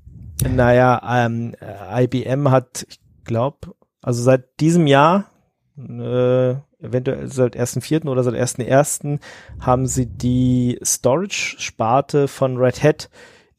naja, 0.46 1.00
ähm, 1.24 1.54
äh, 1.58 2.04
IBM 2.04 2.50
hat, 2.50 2.84
ich 2.90 3.00
glaube, 3.24 3.74
also 4.02 4.22
seit 4.22 4.60
diesem 4.60 4.86
Jahr, 4.86 5.30
äh, 5.78 6.50
eventuell 6.84 7.28
seit 7.32 7.56
1.4. 7.56 8.08
oder 8.08 8.24
seit 8.24 8.34
1.1. 8.34 9.18
haben 9.58 9.86
sie 9.86 10.04
die 10.04 10.78
Storage-Sparte 10.84 12.28
von 12.28 12.58
Red 12.58 12.82
Hat 12.82 13.08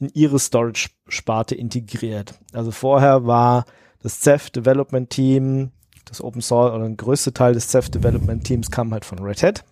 in 0.02 0.10
ihre 0.14 0.40
Storage-Sparte 0.40 1.56
integriert. 1.56 2.34
Also 2.54 2.72
vorher 2.72 3.26
war 3.26 3.66
das 4.02 4.20
Ceph 4.20 4.50
Development 4.50 5.10
Team, 5.10 5.72
das 6.06 6.22
Open 6.22 6.42
Source 6.42 6.74
oder 6.74 6.84
ein 6.86 6.98
größter 6.98 7.34
Teil 7.34 7.54
des 7.54 7.70
Ceph 7.70 7.90
Development 7.90 8.44
Teams 8.44 8.70
kam 8.72 8.92
halt 8.92 9.06
von 9.06 9.20
Red 9.20 9.42
Hat 9.44 9.64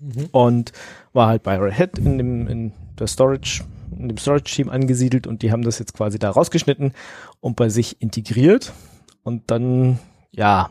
Mhm. 0.00 0.28
und 0.32 0.72
war 1.12 1.28
halt 1.28 1.44
bei 1.44 1.56
Red 1.56 1.78
Hat 1.78 1.98
in 1.98 2.18
dem 2.18 2.48
in 2.48 2.72
der 2.98 3.06
Storage 3.06 3.62
in 3.96 4.08
dem 4.08 4.16
Storage 4.18 4.52
Team 4.52 4.68
angesiedelt 4.68 5.26
und 5.26 5.42
die 5.42 5.52
haben 5.52 5.62
das 5.62 5.78
jetzt 5.78 5.94
quasi 5.94 6.18
da 6.18 6.30
rausgeschnitten 6.30 6.92
und 7.40 7.54
bei 7.56 7.68
sich 7.68 8.02
integriert 8.02 8.72
und 9.22 9.50
dann 9.52 10.00
ja 10.32 10.70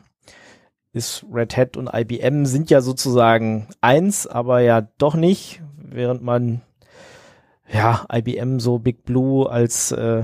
ist 0.91 1.25
Red 1.31 1.55
Hat 1.57 1.77
und 1.77 1.89
IBM 1.93 2.45
sind 2.45 2.69
ja 2.69 2.81
sozusagen 2.81 3.67
eins, 3.81 4.27
aber 4.27 4.59
ja 4.59 4.81
doch 4.97 5.15
nicht, 5.15 5.61
während 5.77 6.21
man 6.21 6.61
ja 7.72 8.06
IBM 8.11 8.60
so 8.60 8.80
Big 8.80 9.03
Blue 9.06 9.49
als 9.49 9.91
äh, 9.91 10.23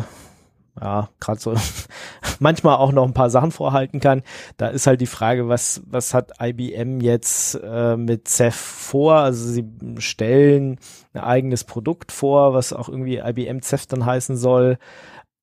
ja, 0.82 1.10
gerade 1.20 1.40
so 1.40 1.54
manchmal 2.40 2.78
auch 2.78 2.92
noch 2.92 3.06
ein 3.06 3.14
paar 3.14 3.30
Sachen 3.30 3.52
vorhalten 3.52 4.00
kann. 4.00 4.24
Da 4.58 4.68
ist 4.68 4.88
halt 4.88 5.02
die 5.02 5.08
Frage, 5.08 5.50
was, 5.50 5.82
was 5.86 6.14
hat 6.14 6.32
IBM 6.42 7.02
jetzt 7.02 7.60
äh, 7.64 7.98
mit 7.98 8.28
Ceph 8.28 8.56
vor? 8.56 9.16
Also 9.16 9.48
sie 9.48 9.66
stellen 9.98 10.80
ein 11.14 11.22
eigenes 11.22 11.64
Produkt 11.64 12.12
vor, 12.12 12.54
was 12.54 12.74
auch 12.74 12.90
irgendwie 12.90 13.18
IBM 13.18 13.62
Ceph 13.62 13.88
dann 13.88 14.06
heißen 14.06 14.38
soll. 14.38 14.78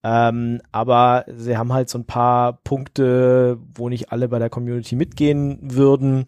Ähm, 0.02 0.60
aber 0.72 1.24
sie 1.36 1.56
haben 1.56 1.72
halt 1.72 1.88
so 1.88 1.98
ein 1.98 2.06
paar 2.06 2.60
Punkte, 2.62 3.58
wo 3.74 3.88
nicht 3.88 4.12
alle 4.12 4.28
bei 4.28 4.38
der 4.38 4.50
Community 4.50 4.94
mitgehen 4.94 5.58
würden. 5.62 6.26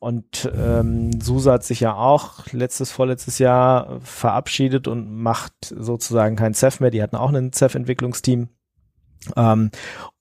Und 0.00 0.50
ähm, 0.56 1.20
SUSE 1.20 1.52
hat 1.52 1.62
sich 1.62 1.80
ja 1.80 1.94
auch 1.94 2.46
letztes, 2.52 2.90
vorletztes 2.90 3.38
Jahr 3.38 4.00
verabschiedet 4.00 4.88
und 4.88 5.14
macht 5.14 5.52
sozusagen 5.62 6.36
kein 6.36 6.54
Ceph 6.54 6.80
mehr. 6.80 6.90
Die 6.90 7.02
hatten 7.02 7.16
auch 7.16 7.30
ein 7.30 7.52
Ceph-Entwicklungsteam. 7.52 8.48
Ähm, 9.36 9.70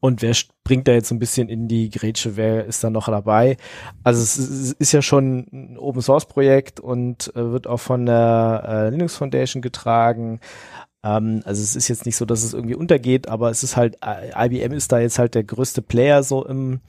und 0.01 0.21
wer 0.21 0.33
springt 0.33 0.89
da 0.89 0.91
jetzt 0.91 1.07
so 1.07 1.15
ein 1.15 1.19
bisschen 1.19 1.47
in 1.47 1.69
die 1.69 1.89
Grätsche? 1.89 2.35
Wer 2.35 2.65
ist 2.65 2.83
da 2.83 2.89
noch 2.89 3.07
dabei? 3.07 3.55
Also 4.03 4.21
es 4.21 4.37
ist, 4.73 4.91
ja 4.91 5.01
schon 5.01 5.47
ein 5.53 5.77
Open 5.77 6.01
Source 6.01 6.25
Projekt 6.25 6.81
und 6.81 7.33
äh, 7.35 7.51
wird 7.51 7.65
auch 7.65 7.79
von 7.79 8.05
der 8.05 8.63
äh, 8.67 8.89
Linux 8.89 9.15
Foundation 9.15 9.61
getragen. 9.61 10.41
Ähm, 11.03 11.41
also 11.45 11.63
es 11.63 11.77
ist 11.77 11.87
jetzt 11.87 12.05
nicht 12.05 12.17
so, 12.17 12.25
dass 12.25 12.43
es 12.43 12.53
irgendwie 12.53 12.75
untergeht, 12.75 13.29
aber 13.29 13.49
es 13.49 13.63
ist 13.63 13.77
halt, 13.77 13.97
IBM 14.03 14.73
ist 14.73 14.91
da 14.91 14.99
jetzt 14.99 15.19
halt 15.19 15.35
der 15.35 15.45
größte 15.45 15.81
Player 15.81 16.21
so 16.21 16.45
im, 16.45 16.81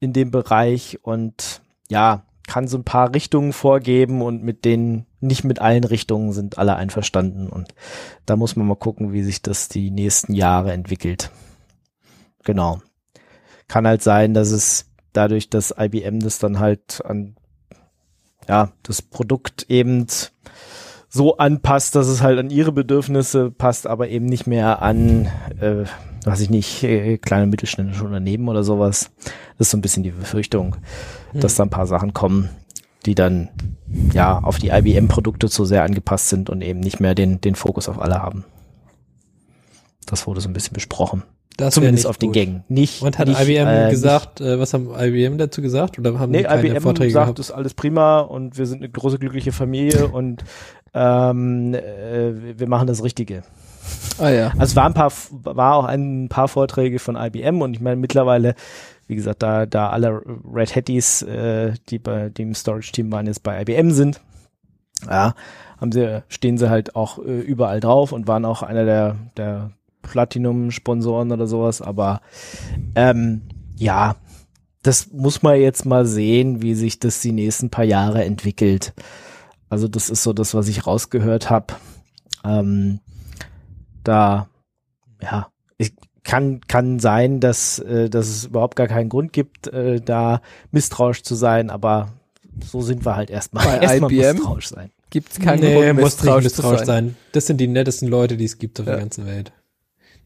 in 0.00 0.12
dem 0.12 0.30
Bereich 0.30 0.98
und 1.02 1.62
ja, 1.88 2.24
kann 2.46 2.68
so 2.68 2.78
ein 2.78 2.84
paar 2.84 3.12
Richtungen 3.12 3.52
vorgeben 3.52 4.22
und 4.22 4.42
mit 4.42 4.64
denen, 4.64 5.06
nicht 5.20 5.44
mit 5.44 5.60
allen 5.60 5.84
Richtungen 5.84 6.32
sind 6.32 6.58
alle 6.58 6.76
einverstanden 6.76 7.48
und 7.48 7.74
da 8.24 8.36
muss 8.36 8.54
man 8.54 8.66
mal 8.66 8.76
gucken, 8.76 9.12
wie 9.12 9.22
sich 9.22 9.42
das 9.42 9.68
die 9.68 9.90
nächsten 9.90 10.32
Jahre 10.32 10.72
entwickelt. 10.72 11.30
Genau. 12.44 12.80
Kann 13.66 13.86
halt 13.86 14.02
sein, 14.02 14.32
dass 14.32 14.50
es 14.50 14.86
dadurch, 15.12 15.50
dass 15.50 15.74
IBM 15.76 16.20
das 16.20 16.38
dann 16.38 16.60
halt 16.60 17.04
an, 17.04 17.36
ja, 18.48 18.70
das 18.84 19.02
Produkt 19.02 19.66
eben 19.68 20.06
so 21.08 21.36
anpasst, 21.36 21.94
dass 21.94 22.08
es 22.08 22.22
halt 22.22 22.38
an 22.38 22.50
ihre 22.50 22.72
Bedürfnisse 22.72 23.50
passt, 23.50 23.86
aber 23.86 24.08
eben 24.08 24.26
nicht 24.26 24.46
mehr 24.46 24.82
an, 24.82 25.26
äh, 25.60 25.84
weiß 26.24 26.40
ich 26.40 26.50
nicht, 26.50 26.82
äh, 26.82 27.18
kleine 27.18 27.46
mittelständische 27.46 28.04
Unternehmen 28.04 28.48
oder 28.48 28.64
sowas. 28.64 29.10
Das 29.58 29.68
ist 29.68 29.70
so 29.70 29.78
ein 29.78 29.82
bisschen 29.82 30.02
die 30.02 30.10
Befürchtung, 30.10 30.76
dass 31.32 31.54
da 31.54 31.62
ein 31.62 31.70
paar 31.70 31.86
Sachen 31.86 32.12
kommen, 32.12 32.50
die 33.06 33.14
dann 33.14 33.48
ja 34.12 34.38
auf 34.38 34.58
die 34.58 34.68
IBM-Produkte 34.68 35.48
zu 35.48 35.64
sehr 35.64 35.84
angepasst 35.84 36.28
sind 36.28 36.50
und 36.50 36.62
eben 36.62 36.80
nicht 36.80 37.00
mehr 37.00 37.14
den, 37.14 37.40
den 37.40 37.54
Fokus 37.54 37.88
auf 37.88 38.00
alle 38.00 38.20
haben. 38.20 38.44
Das 40.06 40.26
wurde 40.26 40.40
so 40.40 40.48
ein 40.48 40.52
bisschen 40.52 40.74
besprochen. 40.74 41.22
Das 41.56 41.74
Zumindest 41.74 42.04
nicht 42.04 42.10
auf 42.10 42.18
den 42.18 42.28
gut. 42.28 42.34
Gängen. 42.34 42.64
Nicht, 42.68 43.02
Und 43.02 43.18
hat 43.18 43.28
nicht, 43.28 43.40
IBM 43.40 43.66
äh, 43.68 43.90
gesagt, 43.90 44.40
äh, 44.40 44.58
was 44.58 44.74
haben 44.74 44.90
IBM 44.98 45.38
dazu 45.38 45.62
gesagt? 45.62 45.98
Oder 45.98 46.18
haben 46.18 46.30
Nee, 46.30 46.38
die 46.38 46.44
keine 46.44 46.68
IBM 46.68 46.82
Vorträge 46.82 47.12
sagt, 47.12 47.24
gehabt? 47.26 47.38
das 47.38 47.48
ist 47.50 47.54
alles 47.54 47.74
prima 47.74 48.20
und 48.20 48.58
wir 48.58 48.66
sind 48.66 48.78
eine 48.82 48.90
große 48.90 49.18
glückliche 49.18 49.52
Familie 49.52 50.08
und 50.12 50.44
ähm, 50.94 51.74
äh, 51.74 52.58
wir 52.58 52.68
machen 52.68 52.86
das 52.86 53.02
Richtige. 53.02 53.42
Ah 54.18 54.30
ja. 54.30 54.46
Also 54.58 54.62
es 54.72 54.76
war 54.76 54.84
ein 54.86 54.94
paar, 54.94 55.12
war 55.30 55.76
auch 55.76 55.84
ein 55.84 56.28
paar 56.28 56.48
Vorträge 56.48 56.98
von 56.98 57.16
IBM 57.16 57.62
und 57.62 57.74
ich 57.74 57.80
meine 57.80 57.96
mittlerweile, 57.96 58.54
wie 59.06 59.14
gesagt, 59.14 59.42
da, 59.42 59.66
da 59.66 59.90
alle 59.90 60.20
Red 60.52 60.74
Hatties, 60.74 61.22
äh, 61.22 61.72
die 61.88 61.98
bei 61.98 62.28
dem 62.30 62.54
Storage-Team 62.54 63.12
waren, 63.12 63.26
jetzt 63.26 63.42
bei 63.42 63.62
IBM 63.62 63.90
sind, 63.92 64.20
ja, 65.08 65.34
haben 65.80 65.92
sie, 65.92 66.22
stehen 66.28 66.58
sie 66.58 66.68
halt 66.70 66.96
auch 66.96 67.18
äh, 67.18 67.40
überall 67.40 67.80
drauf 67.80 68.12
und 68.12 68.26
waren 68.26 68.44
auch 68.44 68.62
einer 68.62 68.84
der, 68.84 69.16
der 69.36 69.70
Platinum-Sponsoren 70.06 71.32
oder 71.32 71.46
sowas, 71.46 71.82
aber 71.82 72.20
ähm, 72.94 73.42
ja, 73.76 74.16
das 74.82 75.12
muss 75.12 75.42
man 75.42 75.60
jetzt 75.60 75.84
mal 75.84 76.06
sehen, 76.06 76.62
wie 76.62 76.74
sich 76.74 76.98
das 77.00 77.20
die 77.20 77.32
nächsten 77.32 77.70
paar 77.70 77.84
Jahre 77.84 78.24
entwickelt. 78.24 78.94
Also 79.68 79.88
das 79.88 80.08
ist 80.10 80.22
so 80.22 80.32
das, 80.32 80.54
was 80.54 80.68
ich 80.68 80.86
rausgehört 80.86 81.50
habe. 81.50 81.74
Ähm, 82.44 83.00
da, 84.04 84.48
ja, 85.20 85.48
ich, 85.76 85.92
kann, 86.22 86.60
kann 86.68 86.98
sein, 87.00 87.40
dass, 87.40 87.80
äh, 87.80 88.08
dass 88.08 88.28
es 88.28 88.44
überhaupt 88.46 88.76
gar 88.76 88.86
keinen 88.86 89.08
Grund 89.08 89.32
gibt, 89.32 89.66
äh, 89.68 90.00
da 90.00 90.40
misstrauisch 90.70 91.22
zu 91.22 91.34
sein, 91.34 91.70
aber 91.70 92.12
so 92.64 92.80
sind 92.80 93.04
wir 93.04 93.16
halt 93.16 93.30
erstmal. 93.30 93.64
Bei 93.66 93.78
erstmal 93.82 94.12
IBM? 94.12 94.36
misstrauisch 94.36 94.68
sein. 94.68 94.90
Gibt's 95.10 95.38
keinen 95.38 95.60
nee, 95.60 95.74
Grund, 95.74 96.00
misstrauisch 96.00 96.44
zu 96.44 96.62
misstrauisch 96.62 96.78
sein. 96.80 96.86
sein. 96.86 97.16
Das 97.32 97.46
sind 97.46 97.60
die 97.60 97.68
nettesten 97.68 98.08
Leute, 98.08 98.36
die 98.36 98.44
es 98.44 98.58
gibt 98.58 98.78
auf 98.80 98.86
Ja. 98.86 98.92
der 98.92 99.00
ganzen 99.02 99.26
Welt. 99.26 99.52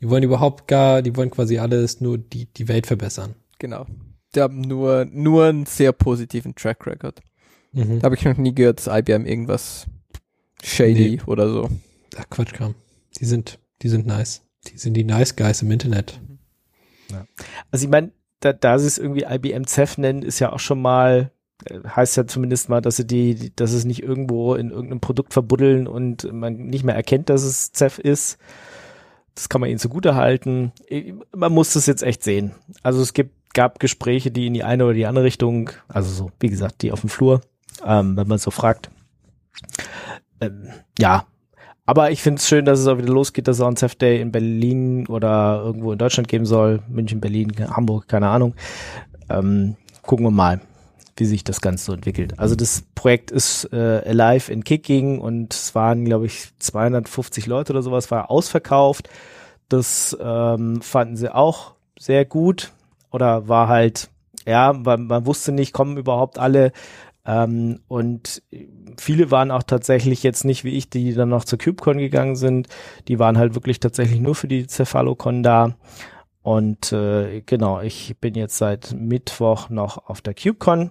Die 0.01 0.09
wollen 0.09 0.23
überhaupt 0.23 0.67
gar, 0.67 1.03
die 1.03 1.15
wollen 1.17 1.31
quasi 1.31 1.59
alles 1.59 2.01
nur 2.01 2.19
die, 2.19 2.47
die 2.47 2.69
Welt 2.69 2.87
verbessern. 2.87 3.35
Genau. 3.59 3.87
Die 4.35 4.41
haben 4.41 4.61
nur, 4.61 5.05
nur 5.07 5.47
einen 5.47 5.67
sehr 5.67 5.93
positiven 5.93 6.55
Track 6.55 6.87
Record. 6.87 7.21
Mhm. 7.73 7.99
Da 8.01 8.05
habe 8.05 8.15
ich 8.15 8.25
noch 8.25 8.37
nie 8.37 8.55
gehört, 8.55 8.79
dass 8.85 8.99
IBM 8.99 9.27
irgendwas 9.27 9.87
shady 10.63 11.11
Nee. 11.17 11.21
oder 11.27 11.51
so. 11.51 11.69
Ach, 12.17 12.25
Quatsch, 12.31 12.53
Kram. 12.55 12.75
Die 13.19 13.25
sind, 13.25 13.59
die 13.83 13.89
sind 13.89 14.07
nice. 14.07 14.43
Die 14.67 14.79
sind 14.79 14.95
die 14.95 15.05
nice 15.05 15.37
guys 15.37 15.63
im 15.63 15.71
Internet. 15.71 16.21
Also 17.71 17.85
ich 17.85 17.91
meine, 17.91 18.13
da, 18.41 18.53
da 18.53 18.79
sie 18.79 18.87
es 18.87 18.99
irgendwie 18.99 19.25
IBM 19.29 19.65
Ceph 19.67 19.99
nennen, 19.99 20.23
ist 20.23 20.39
ja 20.39 20.53
auch 20.53 20.61
schon 20.61 20.81
mal, 20.81 21.33
äh, 21.65 21.81
heißt 21.85 22.17
ja 22.17 22.27
zumindest 22.27 22.69
mal, 22.69 22.81
dass 22.81 22.97
sie 22.97 23.07
die, 23.07 23.53
dass 23.57 23.73
es 23.73 23.85
nicht 23.85 24.03
irgendwo 24.03 24.55
in 24.55 24.71
irgendeinem 24.71 25.01
Produkt 25.01 25.33
verbuddeln 25.33 25.87
und 25.87 26.33
man 26.33 26.55
nicht 26.55 26.85
mehr 26.85 26.95
erkennt, 26.95 27.29
dass 27.29 27.43
es 27.43 27.73
Ceph 27.73 27.99
ist. 27.99 28.39
Das 29.41 29.49
kann 29.49 29.63
man 29.63 29.71
ihnen 29.71 29.79
zugute 29.79 30.17
halten. 30.17 30.73
Man 31.35 31.55
muss 31.55 31.73
das 31.73 31.87
jetzt 31.87 32.03
echt 32.03 32.23
sehen. 32.23 32.53
Also 32.83 33.01
es 33.01 33.15
gibt, 33.15 33.55
gab 33.55 33.79
Gespräche, 33.79 34.31
die 34.31 34.47
in 34.47 34.53
die 34.53 34.65
eine 34.65 34.85
oder 34.85 34.93
die 34.93 35.07
andere 35.07 35.25
Richtung, 35.25 35.71
also 35.89 36.11
so, 36.11 36.31
wie 36.41 36.51
gesagt, 36.51 36.83
die 36.83 36.93
auf 36.93 37.01
dem 37.01 37.09
Flur, 37.09 37.41
ähm, 37.83 38.19
wenn 38.19 38.29
man 38.29 38.37
so 38.37 38.51
fragt. 38.51 38.91
Ähm, 40.43 40.69
ja, 40.99 41.25
aber 41.87 42.11
ich 42.11 42.21
finde 42.21 42.39
es 42.39 42.47
schön, 42.47 42.67
dass 42.67 42.81
es 42.81 42.87
auch 42.87 42.99
wieder 42.99 43.09
losgeht, 43.09 43.49
dass 43.49 43.57
es 43.57 43.63
auch 43.63 43.69
ein 43.69 43.79
Ceph 43.79 43.95
Day 43.95 44.21
in 44.21 44.31
Berlin 44.31 45.07
oder 45.07 45.63
irgendwo 45.65 45.93
in 45.93 45.99
Deutschland 45.99 46.29
geben 46.29 46.45
soll. 46.45 46.83
München, 46.91 47.23
Berlin, 47.23 47.51
Hamburg, 47.71 48.09
keine 48.09 48.29
Ahnung. 48.29 48.55
Ähm, 49.31 49.75
gucken 50.03 50.27
wir 50.27 50.31
mal, 50.31 50.61
wie 51.17 51.25
sich 51.25 51.45
das 51.45 51.61
Ganze 51.61 51.85
so 51.87 51.93
entwickelt. 51.93 52.39
Also 52.39 52.55
das 52.55 52.85
Projekt 52.95 53.31
ist 53.31 53.69
äh, 53.73 54.03
alive 54.07 54.53
in 54.53 54.65
Kicking 54.65 55.19
und 55.19 55.55
es 55.55 55.75
waren, 55.75 56.05
glaube 56.05 56.27
ich, 56.27 56.49
250 56.59 57.47
Leute 57.47 57.73
oder 57.73 57.83
sowas, 57.83 58.11
war 58.11 58.31
ausverkauft. 58.31 59.09
Das 59.69 60.17
ähm, 60.21 60.83
fanden 60.83 61.17
sie 61.17 61.33
auch 61.35 61.75
sehr 61.99 62.25
gut 62.25 62.73
oder 63.11 63.49
war 63.49 63.69
halt, 63.69 64.11
ja, 64.47 64.73
man, 64.73 65.07
man 65.07 65.27
wusste 65.27 65.53
nicht, 65.53 65.73
kommen 65.73 65.97
überhaupt 65.97 66.39
alle. 66.39 66.73
Ähm, 67.27 67.81
und 67.89 68.43
viele 68.99 69.31
waren 69.31 69.51
auch 69.51 69.63
tatsächlich 69.63 70.23
jetzt 70.23 70.45
nicht 70.45 70.65
wie 70.65 70.77
ich, 70.77 70.91
die 70.91 71.15
dann 71.15 71.29
noch 71.29 71.45
zur 71.45 71.59
KubeCon 71.59 71.99
gegangen 71.99 72.37
sind. 72.37 72.69
Die 73.09 73.19
waren 73.19 73.39
halt 73.39 73.55
wirklich 73.55 73.81
tatsächlich 73.81 74.21
nur 74.21 74.35
für 74.35 74.49
die 74.49 74.67
Cephalocon 74.67 75.43
da. 75.43 75.77
Und 76.43 76.93
äh, 76.93 77.43
genau, 77.43 77.81
ich 77.81 78.17
bin 78.19 78.35
jetzt 78.35 78.57
seit 78.57 78.95
Mittwoch 78.99 79.69
noch 79.69 80.09
auf 80.09 80.23
der 80.23 80.35
KubeCon 80.35 80.91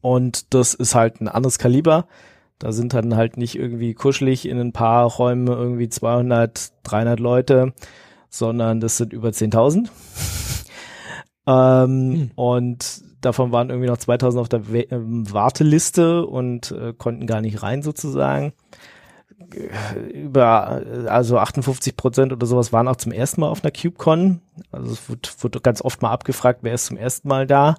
und 0.00 0.54
das 0.54 0.74
ist 0.74 0.94
halt 0.94 1.20
ein 1.20 1.28
anderes 1.28 1.58
Kaliber. 1.58 2.06
Da 2.58 2.72
sind 2.72 2.94
dann 2.94 3.16
halt 3.16 3.36
nicht 3.36 3.56
irgendwie 3.56 3.92
kuschelig 3.94 4.46
in 4.46 4.60
ein 4.60 4.72
paar 4.72 5.06
Räumen 5.06 5.48
irgendwie 5.48 5.88
200, 5.88 6.72
300 6.84 7.18
Leute, 7.18 7.72
sondern 8.28 8.80
das 8.80 8.96
sind 8.96 9.12
über 9.12 9.30
10.000. 9.30 9.88
ähm, 11.46 12.12
hm. 12.12 12.30
Und 12.36 13.02
davon 13.20 13.50
waren 13.52 13.70
irgendwie 13.70 13.88
noch 13.88 13.96
2000 13.96 14.40
auf 14.40 14.48
der 14.48 14.72
We 14.72 14.82
ähm, 14.90 15.30
Warteliste 15.32 16.24
und 16.24 16.70
äh, 16.70 16.92
konnten 16.92 17.26
gar 17.26 17.40
nicht 17.40 17.62
rein 17.62 17.82
sozusagen. 17.82 18.52
Über, 20.12 20.82
also 21.06 21.38
58 21.38 21.96
Prozent 21.96 22.32
oder 22.32 22.46
sowas 22.46 22.72
waren 22.72 22.86
auch 22.86 22.96
zum 22.96 23.10
ersten 23.10 23.40
Mal 23.40 23.48
auf 23.48 23.64
einer 23.64 23.72
CubeCon. 23.72 24.40
Also 24.70 24.92
es 24.92 25.08
wird, 25.08 25.42
wird 25.42 25.62
ganz 25.64 25.82
oft 25.82 26.00
mal 26.00 26.12
abgefragt, 26.12 26.60
wer 26.62 26.74
ist 26.74 26.86
zum 26.86 26.96
ersten 26.96 27.26
Mal 27.26 27.46
da. 27.46 27.74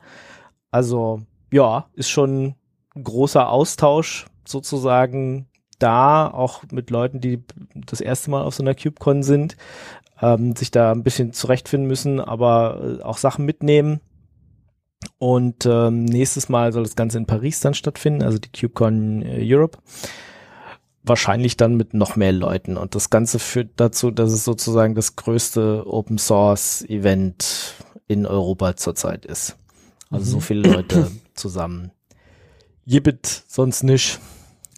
Also 0.72 1.22
ja, 1.54 1.86
ist 1.94 2.10
schon 2.10 2.56
ein 2.96 3.04
großer 3.04 3.48
Austausch 3.48 4.26
sozusagen 4.46 5.48
da, 5.80 6.28
auch 6.28 6.64
mit 6.72 6.90
Leuten, 6.90 7.22
die 7.22 7.44
das 7.76 8.02
erste 8.02 8.32
Mal 8.32 8.44
auf 8.44 8.56
so 8.56 8.64
einer 8.64 8.76
CubeCon 8.76 9.22
sind, 9.22 9.56
ähm, 10.22 10.56
sich 10.56 10.72
da 10.72 10.92
ein 10.92 11.04
bisschen 11.04 11.34
zurechtfinden 11.34 11.88
müssen, 11.88 12.20
aber 12.20 13.00
äh, 13.00 13.04
auch 13.04 13.18
Sachen 13.18 13.46
mitnehmen. 13.46 14.02
Und 15.20 15.66
ähm, 15.66 16.06
nächstes 16.06 16.50
Mal 16.50 16.72
soll 16.72 16.84
das 16.84 16.96
Ganze 16.96 17.18
in 17.18 17.26
Paris 17.26 17.60
dann 17.60 17.74
stattfinden, 17.74 18.24
also 18.24 18.40
die 18.40 18.50
CubeCon 18.50 19.22
äh, 19.22 19.42
Europe. 19.44 19.78
Wahrscheinlich 21.04 21.58
dann 21.58 21.76
mit 21.76 21.94
noch 21.94 22.16
mehr 22.16 22.32
Leuten. 22.32 22.78
Und 22.78 22.96
das 22.96 23.10
Ganze 23.10 23.38
führt 23.38 23.72
dazu, 23.76 24.10
dass 24.10 24.32
es 24.32 24.46
sozusagen 24.46 24.96
das 24.96 25.18
größte 25.18 25.84
Open 25.86 26.18
Source 26.18 26.84
Event 26.88 27.76
in 28.08 28.26
Europa 28.26 28.78
zurzeit 28.78 29.26
ist. 29.26 29.58
Also 30.10 30.26
mhm. 30.26 30.30
so 30.30 30.40
viele 30.40 30.72
Leute 30.72 31.12
zusammen. 31.34 31.92
Jibbit, 32.86 33.44
sonst 33.48 33.84
nicht. 33.84 34.20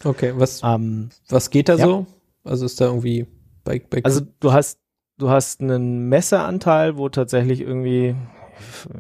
Okay, 0.04 0.34
was, 0.36 0.62
ähm, 0.64 1.10
was 1.30 1.50
geht 1.50 1.70
da 1.70 1.76
ja. 1.76 1.86
so? 1.86 2.06
Also 2.44 2.66
ist 2.66 2.80
da 2.80 2.86
irgendwie 2.86 3.26
bei, 3.64 3.82
bei 3.90 4.04
Also 4.04 4.22
du 4.40 4.54
hast, 4.54 4.80
du 5.18 5.30
hast 5.30 5.62
einen 5.62 6.08
Messeanteil, 6.10 6.98
wo 6.98 7.10
tatsächlich 7.10 7.62
irgendwie, 7.62 8.16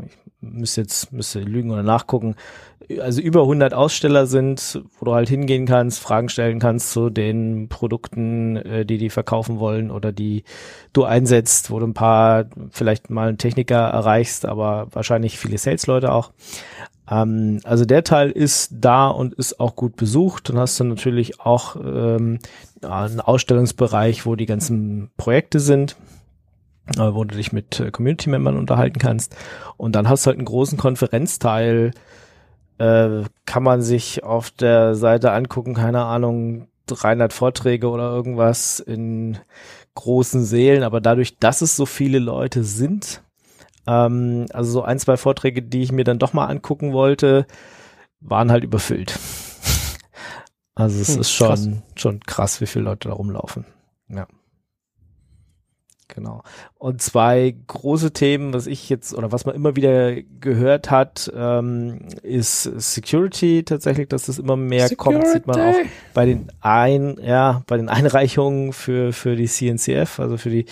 ich 0.05 0.17
müsste 0.41 0.81
jetzt, 0.81 1.11
müsste 1.11 1.41
lügen 1.41 1.71
oder 1.71 1.83
nachgucken, 1.83 2.35
also 2.99 3.21
über 3.21 3.41
100 3.41 3.73
Aussteller 3.73 4.27
sind, 4.27 4.81
wo 4.99 5.05
du 5.05 5.13
halt 5.13 5.29
hingehen 5.29 5.65
kannst, 5.65 5.99
Fragen 5.99 6.29
stellen 6.29 6.59
kannst 6.59 6.91
zu 6.91 7.09
den 7.09 7.67
Produkten, 7.69 8.57
äh, 8.57 8.85
die 8.85 8.97
die 8.97 9.09
verkaufen 9.09 9.59
wollen 9.59 9.91
oder 9.91 10.11
die 10.11 10.43
du 10.93 11.03
einsetzt, 11.03 11.71
wo 11.71 11.79
du 11.79 11.87
ein 11.87 11.93
paar, 11.93 12.45
vielleicht 12.71 13.09
mal 13.09 13.29
einen 13.29 13.37
Techniker 13.37 13.87
erreichst, 13.89 14.45
aber 14.45 14.87
wahrscheinlich 14.91 15.37
viele 15.37 15.57
Sales-Leute 15.57 16.11
auch. 16.11 16.31
Ähm, 17.09 17.59
also 17.63 17.85
der 17.85 18.03
Teil 18.03 18.31
ist 18.31 18.69
da 18.71 19.07
und 19.07 19.33
ist 19.33 19.59
auch 19.59 19.75
gut 19.75 19.95
besucht. 19.95 20.49
Dann 20.49 20.57
hast 20.57 20.79
du 20.79 20.83
natürlich 20.83 21.39
auch 21.39 21.75
ähm, 21.75 22.39
einen 22.81 23.21
Ausstellungsbereich, 23.21 24.25
wo 24.25 24.35
die 24.35 24.45
ganzen 24.45 25.11
Projekte 25.17 25.59
sind 25.59 25.95
äh, 26.97 27.13
wo 27.13 27.23
du 27.23 27.35
dich 27.35 27.51
mit 27.51 27.79
äh, 27.79 27.91
Community-Membern 27.91 28.57
unterhalten 28.57 28.99
kannst. 28.99 29.35
Und 29.77 29.95
dann 29.95 30.07
hast 30.09 30.25
du 30.25 30.27
halt 30.27 30.37
einen 30.37 30.45
großen 30.45 30.77
Konferenzteil, 30.77 31.91
äh, 32.77 33.23
kann 33.45 33.63
man 33.63 33.81
sich 33.81 34.23
auf 34.23 34.51
der 34.51 34.95
Seite 34.95 35.31
angucken, 35.31 35.73
keine 35.73 36.03
Ahnung, 36.03 36.67
300 36.87 37.33
Vorträge 37.33 37.89
oder 37.89 38.11
irgendwas 38.11 38.79
in 38.79 39.39
großen 39.95 40.43
Sälen, 40.43 40.83
aber 40.83 41.01
dadurch, 41.01 41.39
dass 41.39 41.61
es 41.61 41.75
so 41.75 41.85
viele 41.85 42.19
Leute 42.19 42.63
sind, 42.63 43.23
ähm, 43.87 44.45
also 44.53 44.71
so 44.71 44.81
ein, 44.83 44.99
zwei 44.99 45.17
Vorträge, 45.17 45.61
die 45.61 45.83
ich 45.83 45.91
mir 45.91 46.03
dann 46.03 46.19
doch 46.19 46.33
mal 46.33 46.45
angucken 46.45 46.93
wollte, 46.93 47.45
waren 48.19 48.51
halt 48.51 48.63
überfüllt. 48.63 49.17
also 50.75 50.99
es 50.99 51.13
hm, 51.13 51.21
ist 51.21 51.31
schon, 51.31 51.47
krass. 51.47 51.69
schon 51.95 52.19
krass, 52.21 52.61
wie 52.61 52.67
viele 52.67 52.85
Leute 52.85 53.09
da 53.09 53.13
rumlaufen. 53.13 53.65
Ja. 54.09 54.27
Genau. 56.07 56.43
Und 56.75 57.01
zwei 57.01 57.55
große 57.65 58.13
Themen, 58.13 58.53
was 58.53 58.67
ich 58.67 58.89
jetzt 58.89 59.13
oder 59.13 59.31
was 59.31 59.45
man 59.45 59.55
immer 59.55 59.75
wieder 59.75 60.21
gehört 60.21 60.91
hat, 60.91 61.31
ähm, 61.35 62.07
ist 62.21 62.63
Security 62.63 63.63
tatsächlich, 63.63 64.07
dass 64.07 64.27
das 64.27 64.37
immer 64.37 64.55
mehr 64.55 64.87
Security. 64.87 65.19
kommt, 65.19 65.33
sieht 65.33 65.47
man 65.47 65.59
auch 65.59 65.75
bei 66.13 66.27
den 66.27 66.51
ein, 66.61 67.17
ja, 67.21 67.63
bei 67.65 67.77
den 67.77 67.89
Einreichungen 67.89 68.71
für 68.71 69.13
für 69.13 69.35
die 69.35 69.47
CNCF, 69.47 70.19
also 70.19 70.37
für 70.37 70.51
die 70.51 70.65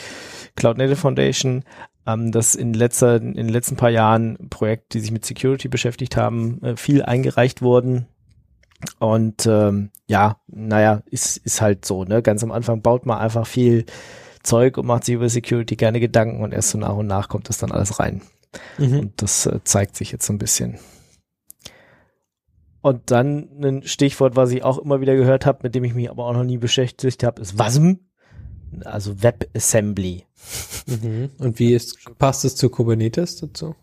Cloud 0.56 0.78
Native 0.78 0.98
Foundation, 0.98 1.64
ähm, 2.06 2.32
dass 2.32 2.56
in 2.56 2.74
letzter 2.74 3.18
in 3.18 3.34
den 3.34 3.50
letzten 3.50 3.76
paar 3.76 3.90
Jahren 3.90 4.50
Projekte, 4.50 4.98
die 4.98 5.02
sich 5.02 5.12
mit 5.12 5.26
Security 5.26 5.68
beschäftigt 5.68 6.18
haben, 6.18 6.62
äh, 6.64 6.76
viel 6.76 7.02
eingereicht 7.04 7.62
wurden. 7.62 8.08
Und 9.00 9.46
ähm, 9.46 9.92
ja, 10.08 10.38
naja, 10.48 11.04
ist 11.06 11.38
ist 11.38 11.62
halt 11.62 11.86
so, 11.86 12.04
ne? 12.04 12.22
Ganz 12.22 12.44
am 12.44 12.52
Anfang 12.52 12.82
baut 12.82 13.06
man 13.06 13.20
einfach 13.20 13.48
viel 13.48 13.86
Zeug 14.44 14.78
und 14.78 14.86
macht 14.86 15.06
sich 15.06 15.16
über 15.16 15.30
Security 15.30 15.76
gerne 15.76 16.00
Gedanken 16.00 16.44
und 16.44 16.54
erst 16.54 16.72
so 16.72 16.78
nach 16.78 16.96
und 16.96 17.08
nach 17.08 17.30
kommt 17.30 17.48
das 17.48 17.58
dann 17.58 17.72
alles 17.72 18.00
rein. 18.00 18.22
Mhm. 18.78 19.00
Und 19.00 19.22
das 19.22 19.46
äh, 19.46 19.60
zeigt 19.64 19.96
sich 19.96 20.12
jetzt 20.12 20.26
so 20.26 20.34
ein 20.34 20.38
bisschen. 20.38 20.80
Und 22.82 23.12
dann 23.12 23.50
ein 23.64 23.84
Stichwort, 23.84 24.36
was 24.36 24.52
ich 24.52 24.64
auch 24.64 24.78
immer 24.78 25.00
wieder 25.00 25.16
gehört 25.16 25.46
habe, 25.46 25.60
mit 25.64 25.74
dem 25.74 25.86
ich 25.86 25.94
mich 25.94 26.10
aber 26.10 26.26
auch 26.26 26.34
noch 26.34 26.44
nie 26.44 26.58
beschäftigt 26.58 27.24
habe, 27.24 27.42
ist 27.42 27.58
WASM, 27.58 27.94
also 28.84 29.22
WebAssembly. 29.22 30.26
Mhm. 30.88 31.30
Und 31.38 31.60
wie 31.60 31.74
ist, 31.74 31.98
passt 32.18 32.46
es 32.46 32.56
zu 32.56 32.70
Kubernetes 32.70 33.38
dazu? 33.38 33.76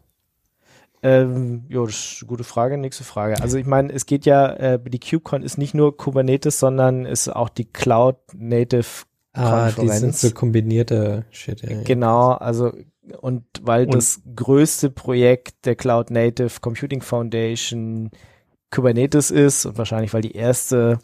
Ähm, 1.03 1.65
ja, 1.69 1.83
das 1.85 1.95
ist 1.95 2.19
eine 2.21 2.29
gute 2.29 2.45
Frage. 2.45 2.77
Nächste 2.77 3.05
Frage. 3.05 3.41
Also 3.41 3.57
ich 3.57 3.67
meine, 3.67 3.93
es 3.93 4.05
geht 4.05 4.27
ja, 4.27 4.53
äh, 4.55 4.79
die 4.79 5.01
KubeCon 5.01 5.43
ist 5.43 5.57
nicht 5.57 5.73
nur 5.73 5.97
Kubernetes, 5.97 6.59
sondern 6.59 7.07
ist 7.07 7.29
auch 7.29 7.49
die 7.49 7.65
Cloud 7.65 8.17
Native 8.35 9.07
Ah, 9.33 9.71
die 9.71 9.89
sind 9.89 10.17
so 10.17 10.31
kombinierte 10.33 11.25
Shit. 11.31 11.63
Ja, 11.63 11.83
genau, 11.83 12.33
also 12.33 12.73
und 13.21 13.45
weil 13.63 13.85
und 13.85 13.95
das 13.95 14.21
größte 14.35 14.91
Projekt 14.91 15.67
der 15.67 15.77
Cloud 15.77 16.11
Native 16.11 16.61
Computing 16.61 17.01
Foundation 17.01 18.11
Kubernetes 18.71 19.31
ist 19.31 19.67
und 19.67 19.79
wahrscheinlich 19.79 20.13
weil 20.15 20.23
die 20.23 20.35
erste 20.35 20.99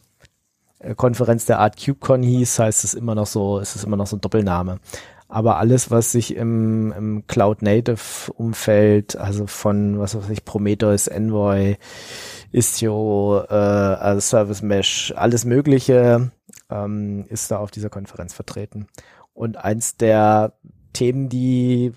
Konferenz 0.96 1.46
der 1.46 1.58
Art 1.58 1.82
KubeCon 1.82 2.22
hieß, 2.22 2.58
heißt 2.58 2.84
es 2.84 2.94
immer 2.94 3.14
noch 3.14 3.26
so, 3.26 3.58
ist 3.58 3.76
es 3.76 3.84
immer 3.84 3.96
noch 3.96 4.06
so 4.06 4.16
ein 4.16 4.20
Doppelname. 4.20 4.78
Aber 5.28 5.56
alles, 5.56 5.90
was 5.90 6.12
sich 6.12 6.36
im, 6.36 6.92
im 6.92 7.26
Cloud 7.26 7.62
Native 7.62 8.32
Umfeld, 8.34 9.16
also 9.16 9.46
von 9.46 9.98
was 9.98 10.14
weiß 10.14 10.30
ich, 10.30 10.44
Prometheus, 10.44 11.08
Envoy, 11.08 11.76
Istio, 12.52 13.42
äh, 13.48 13.54
also 13.54 14.20
Service 14.20 14.62
Mesh, 14.62 15.12
alles 15.16 15.44
Mögliche 15.44 16.30
ähm, 16.70 17.24
ist 17.28 17.50
da 17.50 17.58
auf 17.58 17.70
dieser 17.70 17.90
Konferenz 17.90 18.34
vertreten. 18.34 18.86
Und 19.34 19.56
eins 19.56 19.96
der 19.96 20.52
Themen, 20.92 21.28
die 21.28 21.92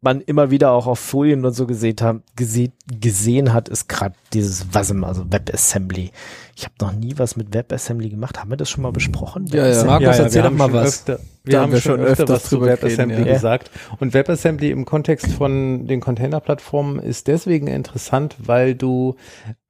man 0.00 0.20
immer 0.20 0.50
wieder 0.50 0.72
auch 0.72 0.86
auf 0.86 0.98
Folien 0.98 1.44
und 1.44 1.54
so 1.54 1.66
gesehen, 1.66 1.96
haben, 2.00 2.22
gesehen, 2.36 2.72
gesehen 2.86 3.52
hat, 3.52 3.68
ist 3.68 3.88
gerade 3.88 4.14
dieses 4.32 4.74
WASM, 4.74 5.04
also 5.04 5.24
WebAssembly. 5.30 6.10
Ich 6.54 6.64
habe 6.64 6.74
noch 6.80 6.92
nie 6.92 7.14
was 7.16 7.36
mit 7.36 7.54
WebAssembly 7.54 8.10
gemacht. 8.10 8.38
Haben 8.38 8.50
wir 8.50 8.56
das 8.56 8.68
schon 8.68 8.82
mal 8.82 8.92
besprochen? 8.92 9.46
Ja, 9.46 9.66
ja. 9.66 9.84
Markus, 9.84 10.06
ja, 10.06 10.12
ja, 10.12 10.22
erzähl 10.24 10.42
doch 10.42 10.50
mal 10.50 10.72
was. 10.72 11.00
Öfter, 11.00 11.20
wir 11.44 11.56
haben, 11.58 11.64
haben 11.64 11.72
wir 11.72 11.80
schon 11.80 12.00
öfter, 12.00 12.24
öfter 12.24 12.34
was 12.34 12.44
zu 12.44 12.60
WebAssembly 12.60 13.16
reden, 13.16 13.26
ja. 13.28 13.34
gesagt. 13.34 13.70
Und 13.98 14.14
WebAssembly 14.14 14.70
im 14.70 14.84
Kontext 14.84 15.32
von 15.32 15.86
den 15.86 16.00
Containerplattformen 16.00 16.98
ist 16.98 17.26
deswegen 17.26 17.66
interessant, 17.66 18.36
weil 18.38 18.74
du 18.74 19.16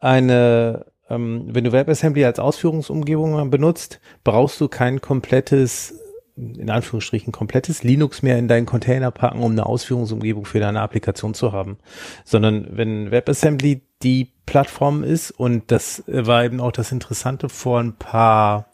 eine 0.00 0.86
ähm, 1.08 1.46
wenn 1.48 1.64
du 1.64 1.72
WebAssembly 1.72 2.24
als 2.24 2.38
Ausführungsumgebung 2.38 3.50
benutzt, 3.50 4.00
brauchst 4.24 4.60
du 4.60 4.68
kein 4.68 5.00
komplettes 5.00 5.94
in 6.34 6.70
Anführungsstrichen 6.70 7.30
komplettes 7.30 7.82
Linux 7.82 8.22
mehr 8.22 8.38
in 8.38 8.48
deinen 8.48 8.64
Container 8.64 9.10
packen, 9.10 9.42
um 9.42 9.52
eine 9.52 9.66
Ausführungsumgebung 9.66 10.46
für 10.46 10.60
deine 10.60 10.80
Applikation 10.80 11.34
zu 11.34 11.52
haben. 11.52 11.76
Sondern 12.24 12.68
wenn 12.70 13.10
WebAssembly 13.10 13.82
die 14.02 14.32
Plattform 14.46 15.04
ist, 15.04 15.30
und 15.30 15.70
das 15.70 16.02
war 16.06 16.44
eben 16.44 16.60
auch 16.60 16.72
das 16.72 16.92
Interessante 16.92 17.48
vor 17.48 17.80
ein 17.80 17.94
paar 17.94 18.66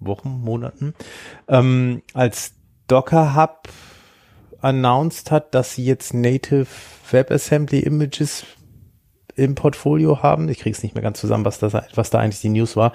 Wochen, 0.00 0.40
Monaten, 0.42 0.94
ähm, 1.48 2.02
als 2.12 2.54
Docker 2.86 3.34
Hub 3.34 3.68
announced 4.60 5.30
hat, 5.30 5.54
dass 5.54 5.74
sie 5.74 5.84
jetzt 5.84 6.14
Native 6.14 6.66
WebAssembly 7.10 7.80
Images 7.80 8.44
im 9.36 9.54
Portfolio 9.54 10.22
haben. 10.22 10.48
Ich 10.48 10.60
kriege 10.60 10.76
es 10.76 10.82
nicht 10.82 10.94
mehr 10.94 11.02
ganz 11.02 11.20
zusammen, 11.20 11.44
was, 11.44 11.58
das, 11.58 11.74
was 11.94 12.10
da 12.10 12.18
eigentlich 12.20 12.40
die 12.40 12.50
News 12.50 12.76
war. 12.76 12.92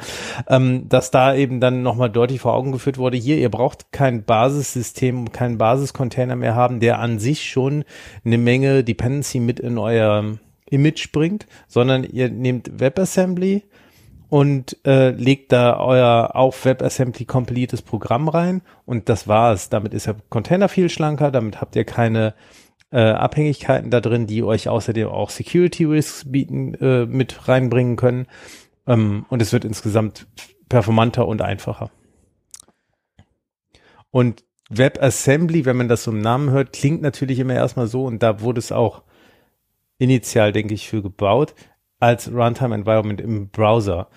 Ähm, 0.48 0.88
dass 0.88 1.12
da 1.12 1.36
eben 1.36 1.60
dann 1.60 1.84
nochmal 1.84 2.10
deutlich 2.10 2.40
vor 2.40 2.54
Augen 2.54 2.72
geführt 2.72 2.98
wurde, 2.98 3.18
hier, 3.18 3.38
ihr 3.38 3.50
braucht 3.50 3.92
kein 3.92 4.24
Basissystem, 4.24 5.32
keinen 5.32 5.58
Basiscontainer 5.58 6.36
mehr 6.36 6.56
haben, 6.56 6.80
der 6.80 7.00
an 7.00 7.20
sich 7.20 7.50
schon 7.50 7.84
eine 8.24 8.38
Menge 8.38 8.84
Dependency 8.84 9.40
mit 9.40 9.60
in 9.60 9.78
euer 9.78 10.38
Image 10.72 11.12
bringt, 11.12 11.46
sondern 11.68 12.04
ihr 12.04 12.30
nehmt 12.30 12.80
WebAssembly 12.80 13.64
und 14.30 14.78
äh, 14.86 15.10
legt 15.10 15.52
da 15.52 15.80
euer 15.80 16.32
auf 16.36 16.66
WebAssembly 16.66 17.26
kompiliertes 17.26 17.82
Programm 17.82 18.28
rein 18.28 18.62
und 18.86 19.10
das 19.10 19.28
war's. 19.28 19.70
Damit 19.70 19.94
ist 19.94 20.08
der 20.08 20.16
Container 20.30 20.70
viel 20.70 20.90
schlanker, 20.90 21.32
damit 21.32 21.60
habt 21.62 21.76
ihr 21.76 21.84
keine 21.84 22.36
äh, 22.92 23.00
Abhängigkeiten 23.00 23.92
da 23.92 24.02
drin, 24.02 24.28
die 24.28 24.44
euch 24.44 24.70
außerdem 24.70 25.08
auch 25.08 25.30
Security 25.30 25.86
Risks 25.86 26.32
bieten, 26.32 26.74
äh, 26.76 27.06
mit 27.06 27.48
reinbringen 27.48 27.96
können. 27.96 28.28
Ähm, 28.88 29.26
und 29.30 29.42
es 29.42 29.54
wird 29.54 29.66
insgesamt 29.66 30.28
performanter 30.70 31.28
und 31.28 31.42
einfacher. 31.42 31.92
Und 34.12 34.44
WebAssembly, 34.70 35.66
wenn 35.66 35.78
man 35.78 35.88
das 35.88 36.04
so 36.04 36.12
im 36.12 36.22
Namen 36.22 36.52
hört, 36.52 36.74
klingt 36.74 37.02
natürlich 37.02 37.40
immer 37.40 37.56
erstmal 37.56 37.88
so 37.88 38.06
und 38.06 38.22
da 38.22 38.42
wurde 38.42 38.60
es 38.60 38.72
auch 38.72 39.04
initial, 40.00 40.52
denke 40.52 40.74
ich, 40.74 40.90
für 40.90 41.04
gebaut 41.04 41.54
als 42.00 42.32
Runtime 42.32 42.74
Environment 42.74 43.22
im 43.22 43.50
Browser. 43.50 44.08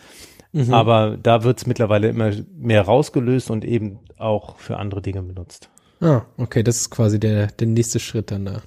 Mhm. 0.52 0.72
Aber 0.72 1.16
da 1.16 1.44
wird 1.44 1.58
es 1.58 1.66
mittlerweile 1.66 2.08
immer 2.08 2.30
mehr 2.56 2.82
rausgelöst 2.82 3.50
und 3.50 3.64
eben 3.64 3.98
auch 4.18 4.56
für 4.58 4.78
andere 4.78 5.02
Dinge 5.02 5.22
benutzt. 5.22 5.68
Ah, 6.00 6.22
okay, 6.36 6.62
das 6.62 6.76
ist 6.76 6.90
quasi 6.90 7.18
der, 7.18 7.48
der 7.48 7.66
nächste 7.66 8.00
Schritt 8.00 8.30
dann 8.30 8.44
da. 8.44 8.62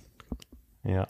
Ja. 0.83 1.07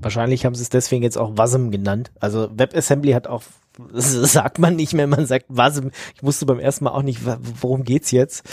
Wahrscheinlich 0.00 0.44
haben 0.44 0.54
sie 0.54 0.62
es 0.62 0.68
deswegen 0.68 1.02
jetzt 1.02 1.18
auch 1.18 1.36
WASM 1.36 1.70
genannt. 1.70 2.12
Also 2.20 2.48
WebAssembly 2.56 3.12
hat 3.12 3.26
auch, 3.26 3.42
sagt 3.92 4.58
man 4.58 4.76
nicht 4.76 4.94
mehr, 4.94 5.06
man 5.06 5.26
sagt 5.26 5.46
WASM. 5.48 5.88
Ich 6.14 6.22
wusste 6.22 6.46
beim 6.46 6.58
ersten 6.58 6.84
Mal 6.84 6.92
auch 6.92 7.02
nicht, 7.02 7.20
worum 7.60 7.82
geht's 7.82 8.10
jetzt. 8.10 8.44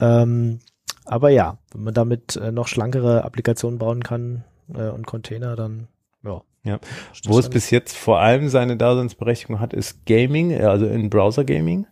Ähm, 0.00 0.60
aber 1.04 1.30
ja, 1.30 1.58
wenn 1.72 1.84
man 1.84 1.94
damit 1.94 2.36
äh, 2.36 2.52
noch 2.52 2.68
schlankere 2.68 3.24
Applikationen 3.24 3.78
bauen 3.78 4.02
kann 4.02 4.44
äh, 4.74 4.88
und 4.88 5.06
Container, 5.06 5.56
dann 5.56 5.88
ja. 6.24 6.42
Ja. 6.64 6.80
Wo 7.24 7.38
es 7.38 7.48
bis 7.48 7.70
jetzt 7.70 7.96
vor 7.96 8.20
allem 8.20 8.48
seine 8.48 8.76
Daseinsberechtigung 8.76 9.60
hat, 9.60 9.72
ist 9.72 10.04
Gaming, 10.06 10.54
also 10.60 10.86
in 10.86 11.08
Browser 11.08 11.44
Gaming. 11.44 11.86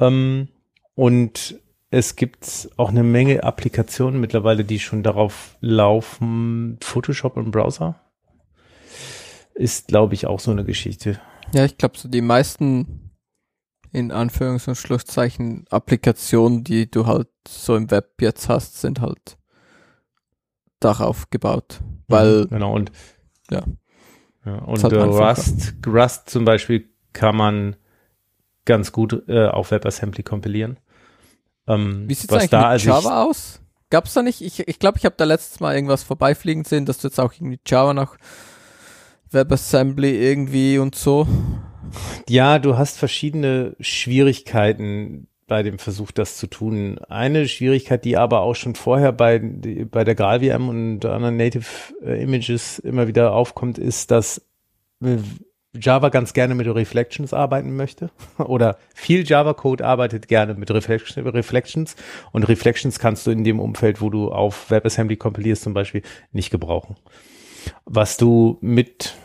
Ähm, 0.00 0.48
und 0.94 1.60
es 1.90 2.16
gibt 2.16 2.70
auch 2.78 2.88
eine 2.88 3.02
Menge 3.02 3.44
Applikationen 3.44 4.20
mittlerweile, 4.20 4.64
die 4.64 4.80
schon 4.80 5.02
darauf 5.02 5.56
laufen. 5.60 6.78
Photoshop 6.82 7.36
im 7.36 7.50
Browser 7.50 8.00
ist, 9.54 9.88
glaube 9.88 10.14
ich, 10.14 10.26
auch 10.26 10.40
so 10.40 10.50
eine 10.50 10.64
Geschichte. 10.64 11.20
Ja, 11.52 11.64
ich 11.64 11.76
glaube, 11.76 11.98
so 11.98 12.08
die 12.08 12.22
meisten 12.22 13.10
in 13.92 14.10
Anführungs- 14.10 14.68
und 14.68 14.76
Schlusszeichen 14.76 15.66
Applikationen, 15.68 16.64
die 16.64 16.90
du 16.90 17.06
halt 17.06 17.28
so 17.46 17.76
im 17.76 17.90
Web 17.90 18.22
jetzt 18.22 18.48
hast, 18.48 18.80
sind 18.80 19.00
halt 19.00 19.36
darauf 20.80 21.28
gebaut. 21.28 21.80
Weil. 22.12 22.46
Genau, 22.46 22.74
und 22.74 22.92
ja. 23.50 23.62
ja 24.44 24.54
und 24.56 24.82
halt 24.82 24.92
Rust, 24.92 25.74
Rust 25.86 26.30
zum 26.30 26.44
Beispiel 26.44 26.88
kann 27.12 27.36
man 27.36 27.76
ganz 28.64 28.92
gut 28.92 29.24
äh, 29.28 29.46
auf 29.46 29.70
WebAssembly 29.70 30.22
kompilieren. 30.22 30.78
Ähm, 31.66 32.08
Wie 32.08 32.14
sieht 32.14 32.30
es 32.30 32.36
eigentlich 32.36 32.50
da, 32.50 32.72
mit 32.72 32.82
Java 32.82 33.24
aus? 33.24 33.60
Gab 33.90 34.06
es 34.06 34.14
da 34.14 34.22
nicht? 34.22 34.40
Ich 34.40 34.56
glaube, 34.56 34.70
ich, 34.70 34.78
glaub, 34.78 34.96
ich 34.96 35.04
habe 35.04 35.16
da 35.18 35.24
letztes 35.24 35.60
Mal 35.60 35.74
irgendwas 35.74 36.02
vorbeifliegen 36.02 36.64
sehen, 36.64 36.86
dass 36.86 36.98
du 36.98 37.08
jetzt 37.08 37.20
auch 37.20 37.32
irgendwie 37.34 37.60
Java 37.66 37.92
nach 37.92 38.16
WebAssembly 39.30 40.16
irgendwie 40.16 40.78
und 40.78 40.94
so. 40.94 41.26
Ja, 42.28 42.58
du 42.58 42.78
hast 42.78 42.98
verschiedene 42.98 43.76
Schwierigkeiten 43.80 45.28
bei 45.52 45.62
dem 45.62 45.78
Versuch, 45.78 46.12
das 46.12 46.38
zu 46.38 46.46
tun. 46.46 46.98
Eine 47.10 47.46
Schwierigkeit, 47.46 48.06
die 48.06 48.16
aber 48.16 48.40
auch 48.40 48.54
schon 48.54 48.74
vorher 48.74 49.12
bei, 49.12 49.38
bei 49.38 50.02
der 50.02 50.14
GraalVM 50.14 50.66
und 50.70 51.04
anderen 51.04 51.36
Native 51.36 51.66
äh, 52.02 52.22
Images 52.22 52.78
immer 52.78 53.06
wieder 53.06 53.34
aufkommt, 53.34 53.76
ist, 53.76 54.10
dass 54.10 54.40
Java 55.74 56.08
ganz 56.08 56.32
gerne 56.32 56.54
mit 56.54 56.66
Reflections 56.66 57.34
arbeiten 57.34 57.76
möchte 57.76 58.10
oder 58.38 58.78
viel 58.94 59.28
Java-Code 59.28 59.84
arbeitet 59.84 60.26
gerne 60.26 60.54
mit 60.54 60.70
Reflections 60.70 61.96
und 62.32 62.44
Reflections 62.44 62.98
kannst 62.98 63.26
du 63.26 63.30
in 63.30 63.44
dem 63.44 63.60
Umfeld, 63.60 64.00
wo 64.00 64.08
du 64.08 64.32
auf 64.32 64.70
WebAssembly 64.70 65.18
kompilierst 65.18 65.64
zum 65.64 65.74
Beispiel, 65.74 66.00
nicht 66.32 66.50
gebrauchen. 66.50 66.96
Was 67.84 68.16
du 68.16 68.56
mit, 68.62 69.16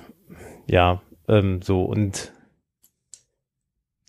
ja, 0.66 1.02
ähm, 1.30 1.62
so 1.62 1.86
und 1.86 2.34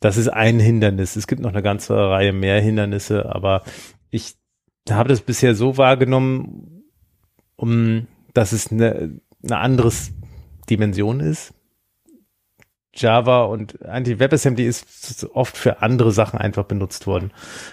das 0.00 0.16
ist 0.16 0.28
ein 0.28 0.60
Hindernis. 0.60 1.16
Es 1.16 1.26
gibt 1.26 1.42
noch 1.42 1.52
eine 1.52 1.62
ganze 1.62 1.94
Reihe 1.96 2.32
mehr 2.32 2.60
Hindernisse, 2.60 3.34
aber 3.34 3.62
ich 4.10 4.36
habe 4.90 5.08
das 5.08 5.20
bisher 5.20 5.54
so 5.54 5.76
wahrgenommen, 5.76 6.84
um, 7.56 8.06
dass 8.34 8.52
es 8.52 8.70
eine, 8.70 9.20
eine 9.42 9.58
andere 9.58 9.92
Dimension 10.70 11.20
ist. 11.20 11.54
Java 12.94 13.44
und 13.44 13.84
eigentlich 13.84 14.18
WebAssembly 14.18 14.66
ist 14.66 15.26
oft 15.32 15.56
für 15.56 15.82
andere 15.82 16.10
Sachen 16.10 16.38
einfach 16.38 16.64
benutzt 16.64 17.06
worden, 17.06 17.32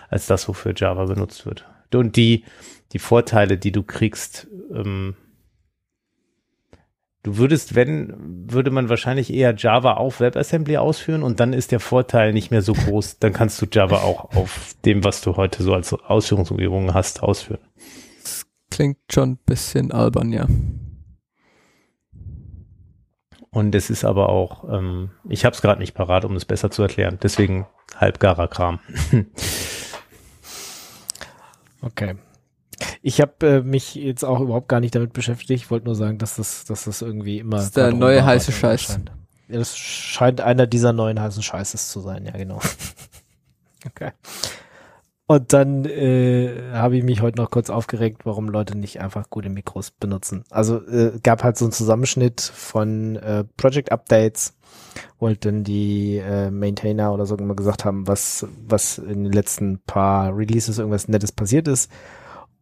als 0.09 0.27
das, 0.27 0.47
wofür 0.47 0.73
Java 0.75 1.05
benutzt 1.05 1.45
wird. 1.45 1.65
Und 1.93 2.15
die, 2.15 2.43
die 2.91 2.99
Vorteile, 2.99 3.57
die 3.57 3.71
du 3.71 3.83
kriegst, 3.83 4.47
ähm, 4.73 5.15
Du 7.25 7.37
würdest, 7.37 7.73
wenn, 7.73 8.13
würde 8.51 8.69
man 8.69 8.87
wahrscheinlich 8.87 9.33
eher 9.33 9.55
Java 9.57 9.93
auf 9.93 10.19
WebAssembly 10.19 10.77
ausführen 10.77 11.23
und 11.23 11.39
dann 11.39 11.53
ist 11.53 11.71
der 11.71 11.79
Vorteil 11.79 12.33
nicht 12.33 12.51
mehr 12.51 12.61
so 12.61 12.73
groß. 12.73 13.17
Dann 13.17 13.33
kannst 13.33 13.59
du 13.59 13.65
Java 13.65 14.03
auch 14.03 14.35
auf 14.35 14.75
dem, 14.85 15.03
was 15.03 15.21
du 15.21 15.35
heute 15.35 15.63
so 15.63 15.73
als 15.73 15.91
Ausführungsumgebung 15.91 16.93
hast, 16.93 17.23
ausführen. 17.23 17.61
Das 18.21 18.45
klingt 18.69 18.99
schon 19.11 19.31
ein 19.31 19.39
bisschen 19.43 19.91
albern, 19.91 20.31
ja. 20.31 20.45
Und 23.49 23.73
es 23.73 23.89
ist 23.89 24.05
aber 24.05 24.29
auch, 24.29 24.71
ähm, 24.71 25.09
ich 25.27 25.45
habe 25.45 25.55
es 25.55 25.63
gerade 25.63 25.81
nicht 25.81 25.95
parat, 25.95 26.25
um 26.25 26.35
es 26.35 26.45
besser 26.45 26.69
zu 26.69 26.83
erklären. 26.83 27.17
Deswegen 27.23 27.65
halbgarer 27.95 28.47
Kram. 28.47 28.79
okay. 31.81 32.17
Ich 33.07 33.21
habe 33.21 33.45
äh, 33.45 33.61
mich 33.61 33.93
jetzt 33.93 34.25
auch 34.25 34.39
überhaupt 34.39 34.67
gar 34.67 34.79
nicht 34.79 34.95
damit 34.95 35.13
beschäftigt. 35.13 35.51
Ich 35.51 35.69
wollte 35.69 35.85
nur 35.85 35.93
sagen, 35.93 36.17
dass 36.17 36.37
das, 36.37 36.65
dass 36.65 36.85
das 36.85 37.03
irgendwie 37.03 37.37
immer. 37.37 37.57
Das 37.57 37.65
ist 37.65 37.77
der 37.77 37.93
neue 37.93 38.25
heiße 38.25 38.51
Scheiß. 38.51 38.81
Scheint. 38.81 39.11
Ja, 39.47 39.59
das 39.59 39.77
scheint 39.77 40.41
einer 40.41 40.65
dieser 40.65 40.91
neuen 40.91 41.21
heißen 41.21 41.43
Scheißes 41.43 41.89
zu 41.89 41.99
sein, 41.99 42.25
ja, 42.25 42.31
genau. 42.31 42.59
okay. 43.85 44.09
Und 45.27 45.53
dann 45.53 45.85
äh, 45.85 46.71
habe 46.73 46.97
ich 46.97 47.03
mich 47.03 47.21
heute 47.21 47.37
noch 47.39 47.51
kurz 47.51 47.69
aufgeregt, 47.69 48.25
warum 48.25 48.49
Leute 48.49 48.75
nicht 48.75 49.01
einfach 49.01 49.29
gute 49.29 49.49
Mikros 49.49 49.91
benutzen. 49.91 50.43
Also 50.49 50.83
äh, 50.87 51.19
gab 51.21 51.43
halt 51.43 51.59
so 51.59 51.65
einen 51.65 51.73
Zusammenschnitt 51.73 52.41
von 52.41 53.17
äh, 53.17 53.43
Project 53.55 53.91
Updates, 53.91 54.57
wo 55.19 55.27
halt 55.27 55.45
dann 55.45 55.63
die 55.63 56.17
äh, 56.17 56.49
Maintainer 56.49 57.13
oder 57.13 57.27
so 57.27 57.37
immer 57.37 57.55
gesagt 57.55 57.85
haben, 57.85 58.07
was, 58.07 58.47
was 58.67 58.97
in 58.97 59.25
den 59.25 59.31
letzten 59.31 59.77
paar 59.85 60.35
Releases 60.35 60.79
irgendwas 60.79 61.07
Nettes 61.07 61.31
passiert 61.31 61.67
ist. 61.67 61.91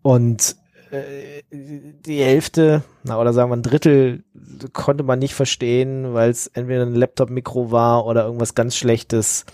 Und 0.04 0.56
äh, 0.92 1.42
die 1.52 2.22
Hälfte, 2.22 2.84
na, 3.04 3.20
oder 3.20 3.34
sagen 3.34 3.50
wir 3.50 3.56
ein 3.56 3.64
Drittel, 3.64 4.24
konnte 4.74 5.04
man 5.04 5.18
nicht 5.18 5.34
verstehen, 5.34 6.14
weil 6.14 6.30
es 6.30 6.48
entweder 6.48 6.84
ein 6.84 6.94
Laptop-Mikro 6.94 7.72
war 7.72 8.06
oder 8.06 8.26
irgendwas 8.26 8.54
ganz 8.54 8.76
Schlechtes. 8.76 9.46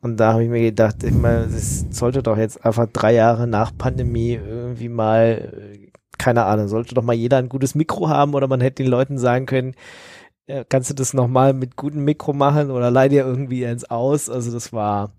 Und 0.00 0.16
da 0.18 0.32
habe 0.32 0.42
ich 0.42 0.50
mir 0.50 0.60
gedacht, 0.60 1.02
ich 1.04 1.14
meine, 1.14 1.44
es 1.44 1.86
sollte 1.90 2.22
doch 2.22 2.36
jetzt 2.36 2.64
einfach 2.64 2.86
drei 2.92 3.14
Jahre 3.14 3.46
nach 3.46 3.72
Pandemie 3.76 4.32
irgendwie 4.32 4.88
mal, 4.88 5.70
keine 6.18 6.44
Ahnung, 6.44 6.68
sollte 6.68 6.94
doch 6.94 7.02
mal 7.02 7.14
jeder 7.14 7.38
ein 7.38 7.48
gutes 7.48 7.74
Mikro 7.74 8.08
haben 8.08 8.34
oder 8.34 8.48
man 8.48 8.60
hätte 8.60 8.82
den 8.82 8.90
Leuten 8.90 9.16
sagen 9.16 9.46
können, 9.46 9.74
kannst 10.68 10.90
du 10.90 10.94
das 10.94 11.14
nochmal 11.14 11.54
mit 11.54 11.76
gutem 11.76 12.04
Mikro 12.04 12.34
machen 12.34 12.70
oder 12.70 12.90
leih 12.90 13.08
dir 13.08 13.24
irgendwie 13.24 13.64
eins 13.64 13.84
aus? 13.90 14.28
Also 14.28 14.52
das 14.52 14.72
war. 14.72 15.12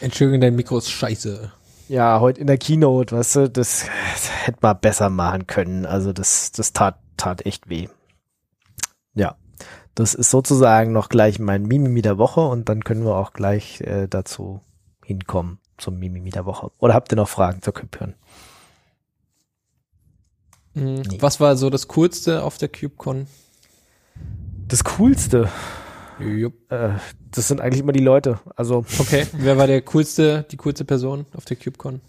Entschuldigung, 0.00 0.40
dein 0.40 0.56
Mikro 0.56 0.78
ist 0.78 0.90
scheiße 0.90 1.52
ja, 1.90 2.20
heute 2.20 2.40
in 2.40 2.46
der 2.46 2.56
Keynote, 2.56 3.16
weißt 3.16 3.36
du, 3.36 3.50
das, 3.50 3.86
das 4.12 4.46
hätte 4.46 4.58
man 4.62 4.78
besser 4.80 5.10
machen 5.10 5.48
können. 5.48 5.86
Also 5.86 6.12
das, 6.12 6.52
das 6.52 6.72
tat, 6.72 7.00
tat 7.16 7.44
echt 7.44 7.68
weh. 7.68 7.88
Ja, 9.14 9.36
das 9.96 10.14
ist 10.14 10.30
sozusagen 10.30 10.92
noch 10.92 11.08
gleich 11.08 11.40
mein 11.40 11.64
Mimimi 11.64 12.00
der 12.00 12.16
Woche 12.16 12.42
und 12.42 12.68
dann 12.68 12.84
können 12.84 13.04
wir 13.04 13.16
auch 13.16 13.32
gleich 13.32 13.80
äh, 13.80 14.06
dazu 14.06 14.60
hinkommen 15.04 15.58
zum 15.78 15.98
Mimimi 15.98 16.30
der 16.30 16.46
Woche. 16.46 16.70
Oder 16.78 16.94
habt 16.94 17.12
ihr 17.12 17.16
noch 17.16 17.28
Fragen 17.28 17.60
zur 17.60 17.74
KubeCon? 17.74 18.14
Mhm. 20.74 21.02
Nee. 21.10 21.18
Was 21.20 21.40
war 21.40 21.56
so 21.56 21.70
das 21.70 21.88
Coolste 21.88 22.44
auf 22.44 22.56
der 22.56 22.68
KubeCon? 22.68 23.26
Das 24.68 24.84
Coolste? 24.84 25.48
Jupp. 26.20 26.70
Äh, 26.70 26.90
das 27.30 27.48
sind 27.48 27.60
eigentlich 27.60 27.80
immer 27.80 27.92
die 27.92 28.00
Leute. 28.00 28.38
Also 28.56 28.84
okay. 28.98 29.26
Wer 29.32 29.56
war 29.56 29.66
der 29.66 29.82
coolste, 29.82 30.44
die 30.50 30.56
coolste 30.56 30.84
Person 30.84 31.26
auf 31.36 31.44
der 31.44 31.56
CubeCon? 31.56 32.00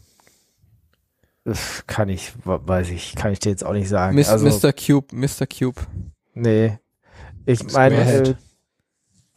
Kann 1.87 2.09
ich, 2.09 2.33
weiß 2.43 2.89
ich, 2.89 3.15
kann 3.15 3.31
ich 3.31 3.39
dir 3.39 3.49
jetzt 3.49 3.65
auch 3.65 3.73
nicht 3.73 3.89
sagen. 3.89 4.15
Mr. 4.15 4.29
Also, 4.29 4.45
Mr. 4.45 4.73
Cube, 4.73 5.07
Mr. 5.11 5.47
Cube. 5.47 5.81
Nee. 6.35 6.77
Ich 7.47 7.73
meine, 7.73 7.95
äh, 7.95 8.35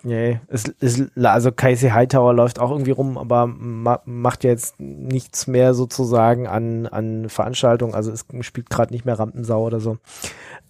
nee, 0.03 0.41
es 0.49 0.65
ist, 0.65 1.17
also 1.17 1.51
Casey 1.51 1.91
Hightower 1.91 2.35
läuft 2.35 2.59
auch 2.59 2.71
irgendwie 2.71 2.91
rum, 2.91 3.17
aber 3.17 3.47
ma 3.47 4.03
macht 4.05 4.45
jetzt 4.45 4.79
nichts 4.79 5.47
mehr 5.47 5.73
sozusagen 5.73 6.47
an, 6.47 6.87
an 6.87 7.31
Veranstaltungen. 7.31 7.95
Also 7.95 8.13
es 8.13 8.27
spielt 8.41 8.69
gerade 8.69 8.93
nicht 8.93 9.07
mehr 9.07 9.19
Rampensau 9.19 9.65
oder 9.65 9.81
so. 9.81 9.97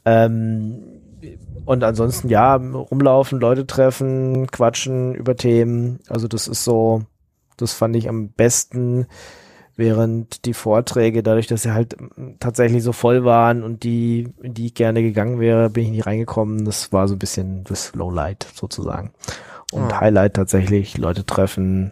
Ähm, 0.05 0.94
und 1.65 1.85
ansonsten 1.85 2.29
ja, 2.29 2.57
rumlaufen, 2.57 3.41
Leute 3.41 3.67
treffen, 3.67 4.47
quatschen 4.49 5.15
über 5.15 5.37
Themen. 5.37 6.01
Also 6.09 6.29
das 6.29 6.49
ist 6.49 6.65
so, 6.65 7.03
das 7.57 7.73
fand 7.73 7.97
ich 7.97 8.09
am 8.09 8.31
besten, 8.31 9.07
während 9.77 10.45
die 10.45 10.55
Vorträge, 10.55 11.23
dadurch, 11.23 11.47
dass 11.47 11.63
sie 11.63 11.73
halt 11.73 11.97
tatsächlich 12.39 12.83
so 12.83 12.93
voll 12.93 13.25
waren 13.25 13.63
und 13.63 13.83
die, 13.83 14.33
in 14.43 14.55
die 14.55 14.67
ich 14.67 14.75
gerne 14.75 15.03
gegangen 15.03 15.41
wäre, 15.41 15.71
bin 15.71 15.85
ich 15.85 15.91
nicht 15.91 16.07
reingekommen. 16.07 16.65
Das 16.65 16.93
war 16.93 17.09
so 17.09 17.15
ein 17.17 17.19
bisschen 17.19 17.65
das 17.65 17.95
Lowlight 17.95 18.47
sozusagen. 18.55 19.13
Und 19.73 19.93
Ah. 19.93 20.01
Highlight 20.01 20.35
tatsächlich, 20.35 20.97
Leute 20.99 21.27
treffen, 21.27 21.91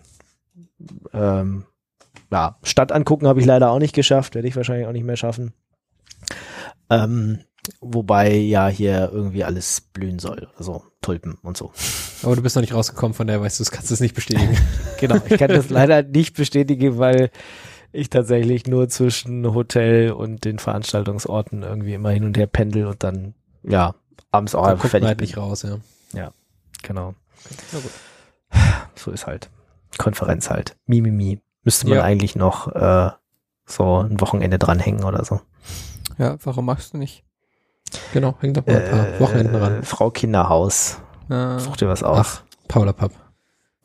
ähm, 1.12 1.64
ja, 2.30 2.56
Stadt 2.62 2.92
angucken 2.92 3.26
habe 3.26 3.40
ich 3.40 3.46
leider 3.46 3.70
auch 3.70 3.78
nicht 3.78 3.94
geschafft, 3.94 4.34
werde 4.34 4.48
ich 4.48 4.56
wahrscheinlich 4.56 4.86
auch 4.86 4.92
nicht 4.92 5.04
mehr 5.04 5.16
schaffen. 5.16 5.52
Ähm, 6.88 7.40
wobei 7.80 8.32
ja 8.34 8.68
hier 8.68 9.10
irgendwie 9.12 9.44
alles 9.44 9.80
blühen 9.80 10.18
soll, 10.18 10.48
also 10.58 10.82
Tulpen 11.00 11.38
und 11.42 11.56
so. 11.56 11.72
Aber 12.22 12.36
du 12.36 12.42
bist 12.42 12.56
noch 12.56 12.60
nicht 12.60 12.74
rausgekommen, 12.74 13.14
von 13.14 13.26
daher 13.26 13.40
weißt 13.42 13.58
du, 13.60 13.64
das 13.64 13.70
kannst 13.70 13.90
du 13.90 13.94
es 13.94 14.00
nicht 14.00 14.14
bestätigen. 14.14 14.56
Genau, 15.00 15.16
ich 15.28 15.36
kann 15.36 15.48
das 15.48 15.68
leider 15.68 16.04
nicht 16.04 16.36
bestätigen, 16.36 16.96
weil 16.98 17.30
ich 17.90 18.08
tatsächlich 18.08 18.68
nur 18.68 18.88
zwischen 18.88 19.52
Hotel 19.52 20.12
und 20.12 20.44
den 20.44 20.60
Veranstaltungsorten 20.60 21.64
irgendwie 21.64 21.94
immer 21.94 22.10
hin 22.10 22.22
und 22.24 22.38
her 22.38 22.46
pendel 22.46 22.86
und 22.86 23.02
dann, 23.02 23.34
ja, 23.64 23.96
abends 24.30 24.54
auch 24.54 24.64
einfach 24.64 24.88
fertig 24.88 25.08
halt 25.08 25.20
nicht 25.20 25.36
raus, 25.36 25.62
ja. 25.62 25.78
Genau. 26.82 27.14
Na 27.72 27.78
gut. 27.80 27.90
So 28.96 29.10
ist 29.10 29.26
halt. 29.26 29.50
Konferenz 29.98 30.50
halt. 30.50 30.76
Mimimi. 30.86 31.40
Müsste 31.64 31.88
man 31.88 31.98
Ja. 31.98 32.04
eigentlich 32.04 32.34
noch 32.36 32.68
äh, 32.74 33.10
so 33.66 34.02
ein 34.02 34.20
Wochenende 34.20 34.58
dranhängen 34.58 35.04
oder 35.04 35.24
so. 35.24 35.40
Ja, 36.18 36.36
warum 36.42 36.66
machst 36.66 36.94
du 36.94 36.98
nicht? 36.98 37.24
Genau, 38.12 38.34
hängt 38.40 38.56
doch 38.56 38.66
mal 38.66 38.76
ein 38.76 38.90
paar 38.90 39.20
Wochenenden 39.20 39.54
ran. 39.56 39.82
Frau 39.82 40.10
Kinderhaus. 40.10 40.98
Äh, 41.30 41.58
Such 41.58 41.76
dir 41.76 41.88
was 41.88 42.02
aus. 42.02 42.18
Ach, 42.18 42.42
Paula 42.68 42.92
Papp. 42.92 43.12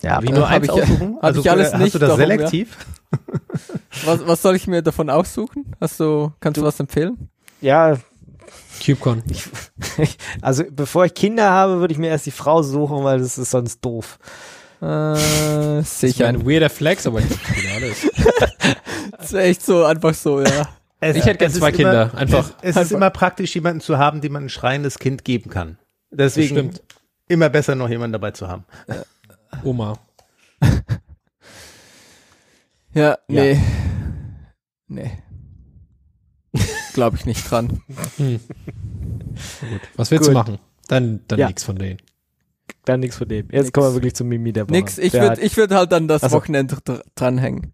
ja, 0.01 0.21
Wie 0.21 0.27
Äh, 0.27 0.31
nur 0.31 0.49
hab 0.49 0.55
eins 0.55 0.65
ich- 0.65 0.71
aussuchen? 0.71 1.17
Also 1.21 1.39
ich 1.41 1.49
alles 1.51 1.73
hast 1.73 1.79
nicht, 1.81 1.95
du 1.95 1.99
das 1.99 2.09
darum, 2.09 2.21
ja. 2.21 2.27
selektiv? 2.27 2.77
was, 4.05 4.25
was 4.27 4.41
soll 4.41 4.55
ich 4.55 4.67
mir 4.67 4.81
davon 4.81 5.09
aussuchen? 5.09 5.73
Hast 5.79 5.99
du, 5.99 6.31
kannst 6.39 6.57
du, 6.59 6.63
was 6.63 6.79
empfehlen? 6.79 7.29
ja, 7.61 7.97
CubeCon. 8.85 9.23
also 10.41 10.63
bevor 10.69 11.05
ich 11.05 11.13
Kinder 11.15 11.49
habe, 11.49 11.79
würde 11.79 11.91
ich 11.93 11.97
mir 11.97 12.09
erst 12.09 12.27
die 12.27 12.31
Frau 12.31 12.61
suchen, 12.61 13.03
weil 13.03 13.17
das 13.19 13.37
ist 13.39 13.49
sonst 13.49 13.83
doof. 13.83 14.19
Äh, 14.81 15.81
sicher. 15.81 16.27
ein 16.27 16.45
weirder 16.47 16.69
Flex, 16.69 17.07
aber 17.07 17.19
ich. 17.19 17.25
Das 19.17 19.27
ist 19.27 19.33
echt 19.33 19.65
so, 19.65 19.83
einfach 19.85 20.13
so, 20.13 20.41
ja. 20.41 20.67
Es, 20.99 21.15
Ich 21.15 21.25
hätte 21.25 21.37
gern 21.37 21.47
es 21.49 21.53
ist 21.55 21.59
zwei 21.59 21.71
Kinder, 21.71 22.09
Immer, 22.11 22.17
einfach. 22.19 22.49
Es, 22.49 22.55
es 22.61 22.69
ist 22.71 22.77
Einfach. 22.77 22.91
immer 22.95 23.09
praktisch, 23.11 23.53
jemanden 23.55 23.81
zu 23.81 23.97
haben, 23.97 24.21
dem 24.21 24.33
man 24.33 24.45
ein 24.45 24.49
schreiendes 24.49 24.97
Kind 24.99 25.23
geben 25.23 25.49
kann. 25.49 25.77
Deswegen 26.09 26.55
stimmt. 26.55 26.81
immer 27.27 27.49
besser 27.49 27.75
noch 27.75 27.89
jemanden 27.89 28.13
dabei 28.13 28.31
zu 28.31 28.47
haben. 28.47 28.65
Oma. 29.63 29.97
Ja, 32.93 33.17
nee. 33.27 33.61
Nee. 34.87 35.11
Glaube 36.93 37.15
ich 37.17 37.25
nicht 37.27 37.49
dran. 37.51 37.83
Hm. 38.17 38.39
Gut. 39.69 39.81
Was 39.97 40.09
willst 40.09 40.23
Gut. 40.23 40.29
du 40.29 40.33
machen? 40.33 40.57
Dann, 40.87 41.19
dann 41.27 41.37
Ja. 41.37 41.45
nichts 41.47 41.63
von 41.63 41.75
denen. 41.75 41.99
Dann 42.85 43.01
nichts 43.01 43.17
von 43.17 43.27
dem. 43.27 43.49
Jetzt 43.51 43.65
Nix. 43.65 43.73
kommen 43.73 43.87
wir 43.89 43.93
wirklich 43.93 44.15
zum 44.15 44.29
Mimi 44.29 44.51
der 44.51 44.63
Woche. 44.63 44.71
Nix, 44.71 44.97
ich 44.97 45.13
würde 45.13 45.39
ich 45.41 45.55
würd 45.57 45.71
halt 45.73 45.91
dann 45.91 46.07
das 46.07 46.23
Ach 46.23 46.29
so. 46.31 46.37
Wochenende 46.37 46.75
dr 46.75 47.03
dranhängen. 47.15 47.73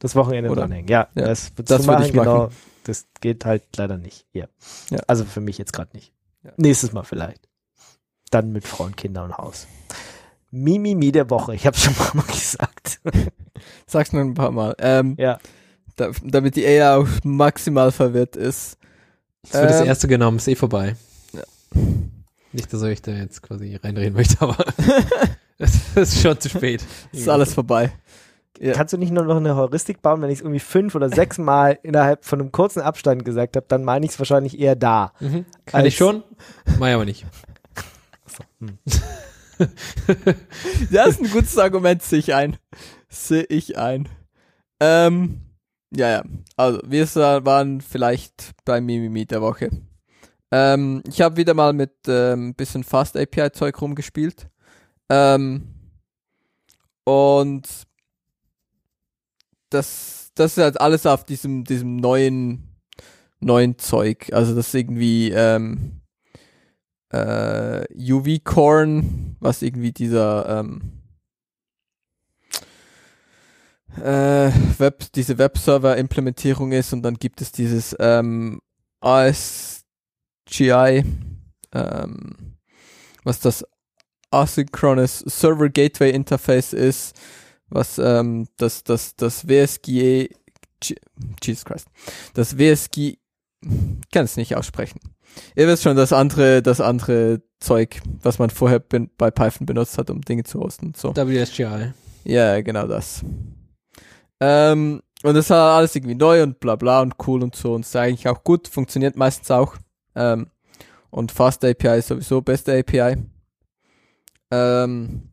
Das 0.00 0.16
Wochenende 0.16 0.50
Oder? 0.50 0.62
dranhängen. 0.62 0.88
Ja, 0.88 1.08
Ja, 1.14 1.26
das, 1.26 1.52
das 1.54 1.86
machen, 1.86 2.04
ich 2.06 2.12
machen. 2.12 2.24
genau. 2.28 2.48
Das 2.84 3.06
geht 3.20 3.44
halt 3.44 3.62
leider 3.76 3.96
nicht. 3.98 4.26
Ja. 4.32 4.46
Ja. 4.90 4.98
Also 5.06 5.24
für 5.24 5.40
mich 5.40 5.58
jetzt 5.58 5.72
gerade 5.72 5.90
nicht. 5.94 6.12
Ja. 6.42 6.50
Nächstes 6.56 6.92
Mal 6.92 7.04
vielleicht. 7.04 7.48
Dann 8.30 8.50
mit 8.52 8.66
Frauen, 8.66 8.96
Kinder 8.96 9.24
und 9.24 9.36
Haus. 9.38 9.66
Mimimi 10.50 11.12
der 11.12 11.30
Woche. 11.30 11.54
Ich 11.54 11.66
habe 11.66 11.76
schon 11.76 11.92
ein 11.92 11.96
paar 11.96 12.14
Mal 12.16 12.26
gesagt. 12.26 13.00
Sag's 13.86 14.12
nur 14.12 14.22
ein 14.22 14.34
paar 14.34 14.50
Mal. 14.50 14.74
Ähm, 14.78 15.14
ja. 15.18 15.38
da, 15.96 16.10
damit 16.24 16.56
die 16.56 16.64
Ehe 16.64 16.90
auch 16.96 17.06
maximal 17.22 17.92
verwirrt 17.92 18.34
ist. 18.36 18.78
Es 19.42 19.52
wird 19.54 19.70
das 19.70 19.80
Ähm, 19.80 19.86
erste 19.86 20.08
genommen, 20.08 20.38
ist 20.38 20.48
eh 20.48 20.54
vorbei. 20.56 20.96
Ja. 21.32 21.42
Nicht, 22.52 22.72
dass 22.72 22.82
ich 22.82 23.02
da 23.02 23.12
jetzt 23.12 23.42
quasi 23.42 23.76
reinreden 23.76 24.14
möchte, 24.14 24.40
aber 24.40 24.56
es 25.58 25.74
ist 25.94 26.20
schon 26.20 26.40
zu 26.40 26.48
spät. 26.48 26.82
Ist 27.12 27.28
alles 27.28 27.52
vorbei. 27.54 27.92
Ja. 28.62 28.74
Kannst 28.74 28.92
du 28.92 28.98
nicht 28.98 29.10
nur 29.10 29.24
noch 29.24 29.38
eine 29.38 29.56
Heuristik 29.56 30.02
bauen, 30.02 30.20
wenn 30.20 30.28
ich 30.28 30.40
es 30.40 30.42
irgendwie 30.42 30.60
fünf 30.60 30.94
oder 30.94 31.08
sechs 31.08 31.38
Mal 31.38 31.78
innerhalb 31.82 32.26
von 32.26 32.40
einem 32.40 32.52
kurzen 32.52 32.82
Abstand 32.82 33.24
gesagt 33.24 33.56
habe, 33.56 33.64
dann 33.66 33.84
meine 33.84 34.04
ich 34.04 34.12
es 34.12 34.18
wahrscheinlich 34.18 34.60
eher 34.60 34.76
da. 34.76 35.12
Mhm. 35.18 35.46
Kann 35.64 35.86
ich 35.86 35.96
schon, 35.96 36.22
ich 36.66 36.74
aber 36.74 37.06
nicht. 37.06 37.24
Ja, 40.90 41.04
ist 41.04 41.20
ein 41.20 41.30
gutes 41.30 41.58
Argument, 41.58 42.02
sehe 42.02 42.18
ich 42.18 42.34
ein. 42.34 42.56
Sehe 43.08 43.44
ich 43.44 43.76
ein. 43.76 44.08
Ähm, 44.80 45.40
ja, 45.94 46.08
ja. 46.08 46.24
Also, 46.56 46.80
wir 46.86 47.06
waren 47.44 47.80
vielleicht 47.80 48.52
bei 48.64 48.80
Mimimi 48.80 49.26
der 49.26 49.42
Woche. 49.42 49.70
Ähm, 50.50 51.02
ich 51.06 51.20
habe 51.20 51.36
wieder 51.36 51.54
mal 51.54 51.72
mit 51.72 51.92
ähm, 52.08 52.54
bisschen 52.54 52.84
Fast 52.84 53.16
API 53.16 53.52
Zeug 53.52 53.80
rumgespielt. 53.80 54.48
Ähm, 55.10 55.74
und 57.04 57.66
das, 59.70 60.30
das 60.34 60.56
ist 60.56 60.62
halt 60.62 60.80
alles 60.80 61.06
auf 61.06 61.24
diesem, 61.24 61.64
diesem 61.64 61.96
neuen, 61.96 62.76
neuen 63.40 63.78
Zeug. 63.78 64.30
Also 64.32 64.54
das 64.54 64.68
ist 64.68 64.74
irgendwie, 64.74 65.30
ähm, 65.30 66.00
äh, 67.10 67.84
UV-Corn, 67.94 69.36
was 69.40 69.62
irgendwie 69.62 69.92
dieser 69.92 70.60
ähm, 70.60 71.00
äh, 73.96 74.50
Web, 74.78 75.12
diese 75.14 75.38
Webserver-Implementierung 75.38 76.72
ist 76.72 76.92
und 76.92 77.02
dann 77.02 77.14
gibt 77.14 77.40
es 77.40 77.52
dieses 77.52 77.96
ähm, 77.98 78.60
ASGI, 79.00 79.84
ähm, 81.72 82.56
was 83.24 83.40
das 83.40 83.64
Asynchronous 84.30 85.18
Server 85.26 85.68
Gateway 85.68 86.10
Interface 86.10 86.72
ist, 86.72 87.18
was 87.70 87.98
ähm, 87.98 88.48
das, 88.56 88.84
das, 88.84 89.16
das 89.16 89.48
WSGE, 89.48 90.30
Jesus 91.42 91.64
Christ, 91.64 91.88
das 92.34 92.58
WSG, 92.58 93.18
ich 93.62 94.10
kann 94.12 94.24
es 94.24 94.36
nicht 94.36 94.56
aussprechen. 94.56 95.00
Ihr 95.54 95.68
wisst 95.68 95.82
schon, 95.82 95.96
das 95.96 96.12
andere, 96.12 96.62
das 96.62 96.80
andere 96.80 97.42
Zeug, 97.60 98.00
was 98.22 98.38
man 98.38 98.50
vorher 98.50 98.80
ben, 98.80 99.10
bei 99.16 99.30
Python 99.30 99.66
benutzt 99.66 99.98
hat, 99.98 100.10
um 100.10 100.22
Dinge 100.22 100.44
zu 100.44 100.60
hosten. 100.60 100.92
So. 100.96 101.14
WSGI. 101.14 101.92
Ja, 102.24 102.60
genau 102.62 102.86
das. 102.86 103.24
Ähm, 104.40 105.02
und 105.22 105.34
das 105.34 105.50
war 105.50 105.76
alles 105.76 105.94
irgendwie 105.94 106.14
neu 106.14 106.42
und 106.42 106.60
bla 106.60 106.76
bla 106.76 107.02
und 107.02 107.14
cool 107.26 107.42
und 107.42 107.54
so 107.54 107.74
und 107.74 107.82
ist 107.82 107.94
eigentlich 107.94 108.28
auch 108.28 108.42
gut, 108.42 108.68
funktioniert 108.68 109.16
meistens 109.16 109.50
auch. 109.50 109.76
Ähm, 110.14 110.48
und 111.10 111.32
Fast 111.32 111.64
API 111.64 111.98
ist 111.98 112.08
sowieso 112.08 112.40
beste 112.40 112.78
API. 112.78 113.16
Ähm, 114.50 115.29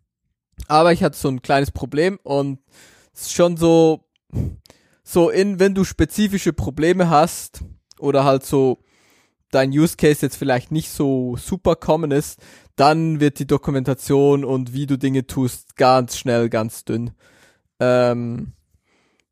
aber 0.68 0.92
ich 0.92 1.04
hatte 1.04 1.18
so 1.18 1.30
ein 1.30 1.42
kleines 1.42 1.72
Problem 1.72 2.20
und 2.24 2.60
es 3.14 3.24
ist 3.24 3.34
schon 3.34 3.58
so, 3.58 4.06
so 5.04 5.30
in, 5.30 5.60
wenn 5.60 5.76
du 5.76 5.84
spezifische 5.84 6.54
Probleme 6.54 7.10
hast 7.10 7.64
oder 8.00 8.24
halt 8.24 8.46
so 8.46 8.84
dein 9.52 9.72
Use 9.72 9.96
Case 9.96 10.26
jetzt 10.26 10.36
vielleicht 10.36 10.72
nicht 10.72 10.90
so 10.90 11.38
super 11.38 11.76
common 11.76 12.12
ist, 12.12 12.40
dann 12.76 13.20
wird 13.20 13.40
die 13.40 13.48
Dokumentation 13.48 14.44
und 14.44 14.74
wie 14.74 14.86
du 14.86 14.98
Dinge 14.98 15.26
tust 15.26 15.78
ganz 15.78 16.18
schnell 16.18 16.50
ganz 16.50 16.86
dünn. 16.86 17.12
Ähm, 17.80 18.54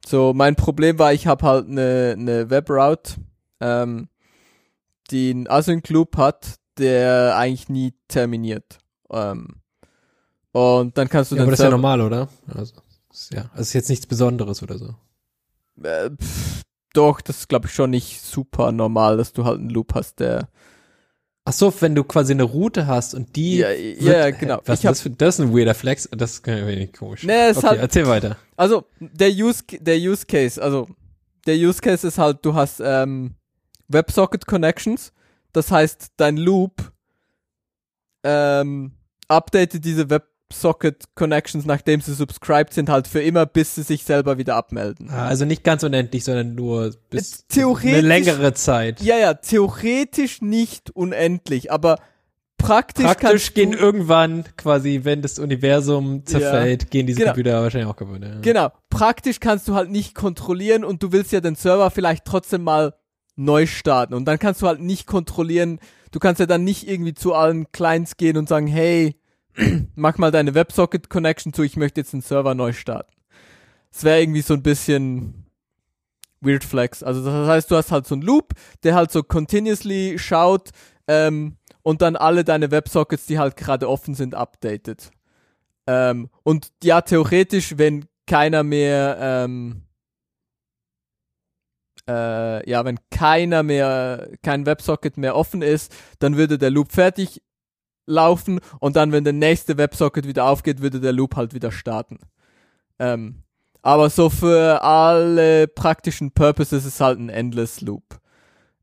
so, 0.06 0.34
mein 0.34 0.56
Problem 0.56 1.00
war, 1.00 1.14
ich 1.14 1.28
habe 1.28 1.46
halt 1.46 1.68
eine 1.68 2.16
ne 2.18 2.50
Webroute, 2.50 3.16
ähm, 3.60 4.10
die 5.12 5.32
einen 5.32 5.48
Async 5.48 5.90
Loop 5.90 6.18
hat, 6.18 6.56
der 6.78 7.36
eigentlich 7.38 7.70
nie 7.70 7.94
terminiert. 8.08 8.80
Ähm, 9.12 9.62
und 10.56 10.98
dann 10.98 11.10
kannst 11.10 11.32
du 11.32 11.36
Ja, 11.36 11.40
den 11.40 11.44
aber 11.44 11.52
das 11.52 11.60
ist 11.60 11.64
ja 11.66 11.70
normal, 11.70 12.02
oder? 12.02 12.30
Also, 12.48 12.76
ist 13.12 13.34
ja, 13.34 13.50
also 13.52 13.62
ist 13.62 13.74
jetzt 13.74 13.90
nichts 13.90 14.08
Besonderes 14.08 14.64
oder 14.64 14.78
so. 14.78 14.96
Äh, 15.84 16.12
pff, 16.12 16.62
doch, 16.94 17.20
das 17.22 17.40
ist 17.40 17.50
glaube 17.50 17.68
ich 17.68 17.74
schon 17.74 17.90
nicht 17.90 18.22
super 18.22 18.72
normal, 18.72 19.18
dass 19.18 19.34
du 19.34 19.44
halt 19.46 19.60
einen 19.60 19.70
Loop 19.70 19.94
hast, 19.96 20.20
der 20.20 20.48
Ach 21.48 21.54
so, 21.54 21.72
wenn 21.80 21.94
du 21.94 22.04
quasi 22.04 22.34
eine 22.34 22.42
Route 22.42 22.88
hast 22.88 23.14
und 23.14 23.36
die. 23.36 23.58
Ja, 23.58 23.70
wird- 23.70 24.02
ja, 24.02 24.32
genau. 24.32 24.62
Was 24.66 24.80
Ich 24.80 24.86
hab- 24.88 24.94
das, 24.94 25.02
für, 25.02 25.12
das 25.12 25.36
ist 25.38 25.42
ein 25.46 25.56
weirder 25.56 25.76
Flex. 25.76 26.10
Das 26.12 26.32
ist 26.32 26.48
ein 26.48 26.66
wenig 26.66 26.92
komisch. 26.94 27.22
Nee, 27.24 27.50
es 27.50 27.58
okay, 27.58 27.68
hat- 27.68 27.78
erzähl 27.78 28.08
weiter. 28.08 28.38
Also, 28.56 28.86
der 29.00 29.30
Use, 29.30 29.62
der 29.80 29.98
Use 29.98 30.26
Case, 30.26 30.60
also, 30.60 30.88
der 31.46 31.56
Use 31.56 31.82
Case 31.82 32.08
ist 32.08 32.18
halt, 32.18 32.44
du 32.44 32.56
hast 32.56 32.82
ähm, 32.84 33.36
WebSocket 33.90 34.48
Connections. 34.48 35.14
Das 35.54 35.70
heißt, 35.70 36.14
dein 36.18 36.38
Loop 36.38 36.92
ähm, 38.24 38.94
updatet 39.28 39.86
diese 39.86 40.10
WebSocket 40.10 40.35
Connections, 41.16 41.66
nachdem 41.66 42.02
sie 42.02 42.14
subscribed 42.14 42.74
sind, 42.74 42.90
halt 42.90 43.08
für 43.08 43.22
immer, 43.22 43.46
bis 43.46 43.76
sie 43.76 43.84
sich 43.84 44.04
selber 44.04 44.38
wieder 44.38 44.56
abmelden. 44.56 45.10
Ah, 45.10 45.28
Also 45.28 45.46
nicht 45.46 45.64
ganz 45.64 45.84
unendlich, 45.84 46.24
sondern 46.24 46.56
nur 46.56 46.92
bis 47.10 47.46
Theoretisch- 47.48 47.94
eine 47.94 48.02
längere 48.02 48.54
Zeit. 48.54 49.02
Ja, 49.02 49.18
ja, 49.18 49.34
theoretisch 49.34 50.42
nicht 50.42 50.92
unendlich, 50.92 51.72
aber 51.72 51.98
praktisch, 52.58 53.06
Praktisch 53.06 53.54
gehen 53.54 53.72
du, 53.72 53.78
irgendwann 53.78 54.46
quasi, 54.58 55.02
wenn 55.04 55.22
das 55.22 55.38
Universum 55.40 56.26
zerfällt, 56.26 56.90
gehen 56.90 57.06
diese 57.06 57.20
Genau. 57.20 57.32
Computer 57.34 57.62
wahrscheinlich 57.62 57.90
auch 57.90 57.96
kaputt. 57.98 58.22
Ja. 58.24 58.40
Genau, 58.42 58.72
praktisch 58.90 59.40
kannst 59.40 59.68
du 59.68 59.76
halt 59.76 59.92
nicht 59.92 60.16
kontrollieren 60.16 60.84
und 60.84 61.04
du 61.04 61.12
willst 61.12 61.32
ja 61.32 61.42
den 61.42 61.56
Server 61.56 61.92
vielleicht 61.92 62.26
trotzdem 62.26 62.64
mal 62.64 62.94
neu 63.36 63.66
starten 63.68 64.14
und 64.14 64.26
dann 64.26 64.40
kannst 64.40 64.62
du 64.62 64.68
halt 64.68 64.80
nicht 64.80 65.06
kontrollieren, 65.08 65.80
du 66.12 66.20
kannst 66.20 66.40
ja 66.40 66.46
dann 66.46 66.64
nicht 66.64 66.88
irgendwie 66.88 67.14
zu 67.14 67.34
allen 67.34 67.70
Clients 67.74 68.16
gehen 68.18 68.38
und 68.38 68.48
sagen, 68.48 68.68
hey, 68.68 69.16
mach 69.96 70.18
mal 70.18 70.32
deine 70.32 70.54
WebSocket 70.54 71.10
Connection 71.10 71.54
zu, 71.54 71.64
ich 71.64 71.78
möchte 71.78 72.02
jetzt 72.02 72.14
den 72.14 72.22
Server 72.22 72.56
neu 72.56 72.74
starten. 72.74 73.14
Es 73.92 74.04
wäre 74.04 74.22
irgendwie 74.22 74.42
so 74.42 74.54
ein 74.54 74.64
bisschen 74.64 75.46
Weird 76.42 76.64
Flex. 76.64 77.02
Also 77.02 77.24
das 77.24 77.48
heißt, 77.48 77.72
du 77.72 77.76
hast 77.76 77.92
halt 77.92 78.06
so 78.06 78.16
einen 78.16 78.22
Loop, 78.22 78.54
der 78.84 78.96
halt 78.96 79.12
so 79.12 79.24
continuously 79.24 80.20
schaut 80.20 80.70
ähm, 81.08 81.58
und 81.82 82.02
dann 82.02 82.16
alle 82.16 82.44
deine 82.44 82.72
WebSockets, 82.72 83.26
die 83.26 83.40
halt 83.40 83.56
gerade 83.56 83.90
offen 83.90 84.14
sind, 84.14 84.36
updatet. 84.36 85.12
Ähm, 85.88 86.30
und 86.44 86.72
ja, 86.84 87.02
theoretisch, 87.02 87.78
wenn 87.78 88.06
keiner 88.28 88.64
mehr, 88.64 89.18
ähm, 89.20 89.84
äh, 92.08 92.70
ja, 92.70 92.84
wenn 92.86 93.00
keiner 93.12 93.64
mehr, 93.64 94.30
kein 94.44 94.66
WebSocket 94.66 95.18
mehr 95.18 95.36
offen 95.36 95.62
ist, 95.62 95.96
dann 96.20 96.38
würde 96.38 96.58
der 96.58 96.72
Loop 96.72 96.92
fertig 96.92 97.42
laufen 98.06 98.60
und 98.80 98.96
dann, 98.96 99.12
wenn 99.12 99.24
der 99.24 99.34
nächste 99.34 99.78
WebSocket 99.78 100.28
wieder 100.28 100.46
aufgeht, 100.46 100.82
würde 100.82 101.00
der 101.00 101.14
Loop 101.14 101.36
halt 101.36 101.54
wieder 101.54 101.72
starten. 101.72 102.20
Ähm, 103.00 103.44
aber 103.82 104.10
so 104.10 104.30
für 104.30 104.82
alle 104.84 105.68
praktischen 105.68 106.32
Purposes 106.32 106.86
ist 106.86 107.02
halt 107.02 107.20
ein 107.20 107.30
Endless 107.30 107.82
Loop. 107.82 108.20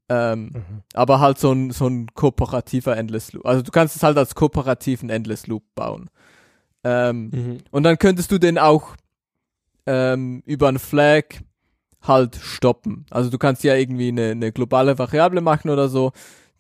Ähm, 0.09 0.51
Mhm. 0.55 0.83
aber 0.95 1.21
halt 1.21 1.39
so 1.39 1.53
ein, 1.53 1.71
so 1.71 1.87
ein 1.87 2.07
kooperativer 2.15 2.97
Endless 2.97 3.33
Loop. 3.33 3.47
Also 3.47 3.63
du 3.63 3.71
kannst 3.71 3.97
es 3.97 4.03
halt 4.03 4.19
als 4.19 4.35
kooperativen 4.35 5.09
Endless 5.11 5.47
Loop 5.47 5.63
bauen. 5.75 6.11
Ähm, 6.85 7.31
Mhm. 7.33 7.59
und 7.71 7.83
dann 7.85 7.99
könntest 7.99 8.31
du 8.31 8.39
den 8.39 8.59
auch 8.59 8.97
ähm, 9.87 10.43
über 10.47 10.69
ein 10.69 10.79
Flag 10.79 11.25
halt 12.03 12.37
stoppen. 12.37 13.07
Also 13.11 13.31
du 13.31 13.39
kannst 13.39 13.65
ja 13.65 13.75
irgendwie 13.75 14.09
eine, 14.09 14.31
eine 14.33 14.53
globale 14.53 14.99
Variable 14.99 15.41
machen 15.41 15.71
oder 15.71 15.89
so, 15.89 16.13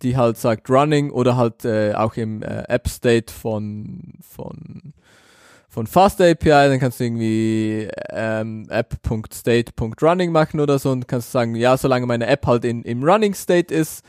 die 0.02 0.16
halt 0.16 0.36
sagt 0.36 0.68
running 0.68 1.10
oder 1.10 1.36
halt 1.36 1.64
äh, 1.64 1.94
auch 1.94 2.16
im 2.16 2.42
äh, 2.42 2.64
App 2.68 2.88
State 2.88 3.32
von 3.32 4.14
von 4.20 4.94
von 5.68 5.86
Fast 5.86 6.20
API, 6.20 6.50
dann 6.50 6.78
kannst 6.80 7.00
du 7.00 7.04
irgendwie 7.04 7.88
ähm, 8.10 8.66
app.state.running 8.68 10.30
machen 10.30 10.60
oder 10.60 10.78
so 10.78 10.90
und 10.90 11.08
kannst 11.08 11.32
sagen, 11.32 11.54
ja, 11.54 11.78
solange 11.78 12.04
meine 12.04 12.26
App 12.26 12.46
halt 12.46 12.66
in, 12.66 12.82
im 12.82 13.02
Running 13.02 13.32
State 13.32 13.74
ist, 13.74 14.04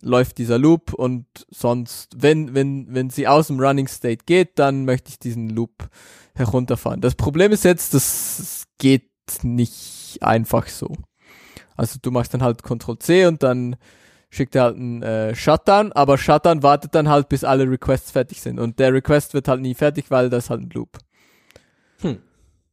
läuft 0.00 0.38
dieser 0.38 0.58
Loop 0.58 0.94
und 0.94 1.26
sonst, 1.50 2.14
wenn, 2.16 2.54
wenn, 2.54 2.86
wenn 2.88 3.10
sie 3.10 3.28
aus 3.28 3.48
dem 3.48 3.60
Running 3.60 3.86
State 3.86 4.24
geht, 4.24 4.58
dann 4.58 4.86
möchte 4.86 5.10
ich 5.10 5.18
diesen 5.18 5.50
Loop 5.50 5.90
herunterfahren. 6.34 7.02
Das 7.02 7.16
Problem 7.16 7.52
ist 7.52 7.64
jetzt, 7.64 7.92
das 7.92 8.64
geht 8.78 9.10
nicht 9.42 10.18
einfach 10.22 10.68
so. 10.68 10.90
Also 11.76 11.98
du 12.00 12.12
machst 12.12 12.32
dann 12.32 12.42
halt 12.42 12.62
Ctrl 12.62 12.98
C 12.98 13.26
und 13.26 13.42
dann 13.42 13.76
schickt 14.34 14.54
er 14.56 14.64
halt 14.64 14.76
einen 14.76 15.02
äh, 15.02 15.34
Shutdown, 15.34 15.92
aber 15.92 16.18
Shutdown 16.18 16.62
wartet 16.62 16.94
dann 16.94 17.08
halt, 17.08 17.28
bis 17.28 17.44
alle 17.44 17.70
Requests 17.70 18.10
fertig 18.10 18.40
sind. 18.40 18.58
Und 18.58 18.78
der 18.78 18.92
Request 18.92 19.32
wird 19.32 19.48
halt 19.48 19.60
nie 19.60 19.74
fertig, 19.74 20.10
weil 20.10 20.28
das 20.28 20.44
ist 20.44 20.50
halt 20.50 20.62
ein 20.62 20.70
Loop. 20.70 20.98
Hm. 22.00 22.18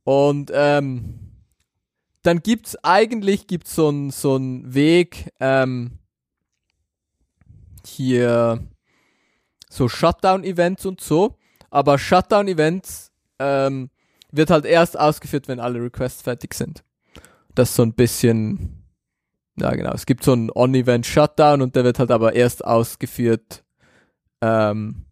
Und 0.03 0.51
ähm, 0.53 1.19
dann 2.23 2.41
gibt's 2.41 2.75
eigentlich 2.83 3.47
gibt's 3.47 3.75
so 3.75 3.89
ein 3.89 4.09
so 4.09 4.39
Weg 4.39 5.31
ähm, 5.39 5.99
hier 7.85 8.67
so 9.69 9.87
Shutdown-Events 9.87 10.85
und 10.85 11.01
so, 11.01 11.37
aber 11.69 11.97
Shutdown-Events 11.97 13.11
ähm, 13.39 13.89
wird 14.31 14.49
halt 14.49 14.65
erst 14.65 14.99
ausgeführt, 14.99 15.47
wenn 15.47 15.59
alle 15.59 15.81
Requests 15.81 16.21
fertig 16.21 16.53
sind. 16.53 16.83
Das 17.53 17.69
ist 17.69 17.75
so 17.75 17.83
ein 17.83 17.93
bisschen, 17.93 18.80
ja 19.57 19.71
genau, 19.75 19.93
es 19.93 20.05
gibt 20.05 20.23
so 20.23 20.33
einen 20.33 20.49
On-Event 20.53 21.05
Shutdown 21.05 21.61
und 21.61 21.75
der 21.75 21.83
wird 21.83 21.99
halt 21.99 22.11
aber 22.11 22.33
erst 22.33 22.63
ausgeführt, 22.63 23.63
ähm, 24.41 25.05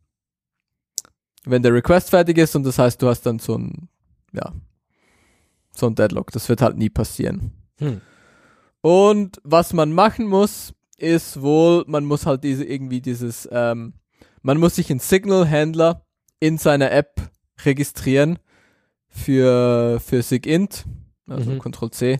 wenn 1.45 1.63
der 1.63 1.73
Request 1.73 2.09
fertig 2.09 2.37
ist 2.37 2.55
und 2.55 2.63
das 2.63 2.77
heißt, 2.79 3.01
du 3.01 3.07
hast 3.07 3.25
dann 3.25 3.39
so 3.39 3.57
ein, 3.57 3.89
ja, 4.33 4.53
so 5.71 5.87
ein 5.87 5.95
Deadlock. 5.95 6.31
Das 6.31 6.49
wird 6.49 6.61
halt 6.61 6.77
nie 6.77 6.89
passieren. 6.89 7.51
Hm. 7.77 8.01
Und 8.81 9.39
was 9.43 9.73
man 9.73 9.93
machen 9.93 10.25
muss, 10.27 10.73
ist 10.97 11.41
wohl, 11.41 11.85
man 11.87 12.05
muss 12.05 12.25
halt 12.25 12.43
diese 12.43 12.65
irgendwie 12.65 13.01
dieses, 13.01 13.47
ähm, 13.51 13.93
man 14.41 14.57
muss 14.57 14.75
sich 14.75 14.89
in 14.89 14.99
Signal-Händler 14.99 16.05
in 16.39 16.57
seiner 16.57 16.91
App 16.91 17.31
registrieren 17.65 18.39
für, 19.07 19.99
für 19.99 20.21
SIGINT, 20.21 20.85
also 21.27 21.51
Mhm. 21.51 21.59
Ctrl 21.59 22.17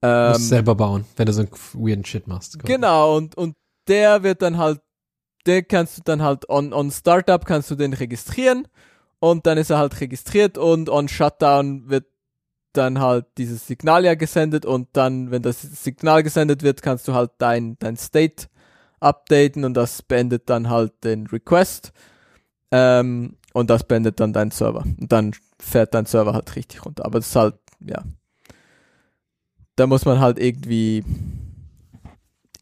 C. 0.00 0.28
musst 0.28 0.40
Ähm, 0.40 0.48
selber 0.48 0.74
bauen, 0.74 1.04
wenn 1.16 1.26
du 1.26 1.32
so 1.32 1.40
einen 1.40 1.50
weirden 1.74 2.04
Shit 2.04 2.26
machst. 2.26 2.58
Genau, 2.64 3.16
und, 3.16 3.36
und 3.36 3.56
der 3.88 4.22
wird 4.22 4.42
dann 4.42 4.58
halt, 4.58 4.80
der 5.46 5.62
kannst 5.62 5.98
du 5.98 6.02
dann 6.04 6.22
halt 6.22 6.48
on, 6.48 6.72
on 6.72 6.90
Startup 6.90 7.44
kannst 7.44 7.70
du 7.70 7.74
den 7.74 7.92
registrieren 7.94 8.68
und 9.18 9.46
dann 9.46 9.58
ist 9.58 9.70
er 9.70 9.78
halt 9.78 10.00
registriert 10.00 10.58
und 10.58 10.88
on 10.88 11.08
Shutdown 11.08 11.88
wird 11.88 12.06
dann 12.72 13.00
halt 13.00 13.26
dieses 13.38 13.66
Signal 13.66 14.04
ja 14.04 14.14
gesendet 14.14 14.64
und 14.66 14.88
dann, 14.92 15.30
wenn 15.30 15.42
das 15.42 15.62
Signal 15.62 16.22
gesendet 16.22 16.62
wird, 16.62 16.82
kannst 16.82 17.08
du 17.08 17.14
halt 17.14 17.32
dein, 17.38 17.76
dein 17.78 17.96
State 17.96 18.46
updaten 19.00 19.64
und 19.64 19.74
das 19.74 20.02
beendet 20.02 20.48
dann 20.50 20.68
halt 20.68 20.92
den 21.02 21.26
Request 21.26 21.92
ähm, 22.70 23.36
und 23.52 23.70
das 23.70 23.84
beendet 23.84 24.20
dann 24.20 24.32
dein 24.32 24.50
Server 24.50 24.82
und 24.82 25.10
dann 25.10 25.32
fährt 25.58 25.94
dein 25.94 26.06
Server 26.06 26.34
halt 26.34 26.54
richtig 26.56 26.84
runter. 26.84 27.04
Aber 27.04 27.18
das 27.18 27.28
ist 27.28 27.36
halt, 27.36 27.56
ja, 27.80 28.02
da 29.78 29.86
muss 29.86 30.04
man 30.04 30.20
halt 30.20 30.38
irgendwie 30.38 31.04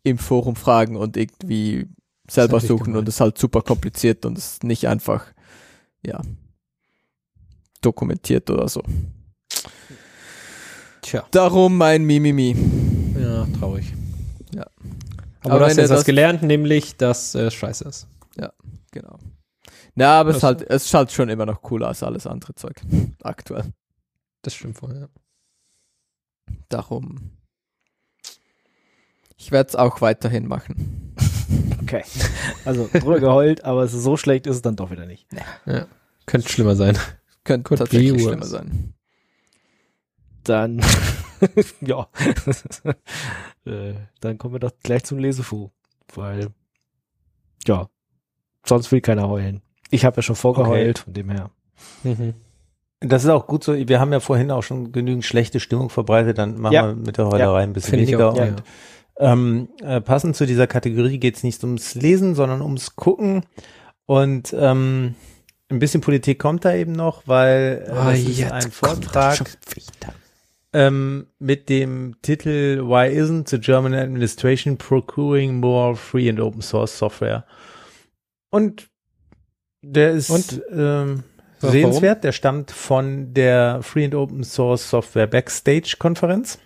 im 0.03 0.19
Forum 0.19 0.55
fragen 0.57 0.97
und 0.97 1.17
irgendwie 1.17 1.87
selber 2.31 2.61
suchen 2.61 2.97
und 2.97 3.09
es 3.09 3.17
ist 3.17 3.21
halt 3.21 3.39
super 3.39 3.63
kompliziert 3.63 4.25
und 4.27 4.37
es 4.39 4.53
ist 4.55 4.65
nicht 4.65 4.87
einfach, 4.89 5.25
ja, 6.05 6.21
dokumentiert 7.81 8.51
oder 8.51 8.69
so. 8.69 8.83
Tja, 11.03 11.25
Darum 11.31 11.77
mein 11.77 12.05
Mimimi. 12.05 12.57
ja, 13.19 13.47
traurig. 13.59 13.93
Ja. 14.55 14.67
Aber, 15.43 15.51
Aber 15.55 15.59
du 15.61 15.65
hast 15.67 15.77
jetzt 15.77 15.91
was 15.91 15.99
das- 16.01 16.05
gelernt, 16.07 16.43
nämlich, 16.43 16.97
dass 16.97 17.35
äh, 17.35 17.51
scheiße 17.51 17.85
ist. 17.89 18.09
Genau. 18.93 19.19
Ja, 19.95 20.21
aber 20.21 20.31
es 20.31 20.37
ist 20.39 20.43
halt, 20.43 20.63
es 20.71 20.87
ist 20.87 20.95
halt 20.95 21.13
schon 21.13 21.29
immer 21.29 21.45
noch 21.45 21.61
cooler 21.61 21.89
als 21.89 22.03
alles 22.03 22.27
andere 22.27 22.55
Zeug. 22.55 22.81
Aktuell. 23.23 23.65
Das 24.41 24.55
stimmt 24.55 24.81
wohl, 24.83 24.97
ja. 24.97 25.09
Darum. 26.69 27.33
Ich 29.37 29.53
werde 29.53 29.69
es 29.69 29.77
auch 29.77 30.01
weiterhin 30.01 30.47
machen. 30.47 31.15
Okay. 31.83 32.03
Also 32.65 32.91
drüber 32.93 33.21
geheult, 33.21 33.65
aber 33.65 33.87
so 33.87 34.17
schlecht 34.17 34.49
ist 34.49 34.57
es 34.57 34.63
dann 34.63 34.75
doch 34.75 34.91
wieder 34.91 35.07
nicht. 35.07 35.29
Könnte 36.27 36.49
schlimmer 36.49 36.75
sein. 36.75 36.99
Könnte 37.45 37.71
be 37.71 37.77
tatsächlich 37.77 38.21
schlimmer 38.21 38.45
sein. 38.45 38.95
Dann, 40.43 40.83
ja. 41.81 42.09
äh, 43.65 43.95
dann 44.21 44.39
kommen 44.39 44.55
wir 44.55 44.59
doch 44.59 44.73
gleich 44.83 45.05
zum 45.05 45.19
Lesefu. 45.19 45.71
Weil, 46.13 46.49
ja, 47.67 47.89
sonst 48.65 48.91
will 48.91 49.01
keiner 49.01 49.29
heulen. 49.29 49.63
Ich 49.91 50.05
habe 50.05 50.17
ja 50.17 50.23
schon 50.23 50.35
vorgeheult, 50.37 50.99
von 50.99 51.13
dem 51.13 51.31
her. 51.31 51.51
Mhm. 52.03 52.35
Das 53.01 53.25
ist 53.25 53.31
auch 53.31 53.47
gut 53.47 53.63
so. 53.63 53.75
Wir 53.77 54.01
haben 54.01 54.13
ja 54.13 54.21
vorhin 54.21 54.51
auch 54.51 54.63
schon 54.63 54.91
genügend 54.93 55.25
schlechte 55.25 55.61
Stimmung 55.61 55.91
verbreitet. 55.91 56.39
Dann 56.39 56.59
machen 56.59 56.73
Ja. 56.73 56.87
wir 56.89 56.95
mit 56.95 57.19
der 57.19 57.27
Heulerei 57.27 57.63
ein 57.63 57.73
bisschen 57.73 57.91
Finde 57.91 58.05
ich 58.05 58.11
weniger. 58.11 58.31
auch, 58.33 58.37
und, 58.41 58.63
ähm, 59.19 59.69
äh, 59.83 60.01
passend 60.01 60.37
zu 60.37 60.47
dieser 60.47 60.67
Kategorie 60.67 61.19
geht 61.19 61.37
es 61.37 61.43
nicht 61.43 61.63
ums 61.63 61.95
Lesen, 61.95 62.35
sondern 62.35 62.63
ums 62.63 62.97
Gucken. 62.97 63.45
Und 64.07 64.55
ähm, 64.59 65.15
ein 65.69 65.79
bisschen 65.79 66.01
Politik 66.01 66.39
kommt 66.39 66.65
da 66.65 66.75
eben 66.75 66.93
noch, 66.93 67.23
weil 67.27 67.85
äh, 67.87 67.91
Ah, 67.91 68.11
das 68.11 68.21
ist 68.21 68.39
jetzt 68.39 68.53
ein 68.53 68.71
Vortrag 68.71 69.41
ähm, 70.73 71.27
mit 71.39 71.69
dem 71.69 72.17
Titel 72.23 72.83
Why 72.83 73.09
isn't 73.21 73.49
the 73.49 73.59
German 73.59 73.95
Administration 73.95 74.77
procuring 74.77 75.59
more 75.61 75.97
free 75.97 76.29
and 76.29 76.41
open 76.41 76.61
source 76.63 76.97
software? 76.97 77.45
Und 78.51 78.89
der 79.83 80.13
ist 80.13 80.31
Und? 80.31 80.63
ähm? 80.73 81.25
Sehenswert. 81.59 82.25
Der 82.25 82.33
stammt 82.33 82.71
von 82.71 83.35
der 83.35 83.83
Free 83.83 84.05
and 84.05 84.15
Open 84.15 84.45
Source 84.45 84.89
Software 84.91 85.27
Backstage 85.27 85.97
Konferenz. 85.99 86.59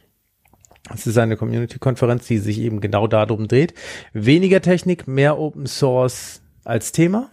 Das 0.88 1.06
ist 1.06 1.18
eine 1.18 1.36
Community-Konferenz, 1.36 2.26
die 2.26 2.38
sich 2.38 2.58
eben 2.58 2.80
genau 2.80 3.06
darum 3.06 3.46
dreht. 3.48 3.74
Weniger 4.12 4.60
Technik, 4.60 5.06
mehr 5.06 5.38
Open 5.38 5.66
Source 5.66 6.42
als 6.64 6.92
Thema. 6.92 7.30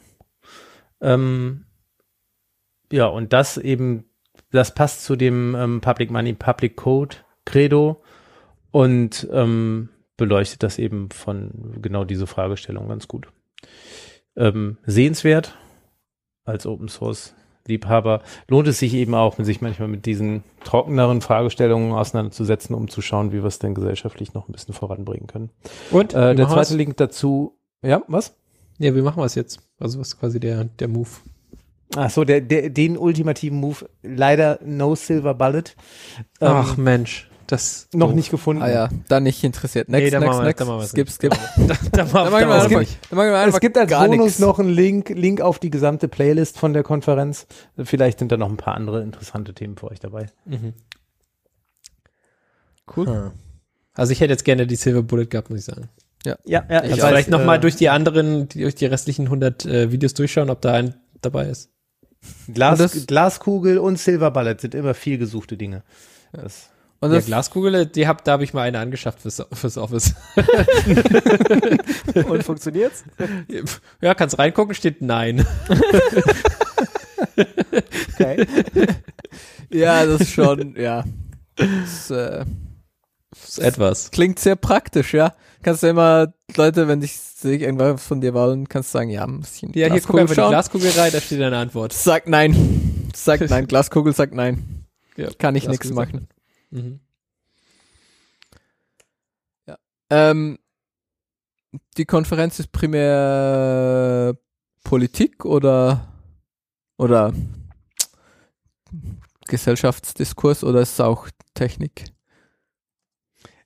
Ähm, 1.02 1.66
ja, 2.92 3.06
und 3.06 3.34
das 3.34 3.58
eben, 3.58 4.06
das 4.52 4.74
passt 4.76 5.04
zu 5.04 5.16
dem 5.16 5.56
ähm, 5.56 5.82
Public 5.82 6.12
Money, 6.12 6.34
Public 6.34 6.76
Code 6.76 7.16
Credo 7.46 8.04
und 8.72 9.28
ähm, 9.32 9.90
beleuchtet 10.18 10.64
das 10.64 10.78
eben 10.78 11.10
von 11.12 11.78
genau 11.82 12.04
diese 12.04 12.28
Fragestellung 12.28 12.88
ganz 12.88 13.08
gut. 13.08 13.28
ähm, 14.38 14.78
sehenswert 14.86 15.58
als 16.46 16.66
Open 16.66 16.88
Source 16.88 17.36
Liebhaber. 17.68 18.22
Lohnt 18.48 18.68
es 18.68 18.80
sich 18.80 18.94
eben 18.94 19.14
auch, 19.16 19.38
sich 19.38 19.62
manchmal 19.62 19.88
mit 19.88 20.06
diesen 20.06 20.44
trockeneren 20.64 21.22
Fragestellungen 21.22 21.92
auseinanderzusetzen, 21.94 22.76
um 22.76 22.88
zu 22.90 23.02
schauen, 23.02 23.32
wie 23.32 23.38
wir 23.38 23.46
es 23.46 23.60
denn 23.60 23.74
gesellschaftlich 23.76 24.34
noch 24.34 24.48
ein 24.48 24.52
bisschen 24.52 24.74
voranbringen 24.74 25.28
können. 25.28 25.50
Und 25.92 26.14
Äh, 26.14 26.36
der 26.36 26.48
zweite? 26.48 26.76
Link 26.76 26.98
dazu, 26.98 27.58
ja, 27.82 28.02
was? 28.08 28.36
Ja, 28.80 28.96
wie 28.96 29.02
machen 29.02 29.18
wir 29.22 29.26
es 29.26 29.36
jetzt? 29.36 29.60
Also 29.80 30.00
was 30.00 30.10
ist 30.10 30.20
quasi 30.20 30.40
der, 30.40 30.66
der 30.66 30.88
Move? 30.88 31.10
Ach 31.96 32.10
so, 32.10 32.24
der, 32.26 32.42
der, 32.42 32.70
den 32.70 32.98
ultimativen 32.98 33.60
Move, 33.60 33.88
leider 34.04 34.60
no 34.64 34.94
silver 34.96 35.34
bullet. 35.34 35.64
Ähm, 36.42 36.48
Ach 36.52 36.78
Mensch, 36.78 37.30
das 37.48 37.88
noch 37.94 38.08
doof. 38.08 38.16
nicht 38.16 38.30
gefunden. 38.32 38.62
Ah 38.62 38.70
ja, 38.70 38.90
dann 39.08 39.24
nicht 39.24 39.44
interessiert. 39.44 39.90
Next, 39.90 40.14
Nee, 40.14 40.20
next, 40.20 40.28
machen 40.28 40.40
wir- 40.40 40.46
next. 40.46 40.68
wir's 40.68 40.90
skip, 40.90 41.10
skip. 41.10 41.32
Da, 41.32 41.68
da, 41.68 41.76
Dann 41.92 42.12
machen 42.12 42.32
wir 42.34 42.40
da 42.42 42.56
einfach, 42.64 42.80
nicht. 42.80 43.00
dann 43.10 43.18
machen 43.18 43.30
wir 43.30 43.38
einfach 43.40 43.56
Es 43.56 43.60
gibt 43.62 43.78
als 43.78 43.92
Bonus 43.92 44.26
nix. 44.26 44.40
noch 44.40 44.60
einen 44.60 44.70
Link, 44.70 45.10
Link 45.10 45.42
auf 45.42 45.60
die 45.60 45.70
gesamte 45.70 46.08
Playlist 46.08 46.58
von 46.60 46.74
der 46.74 46.84
Konferenz. 46.84 47.48
Vielleicht 47.82 48.20
sind 48.20 48.32
da 48.32 48.38
noch 48.38 48.50
ein 48.50 48.58
paar 48.58 48.76
andere 48.76 49.02
interessante 49.02 49.54
Themen 49.54 49.78
für 49.78 49.90
euch 49.90 50.00
dabei. 50.00 50.28
Mhm. 50.46 50.74
Cool. 52.96 53.08
Hm. 53.08 53.32
Also 53.94 54.12
ich 54.12 54.22
hätte 54.22 54.32
jetzt 54.34 54.46
gerne 54.46 54.68
die 54.68 54.76
Silver 54.76 55.02
Bullet 55.04 55.26
gehabt, 55.26 55.50
muss 55.50 55.60
ich 55.60 55.66
sagen. 55.66 55.90
Ja, 56.26 56.36
ja. 56.46 56.62
Also 56.68 56.96
vielleicht 57.08 57.30
noch 57.30 57.44
mal 57.44 57.60
durch 57.60 57.76
die 57.76 57.90
anderen, 57.90 58.48
die, 58.50 58.62
durch 58.62 58.76
die 58.76 58.86
restlichen 58.86 59.26
100 59.26 59.66
äh, 59.66 59.92
Videos 59.92 60.14
durchschauen, 60.14 60.50
ob 60.50 60.62
da 60.62 60.74
ein 60.74 60.96
dabei 61.22 61.48
ist. 61.48 61.70
Glas, 62.54 62.80
Und 62.96 63.08
Glaskugel 63.08 63.78
und 63.78 63.98
Silver 63.98 64.32
Bullet 64.32 64.58
sind 64.60 64.76
immer 64.76 64.94
viel 64.94 65.18
gesuchte 65.18 65.56
Dinge. 65.58 65.84
Das, 66.34 66.70
Und 67.00 67.12
Ja, 67.12 67.18
das, 67.18 67.26
Glaskugel, 67.28 67.86
die 67.86 68.08
hab, 68.08 68.24
da 68.24 68.32
habe 68.34 68.44
ich 68.44 68.54
mal 68.54 68.64
eine 68.64 68.80
angeschafft 68.80 69.22
fürs, 69.22 69.44
fürs 69.54 69.78
Office. 69.78 70.16
Und 72.28 72.44
funktioniert's? 72.44 73.04
ja, 74.02 74.16
kannst 74.16 74.40
reingucken, 74.40 74.74
steht 74.74 75.02
nein. 75.02 75.46
Okay. 78.16 78.48
ja, 79.70 80.06
das 80.06 80.22
ist 80.22 80.32
schon, 80.34 80.76
ja. 80.76 81.04
Das, 81.56 82.10
äh, 82.10 82.46
Das 83.32 83.50
ist 83.50 83.60
etwas. 83.60 84.12
klingt 84.12 84.40
sehr 84.40 84.56
praktisch, 84.56 85.14
ja. 85.14 85.34
Kannst 85.62 85.84
du 85.84 85.88
immer, 85.88 86.34
Leute, 86.56 86.88
wenn 86.88 87.02
dich 87.02 87.14
sich 87.18 87.62
irgendwas 87.62 88.04
von 88.04 88.22
dir 88.22 88.34
wollen, 88.34 88.68
kannst 88.68 88.94
du 88.94 88.98
sagen, 88.98 89.10
ja, 89.12 89.24
ein 89.24 89.42
bisschen 89.42 89.72
Ja, 89.74 89.88
hier 89.92 90.02
guck 90.02 90.16
Glaskugel 90.16 90.22
einfach 90.22 90.34
die 90.34 90.42
schauen. 90.42 90.50
Glaskugel 90.52 90.92
rein, 90.98 91.12
da 91.12 91.22
steht 91.22 91.42
eine 91.42 91.58
Antwort. 91.58 91.94
Sagt 91.94 92.28
nein. 92.28 93.10
Sagt 93.16 93.50
nein. 93.50 93.68
Glaskugel 93.68 94.14
sagt 94.14 94.34
nein. 94.34 94.86
Ja, 95.16 95.30
Kann 95.38 95.56
ich 95.56 95.68
nichts 95.68 95.88
Glaskugel 95.90 96.14
machen. 96.22 96.28
Mhm. 96.70 97.00
Ähm, 100.10 100.58
die 101.98 102.06
Konferenz 102.06 102.60
ist 102.60 102.72
primär 102.72 104.38
Politik 104.84 105.44
oder 105.44 106.08
oder 106.98 107.34
Gesellschaftsdiskurs 109.48 110.64
oder 110.64 110.82
ist 110.82 110.94
es 110.94 111.00
auch 111.02 111.28
Technik? 111.54 112.06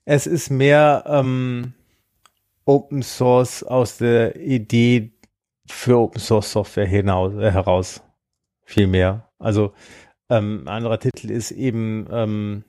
es 0.05 0.27
ist 0.27 0.49
mehr 0.49 1.03
ähm, 1.07 1.73
Open 2.65 3.01
Source 3.01 3.63
aus 3.63 3.97
der 3.97 4.35
Idee 4.35 5.13
für 5.65 5.97
Open 5.99 6.19
Source 6.19 6.51
Software 6.51 6.85
hinaus, 6.85 7.33
äh, 7.35 7.51
heraus. 7.51 8.01
Viel 8.65 8.87
mehr. 8.87 9.29
Also 9.39 9.73
ähm, 10.29 10.63
ein 10.63 10.67
anderer 10.67 10.99
Titel 10.99 11.29
ist 11.29 11.51
eben 11.51 12.07
ähm, 12.11 12.63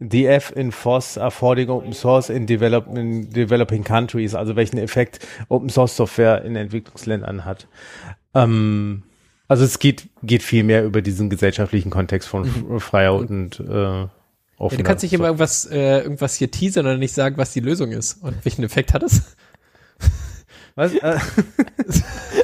DF 0.00 0.52
in 0.56 0.72
FOSS 0.72 1.18
Affording 1.18 1.70
Open 1.70 1.92
Source 1.92 2.28
in, 2.28 2.46
develop, 2.46 2.86
in 2.96 3.30
Developing 3.30 3.84
Countries, 3.84 4.34
also 4.34 4.56
welchen 4.56 4.78
Effekt 4.78 5.26
Open 5.48 5.68
Source 5.68 5.96
Software 5.96 6.44
in 6.44 6.56
Entwicklungsländern 6.56 7.44
hat. 7.44 7.68
Ähm, 8.34 9.04
also 9.46 9.64
es 9.64 9.78
geht, 9.78 10.08
geht 10.22 10.42
viel 10.42 10.64
mehr 10.64 10.84
über 10.84 11.02
diesen 11.02 11.30
gesellschaftlichen 11.30 11.90
Kontext 11.90 12.28
von 12.28 12.80
freier 12.80 13.14
und 13.14 13.60
äh, 13.60 13.64
Ja, 13.70 14.10
offener 14.58 14.78
du 14.78 14.84
kannst 14.84 15.02
nicht 15.02 15.12
immer 15.12 15.26
irgendwas, 15.26 15.66
äh, 15.66 16.00
irgendwas 16.00 16.34
hier 16.36 16.50
teasern 16.50 16.86
oder 16.86 16.96
nicht 16.96 17.14
sagen, 17.14 17.36
was 17.36 17.52
die 17.52 17.60
Lösung 17.60 17.92
ist. 17.92 18.22
Und 18.22 18.44
welchen 18.44 18.64
Effekt 18.64 18.94
hat 18.94 19.02
es? 19.02 19.36
Was? 20.74 20.92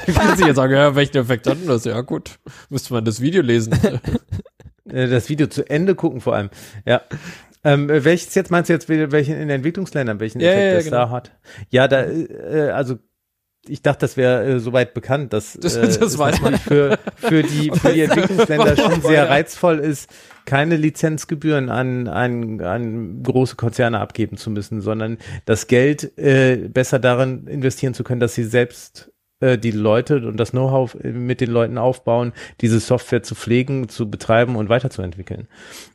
Äh, 0.07 0.13
kannst 0.13 0.39
nicht 0.39 0.47
jetzt 0.47 0.57
sagen, 0.57 0.73
ja, 0.73 0.95
welchen 0.95 1.17
Effekt 1.17 1.47
hat 1.47 1.59
denn 1.59 1.67
das? 1.67 1.85
Ja, 1.85 2.01
gut. 2.01 2.39
Müsste 2.69 2.93
man 2.95 3.05
das 3.05 3.21
Video 3.21 3.43
lesen. 3.43 3.73
äh, 4.89 5.09
das 5.09 5.29
Video 5.29 5.47
zu 5.47 5.69
Ende 5.69 5.95
gucken 5.95 6.21
vor 6.21 6.35
allem. 6.35 6.51
Ja. 6.87 7.03
Ähm, 7.63 7.91
äh, 7.91 8.05
welches 8.05 8.35
jetzt 8.35 8.51
meinst 8.51 8.69
du 8.71 8.73
jetzt 8.73 8.89
wel- 8.89 9.13
welchen 9.13 9.35
in 9.35 9.41
den 9.41 9.51
Entwicklungsländern, 9.51 10.19
welchen 10.21 10.41
Ja, 10.41 10.49
Effekt 10.51 10.63
ja, 10.63 10.69
ja, 10.71 10.75
das 10.77 10.85
genau. 10.85 10.97
da 10.97 11.11
hat? 11.11 11.31
Ja, 11.71 11.89
da, 11.89 12.03
äh, 12.05 12.71
also 12.71 12.99
ich 13.69 13.83
dachte, 13.83 13.99
das 14.01 14.17
wäre 14.17 14.45
äh, 14.47 14.59
soweit 14.59 14.95
bekannt, 14.95 15.35
dass 15.35 15.53
Das- 15.61 15.77
äh, 15.77 15.87
das 16.01 16.17
weiß 16.17 16.41
man. 16.41 16.57
für, 16.57 16.99
für 17.17 17.43
die, 17.43 17.71
für 17.75 17.93
die 17.93 18.01
Entwicklungsländer 18.03 18.77
schon 18.79 19.03
sehr 19.03 19.29
reizvoll 19.29 19.79
ist, 19.81 20.09
keine 20.47 20.77
Lizenzgebühren 20.77 21.69
an, 21.69 22.09
an, 22.09 22.61
an 22.63 23.23
große 23.23 23.57
Konzerne 23.57 24.01
abgeben 24.01 24.39
zu 24.39 24.51
müssen, 24.51 24.81
sondern 24.81 25.19
das 25.45 25.67
Geld 25.67 26.17
äh, 26.19 26.57
besser 26.73 26.99
darin 26.99 27.47
investieren 27.47 27.93
zu 27.93 28.03
können, 28.05 28.21
dass 28.21 28.35
sie 28.35 28.45
selbst 28.45 29.13
äh, 29.41 29.59
die 29.59 29.71
Leute 29.71 30.27
und 30.27 30.37
das 30.37 30.53
Know-how 30.53 30.95
äh, 30.95 31.13
mit 31.13 31.41
den 31.41 31.51
Leuten 31.51 31.79
aufbauen, 31.79 32.33
diese 32.61 32.81
Software 32.81 33.23
zu 33.23 33.35
pflegen, 33.35 33.89
zu 33.89 34.11
betreiben 34.11 34.57
und 34.57 34.69
weiterzuentwickeln. 34.69 35.49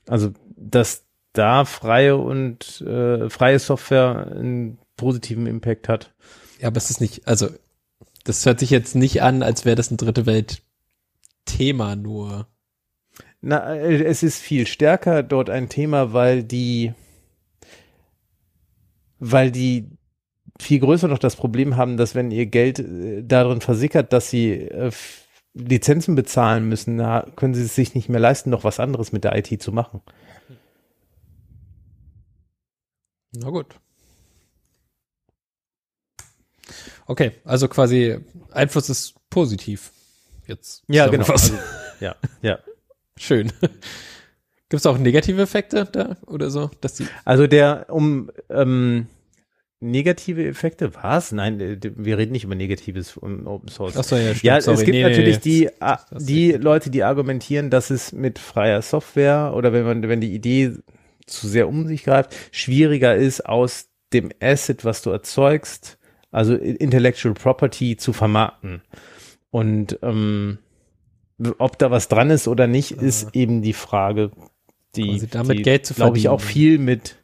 Also, 0.08 0.34
dass 0.58 1.06
da 1.34 1.66
freie 1.66 2.18
und 2.18 2.82
äh, 2.82 3.30
freie 3.30 3.60
Software 3.60 4.32
einen 4.36 4.80
positiven 4.98 5.48
Impact 5.48 5.90
hat. 5.90 6.14
Ja, 6.60 6.68
aber 6.68 6.78
es 6.78 6.90
ist 6.90 7.02
nicht, 7.02 7.28
also, 7.28 7.50
das 8.24 8.46
hört 8.46 8.60
sich 8.60 8.70
jetzt 8.70 8.96
nicht 8.96 9.22
an, 9.22 9.44
als 9.44 9.66
wäre 9.66 9.76
das 9.76 9.92
ein 9.92 9.98
dritte 9.98 10.26
Welt 10.26 10.62
Thema 11.46 11.96
nur. 11.96 12.48
Na, 13.42 13.76
äh, 13.76 14.04
es 14.04 14.24
ist 14.24 14.40
viel 14.40 14.66
stärker 14.66 15.22
dort 15.22 15.50
ein 15.50 15.70
Thema, 15.70 16.14
weil 16.14 16.44
die, 16.44 16.94
weil 19.20 19.52
die 19.52 19.95
viel 20.60 20.80
größer 20.80 21.08
noch 21.08 21.20
das 21.20 21.36
Problem 21.36 21.76
haben, 21.76 21.98
dass 21.98 22.16
wenn 22.16 22.32
ihr 22.32 22.46
Geld 22.46 22.80
äh, 22.80 23.24
darin 23.24 23.62
versickert, 23.62 24.14
dass 24.14 24.30
sie 24.30 24.54
äh, 24.54 24.92
Lizenzen 25.54 26.16
bezahlen 26.16 26.68
müssen, 26.68 26.98
na, 26.98 27.26
können 27.36 27.54
sie 27.54 27.64
es 27.64 27.76
sich 27.76 27.96
nicht 27.96 28.10
mehr 28.10 28.20
leisten, 28.20 28.50
noch 28.50 28.64
was 28.64 28.80
anderes 28.80 29.12
mit 29.12 29.24
der 29.24 29.36
IT 29.38 29.62
zu 29.62 29.72
machen. 29.72 30.02
Na 33.34 33.50
gut. 33.50 33.68
Okay, 37.08 37.34
also 37.44 37.68
quasi 37.68 38.20
Einfluss 38.52 38.90
ist 38.90 39.16
positiv. 39.30 39.92
Jetzt. 40.48 40.84
Ja, 40.88 41.08
genau. 41.08 41.26
Also, 41.26 41.54
ja, 42.00 42.16
ja. 42.42 42.60
Schön. 43.18 43.52
Gibt 44.70 44.80
es 44.80 44.86
auch 44.86 44.98
negative 44.98 45.42
Effekte 45.42 45.86
da 45.86 46.18
oder 46.26 46.50
so, 46.50 46.70
dass 46.82 46.96
die 46.96 47.08
Also 47.24 47.48
der, 47.48 47.86
um 47.90 48.32
ähm, 48.50 49.08
negative 49.80 50.46
Effekte, 50.48 50.94
was? 50.96 51.32
Nein, 51.32 51.60
äh, 51.60 51.78
wir 51.96 52.18
reden 52.18 52.32
nicht 52.32 52.44
über 52.46 52.56
Negatives 52.56 53.18
um 53.18 53.46
Open 53.48 53.70
Source. 53.70 53.98
Achso, 53.98 54.16
ja, 54.16 54.30
stimmt. 54.34 54.44
Ja, 54.44 54.62
sorry. 54.62 54.78
es 54.78 54.84
gibt 54.86 54.96
Nee, 54.96 55.04
natürlich 55.04 55.36
nee. 55.38 55.42
die, 55.44 55.82
a- 55.82 56.00
das 56.10 56.22
ist 56.22 56.30
die 56.30 56.52
Leute, 56.54 56.90
die 56.90 57.04
argumentieren, 57.04 57.70
dass 57.70 57.90
es 57.90 58.12
mit 58.14 58.40
freier 58.40 58.82
Software 58.82 59.54
oder 59.56 59.74
wenn 59.74 59.84
man, 59.86 60.08
wenn 60.08 60.22
die 60.22 60.34
Idee 60.34 60.72
zu 61.26 61.48
sehr 61.48 61.68
um 61.68 61.88
sich 61.88 62.04
greift, 62.04 62.36
schwieriger 62.52 63.16
ist, 63.16 63.46
aus 63.46 63.90
dem 64.14 64.30
Asset, 64.42 64.86
was 64.86 65.02
du 65.02 65.10
erzeugst, 65.10 65.98
also 66.32 66.56
Intellectual 66.56 67.34
Property 67.34 67.98
zu 67.98 68.14
vermarkten. 68.14 68.82
Und 69.50 69.98
ähm, 70.02 70.60
ob 71.58 71.78
da 71.80 71.92
was 71.92 72.08
dran 72.08 72.30
ist 72.30 72.48
oder 72.48 72.68
nicht, 72.68 72.92
ist 72.92 73.36
eben 73.36 73.62
die 73.62 73.74
Frage, 73.74 74.32
die, 74.96 75.28
damit 75.30 75.60
die 75.60 75.64
Geld 75.64 75.86
zu 75.86 75.94
glaube 75.94 76.18
ich, 76.18 76.30
auch 76.30 76.40
verdienen. 76.40 76.54
viel 76.54 76.78
mit 76.80 77.16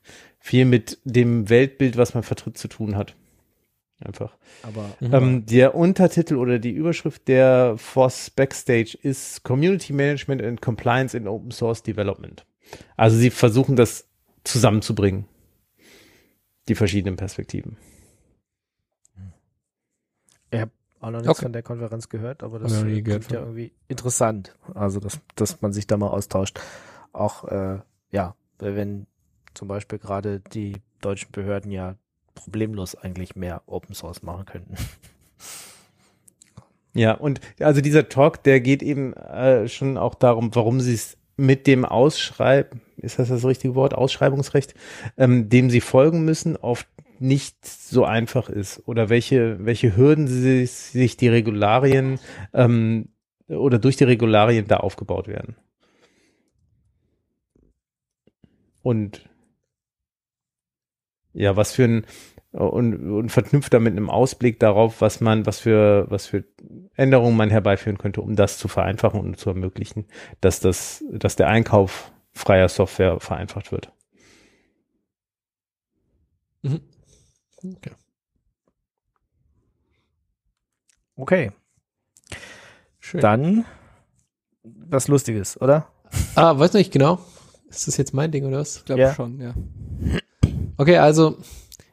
viel 0.41 0.65
mit 0.65 0.97
dem 1.05 1.49
Weltbild, 1.49 1.95
was 1.95 2.13
man 2.13 2.23
vertritt, 2.23 2.57
zu 2.57 2.67
tun 2.67 2.97
hat. 2.97 3.15
Einfach. 4.03 4.35
Aber 4.63 4.89
Mhm. 4.99 5.13
Ähm, 5.13 5.45
der 5.45 5.75
Untertitel 5.75 6.35
oder 6.35 6.57
die 6.57 6.71
Überschrift 6.71 7.27
der 7.27 7.75
FOSS 7.77 8.31
Backstage 8.31 8.97
ist 9.01 9.43
Community 9.43 9.93
Management 9.93 10.41
and 10.41 10.59
Compliance 10.61 11.15
in 11.15 11.27
Open 11.27 11.51
Source 11.51 11.83
Development. 11.83 12.43
Also 12.97 13.15
sie 13.17 13.29
versuchen 13.29 13.75
das 13.75 14.07
zusammenzubringen. 14.43 15.25
Die 16.67 16.75
verschiedenen 16.75 17.15
Perspektiven. 17.15 17.77
auch 21.03 21.09
noch 21.09 21.21
nichts 21.21 21.29
Okay. 21.29 21.41
von 21.45 21.53
der 21.53 21.63
Konferenz 21.63 22.09
gehört, 22.09 22.43
aber 22.43 22.59
das 22.59 22.73
ich 22.73 23.03
klingt 23.03 23.07
ja 23.07 23.19
von. 23.21 23.35
irgendwie 23.37 23.71
interessant. 23.87 24.55
Also, 24.75 24.99
dass, 24.99 25.19
dass 25.35 25.59
man 25.61 25.73
sich 25.73 25.87
da 25.87 25.97
mal 25.97 26.09
austauscht. 26.09 26.59
Auch, 27.11 27.45
äh, 27.45 27.79
ja, 28.11 28.35
wenn 28.59 29.07
zum 29.53 29.67
Beispiel 29.67 29.99
gerade 29.99 30.41
die 30.53 30.77
deutschen 31.01 31.31
Behörden 31.31 31.71
ja 31.71 31.95
problemlos 32.35 32.95
eigentlich 32.95 33.35
mehr 33.35 33.61
Open 33.65 33.95
Source 33.95 34.23
machen 34.23 34.45
könnten. 34.45 34.75
Ja, 36.93 37.13
und 37.13 37.39
also 37.59 37.79
dieser 37.79 38.09
Talk, 38.09 38.43
der 38.43 38.59
geht 38.59 38.83
eben 38.83 39.13
äh, 39.13 39.69
schon 39.69 39.97
auch 39.97 40.13
darum, 40.13 40.53
warum 40.53 40.81
sie 40.81 40.93
es 40.93 41.17
mit 41.37 41.65
dem 41.65 41.85
Ausschreib, 41.85 42.75
ist 42.97 43.17
das 43.17 43.29
das 43.29 43.45
richtige 43.45 43.75
Wort, 43.75 43.93
Ausschreibungsrecht, 43.93 44.75
ähm, 45.17 45.47
dem 45.47 45.69
sie 45.69 45.79
folgen 45.79 46.25
müssen, 46.25 46.57
oft 46.57 46.87
nicht 47.19 47.65
so 47.65 48.03
einfach 48.03 48.49
ist 48.49 48.81
oder 48.87 49.09
welche, 49.09 49.63
welche 49.63 49.95
Hürden 49.95 50.27
sie, 50.27 50.65
sich 50.65 51.17
die 51.17 51.29
Regularien 51.29 52.19
ähm, 52.53 53.09
oder 53.47 53.79
durch 53.79 53.95
die 53.95 54.03
Regularien 54.03 54.67
da 54.67 54.77
aufgebaut 54.77 55.27
werden. 55.27 55.55
Und 58.81 59.29
ja, 61.33 61.55
was 61.55 61.73
für 61.73 61.83
ein 61.83 62.05
und, 62.51 63.11
und 63.11 63.29
verknüpft 63.29 63.73
damit 63.73 63.93
einem 63.93 64.09
Ausblick 64.09 64.59
darauf, 64.59 64.99
was 64.99 65.21
man, 65.21 65.45
was 65.45 65.59
für, 65.59 66.05
was 66.09 66.25
für 66.25 66.43
Änderungen 66.95 67.37
man 67.37 67.49
herbeiführen 67.49 67.97
könnte, 67.97 68.21
um 68.21 68.35
das 68.35 68.57
zu 68.57 68.67
vereinfachen 68.67 69.21
und 69.21 69.37
zu 69.37 69.49
ermöglichen, 69.49 70.05
dass 70.41 70.59
das, 70.59 71.03
dass 71.11 71.37
der 71.37 71.47
Einkauf 71.47 72.11
freier 72.33 72.67
Software 72.67 73.19
vereinfacht 73.21 73.71
wird. 73.71 73.91
Mhm. 76.61 76.81
Okay. 77.63 77.91
Okay. 81.15 81.51
Schön. 82.99 83.21
Dann 83.21 83.65
was 84.63 85.07
Lustiges, 85.07 85.59
oder? 85.59 85.87
Ah, 86.35 86.57
weiß 86.57 86.73
nicht 86.73 86.91
genau. 86.91 87.19
Ist 87.69 87.87
das 87.87 87.97
jetzt 87.97 88.13
mein 88.13 88.31
Ding 88.31 88.45
oder 88.45 88.59
was? 88.59 88.77
Ich 88.77 88.85
glaube 88.85 89.01
Ja. 89.01 89.13
schon, 89.13 89.39
ja. 89.39 89.53
Okay, 90.81 90.97
also 90.97 91.37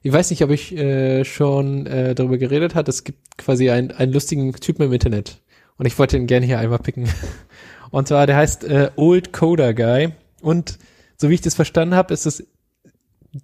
ich 0.02 0.10
weiß 0.10 0.30
nicht, 0.30 0.42
ob 0.42 0.48
ich 0.48 0.74
äh, 0.74 1.22
schon 1.26 1.86
äh, 1.86 2.14
darüber 2.14 2.38
geredet 2.38 2.74
hat. 2.74 2.88
Es 2.88 3.04
gibt 3.04 3.36
quasi 3.36 3.68
einen, 3.68 3.90
einen 3.90 4.14
lustigen 4.14 4.50
Typen 4.54 4.86
im 4.86 4.94
Internet 4.94 5.42
und 5.76 5.84
ich 5.84 5.98
wollte 5.98 6.16
ihn 6.16 6.26
gerne 6.26 6.46
hier 6.46 6.58
einmal 6.58 6.78
picken. 6.78 7.06
Und 7.90 8.08
zwar, 8.08 8.26
der 8.26 8.36
heißt 8.36 8.64
äh, 8.64 8.90
Old 8.96 9.34
Coder 9.34 9.74
Guy 9.74 10.12
und 10.40 10.78
so 11.16 11.28
wie 11.28 11.34
ich 11.34 11.40
das 11.42 11.54
verstanden 11.54 11.94
habe, 11.94 12.12
ist 12.12 12.26
es 12.26 12.46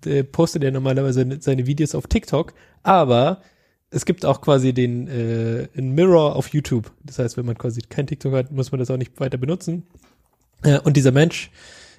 äh, 0.07 0.23
postet 0.23 0.65
er 0.65 0.71
normalerweise 0.71 1.27
seine 1.41 1.67
Videos 1.67 1.95
auf 1.95 2.07
TikTok, 2.07 2.55
aber 2.83 3.41
es 3.91 4.05
gibt 4.07 4.25
auch 4.27 4.41
quasi 4.41 4.73
den 4.73 5.09
äh, 5.09 5.69
ein 5.77 5.93
Mirror 5.95 6.37
auf 6.37 6.49
YouTube. 6.49 6.91
Das 7.05 7.19
heißt, 7.19 7.37
wenn 7.37 7.47
man 7.47 7.57
quasi 7.57 7.83
kein 7.83 8.07
TikTok 8.07 8.33
hat, 8.33 8.51
muss 8.51 8.71
man 8.71 8.79
das 8.79 8.91
auch 8.91 8.99
nicht 8.99 9.19
weiter 9.21 9.39
benutzen. 9.39 9.87
Äh, 10.63 10.79
und 10.81 10.97
dieser 10.97 11.13
Mensch 11.13 11.51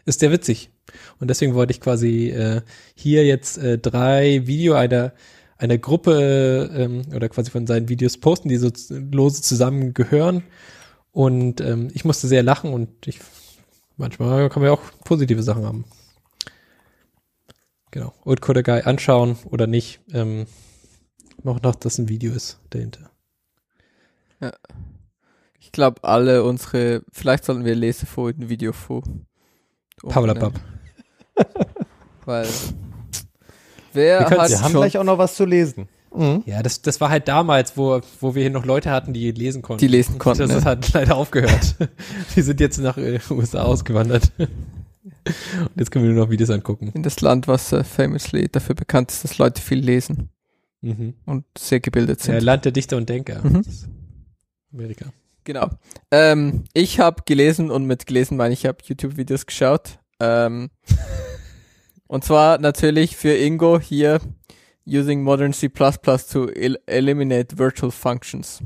ist 0.06 0.20
sehr 0.20 0.32
witzig. 0.32 0.70
Und 1.20 1.30
deswegen 1.30 1.56
wollte 1.56 1.72
ich 1.72 1.82
quasi 1.82 2.30
äh, 2.30 2.62
hier 2.96 3.26
jetzt 3.26 3.58
äh, 3.58 3.78
drei 3.78 4.46
Video 4.48 4.74
einer 4.74 5.14
einer 5.58 5.78
Gruppe 5.78 6.70
ähm, 6.76 7.04
oder 7.14 7.30
quasi 7.30 7.50
von 7.50 7.66
seinen 7.66 7.88
Videos 7.88 8.18
posten, 8.18 8.50
die 8.50 8.58
so 8.58 8.70
lose 8.90 9.42
zusammengehören. 9.42 10.44
Und 11.12 11.62
ähm, 11.62 11.90
ich 11.94 12.04
musste 12.04 12.28
sehr 12.28 12.44
lachen 12.44 12.74
und 12.74 13.08
ich 13.08 13.20
manchmal 13.96 14.50
kann 14.50 14.62
man 14.62 14.72
ja 14.72 14.78
auch 14.78 14.84
positive 15.06 15.44
Sachen 15.44 15.66
haben. 15.66 15.86
Genau. 17.92 18.14
Old 18.26 18.42
Coder 18.42 18.64
Guy 18.64 18.82
anschauen 18.82 19.38
oder 19.46 19.68
nicht. 19.68 20.02
Ähm, 20.12 20.46
noch 21.42 21.62
noch, 21.62 21.76
dass 21.76 21.98
ein 21.98 22.10
Video 22.10 22.34
ist 22.34 22.60
dahinter. 22.70 23.12
Ich 25.60 25.72
glaube, 25.72 26.04
alle 26.04 26.44
unsere, 26.44 27.04
vielleicht 27.12 27.46
sollten 27.46 27.66
wir 27.66 27.76
Lesefolien 27.76 28.50
Video 28.50 28.74
vor. 28.74 29.04
Pavalapap. 30.10 30.54
Weil, 32.26 32.48
wer 33.94 34.20
Wir 34.20 34.30
hat 34.30 34.50
Wir 34.50 34.62
haben 34.62 34.72
schon, 34.72 34.82
gleich 34.82 34.98
auch 34.98 35.04
noch 35.04 35.18
was 35.18 35.36
zu 35.36 35.46
lesen. 35.46 35.88
Ja, 36.46 36.64
das, 36.64 36.82
das 36.82 37.02
war 37.02 37.10
halt 37.10 37.28
damals, 37.28 37.76
wo, 37.76 38.00
wo 38.22 38.36
wir 38.36 38.42
hier 38.44 38.50
noch 38.52 38.66
Leute 38.66 38.90
hatten, 38.90 39.12
die 39.12 39.32
lesen 39.32 39.62
konnten. 39.62 39.82
Die 39.82 39.88
lesen 39.88 40.18
konnten, 40.18 40.48
Das 40.48 40.64
ne? 40.64 40.70
hat 40.70 40.94
leider 40.94 41.18
aufgehört. 41.18 41.76
die 42.38 42.42
sind 42.42 42.62
jetzt 42.62 42.78
nach 42.78 42.98
äh, 42.98 43.20
USA 43.30 43.64
ausgewandert. 43.64 44.32
Und 44.38 44.48
jetzt 45.76 45.92
können 45.92 46.06
wir 46.06 46.14
nur 46.14 46.24
noch 46.24 46.32
Videos 46.32 46.50
angucken. 46.52 46.90
in 46.94 47.04
das 47.04 47.20
Land, 47.20 47.50
was 47.50 47.74
äh, 47.74 47.84
famously 47.84 48.48
dafür 48.48 48.76
bekannt 48.76 49.12
ist, 49.12 49.26
dass 49.26 49.38
Leute 49.38 49.62
viel 49.62 49.80
lesen 49.80 50.30
Mhm. 50.82 51.16
und 51.26 51.46
sehr 51.58 51.80
gebildet 51.80 52.22
sind. 52.22 52.36
Ja, 52.36 52.40
Land 52.42 52.64
der 52.64 52.72
Dichter 52.72 52.96
und 52.96 53.10
Denker. 53.10 53.42
Mhm. 53.44 53.64
Das 53.64 53.68
ist 53.68 53.90
Amerika. 54.72 55.08
Genau. 55.46 55.70
Ähm, 56.12 56.66
ich 56.74 57.00
habe 57.00 57.22
gelesen 57.26 57.72
und 57.72 57.86
mit 57.86 58.08
gelesen 58.08 58.36
meine 58.36 58.54
ich, 58.54 58.66
habe 58.66 58.80
YouTube-Videos 58.84 59.46
geschaut. 59.46 60.00
Ähm, 60.20 60.72
und 62.08 62.24
zwar 62.24 62.58
natürlich 62.58 63.16
für 63.16 63.34
Ingo 63.38 63.80
hier 63.80 64.20
using 64.86 65.22
modern 65.22 65.54
C++ 65.54 65.70
to 65.70 66.50
el 66.50 66.80
eliminate 66.88 67.58
virtual 67.58 67.92
functions. 67.92 68.62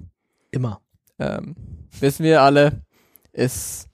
Immer. 0.52 0.82
Ähm, 1.20 1.56
wissen 2.00 2.24
wir 2.24 2.42
alle, 2.42 2.82
ist 3.34 3.88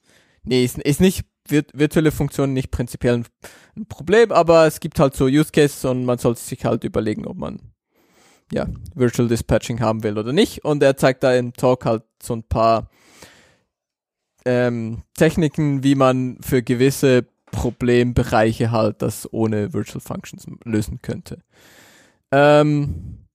nee, 0.44 0.64
ist, 0.64 0.78
ist 0.78 1.02
nicht 1.02 1.26
virt 1.48 1.72
virtuelle 1.74 2.12
Funktionen 2.12 2.53
nicht 2.53 2.70
prinzipiell 2.70 3.16
ein, 3.16 3.26
ein 3.76 3.88
Problem, 3.88 4.32
aber 4.32 4.68
es 4.68 4.80
gibt 4.80 4.99
halt 4.99 5.16
so 5.16 5.26
Use 5.26 5.52
Cases 5.52 5.86
und 5.86 6.06
man 6.06 6.20
sollte 6.20 6.40
sich 6.40 6.66
halt 6.66 6.84
überlegen, 6.84 7.26
ob 7.26 7.38
man 7.38 7.60
ja 8.51 8.67
Virtual 8.93 9.27
Dispatching 9.27 9.80
haben 9.80 10.03
will 10.03 10.17
oder 10.17 10.34
nicht. 10.34 10.63
Und 10.65 10.84
er 10.84 10.97
zeigt 10.97 11.23
da 11.23 11.34
im 11.34 11.53
Talk 11.53 11.85
halt 11.85 12.03
so 12.22 12.35
ein 12.35 12.43
paar 12.43 12.89
ähm, 14.45 15.03
Techniken, 15.15 15.84
wie 15.84 15.95
man 15.95 16.38
für 16.41 16.61
gewisse 16.61 17.26
Problembereiche 17.51 18.72
halt 18.72 19.01
das 19.01 19.31
ohne 19.31 19.73
Virtual 19.73 20.01
Functions 20.01 20.45
lösen 20.63 20.99
könnte. 21.01 21.39
Ähm, 22.31 23.26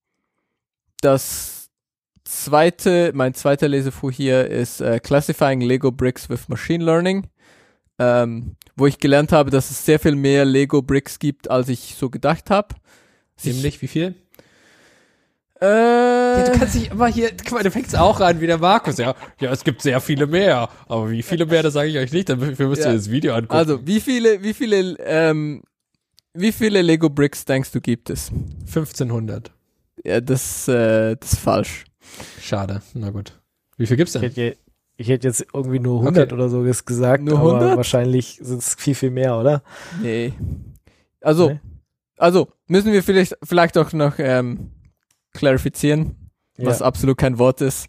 das 1.01 1.71
zweite, 2.25 3.13
mein 3.15 3.35
zweiter 3.35 3.69
Lesefuhr 3.69 4.13
hier 4.13 4.47
ist 4.47 4.81
äh, 4.81 5.01
Classifying 5.01 5.61
Lego 5.61 5.91
Bricks 5.91 6.29
with 6.29 6.49
Machine 6.49 6.85
Learning, 6.85 7.27
ähm, 7.99 8.57
wo 8.77 8.87
ich 8.87 8.99
gelernt 8.99 9.33
habe, 9.33 9.51
dass 9.51 9.71
es 9.71 9.85
sehr 9.85 9.99
viel 9.99 10.17
mehr 10.17 10.45
Lego 10.45 10.83
Bricks 10.83 11.19
gibt, 11.19 11.51
als 11.51 11.69
ich 11.69 11.97
so 11.97 12.11
gedacht 12.11 12.51
habe. 12.51 12.75
Nämlich, 13.43 13.81
wie 13.81 13.89
viel? 13.89 14.15
Äh, 15.61 15.67
Ja, 15.67 16.45
du 16.53 16.59
kannst 16.59 16.75
dich 16.75 16.91
immer 16.91 17.07
hier, 17.09 17.31
guck 17.37 17.53
mal, 17.53 17.63
du 17.63 17.71
fängst 17.71 17.97
auch 17.97 18.21
an 18.21 18.41
wie 18.41 18.47
der 18.47 18.59
Markus. 18.59 18.97
Ja, 18.99 19.15
ja, 19.41 19.51
es 19.53 19.63
gibt 19.65 19.83
sehr 19.83 20.01
viele 20.01 20.27
mehr. 20.27 20.69
Aber 20.89 21.11
wie 21.11 21.23
viele 21.23 21.45
mehr, 21.47 21.63
das 21.63 21.75
sage 21.75 21.89
ich 21.91 21.99
euch 21.99 22.13
nicht. 22.13 22.29
Dafür 22.29 22.69
müsst 22.69 22.83
ihr 22.83 22.89
Ja. 22.89 22.95
das 22.95 23.11
Video 23.11 23.35
angucken. 23.35 23.55
also, 23.57 23.87
wie 23.87 24.01
viele, 24.01 24.43
wie 24.43 24.55
viele, 24.55 24.97
ähm, 25.01 25.63
wie 26.33 26.53
viele 26.53 26.81
Lego 26.83 27.11
Bricks 27.11 27.45
denkst 27.45 27.73
du 27.73 27.81
gibt 27.81 28.09
es? 28.11 28.31
1500. 28.67 29.51
Ja, 30.05 30.21
das, 30.21 30.67
äh, 30.69 31.17
das 31.17 31.35
ist 31.35 31.41
falsch. 31.41 31.85
Schade. 32.41 32.81
Na 32.95 33.11
gut. 33.11 33.39
Wie 33.77 33.87
viel 33.87 33.97
gibt's 33.97 34.15
Ich 34.15 34.21
denn? 34.21 34.31
hätte, 34.31 34.41
je- 34.41 34.57
ich 34.97 35.09
hätte 35.09 35.29
jetzt 35.29 35.45
irgendwie 35.53 35.79
nur 35.79 36.01
100 36.01 36.27
Okay. 36.27 36.35
oder 36.35 36.49
so 36.49 36.61
ges- 36.61 36.85
gesagt, 36.87 37.23
Nur 37.23 37.39
aber 37.39 37.53
100? 37.53 37.77
wahrscheinlich 37.77 38.39
sind 38.43 38.59
es 38.63 38.75
viel, 38.75 38.95
viel 38.95 39.11
mehr, 39.11 39.37
oder? 39.39 39.63
Nee. 40.03 40.33
Also, 41.21 41.51
Nee? 41.51 41.61
also, 42.17 42.49
müssen 42.67 42.93
wir 42.93 43.03
vielleicht, 43.03 43.37
vielleicht 43.43 43.77
auch 43.77 43.93
noch, 43.93 44.15
ähm, 44.19 44.71
klarifizieren, 45.33 46.31
was 46.57 46.81
Ja. 46.81 46.87
absolut 46.87 47.19
kein 47.19 47.39
Wort 47.39 47.61
ist. 47.61 47.87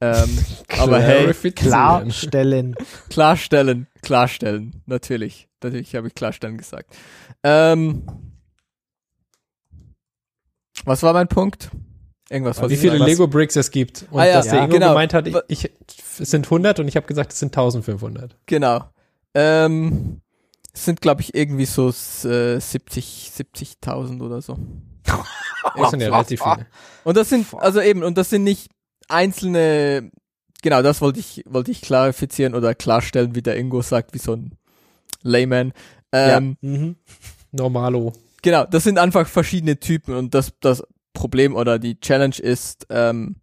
Ähm, 0.00 0.38
aber 0.78 1.00
hey. 1.00 1.32
Klarstellen. 1.52 2.74
klarstellen, 3.08 3.86
klarstellen, 4.02 4.82
natürlich. 4.86 5.48
Natürlich 5.62 5.94
habe 5.94 6.08
ich 6.08 6.14
klarstellen 6.14 6.58
gesagt. 6.58 6.94
Ähm, 7.42 8.02
was 10.84 11.02
war 11.02 11.12
mein 11.12 11.28
Punkt? 11.28 11.70
Irgendwas 12.30 12.60
wollte 12.60 12.74
Wie 12.74 12.78
viele. 12.78 12.98
Lego 12.98 13.26
Bricks 13.26 13.56
es 13.56 13.70
gibt. 13.70 14.06
Und 14.10 14.20
Ah 14.20 14.26
ja, 14.26 14.34
dass 14.34 14.46
der 14.46 14.56
ja, 14.56 14.64
Ingo 14.64 14.74
genau. 14.74 14.88
gemeint 14.90 15.14
hat, 15.14 15.26
ich, 15.26 15.36
ich, 15.48 15.70
es 16.18 16.30
sind 16.30 16.46
100 16.46 16.80
und 16.80 16.88
ich 16.88 16.96
habe 16.96 17.06
gesagt, 17.06 17.32
es 17.32 17.38
sind 17.38 17.48
1500. 17.56 18.36
Genau. 18.46 18.84
Ähm, 19.34 20.20
es 20.72 20.84
sind, 20.84 21.00
glaube 21.00 21.20
ich, 21.20 21.34
irgendwie 21.34 21.66
so 21.66 21.88
äh, 21.88 22.58
70, 22.58 23.30
70.000 23.34 24.22
oder 24.22 24.42
so. 24.42 24.58
Das 25.76 25.90
sind 25.90 26.00
ja 26.00 26.08
relativ 26.10 26.42
viele. 26.42 26.66
Und 27.04 27.16
das 27.16 27.30
sind, 27.30 27.46
also 27.54 27.80
eben, 27.80 28.02
und 28.02 28.18
das 28.18 28.28
sind 28.30 28.44
nicht 28.44 28.70
einzelne, 29.08 30.10
genau, 30.62 30.82
das 30.82 31.00
wollte 31.00 31.20
ich, 31.20 31.42
wollte 31.46 31.70
ich 31.70 31.80
klarifizieren 31.80 32.54
oder 32.54 32.74
klarstellen, 32.74 33.34
wie 33.34 33.42
der 33.42 33.56
Ingo 33.56 33.80
sagt, 33.80 34.12
wie 34.12 34.18
so 34.18 34.34
ein 34.34 34.58
Layman. 35.22 35.72
Ähm, 36.12 36.56
Mhm. 36.60 36.96
Normalo. 37.52 38.12
Genau, 38.42 38.64
das 38.66 38.84
sind 38.84 38.98
einfach 38.98 39.26
verschiedene 39.26 39.80
Typen 39.80 40.14
und 40.14 40.34
das, 40.34 40.52
das 40.60 40.82
Problem 41.14 41.56
oder 41.56 41.78
die 41.78 41.98
Challenge 41.98 42.36
ist, 42.38 42.86
ähm, 42.90 43.36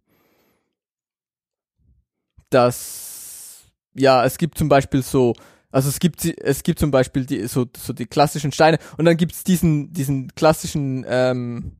dass, 2.50 3.64
ja, 3.94 4.24
es 4.24 4.38
gibt 4.38 4.58
zum 4.58 4.68
Beispiel 4.68 5.02
so, 5.02 5.34
also 5.72 5.88
es 5.88 5.98
gibt, 5.98 6.24
es 6.24 6.62
gibt 6.62 6.78
zum 6.78 6.90
Beispiel 6.90 7.26
die, 7.26 7.46
so, 7.48 7.66
so 7.76 7.92
die 7.92 8.06
klassischen 8.06 8.52
Steine 8.52 8.78
und 8.96 9.04
dann 9.06 9.16
gibt's 9.16 9.42
diesen, 9.42 9.92
diesen 9.92 10.32
klassischen, 10.34 11.04
ähm, 11.08 11.72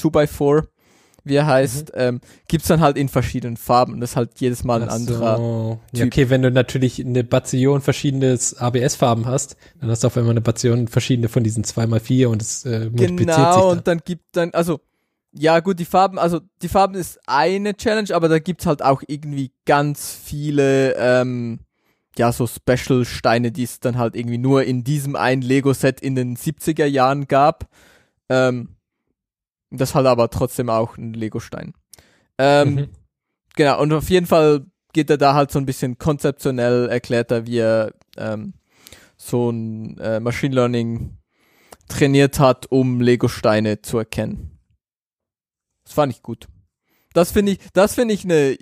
2x4, 0.00 0.66
wie 1.24 1.36
er 1.36 1.46
heißt, 1.46 1.92
ähm, 1.94 2.20
gibt's 2.48 2.68
dann 2.68 2.80
halt 2.80 2.96
in 2.96 3.08
verschiedenen 3.08 3.56
Farben 3.56 3.94
und 3.94 4.00
das 4.00 4.10
ist 4.10 4.16
halt 4.16 4.40
jedes 4.40 4.64
Mal 4.64 4.82
ein 4.82 4.88
Ach 4.88 4.94
anderer. 4.94 5.36
so. 5.36 5.80
Ja, 5.92 6.04
okay, 6.04 6.30
wenn 6.30 6.42
du 6.42 6.50
natürlich 6.50 7.04
eine 7.04 7.22
Bazillion 7.24 7.80
verschiedenes 7.80 8.58
ABS-Farben 8.58 9.26
hast, 9.26 9.56
dann 9.80 9.90
hast 9.90 10.02
du 10.02 10.08
auf 10.08 10.16
einmal 10.16 10.32
eine 10.32 10.40
Bazillion 10.40 10.88
verschiedene 10.88 11.28
von 11.28 11.44
diesen 11.44 11.64
2x4 11.64 12.26
und 12.26 12.42
es 12.42 12.64
äh, 12.64 12.90
multipliziert 12.90 13.18
sich 13.18 13.36
Genau, 13.36 13.70
und 13.70 13.86
dann 13.86 14.00
gibt 14.04 14.24
dann, 14.32 14.50
also, 14.52 14.80
ja 15.32 15.60
gut, 15.60 15.78
die 15.78 15.84
Farben, 15.84 16.18
also 16.18 16.40
die 16.60 16.68
Farben 16.68 16.94
ist 16.94 17.20
eine 17.26 17.74
Challenge, 17.76 18.14
aber 18.14 18.28
da 18.28 18.38
gibt's 18.38 18.66
halt 18.66 18.82
auch 18.82 19.02
irgendwie 19.06 19.52
ganz 19.64 20.18
viele, 20.24 20.94
ähm, 20.96 21.60
ja, 22.18 22.32
so 22.32 22.46
Special-Steine, 22.46 23.52
die 23.52 23.62
es 23.62 23.80
dann 23.80 23.98
halt 23.98 24.16
irgendwie 24.16 24.38
nur 24.38 24.64
in 24.64 24.84
diesem 24.84 25.16
einen 25.16 25.42
Lego-Set 25.42 26.00
in 26.00 26.14
den 26.14 26.36
70er 26.36 26.84
Jahren 26.84 27.26
gab. 27.26 27.68
Ähm, 28.28 28.76
das 29.70 29.94
halt 29.94 30.06
aber 30.06 30.28
trotzdem 30.30 30.68
auch 30.68 30.96
ein 30.98 31.14
Lego-Stein. 31.14 31.74
Ähm, 32.38 32.74
Mhm. 32.74 32.88
Genau, 33.54 33.80
und 33.82 33.92
auf 33.92 34.08
jeden 34.08 34.26
Fall 34.26 34.64
geht 34.94 35.10
er 35.10 35.18
da 35.18 35.34
halt 35.34 35.50
so 35.50 35.58
ein 35.58 35.66
bisschen 35.66 35.98
konzeptionell, 35.98 36.88
erklärt 36.88 37.30
er, 37.30 37.46
wie 37.46 37.58
er 37.58 37.92
ähm, 38.16 38.54
so 39.16 39.50
ein 39.50 39.98
äh, 39.98 40.20
Machine 40.20 40.54
Learning 40.54 41.18
trainiert 41.88 42.38
hat, 42.38 42.70
um 42.70 43.00
Lego-Steine 43.00 43.82
zu 43.82 43.98
erkennen. 43.98 44.58
Das 45.84 45.92
fand 45.92 46.12
ich 46.12 46.22
gut. 46.22 46.48
Das 47.12 47.30
finde 47.32 47.52
ich, 47.52 47.58
das 47.74 47.94
finde 47.94 48.14
ich 48.14 48.24
eine 48.24 48.56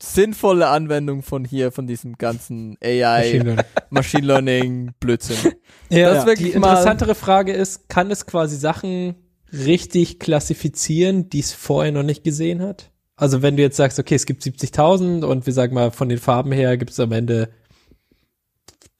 sinnvolle 0.00 0.68
Anwendung 0.68 1.22
von 1.22 1.44
hier, 1.44 1.72
von 1.72 1.86
diesem 1.86 2.16
ganzen 2.18 2.76
AI, 2.82 3.20
Machine 3.20 3.44
Learning. 3.44 3.64
Machine 3.90 4.26
Learning 4.26 4.90
Blödsinn. 5.00 5.52
Ja, 5.90 6.10
Das 6.10 6.18
ist 6.20 6.26
wirklich 6.26 6.50
die 6.50 6.54
interessantere 6.54 7.14
Frage 7.14 7.52
ist, 7.52 7.88
kann 7.88 8.10
es 8.10 8.26
quasi 8.26 8.56
Sachen 8.56 9.14
richtig 9.52 10.18
klassifizieren, 10.18 11.30
die 11.30 11.40
es 11.40 11.54
vorher 11.54 11.92
noch 11.92 12.02
nicht 12.02 12.24
gesehen 12.24 12.60
hat? 12.60 12.90
Also 13.16 13.42
wenn 13.42 13.56
du 13.56 13.62
jetzt 13.62 13.76
sagst, 13.76 13.98
okay, 13.98 14.14
es 14.14 14.26
gibt 14.26 14.42
70.000 14.42 15.24
und 15.24 15.46
wir 15.46 15.52
sagen 15.52 15.74
mal, 15.74 15.90
von 15.90 16.08
den 16.08 16.18
Farben 16.18 16.52
her 16.52 16.76
gibt 16.76 16.92
es 16.92 17.00
am 17.00 17.10
Ende, 17.12 17.48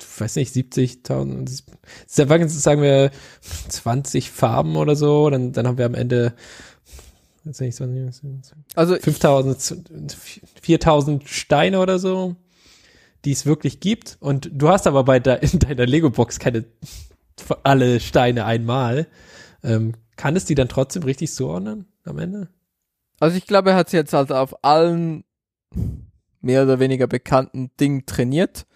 ich 0.00 0.20
weiß 0.20 0.36
nicht, 0.36 0.54
70.000, 0.54 1.62
sagen 2.06 2.48
sagen 2.48 2.82
wir 2.82 3.10
20 3.68 4.30
Farben 4.30 4.76
oder 4.76 4.96
so, 4.96 5.30
dann, 5.30 5.52
dann 5.52 5.66
haben 5.68 5.78
wir 5.78 5.86
am 5.86 5.94
Ende, 5.94 6.32
weiß 6.32 6.32
nicht, 6.32 6.34
20, 6.34 6.67
Also 8.74 8.96
5000, 8.96 10.16
4000 10.62 11.28
Steine 11.28 11.80
oder 11.80 11.98
so, 11.98 12.36
die 13.24 13.32
es 13.32 13.46
wirklich 13.46 13.80
gibt. 13.80 14.16
Und 14.20 14.50
du 14.52 14.68
hast 14.68 14.86
aber 14.86 15.04
bei 15.04 15.20
de 15.20 15.38
in 15.52 15.58
deiner 15.58 15.86
Lego-Box 15.86 16.38
keine 16.38 16.64
alle 17.62 18.00
Steine 18.00 18.44
einmal. 18.44 19.06
Ähm, 19.62 19.94
kann 20.16 20.36
es 20.36 20.44
die 20.44 20.54
dann 20.54 20.68
trotzdem 20.68 21.04
richtig 21.04 21.32
zuordnen 21.32 21.86
am 22.04 22.18
Ende? 22.18 22.48
Also 23.20 23.36
ich 23.36 23.46
glaube, 23.46 23.70
er 23.70 23.76
hat 23.76 23.92
jetzt 23.92 24.12
halt 24.12 24.32
auf 24.32 24.64
allen 24.64 25.24
mehr 26.40 26.62
oder 26.62 26.80
weniger 26.80 27.06
bekannten 27.06 27.70
Dingen 27.80 28.06
trainiert. 28.06 28.66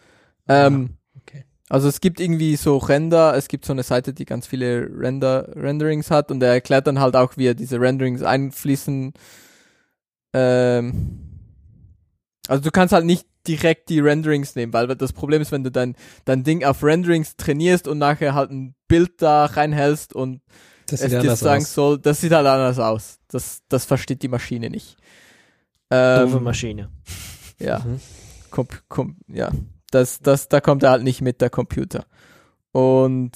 Ähm, 0.48 0.84
okay. 0.84 0.94
Also 1.72 1.88
es 1.88 2.02
gibt 2.02 2.20
irgendwie 2.20 2.56
so 2.56 2.76
Render, 2.76 3.34
es 3.34 3.48
gibt 3.48 3.64
so 3.64 3.72
eine 3.72 3.82
Seite, 3.82 4.12
die 4.12 4.26
ganz 4.26 4.46
viele 4.46 4.90
Render 4.94 5.48
Renderings 5.56 6.10
hat 6.10 6.30
und 6.30 6.42
er 6.42 6.52
erklärt 6.52 6.86
dann 6.86 7.00
halt 7.00 7.16
auch, 7.16 7.38
wie 7.38 7.46
er 7.46 7.54
diese 7.54 7.80
Renderings 7.80 8.22
einfließen. 8.22 9.14
Ähm, 10.34 11.18
also 12.46 12.62
du 12.62 12.70
kannst 12.70 12.92
halt 12.92 13.06
nicht 13.06 13.26
direkt 13.48 13.88
die 13.88 14.00
Renderings 14.00 14.54
nehmen, 14.54 14.74
weil 14.74 14.86
das 14.88 15.14
Problem 15.14 15.40
ist, 15.40 15.50
wenn 15.50 15.64
du 15.64 15.70
dein, 15.70 15.96
dein 16.26 16.44
Ding 16.44 16.62
auf 16.62 16.84
Renderings 16.84 17.38
trainierst 17.38 17.88
und 17.88 17.96
nachher 17.96 18.34
halt 18.34 18.50
ein 18.50 18.74
Bild 18.86 19.22
da 19.22 19.46
reinhältst 19.46 20.14
und 20.14 20.42
Das 20.88 21.00
es 21.00 21.10
dir 21.22 21.34
sagen 21.36 21.62
aus. 21.62 21.72
soll, 21.72 21.98
das 21.98 22.20
sieht 22.20 22.32
halt 22.32 22.46
anders 22.46 22.78
aus. 22.80 23.18
Das, 23.28 23.62
das 23.70 23.86
versteht 23.86 24.22
die 24.22 24.28
Maschine 24.28 24.68
nicht. 24.68 24.98
Doofe 25.88 26.36
Ähm, 26.36 26.42
Maschine. 26.44 26.90
ja. 27.58 27.78
Mhm. 27.78 27.98
Kom 28.50 28.68
kom 28.90 29.16
ja. 29.28 29.50
Das, 29.94 30.20
das, 30.20 30.48
da 30.48 30.60
kommt 30.60 30.82
er 30.82 30.90
halt 30.90 31.02
nicht 31.04 31.20
mit 31.20 31.40
der 31.40 31.50
Computer. 31.50 32.04
Und 32.72 33.32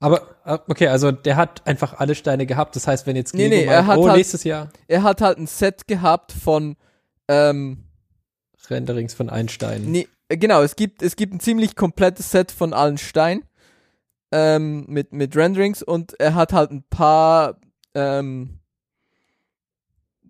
Aber, 0.00 0.22
äh, 0.44 0.58
okay, 0.68 0.88
also 0.88 1.10
der 1.12 1.36
hat 1.36 1.66
einfach 1.66 1.94
alle 1.98 2.14
Steine 2.14 2.46
gehabt. 2.46 2.76
Das 2.76 2.86
heißt, 2.86 3.06
wenn 3.06 3.16
jetzt 3.16 3.34
Nee, 3.34 3.48
Lego 3.48 3.56
nee, 3.56 3.64
er 3.64 3.82
meint, 3.82 3.86
hat 3.88 3.98
oh, 3.98 4.06
halt- 4.08 4.16
nächstes 4.16 4.44
Jahr 4.44 4.70
er 4.86 5.02
hat 5.02 5.20
halt 5.20 5.38
ein 5.38 5.46
Set 5.46 5.86
gehabt 5.88 6.32
von 6.32 6.76
ähm, 7.28 7.84
Renderings 8.70 9.14
von 9.14 9.28
Einstein. 9.30 9.84
nee, 9.90 10.06
äh, 10.28 10.36
genau, 10.36 10.62
es 10.62 10.76
gibt, 10.76 11.02
es 11.02 11.16
gibt 11.16 11.32
ein 11.34 11.40
ziemlich 11.40 11.74
komplettes 11.74 12.30
Set 12.30 12.52
von 12.52 12.72
allen 12.74 12.98
Steinen 12.98 13.44
ähm, 14.30 14.84
mit, 14.88 15.12
mit 15.12 15.34
Renderings 15.36 15.82
und 15.82 16.18
er 16.20 16.34
hat 16.34 16.52
halt 16.52 16.70
ein 16.70 16.84
paar 16.90 17.56
ähm, 17.94 18.58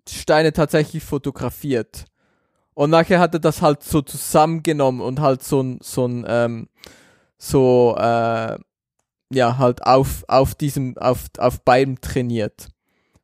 Steine 0.07 0.53
tatsächlich 0.53 1.03
fotografiert. 1.03 2.05
Und 2.79 2.91
nachher 2.91 3.19
hat 3.19 3.33
er 3.33 3.41
das 3.41 3.61
halt 3.61 3.83
so 3.83 4.01
zusammengenommen 4.01 5.01
und 5.01 5.19
halt 5.19 5.43
so 5.43 5.61
ein, 5.61 5.79
so 5.81 6.05
ein, 6.05 6.23
ähm, 6.25 6.69
so, 7.37 7.93
äh, 7.99 8.57
ja, 9.33 9.57
halt 9.57 9.83
auf, 9.83 10.23
auf 10.29 10.55
diesem, 10.55 10.97
auf, 10.97 11.25
auf 11.39 11.59
beiden 11.65 11.99
trainiert. 11.99 12.69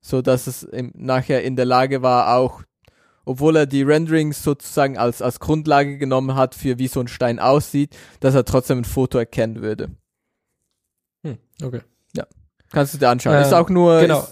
So 0.02 0.22
dass 0.22 0.48
es 0.48 0.64
im, 0.64 0.92
nachher 0.94 1.42
in 1.46 1.56
der 1.56 1.64
Lage 1.64 2.02
war, 2.02 2.36
auch, 2.36 2.64
obwohl 3.24 3.56
er 3.56 3.66
die 3.66 3.84
Renderings 3.84 4.44
sozusagen 4.44 4.98
als, 4.98 5.22
als 5.22 5.40
Grundlage 5.40 5.98
genommen 5.98 6.36
hat, 6.36 6.54
für 6.54 6.78
wie 6.78 6.90
so 6.90 7.00
ein 7.00 7.08
Stein 7.08 7.40
aussieht, 7.40 7.96
dass 8.20 8.36
er 8.36 8.44
trotzdem 8.44 8.80
ein 8.80 8.86
Foto 8.86 9.18
erkennen 9.18 9.62
würde. 9.62 9.90
Hm, 11.24 11.38
okay. 11.64 11.80
Kannst 12.72 12.94
du 12.94 12.98
dir 12.98 13.08
anschauen. 13.08 13.36
Äh, 13.36 13.42
ist 13.44 13.54
auch 13.54 13.70
nur, 13.70 14.02
genau. 14.02 14.28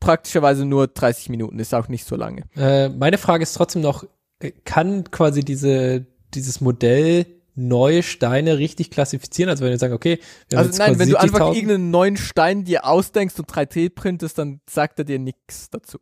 praktischerweise 0.00 0.64
nur 0.64 0.86
30 0.86 1.28
Minuten, 1.28 1.58
ist 1.58 1.74
auch 1.74 1.88
nicht 1.88 2.06
so 2.06 2.16
lange. 2.16 2.44
Äh, 2.56 2.88
meine 2.88 3.18
Frage 3.18 3.42
ist 3.42 3.52
trotzdem 3.52 3.82
noch, 3.82 4.06
kann 4.64 5.10
quasi 5.10 5.40
diese, 5.44 6.06
dieses 6.34 6.60
Modell 6.60 7.26
neue 7.54 8.02
Steine 8.02 8.58
richtig 8.58 8.90
klassifizieren? 8.90 9.50
Also 9.50 9.62
wenn 9.64 9.70
wir 9.70 9.78
sagen, 9.78 9.92
okay, 9.94 10.18
wir 10.48 10.58
haben 10.58 10.66
Also 10.66 10.70
jetzt 10.70 10.78
nein, 10.78 10.98
wenn 10.98 11.08
du 11.10 11.16
einfach 11.20 11.40
70.000 11.50 11.54
irgendeinen 11.54 11.90
neuen 11.90 12.16
Stein 12.16 12.64
dir 12.64 12.86
ausdenkst 12.86 13.38
und 13.38 13.48
3D 13.50 13.90
printest, 13.94 14.38
dann 14.38 14.60
sagt 14.68 14.98
er 14.98 15.04
dir 15.04 15.18
nichts 15.18 15.68
dazu. 15.70 15.98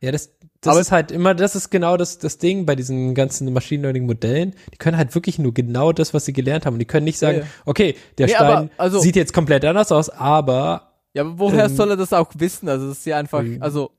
Ja, 0.00 0.12
das, 0.12 0.30
das 0.60 0.72
Aber- 0.72 0.80
ist 0.80 0.92
halt 0.92 1.10
immer, 1.10 1.34
das 1.34 1.56
ist 1.56 1.70
genau 1.70 1.96
das, 1.96 2.18
das 2.18 2.38
Ding 2.38 2.66
bei 2.66 2.76
diesen 2.76 3.14
ganzen 3.14 3.50
Machine 3.52 3.82
Learning 3.82 4.06
Modellen. 4.06 4.54
Die 4.72 4.76
können 4.76 4.96
halt 4.98 5.14
wirklich 5.14 5.38
nur 5.38 5.54
genau 5.54 5.92
das, 5.92 6.12
was 6.14 6.24
sie 6.26 6.32
gelernt 6.34 6.66
haben. 6.66 6.74
Und 6.74 6.80
die 6.80 6.84
können 6.86 7.04
nicht 7.04 7.18
sagen, 7.18 7.38
Ja, 7.38 7.44
ja. 7.44 7.50
okay, 7.64 7.94
der 8.18 8.26
Nee, 8.26 8.32
Stein 8.34 8.46
aber, 8.46 8.68
also- 8.76 8.98
sieht 9.00 9.16
jetzt 9.16 9.32
komplett 9.32 9.64
anders 9.64 9.92
aus, 9.92 10.08
aber 10.10 10.92
Ja, 11.14 11.22
aber 11.22 11.38
woher 11.38 11.64
Ähm, 11.64 11.74
soll 11.76 11.90
er 11.90 11.96
das 11.96 12.12
auch 12.12 12.30
wissen? 12.36 12.68
Also 12.68 12.88
das 12.90 12.98
ist 12.98 13.06
ja 13.06 13.16
einfach, 13.18 13.42
Mhm. 13.42 13.62
also 13.62 13.90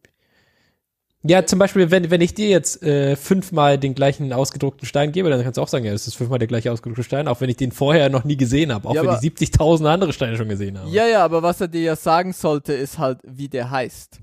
ja, 1.28 1.45
zum 1.45 1.60
Beispiel, 1.60 1.91
wenn, 1.91 2.10
wenn 2.10 2.22
ich 2.22 2.34
dir 2.34 2.48
jetzt 2.48 2.82
äh, 2.84 3.16
fünfmal 3.16 3.78
den 3.78 3.95
gleichen 3.95 4.32
ausgedruckten 4.34 4.88
Stein 4.88 5.12
gebe, 5.12 5.30
dann 5.30 5.44
kannst 5.44 5.58
du 5.58 5.62
auch 5.62 5.68
sagen, 5.68 5.86
ja, 5.86 5.91
das 5.91 6.08
ist 6.08 6.16
fünfmal 6.16 6.40
der 6.40 6.48
gleiche 6.48 6.72
ausgedruckte 6.72 7.04
Stein, 7.04 7.28
auch 7.28 7.41
wenn 7.41 7.49
ich 7.49 7.58
den 7.58 7.72
vorher 7.72 8.10
noch 8.10 8.24
nie 8.24 8.38
gesehen 8.38 8.74
habe, 8.74 8.88
auch 8.88 8.94
Ja, 8.94 9.04
wenn 9.04 9.12
ich 9.12 9.34
70.000 9.38 9.86
andere 9.88 10.14
Steine 10.14 10.38
schon 10.38 10.49
gesehen 10.49 10.80
habe. 10.80 10.90
ja, 10.90 11.08
ja, 11.08 11.24
aber 11.24 11.44
was 11.44 11.60
er 11.62 11.68
dir 11.68 11.82
ja 11.82 11.95
sagen 11.95 12.34
sollte, 12.34 12.74
ist 12.74 12.98
halt, 12.98 13.20
wie 13.24 13.49
der 13.49 13.70
heißt. 13.70 14.20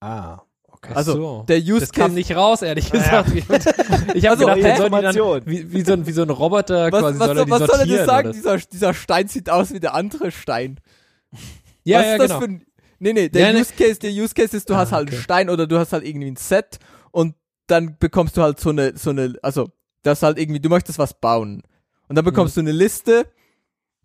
Ah, 0.00 0.40
okay. 0.68 0.92
Also 0.94 1.12
so. 1.12 1.44
der 1.48 1.58
Use 1.58 1.80
das 1.80 1.92
kam 1.92 2.14
nicht 2.14 2.34
raus, 2.34 2.62
ehrlich 2.62 2.90
gesagt. 2.90 3.32
Ich 3.34 3.48
habe 3.48 3.62
Also, 4.28 4.46
gedacht, 4.46 4.56
hä? 4.56 4.62
den 4.62 4.76
sollen 4.76 4.92
die 4.92 5.00
dann, 5.00 5.46
wie, 5.46 5.72
wie, 5.72 5.82
so 5.82 5.92
ein, 5.92 6.06
wie 6.06 6.12
so 6.12 6.22
ein 6.22 6.30
Roboter 6.30 6.90
was, 6.90 7.00
quasi 7.00 7.18
was, 7.18 7.26
soll 7.28 7.38
er 7.38 7.44
die 7.44 7.50
was 7.50 7.60
soll 7.60 7.80
er 7.80 7.86
dir 7.86 8.04
sagen? 8.04 8.32
Dieser, 8.32 8.56
dieser 8.58 8.94
Stein 8.94 9.28
sieht 9.28 9.48
aus 9.48 9.72
wie 9.72 9.80
der 9.80 9.94
andere 9.94 10.32
Stein. 10.32 10.80
Ja, 11.84 11.98
was 11.98 12.06
ja, 12.06 12.12
ist 12.12 12.18
das 12.18 12.28
genau. 12.28 12.40
für 12.40 12.44
ein, 12.46 12.66
nee, 13.02 13.12
nee, 13.12 13.28
der 13.28 13.48
Ja, 13.48 13.52
ne- 13.52 13.60
Use 13.60 13.72
Case, 13.76 13.98
der 13.98 14.10
Use 14.10 14.34
Case 14.34 14.56
ist, 14.56 14.68
du 14.70 14.74
Ah, 14.74 14.78
hast 14.78 14.92
halt 14.92 15.08
okay. 15.08 15.16
einen 15.16 15.22
Stein 15.24 15.50
oder 15.50 15.66
du 15.66 15.78
hast 15.78 15.92
halt 15.92 16.04
irgendwie 16.06 16.30
ein 16.30 16.36
Set 16.36 16.78
und 17.10 17.34
dann 17.66 17.96
bekommst 17.98 18.36
du 18.36 18.42
halt 18.42 18.58
so 18.60 18.70
eine, 18.70 18.96
so 18.96 19.10
eine, 19.10 19.34
also, 19.42 19.68
das 20.02 20.22
halt 20.22 20.38
irgendwie, 20.38 20.60
du 20.60 20.68
möchtest 20.68 20.98
was 20.98 21.14
bauen. 21.14 21.62
Und 22.08 22.16
dann 22.16 22.24
Mhm. 22.24 22.30
bekommst 22.30 22.56
du 22.56 22.60
eine 22.60 22.72
Liste, 22.72 23.26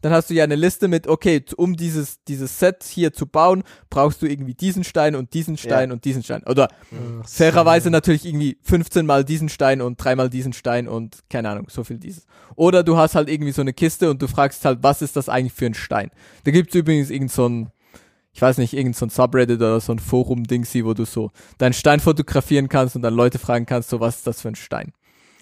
dann 0.01 0.11
hast 0.11 0.29
du 0.29 0.35
ja 0.35 0.43
eine 0.43 0.55
Liste 0.55 0.87
mit, 0.87 1.07
okay, 1.07 1.43
um 1.57 1.75
dieses, 1.75 2.23
dieses 2.25 2.59
Set 2.59 2.83
hier 2.83 3.13
zu 3.13 3.25
bauen, 3.25 3.63
brauchst 3.89 4.21
du 4.21 4.27
irgendwie 4.27 4.53
diesen 4.53 4.83
Stein 4.83 5.15
und 5.15 5.33
diesen 5.33 5.57
Stein 5.57 5.91
und 5.91 6.05
diesen 6.05 6.21
Stein. 6.21 6.43
Oder 6.45 6.67
Ach 6.71 7.27
so. 7.27 7.43
fairerweise 7.43 7.89
natürlich 7.89 8.23
irgendwie 8.23 8.59
15 8.61 9.07
mal 9.07 9.25
diesen 9.25 9.49
Stein 9.49 9.81
und 9.81 9.95
dreimal 9.97 10.29
diesen 10.29 10.53
Stein 10.53 10.87
und 10.87 11.23
keine 11.31 11.49
Ahnung, 11.49 11.65
so 11.69 11.83
viel 11.83 11.97
dieses. 11.97 12.27
Oder 12.55 12.83
du 12.83 12.95
hast 12.95 13.15
halt 13.15 13.27
irgendwie 13.27 13.51
so 13.53 13.61
eine 13.61 13.73
Kiste 13.73 14.11
und 14.11 14.21
du 14.21 14.27
fragst 14.27 14.63
halt, 14.65 14.79
was 14.83 15.01
ist 15.01 15.15
das 15.15 15.29
eigentlich 15.29 15.53
für 15.53 15.65
ein 15.65 15.73
Stein? 15.73 16.11
Da 16.43 16.51
gibt's 16.51 16.75
übrigens 16.75 17.09
irgend 17.09 17.31
so 17.31 17.47
ein, 17.49 17.71
ich 18.37 18.41
weiß 18.43 18.59
nicht, 18.59 18.75
irgend 18.75 18.95
so 18.95 19.03
ein 19.07 19.09
Subreddit 19.09 19.57
oder 19.57 19.79
so 19.79 19.91
ein 19.91 19.97
Forum-Dingsy, 19.97 20.85
wo 20.85 20.93
du 20.93 21.05
so 21.05 21.31
deinen 21.57 21.73
Stein 21.73 21.99
fotografieren 21.99 22.69
kannst 22.69 22.95
und 22.95 23.01
dann 23.01 23.15
Leute 23.15 23.39
fragen 23.39 23.65
kannst, 23.65 23.89
so 23.89 23.99
was 23.99 24.17
ist 24.17 24.27
das 24.27 24.41
für 24.41 24.49
ein 24.49 24.55
Stein? 24.55 24.93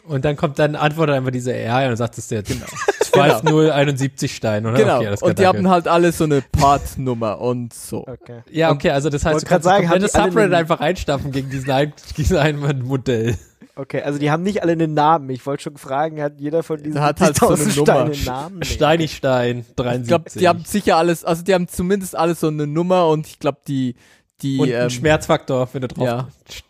Und 0.06 0.24
dann 0.24 0.38
kommt 0.38 0.60
dann 0.60 0.78
antwortet 0.78 1.14
einfach 1.14 1.32
diese 1.32 1.52
AI 1.52 1.84
und 1.84 1.90
dann 1.90 1.98
sagt 1.98 2.18
es 2.18 2.30
der 2.30 2.42
genau. 2.44 2.66
12071 3.02 4.34
Stein, 4.34 4.66
oder? 4.66 4.78
Genau. 4.78 5.00
Okay, 5.00 5.10
das 5.10 5.22
und 5.22 5.38
die 5.38 5.44
danke. 5.44 5.58
haben 5.58 5.70
halt 5.70 5.90
alle 5.90 6.14
so 6.14 6.24
eine 6.24 6.42
Part-Nummer 6.42 7.42
und 7.42 7.74
so. 7.74 8.08
Okay. 8.08 8.44
Ja, 8.50 8.72
okay, 8.72 8.92
also 8.92 9.10
das 9.10 9.26
heißt, 9.26 9.42
du 9.42 9.46
kannst 9.46 9.66
sagen, 9.66 9.90
das 10.00 10.14
Subreddit 10.14 10.54
einfach 10.54 10.80
einstampfen 10.80 11.34
gegen 11.34 11.50
diesen, 11.50 11.72
ein, 11.72 11.92
diesen 12.18 12.38
einen 12.38 12.82
Modell. 12.86 13.38
Okay, 13.78 14.02
also 14.02 14.18
die 14.20 14.32
haben 14.32 14.44
nicht 14.44 14.62
alle 14.64 14.72
einen 14.72 14.94
Namen. 14.94 15.30
Ich 15.32 15.46
wollte 15.46 15.64
schon 15.64 15.76
fragen, 15.78 16.22
hat 16.22 16.40
jeder 16.40 16.64
von 16.64 16.82
diesen 16.82 17.02
Hat 17.02 17.20
halt 17.20 17.36
so 17.36 17.48
eine 17.50 17.58
70.000 17.58 17.76
Nummer. 17.76 17.84
Steine 17.86 18.12
einen 18.14 18.26
Namen? 18.26 18.60
Nee. 18.60 18.66
Steinigstein, 18.66 19.66
73. 19.76 20.02
Ich 20.04 20.08
glaube, 20.08 20.40
die 20.40 20.48
haben 20.48 20.64
sicher 20.64 20.98
alles, 20.98 21.26
also 21.26 21.44
die 21.44 21.54
haben 21.54 21.68
zumindest 21.68 22.16
alle 22.16 22.36
so 22.36 22.48
eine 22.48 22.68
Nummer 22.68 23.10
und 23.10 23.28
ich 23.28 23.38
glaube, 23.40 23.60
die, 23.68 23.96
die, 24.42 24.60
und 24.60 24.70
ähm, 24.70 24.90
Schmerzfaktor, 24.90 25.68
wenn 25.74 25.82
du 25.82 25.88
drauf 25.90 26.06
ja. 26.06 26.28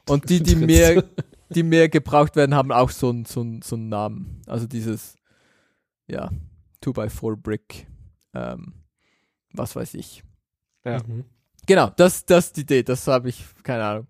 Und 0.10 0.30
die, 0.30 0.42
die 0.42 0.56
mehr, 0.56 1.04
die 1.50 1.62
mehr 1.64 1.90
gebraucht 1.90 2.36
werden, 2.36 2.56
haben 2.56 2.72
auch 2.72 2.90
so 2.90 3.10
einen 3.10 3.26
so 3.26 3.42
einen- 3.42 3.62
so 3.62 3.76
einen 3.76 3.90
Namen. 3.90 4.42
Also 4.48 4.66
dieses, 4.66 5.16
ja, 6.08 6.32
2x4 6.84 7.36
Brick, 7.36 7.86
ähm, 8.34 8.74
was 9.54 9.76
weiß 9.76 9.94
ich. 9.94 10.24
Ja. 10.84 11.00
Mhm. 11.08 11.26
Genau, 11.68 11.92
das, 11.98 12.26
das 12.26 12.48
ist 12.48 12.58
die 12.58 12.62
Idee, 12.62 12.82
das 12.84 13.08
habe 13.08 13.30
ich, 13.30 13.44
keine 13.64 13.84
Ahnung. 13.86 14.08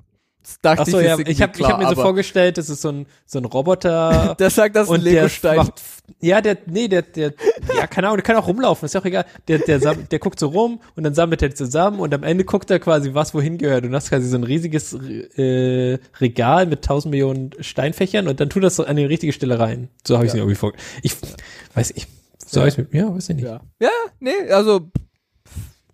Dachte 0.61 0.81
Ach 0.83 0.85
so, 0.87 0.99
ich, 0.99 1.05
ja, 1.05 1.17
ich 1.19 1.41
habe 1.41 1.67
hab 1.67 1.79
mir 1.79 1.89
so 1.89 1.95
vorgestellt, 1.95 2.57
das 2.57 2.69
ist 2.69 2.81
so 2.81 2.89
ein, 2.89 3.05
so 3.25 3.39
ein 3.39 3.45
Roboter. 3.45 4.35
Der 4.39 4.49
sagt, 4.49 4.75
das 4.75 4.87
ist 4.87 4.93
ein 4.93 5.01
Lego-Stein. 5.01 5.57
macht, 5.57 5.81
ja, 6.21 6.39
der, 6.41 6.57
nee, 6.67 6.87
der, 6.87 7.01
der, 7.01 7.33
ja, 7.75 7.87
keine 7.87 8.07
Ahnung, 8.07 8.17
der 8.17 8.23
kann 8.23 8.35
auch 8.35 8.47
rumlaufen, 8.47 8.85
ist 8.85 8.93
ja 8.93 9.01
auch 9.01 9.05
egal. 9.05 9.25
Der, 9.47 9.57
der, 9.59 9.79
sam- 9.79 10.07
der 10.09 10.19
guckt 10.19 10.39
so 10.39 10.47
rum 10.47 10.79
und 10.95 11.03
dann 11.03 11.13
sammelt 11.15 11.41
er 11.41 11.53
zusammen 11.55 11.99
und 11.99 12.13
am 12.13 12.21
Ende 12.23 12.43
guckt 12.45 12.69
er 12.69 12.79
quasi, 12.79 13.13
was 13.15 13.33
wohin 13.33 13.57
gehört. 13.57 13.85
Und 13.85 13.91
das 13.91 14.03
ist 14.05 14.09
quasi 14.11 14.27
so 14.29 14.37
ein 14.37 14.43
riesiges 14.43 14.93
äh, 14.93 15.97
Regal 16.21 16.67
mit 16.67 16.83
tausend 16.85 17.11
Millionen 17.11 17.51
Steinfächern 17.59 18.27
und 18.27 18.39
dann 18.39 18.49
tut 18.49 18.63
das 18.63 18.75
so 18.75 18.85
an 18.85 18.95
die 18.97 19.05
richtige 19.05 19.33
Stelle 19.33 19.59
rein. 19.59 19.89
So 20.05 20.15
habe 20.15 20.25
ich 20.25 20.29
es 20.29 20.33
mir 20.35 20.41
irgendwie 20.41 20.55
vor. 20.55 20.73
Ich 21.01 21.15
weiß 21.73 21.91
ich, 21.95 22.07
so 22.45 22.59
Ja. 22.59 22.67
ja. 22.67 22.71
ich 22.71 22.77
mir, 22.77 22.87
ja, 22.91 23.15
weiß 23.15 23.29
ich 23.29 23.35
nicht. 23.37 23.45
Ja. 23.45 23.61
ja, 23.81 23.89
nee, 24.19 24.51
also 24.51 24.81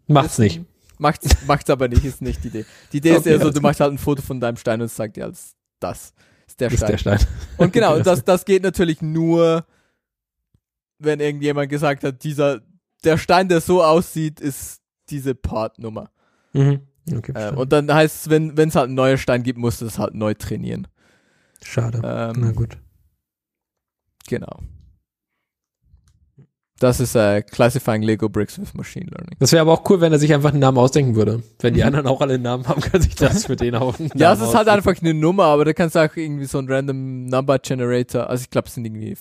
Macht's 0.08 0.40
nicht. 0.40 0.62
Macht's, 1.02 1.28
macht's 1.48 1.70
aber 1.70 1.88
nicht, 1.88 2.06
ist 2.06 2.22
nicht 2.22 2.44
die 2.44 2.50
Idee. 2.50 2.66
Die 2.94 2.98
Idee 2.98 3.12
ist 3.12 3.20
Okay, 3.22 3.32
eher 3.32 3.40
so, 3.42 3.50
du 3.50 3.60
machst 3.60 3.80
halt 3.80 3.92
ein 3.92 3.98
Foto 3.98 4.22
von 4.22 4.40
deinem 4.40 4.56
Stein 4.58 4.80
und 4.82 4.86
es 4.86 4.96
sagt 4.96 5.18
dir 5.18 5.26
als 5.26 5.56
das 5.80 6.14
ist 6.48 6.60
der 6.60 6.70
Das 6.70 6.74
ist 6.74 6.80
Stein. 6.80 6.92
der 6.92 6.98
Stein. 6.98 7.20
Und 7.58 7.74
genau, 7.74 8.00
das, 8.04 8.24
das 8.24 8.46
geht 8.46 8.62
natürlich 8.64 9.02
nur, 9.02 9.66
wenn 11.00 11.20
irgendjemand 11.20 11.70
gesagt 11.70 12.04
hat, 12.04 12.24
dieser, 12.24 12.62
der 13.04 13.18
Stein, 13.18 13.48
der 13.50 13.62
so 13.62 13.84
aussieht, 13.84 14.40
ist 14.40 14.82
diese 15.10 15.34
Partnummer. 15.34 16.12
Mhm. 16.54 16.82
Okay, 17.12 17.32
verstanden. 17.32 17.60
und 17.62 17.72
dann 17.74 17.92
heißt 17.92 18.28
es, 18.28 18.30
wenn 18.30 18.56
es 18.58 18.76
halt 18.76 18.86
einen 18.86 18.94
neuen 18.96 19.18
Stein 19.18 19.42
gibt, 19.42 19.58
musst 19.58 19.82
du 19.82 19.88
es 19.88 19.98
halt 19.98 20.14
neu 20.14 20.36
trainieren. 20.36 20.88
Schade. 21.64 22.00
Ähm, 22.04 22.34
Na 22.38 22.52
gut. 22.52 22.78
Genau. 24.28 24.60
Das 26.82 27.00
ist 27.00 27.14
äh, 27.16 27.44
Classifying 27.44 28.02
Lego 28.02 28.28
Bricks 28.28 28.60
with 28.60 28.74
Machine 28.74 29.06
Learning. 29.06 29.36
Das 29.40 29.52
wäre 29.52 29.62
aber 29.62 29.74
auch 29.74 29.88
cool, 29.90 30.02
wenn 30.02 30.12
er 30.12 30.18
sich 30.18 30.34
einfach 30.34 30.50
einen 30.50 30.60
Namen 30.62 30.80
ausdenken 30.80 31.16
würde. 31.16 31.44
Wenn 31.60 31.76
die 31.76 31.82
Mhm. 31.82 31.86
anderen 31.86 32.08
auch 32.08 32.22
alle 32.22 32.34
einen 32.34 32.44
Namen 32.44 32.68
haben, 32.68 32.82
kann 32.92 33.02
sich 33.02 33.14
das 33.14 33.46
für 33.46 33.56
den 33.56 33.76
auch 33.76 34.00
einen 34.00 34.10
Ja, 34.16 34.34
es 34.34 34.42
ist 34.42 34.56
halt 34.56 34.68
einfach 34.68 34.96
eine 35.00 35.14
Nummer, 35.14 35.44
aber 35.46 35.64
da 35.64 35.74
kannst 35.74 35.96
du 35.96 36.00
auch 36.00 36.16
irgendwie 36.16 36.46
so 36.46 36.58
ein 36.58 36.68
Random 36.68 37.26
Number 37.26 37.60
Generator, 37.60 38.28
also 38.30 38.42
ich 38.42 38.50
glaube, 38.50 38.68
es 38.68 38.74
sind 38.74 38.86
irgendwie 38.86 39.16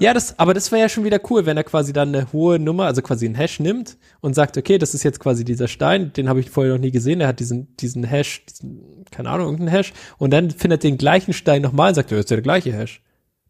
Ja, 0.00 0.12
das, 0.12 0.36
aber 0.40 0.54
das 0.54 0.72
wäre 0.72 0.82
ja 0.82 0.88
schon 0.88 1.04
wieder 1.04 1.20
cool, 1.30 1.46
wenn 1.46 1.56
er 1.56 1.62
quasi 1.62 1.92
dann 1.92 2.08
eine 2.12 2.32
hohe 2.32 2.58
Nummer, 2.58 2.86
also 2.86 3.00
quasi 3.00 3.26
einen 3.26 3.36
Hash 3.36 3.60
nimmt 3.60 3.96
und 4.20 4.34
sagt, 4.34 4.58
okay, 4.58 4.78
das 4.78 4.92
ist 4.92 5.04
jetzt 5.04 5.20
quasi 5.20 5.44
dieser 5.44 5.68
Stein, 5.68 6.12
den 6.14 6.28
habe 6.28 6.40
ich 6.40 6.50
vorher 6.50 6.72
noch 6.72 6.80
nie 6.80 6.90
gesehen, 6.90 7.20
der 7.20 7.28
hat 7.28 7.38
diesen, 7.38 7.76
diesen 7.76 8.02
Hash, 8.02 8.44
diesen, 8.46 9.04
keine 9.12 9.30
Ahnung, 9.30 9.46
irgendeinen 9.52 9.68
Hash, 9.76 9.92
und 10.18 10.32
dann 10.32 10.50
findet 10.50 10.82
den 10.82 10.98
gleichen 10.98 11.32
Stein 11.32 11.62
nochmal 11.62 11.90
und 11.90 11.94
sagt, 11.94 12.10
ja, 12.10 12.16
das 12.16 12.24
ist 12.24 12.30
ja 12.30 12.36
der 12.38 12.42
gleiche 12.42 12.72
Hash. 12.72 13.02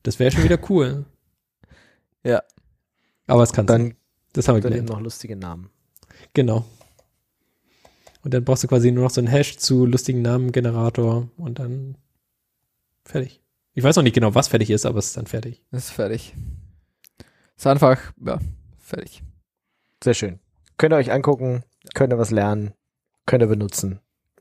Das 0.03 0.19
wäre 0.19 0.31
schon 0.32 0.45
wieder 0.45 0.59
cool. 0.69 1.07
Ja. 2.27 2.43
Aber 3.26 3.42
es 3.42 3.52
kann 3.52 3.66
Dann, 3.66 3.82
nicht. 3.84 3.96
Das 4.32 4.48
haben 4.48 4.56
wir 4.56 4.60
dann 4.62 4.72
gelernt. 4.72 4.88
noch 4.90 5.01
lustige 5.01 5.36
Namen. 5.36 5.70
Genau. 6.34 6.64
Und 8.22 8.32
dann 8.34 8.44
brauchst 8.44 8.64
du 8.64 8.68
quasi 8.68 8.90
nur 8.90 9.05
noch 9.05 9.10
so 9.10 9.20
einen 9.20 9.28
Hash 9.28 9.56
zu 9.59 9.86
lustigen 9.86 10.22
Namengenerator 10.22 11.28
und 11.36 11.59
dann 11.59 11.96
fertig. 13.05 13.40
Ich 13.74 13.84
weiß 13.84 13.96
noch 13.96 14.02
nicht 14.02 14.14
genau, 14.14 14.34
was 14.34 14.48
fertig 14.48 14.70
ist, 14.70 14.86
aber 14.86 14.98
es 14.98 15.09
ist 15.09 15.16
dann 15.16 15.26
fertig. 15.26 15.62
Das 15.70 15.84
ist 15.86 15.90
fertig. 15.90 16.34
Ist 17.56 17.66
einfach, 17.66 18.01
ja, 18.24 18.38
fertig. 18.78 19.22
Sehr 20.02 20.14
schön. 20.14 20.38
Könnt 20.78 20.92
ihr 20.94 20.96
euch 20.96 21.12
angucken, 21.12 21.64
könnt 21.94 22.12
ihr 22.12 22.18
was 22.18 22.30
lernen, 22.30 22.72
könnt 23.26 23.42
ihr 23.42 23.46
benutzen 23.48 24.01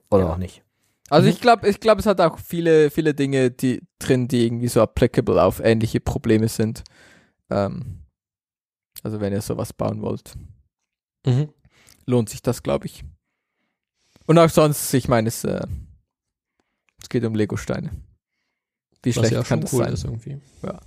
oder 0.09 0.25
Ja. 0.25 0.33
auch 0.33 0.37
nicht. 0.37 0.63
Also 1.09 1.27
Mhm. 1.27 1.33
ich 1.33 1.41
glaube, 1.41 1.67
ich 1.69 1.79
glaube, 1.79 1.99
es 1.99 2.05
hat 2.05 2.21
auch 2.21 2.39
viele, 2.39 2.89
viele 2.89 3.13
Dinge 3.13 3.51
die 3.51 3.81
drin, 3.99 4.27
die 4.27 4.45
irgendwie 4.45 4.67
so 4.69 4.81
applicable 4.81 5.41
auf 5.43 5.59
ähnliche 5.59 5.99
Probleme 5.99 6.47
sind. 6.47 6.83
Ähm, 7.49 7.99
also 9.03 9.19
wenn 9.21 9.33
ihr 9.33 9.41
sowas 9.41 9.73
bauen 9.73 10.01
wollt, 10.01 10.33
Mhm. 11.25 11.49
lohnt 12.05 12.29
sich 12.29 12.41
das, 12.41 12.63
glaube 12.63 12.85
ich. 12.87 13.03
Und 14.25 14.37
auch 14.39 14.49
sonst, 14.49 14.93
ich 14.93 15.07
meine, 15.07 15.27
es, 15.27 15.43
äh, 15.43 15.65
es 17.01 17.09
geht 17.09 17.23
um 17.25 17.35
Lego-Steine. 17.35 17.91
Wie 19.03 19.09
Was 19.09 19.15
schlecht 19.15 19.33
ja 19.33 19.43
kann 19.43 19.61
das 19.61 19.73
cool 19.73 19.83
sein? 19.83 19.93
ist 19.93 20.03
irgendwie. 20.05 20.41
Ja. 20.63 20.79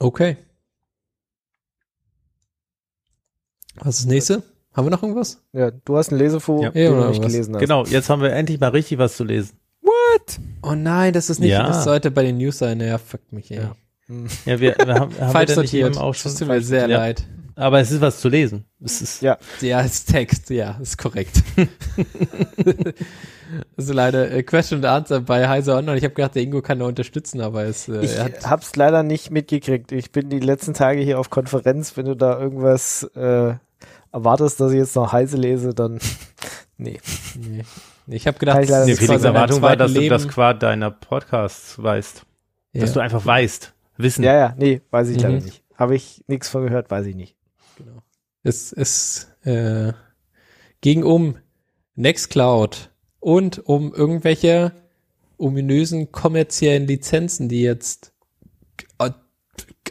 Okay. 0.00 0.36
Was 3.76 3.96
ist 3.96 4.04
das 4.04 4.06
nächste? 4.06 4.42
Haben 4.74 4.86
wir 4.86 4.90
noch 4.90 5.02
irgendwas? 5.02 5.42
Ja, 5.52 5.70
du 5.70 5.96
hast 5.96 6.10
ein 6.12 6.18
Lesefu, 6.18 6.62
Ja. 6.62 6.70
den 6.70 6.92
du 6.92 7.08
nicht 7.08 7.22
gelesen 7.22 7.54
hast. 7.54 7.60
Genau, 7.60 7.84
jetzt 7.86 8.10
haben 8.10 8.20
wir 8.22 8.32
endlich 8.32 8.60
mal 8.60 8.70
richtig 8.70 8.98
was 8.98 9.16
zu 9.16 9.24
lesen. 9.24 9.58
Oh 10.62 10.74
nein, 10.74 11.12
das 11.12 11.30
ist 11.30 11.38
nicht, 11.38 11.50
Ja. 11.50 11.66
das 11.66 11.84
sollte 11.84 12.10
bei 12.10 12.22
den 12.22 12.38
News 12.38 12.58
sein. 12.58 12.80
Ja, 12.80 12.98
fuck 12.98 13.32
mich, 13.32 13.50
ey. 13.52 13.58
Ja. 13.58 13.76
Ja, 14.08 14.60
wir, 14.60 14.76
wir 14.76 14.94
haben, 14.94 15.18
haben 15.18 15.32
Falsch 15.32 15.48
wir 15.50 15.56
da 15.56 15.62
nicht 15.62 15.74
eben 15.74 15.98
auch 15.98 16.14
schon. 16.14 16.30
Das 16.30 16.38
tut 16.38 16.48
mir 16.48 16.60
sehr 16.60 16.88
ja. 16.88 16.98
leid. 16.98 17.24
Aber 17.58 17.80
es 17.80 17.90
ist 17.90 18.02
was 18.02 18.20
zu 18.20 18.28
lesen. 18.28 18.66
Es 18.84 19.00
ist, 19.00 19.22
Ja. 19.22 19.38
Ja, 19.62 19.80
ist 19.80 20.10
Text, 20.10 20.50
ja, 20.50 20.78
ist 20.80 20.98
korrekt. 20.98 21.42
ist 23.76 23.92
leider 23.92 24.30
äh, 24.30 24.42
Question 24.42 24.84
and 24.84 24.86
Answer 24.86 25.20
bei 25.20 25.48
Heiser 25.48 25.78
Online. 25.78 25.96
Ich 25.96 26.04
habe 26.04 26.12
gedacht, 26.12 26.34
der 26.34 26.42
Ingo 26.42 26.60
kann 26.60 26.80
da 26.80 26.84
unterstützen, 26.84 27.40
aber 27.40 27.64
es, 27.64 27.88
äh, 27.88 28.04
Ich 28.04 28.18
hat, 28.18 28.46
hab's 28.46 28.76
leider 28.76 29.02
nicht 29.02 29.30
mitgekriegt. 29.30 29.90
Ich 29.92 30.12
bin 30.12 30.28
die 30.28 30.38
letzten 30.38 30.74
Tage 30.74 31.00
hier 31.00 31.18
auf 31.18 31.30
Konferenz. 31.30 31.96
Wenn 31.96 32.04
du 32.04 32.14
da 32.14 32.38
irgendwas 32.38 33.04
äh, 33.16 33.54
erwartest, 34.12 34.60
dass 34.60 34.72
ich 34.72 34.78
jetzt 34.78 34.94
noch 34.94 35.10
heiße 35.10 35.38
lese, 35.38 35.72
dann 35.72 35.98
nee. 36.76 37.00
nee. 37.40 37.64
Ich 38.06 38.26
habe 38.26 38.38
gedacht, 38.38 38.60
ich 38.62 38.68
leider 38.68 38.86
das 38.86 39.00
Nee, 39.00 39.06
Felix 39.06 39.24
Erwartung 39.24 39.62
war, 39.62 39.76
dass 39.76 39.94
du 39.94 40.00
Leben. 40.00 40.10
das 40.10 40.28
qua 40.28 40.52
deiner 40.52 40.90
Podcasts 40.90 41.82
weißt. 41.82 42.26
ja. 42.74 42.82
Dass 42.82 42.92
du 42.92 43.00
einfach 43.00 43.24
weißt. 43.24 43.72
Wissen. 43.98 44.24
Ja, 44.24 44.34
ja, 44.34 44.54
nee, 44.58 44.80
weiß 44.90 45.08
ich 45.08 45.20
leider 45.20 45.38
Mhm. 45.38 45.44
nicht. 45.44 45.62
Habe 45.74 45.94
ich 45.96 46.24
nichts 46.26 46.48
von 46.48 46.64
gehört, 46.64 46.90
weiß 46.90 47.06
ich 47.06 47.14
nicht. 47.16 47.36
Genau. 47.76 48.02
Es 48.42 48.72
ist 48.72 49.34
äh, 49.44 49.92
ging 50.80 51.02
um 51.02 51.36
Nextcloud 51.94 52.90
und 53.20 53.66
um 53.66 53.92
irgendwelche 53.94 54.72
ominösen 55.38 56.12
kommerziellen 56.12 56.86
Lizenzen, 56.86 57.48
die 57.48 57.62
jetzt 57.62 58.12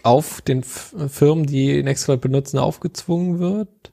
auf 0.03 0.41
den 0.41 0.61
Firmen, 0.63 1.45
die 1.47 1.81
Nextcloud 1.81 2.21
benutzen, 2.21 2.59
aufgezwungen 2.59 3.39
wird. 3.39 3.91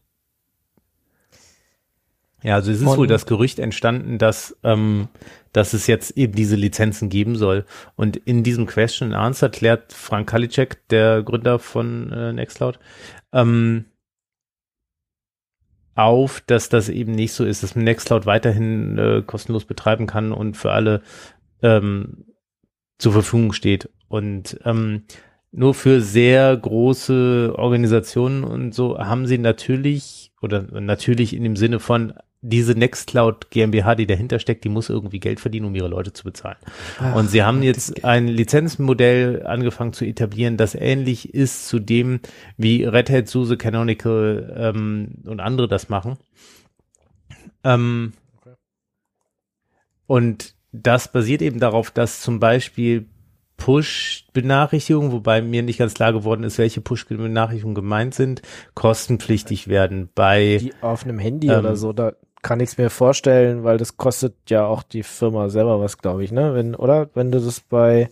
Ja, 2.43 2.57
also 2.57 2.71
es 2.71 2.79
ist 2.79 2.85
Von- 2.85 2.99
wohl 2.99 3.07
das 3.07 3.25
Gerücht 3.25 3.59
entstanden, 3.59 4.19
dass, 4.19 4.57
ähm, 4.63 5.09
dass 5.53 5.75
es 5.75 5.87
jetzt 5.87 6.17
eben 6.17 6.35
diese 6.35 6.57
Lizenzen 6.57 7.09
geben 7.09 7.37
soll. 7.37 7.65
Und 7.95 8.17
in 8.17 8.43
diesem 8.43 8.67
Question 8.67 9.13
and 9.13 9.23
Answer 9.23 9.51
klärt 9.51 9.93
Frank 9.93 10.29
Kalicek, 10.29 10.89
der 10.89 11.23
Gründer 11.23 11.59
von 11.59 12.11
äh, 12.13 12.33
Nextcloud, 12.33 12.79
ähm, 13.33 13.87
auf, 15.95 16.41
dass 16.47 16.69
das 16.69 16.89
eben 16.89 17.13
nicht 17.13 17.35
so 17.35 17.45
ist, 17.45 17.63
dass 17.63 17.75
man 17.75 17.85
Nextcloud 17.85 18.25
weiterhin 18.25 18.99
äh, 18.99 19.23
kostenlos 19.27 19.67
betreiben 19.67 20.07
kann 20.07 20.33
und 20.33 20.57
für 20.57 20.73
alle 20.73 21.03
ähm, 21.63 22.25
zur 22.99 23.13
Verfügung 23.13 23.53
steht. 23.53 23.91
Und 24.09 24.59
ähm, 24.65 25.05
nur 25.51 25.75
für 25.75 26.01
sehr 26.01 26.57
große 26.57 27.55
Organisationen 27.57 28.43
und 28.43 28.75
so 28.75 28.99
haben 28.99 29.27
sie 29.27 29.37
natürlich, 29.37 30.33
oder 30.41 30.63
natürlich 30.81 31.37
in 31.37 31.45
dem 31.45 31.57
Sinne 31.57 31.79
von, 31.79 32.15
diese 32.43 32.75
Nextcloud 32.75 33.51
GmbH, 33.51 33.95
die 33.95 34.07
dahinter 34.07 34.39
steckt, 34.39 34.65
die 34.65 34.69
muss 34.69 34.89
irgendwie 34.89 35.21
Geld 35.21 35.41
verdienen, 35.41 35.67
um 35.67 35.75
ihre 35.75 35.89
Leute 35.89 36.13
zu 36.13 36.25
bezahlen. 36.25 36.59
Und 37.15 37.31
sie 37.31 37.43
haben 37.45 37.63
jetzt 37.63 38.05
ein 38.05 38.27
Lizenzmodell 38.29 39.47
angefangen 39.47 39.93
zu 39.93 40.05
etablieren, 40.05 40.57
das 40.57 40.75
ähnlich 40.75 41.33
ist 41.33 41.69
zu 41.69 41.79
dem, 41.79 42.21
wie 42.57 42.85
Red 42.85 43.11
Hat, 43.11 43.29
SUSE, 43.29 43.57
Canonical 43.57 44.55
ähm, 44.57 45.23
und 45.25 45.41
andere 45.41 45.69
das 45.69 45.89
machen. 45.89 46.19
Ähm, 47.63 48.13
Und 50.07 50.57
das 50.73 51.11
basiert 51.13 51.43
eben 51.43 51.61
darauf, 51.61 51.91
dass 51.91 52.21
zum 52.21 52.41
Beispiel 52.41 53.07
Push-Benachrichtigungen, 53.57 55.13
wobei 55.13 55.41
mir 55.41 55.63
nicht 55.63 55.79
ganz 55.79 55.95
klar 55.95 56.13
geworden 56.13 56.43
ist, 56.43 56.59
welche 56.59 56.81
Push-Benachrichtigungen 56.81 57.75
gemeint 57.75 58.15
sind, 58.15 58.43
kostenpflichtig 58.75 59.69
werden 59.69 60.11
bei 60.15 60.59
Die 60.61 60.75
auf 60.83 61.05
einem 61.05 61.19
Handy 61.19 61.49
Ähm, 61.49 61.61
oder 61.61 61.77
so, 61.77 61.93
da 61.93 62.15
kann 62.43 62.61
ich 62.61 62.71
es 62.71 62.79
mir 62.79 62.91
vorstellen, 62.91 63.65
weil 63.65 63.79
das 63.79 63.97
kostet 63.97 64.35
ja 64.49 64.67
auch 64.67 64.83
die 64.83 65.05
Firma 65.05 65.49
selber 65.49 65.81
was, 65.81 65.99
glaube 65.99 66.25
ich, 66.25 66.33
ne? 66.33 66.55
Wenn, 66.55 66.75
oder? 66.75 67.09
Wenn 67.15 67.31
du 67.31 67.41
das 67.41 67.61
bei, 67.61 68.11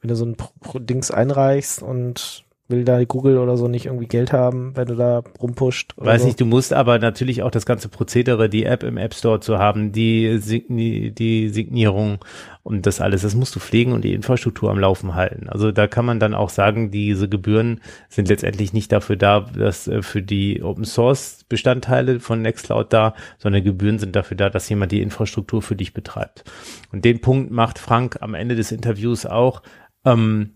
wenn 0.00 0.08
du 0.08 0.16
so 0.16 0.26
ein 0.26 0.36
Pro 0.36 0.78
Dings 0.78 1.10
einreichst 1.10 1.82
und 1.82 2.44
will 2.70 2.84
da 2.84 3.02
Google 3.04 3.38
oder 3.38 3.56
so 3.56 3.68
nicht 3.68 3.86
irgendwie 3.86 4.06
Geld 4.06 4.32
haben, 4.32 4.76
wenn 4.76 4.86
du 4.86 4.94
da 4.94 5.22
rumpusht. 5.40 5.92
Weiß 5.96 6.22
so. 6.22 6.26
nicht, 6.26 6.40
du 6.40 6.46
musst 6.46 6.72
aber 6.72 6.98
natürlich 6.98 7.42
auch 7.42 7.50
das 7.50 7.66
ganze 7.66 7.88
Prozedere, 7.88 8.48
die 8.48 8.64
App 8.64 8.82
im 8.82 8.96
App 8.96 9.14
Store 9.14 9.40
zu 9.40 9.58
haben, 9.58 9.92
die, 9.92 10.38
Signi 10.38 11.10
die 11.10 11.48
Signierung 11.48 12.18
und 12.62 12.86
das 12.86 13.00
alles, 13.00 13.22
das 13.22 13.34
musst 13.34 13.56
du 13.56 13.60
pflegen 13.60 13.92
und 13.92 14.04
die 14.04 14.12
Infrastruktur 14.12 14.70
am 14.70 14.78
Laufen 14.78 15.14
halten. 15.14 15.48
Also 15.48 15.72
da 15.72 15.86
kann 15.86 16.04
man 16.04 16.20
dann 16.20 16.34
auch 16.34 16.50
sagen, 16.50 16.90
diese 16.90 17.28
Gebühren 17.28 17.80
sind 18.08 18.28
letztendlich 18.28 18.72
nicht 18.72 18.92
dafür 18.92 19.16
da, 19.16 19.40
dass 19.40 19.88
äh, 19.88 20.02
für 20.02 20.22
die 20.22 20.62
Open 20.62 20.84
Source 20.84 21.44
Bestandteile 21.48 22.20
von 22.20 22.42
Nextcloud 22.42 22.92
da, 22.92 23.14
sondern 23.38 23.64
Gebühren 23.64 23.98
sind 23.98 24.14
dafür 24.14 24.36
da, 24.36 24.50
dass 24.50 24.68
jemand 24.68 24.92
die 24.92 25.02
Infrastruktur 25.02 25.62
für 25.62 25.76
dich 25.76 25.94
betreibt. 25.94 26.44
Und 26.92 27.04
den 27.04 27.20
Punkt 27.20 27.50
macht 27.50 27.78
Frank 27.78 28.18
am 28.20 28.34
Ende 28.34 28.54
des 28.56 28.72
Interviews 28.72 29.26
auch, 29.26 29.62
ähm, 30.04 30.54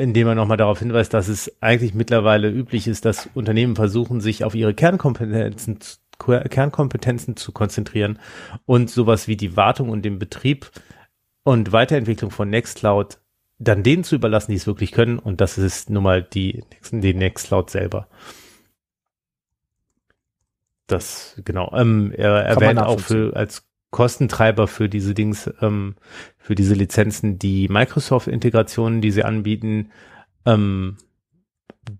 indem 0.00 0.28
er 0.28 0.34
nochmal 0.34 0.56
darauf 0.56 0.78
hinweist, 0.78 1.14
dass 1.14 1.28
es 1.28 1.52
eigentlich 1.60 1.94
mittlerweile 1.94 2.48
üblich 2.48 2.88
ist, 2.88 3.04
dass 3.04 3.28
Unternehmen 3.34 3.76
versuchen, 3.76 4.20
sich 4.20 4.44
auf 4.44 4.54
ihre 4.54 4.74
Kernkompetenzen 4.74 5.78
Kernkompetenzen 6.18 7.36
zu 7.36 7.50
konzentrieren 7.50 8.18
und 8.66 8.90
sowas 8.90 9.26
wie 9.26 9.36
die 9.36 9.56
Wartung 9.56 9.88
und 9.88 10.02
den 10.02 10.18
Betrieb 10.18 10.70
und 11.44 11.72
Weiterentwicklung 11.72 12.30
von 12.30 12.50
Nextcloud 12.50 13.18
dann 13.58 13.82
denen 13.82 14.04
zu 14.04 14.16
überlassen, 14.16 14.50
die 14.50 14.56
es 14.56 14.66
wirklich 14.66 14.92
können. 14.92 15.18
Und 15.18 15.40
das 15.40 15.58
ist 15.58 15.90
nun 15.90 16.02
mal 16.02 16.22
die, 16.22 16.64
die 16.90 17.14
Nextcloud 17.14 17.70
selber. 17.70 18.08
Das, 20.86 21.40
genau. 21.44 21.72
Ähm, 21.74 22.12
er 22.16 22.42
erwähnt 22.42 22.80
auch 22.80 23.00
für, 23.00 23.36
als 23.36 23.69
Kostentreiber 23.90 24.68
für 24.68 24.88
diese 24.88 25.14
Dings, 25.14 25.50
ähm, 25.60 25.96
für 26.38 26.54
diese 26.54 26.74
Lizenzen 26.74 27.38
die 27.38 27.68
Microsoft-Integrationen, 27.68 29.00
die 29.00 29.10
sie 29.10 29.24
anbieten, 29.24 29.90
ähm, 30.46 30.96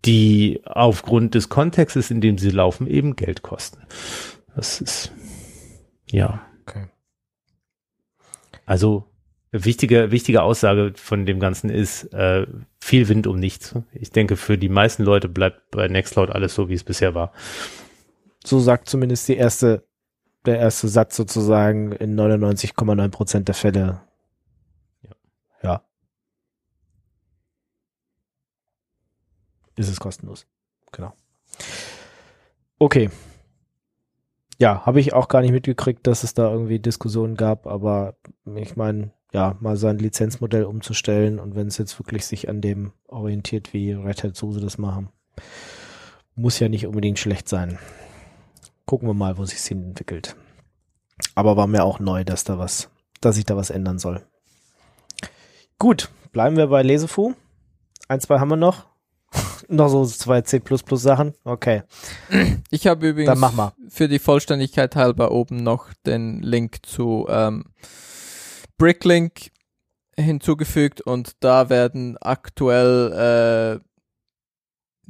die 0.05 0.61
aufgrund 0.65 1.35
des 1.35 1.49
Kontextes, 1.49 2.11
in 2.11 2.21
dem 2.21 2.39
sie 2.39 2.51
laufen, 2.51 2.87
eben 2.87 3.17
Geld 3.17 3.43
kosten. 3.43 3.83
Das 4.55 4.81
ist, 4.81 5.13
ja. 6.07 6.47
Okay. 6.63 6.87
Also, 8.67 9.11
wichtige, 9.53 10.11
wichtige 10.11 10.43
Aussage 10.43 10.93
von 10.97 11.27
dem 11.27 11.41
Ganzen 11.41 11.71
ist, 11.71 12.05
äh, 12.13 12.47
viel 12.79 13.09
Wind 13.09 13.27
um 13.27 13.39
nichts. 13.39 13.75
Ich 13.93 14.11
denke, 14.11 14.37
für 14.37 14.59
die 14.59 14.69
meisten 14.69 15.03
Leute 15.03 15.29
bleibt 15.29 15.71
bei 15.71 15.89
Nextcloud 15.89 16.31
alles 16.31 16.55
so, 16.55 16.69
wie 16.69 16.75
es 16.75 16.85
bisher 16.85 17.15
war. 17.15 17.33
So 18.45 18.61
sagt 18.61 18.89
zumindest 18.89 19.29
die 19.29 19.37
erste, 19.37 19.87
der 20.47 20.59
erste 20.59 20.89
Satz 20.89 21.17
sozusagen 21.17 21.93
in 21.93 22.19
99,9 22.19 23.09
Prozent 23.11 23.49
der 23.49 23.55
Fälle. 23.55 24.01
Ja. 25.03 25.11
Ja. 25.63 25.83
Ist 29.77 29.89
es 29.89 30.01
kostenlos. 30.01 30.47
Genau. 30.93 31.13
Okay. 32.79 33.11
Ja, 34.59 34.85
habe 34.85 35.01
ich 35.01 35.13
auch 35.15 35.29
gar 35.29 35.41
nicht 35.41 35.53
mitgekriegt, 35.53 36.07
dass 36.07 36.23
es 36.23 36.35
da 36.35 36.51
irgendwie 36.51 36.79
Diskussionen 36.79 37.35
gab, 37.35 37.67
aber 37.67 38.17
ich 38.57 38.77
meine, 38.77 39.13
ja, 39.33 39.57
mal 39.61 39.77
sein 39.77 39.99
Lizenzmodell 39.99 40.65
umzustellen 40.65 41.39
und 41.39 41.55
wenn 41.55 41.69
es 41.69 41.79
jetzt 41.79 41.99
wirklich 41.99 42.27
sich 42.27 42.49
an 42.49 42.61
dem 42.61 42.93
orientiert, 43.07 43.73
wie 43.73 43.93
Red 43.93 44.25
Hat 44.25 44.37
SUSE 44.37 44.61
das 44.61 44.77
machen, 44.77 45.09
muss 46.35 46.59
ja 46.59 46.69
nicht 46.69 46.87
unbedingt 46.87 47.19
schlecht 47.19 47.49
sein. 47.49 47.79
Gucken 48.91 49.07
wir 49.07 49.15
mal, 49.15 49.39
wo 49.39 49.45
sich 49.45 49.61
hin 49.61 49.85
entwickelt. 49.85 50.35
Aber 51.37 51.57
war 51.57 51.69
mir 51.69 51.85
auch 51.85 52.01
neu, 52.01 52.25
dass 52.25 52.43
da 52.43 52.59
was, 52.59 52.91
dass 53.21 53.37
sich 53.37 53.45
da 53.45 53.57
was 53.57 53.71
ändern 53.71 54.01
soll. 54.01 54.27
Gut, 55.79 56.11
bleiben 56.33 56.57
wir 56.57 56.67
bei 56.67 56.83
Lesefu. 56.83 57.35
Ein, 58.09 58.21
zwei 58.21 58.41
haben 58.41 58.49
wir 58.49 58.57
noch. 58.57 58.87
noch 59.69 59.91
so 59.91 60.05
zwei 60.05 60.41
C 60.41 60.61
Sachen. 60.95 61.35
Okay, 61.45 61.85
Ich 62.73 62.89
habe 62.89 63.11
übrigens 63.11 63.29
dann 63.29 63.39
mach 63.39 63.53
mal. 63.53 63.73
für 63.89 64.09
die 64.09 64.19
Vollständigkeit 64.19 64.97
halber 64.97 65.31
oben 65.31 65.63
noch 65.63 65.93
den 66.05 66.43
Link 66.43 66.85
zu 66.85 67.29
ähm, 67.31 67.67
Bricklink 68.77 69.53
hinzugefügt 70.19 71.01
und 71.01 71.37
da 71.39 71.69
werden 71.69 72.19
aktuell 72.19 73.81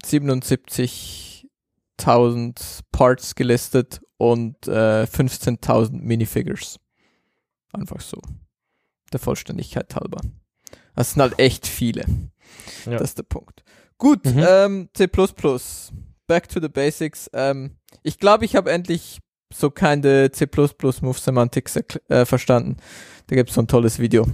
äh, 0.03 0.07
77.000 2.05 2.81
Parts 2.93 3.35
gelistet 3.35 4.01
und 4.17 4.67
äh, 4.69 5.05
15.000 5.05 5.93
Minifigures. 5.93 6.79
Einfach 7.73 8.01
so. 8.01 8.21
Der 9.13 9.21
Vollständigkeit 9.21 9.95
halber. 9.95 10.21
Das 10.95 11.13
sind 11.13 11.23
halt 11.23 11.39
echt 11.39 11.67
viele. 11.67 12.05
Ja. 12.85 12.93
Das 12.99 13.11
ist 13.11 13.19
der 13.19 13.23
Punkt. 13.25 13.63
Gut, 13.99 14.25
Mhm. 14.25 14.45
ähm, 14.47 14.89
C++. 14.95 15.07
Back 16.27 16.49
to 16.49 16.61
the 16.61 16.69
basics. 16.69 17.31
Ähm, 17.33 17.77
ich 18.03 18.19
glaube, 18.19 18.45
ich 18.45 18.57
habe 18.57 18.71
endlich 18.71 19.19
so 19.53 19.71
keine 19.71 20.31
C++ 20.31 20.47
Move 21.01 21.19
Semantics 21.19 21.77
äh, 22.09 22.25
verstanden. 22.25 22.77
Da 23.27 23.37
gibt 23.37 23.51
es 23.51 23.55
so 23.57 23.63
ein 23.63 23.67
tolles 23.69 23.99
Video. 23.99 24.27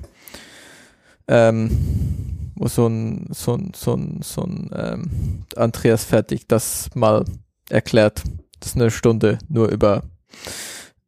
Ähm, 1.28 2.52
wo 2.54 2.68
so 2.68 2.86
ein, 2.86 3.26
so 3.30 3.54
ein, 3.54 3.72
so 3.74 3.94
ein, 3.94 4.20
so 4.22 4.42
ein 4.42 4.70
ähm, 4.74 5.44
Andreas 5.56 6.04
Fertig 6.04 6.46
das 6.48 6.88
mal 6.94 7.24
erklärt. 7.70 8.22
Das 8.60 8.70
ist 8.70 8.76
eine 8.76 8.90
Stunde 8.90 9.38
nur 9.48 9.68
über 9.68 10.02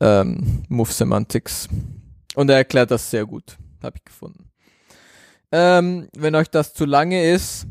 ähm, 0.01 0.65
Move 0.69 0.93
Semantics. 0.93 1.69
Und 2.35 2.51
er 2.51 2.57
erklärt 2.57 2.91
das 2.91 3.11
sehr 3.11 3.27
gut, 3.27 3.57
habe 3.83 3.97
ich 3.97 4.05
gefunden. 4.05 4.51
Ähm, 5.51 6.09
wenn 6.17 6.35
euch 6.35 6.51
das 6.51 6.75
zu 6.75 6.85
lange 6.85 7.31
ist, 7.31 7.67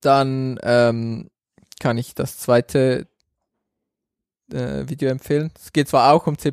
dann 0.00 0.58
ähm, 0.62 1.30
kann 1.80 1.96
ich 1.96 2.14
das 2.14 2.38
zweite 2.38 3.06
äh, 4.52 4.88
Video 4.88 5.08
empfehlen. 5.10 5.52
Es 5.56 5.72
geht 5.72 5.88
zwar 5.88 6.12
auch 6.12 6.26
um 6.26 6.38
C++, 6.38 6.52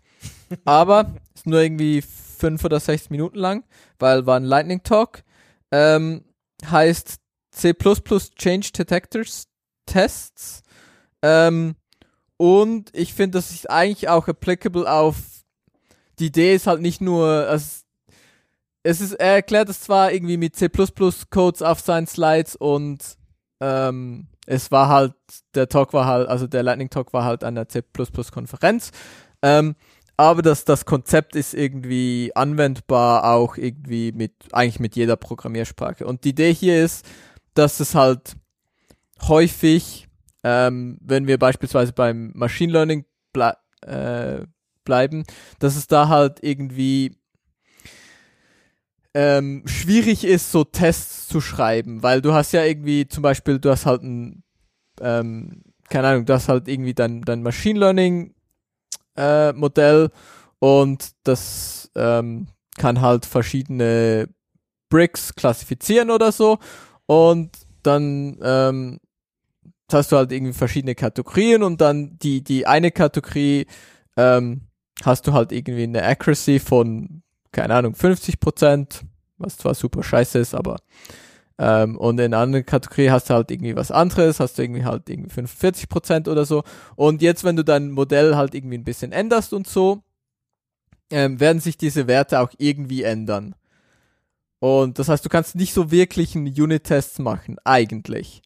aber 0.64 1.14
ist 1.34 1.46
nur 1.46 1.60
irgendwie 1.60 2.02
fünf 2.02 2.64
oder 2.64 2.80
sechs 2.80 3.10
Minuten 3.10 3.38
lang, 3.38 3.64
weil 3.98 4.26
war 4.26 4.36
ein 4.36 4.44
Lightning 4.44 4.82
Talk. 4.82 5.24
Ähm, 5.72 6.24
heißt 6.64 7.16
C++ 7.50 7.74
Change 7.74 8.70
Detectors 8.72 9.48
Tests. 9.86 10.62
Ähm, 11.22 11.76
und 12.36 12.90
ich 12.92 13.14
finde, 13.14 13.38
das 13.38 13.50
ist 13.50 13.70
eigentlich 13.70 14.08
auch 14.08 14.28
applicable 14.28 14.90
auf 14.90 15.16
die 16.18 16.26
Idee 16.26 16.54
ist 16.54 16.66
halt 16.66 16.80
nicht 16.80 17.00
nur, 17.00 17.26
also 17.26 17.82
es 18.82 19.00
ist, 19.00 19.14
er 19.14 19.34
erklärt 19.34 19.68
es 19.68 19.80
zwar 19.80 20.12
irgendwie 20.12 20.36
mit 20.36 20.56
C++-Codes 20.56 21.62
auf 21.62 21.80
seinen 21.80 22.06
Slides 22.06 22.56
und 22.56 23.16
ähm, 23.60 24.28
es 24.46 24.70
war 24.70 24.88
halt, 24.88 25.14
der 25.54 25.68
Talk 25.68 25.92
war 25.92 26.06
halt, 26.06 26.28
also 26.28 26.46
der 26.46 26.62
Lightning 26.62 26.90
Talk 26.90 27.12
war 27.12 27.24
halt 27.24 27.42
an 27.42 27.56
der 27.56 27.68
C++-Konferenz, 27.68 28.92
ähm, 29.42 29.74
aber 30.16 30.40
das, 30.40 30.64
das 30.64 30.86
Konzept 30.86 31.36
ist 31.36 31.52
irgendwie 31.52 32.30
anwendbar 32.34 33.24
auch 33.24 33.56
irgendwie 33.56 34.12
mit, 34.12 34.32
eigentlich 34.52 34.80
mit 34.80 34.96
jeder 34.96 35.16
Programmiersprache. 35.16 36.06
Und 36.06 36.24
die 36.24 36.30
Idee 36.30 36.54
hier 36.54 36.82
ist, 36.82 37.04
dass 37.52 37.80
es 37.80 37.94
halt 37.94 38.34
häufig, 39.22 40.08
ähm, 40.44 40.98
wenn 41.00 41.26
wir 41.26 41.38
beispielsweise 41.38 41.92
beim 41.92 42.32
Machine 42.34 42.72
Learning 42.72 43.04
ble 43.32 43.54
äh, 43.82 44.46
bleiben, 44.84 45.24
dass 45.58 45.76
es 45.76 45.86
da 45.86 46.08
halt 46.08 46.38
irgendwie 46.42 47.16
ähm, 49.14 49.62
schwierig 49.66 50.24
ist, 50.24 50.52
so 50.52 50.64
Tests 50.64 51.26
zu 51.28 51.40
schreiben, 51.40 52.02
weil 52.02 52.20
du 52.20 52.32
hast 52.32 52.52
ja 52.52 52.64
irgendwie 52.64 53.08
zum 53.08 53.22
Beispiel, 53.22 53.58
du 53.58 53.70
hast 53.70 53.86
halt 53.86 54.02
ein, 54.02 54.44
ähm, 55.00 55.62
keine 55.88 56.08
Ahnung, 56.08 56.26
du 56.26 56.34
hast 56.34 56.48
halt 56.48 56.68
irgendwie 56.68 56.94
dein, 56.94 57.22
dein 57.22 57.42
Machine 57.42 57.80
Learning 57.80 58.34
äh, 59.16 59.52
Modell 59.54 60.10
und 60.58 61.12
das 61.24 61.90
ähm, 61.94 62.48
kann 62.76 63.00
halt 63.00 63.26
verschiedene 63.26 64.28
Bricks 64.88 65.34
klassifizieren 65.34 66.10
oder 66.10 66.30
so 66.30 66.58
und 67.06 67.50
dann 67.82 68.38
ähm, 68.42 68.98
hast 69.92 70.12
du 70.12 70.16
halt 70.16 70.32
irgendwie 70.32 70.52
verschiedene 70.52 70.94
Kategorien 70.94 71.62
und 71.62 71.80
dann 71.80 72.18
die, 72.18 72.42
die 72.42 72.66
eine 72.66 72.90
Kategorie 72.90 73.66
ähm, 74.16 74.62
hast 75.04 75.26
du 75.26 75.32
halt 75.32 75.52
irgendwie 75.52 75.84
eine 75.84 76.02
Accuracy 76.02 76.58
von, 76.58 77.22
keine 77.52 77.74
Ahnung, 77.74 77.94
50 77.94 78.40
Prozent, 78.40 79.04
was 79.38 79.58
zwar 79.58 79.74
super 79.74 80.02
scheiße 80.02 80.38
ist, 80.38 80.54
aber 80.54 80.76
ähm, 81.58 81.96
und 81.96 82.18
in 82.18 82.26
einer 82.26 82.42
anderen 82.42 82.66
Kategorie 82.66 83.10
hast 83.10 83.30
du 83.30 83.34
halt 83.34 83.50
irgendwie 83.50 83.76
was 83.76 83.90
anderes, 83.90 84.40
hast 84.40 84.58
du 84.58 84.62
irgendwie 84.62 84.84
halt 84.84 85.08
irgendwie 85.08 85.30
45 85.30 85.88
Prozent 85.88 86.28
oder 86.28 86.44
so. 86.44 86.64
Und 86.96 87.22
jetzt, 87.22 87.44
wenn 87.44 87.56
du 87.56 87.64
dein 87.64 87.90
Modell 87.90 88.36
halt 88.36 88.54
irgendwie 88.54 88.76
ein 88.76 88.84
bisschen 88.84 89.12
änderst 89.12 89.54
und 89.54 89.66
so, 89.66 90.02
ähm, 91.10 91.40
werden 91.40 91.60
sich 91.60 91.78
diese 91.78 92.08
Werte 92.08 92.40
auch 92.40 92.50
irgendwie 92.58 93.04
ändern. 93.04 93.54
Und 94.58 94.98
das 94.98 95.08
heißt, 95.08 95.24
du 95.24 95.28
kannst 95.28 95.54
nicht 95.54 95.72
so 95.72 95.90
wirklich 95.90 96.34
einen 96.34 96.48
Unit-Test 96.48 97.20
machen, 97.20 97.56
eigentlich. 97.64 98.42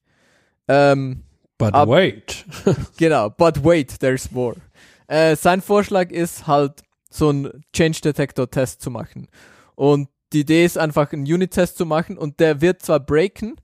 Ähm, 0.69 1.23
But 1.61 1.75
Ab- 1.75 1.89
wait. 1.89 2.45
Genau, 2.97 3.31
but 3.31 3.63
wait, 3.63 4.01
there's 4.01 4.31
more. 4.31 4.57
Äh, 5.07 5.37
sein 5.37 5.61
Vorschlag 5.61 6.11
ist 6.11 6.47
halt, 6.47 6.83
so 7.11 7.29
einen 7.29 7.65
Change 7.75 8.01
Detector 8.01 8.49
Test 8.51 8.81
zu 8.81 8.91
machen. 8.91 9.29
Und 9.75 10.09
die 10.33 10.41
Idee 10.41 10.65
ist 10.65 10.79
einfach, 10.79 11.13
einen 11.13 11.25
Unit-Test 11.25 11.77
zu 11.77 11.85
machen 11.85 12.17
und 12.17 12.39
der 12.41 12.61
wird 12.61 12.83
zwar 12.83 13.01
breaken, 13.01 13.57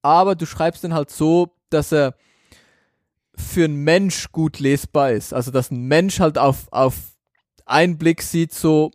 aber 0.00 0.36
du 0.36 0.46
schreibst 0.46 0.84
den 0.84 0.94
halt 0.94 1.10
so, 1.10 1.56
dass 1.70 1.92
er 1.92 2.14
für 3.36 3.64
einen 3.64 3.82
Mensch 3.82 4.30
gut 4.30 4.60
lesbar 4.60 5.10
ist. 5.10 5.34
Also, 5.34 5.50
dass 5.50 5.70
ein 5.70 5.82
Mensch 5.86 6.20
halt 6.20 6.38
auf, 6.38 6.68
auf 6.70 6.94
einen 7.66 7.98
Blick 7.98 8.22
sieht, 8.22 8.54
so, 8.54 8.92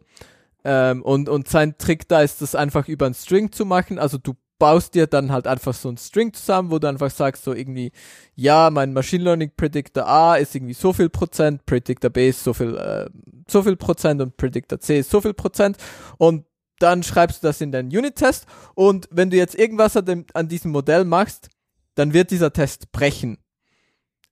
ähm, 0.63 1.01
und, 1.01 1.27
und 1.27 1.49
sein 1.49 1.77
Trick 1.77 2.07
da 2.07 2.21
ist, 2.21 2.41
das 2.41 2.55
einfach 2.55 2.87
über 2.87 3.05
einen 3.05 3.15
String 3.15 3.51
zu 3.51 3.65
machen. 3.65 3.99
Also, 3.99 4.17
du 4.17 4.35
baust 4.59 4.93
dir 4.93 5.07
dann 5.07 5.31
halt 5.31 5.47
einfach 5.47 5.73
so 5.73 5.87
einen 5.87 5.97
String 5.97 6.33
zusammen, 6.33 6.69
wo 6.69 6.79
du 6.79 6.87
einfach 6.87 7.09
sagst, 7.09 7.43
so 7.43 7.53
irgendwie, 7.53 7.91
ja, 8.35 8.69
mein 8.69 8.93
Machine 8.93 9.23
Learning 9.23 9.51
Predictor 9.55 10.05
A 10.05 10.35
ist 10.35 10.53
irgendwie 10.53 10.73
so 10.73 10.93
viel 10.93 11.09
Prozent, 11.09 11.65
Predictor 11.65 12.09
B 12.09 12.29
ist 12.29 12.43
so 12.43 12.53
viel, 12.53 12.75
äh, 12.75 13.09
so 13.47 13.63
viel 13.63 13.77
Prozent 13.77 14.21
und 14.21 14.37
Predictor 14.37 14.79
C 14.79 14.99
ist 14.99 15.09
so 15.09 15.21
viel 15.21 15.33
Prozent 15.33 15.77
und 16.17 16.45
dann 16.79 17.03
schreibst 17.03 17.41
du 17.41 17.47
das 17.47 17.61
in 17.61 17.71
deinen 17.71 17.89
Unit-Test 17.89 18.45
und 18.75 19.07
wenn 19.11 19.29
du 19.29 19.37
jetzt 19.37 19.55
irgendwas 19.55 19.97
an, 19.97 20.05
dem, 20.05 20.25
an 20.33 20.47
diesem 20.47 20.71
Modell 20.71 21.05
machst, 21.05 21.49
dann 21.95 22.13
wird 22.13 22.31
dieser 22.31 22.53
Test 22.53 22.91
brechen. 22.91 23.37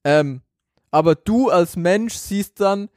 Ähm, 0.03 0.41
aber 0.91 1.15
du 1.15 1.49
als 1.49 1.75
Mensch 1.75 2.13
siehst 2.15 2.59
dann 2.59 2.89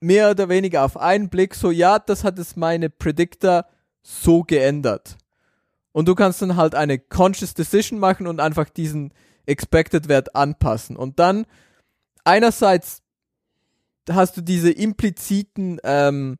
mehr 0.00 0.30
oder 0.30 0.48
weniger 0.48 0.84
auf 0.84 0.96
einen 0.96 1.28
Blick 1.28 1.54
so, 1.54 1.70
ja, 1.70 1.98
das 1.98 2.24
hat 2.24 2.38
es 2.38 2.56
meine 2.56 2.90
Predictor 2.90 3.66
so 4.02 4.42
geändert. 4.42 5.16
Und 5.98 6.06
du 6.06 6.14
kannst 6.14 6.40
dann 6.40 6.54
halt 6.54 6.76
eine 6.76 6.96
conscious 6.96 7.54
decision 7.54 7.98
machen 7.98 8.28
und 8.28 8.38
einfach 8.38 8.68
diesen 8.68 9.12
expected 9.46 10.06
Wert 10.06 10.36
anpassen. 10.36 10.94
Und 10.94 11.18
dann 11.18 11.44
einerseits 12.22 13.02
hast 14.08 14.36
du 14.36 14.40
diese 14.40 14.70
impliziten, 14.70 15.80
ähm, 15.82 16.36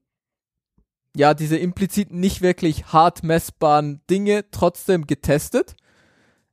ja, 1.17 1.35
diese 1.35 1.57
impliziten 1.57 2.21
nicht 2.21 2.41
wirklich 2.41 2.93
hart 2.93 3.25
messbaren 3.25 4.01
Dinge 4.09 4.45
trotzdem 4.53 5.09
getestet. 5.09 5.75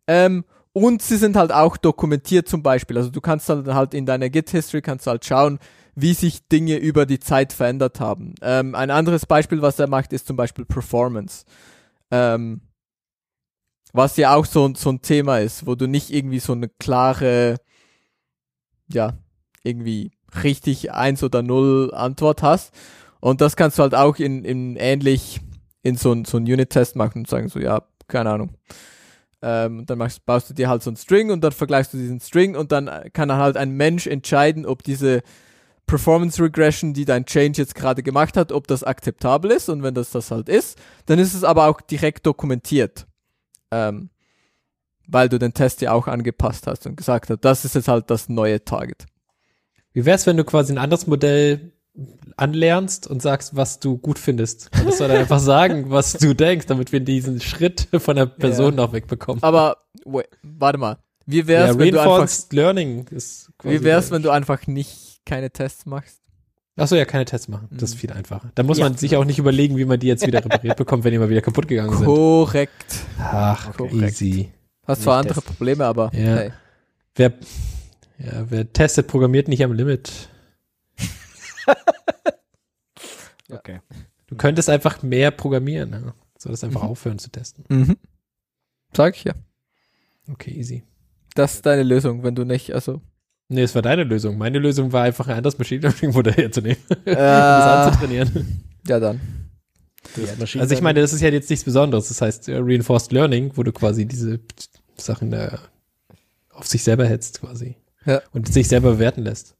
Ähm, 0.07 0.43
und 0.73 1.03
sie 1.03 1.17
sind 1.17 1.35
halt 1.35 1.51
auch 1.51 1.77
dokumentiert 1.77 2.49
zum 2.49 2.63
Beispiel. 2.63 2.97
Also 2.97 3.11
du 3.11 3.21
kannst 3.21 3.47
dann 3.49 3.75
halt 3.75 3.93
in 3.93 4.07
deiner 4.07 4.31
Git-History 4.31 4.81
kannst 4.81 5.05
du 5.05 5.11
halt 5.11 5.25
schauen, 5.25 5.59
wie 5.93 6.15
sich 6.15 6.47
Dinge 6.47 6.77
über 6.77 7.05
die 7.05 7.19
Zeit 7.19 7.53
verändert 7.53 7.99
haben. 7.99 8.33
Ähm, 8.41 8.73
ein 8.73 8.89
anderes 8.89 9.27
Beispiel, 9.27 9.61
was 9.61 9.77
er 9.77 9.85
macht, 9.85 10.11
ist 10.11 10.25
zum 10.25 10.37
Beispiel 10.37 10.65
Performance. 10.65 11.45
Ähm, 12.09 12.61
was 13.95 14.17
ja 14.17 14.35
auch 14.35 14.45
so, 14.45 14.73
so 14.75 14.89
ein 14.89 15.01
Thema 15.01 15.39
ist, 15.39 15.65
wo 15.65 15.75
du 15.75 15.87
nicht 15.87 16.11
irgendwie 16.11 16.39
so 16.39 16.53
eine 16.53 16.69
klare, 16.69 17.57
ja, 18.91 19.13
irgendwie 19.63 20.11
richtig 20.43 20.91
eins 20.91 21.23
oder 21.23 21.41
null 21.41 21.93
Antwort 21.93 22.43
hast. 22.43 22.73
Und 23.19 23.41
das 23.41 23.55
kannst 23.55 23.79
du 23.79 23.83
halt 23.83 23.95
auch 23.95 24.17
in, 24.17 24.43
in 24.43 24.75
ähnlich 24.75 25.41
in 25.81 25.95
so, 25.95 26.15
so 26.25 26.37
ein 26.37 26.43
Unit-Test 26.43 26.95
machen 26.95 27.19
und 27.19 27.29
sagen 27.29 27.47
so, 27.47 27.59
ja, 27.59 27.83
keine 28.07 28.31
Ahnung. 28.31 28.51
Ähm, 29.41 29.85
dann 29.85 29.97
machst, 29.97 30.25
baust 30.25 30.49
du 30.49 30.53
dir 30.53 30.69
halt 30.69 30.81
so 30.81 30.89
einen 30.89 30.97
String 30.97 31.31
und 31.31 31.41
dann 31.41 31.51
vergleichst 31.51 31.93
du 31.93 31.97
diesen 31.97 32.19
String 32.19 32.55
und 32.55 32.71
dann 32.71 32.89
kann 33.13 33.31
halt 33.31 33.57
ein 33.57 33.71
Mensch 33.71 34.07
entscheiden, 34.07 34.65
ob 34.65 34.83
diese 34.83 35.21
Performance 35.85 36.41
Regression, 36.41 36.93
die 36.93 37.05
dein 37.05 37.25
Change 37.25 37.61
jetzt 37.61 37.75
gerade 37.75 38.01
gemacht 38.01 38.37
hat, 38.37 38.51
ob 38.51 38.67
das 38.67 38.83
akzeptabel 38.83 39.51
ist. 39.51 39.69
Und 39.69 39.83
wenn 39.83 39.93
das 39.93 40.09
das 40.09 40.31
halt 40.31 40.49
ist, 40.49 40.79
dann 41.05 41.19
ist 41.19 41.33
es 41.33 41.43
aber 41.43 41.67
auch 41.67 41.81
direkt 41.81 42.25
dokumentiert. 42.25 43.05
Ähm, 43.71 44.09
weil 45.07 45.29
du 45.29 45.37
den 45.37 45.53
Test 45.53 45.81
ja 45.81 45.91
auch 45.91 46.07
angepasst 46.07 46.67
hast 46.67 46.85
und 46.87 46.95
gesagt 46.97 47.29
hast, 47.29 47.39
das 47.41 47.65
ist 47.65 47.75
jetzt 47.75 47.87
halt 47.87 48.09
das 48.09 48.27
neue 48.29 48.63
Target. 48.63 49.05
Wie 49.93 50.05
wär's, 50.05 50.25
wenn 50.25 50.37
du 50.37 50.43
quasi 50.43 50.73
ein 50.73 50.77
anderes 50.77 51.07
Modell 51.07 51.71
anlernst 52.37 53.07
und 53.07 53.21
sagst, 53.21 53.55
was 53.55 53.79
du 53.79 53.97
gut 53.97 54.19
findest? 54.19 54.69
Das 54.85 54.97
soll 54.97 55.07
dann 55.07 55.17
einfach 55.17 55.39
sagen, 55.39 55.85
was 55.89 56.13
du 56.13 56.33
denkst, 56.33 56.65
damit 56.65 56.91
wir 56.91 56.99
diesen 56.99 57.39
Schritt 57.39 57.87
von 57.97 58.15
der 58.15 58.25
Person 58.25 58.73
Ja. 58.75 58.85
noch 58.85 58.93
wegbekommen. 58.93 59.41
Aber 59.43 59.77
wait, 60.05 60.27
warte 60.43 60.77
mal. 60.77 60.97
Wie 61.25 61.47
wär's, 61.47 61.69
ja, 61.69 61.79
wenn 61.79 61.91
du 61.91 61.99
einfach, 62.01 62.51
Learning 62.51 63.07
ist 63.07 63.51
wie 63.63 63.81
wär's, 63.83 64.11
wenn 64.11 64.21
du 64.21 64.29
einfach 64.29 64.67
nicht 64.67 65.21
keine 65.25 65.49
Tests 65.49 65.85
machst? 65.85 66.21
Achso, 66.77 66.95
ja, 66.95 67.05
keine 67.05 67.23
Tests 67.25 67.47
machen. 67.47 67.67
Das 67.71 67.79
Mhm. 67.81 67.85
ist 67.85 67.95
viel 67.95 68.11
einfacher. 68.11 68.51
Da 68.55 68.63
muss 68.63 68.77
Ja. 68.79 68.83
man 68.85 68.97
sich 68.97 69.15
auch 69.15 69.23
nicht 69.23 69.39
überlegen, 69.39 69.77
wie 69.77 69.85
man 69.85 69.99
die 69.99 70.07
jetzt 70.07 70.27
wieder 70.27 70.39
repariert 70.45 70.77
bekommt, 70.77 71.03
wenn 71.05 71.11
die 71.11 71.17
mal 71.19 71.29
wieder 71.29 71.41
kaputt 71.41 71.67
gegangen 71.67 71.95
sind. 71.95 72.05
Korrekt. 72.05 73.05
Ach, 73.19 73.73
Korrekt. 73.77 73.93
easy. 74.21 74.51
Hast 74.85 75.03
zwar 75.03 75.19
andere 75.19 75.35
testen. 75.35 75.55
Probleme, 75.55 75.85
aber 75.85 76.11
Ja. 76.13 76.35
hey. 76.35 76.51
Wer, 77.15 77.33
ja, 78.19 78.45
wer 78.49 78.71
testet, 78.73 79.07
programmiert 79.07 79.47
nicht 79.47 79.63
am 79.63 79.71
Limit. 79.73 80.29
Okay. 83.51 83.79
Du 84.27 84.35
könntest 84.35 84.69
einfach 84.69 85.03
mehr 85.03 85.29
programmieren. 85.31 85.91
Ja. 85.91 86.13
Solltest 86.37 86.63
einfach 86.63 86.81
Mhm. 86.83 86.89
aufhören 86.89 87.19
zu 87.19 87.29
testen. 87.29 87.63
Mhm. 87.69 87.95
Sag 88.95 89.15
ich 89.15 89.23
ja. 89.23 89.33
Okay, 90.31 90.51
easy. 90.51 90.83
Das 91.35 91.53
ist 91.55 91.65
deine 91.65 91.83
Lösung, 91.83 92.23
wenn 92.23 92.33
du 92.35 92.43
nicht, 92.43 92.73
also. 92.73 93.01
Nee, 93.47 93.61
es 93.61 93.75
war 93.75 93.81
deine 93.81 94.03
Lösung. 94.03 94.37
Meine 94.37 94.57
Lösung 94.59 94.91
war 94.91 95.03
einfach 95.03 95.27
ein 95.27 95.37
anderes 95.37 95.57
Machine 95.57 95.81
Learning 95.81 96.11
Modell 96.11 96.33
herzunehmen. 96.33 96.77
Äh, 97.05 97.15
das 97.15 97.87
anzutrainieren. 97.87 98.63
ja, 98.87 98.99
dann. 98.99 99.19
Also 100.59 100.73
ich 100.73 100.81
meine, 100.81 101.01
das 101.01 101.13
ist 101.13 101.21
ja 101.21 101.29
jetzt 101.29 101.49
nichts 101.49 101.65
Besonderes. 101.65 102.07
Das 102.07 102.21
heißt 102.21 102.47
äh, 102.49 102.57
Reinforced 102.57 103.11
Learning, 103.11 103.51
wo 103.55 103.63
du 103.63 103.71
quasi 103.71 104.05
diese 104.05 104.39
Sachen 104.95 105.31
da 105.31 105.59
auf 106.51 106.67
sich 106.67 106.83
selber 106.83 107.05
hetzt 107.05 107.41
quasi. 107.41 107.75
Ja. 108.05 108.21
Und 108.31 108.51
sich 108.51 108.67
selber 108.67 108.93
bewerten 108.93 109.23
lässt. 109.23 109.55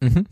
Mhm. 0.00 0.26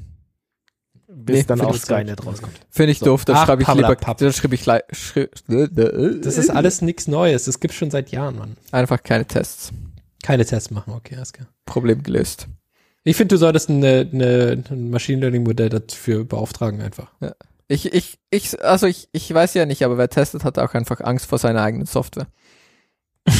bis 1.08 1.36
Nee, 1.36 1.44
dann 1.44 1.60
auch 1.60 1.76
Skynet 1.76 2.24
rauskommt. 2.24 2.58
Finde 2.70 2.92
ich 2.92 2.98
So. 2.98 3.06
doof, 3.06 3.24
das 3.24 3.44
schreibe 3.44 3.62
ich 3.62 3.68
lieber, 3.68 3.96
das 3.96 4.36
schreibe 4.36 4.54
ich 4.54 4.64
schri 4.64 5.28
Das 6.20 6.38
ist 6.38 6.50
alles 6.50 6.82
nichts 6.82 7.06
Neues. 7.06 7.44
Das 7.44 7.60
gibt's 7.60 7.76
schon 7.76 7.90
seit 7.90 8.10
Jahren, 8.10 8.36
Mann. 8.36 8.56
einfach 8.72 9.02
keine 9.02 9.26
Tests. 9.26 9.72
Keine 10.22 10.44
Tests 10.44 10.70
machen, 10.70 10.92
okay, 10.94 11.16
alles 11.16 11.32
klar. 11.32 11.48
Problem 11.66 12.02
gelöst. 12.02 12.46
Ich 13.04 13.16
finde, 13.16 13.34
du 13.34 13.38
solltest 13.38 13.68
eine, 13.68 14.08
eine, 14.12 14.62
ein 14.70 14.90
Machine 14.90 15.20
Learning 15.20 15.42
Modell 15.42 15.68
dafür 15.68 16.24
beauftragen 16.24 16.80
einfach. 16.80 17.10
Ich, 17.66 17.92
ich, 17.92 18.18
ich, 18.30 18.62
also 18.64 18.86
ich, 18.86 19.08
ich 19.12 19.32
weiß 19.32 19.54
ja 19.54 19.66
nicht, 19.66 19.84
aber 19.84 19.98
wer 19.98 20.08
testet, 20.08 20.44
hat 20.44 20.58
auch 20.58 20.74
einfach 20.74 21.00
Angst 21.00 21.26
vor 21.26 21.38
seiner 21.38 21.62
eigenen 21.62 21.86
Software. 21.86 22.26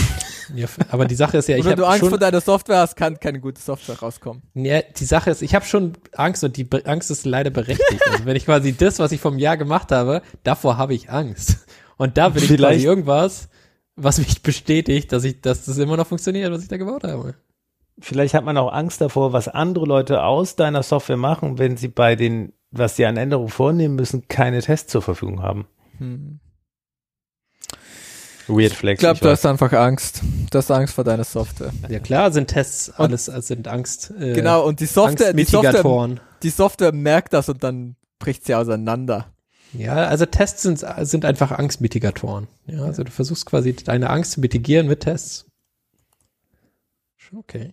Ja, 0.55 0.67
aber 0.91 1.07
die 1.07 1.15
Sache 1.15 1.39
ist 1.39 1.49
ja, 1.49 1.57
ich 1.57 1.65
wenn 1.65 1.77
du 1.77 1.83
habe 1.85 1.93
Angst 1.93 2.01
vor 2.01 2.11
schon, 2.11 2.21
deiner 2.21 2.41
Software 2.43 2.79
hast, 2.81 2.95
kann 2.97 3.19
keine 3.19 3.41
gute 3.41 3.61
Software 3.63 3.99
rauskommen. 3.99 4.43
ja, 4.55 4.83
die 4.83 5.05
Sache 5.05 5.31
ist, 5.31 5.41
ich 5.41 5.55
habe 5.55 5.65
schon 5.65 5.95
Angst 6.15 6.45
und 6.45 6.57
die 6.59 6.65
Be 6.65 6.83
Angst 6.85 7.11
ist 7.11 7.25
leider 7.25 7.49
berechtigt. 7.49 8.03
Also 8.11 8.27
wenn 8.27 8.37
ich 8.37 8.45
quasi 8.45 8.77
das, 8.77 8.99
was 8.99 9.13
ich 9.13 9.21
vom 9.21 9.39
Jahr 9.39 9.57
gemacht 9.57 9.93
habe, 9.93 10.21
davor 10.43 10.77
habe 10.77 10.93
ich 10.95 11.09
Angst. 11.11 11.59
Und 11.97 12.19
da 12.19 12.35
will 12.35 12.43
ich 12.43 12.49
Vielleicht- 12.49 12.81
quasi 12.81 12.87
irgendwas, 12.87 13.49
was 13.97 14.19
mich 14.19 14.43
bestätigt, 14.43 15.13
dass 15.13 15.25
ich, 15.25 15.41
dass 15.41 15.65
das 15.65 15.79
immer 15.79 15.97
noch 15.97 16.07
funktioniert, 16.07 16.51
was 16.53 16.63
ich 16.63 16.69
da 16.69 16.77
gebaut 16.77 17.05
habe. 17.05 17.35
Vielleicht 17.99 18.35
hat 18.35 18.45
man 18.45 18.57
auch 18.57 18.73
Angst 18.73 19.01
davor, 19.01 19.33
was 19.33 19.49
andere 19.49 19.85
Leute 19.85 20.23
aus 20.25 20.57
deiner 20.57 20.83
Software 20.83 21.17
machen, 21.19 21.59
wenn 21.59 21.77
sie 21.77 21.89
bei 21.89 22.17
den, 22.17 22.53
was 22.71 22.97
sie 22.97 23.05
an 23.05 23.17
Änderungen 23.17 23.51
vornehmen 23.51 23.97
müssen, 23.97 24.29
keine 24.29 24.63
Tests 24.63 24.91
zur 24.91 25.03
Verfügung 25.03 25.43
haben. 25.43 25.67
Hm. 25.99 26.41
Weird 28.49 28.73
Flex. 28.73 28.99
Ich 28.99 29.01
glaube, 29.01 29.21
du 29.21 29.31
hast 29.31 29.47
einfach 29.47 29.73
Angst. 29.73 30.21
Du 30.51 30.59
hast 30.59 30.71
Angst 30.71 30.95
vor 30.95 31.05
deiner 31.05 31.25
Software. 31.25 31.73
Ja 31.89 32.01
klar, 32.01 32.33
sind 32.33 32.49
Tests 32.49 32.91
alles, 32.91 33.29
also 33.29 33.47
sind 33.47 33.69
Angst. 33.69 34.13
Äh, 34.19 34.33
Genau, 34.33 34.67
und 34.67 34.81
die 34.81 34.87
Software, 34.87 35.33
die 35.33 35.45
Software, 35.45 36.17
die 36.43 36.51
Software 36.51 36.93
merkt 36.93 37.33
das 37.35 37.49
und 37.49 37.63
dann 37.63 37.97
bricht 38.19 38.45
sie 38.45 38.55
auseinander. 38.55 39.33
Ja, 39.73 39.95
also 40.07 40.27
Tests 40.27 40.63
sind, 40.63 40.85
sind 41.01 41.25
einfach 41.25 41.51
Angstmitigatoren. 41.53 42.49
Ja, 42.67 42.83
also 42.83 43.05
du 43.05 43.11
versuchst 43.11 43.47
quasi 43.47 43.75
deine 43.75 44.11
Angst 44.11 44.33
zu 44.33 44.41
mitigieren 44.41 44.87
mit 44.87 45.01
Tests. 45.01 45.47
Schon 47.17 47.39
okay. 47.39 47.73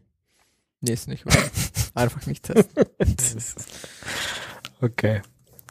Nee, 0.82 0.94
ist 0.94 1.08
nicht 1.08 1.26
wahr. 1.26 1.36
einfach 1.96 2.26
nicht 2.26 2.44
testen. 2.44 2.86
Okay. 4.82 5.22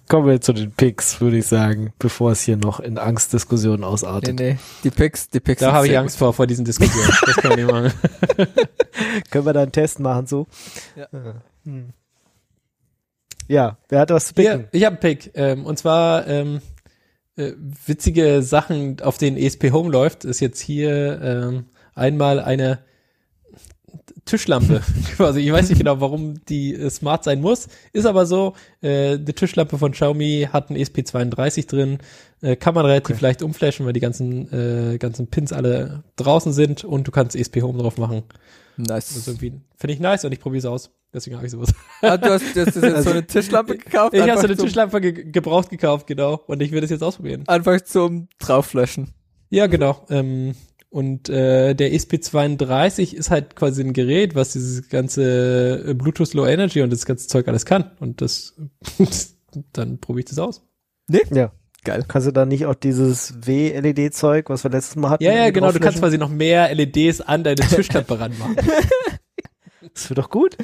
Kommen 0.07 0.27
wir 0.27 0.41
zu 0.41 0.53
den 0.53 0.73
Picks, 0.73 1.21
würde 1.23 1.39
ich 1.39 1.47
sagen, 1.47 1.95
bevor 1.99 2.33
es 2.33 2.43
hier 2.43 2.59
noch 2.59 2.79
in 2.81 2.99
Angstdiskussionen 2.99 3.81
Nee, 3.81 3.87
ausartet. 3.87 4.39
nee, 4.39 4.59
die 4.85 4.91
Picks, 4.91 5.31
die 5.31 5.41
Picks 5.41 5.61
Da 5.61 5.73
habe 5.73 5.87
ich 5.89 5.97
Angst 5.97 6.19
vor, 6.19 6.35
vor 6.35 6.47
diesen 6.47 6.65
Diskussionen. 6.67 7.11
Das 7.27 7.37
kann 7.37 7.51
man 7.51 7.59
nicht 7.59 7.71
machen. 7.71 7.93
Können 9.31 9.47
wir 9.47 9.53
da 9.55 9.63
einen 9.63 9.73
Test 9.73 10.01
machen, 10.01 10.27
so? 10.27 10.47
Ja. 10.95 11.09
Hm. 11.65 11.93
Ja, 13.49 13.79
wer 13.89 14.01
hat 14.01 14.11
was 14.11 14.29
zu 14.29 14.35
picken? 14.35 14.69
ich 14.73 14.85
habe 14.85 14.95
einen 14.95 15.01
Pick. 15.01 15.33
Ähm, 15.35 15.65
und 15.67 15.79
zwar 15.79 16.27
ähm, 16.27 16.61
äh, 17.37 17.53
witzige 17.87 18.43
Sachen, 18.43 19.01
auf 19.01 19.19
denen 19.19 19.37
ESP 19.37 19.73
Home 19.73 19.91
läuft, 19.91 20.25
ist 20.25 20.41
jetzt 20.41 20.61
hier 20.61 21.21
ähm, 21.23 21.67
einmal 21.95 22.41
eine 22.41 22.79
Tischlampe. 24.25 24.83
quasi. 25.17 25.41
Ich 25.49 25.53
weiß 25.53 25.69
nicht 25.71 25.79
genau, 25.79 26.01
warum 26.01 26.45
die 26.47 26.75
äh, 26.75 26.91
smart 26.91 27.25
sein 27.25 27.41
muss. 27.41 27.69
Ist 27.93 28.07
aber 28.07 28.27
so, 28.27 28.55
äh, 28.83 29.19
die 29.19 29.33
Tischlampe 29.33 29.79
von 29.79 29.93
Xiaomi 29.93 30.49
hat 30.53 30.71
ein 30.71 30.77
E 30.77 30.83
ESP32 30.83 31.67
drin. 31.67 31.99
Äh, 32.43 32.57
kann 32.57 32.75
man 32.75 32.85
relativ 32.85 33.21
leicht 33.21 33.43
umflashen, 33.43 33.87
weil 33.87 33.95
die 33.95 34.01
ganzen, 34.01 34.53
äh, 34.53 34.99
ganzen 34.99 35.29
Pins 35.29 35.53
alle 35.53 36.05
draußen 36.17 36.53
sind 36.53 36.85
und 36.85 37.09
du 37.09 37.11
kannst 37.11 37.35
ESP 37.35 37.63
Home 37.63 37.79
drauf 37.79 37.97
machen. 37.97 38.25
Das 38.79 39.11
ist 39.11 39.17
Nice. 39.17 39.27
irgendwie, 39.29 39.61
finde 39.77 39.95
ich 39.95 40.01
nice 40.01 40.25
und 40.25 40.33
ich 40.33 40.41
probiere 40.41 40.59
es 40.61 40.65
aus. 40.65 40.91
Deswegen 41.13 41.37
habe 41.37 41.47
ich 41.47 41.53
sowas. 41.53 41.73
Ah, 42.03 42.17
du 42.17 42.31
hast, 42.31 42.55
du 42.55 42.67
hast 42.67 42.77
jetzt 42.77 43.05
so 43.05 43.11
eine 43.11 43.27
Tischlampe 43.27 43.77
gekauft? 43.79 44.15
Ich 44.15 44.21
habe 44.21 44.37
so 44.41 44.47
eine 44.47 44.57
zum- 44.57 44.67
Tischlampe 44.67 45.01
ge 45.01 45.13
gebraucht 45.31 45.71
gekauft, 45.71 46.07
genau. 46.07 46.43
Und 46.47 46.61
ich 46.63 46.71
will 46.71 46.81
das 46.83 46.91
jetzt 46.91 47.03
ausprobieren. 47.03 47.45
Einfach 47.49 47.81
zum 47.81 48.29
Drauflöschen. 48.39 49.15
Ja, 49.51 49.67
genau. 49.69 50.05
Ähm, 50.11 50.55
und 50.91 51.29
äh, 51.29 51.75
der 51.75 51.93
ESP32 51.93 53.15
ist 53.15 53.31
halt 53.31 53.57
quasi 53.57 53.83
ein 53.83 53.93
Gerät, 53.95 54.35
was 54.35 54.53
dieses 54.53 54.89
ganze 54.89 55.85
äh, 55.87 55.95
Bluetooth 55.95 56.35
Low 56.35 56.47
Energy 56.47 56.83
und 56.83 56.91
das 56.93 57.05
ganze 57.07 57.27
Zeug 57.27 57.49
alles 57.49 57.65
kann. 57.65 57.91
Und 58.01 58.21
das, 58.21 58.55
dann 59.73 59.99
probiere 59.99 60.21
ich 60.21 60.27
das 60.27 60.39
aus. 60.39 60.63
Ja. 61.31 61.53
Geil. 61.89 62.05
Kannst 62.07 62.27
du 62.27 62.33
da 62.33 62.45
nicht 62.45 62.67
auch 62.67 62.75
dieses 62.75 63.47
W-LED-Zeug, 63.47 64.51
was 64.51 64.63
wir 64.63 64.71
letztes 64.71 64.97
Mal 64.97 65.09
hatten? 65.09 65.25
Ja, 65.25 65.33
ja, 65.33 65.49
genau. 65.49 65.73
Du 65.73 65.81
kannst 65.81 66.01
quasi 66.01 66.19
noch 66.19 66.29
mehr 66.29 66.75
LEDs 66.75 67.23
an 67.23 67.45
deine 67.45 67.57
Tischlampe 67.69 68.21
ranmachen. 68.21 68.57
Das 69.95 70.11
wird 70.11 70.19
doch 70.19 70.29
gut. 70.29 70.59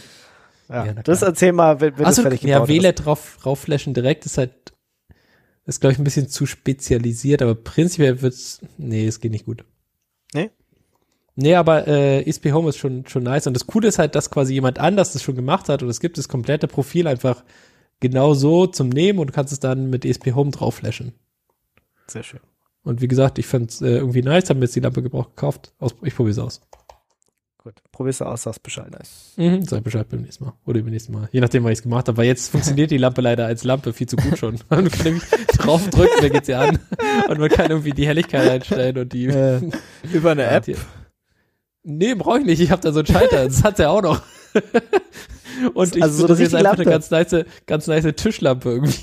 Ja, 0.68 0.84
Ja, 0.84 0.92
das 0.92 1.22
erzähl 1.22 1.52
mal, 1.52 1.80
wenn, 1.80 1.96
wenn 1.96 2.04
du 2.04 2.12
fertig 2.12 2.42
ja. 2.42 2.68
WLAN 2.68 2.94
drauf, 2.94 3.38
raufflashen 3.46 3.94
direkt 3.94 4.26
ist 4.26 4.36
halt, 4.36 4.52
ist 5.64 5.80
glaube 5.80 5.94
ich 5.94 5.98
ein 5.98 6.04
bisschen 6.04 6.28
zu 6.28 6.44
spezialisiert, 6.44 7.40
aber 7.40 7.54
prinzipiell 7.54 8.20
wird's, 8.20 8.60
nee, 8.76 9.06
es 9.06 9.18
geht 9.18 9.32
nicht 9.32 9.46
gut. 9.46 9.64
Nee, 11.36 11.54
aber 11.54 11.88
äh, 11.88 12.22
ESP 12.28 12.52
Home 12.52 12.68
ist 12.68 12.76
schon, 12.76 13.06
schon 13.06 13.22
nice. 13.22 13.46
Und 13.46 13.54
das 13.54 13.66
Coole 13.66 13.88
ist 13.88 13.98
halt, 13.98 14.14
dass 14.14 14.30
quasi 14.30 14.52
jemand 14.52 14.78
anders 14.78 15.14
das 15.14 15.22
schon 15.22 15.36
gemacht 15.36 15.70
hat 15.70 15.82
und 15.82 15.88
es 15.88 16.00
gibt 16.00 16.18
das 16.18 16.28
komplette 16.28 16.68
Profil 16.68 17.06
einfach 17.06 17.44
genau 18.00 18.34
so 18.34 18.66
zum 18.66 18.88
Nehmen 18.88 19.18
und 19.18 19.28
du 19.28 19.32
kannst 19.32 19.52
es 19.52 19.60
dann 19.60 19.90
mit 19.90 20.04
ESP 20.04 20.32
Home 20.34 20.50
drauf 20.50 20.76
flashen. 20.76 21.12
Sehr 22.06 22.22
schön. 22.22 22.40
Und 22.82 23.00
wie 23.00 23.08
gesagt, 23.08 23.38
ich 23.38 23.46
fand's 23.46 23.80
äh, 23.80 23.96
irgendwie 23.96 24.22
nice, 24.22 24.50
habe 24.50 24.58
mir 24.58 24.66
jetzt 24.66 24.76
die 24.76 24.80
Lampe 24.80 25.02
gebraucht 25.02 25.36
gekauft. 25.36 25.72
Aus, 25.78 25.94
ich 26.02 26.14
probiere 26.14 26.32
es 26.32 26.38
aus. 26.38 26.60
Gut. 27.64 27.76
Probierst 27.92 28.20
du 28.20 28.26
aus, 28.26 28.42
sagst 28.42 28.62
Bescheid. 28.62 28.92
Mhm, 29.38 29.62
sag 29.62 29.82
Bescheid 29.82 30.06
beim 30.10 30.20
nächsten 30.20 30.44
Mal. 30.44 30.52
Oder 30.66 30.82
beim 30.82 30.90
nächsten 30.90 31.14
Mal. 31.14 31.30
Je 31.32 31.40
nachdem, 31.40 31.64
was 31.64 31.72
ich 31.72 31.78
es 31.78 31.82
gemacht 31.82 32.06
habe. 32.08 32.18
Weil 32.18 32.26
jetzt 32.26 32.50
funktioniert 32.50 32.90
die 32.90 32.98
Lampe 32.98 33.22
leider 33.22 33.46
als 33.46 33.64
Lampe 33.64 33.94
viel 33.94 34.06
zu 34.06 34.16
gut 34.16 34.36
schon. 34.36 34.58
Man 34.68 34.90
kann 34.90 35.04
nämlich 35.04 35.24
draufdrücken, 35.56 36.20
dann 36.20 36.30
geht 36.30 36.44
sie 36.44 36.52
an. 36.54 36.78
Und 37.26 37.38
man 37.38 37.48
kann 37.48 37.70
irgendwie 37.70 37.92
die 37.92 38.06
Helligkeit 38.06 38.50
einstellen 38.50 38.98
und 38.98 39.12
die. 39.14 39.28
Äh, 39.28 39.62
Über 40.12 40.32
eine 40.32 40.44
App. 40.44 40.66
Nee, 41.84 42.14
brauche 42.14 42.40
ich 42.40 42.44
nicht. 42.44 42.60
Ich 42.60 42.70
habe 42.70 42.82
da 42.82 42.92
so 42.92 42.98
einen 42.98 43.06
Schalter. 43.06 43.44
Das 43.46 43.64
hat 43.64 43.78
ja 43.78 43.88
auch 43.88 44.02
noch. 44.02 44.20
und 45.74 45.96
ich 45.96 46.02
Also 46.02 46.26
so 46.26 46.26
finde, 46.26 46.28
das 46.28 46.38
eine 46.38 46.46
ist 46.46 46.54
einfach 46.54 46.70
eine 46.72 46.78
richtige 46.78 46.90
ganz 46.90 47.10
nice, 47.10 47.44
ganz 47.66 47.86
nice 47.86 48.14
Tischlampe 48.16 48.70
irgendwie. 48.70 48.98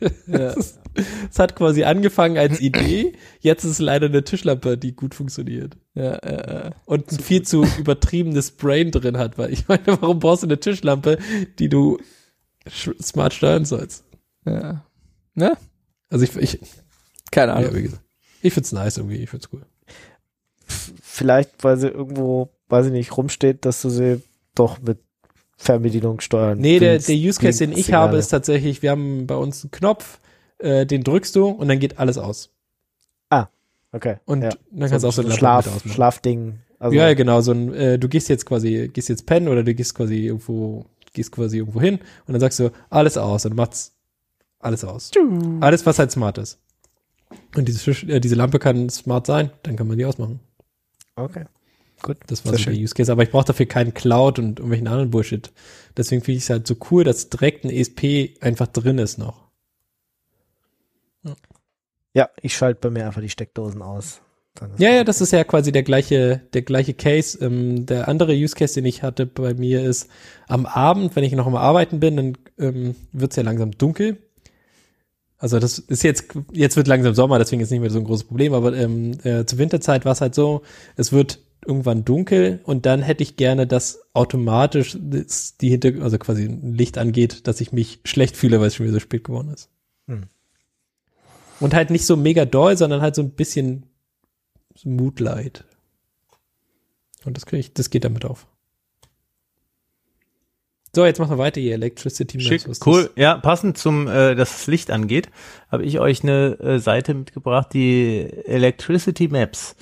Ja. 0.28 0.54
Es 0.54 1.38
hat 1.38 1.56
quasi 1.56 1.82
angefangen 1.82 2.38
als 2.38 2.60
Idee. 2.60 3.14
Jetzt 3.40 3.64
ist 3.64 3.72
es 3.72 3.78
leider 3.80 4.06
eine 4.06 4.22
Tischlampe, 4.22 4.78
die 4.78 4.94
gut 4.94 5.12
funktioniert. 5.12 5.76
Ja, 5.94 6.20
ja, 6.24 6.54
ja. 6.64 6.70
und 6.84 7.10
ein 7.10 7.18
viel 7.18 7.42
zu 7.42 7.64
übertriebenes 7.78 8.52
Brain 8.52 8.92
drin 8.92 9.16
hat, 9.16 9.38
weil 9.38 9.52
ich 9.52 9.66
meine, 9.68 9.86
warum 9.86 10.20
brauchst 10.20 10.44
du 10.44 10.46
eine 10.46 10.60
Tischlampe, 10.60 11.18
die 11.58 11.68
du 11.68 11.98
smart 13.02 13.34
steuern 13.34 13.64
sollst? 13.64 14.04
ja. 14.46 14.84
Ne? 15.34 15.56
Also 16.10 16.24
ich, 16.24 16.36
ich, 16.36 16.60
Keine 17.30 17.52
ja, 17.52 17.58
Ahnung. 17.58 17.74
wie 17.74 17.82
gesagt, 17.82 18.02
ich 18.42 18.52
find's 18.52 18.72
nice 18.72 18.96
irgendwie, 18.98 19.16
ich 19.16 19.30
find's 19.30 19.48
cool. 19.52 19.62
vielleicht, 21.02 21.62
weil 21.62 21.76
sie 21.76 21.88
irgendwo, 21.88 22.50
weiß 22.68 22.86
ich 22.86 22.92
nicht, 22.92 23.16
rumsteht, 23.16 23.64
dass 23.64 23.82
du 23.82 23.90
sie 23.90 24.22
doch 24.58 24.80
mit 24.80 24.98
Fernbedienung 25.56 26.20
steuern 26.20 26.58
Nee, 26.58 26.78
der, 26.78 26.98
der 26.98 27.16
Use 27.16 27.40
Case, 27.40 27.66
den 27.66 27.76
ich 27.76 27.92
habe, 27.92 28.16
ist 28.16 28.28
tatsächlich, 28.28 28.82
wir 28.82 28.90
haben 28.90 29.26
bei 29.26 29.34
uns 29.34 29.64
einen 29.64 29.70
Knopf, 29.70 30.20
äh, 30.58 30.86
den 30.86 31.02
drückst 31.02 31.34
du 31.34 31.48
und 31.48 31.68
dann 31.68 31.78
geht 31.78 31.98
alles 31.98 32.18
aus. 32.18 32.50
Okay. 33.92 34.16
Und 34.26 34.42
ja. 34.42 34.50
dann 34.70 34.90
kannst 34.90 35.04
du 35.04 35.08
auch 35.08 35.12
so 35.12 35.22
ein 35.22 35.30
Schlaf. 35.30 35.68
Schlafding. 35.86 36.58
Also, 36.78 36.96
ja, 36.96 37.12
genau, 37.14 37.40
so 37.40 37.52
ein, 37.52 37.72
äh, 37.74 37.98
du 37.98 38.08
gehst 38.08 38.28
jetzt 38.28 38.46
quasi, 38.46 38.90
gehst 38.92 39.08
jetzt 39.08 39.26
pennen 39.26 39.48
oder 39.48 39.64
du 39.64 39.74
gehst 39.74 39.94
quasi 39.94 40.26
irgendwo, 40.26 40.84
gehst 41.12 41.32
quasi 41.32 41.58
irgendwo 41.58 41.80
hin 41.80 41.98
und 42.26 42.32
dann 42.32 42.40
sagst 42.40 42.58
du, 42.60 42.70
alles 42.90 43.16
aus 43.16 43.46
und 43.46 43.56
macht's 43.56 43.94
alles 44.60 44.84
aus. 44.84 45.10
Alles, 45.60 45.86
was 45.86 45.98
halt 45.98 46.10
smart 46.12 46.38
ist. 46.38 46.58
Und 47.56 47.66
diese, 47.66 47.90
äh, 48.06 48.20
diese 48.20 48.34
Lampe 48.34 48.58
kann 48.58 48.88
smart 48.90 49.26
sein, 49.26 49.50
dann 49.62 49.76
kann 49.76 49.88
man 49.88 49.98
die 49.98 50.04
ausmachen. 50.04 50.40
Okay. 51.16 51.46
Gut. 52.02 52.18
Das 52.26 52.44
war 52.44 52.52
Sehr 52.52 52.58
so 52.58 52.64
der 52.64 52.74
schön. 52.74 52.84
Use 52.84 52.94
Case, 52.94 53.10
aber 53.10 53.22
ich 53.22 53.30
brauche 53.30 53.46
dafür 53.46 53.66
keinen 53.66 53.94
Cloud 53.94 54.38
und 54.38 54.58
irgendwelchen 54.58 54.88
anderen 54.88 55.10
Bullshit. 55.10 55.50
Deswegen 55.96 56.22
finde 56.22 56.38
ich 56.38 56.44
es 56.44 56.50
halt 56.50 56.66
so 56.66 56.76
cool, 56.90 57.04
dass 57.04 57.28
direkt 57.28 57.64
ein 57.64 57.70
ESP 57.70 58.36
einfach 58.40 58.68
drin 58.68 58.98
ist 58.98 59.18
noch. 59.18 59.48
Ja, 62.14 62.30
ich 62.40 62.56
schalte 62.56 62.80
bei 62.80 62.90
mir 62.90 63.06
einfach 63.06 63.20
die 63.20 63.28
Steckdosen 63.28 63.82
aus. 63.82 64.20
Ja, 64.78 64.90
ja, 64.90 65.04
das 65.04 65.20
ist 65.20 65.32
ja 65.32 65.44
quasi 65.44 65.70
der 65.70 65.84
gleiche, 65.84 66.40
der 66.52 66.62
gleiche 66.62 66.94
Case. 66.94 67.38
Ähm, 67.44 67.86
der 67.86 68.08
andere 68.08 68.32
Use 68.32 68.56
Case, 68.56 68.74
den 68.74 68.86
ich 68.86 69.02
hatte 69.02 69.26
bei 69.26 69.54
mir 69.54 69.84
ist, 69.84 70.08
am 70.48 70.66
Abend, 70.66 71.14
wenn 71.14 71.22
ich 71.22 71.32
noch 71.32 71.46
am 71.46 71.54
Arbeiten 71.54 72.00
bin, 72.00 72.16
dann 72.16 72.38
ähm, 72.58 72.96
wird 73.12 73.32
es 73.32 73.36
ja 73.36 73.44
langsam 73.44 73.70
dunkel. 73.72 74.18
Also 75.38 75.60
das 75.60 75.78
ist 75.78 76.02
jetzt, 76.02 76.34
jetzt 76.52 76.76
wird 76.76 76.88
langsam 76.88 77.14
Sommer, 77.14 77.38
deswegen 77.38 77.62
ist 77.62 77.70
nicht 77.70 77.80
mehr 77.80 77.90
so 77.90 77.98
ein 77.98 78.04
großes 78.04 78.24
Problem, 78.24 78.52
aber 78.52 78.74
ähm, 78.76 79.12
äh, 79.22 79.44
zur 79.44 79.58
Winterzeit 79.58 80.04
war 80.04 80.12
es 80.12 80.20
halt 80.20 80.34
so, 80.34 80.62
es 80.96 81.12
wird 81.12 81.38
irgendwann 81.68 82.04
dunkel 82.04 82.60
und 82.64 82.86
dann 82.86 83.02
hätte 83.02 83.22
ich 83.22 83.36
gerne, 83.36 83.66
dass 83.66 84.00
automatisch 84.14 84.96
die 84.98 85.68
Hinter 85.68 86.02
also 86.02 86.18
quasi 86.18 86.44
ein 86.44 86.74
Licht 86.74 86.98
angeht, 86.98 87.46
dass 87.46 87.60
ich 87.60 87.72
mich 87.72 88.00
schlecht 88.04 88.36
fühle, 88.36 88.58
weil 88.58 88.68
es 88.68 88.74
schon 88.74 88.86
wieder 88.86 88.94
so 88.94 89.00
spät 89.00 89.24
geworden 89.24 89.50
ist. 89.50 89.68
Hm. 90.06 90.24
Und 91.60 91.74
halt 91.74 91.90
nicht 91.90 92.06
so 92.06 92.16
mega 92.16 92.46
doll, 92.46 92.76
sondern 92.76 93.02
halt 93.02 93.14
so 93.14 93.22
ein 93.22 93.30
bisschen 93.30 93.84
Moodlight. 94.84 95.64
Und 97.24 97.36
das 97.36 97.46
kriege 97.46 97.60
ich, 97.60 97.74
das 97.74 97.90
geht 97.90 98.04
damit 98.04 98.24
auf. 98.24 98.46
So, 100.94 101.04
jetzt 101.04 101.18
machen 101.18 101.32
wir 101.32 101.38
weiter 101.38 101.60
hier. 101.60 101.74
Electricity 101.74 102.38
Maps. 102.38 102.48
Schick, 102.48 102.66
ist 102.66 102.86
cool. 102.86 103.10
Ja, 103.14 103.36
passend 103.36 103.76
zum, 103.76 104.08
äh, 104.08 104.34
dass 104.34 104.52
das 104.52 104.66
Licht 104.68 104.90
angeht, 104.90 105.28
habe 105.70 105.84
ich 105.84 106.00
euch 106.00 106.22
eine 106.22 106.58
äh, 106.60 106.78
Seite 106.78 107.12
mitgebracht, 107.14 107.68
die 107.74 108.26
Electricity 108.46 109.28
Maps. 109.28 109.76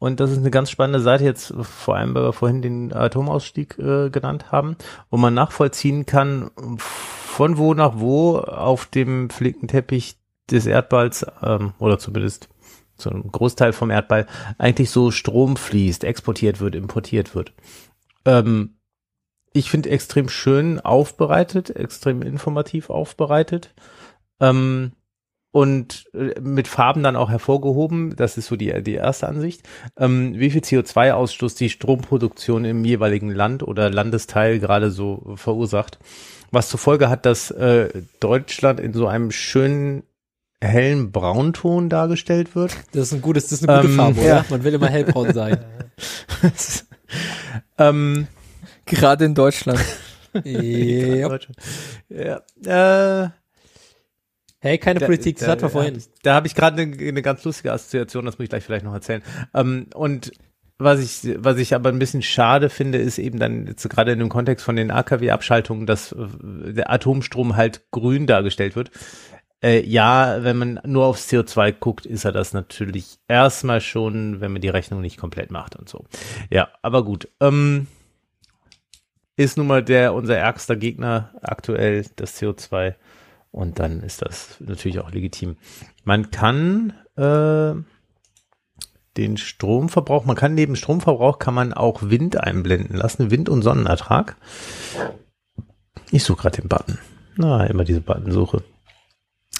Und 0.00 0.18
das 0.18 0.30
ist 0.30 0.38
eine 0.38 0.50
ganz 0.50 0.70
spannende 0.70 1.00
Seite 1.00 1.24
jetzt, 1.24 1.52
vor 1.60 1.94
allem, 1.94 2.14
weil 2.14 2.24
wir 2.24 2.32
vorhin 2.32 2.62
den 2.62 2.92
Atomausstieg 2.92 3.78
äh, 3.78 4.08
genannt 4.08 4.50
haben, 4.50 4.76
wo 5.10 5.18
man 5.18 5.34
nachvollziehen 5.34 6.06
kann, 6.06 6.50
von 6.78 7.58
wo 7.58 7.74
nach 7.74 8.00
wo 8.00 8.38
auf 8.38 8.86
dem 8.86 9.28
Flickenteppich 9.28 10.16
des 10.50 10.64
Erdballs, 10.64 11.26
ähm, 11.42 11.74
oder 11.78 11.98
zumindest 11.98 12.48
zu 12.96 13.10
einem 13.10 13.30
Großteil 13.30 13.74
vom 13.74 13.90
Erdball, 13.90 14.26
eigentlich 14.56 14.90
so 14.90 15.10
Strom 15.10 15.58
fließt, 15.58 16.04
exportiert 16.04 16.60
wird, 16.60 16.74
importiert 16.74 17.34
wird. 17.34 17.52
Ähm, 18.24 18.78
ich 19.52 19.70
finde 19.70 19.90
extrem 19.90 20.30
schön 20.30 20.80
aufbereitet, 20.80 21.76
extrem 21.76 22.22
informativ 22.22 22.88
aufbereitet. 22.88 23.74
Ähm, 24.40 24.92
und 25.52 26.04
äh, 26.14 26.38
mit 26.40 26.68
Farben 26.68 27.02
dann 27.02 27.16
auch 27.16 27.30
hervorgehoben, 27.30 28.14
das 28.16 28.36
ist 28.36 28.46
so 28.46 28.56
die, 28.56 28.82
die 28.82 28.94
erste 28.94 29.28
Ansicht, 29.28 29.68
ähm, 29.96 30.34
wie 30.36 30.50
viel 30.50 30.62
CO2-Ausstoß 30.62 31.56
die 31.56 31.70
Stromproduktion 31.70 32.64
im 32.64 32.84
jeweiligen 32.84 33.30
Land 33.30 33.62
oder 33.62 33.90
Landesteil 33.90 34.60
gerade 34.60 34.90
so 34.90 35.32
verursacht. 35.36 35.98
Was 36.52 36.68
zur 36.68 36.78
Folge 36.80 37.08
hat, 37.08 37.26
dass 37.26 37.50
äh, 37.50 37.88
Deutschland 38.20 38.80
in 38.80 38.92
so 38.92 39.06
einem 39.06 39.30
schönen 39.30 40.02
hellen 40.62 41.10
Braunton 41.10 41.88
dargestellt 41.88 42.54
wird. 42.54 42.76
Das 42.92 43.04
ist 43.04 43.12
ein 43.14 43.22
gutes, 43.22 43.44
das 43.44 43.62
ist 43.62 43.68
eine 43.68 43.80
gute 43.80 43.92
Ähm, 43.92 43.96
Farbe, 43.96 44.20
oder? 44.20 44.28
ja. 44.28 44.44
Man 44.50 44.62
will 44.64 44.74
immer 44.74 44.88
hellbraun 44.88 45.32
sein. 45.32 45.64
ähm, 47.78 48.26
Gerade 48.86 49.24
in 49.24 49.34
Deutschland. 49.34 49.80
ja. 50.44 51.28
Deutschland. 51.28 51.56
ja, 52.08 53.24
äh, 53.24 53.30
Hey, 54.60 54.78
keine 54.78 55.00
Da- 55.00 55.06
Politik, 55.06 55.36
das 55.38 55.46
da- 55.46 55.52
hatten 55.52 55.62
wir 55.62 55.70
vorhin. 55.70 56.02
Da 56.22 56.34
habe 56.34 56.46
ich 56.46 56.54
gerade 56.54 56.82
eine, 56.82 56.96
eine 56.96 57.22
ganz 57.22 57.44
lustige 57.44 57.72
Assoziation, 57.72 58.26
das 58.26 58.38
muss 58.38 58.44
ich 58.44 58.50
gleich 58.50 58.64
vielleicht 58.64 58.84
noch 58.84 58.92
erzählen. 58.94 59.22
Ähm, 59.54 59.86
und 59.94 60.32
was 60.78 61.00
ich, 61.00 61.34
was 61.38 61.58
ich 61.58 61.74
aber 61.74 61.90
ein 61.90 61.98
bisschen 61.98 62.22
schade 62.22 62.70
finde, 62.70 62.98
ist 62.98 63.18
eben 63.18 63.38
dann 63.38 63.66
jetzt 63.66 63.88
gerade 63.88 64.12
in 64.12 64.18
dem 64.18 64.28
Kontext 64.30 64.64
von 64.64 64.76
den 64.76 64.90
AKW-Abschaltungen, 64.90 65.86
dass 65.86 66.12
äh, 66.12 66.72
der 66.72 66.90
Atomstrom 66.90 67.56
halt 67.56 67.90
grün 67.90 68.26
dargestellt 68.26 68.76
wird. 68.76 68.90
Äh, 69.62 69.80
ja, 69.86 70.42
wenn 70.42 70.56
man 70.56 70.80
nur 70.86 71.04
aufs 71.04 71.28
CO2 71.30 71.72
guckt, 71.72 72.06
ist 72.06 72.24
er 72.24 72.32
das 72.32 72.54
natürlich 72.54 73.18
erstmal 73.28 73.82
schon, 73.82 74.40
wenn 74.40 74.52
man 74.52 74.62
die 74.62 74.70
Rechnung 74.70 75.02
nicht 75.02 75.18
komplett 75.18 75.50
macht 75.50 75.76
und 75.76 75.86
so. 75.88 76.06
Ja, 76.48 76.68
aber 76.80 77.04
gut. 77.04 77.28
Ähm, 77.40 77.86
ist 79.36 79.56
nun 79.58 79.66
mal 79.66 79.82
der 79.82 80.14
unser 80.14 80.36
ärgster 80.36 80.76
Gegner 80.76 81.30
aktuell, 81.42 82.04
das 82.16 82.40
CO2. 82.40 82.94
Und 83.50 83.78
dann 83.78 84.00
ist 84.00 84.22
das 84.22 84.56
natürlich 84.60 85.00
auch 85.00 85.10
legitim. 85.10 85.56
Man 86.04 86.30
kann 86.30 86.92
äh, 87.16 87.74
den 89.16 89.36
Stromverbrauch, 89.36 90.24
man 90.24 90.36
kann 90.36 90.54
neben 90.54 90.76
Stromverbrauch 90.76 91.38
kann 91.38 91.54
man 91.54 91.72
auch 91.72 92.02
Wind 92.02 92.36
einblenden 92.36 92.96
lassen, 92.96 93.30
Wind- 93.30 93.48
und 93.48 93.62
Sonnenertrag. 93.62 94.36
Ich 96.10 96.24
suche 96.24 96.42
gerade 96.42 96.60
den 96.60 96.68
Button. 96.68 96.98
Na, 97.36 97.66
immer 97.66 97.84
diese 97.84 98.00
Buttonsuche. 98.00 98.62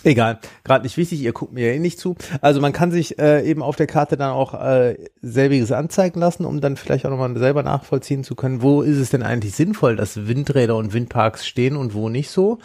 Egal, 0.02 0.38
gerade 0.64 0.84
nicht 0.84 0.96
wichtig, 0.96 1.20
ihr 1.20 1.32
guckt 1.32 1.52
mir 1.52 1.68
ja 1.68 1.74
eh 1.74 1.78
nicht 1.78 1.98
zu. 1.98 2.16
Also 2.40 2.60
man 2.60 2.72
kann 2.72 2.90
sich 2.90 3.18
äh, 3.18 3.46
eben 3.46 3.62
auf 3.62 3.76
der 3.76 3.86
Karte 3.86 4.16
dann 4.16 4.30
auch 4.30 4.54
äh, 4.54 4.96
selbiges 5.20 5.72
anzeigen 5.72 6.20
lassen, 6.20 6.46
um 6.46 6.62
dann 6.62 6.78
vielleicht 6.78 7.04
auch 7.04 7.10
nochmal 7.10 7.36
selber 7.36 7.62
nachvollziehen 7.62 8.24
zu 8.24 8.34
können, 8.34 8.62
wo 8.62 8.80
ist 8.80 8.96
es 8.96 9.10
denn 9.10 9.22
eigentlich 9.22 9.54
sinnvoll, 9.54 9.96
dass 9.96 10.26
Windräder 10.26 10.76
und 10.76 10.94
Windparks 10.94 11.46
stehen 11.46 11.76
und 11.76 11.92
wo 11.92 12.08
nicht 12.08 12.30
so. 12.30 12.60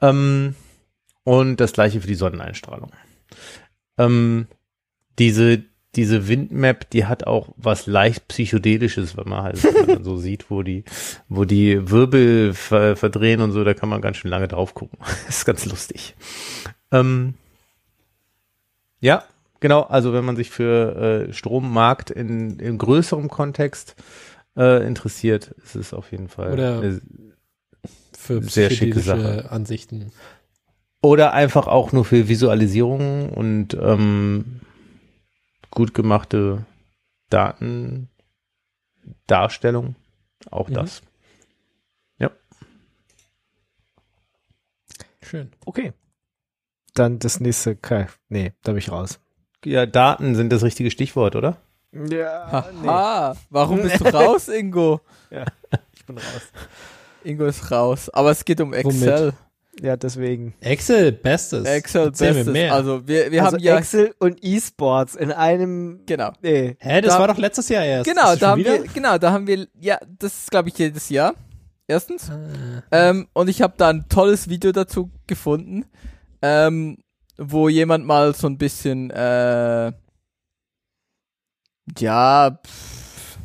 Ähm, 0.00 0.54
und 1.24 1.60
das 1.60 1.72
gleiche 1.72 2.00
für 2.00 2.06
die 2.06 2.14
Sonneneinstrahlung. 2.14 2.92
Ähm, 3.98 4.46
diese, 5.18 5.64
diese 5.96 6.28
Windmap, 6.28 6.88
die 6.90 7.06
hat 7.06 7.26
auch 7.26 7.48
was 7.56 7.86
leicht 7.86 8.28
psychedelisches, 8.28 9.16
wenn 9.16 9.28
man 9.28 9.42
halt 9.42 9.64
wenn 9.64 9.86
man 9.96 10.04
so 10.04 10.16
sieht, 10.16 10.50
wo 10.50 10.62
die, 10.62 10.84
wo 11.28 11.44
die 11.44 11.90
Wirbel 11.90 12.54
ver 12.54 12.94
verdrehen 12.96 13.40
und 13.40 13.50
so, 13.52 13.64
da 13.64 13.74
kann 13.74 13.88
man 13.88 14.00
ganz 14.00 14.16
schön 14.18 14.30
lange 14.30 14.46
drauf 14.48 14.74
gucken. 14.74 14.98
Ist 15.28 15.44
ganz 15.46 15.66
lustig. 15.66 16.14
Ähm, 16.92 17.34
ja, 19.00 19.24
genau, 19.58 19.82
also 19.82 20.12
wenn 20.12 20.24
man 20.24 20.36
sich 20.36 20.50
für 20.50 21.26
äh, 21.28 21.32
Strommarkt 21.32 22.10
in, 22.10 22.60
in 22.60 22.78
größerem 22.78 23.28
Kontext 23.28 23.96
äh, 24.56 24.86
interessiert, 24.86 25.54
ist 25.64 25.74
es 25.74 25.92
auf 25.94 26.12
jeden 26.12 26.28
Fall 26.28 26.52
Oder- 26.52 26.78
eine 26.80 27.00
Für 28.16 28.42
Sehr 28.42 28.70
schicke 28.70 29.00
Sache. 29.00 29.50
Ansichten. 29.50 30.12
Oder 31.02 31.32
einfach 31.32 31.66
auch 31.66 31.92
nur 31.92 32.04
für 32.04 32.28
Visualisierung 32.28 33.30
und 33.30 33.74
ähm, 33.74 34.60
gut 35.70 35.94
gemachte 35.94 36.64
Darstellung 39.26 39.94
auch 40.50 40.68
Mhm. 40.68 40.74
das. 40.74 41.02
Schön. 45.22 45.50
Okay. 45.64 45.92
Dann 46.94 47.18
das 47.18 47.40
nächste, 47.40 47.70
okay. 47.72 48.06
nee, 48.28 48.52
da 48.62 48.72
bin 48.72 48.78
ich 48.78 48.90
raus. 48.90 49.20
Ja, 49.64 49.86
Daten 49.86 50.34
sind 50.34 50.50
das 50.50 50.62
richtige 50.64 50.90
Stichwort, 50.90 51.36
oder? 51.36 51.58
Ja, 51.92 52.50
Haha, 52.50 53.36
warum 53.50 53.82
bist 53.82 54.00
du 54.00 54.06
raus, 54.06 54.48
Ingo? 54.58 55.00
ich 55.92 56.04
bin 56.06 56.16
raus. 56.18 56.52
Ingo 57.22 57.44
ist 57.44 57.70
raus. 57.70 58.08
Aber 58.08 58.30
es 58.30 58.44
geht 58.44 58.60
um 58.60 58.72
Excel. 58.72 59.34
Ja, 59.82 59.96
deswegen. 59.96 60.54
Excel, 60.60 61.12
bestes. 61.12 61.64
Excel 61.64 62.06
Erzähl 62.08 62.34
bestes. 62.34 62.52
mehr. 62.52 62.74
Also 62.74 63.06
wir, 63.06 63.30
wir 63.30 63.42
also 63.44 63.56
haben 63.56 63.62
ja 63.62 63.78
Excel 63.78 64.14
und 64.18 64.38
E-Sports 64.42 65.14
in 65.14 65.32
einem, 65.32 66.00
genau. 66.06 66.32
nee. 66.42 66.76
Hä, 66.78 67.00
das 67.00 67.14
da- 67.14 67.20
war 67.20 67.28
doch 67.28 67.38
letztes 67.38 67.68
Jahr 67.70 67.84
erst. 67.84 68.08
Genau, 68.08 68.36
da 68.36 68.50
haben 68.50 68.58
wieder? 68.58 68.82
wir 68.82 68.92
genau, 68.92 69.16
da 69.16 69.32
haben 69.32 69.46
wir 69.46 69.66
ja, 69.78 69.98
das 70.18 70.40
ist 70.40 70.50
glaube 70.50 70.68
ich 70.68 70.76
jedes 70.76 71.08
Jahr. 71.08 71.34
Erstens. 71.86 72.30
Ah. 72.30 72.82
Ähm, 72.92 73.28
und 73.32 73.48
ich 73.48 73.62
habe 73.62 73.74
da 73.76 73.88
ein 73.88 74.08
tolles 74.08 74.48
Video 74.48 74.70
dazu 74.70 75.10
gefunden, 75.26 75.86
ähm, 76.42 76.98
wo 77.36 77.68
jemand 77.68 78.04
mal 78.04 78.34
so 78.34 78.46
ein 78.46 78.58
bisschen, 78.58 79.10
äh, 79.10 79.92
ja, 81.98 82.60
pff, 82.64 83.38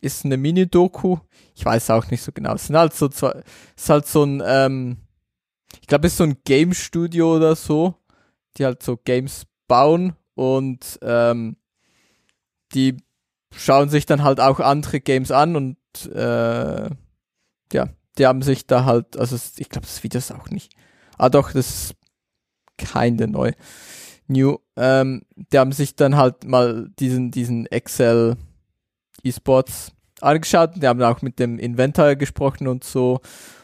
ist 0.00 0.24
eine 0.24 0.36
Mini-Doku. 0.36 1.18
Ich 1.54 1.64
weiß 1.64 1.90
auch 1.90 2.10
nicht 2.10 2.22
so 2.22 2.32
genau. 2.32 2.54
Es 2.54 2.68
sind 2.68 2.76
halt 2.76 2.94
so 2.94 3.08
zwei, 3.08 3.42
es 3.76 3.82
ist 3.82 3.90
halt 3.90 4.06
so 4.06 4.24
ein, 4.24 4.42
ähm, 4.46 4.96
glaube, 5.90 6.06
es 6.06 6.14
ist 6.14 6.18
so 6.18 6.24
ein 6.24 6.38
Game 6.44 6.72
Studio 6.72 7.36
oder 7.36 7.54
so, 7.56 7.94
die 8.56 8.64
halt 8.64 8.82
so 8.82 8.96
Games 8.96 9.46
bauen 9.68 10.14
und 10.34 10.98
ähm, 11.02 11.56
die 12.74 12.96
schauen 13.54 13.90
sich 13.90 14.06
dann 14.06 14.22
halt 14.22 14.40
auch 14.40 14.60
andere 14.60 15.00
Games 15.00 15.32
an 15.32 15.56
und 15.56 15.76
äh, 16.14 16.90
ja, 17.72 17.88
die 18.18 18.26
haben 18.26 18.42
sich 18.42 18.66
da 18.66 18.84
halt, 18.84 19.16
also 19.16 19.36
ich 19.56 19.68
glaube, 19.68 19.86
das 19.86 20.02
Video 20.02 20.18
ist 20.18 20.32
auch 20.32 20.48
nicht. 20.50 20.72
Ah 21.18 21.28
doch, 21.28 21.52
das 21.52 21.68
ist 21.68 21.94
keine 22.78 23.26
neu. 23.26 23.52
New. 24.28 24.58
Ähm, 24.76 25.22
die 25.34 25.58
haben 25.58 25.72
sich 25.72 25.96
dann 25.96 26.16
halt 26.16 26.44
mal 26.44 26.88
diesen, 27.00 27.32
diesen 27.32 27.66
Excel 27.66 28.36
E-Sports 29.24 29.90
angeschaut. 30.20 30.74
Die 30.76 30.86
haben 30.86 31.02
auch 31.02 31.20
mit 31.20 31.40
dem 31.40 31.58
Inventor 31.58 32.14
gesprochen 32.14 32.68
und 32.68 32.84
so. 32.84 33.20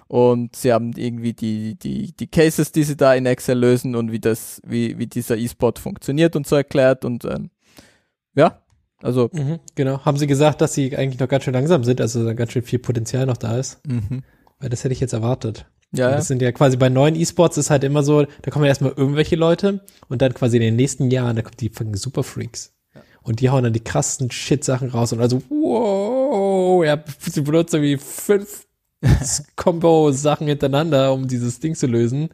Und 0.09 0.55
sie 0.55 0.73
haben 0.73 0.93
irgendwie 0.97 1.33
die, 1.33 1.75
die, 1.77 2.13
die 2.13 2.27
Cases, 2.29 2.71
die 2.71 2.85
sie 2.85 2.97
da 2.97 3.15
in 3.15 3.27
Excel 3.27 3.59
lösen 3.59 3.97
und 3.97 4.13
wie 4.13 4.21
das, 4.21 4.61
wie, 4.65 4.99
wie 4.99 5.07
dieser 5.07 5.37
E-Sport 5.37 5.79
funktioniert 5.81 6.37
und 6.37 6.47
so 6.47 6.55
erklärt. 6.57 7.05
Und 7.05 7.25
ähm, 7.25 7.51
ja, 8.35 8.63
also 9.03 9.29
Mhm, 9.33 9.59
genau. 9.75 10.05
Haben 10.05 10.17
sie 10.17 10.27
gesagt, 10.27 10.61
dass 10.61 10.75
sie 10.75 10.97
eigentlich 10.97 11.19
noch 11.21 11.29
ganz 11.29 11.45
schön 11.45 11.55
langsam 11.55 11.83
sind, 11.85 12.01
also 12.01 12.25
da 12.25 12.35
ganz 12.35 12.53
schön 12.53 12.63
viel 12.63 12.79
Potenzial 12.79 13.27
noch 13.27 13.37
da 13.37 13.59
ist? 13.59 13.85
mhm. 13.87 14.23
Weil 14.59 14.69
das 14.71 14.85
hätte 14.85 14.95
ich 14.95 15.01
jetzt 15.01 15.13
erwartet. 15.13 15.67
ja. 15.93 16.11
Das 16.13 16.29
sind 16.29 16.41
ja 16.41 16.51
quasi 16.53 16.77
bei 16.77 16.89
neuen 16.89 17.15
E-Sports 17.15 17.59
ist 17.59 17.69
halt 17.71 17.85
immer 17.85 18.03
so, 18.03 18.25
da 18.43 18.51
kommen 18.51 18.65
ja 18.65 18.71
erstmal 18.71 18.93
irgendwelche 18.97 19.37
Leute 19.37 19.85
und 20.09 20.23
dann 20.23 20.33
quasi 20.35 20.57
in 20.57 20.63
den 20.63 20.77
nächsten 20.77 21.11
Jahren, 21.11 21.37
da 21.37 21.43
kommen 21.43 21.57
die 21.61 21.69
fucking 21.69 21.97
Superfreaks. 21.97 22.73
Und 23.23 23.41
die 23.41 23.51
hauen 23.51 23.65
dann 23.65 23.73
die 23.73 23.83
krassen 23.85 24.31
Shit-Sachen 24.31 24.91
raus 24.91 25.13
und 25.13 25.21
also, 25.21 25.43
wow, 25.49 26.85
ja, 26.85 27.03
sie 27.21 27.41
benutzen 27.41 27.83
irgendwie 27.83 27.97
fünf 27.99 28.67
Combo-Sachen 29.57 30.47
hintereinander, 30.47 31.13
um 31.13 31.29
dieses 31.29 31.61
Ding 31.61 31.75
zu 31.75 31.87
lösen. 31.87 32.31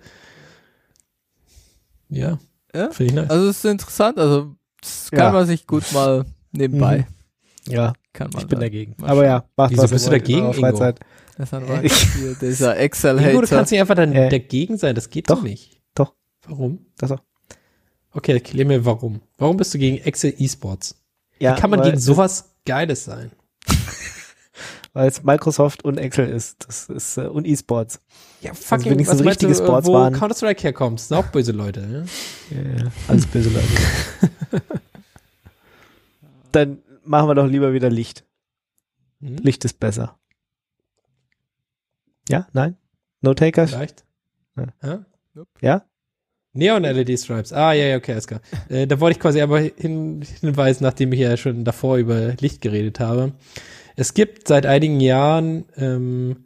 Ja, 2.09 2.39
Ja. 2.75 2.91
finde 2.91 3.05
ich 3.05 3.13
nice. 3.15 3.31
Also 3.31 3.49
es 3.49 3.57
ist 3.59 3.65
interessant, 3.71 4.19
also 4.19 4.55
das 4.81 5.11
kann 5.11 5.19
Ja. 5.21 5.33
man 5.33 5.47
sich 5.47 5.67
gut 5.67 5.91
mal 5.93 6.25
nebenbei. 6.53 7.07
Ja, 7.67 7.93
Kann 8.13 8.31
man 8.33 8.43
ich 8.43 8.49
bin 8.49 8.59
da- 8.59 8.67
dagegen. 8.67 8.95
Aber 9.03 9.25
ja, 9.25 9.45
macht 9.57 9.71
Wieso 9.73 9.83
was 9.85 9.91
bist 9.91 10.07
du 10.07 10.11
dagegen, 10.11 10.41
Ingo? 10.41 10.53
Freizeit. 10.53 11.01
Das 11.39 11.53
ist 11.53 11.59
Äh, 11.69 11.87
ich- 11.87 12.39
dieser 12.41 12.77
Excel-Hater. 12.79 13.31
Ingo, 13.33 13.41
du 13.43 13.47
kannst 13.49 13.71
nicht 13.73 13.81
einfach 13.81 13.95
dann 13.95 14.13
Äh. 14.13 14.29
dagegen 14.29 14.77
sein, 14.79 14.95
das 14.95 15.09
geht 15.11 15.31
Doch. 15.31 15.37
doch 15.37 15.43
nicht. 15.43 15.81
Doch. 15.95 16.15
Warum? 16.47 16.87
Doch, 16.99 17.09
doch. 17.09 17.21
Okay, 18.13 18.33
erklär 18.33 18.67
mir 18.67 18.85
warum. 18.85 19.21
Warum 19.39 19.57
bist 19.57 19.73
du 19.73 19.79
gegen 19.79 19.99
Excel 19.99 20.35
E-Sports? 20.37 20.97
Ja, 21.39 21.57
Wie 21.57 21.61
kann 21.61 21.71
man 21.71 21.83
gegen 21.83 21.99
sowas 21.99 22.51
Geiles 22.67 23.05
sein? 23.05 23.33
Weil 24.95 25.09
es 25.09 25.23
Microsoft 25.23 25.85
und 25.85 25.97
Excel 25.97 26.29
ist. 26.29 26.67
Das 26.69 26.89
ist 26.89 27.17
äh, 27.17 27.23
und 27.23 27.47
E-Sports. 27.47 28.01
Ja, 28.43 28.53
fucking, 28.53 28.93
wenigstens 28.93 29.21
was 29.21 29.25
meinst 29.25 29.43
richtige 29.43 29.55
du, 29.55 29.63
äh, 29.63 29.67
Sports 29.67 29.87
wo 29.87 29.95
waren. 29.95 30.13
Counter-Strike 30.13 30.63
herkommt. 30.63 30.99
Das 30.99 31.09
sind 31.09 31.17
auch 31.17 31.27
böse 31.29 31.53
Leute. 31.53 31.81
ne? 31.81 32.05
Ja? 32.51 32.57
Ja, 32.85 32.93
alles 33.09 33.27
böse 33.27 33.49
Leute. 33.49 34.63
Dann 36.53 36.79
machen 37.05 37.29
wir 37.29 37.35
doch 37.35 37.47
lieber 37.47 37.73
wieder 37.73 37.89
Licht. 37.89 38.25
Hm? 39.21 39.37
Licht 39.37 39.65
ist 39.65 39.81
besser. 39.81 40.19
Ja? 42.29 42.47
Nein? 42.53 42.77
No 43.23 43.33
Takers? 43.35 43.71
Vielleicht. 43.71 44.05
Ja. 44.57 44.67
Ja? 44.83 45.07
Ja? 45.63 45.85
Neon-LED-Stripes. 46.55 47.55
Ah, 47.55 47.73
ja, 47.73 47.87
ja, 47.87 47.97
okay, 47.97 48.13
alles 48.13 48.27
klar. 48.27 48.43
Äh, 48.69 48.87
da 48.87 49.01
wollte 49.01 49.17
ich 49.17 49.23
quasi 49.23 49.41
aber 49.41 49.59
hin, 49.61 50.23
hinweisen, 50.41 50.85
nachdem 50.85 51.13
ich 51.13 51.21
ja 51.21 51.35
schon 51.39 51.65
davor 51.65 51.97
über 51.97 52.35
Licht 52.41 52.61
geredet 52.61 53.01
habe. 53.01 53.33
Es 53.97 54.15
gibt 54.15 54.49
seit 54.49 54.67
einigen 54.67 55.01
Jahren 55.01 55.65
ähm, 55.77 56.45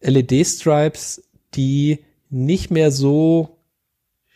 LED-Stripes, 0.00 1.22
die 1.54 2.00
nicht 2.30 2.70
mehr 2.70 2.90
so 2.90 3.58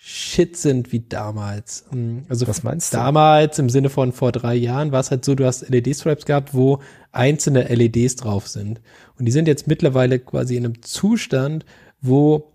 shit 0.07 0.57
sind 0.57 0.93
wie 0.93 1.01
damals. 1.01 1.85
Ähm, 1.93 2.25
Also 2.29 2.47
Was 2.47 2.63
meinst 2.63 2.93
du? 2.93 2.99
damals 2.99 3.59
im 3.59 3.71
Sinne 3.71 3.89
von 3.89 4.13
vor 4.13 4.33
drei 4.33 4.55
Jahren 4.55 4.93
war 4.93 5.01
es 5.01 5.11
halt 5.11 5.25
so, 5.25 5.35
du 5.35 5.47
hast 5.47 5.69
LED-Stripes 5.71 6.27
gehabt, 6.27 6.53
wo 6.53 6.81
einzelne 7.13 7.63
LEDs 7.75 8.17
drauf 8.17 8.47
sind. 8.49 8.83
Und 9.19 9.25
die 9.25 9.33
sind 9.33 9.49
jetzt 9.49 9.67
mittlerweile 9.67 10.19
quasi 10.19 10.57
in 10.57 10.65
einem 10.67 10.83
Zustand, 10.83 11.65
wo 12.03 12.53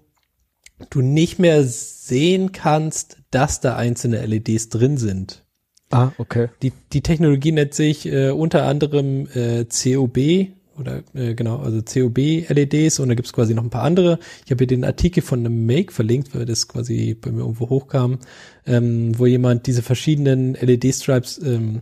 du 0.91 1.01
nicht 1.01 1.39
mehr 1.39 1.63
sehen 1.63 2.51
kannst, 2.51 3.17
dass 3.31 3.61
da 3.61 3.75
einzelne 3.75 4.23
LEDs 4.25 4.69
drin 4.69 4.97
sind. 4.97 5.43
Ah, 5.91 6.11
okay. 6.17 6.49
Die, 6.61 6.71
die 6.93 7.01
Technologie 7.01 7.51
nennt 7.51 7.73
sich 7.73 8.05
äh, 8.05 8.29
unter 8.29 8.65
anderem 8.65 9.27
äh, 9.33 9.65
COB 9.65 10.49
oder 10.79 11.03
äh, 11.13 11.33
genau, 11.33 11.57
also 11.57 11.81
COB-LEDs 11.81 12.99
und 12.99 13.09
da 13.09 13.15
gibt's 13.15 13.33
quasi 13.33 13.53
noch 13.53 13.63
ein 13.63 13.69
paar 13.69 13.83
andere. 13.83 14.19
Ich 14.45 14.51
habe 14.51 14.59
hier 14.59 14.67
den 14.67 14.85
Artikel 14.85 15.21
von 15.21 15.39
einem 15.39 15.65
Make 15.65 15.91
verlinkt, 15.91 16.33
weil 16.35 16.45
das 16.45 16.67
quasi 16.67 17.15
bei 17.19 17.31
mir 17.31 17.41
irgendwo 17.41 17.69
hochkam, 17.69 18.19
ähm, 18.65 19.17
wo 19.17 19.25
jemand 19.25 19.67
diese 19.67 19.81
verschiedenen 19.81 20.53
LED-Stripes 20.53 21.41
ähm, 21.43 21.81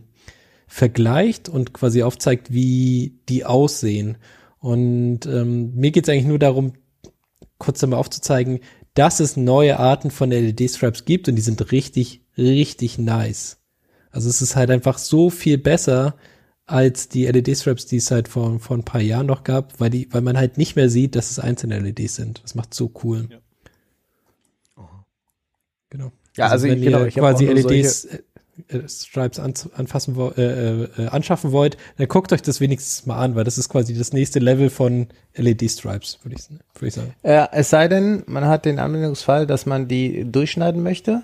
vergleicht 0.66 1.48
und 1.48 1.72
quasi 1.72 2.02
aufzeigt, 2.02 2.52
wie 2.52 3.20
die 3.28 3.44
aussehen. 3.44 4.18
Und 4.58 5.26
ähm, 5.26 5.74
mir 5.74 5.92
geht's 5.92 6.08
eigentlich 6.08 6.26
nur 6.26 6.38
darum, 6.38 6.72
kurz 7.58 7.82
einmal 7.82 8.00
aufzuzeigen, 8.00 8.60
dass 8.94 9.20
es 9.20 9.36
neue 9.36 9.78
Arten 9.78 10.10
von 10.10 10.30
LED-Stripes 10.30 11.04
gibt 11.04 11.28
und 11.28 11.36
die 11.36 11.42
sind 11.42 11.70
richtig, 11.70 12.22
richtig 12.36 12.98
nice. 12.98 13.57
Also 14.18 14.30
es 14.30 14.42
ist 14.42 14.56
halt 14.56 14.68
einfach 14.72 14.98
so 14.98 15.30
viel 15.30 15.58
besser 15.58 16.16
als 16.66 17.08
die 17.08 17.24
LED-Strips, 17.26 17.86
die 17.86 17.98
es 17.98 18.10
halt 18.10 18.26
vor, 18.26 18.58
vor 18.58 18.76
ein 18.76 18.82
paar 18.82 19.00
Jahren 19.00 19.26
noch 19.26 19.44
gab, 19.44 19.78
weil 19.78 19.90
die, 19.90 20.08
weil 20.12 20.22
man 20.22 20.36
halt 20.36 20.58
nicht 20.58 20.74
mehr 20.74 20.90
sieht, 20.90 21.14
dass 21.14 21.30
es 21.30 21.38
einzelne 21.38 21.78
LEDs 21.78 22.16
sind. 22.16 22.42
Das 22.42 22.56
macht 22.56 22.74
so 22.74 22.90
cool. 23.04 23.28
Genau. 25.90 26.10
Ja, 26.36 26.48
also 26.48 26.66
wenn 26.66 26.78
ich- 26.78 26.84
genau, 26.84 27.04
ihr 27.04 27.10
quasi 27.12 27.44
auch 27.48 27.54
nur 27.54 27.62
LEDs 27.70 28.06
äh, 28.06 28.18
äh, 28.76 28.88
Stripes 28.88 29.38
an, 29.38 29.54
anfassen 29.76 30.16
wo, 30.16 30.30
äh, 30.30 30.82
äh, 30.82 31.06
anschaffen 31.06 31.52
wollt, 31.52 31.76
dann 31.96 32.08
guckt 32.08 32.32
euch 32.32 32.42
das 32.42 32.60
wenigstens 32.60 33.06
mal 33.06 33.18
an, 33.18 33.36
weil 33.36 33.44
das 33.44 33.56
ist 33.56 33.68
quasi 33.68 33.94
das 33.96 34.12
nächste 34.12 34.40
Level 34.40 34.68
von 34.68 35.06
LED-Stripes, 35.36 36.18
würde 36.24 36.36
ich, 36.36 36.48
würd 36.74 36.88
ich 36.88 36.94
sagen. 36.94 37.14
Ja, 37.22 37.48
es 37.52 37.70
sei 37.70 37.86
denn, 37.86 38.24
man 38.26 38.46
hat 38.46 38.64
den 38.64 38.80
Anwendungsfall, 38.80 39.46
dass 39.46 39.64
man 39.64 39.86
die 39.86 40.24
durchschneiden 40.30 40.82
möchte 40.82 41.22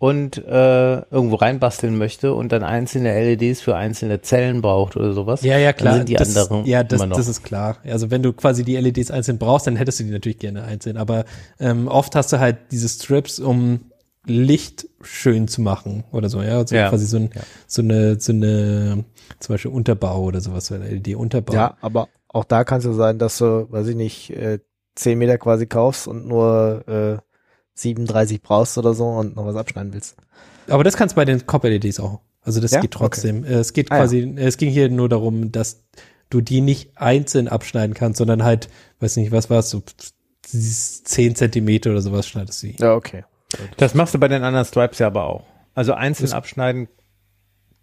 und 0.00 0.38
äh, 0.38 1.00
irgendwo 1.10 1.34
reinbasteln 1.36 1.98
möchte 1.98 2.32
und 2.32 2.52
dann 2.52 2.62
einzelne 2.62 3.12
LEDs 3.22 3.60
für 3.60 3.76
einzelne 3.76 4.22
Zellen 4.22 4.62
braucht 4.62 4.96
oder 4.96 5.12
sowas. 5.12 5.42
Ja, 5.42 5.58
ja, 5.58 5.74
klar. 5.74 5.90
Dann 5.90 5.98
sind 5.98 6.08
die 6.08 6.14
das, 6.14 6.34
anderen 6.36 6.64
ja, 6.64 6.82
das, 6.82 6.98
immer 6.98 7.06
noch. 7.06 7.18
das 7.18 7.28
ist 7.28 7.42
klar. 7.42 7.76
Also 7.84 8.10
wenn 8.10 8.22
du 8.22 8.32
quasi 8.32 8.64
die 8.64 8.76
LEDs 8.78 9.10
einzeln 9.10 9.36
brauchst, 9.36 9.66
dann 9.66 9.76
hättest 9.76 10.00
du 10.00 10.04
die 10.04 10.10
natürlich 10.10 10.38
gerne 10.38 10.64
einzeln. 10.64 10.96
Aber 10.96 11.26
ähm, 11.58 11.86
oft 11.86 12.16
hast 12.16 12.32
du 12.32 12.40
halt 12.40 12.56
diese 12.70 12.88
Strips, 12.88 13.38
um 13.40 13.90
Licht 14.24 14.88
schön 15.02 15.48
zu 15.48 15.60
machen 15.60 16.04
oder 16.12 16.30
so, 16.30 16.40
ja. 16.40 16.56
Also 16.56 16.74
Ja. 16.74 16.88
quasi 16.88 17.04
so, 17.04 17.18
ein, 17.18 17.30
Ja. 17.34 17.42
so 17.66 17.82
eine, 17.82 18.18
so 18.18 18.32
eine, 18.32 19.04
zum 19.38 19.52
Beispiel 19.52 19.70
Unterbau 19.70 20.22
oder 20.22 20.40
sowas, 20.40 20.64
so 20.64 20.76
ein 20.76 20.82
LED-Unterbau. 20.82 21.52
Ja, 21.52 21.76
aber 21.82 22.08
auch 22.28 22.44
da 22.44 22.64
kann 22.64 22.78
es 22.78 22.86
ja 22.86 22.94
sein, 22.94 23.18
dass 23.18 23.36
du, 23.36 23.66
weiß 23.70 23.86
ich 23.88 23.96
nicht, 23.96 24.30
äh, 24.30 24.60
10 24.94 25.18
Meter 25.18 25.36
quasi 25.36 25.66
kaufst 25.66 26.08
und 26.08 26.26
nur 26.26 26.84
äh, 26.88 27.18
37 27.74 28.42
brauchst 28.42 28.76
oder 28.78 28.94
so 28.94 29.06
und 29.08 29.36
noch 29.36 29.46
was 29.46 29.56
abschneiden 29.56 29.92
willst. 29.92 30.16
Aber 30.68 30.84
das 30.84 30.96
kannst 30.96 31.14
du 31.14 31.16
bei 31.16 31.24
den 31.24 31.46
Cop-LEDs 31.46 32.00
auch. 32.00 32.20
Also 32.42 32.60
das 32.60 32.70
Ja? 32.70 32.80
geht 32.80 32.92
trotzdem. 32.92 33.44
Äh, 33.44 33.54
Es 33.54 33.72
geht 33.72 33.90
Ah, 33.90 33.96
ja. 33.96 34.02
quasi, 34.02 34.34
es 34.36 34.56
ging 34.56 34.70
hier 34.70 34.88
nur 34.88 35.08
darum, 35.08 35.52
dass 35.52 35.82
du 36.30 36.40
die 36.40 36.60
nicht 36.60 36.96
einzeln 36.96 37.48
abschneiden 37.48 37.94
kannst, 37.94 38.18
sondern 38.18 38.44
halt, 38.44 38.68
weiß 39.00 39.16
nicht, 39.16 39.32
was 39.32 39.50
war 39.50 39.58
es, 39.60 39.70
so 39.70 39.82
10 40.42 41.34
Zentimeter 41.34 41.90
oder 41.90 42.00
sowas 42.00 42.26
schneidest 42.26 42.62
du 42.62 42.68
die. 42.68 42.76
Ja, 42.80 42.94
okay. 42.94 43.24
Das 43.78 43.94
machst 43.94 44.14
du 44.14 44.18
bei 44.18 44.28
den 44.28 44.42
anderen 44.44 44.64
Stripes 44.64 44.98
ja 45.00 45.08
aber 45.08 45.24
auch. 45.24 45.44
Also 45.74 45.92
einzeln 45.94 46.26
Das- 46.26 46.34
abschneiden 46.34 46.88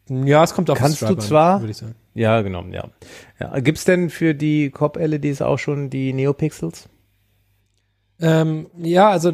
Ja, 0.09 0.41
es 0.43 0.53
kommt 0.53 0.69
auf 0.69 0.77
Kannst 0.77 1.01
du 1.01 1.15
zwar- 1.15 1.59
würde 1.59 1.71
ich 1.71 1.77
sagen. 1.77 1.95
Ja, 2.13 2.41
genau, 2.41 2.63
ja. 2.71 2.85
ja. 3.41 3.59
Gibt's 3.59 3.83
denn 3.83 4.09
für 4.09 4.33
die 4.33 4.71
COP-LEDs 4.71 5.41
auch 5.41 5.59
schon 5.59 5.89
die 5.89 6.13
Neopixels? 6.13 6.87
Ähm, 8.21 8.67
ja, 8.81 9.09
also 9.09 9.31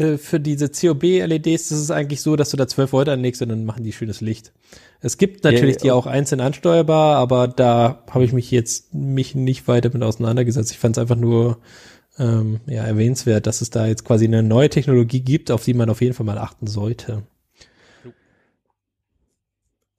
äh, 0.00 0.18
für 0.18 0.40
diese 0.40 0.68
COB-LEDs 0.68 1.70
ist 1.70 1.90
eigentlich 1.90 2.22
so, 2.22 2.36
dass 2.36 2.50
du 2.50 2.56
da 2.56 2.66
12 2.66 2.92
Volt 2.92 3.08
anlegst 3.08 3.42
und 3.42 3.50
dann 3.50 3.64
machen 3.64 3.84
die 3.84 3.92
schönes 3.92 4.20
Licht. 4.20 4.52
Es 5.00 5.18
gibt 5.18 5.44
natürlich 5.44 5.76
Ja, 5.76 5.80
die 5.82 5.90
auch 5.92 6.06
einzeln 6.06 6.40
ansteuerbar, 6.40 7.16
aber 7.16 7.48
da 7.48 8.02
habe 8.10 8.24
ich 8.24 8.32
mich 8.32 8.50
jetzt 8.50 8.94
mich 8.94 9.34
nicht 9.34 9.68
weiter 9.68 9.90
mit 9.92 10.02
auseinandergesetzt. 10.02 10.72
Ich 10.72 10.78
fand 10.78 10.96
es 10.96 11.00
einfach 11.00 11.16
nur 11.16 11.58
ähm, 12.18 12.60
ja, 12.66 12.84
erwähnenswert, 12.84 13.46
dass 13.46 13.60
es 13.60 13.70
da 13.70 13.86
jetzt 13.86 14.04
quasi 14.04 14.26
eine 14.26 14.42
neue 14.42 14.68
Technologie 14.68 15.20
gibt, 15.20 15.50
auf 15.50 15.64
die 15.64 15.74
man 15.74 15.90
auf 15.90 16.00
jeden 16.00 16.14
Fall 16.14 16.26
mal 16.26 16.38
achten 16.38 16.66
sollte. 16.66 17.22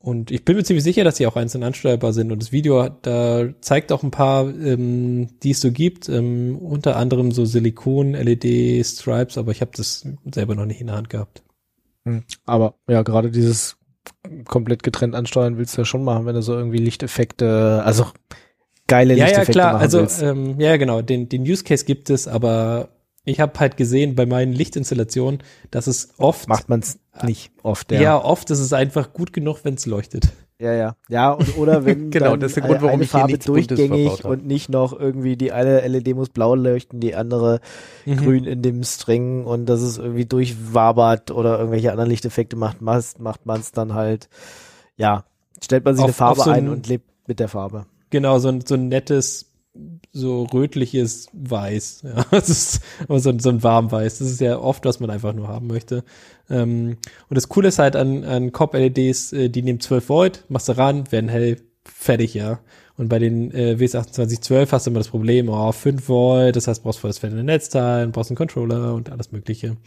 Und 0.03 0.31
ich 0.31 0.43
bin 0.43 0.55
mir 0.55 0.63
ziemlich 0.63 0.83
sicher, 0.83 1.03
dass 1.03 1.15
die 1.15 1.27
auch 1.27 1.35
einzeln 1.35 1.63
ansteuerbar 1.63 2.11
sind. 2.11 2.31
Und 2.31 2.41
das 2.41 2.51
Video 2.51 2.89
da 3.03 3.49
zeigt 3.61 3.91
auch 3.91 4.01
ein 4.01 4.09
paar, 4.11 4.47
ähm, 4.49 5.29
die 5.43 5.51
es 5.51 5.61
so 5.61 5.71
gibt, 5.71 6.09
ähm, 6.09 6.57
unter 6.57 6.95
anderem 6.95 7.31
so 7.31 7.45
Silikon-LED-Stripes, 7.45 9.37
aber 9.37 9.51
ich 9.51 9.61
habe 9.61 9.71
das 9.75 10.07
selber 10.31 10.55
noch 10.55 10.65
nicht 10.65 10.81
in 10.81 10.87
der 10.87 10.95
Hand 10.95 11.09
gehabt. 11.09 11.43
Hm. 12.05 12.23
Aber 12.45 12.75
ja, 12.89 13.03
gerade 13.03 13.29
dieses 13.29 13.77
komplett 14.47 14.81
getrennt 14.81 15.13
ansteuern 15.15 15.57
willst 15.57 15.77
du 15.77 15.81
ja 15.81 15.85
schon 15.85 16.03
machen, 16.03 16.25
wenn 16.25 16.35
du 16.35 16.41
so 16.41 16.53
irgendwie 16.55 16.77
Lichteffekte, 16.79 17.83
also 17.85 18.07
geile 18.87 19.13
Ja, 19.13 19.19
ja, 19.19 19.25
Lichteffekte 19.25 19.51
klar. 19.51 19.73
machen 19.73 19.81
Also 19.83 19.99
willst. 19.99 20.21
ähm, 20.23 20.59
ja, 20.59 20.77
genau. 20.77 21.01
Den, 21.03 21.29
den 21.29 21.43
Use 21.43 21.63
Case 21.63 21.85
gibt 21.85 22.09
es, 22.09 22.27
aber 22.27 22.89
ich 23.25 23.39
habe 23.39 23.59
halt 23.59 23.77
gesehen 23.77 24.15
bei 24.15 24.25
meinen 24.25 24.53
Lichtinstallationen, 24.53 25.41
dass 25.69 25.87
es 25.87 26.09
oft 26.17 26.47
Macht 26.47 26.69
man 26.69 26.79
es 26.79 26.99
nicht 27.23 27.51
oft, 27.63 27.91
ja. 27.91 28.01
ja. 28.01 28.23
oft 28.23 28.49
ist 28.49 28.59
es 28.59 28.73
einfach 28.73 29.13
gut 29.13 29.33
genug, 29.33 29.59
wenn 29.63 29.75
es 29.75 29.85
leuchtet. 29.85 30.29
Ja, 30.59 30.73
ja. 30.73 30.95
Ja, 31.09 31.31
und, 31.31 31.57
oder 31.57 31.85
wenn 31.85 32.11
Genau, 32.11 32.31
dann 32.31 32.39
das 32.39 32.51
ist 32.51 32.57
der 32.57 32.63
Grund, 32.63 32.81
warum 32.81 32.93
eine 32.95 33.03
ich 33.03 33.09
Farbe 33.09 33.37
durchgängig 33.37 34.23
und 34.25 34.45
nicht 34.45 34.69
noch 34.69 34.97
irgendwie 34.97 35.35
die 35.35 35.51
eine 35.51 35.85
LED 35.87 36.15
muss 36.15 36.29
blau 36.29 36.53
leuchten, 36.55 36.99
die 36.99 37.15
andere 37.15 37.61
Mhm. 38.05 38.17
grün 38.17 38.43
in 38.45 38.61
dem 38.61 38.83
String 38.83 39.43
und 39.45 39.65
dass 39.67 39.81
es 39.81 39.97
irgendwie 39.97 40.25
durchwabert 40.25 41.31
oder 41.31 41.57
irgendwelche 41.57 41.91
anderen 41.91 42.09
Lichteffekte 42.09 42.55
macht, 42.55 42.81
macht, 42.81 43.45
man 43.45 43.59
es 43.59 43.71
dann 43.71 43.93
halt, 43.93 44.29
ja, 44.97 45.23
stellt 45.63 45.85
man 45.85 45.95
sich 45.95 46.03
Auf- 46.03 46.09
eine 46.09 46.13
Farbe 46.13 46.41
so 46.41 46.49
ein 46.49 46.65
ein- 46.65 46.69
und 46.69 46.87
lebt 46.87 47.09
mit 47.27 47.39
der 47.39 47.47
Farbe. 47.47 47.85
Genau, 48.09 48.39
so 48.39 48.49
ein, 48.49 48.61
so 48.65 48.75
ein 48.75 48.87
nettes, 48.87 49.50
so 50.11 50.43
rötliches 50.43 51.27
Weiß. 51.33 52.03
Ja, 52.05 52.25
das 52.31 52.49
ist 52.49 52.81
aber 53.07 53.19
so, 53.19 53.29
ein- 53.29 53.39
so 53.39 53.49
ein 53.49 53.63
warmweiß. 53.63 54.19
Das 54.19 54.29
ist 54.29 54.41
ja 54.41 54.57
oft, 54.59 54.85
was 54.85 54.99
man 54.99 55.09
einfach 55.09 55.33
nur 55.33 55.47
haben 55.47 55.67
möchte. 55.67 56.03
Ähm, 56.49 56.97
und 57.29 57.35
das 57.35 57.47
Coole 57.49 57.69
ist 57.69 57.79
halt 57.79 57.95
an, 57.95 58.23
an 58.25 58.51
COP-LEDs, 58.51 59.33
äh, 59.33 59.49
die 59.49 59.61
nehmen 59.61 59.79
12 59.79 60.09
Volt, 60.09 60.45
machst 60.49 60.67
du 60.69 60.77
ran, 60.77 61.09
werden 61.11 61.29
hell, 61.29 61.57
fertig, 61.85 62.33
ja. 62.33 62.59
Und 62.97 63.07
bei 63.07 63.17
den 63.17 63.51
äh, 63.51 63.77
WS2812 63.79 64.71
hast 64.71 64.85
du 64.85 64.91
immer 64.91 64.99
das 64.99 65.07
Problem, 65.07 65.49
oh, 65.49 65.71
5 65.71 66.07
Volt, 66.09 66.55
das 66.55 66.67
heißt, 66.67 66.83
brauchst 66.83 66.99
voll 66.99 67.09
das 67.09 67.17
fette 67.19 67.35
Netzteil, 67.41 68.07
brauchst 68.09 68.29
einen 68.29 68.37
Controller 68.37 68.93
und 68.93 69.09
alles 69.09 69.31
mögliche. 69.31 69.77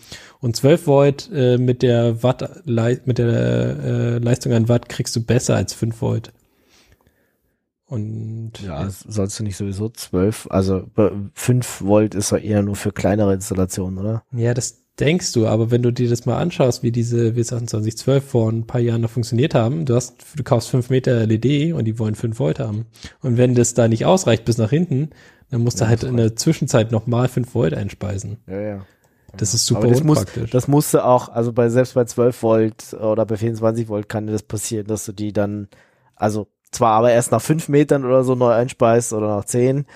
Und 0.40 0.56
12 0.56 0.86
Volt 0.86 1.30
äh, 1.32 1.58
mit 1.58 1.82
der 1.82 2.22
Watt, 2.24 2.66
mit 2.66 3.18
der 3.18 3.28
äh, 3.28 4.18
Leistung 4.18 4.52
an 4.54 4.68
Watt 4.68 4.88
kriegst 4.88 5.14
du 5.14 5.22
besser 5.22 5.54
als 5.54 5.74
5 5.74 6.00
Volt. 6.00 6.32
Und 7.86 8.52
Ja, 8.62 8.88
sollst 8.88 9.38
du 9.38 9.42
nicht 9.44 9.56
sowieso 9.56 9.88
12, 9.90 10.46
also 10.50 10.84
5 11.34 11.82
Volt 11.82 12.14
ist 12.14 12.30
ja 12.32 12.38
eher 12.38 12.62
nur 12.62 12.76
für 12.76 12.92
kleinere 12.92 13.34
Installationen, 13.34 13.98
oder? 13.98 14.24
Ja, 14.32 14.54
das 14.54 14.84
denkst 14.98 15.32
du, 15.32 15.46
aber 15.46 15.70
wenn 15.70 15.82
du 15.82 15.92
dir 15.92 16.08
das 16.08 16.24
mal 16.24 16.38
anschaust, 16.38 16.82
wie 16.82 16.92
diese 16.92 17.30
W2812 17.36 18.20
vor 18.20 18.50
ein 18.50 18.66
paar 18.66 18.80
Jahren 18.80 19.00
noch 19.02 19.10
funktioniert 19.10 19.54
haben, 19.54 19.84
du 19.84 19.94
hast, 19.96 20.14
du 20.36 20.42
kaufst 20.42 20.70
5 20.70 20.88
Meter 20.88 21.26
LED 21.26 21.74
und 21.74 21.84
die 21.84 21.98
wollen 21.98 22.14
5 22.14 22.38
Volt 22.38 22.58
haben. 22.58 22.86
Und 23.20 23.36
wenn 23.36 23.54
das 23.54 23.74
da 23.74 23.86
nicht 23.88 24.06
ausreicht 24.06 24.44
bis 24.44 24.56
nach 24.56 24.70
hinten, 24.70 25.10
dann 25.50 25.62
musst 25.62 25.80
du 25.80 25.84
Ja, 25.84 25.88
halt 25.90 26.02
das 26.04 26.10
in 26.10 26.16
der 26.16 26.36
Zwischenzeit 26.36 26.90
nochmal 26.90 27.28
5 27.28 27.54
Volt 27.54 27.74
einspeisen. 27.74 28.38
Ja, 28.46 28.60
ja. 28.60 28.86
Das 29.36 29.52
ist 29.52 29.66
super 29.66 29.80
Aber 29.80 29.88
das 29.88 30.02
muss, 30.04 30.24
unpraktisch. 30.24 30.50
das 30.52 30.68
musste 30.68 31.04
auch, 31.04 31.28
also 31.28 31.52
bei 31.52 31.68
selbst 31.68 31.94
bei 31.94 32.04
12 32.04 32.42
Volt 32.42 32.94
oder 32.94 33.26
bei 33.26 33.36
24 33.36 33.88
Volt 33.88 34.08
kann 34.08 34.26
dir 34.26 34.32
das 34.32 34.44
passieren, 34.44 34.86
dass 34.86 35.04
du 35.06 35.12
die 35.12 35.32
dann, 35.32 35.68
also 36.14 36.46
zwar 36.74 36.92
aber 36.92 37.12
erst 37.12 37.32
nach 37.32 37.42
5 37.42 37.68
Metern 37.68 38.04
oder 38.04 38.24
so 38.24 38.34
neu 38.34 38.50
einspeist 38.50 39.12
oder 39.12 39.28
nach 39.28 39.44
10, 39.44 39.86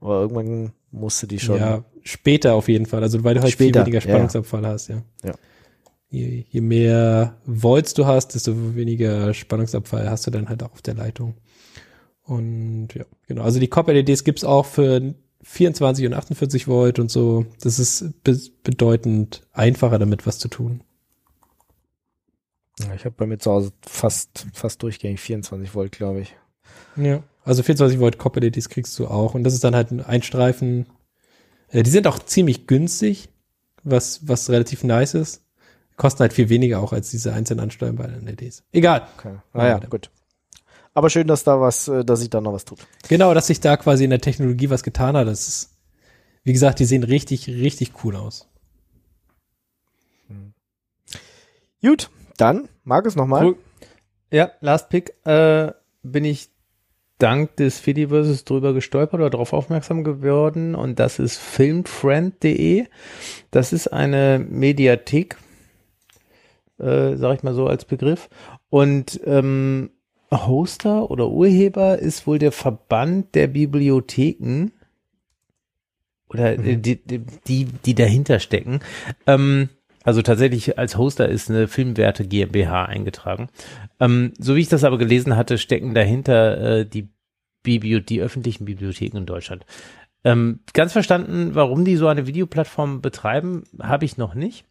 aber 0.00 0.20
irgendwann 0.22 0.72
musste 0.90 1.26
die 1.26 1.38
schon. 1.38 1.58
Ja, 1.58 1.84
später 2.02 2.54
auf 2.54 2.68
jeden 2.68 2.86
Fall. 2.86 3.02
Also 3.02 3.22
weil 3.24 3.34
du 3.34 3.42
halt 3.42 3.52
Später, 3.52 3.84
viel 3.84 3.92
weniger 3.92 4.04
ja, 4.04 4.06
ja. 4.06 4.14
Spannungsabfall 4.14 4.66
hast, 4.66 4.88
ja. 4.88 5.02
Ja. 5.24 5.34
Je, 6.08 6.44
je 6.48 6.60
mehr 6.60 7.36
Volts 7.46 7.94
du 7.94 8.06
hast, 8.06 8.34
desto 8.34 8.74
weniger 8.74 9.32
Spannungsabfall 9.32 10.10
hast 10.10 10.26
du 10.26 10.30
dann 10.32 10.48
halt 10.48 10.62
auch 10.62 10.72
auf 10.72 10.82
der 10.82 10.94
Leitung. 10.94 11.34
Und 12.24 12.88
ja, 12.94 13.04
genau. 13.26 13.42
Also 13.42 13.60
die 13.60 13.68
COP-LEDs 13.68 14.24
gibt's 14.24 14.44
auch 14.44 14.66
für 14.66 15.14
24 15.42 16.06
und 16.06 16.14
48 16.14 16.68
Volt 16.68 16.98
und 16.98 17.10
so. 17.10 17.46
Das 17.62 17.78
ist 17.78 18.22
be 18.24 18.38
bedeutend 18.62 19.42
einfacher 19.52 19.98
damit 19.98 20.26
was 20.26 20.38
zu 20.38 20.48
tun. 20.48 20.82
Ja, 22.86 22.94
ich 22.94 23.04
habe 23.04 23.14
bei 23.16 23.26
mir 23.26 23.38
zu 23.38 23.50
Hause 23.50 23.72
fast, 23.86 24.46
fast 24.54 24.82
durchgängig 24.82 25.20
24 25.20 25.74
Volt, 25.74 25.92
glaube 25.92 26.20
ich. 26.20 26.34
Ja. 26.96 27.22
Also 27.44 27.62
24 27.62 27.98
Volt 28.00 28.18
COP-LEDs 28.18 28.68
kriegst 28.68 28.98
du 28.98 29.06
auch. 29.06 29.34
Und 29.34 29.44
das 29.44 29.54
ist 29.54 29.64
dann 29.64 29.74
halt 29.74 29.90
ein 29.92 30.22
Streifen. 30.22 30.86
Äh, 31.68 31.82
die 31.82 31.90
sind 31.90 32.06
auch 32.06 32.18
ziemlich 32.18 32.66
günstig, 32.66 33.28
was, 33.82 34.26
was 34.28 34.50
relativ 34.50 34.84
nice 34.84 35.14
ist. 35.14 35.42
Kosten 35.96 36.20
halt 36.20 36.32
viel 36.32 36.48
weniger 36.48 36.80
auch 36.80 36.92
als 36.92 37.10
diese 37.10 37.32
einzelnen 37.32 37.60
ansteuerbaren 37.60 38.24
LEDs. 38.26 38.62
Egal. 38.72 39.06
Okay. 39.18 39.32
Ja, 39.34 39.42
Naja, 39.52 39.74
weiter. 39.76 39.88
gut. 39.88 40.10
Aber 40.94 41.08
schön, 41.10 41.26
dass 41.28 41.44
da 41.44 41.60
was, 41.60 41.88
äh, 41.88 42.04
dass 42.04 42.20
sich 42.20 42.30
da 42.30 42.40
noch 42.40 42.52
was 42.52 42.64
tut. 42.64 42.86
Genau, 43.08 43.32
dass 43.34 43.46
sich 43.48 43.60
da 43.60 43.76
quasi 43.76 44.04
in 44.04 44.10
der 44.10 44.20
Technologie 44.20 44.70
was 44.70 44.82
getan 44.82 45.16
hat. 45.16 45.26
Das 45.28 45.46
ist, 45.48 45.70
wie 46.44 46.52
gesagt, 46.52 46.78
die 46.78 46.84
sehen 46.84 47.02
richtig, 47.04 47.46
richtig 47.48 47.92
cool 48.04 48.16
aus. 48.16 48.46
Gut, 51.82 52.10
dann, 52.40 52.68
Markus 52.84 53.16
nochmal. 53.16 53.46
Cool. 53.46 53.56
Ja, 54.32 54.52
Last 54.60 54.88
Pick, 54.88 55.14
äh, 55.24 55.72
bin 56.02 56.24
ich 56.24 56.50
dank 57.18 57.56
des 57.56 57.78
Fediverses 57.78 58.44
drüber 58.44 58.72
gestolpert 58.72 59.20
oder 59.20 59.30
darauf 59.30 59.52
aufmerksam 59.52 60.04
geworden 60.04 60.74
und 60.74 60.98
das 60.98 61.18
ist 61.18 61.36
filmfriend.de. 61.38 62.86
Das 63.50 63.72
ist 63.72 63.88
eine 63.88 64.44
Mediathek, 64.48 65.36
äh, 66.78 67.16
sag 67.16 67.36
ich 67.36 67.42
mal 67.42 67.54
so 67.54 67.66
als 67.66 67.84
Begriff. 67.84 68.28
Und 68.70 69.20
ähm, 69.24 69.90
Hoster 70.32 71.10
oder 71.10 71.28
Urheber 71.28 71.98
ist 71.98 72.26
wohl 72.26 72.38
der 72.38 72.52
Verband 72.52 73.34
der 73.34 73.48
Bibliotheken 73.48 74.70
oder 76.28 76.52
äh, 76.52 76.76
die, 76.76 76.96
die, 76.96 77.18
die, 77.46 77.64
die 77.64 77.94
dahinter 77.94 78.38
stecken. 78.38 78.80
Ähm, 79.26 79.68
also 80.10 80.22
tatsächlich 80.22 80.76
als 80.76 80.98
Hoster 80.98 81.28
ist 81.28 81.50
eine 81.50 81.68
Filmwerte 81.68 82.26
GmbH 82.26 82.86
eingetragen. 82.86 83.48
Ähm, 84.00 84.32
so 84.40 84.56
wie 84.56 84.60
ich 84.60 84.68
das 84.68 84.82
aber 84.82 84.98
gelesen 84.98 85.36
hatte, 85.36 85.56
stecken 85.56 85.94
dahinter 85.94 86.80
äh, 86.80 86.84
die, 86.84 87.08
Biblio 87.62 88.00
die 88.00 88.20
öffentlichen 88.20 88.64
Bibliotheken 88.64 89.18
in 89.18 89.26
Deutschland. 89.26 89.64
Ähm, 90.24 90.58
ganz 90.72 90.90
verstanden, 90.90 91.54
warum 91.54 91.84
die 91.84 91.94
so 91.94 92.08
eine 92.08 92.26
Videoplattform 92.26 93.02
betreiben, 93.02 93.62
habe 93.80 94.04
ich 94.04 94.18
noch 94.18 94.34
nicht. 94.34 94.64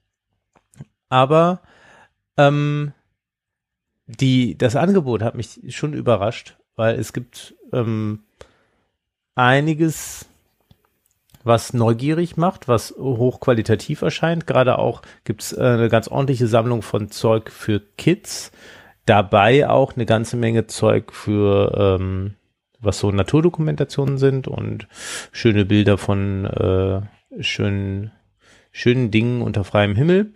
Aber 1.08 1.62
ähm, 2.36 2.92
die, 4.08 4.58
das 4.58 4.76
Angebot 4.76 5.24
hat 5.24 5.36
mich 5.36 5.62
schon 5.70 5.94
überrascht, 5.94 6.58
weil 6.76 7.00
es 7.00 7.14
gibt 7.14 7.56
ähm, 7.72 8.24
einiges, 9.36 10.29
was 11.44 11.74
neugierig 11.74 12.38
macht, 12.38 12.68
was 12.68 12.94
hochqualitativ 12.98 14.02
erscheint. 14.02 14.48
Gerade 14.48 14.78
auch 14.78 15.02
gibt 15.24 15.42
es 15.44 15.54
äh, 15.54 15.62
eine 15.62 15.90
ganz 15.90 16.08
ordentliche 16.08 16.48
Sammlung 16.48 16.82
von 16.82 17.10
Zeug 17.10 17.52
für 17.52 17.82
Kids. 17.98 18.52
Dabei 19.06 19.68
auch 19.70 19.96
eine 19.96 20.06
ganze 20.06 20.38
Menge 20.38 20.68
Zeug 20.68 21.14
für 21.14 21.98
ähm, 22.00 22.36
was 22.80 23.00
so 23.00 23.12
Naturdokumentationen 23.12 24.18
sind 24.18 24.48
und 24.48 24.88
schöne 25.32 25.66
Bilder 25.66 25.98
von 25.98 26.46
äh, 26.46 27.02
schönen, 27.42 28.12
schönen 28.72 29.12
Dingen 29.12 29.42
unter 29.42 29.64
freiem 29.64 29.96
Himmel. 29.96 30.34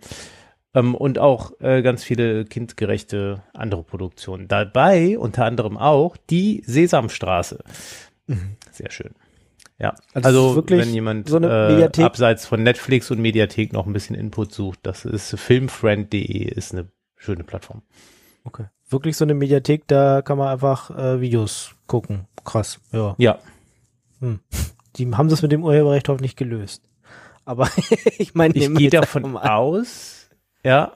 Ähm, 0.74 0.94
und 0.94 1.18
auch 1.18 1.52
äh, 1.60 1.82
ganz 1.82 2.04
viele 2.04 2.44
kindgerechte 2.44 3.42
andere 3.52 3.84
Produktionen. 3.84 4.48
Dabei 4.48 5.18
unter 5.18 5.44
anderem 5.44 5.78
auch 5.78 6.16
die 6.16 6.62
Sesamstraße. 6.66 7.62
Sehr 8.72 8.90
schön. 8.90 9.14
Ja, 9.78 9.94
Also 10.12 10.28
also, 10.28 10.54
wirklich 10.56 10.80
wenn 10.80 10.94
jemand 10.94 11.28
so 11.28 11.36
eine 11.36 11.48
äh, 11.48 11.72
Mediathek? 11.72 12.04
abseits 12.04 12.46
von 12.46 12.62
Netflix 12.62 13.10
und 13.10 13.18
Mediathek 13.20 13.72
noch 13.72 13.86
ein 13.86 13.92
bisschen 13.92 14.14
Input 14.14 14.52
sucht, 14.52 14.78
das 14.84 15.04
ist 15.04 15.36
filmfriend.de, 15.38 16.44
ist 16.44 16.72
eine 16.72 16.88
schöne 17.16 17.42
Plattform. 17.44 17.82
Okay. 18.44 18.66
Wirklich 18.88 19.16
so 19.16 19.24
eine 19.24 19.34
Mediathek, 19.34 19.88
da 19.88 20.22
kann 20.22 20.38
man 20.38 20.48
einfach 20.48 20.90
äh, 20.96 21.20
Videos 21.20 21.74
gucken. 21.88 22.28
Krass, 22.44 22.78
ja. 22.92 23.14
Ja, 23.18 23.38
Die 24.96 25.10
haben 25.14 25.28
das 25.28 25.42
mit 25.42 25.50
dem 25.52 25.64
Urheberrecht 25.64 26.08
hoffentlich 26.08 26.36
gelöst. 26.36 26.88
Aber 27.44 27.68
ich 28.18 28.34
meine, 28.34 28.54
ich 28.54 28.72
gehe 28.74 28.90
davon 28.90 29.36
aus, 29.36 30.28
ja, 30.62 30.92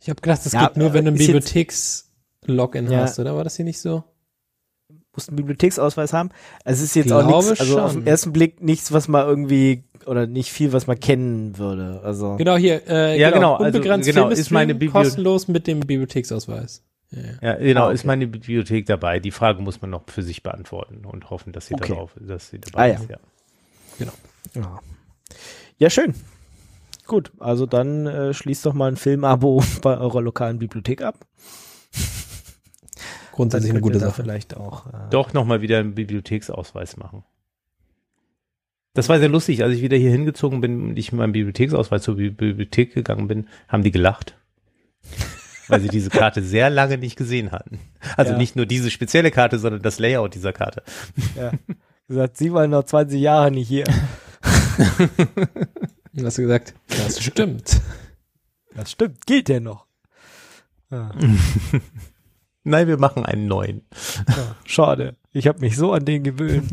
Ich 0.00 0.08
habe 0.08 0.20
gedacht, 0.20 0.44
das 0.46 0.52
Ja, 0.52 0.66
geht 0.68 0.76
nur, 0.76 0.92
wenn 0.94 1.04
du 1.06 1.10
ein 1.10 1.14
ist 1.16 1.20
jetzt- 1.26 1.26
Bibliotheks 1.28 2.12
Login 2.46 2.90
Ja. 2.90 3.00
hast, 3.00 3.18
oder 3.18 3.34
war 3.36 3.44
das 3.44 3.56
hier 3.56 3.64
nicht 3.64 3.80
so? 3.80 4.04
Musst 5.14 5.28
einen 5.28 5.36
Bibliotheksausweis 5.36 6.12
haben. 6.12 6.30
Es 6.64 6.80
ist 6.80 6.94
jetzt 6.96 7.12
auch 7.12 7.26
Glaube 7.26 7.46
nichts, 7.48 7.60
also 7.60 7.80
auf 7.80 7.92
den 7.92 8.06
ersten 8.06 8.32
Blick 8.32 8.62
nichts, 8.62 8.92
was 8.92 9.08
man 9.08 9.26
irgendwie 9.26 9.84
oder 10.06 10.26
nicht 10.26 10.50
viel, 10.50 10.72
was 10.72 10.86
man 10.86 10.98
kennen 10.98 11.58
würde. 11.58 12.00
Also 12.02 12.36
Genau 12.36 12.56
hier, 12.56 12.82
äh, 12.88 13.18
Ja, 13.20 13.30
genau, 13.30 13.54
also, 13.54 13.66
unbegrenzt 13.78 14.06
genau, 14.08 14.22
Filme 14.22 14.34
ist 14.34 14.50
meine 14.50 14.74
Biblio- 14.74 14.90
kostenlos 14.92 15.48
mit 15.48 15.66
dem 15.66 15.80
Bibliotheksausweis. 15.80 16.82
Ja, 17.10 17.18
ja. 17.20 17.28
Ja, 17.42 17.54
genau, 17.56 17.80
Ah, 17.82 17.84
okay. 17.86 17.94
ist 17.94 18.04
meine 18.06 18.26
Bibliothek 18.26 18.86
dabei. 18.86 19.20
Die 19.20 19.30
Frage 19.30 19.60
muss 19.62 19.80
man 19.82 19.90
noch 19.90 20.04
für 20.08 20.22
sich 20.22 20.42
beantworten 20.42 21.04
und 21.04 21.28
hoffen, 21.30 21.52
dass 21.52 21.66
sie 21.66 21.74
Okay. 21.74 21.88
darauf, 21.92 22.12
dass 22.18 22.48
sie 22.48 22.58
dabei 22.58 22.78
Ah, 22.82 22.86
ja. 22.86 22.94
ist. 22.94 23.10
Ja. 23.10 23.16
ja. 24.56 24.80
ja, 25.78 25.90
schön. 25.90 26.14
Gut, 27.06 27.30
also 27.38 27.66
dann 27.66 28.06
äh, 28.06 28.32
schließt 28.32 28.64
doch 28.64 28.72
mal 28.74 28.88
ein 28.88 28.96
Filmabo 28.96 29.62
bei 29.82 29.98
eurer 29.98 30.22
lokalen 30.22 30.58
Bibliothek 30.58 31.02
ab. 31.02 31.16
Grundsätzlich 33.32 33.72
eine 33.72 33.80
gute 33.80 33.98
Sache. 33.98 34.22
Vielleicht 34.22 34.56
auch. 34.56 34.86
Äh, 34.86 35.10
Doch 35.10 35.32
nochmal 35.32 35.60
wieder 35.62 35.78
einen 35.80 35.94
Bibliotheksausweis 35.94 36.96
machen. 36.96 37.24
Das 38.94 39.08
war 39.08 39.18
sehr 39.18 39.30
lustig, 39.30 39.64
als 39.64 39.74
ich 39.74 39.80
wieder 39.82 39.96
hier 39.96 40.10
hingezogen 40.10 40.60
bin 40.60 40.82
und 40.90 40.96
ich 40.98 41.12
mit 41.12 41.18
meinem 41.18 41.32
Bibliotheksausweis 41.32 42.02
zur 42.02 42.16
Bi- 42.16 42.28
Bibliothek 42.30 42.92
gegangen 42.94 43.26
bin, 43.26 43.48
haben 43.68 43.82
die 43.82 43.90
gelacht. 43.90 44.36
Weil 45.68 45.80
sie 45.80 45.88
diese 45.88 46.10
Karte 46.10 46.42
sehr 46.42 46.68
lange 46.68 46.98
nicht 46.98 47.16
gesehen 47.16 47.52
hatten. 47.52 47.78
Also 48.18 48.32
Ja. 48.32 48.38
nicht 48.38 48.54
nur 48.56 48.66
diese 48.66 48.90
spezielle 48.90 49.30
Karte, 49.30 49.58
sondern 49.58 49.80
das 49.80 49.98
Layout 49.98 50.34
dieser 50.34 50.52
Karte. 50.52 50.82
ja. 51.36 51.52
Gesagt, 52.08 52.36
sie 52.36 52.52
waren 52.52 52.70
noch 52.70 52.84
20 52.84 53.18
Jahre 53.20 53.50
nicht 53.50 53.68
hier. 53.68 53.84
Und 56.14 56.24
hast 56.26 56.36
du 56.36 56.42
gesagt, 56.42 56.74
das 56.88 57.22
stimmt. 57.22 57.80
Das 58.74 58.90
stimmt, 58.90 59.24
gilt 59.26 59.48
der 59.48 59.60
noch. 59.60 59.86
Ja, 60.90 61.12
Nein, 62.64 62.86
wir 62.86 62.98
machen 62.98 63.24
einen 63.26 63.46
neuen. 63.46 63.82
ja, 64.28 64.56
schade. 64.64 65.16
Ich 65.32 65.46
habe 65.46 65.60
mich 65.60 65.76
so 65.76 65.92
an 65.92 66.04
den 66.04 66.22
gewöhnt. 66.22 66.70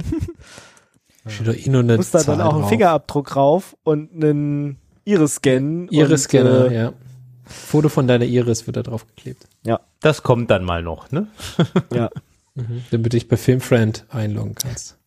Steht 1.28 1.48
doch 1.48 1.54
eh 1.56 1.70
nur 1.70 1.82
eine 1.82 1.98
muss 1.98 2.12
da 2.12 2.20
dann 2.20 2.38
Zahl 2.38 2.42
auch 2.42 2.52
einen 2.54 2.62
drauf. 2.62 2.70
Fingerabdruck 2.70 3.28
drauf 3.28 3.76
und 3.84 4.12
einen 4.14 4.78
Iris-Scan. 5.06 5.88
Iris-Scanner, 5.90 6.72
äh, 6.72 6.76
ja. 6.76 6.94
Foto 7.46 7.90
von 7.90 8.08
deiner 8.08 8.26
Iris 8.26 8.68
wird 8.68 8.78
da 8.78 8.84
drauf 8.84 9.08
geklebt. 9.08 9.48
Das 10.02 10.24
kommt 10.24 10.50
dann 10.50 10.64
mal 10.64 10.82
noch, 10.82 11.12
ne? 11.12 11.28
Ja, 11.94 12.10
Mhm. 12.56 12.84
Damit 12.92 13.06
du 13.14 13.18
dich 13.18 13.28
bei 13.28 13.38
Filmfriend 13.38 14.06
einloggen 14.10 14.56
kannst. 14.56 14.98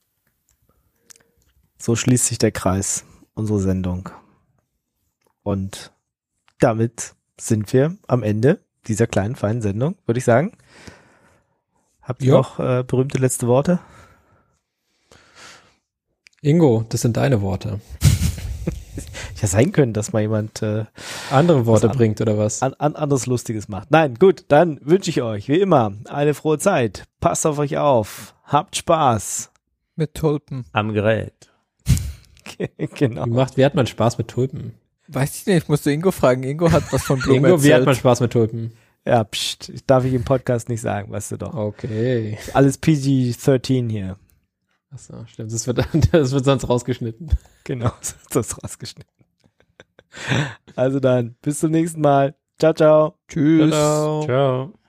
so 1.77 1.97
schließt 1.97 2.27
sich 2.27 2.39
der 2.39 2.53
Kreis, 2.53 3.05
unsere 3.35 3.59
Sendung. 3.59 4.09
Und 5.43 5.93
damit 6.61 7.15
sind 7.39 7.73
wir 7.73 7.97
am 8.07 8.23
Ende 8.23 8.61
dieser 8.89 9.07
kleinen, 9.07 9.37
feinen 9.37 9.63
Sendung, 9.63 9.97
würde 10.07 10.19
ich 10.19 10.25
sagen. 10.25 10.53
Habt 12.03 12.23
ihr 12.23 12.33
noch 12.33 12.59
äh, 12.59 12.83
berühmte 12.87 13.19
letzte 13.19 13.47
Worte? 13.47 13.79
Ingo, 16.41 16.85
das 16.89 17.03
sind 17.03 17.17
deine 17.17 17.43
Worte. 17.43 17.81
Ja, 19.41 19.49
sein 19.49 19.73
können, 19.73 19.93
dass 19.93 20.13
mal 20.13 20.21
jemand 20.21 20.63
äh, 20.63 20.85
Andere 21.33 21.67
Worte 21.67 21.91
an- 21.91 21.97
bringt 21.97 22.21
oder 22.21 22.39
was? 22.39 22.63
an, 22.63 22.75
an 22.75 22.95
anderes 22.95 23.27
Lustiges 23.27 23.67
macht. 23.67 23.91
Nein, 23.91 24.15
gut, 24.15 24.45
dann 24.49 24.79
wünsche 24.83 25.11
ich 25.11 25.21
euch, 25.21 25.49
wie 25.49 25.59
immer, 25.59 25.95
eine 26.09 26.35
frohe 26.35 26.59
Zeit. 26.61 27.09
Passt 27.19 27.45
auf 27.45 27.59
euch 27.59 27.77
auf. 27.77 28.37
Habt 28.45 28.77
Spaß. 28.77 29.51
Mit 29.97 30.15
Tulpen. 30.15 30.65
Am 30.73 30.93
Gerät. 30.93 31.51
genau. 32.95 33.25
Wie 33.27 33.31
macht, 33.31 33.57
wie 33.57 33.65
hat 33.65 33.75
man 33.75 33.89
Spaß 33.89 34.17
mit 34.19 34.29
Tulpen? 34.29 34.75
Weiß 35.13 35.41
ich 35.41 35.47
nicht, 35.47 35.69
musst 35.69 35.87
du 35.87 35.91
Ingo 35.91 36.11
fragen. 36.11 36.43
Ingo 36.43 36.71
hat 36.71 36.93
was 36.93 37.03
von 37.03 37.19
Blumen 37.19 37.45
Ingo, 37.45 37.63
wie 37.63 37.75
hat 37.75 37.85
man 37.85 37.95
Spaß 37.95 38.21
mit 38.21 38.33
Tulpen? 38.33 38.73
Ja, 39.05 39.25
pst, 39.25 39.69
ich 39.71 39.85
darf 39.85 40.05
ich 40.05 40.15
im 40.15 40.25
Podcast 40.25 40.69
nicht 40.69 40.81
sagen, 40.81 41.11
weißt 41.11 41.33
du 41.33 41.37
doch. 41.39 41.55
Okay. 41.55 42.39
Alles 42.55 42.79
PG-13 42.79 43.91
hier. 43.91 44.17
Achso, 44.91 45.25
stimmt. 45.27 45.53
Das 45.53 45.67
wird, 45.67 45.79
das 46.13 46.33
wird 46.33 46.45
sonst 46.45 46.69
rausgeschnitten. 46.69 47.31
Genau, 47.65 47.93
so 48.01 48.15
ist 48.23 48.37
das 48.37 48.63
rausgeschnitten. 48.63 49.13
Also 50.77 51.01
dann, 51.01 51.37
bis 51.43 51.61
zum 51.61 51.71
nächsten 51.71 52.01
Mal. 52.01 52.35
Ciao, 52.59 52.75
ciao. 52.75 53.19
Tschüss. 53.29 53.71
Ciao. 53.71 54.25
Ciao. 54.25 54.82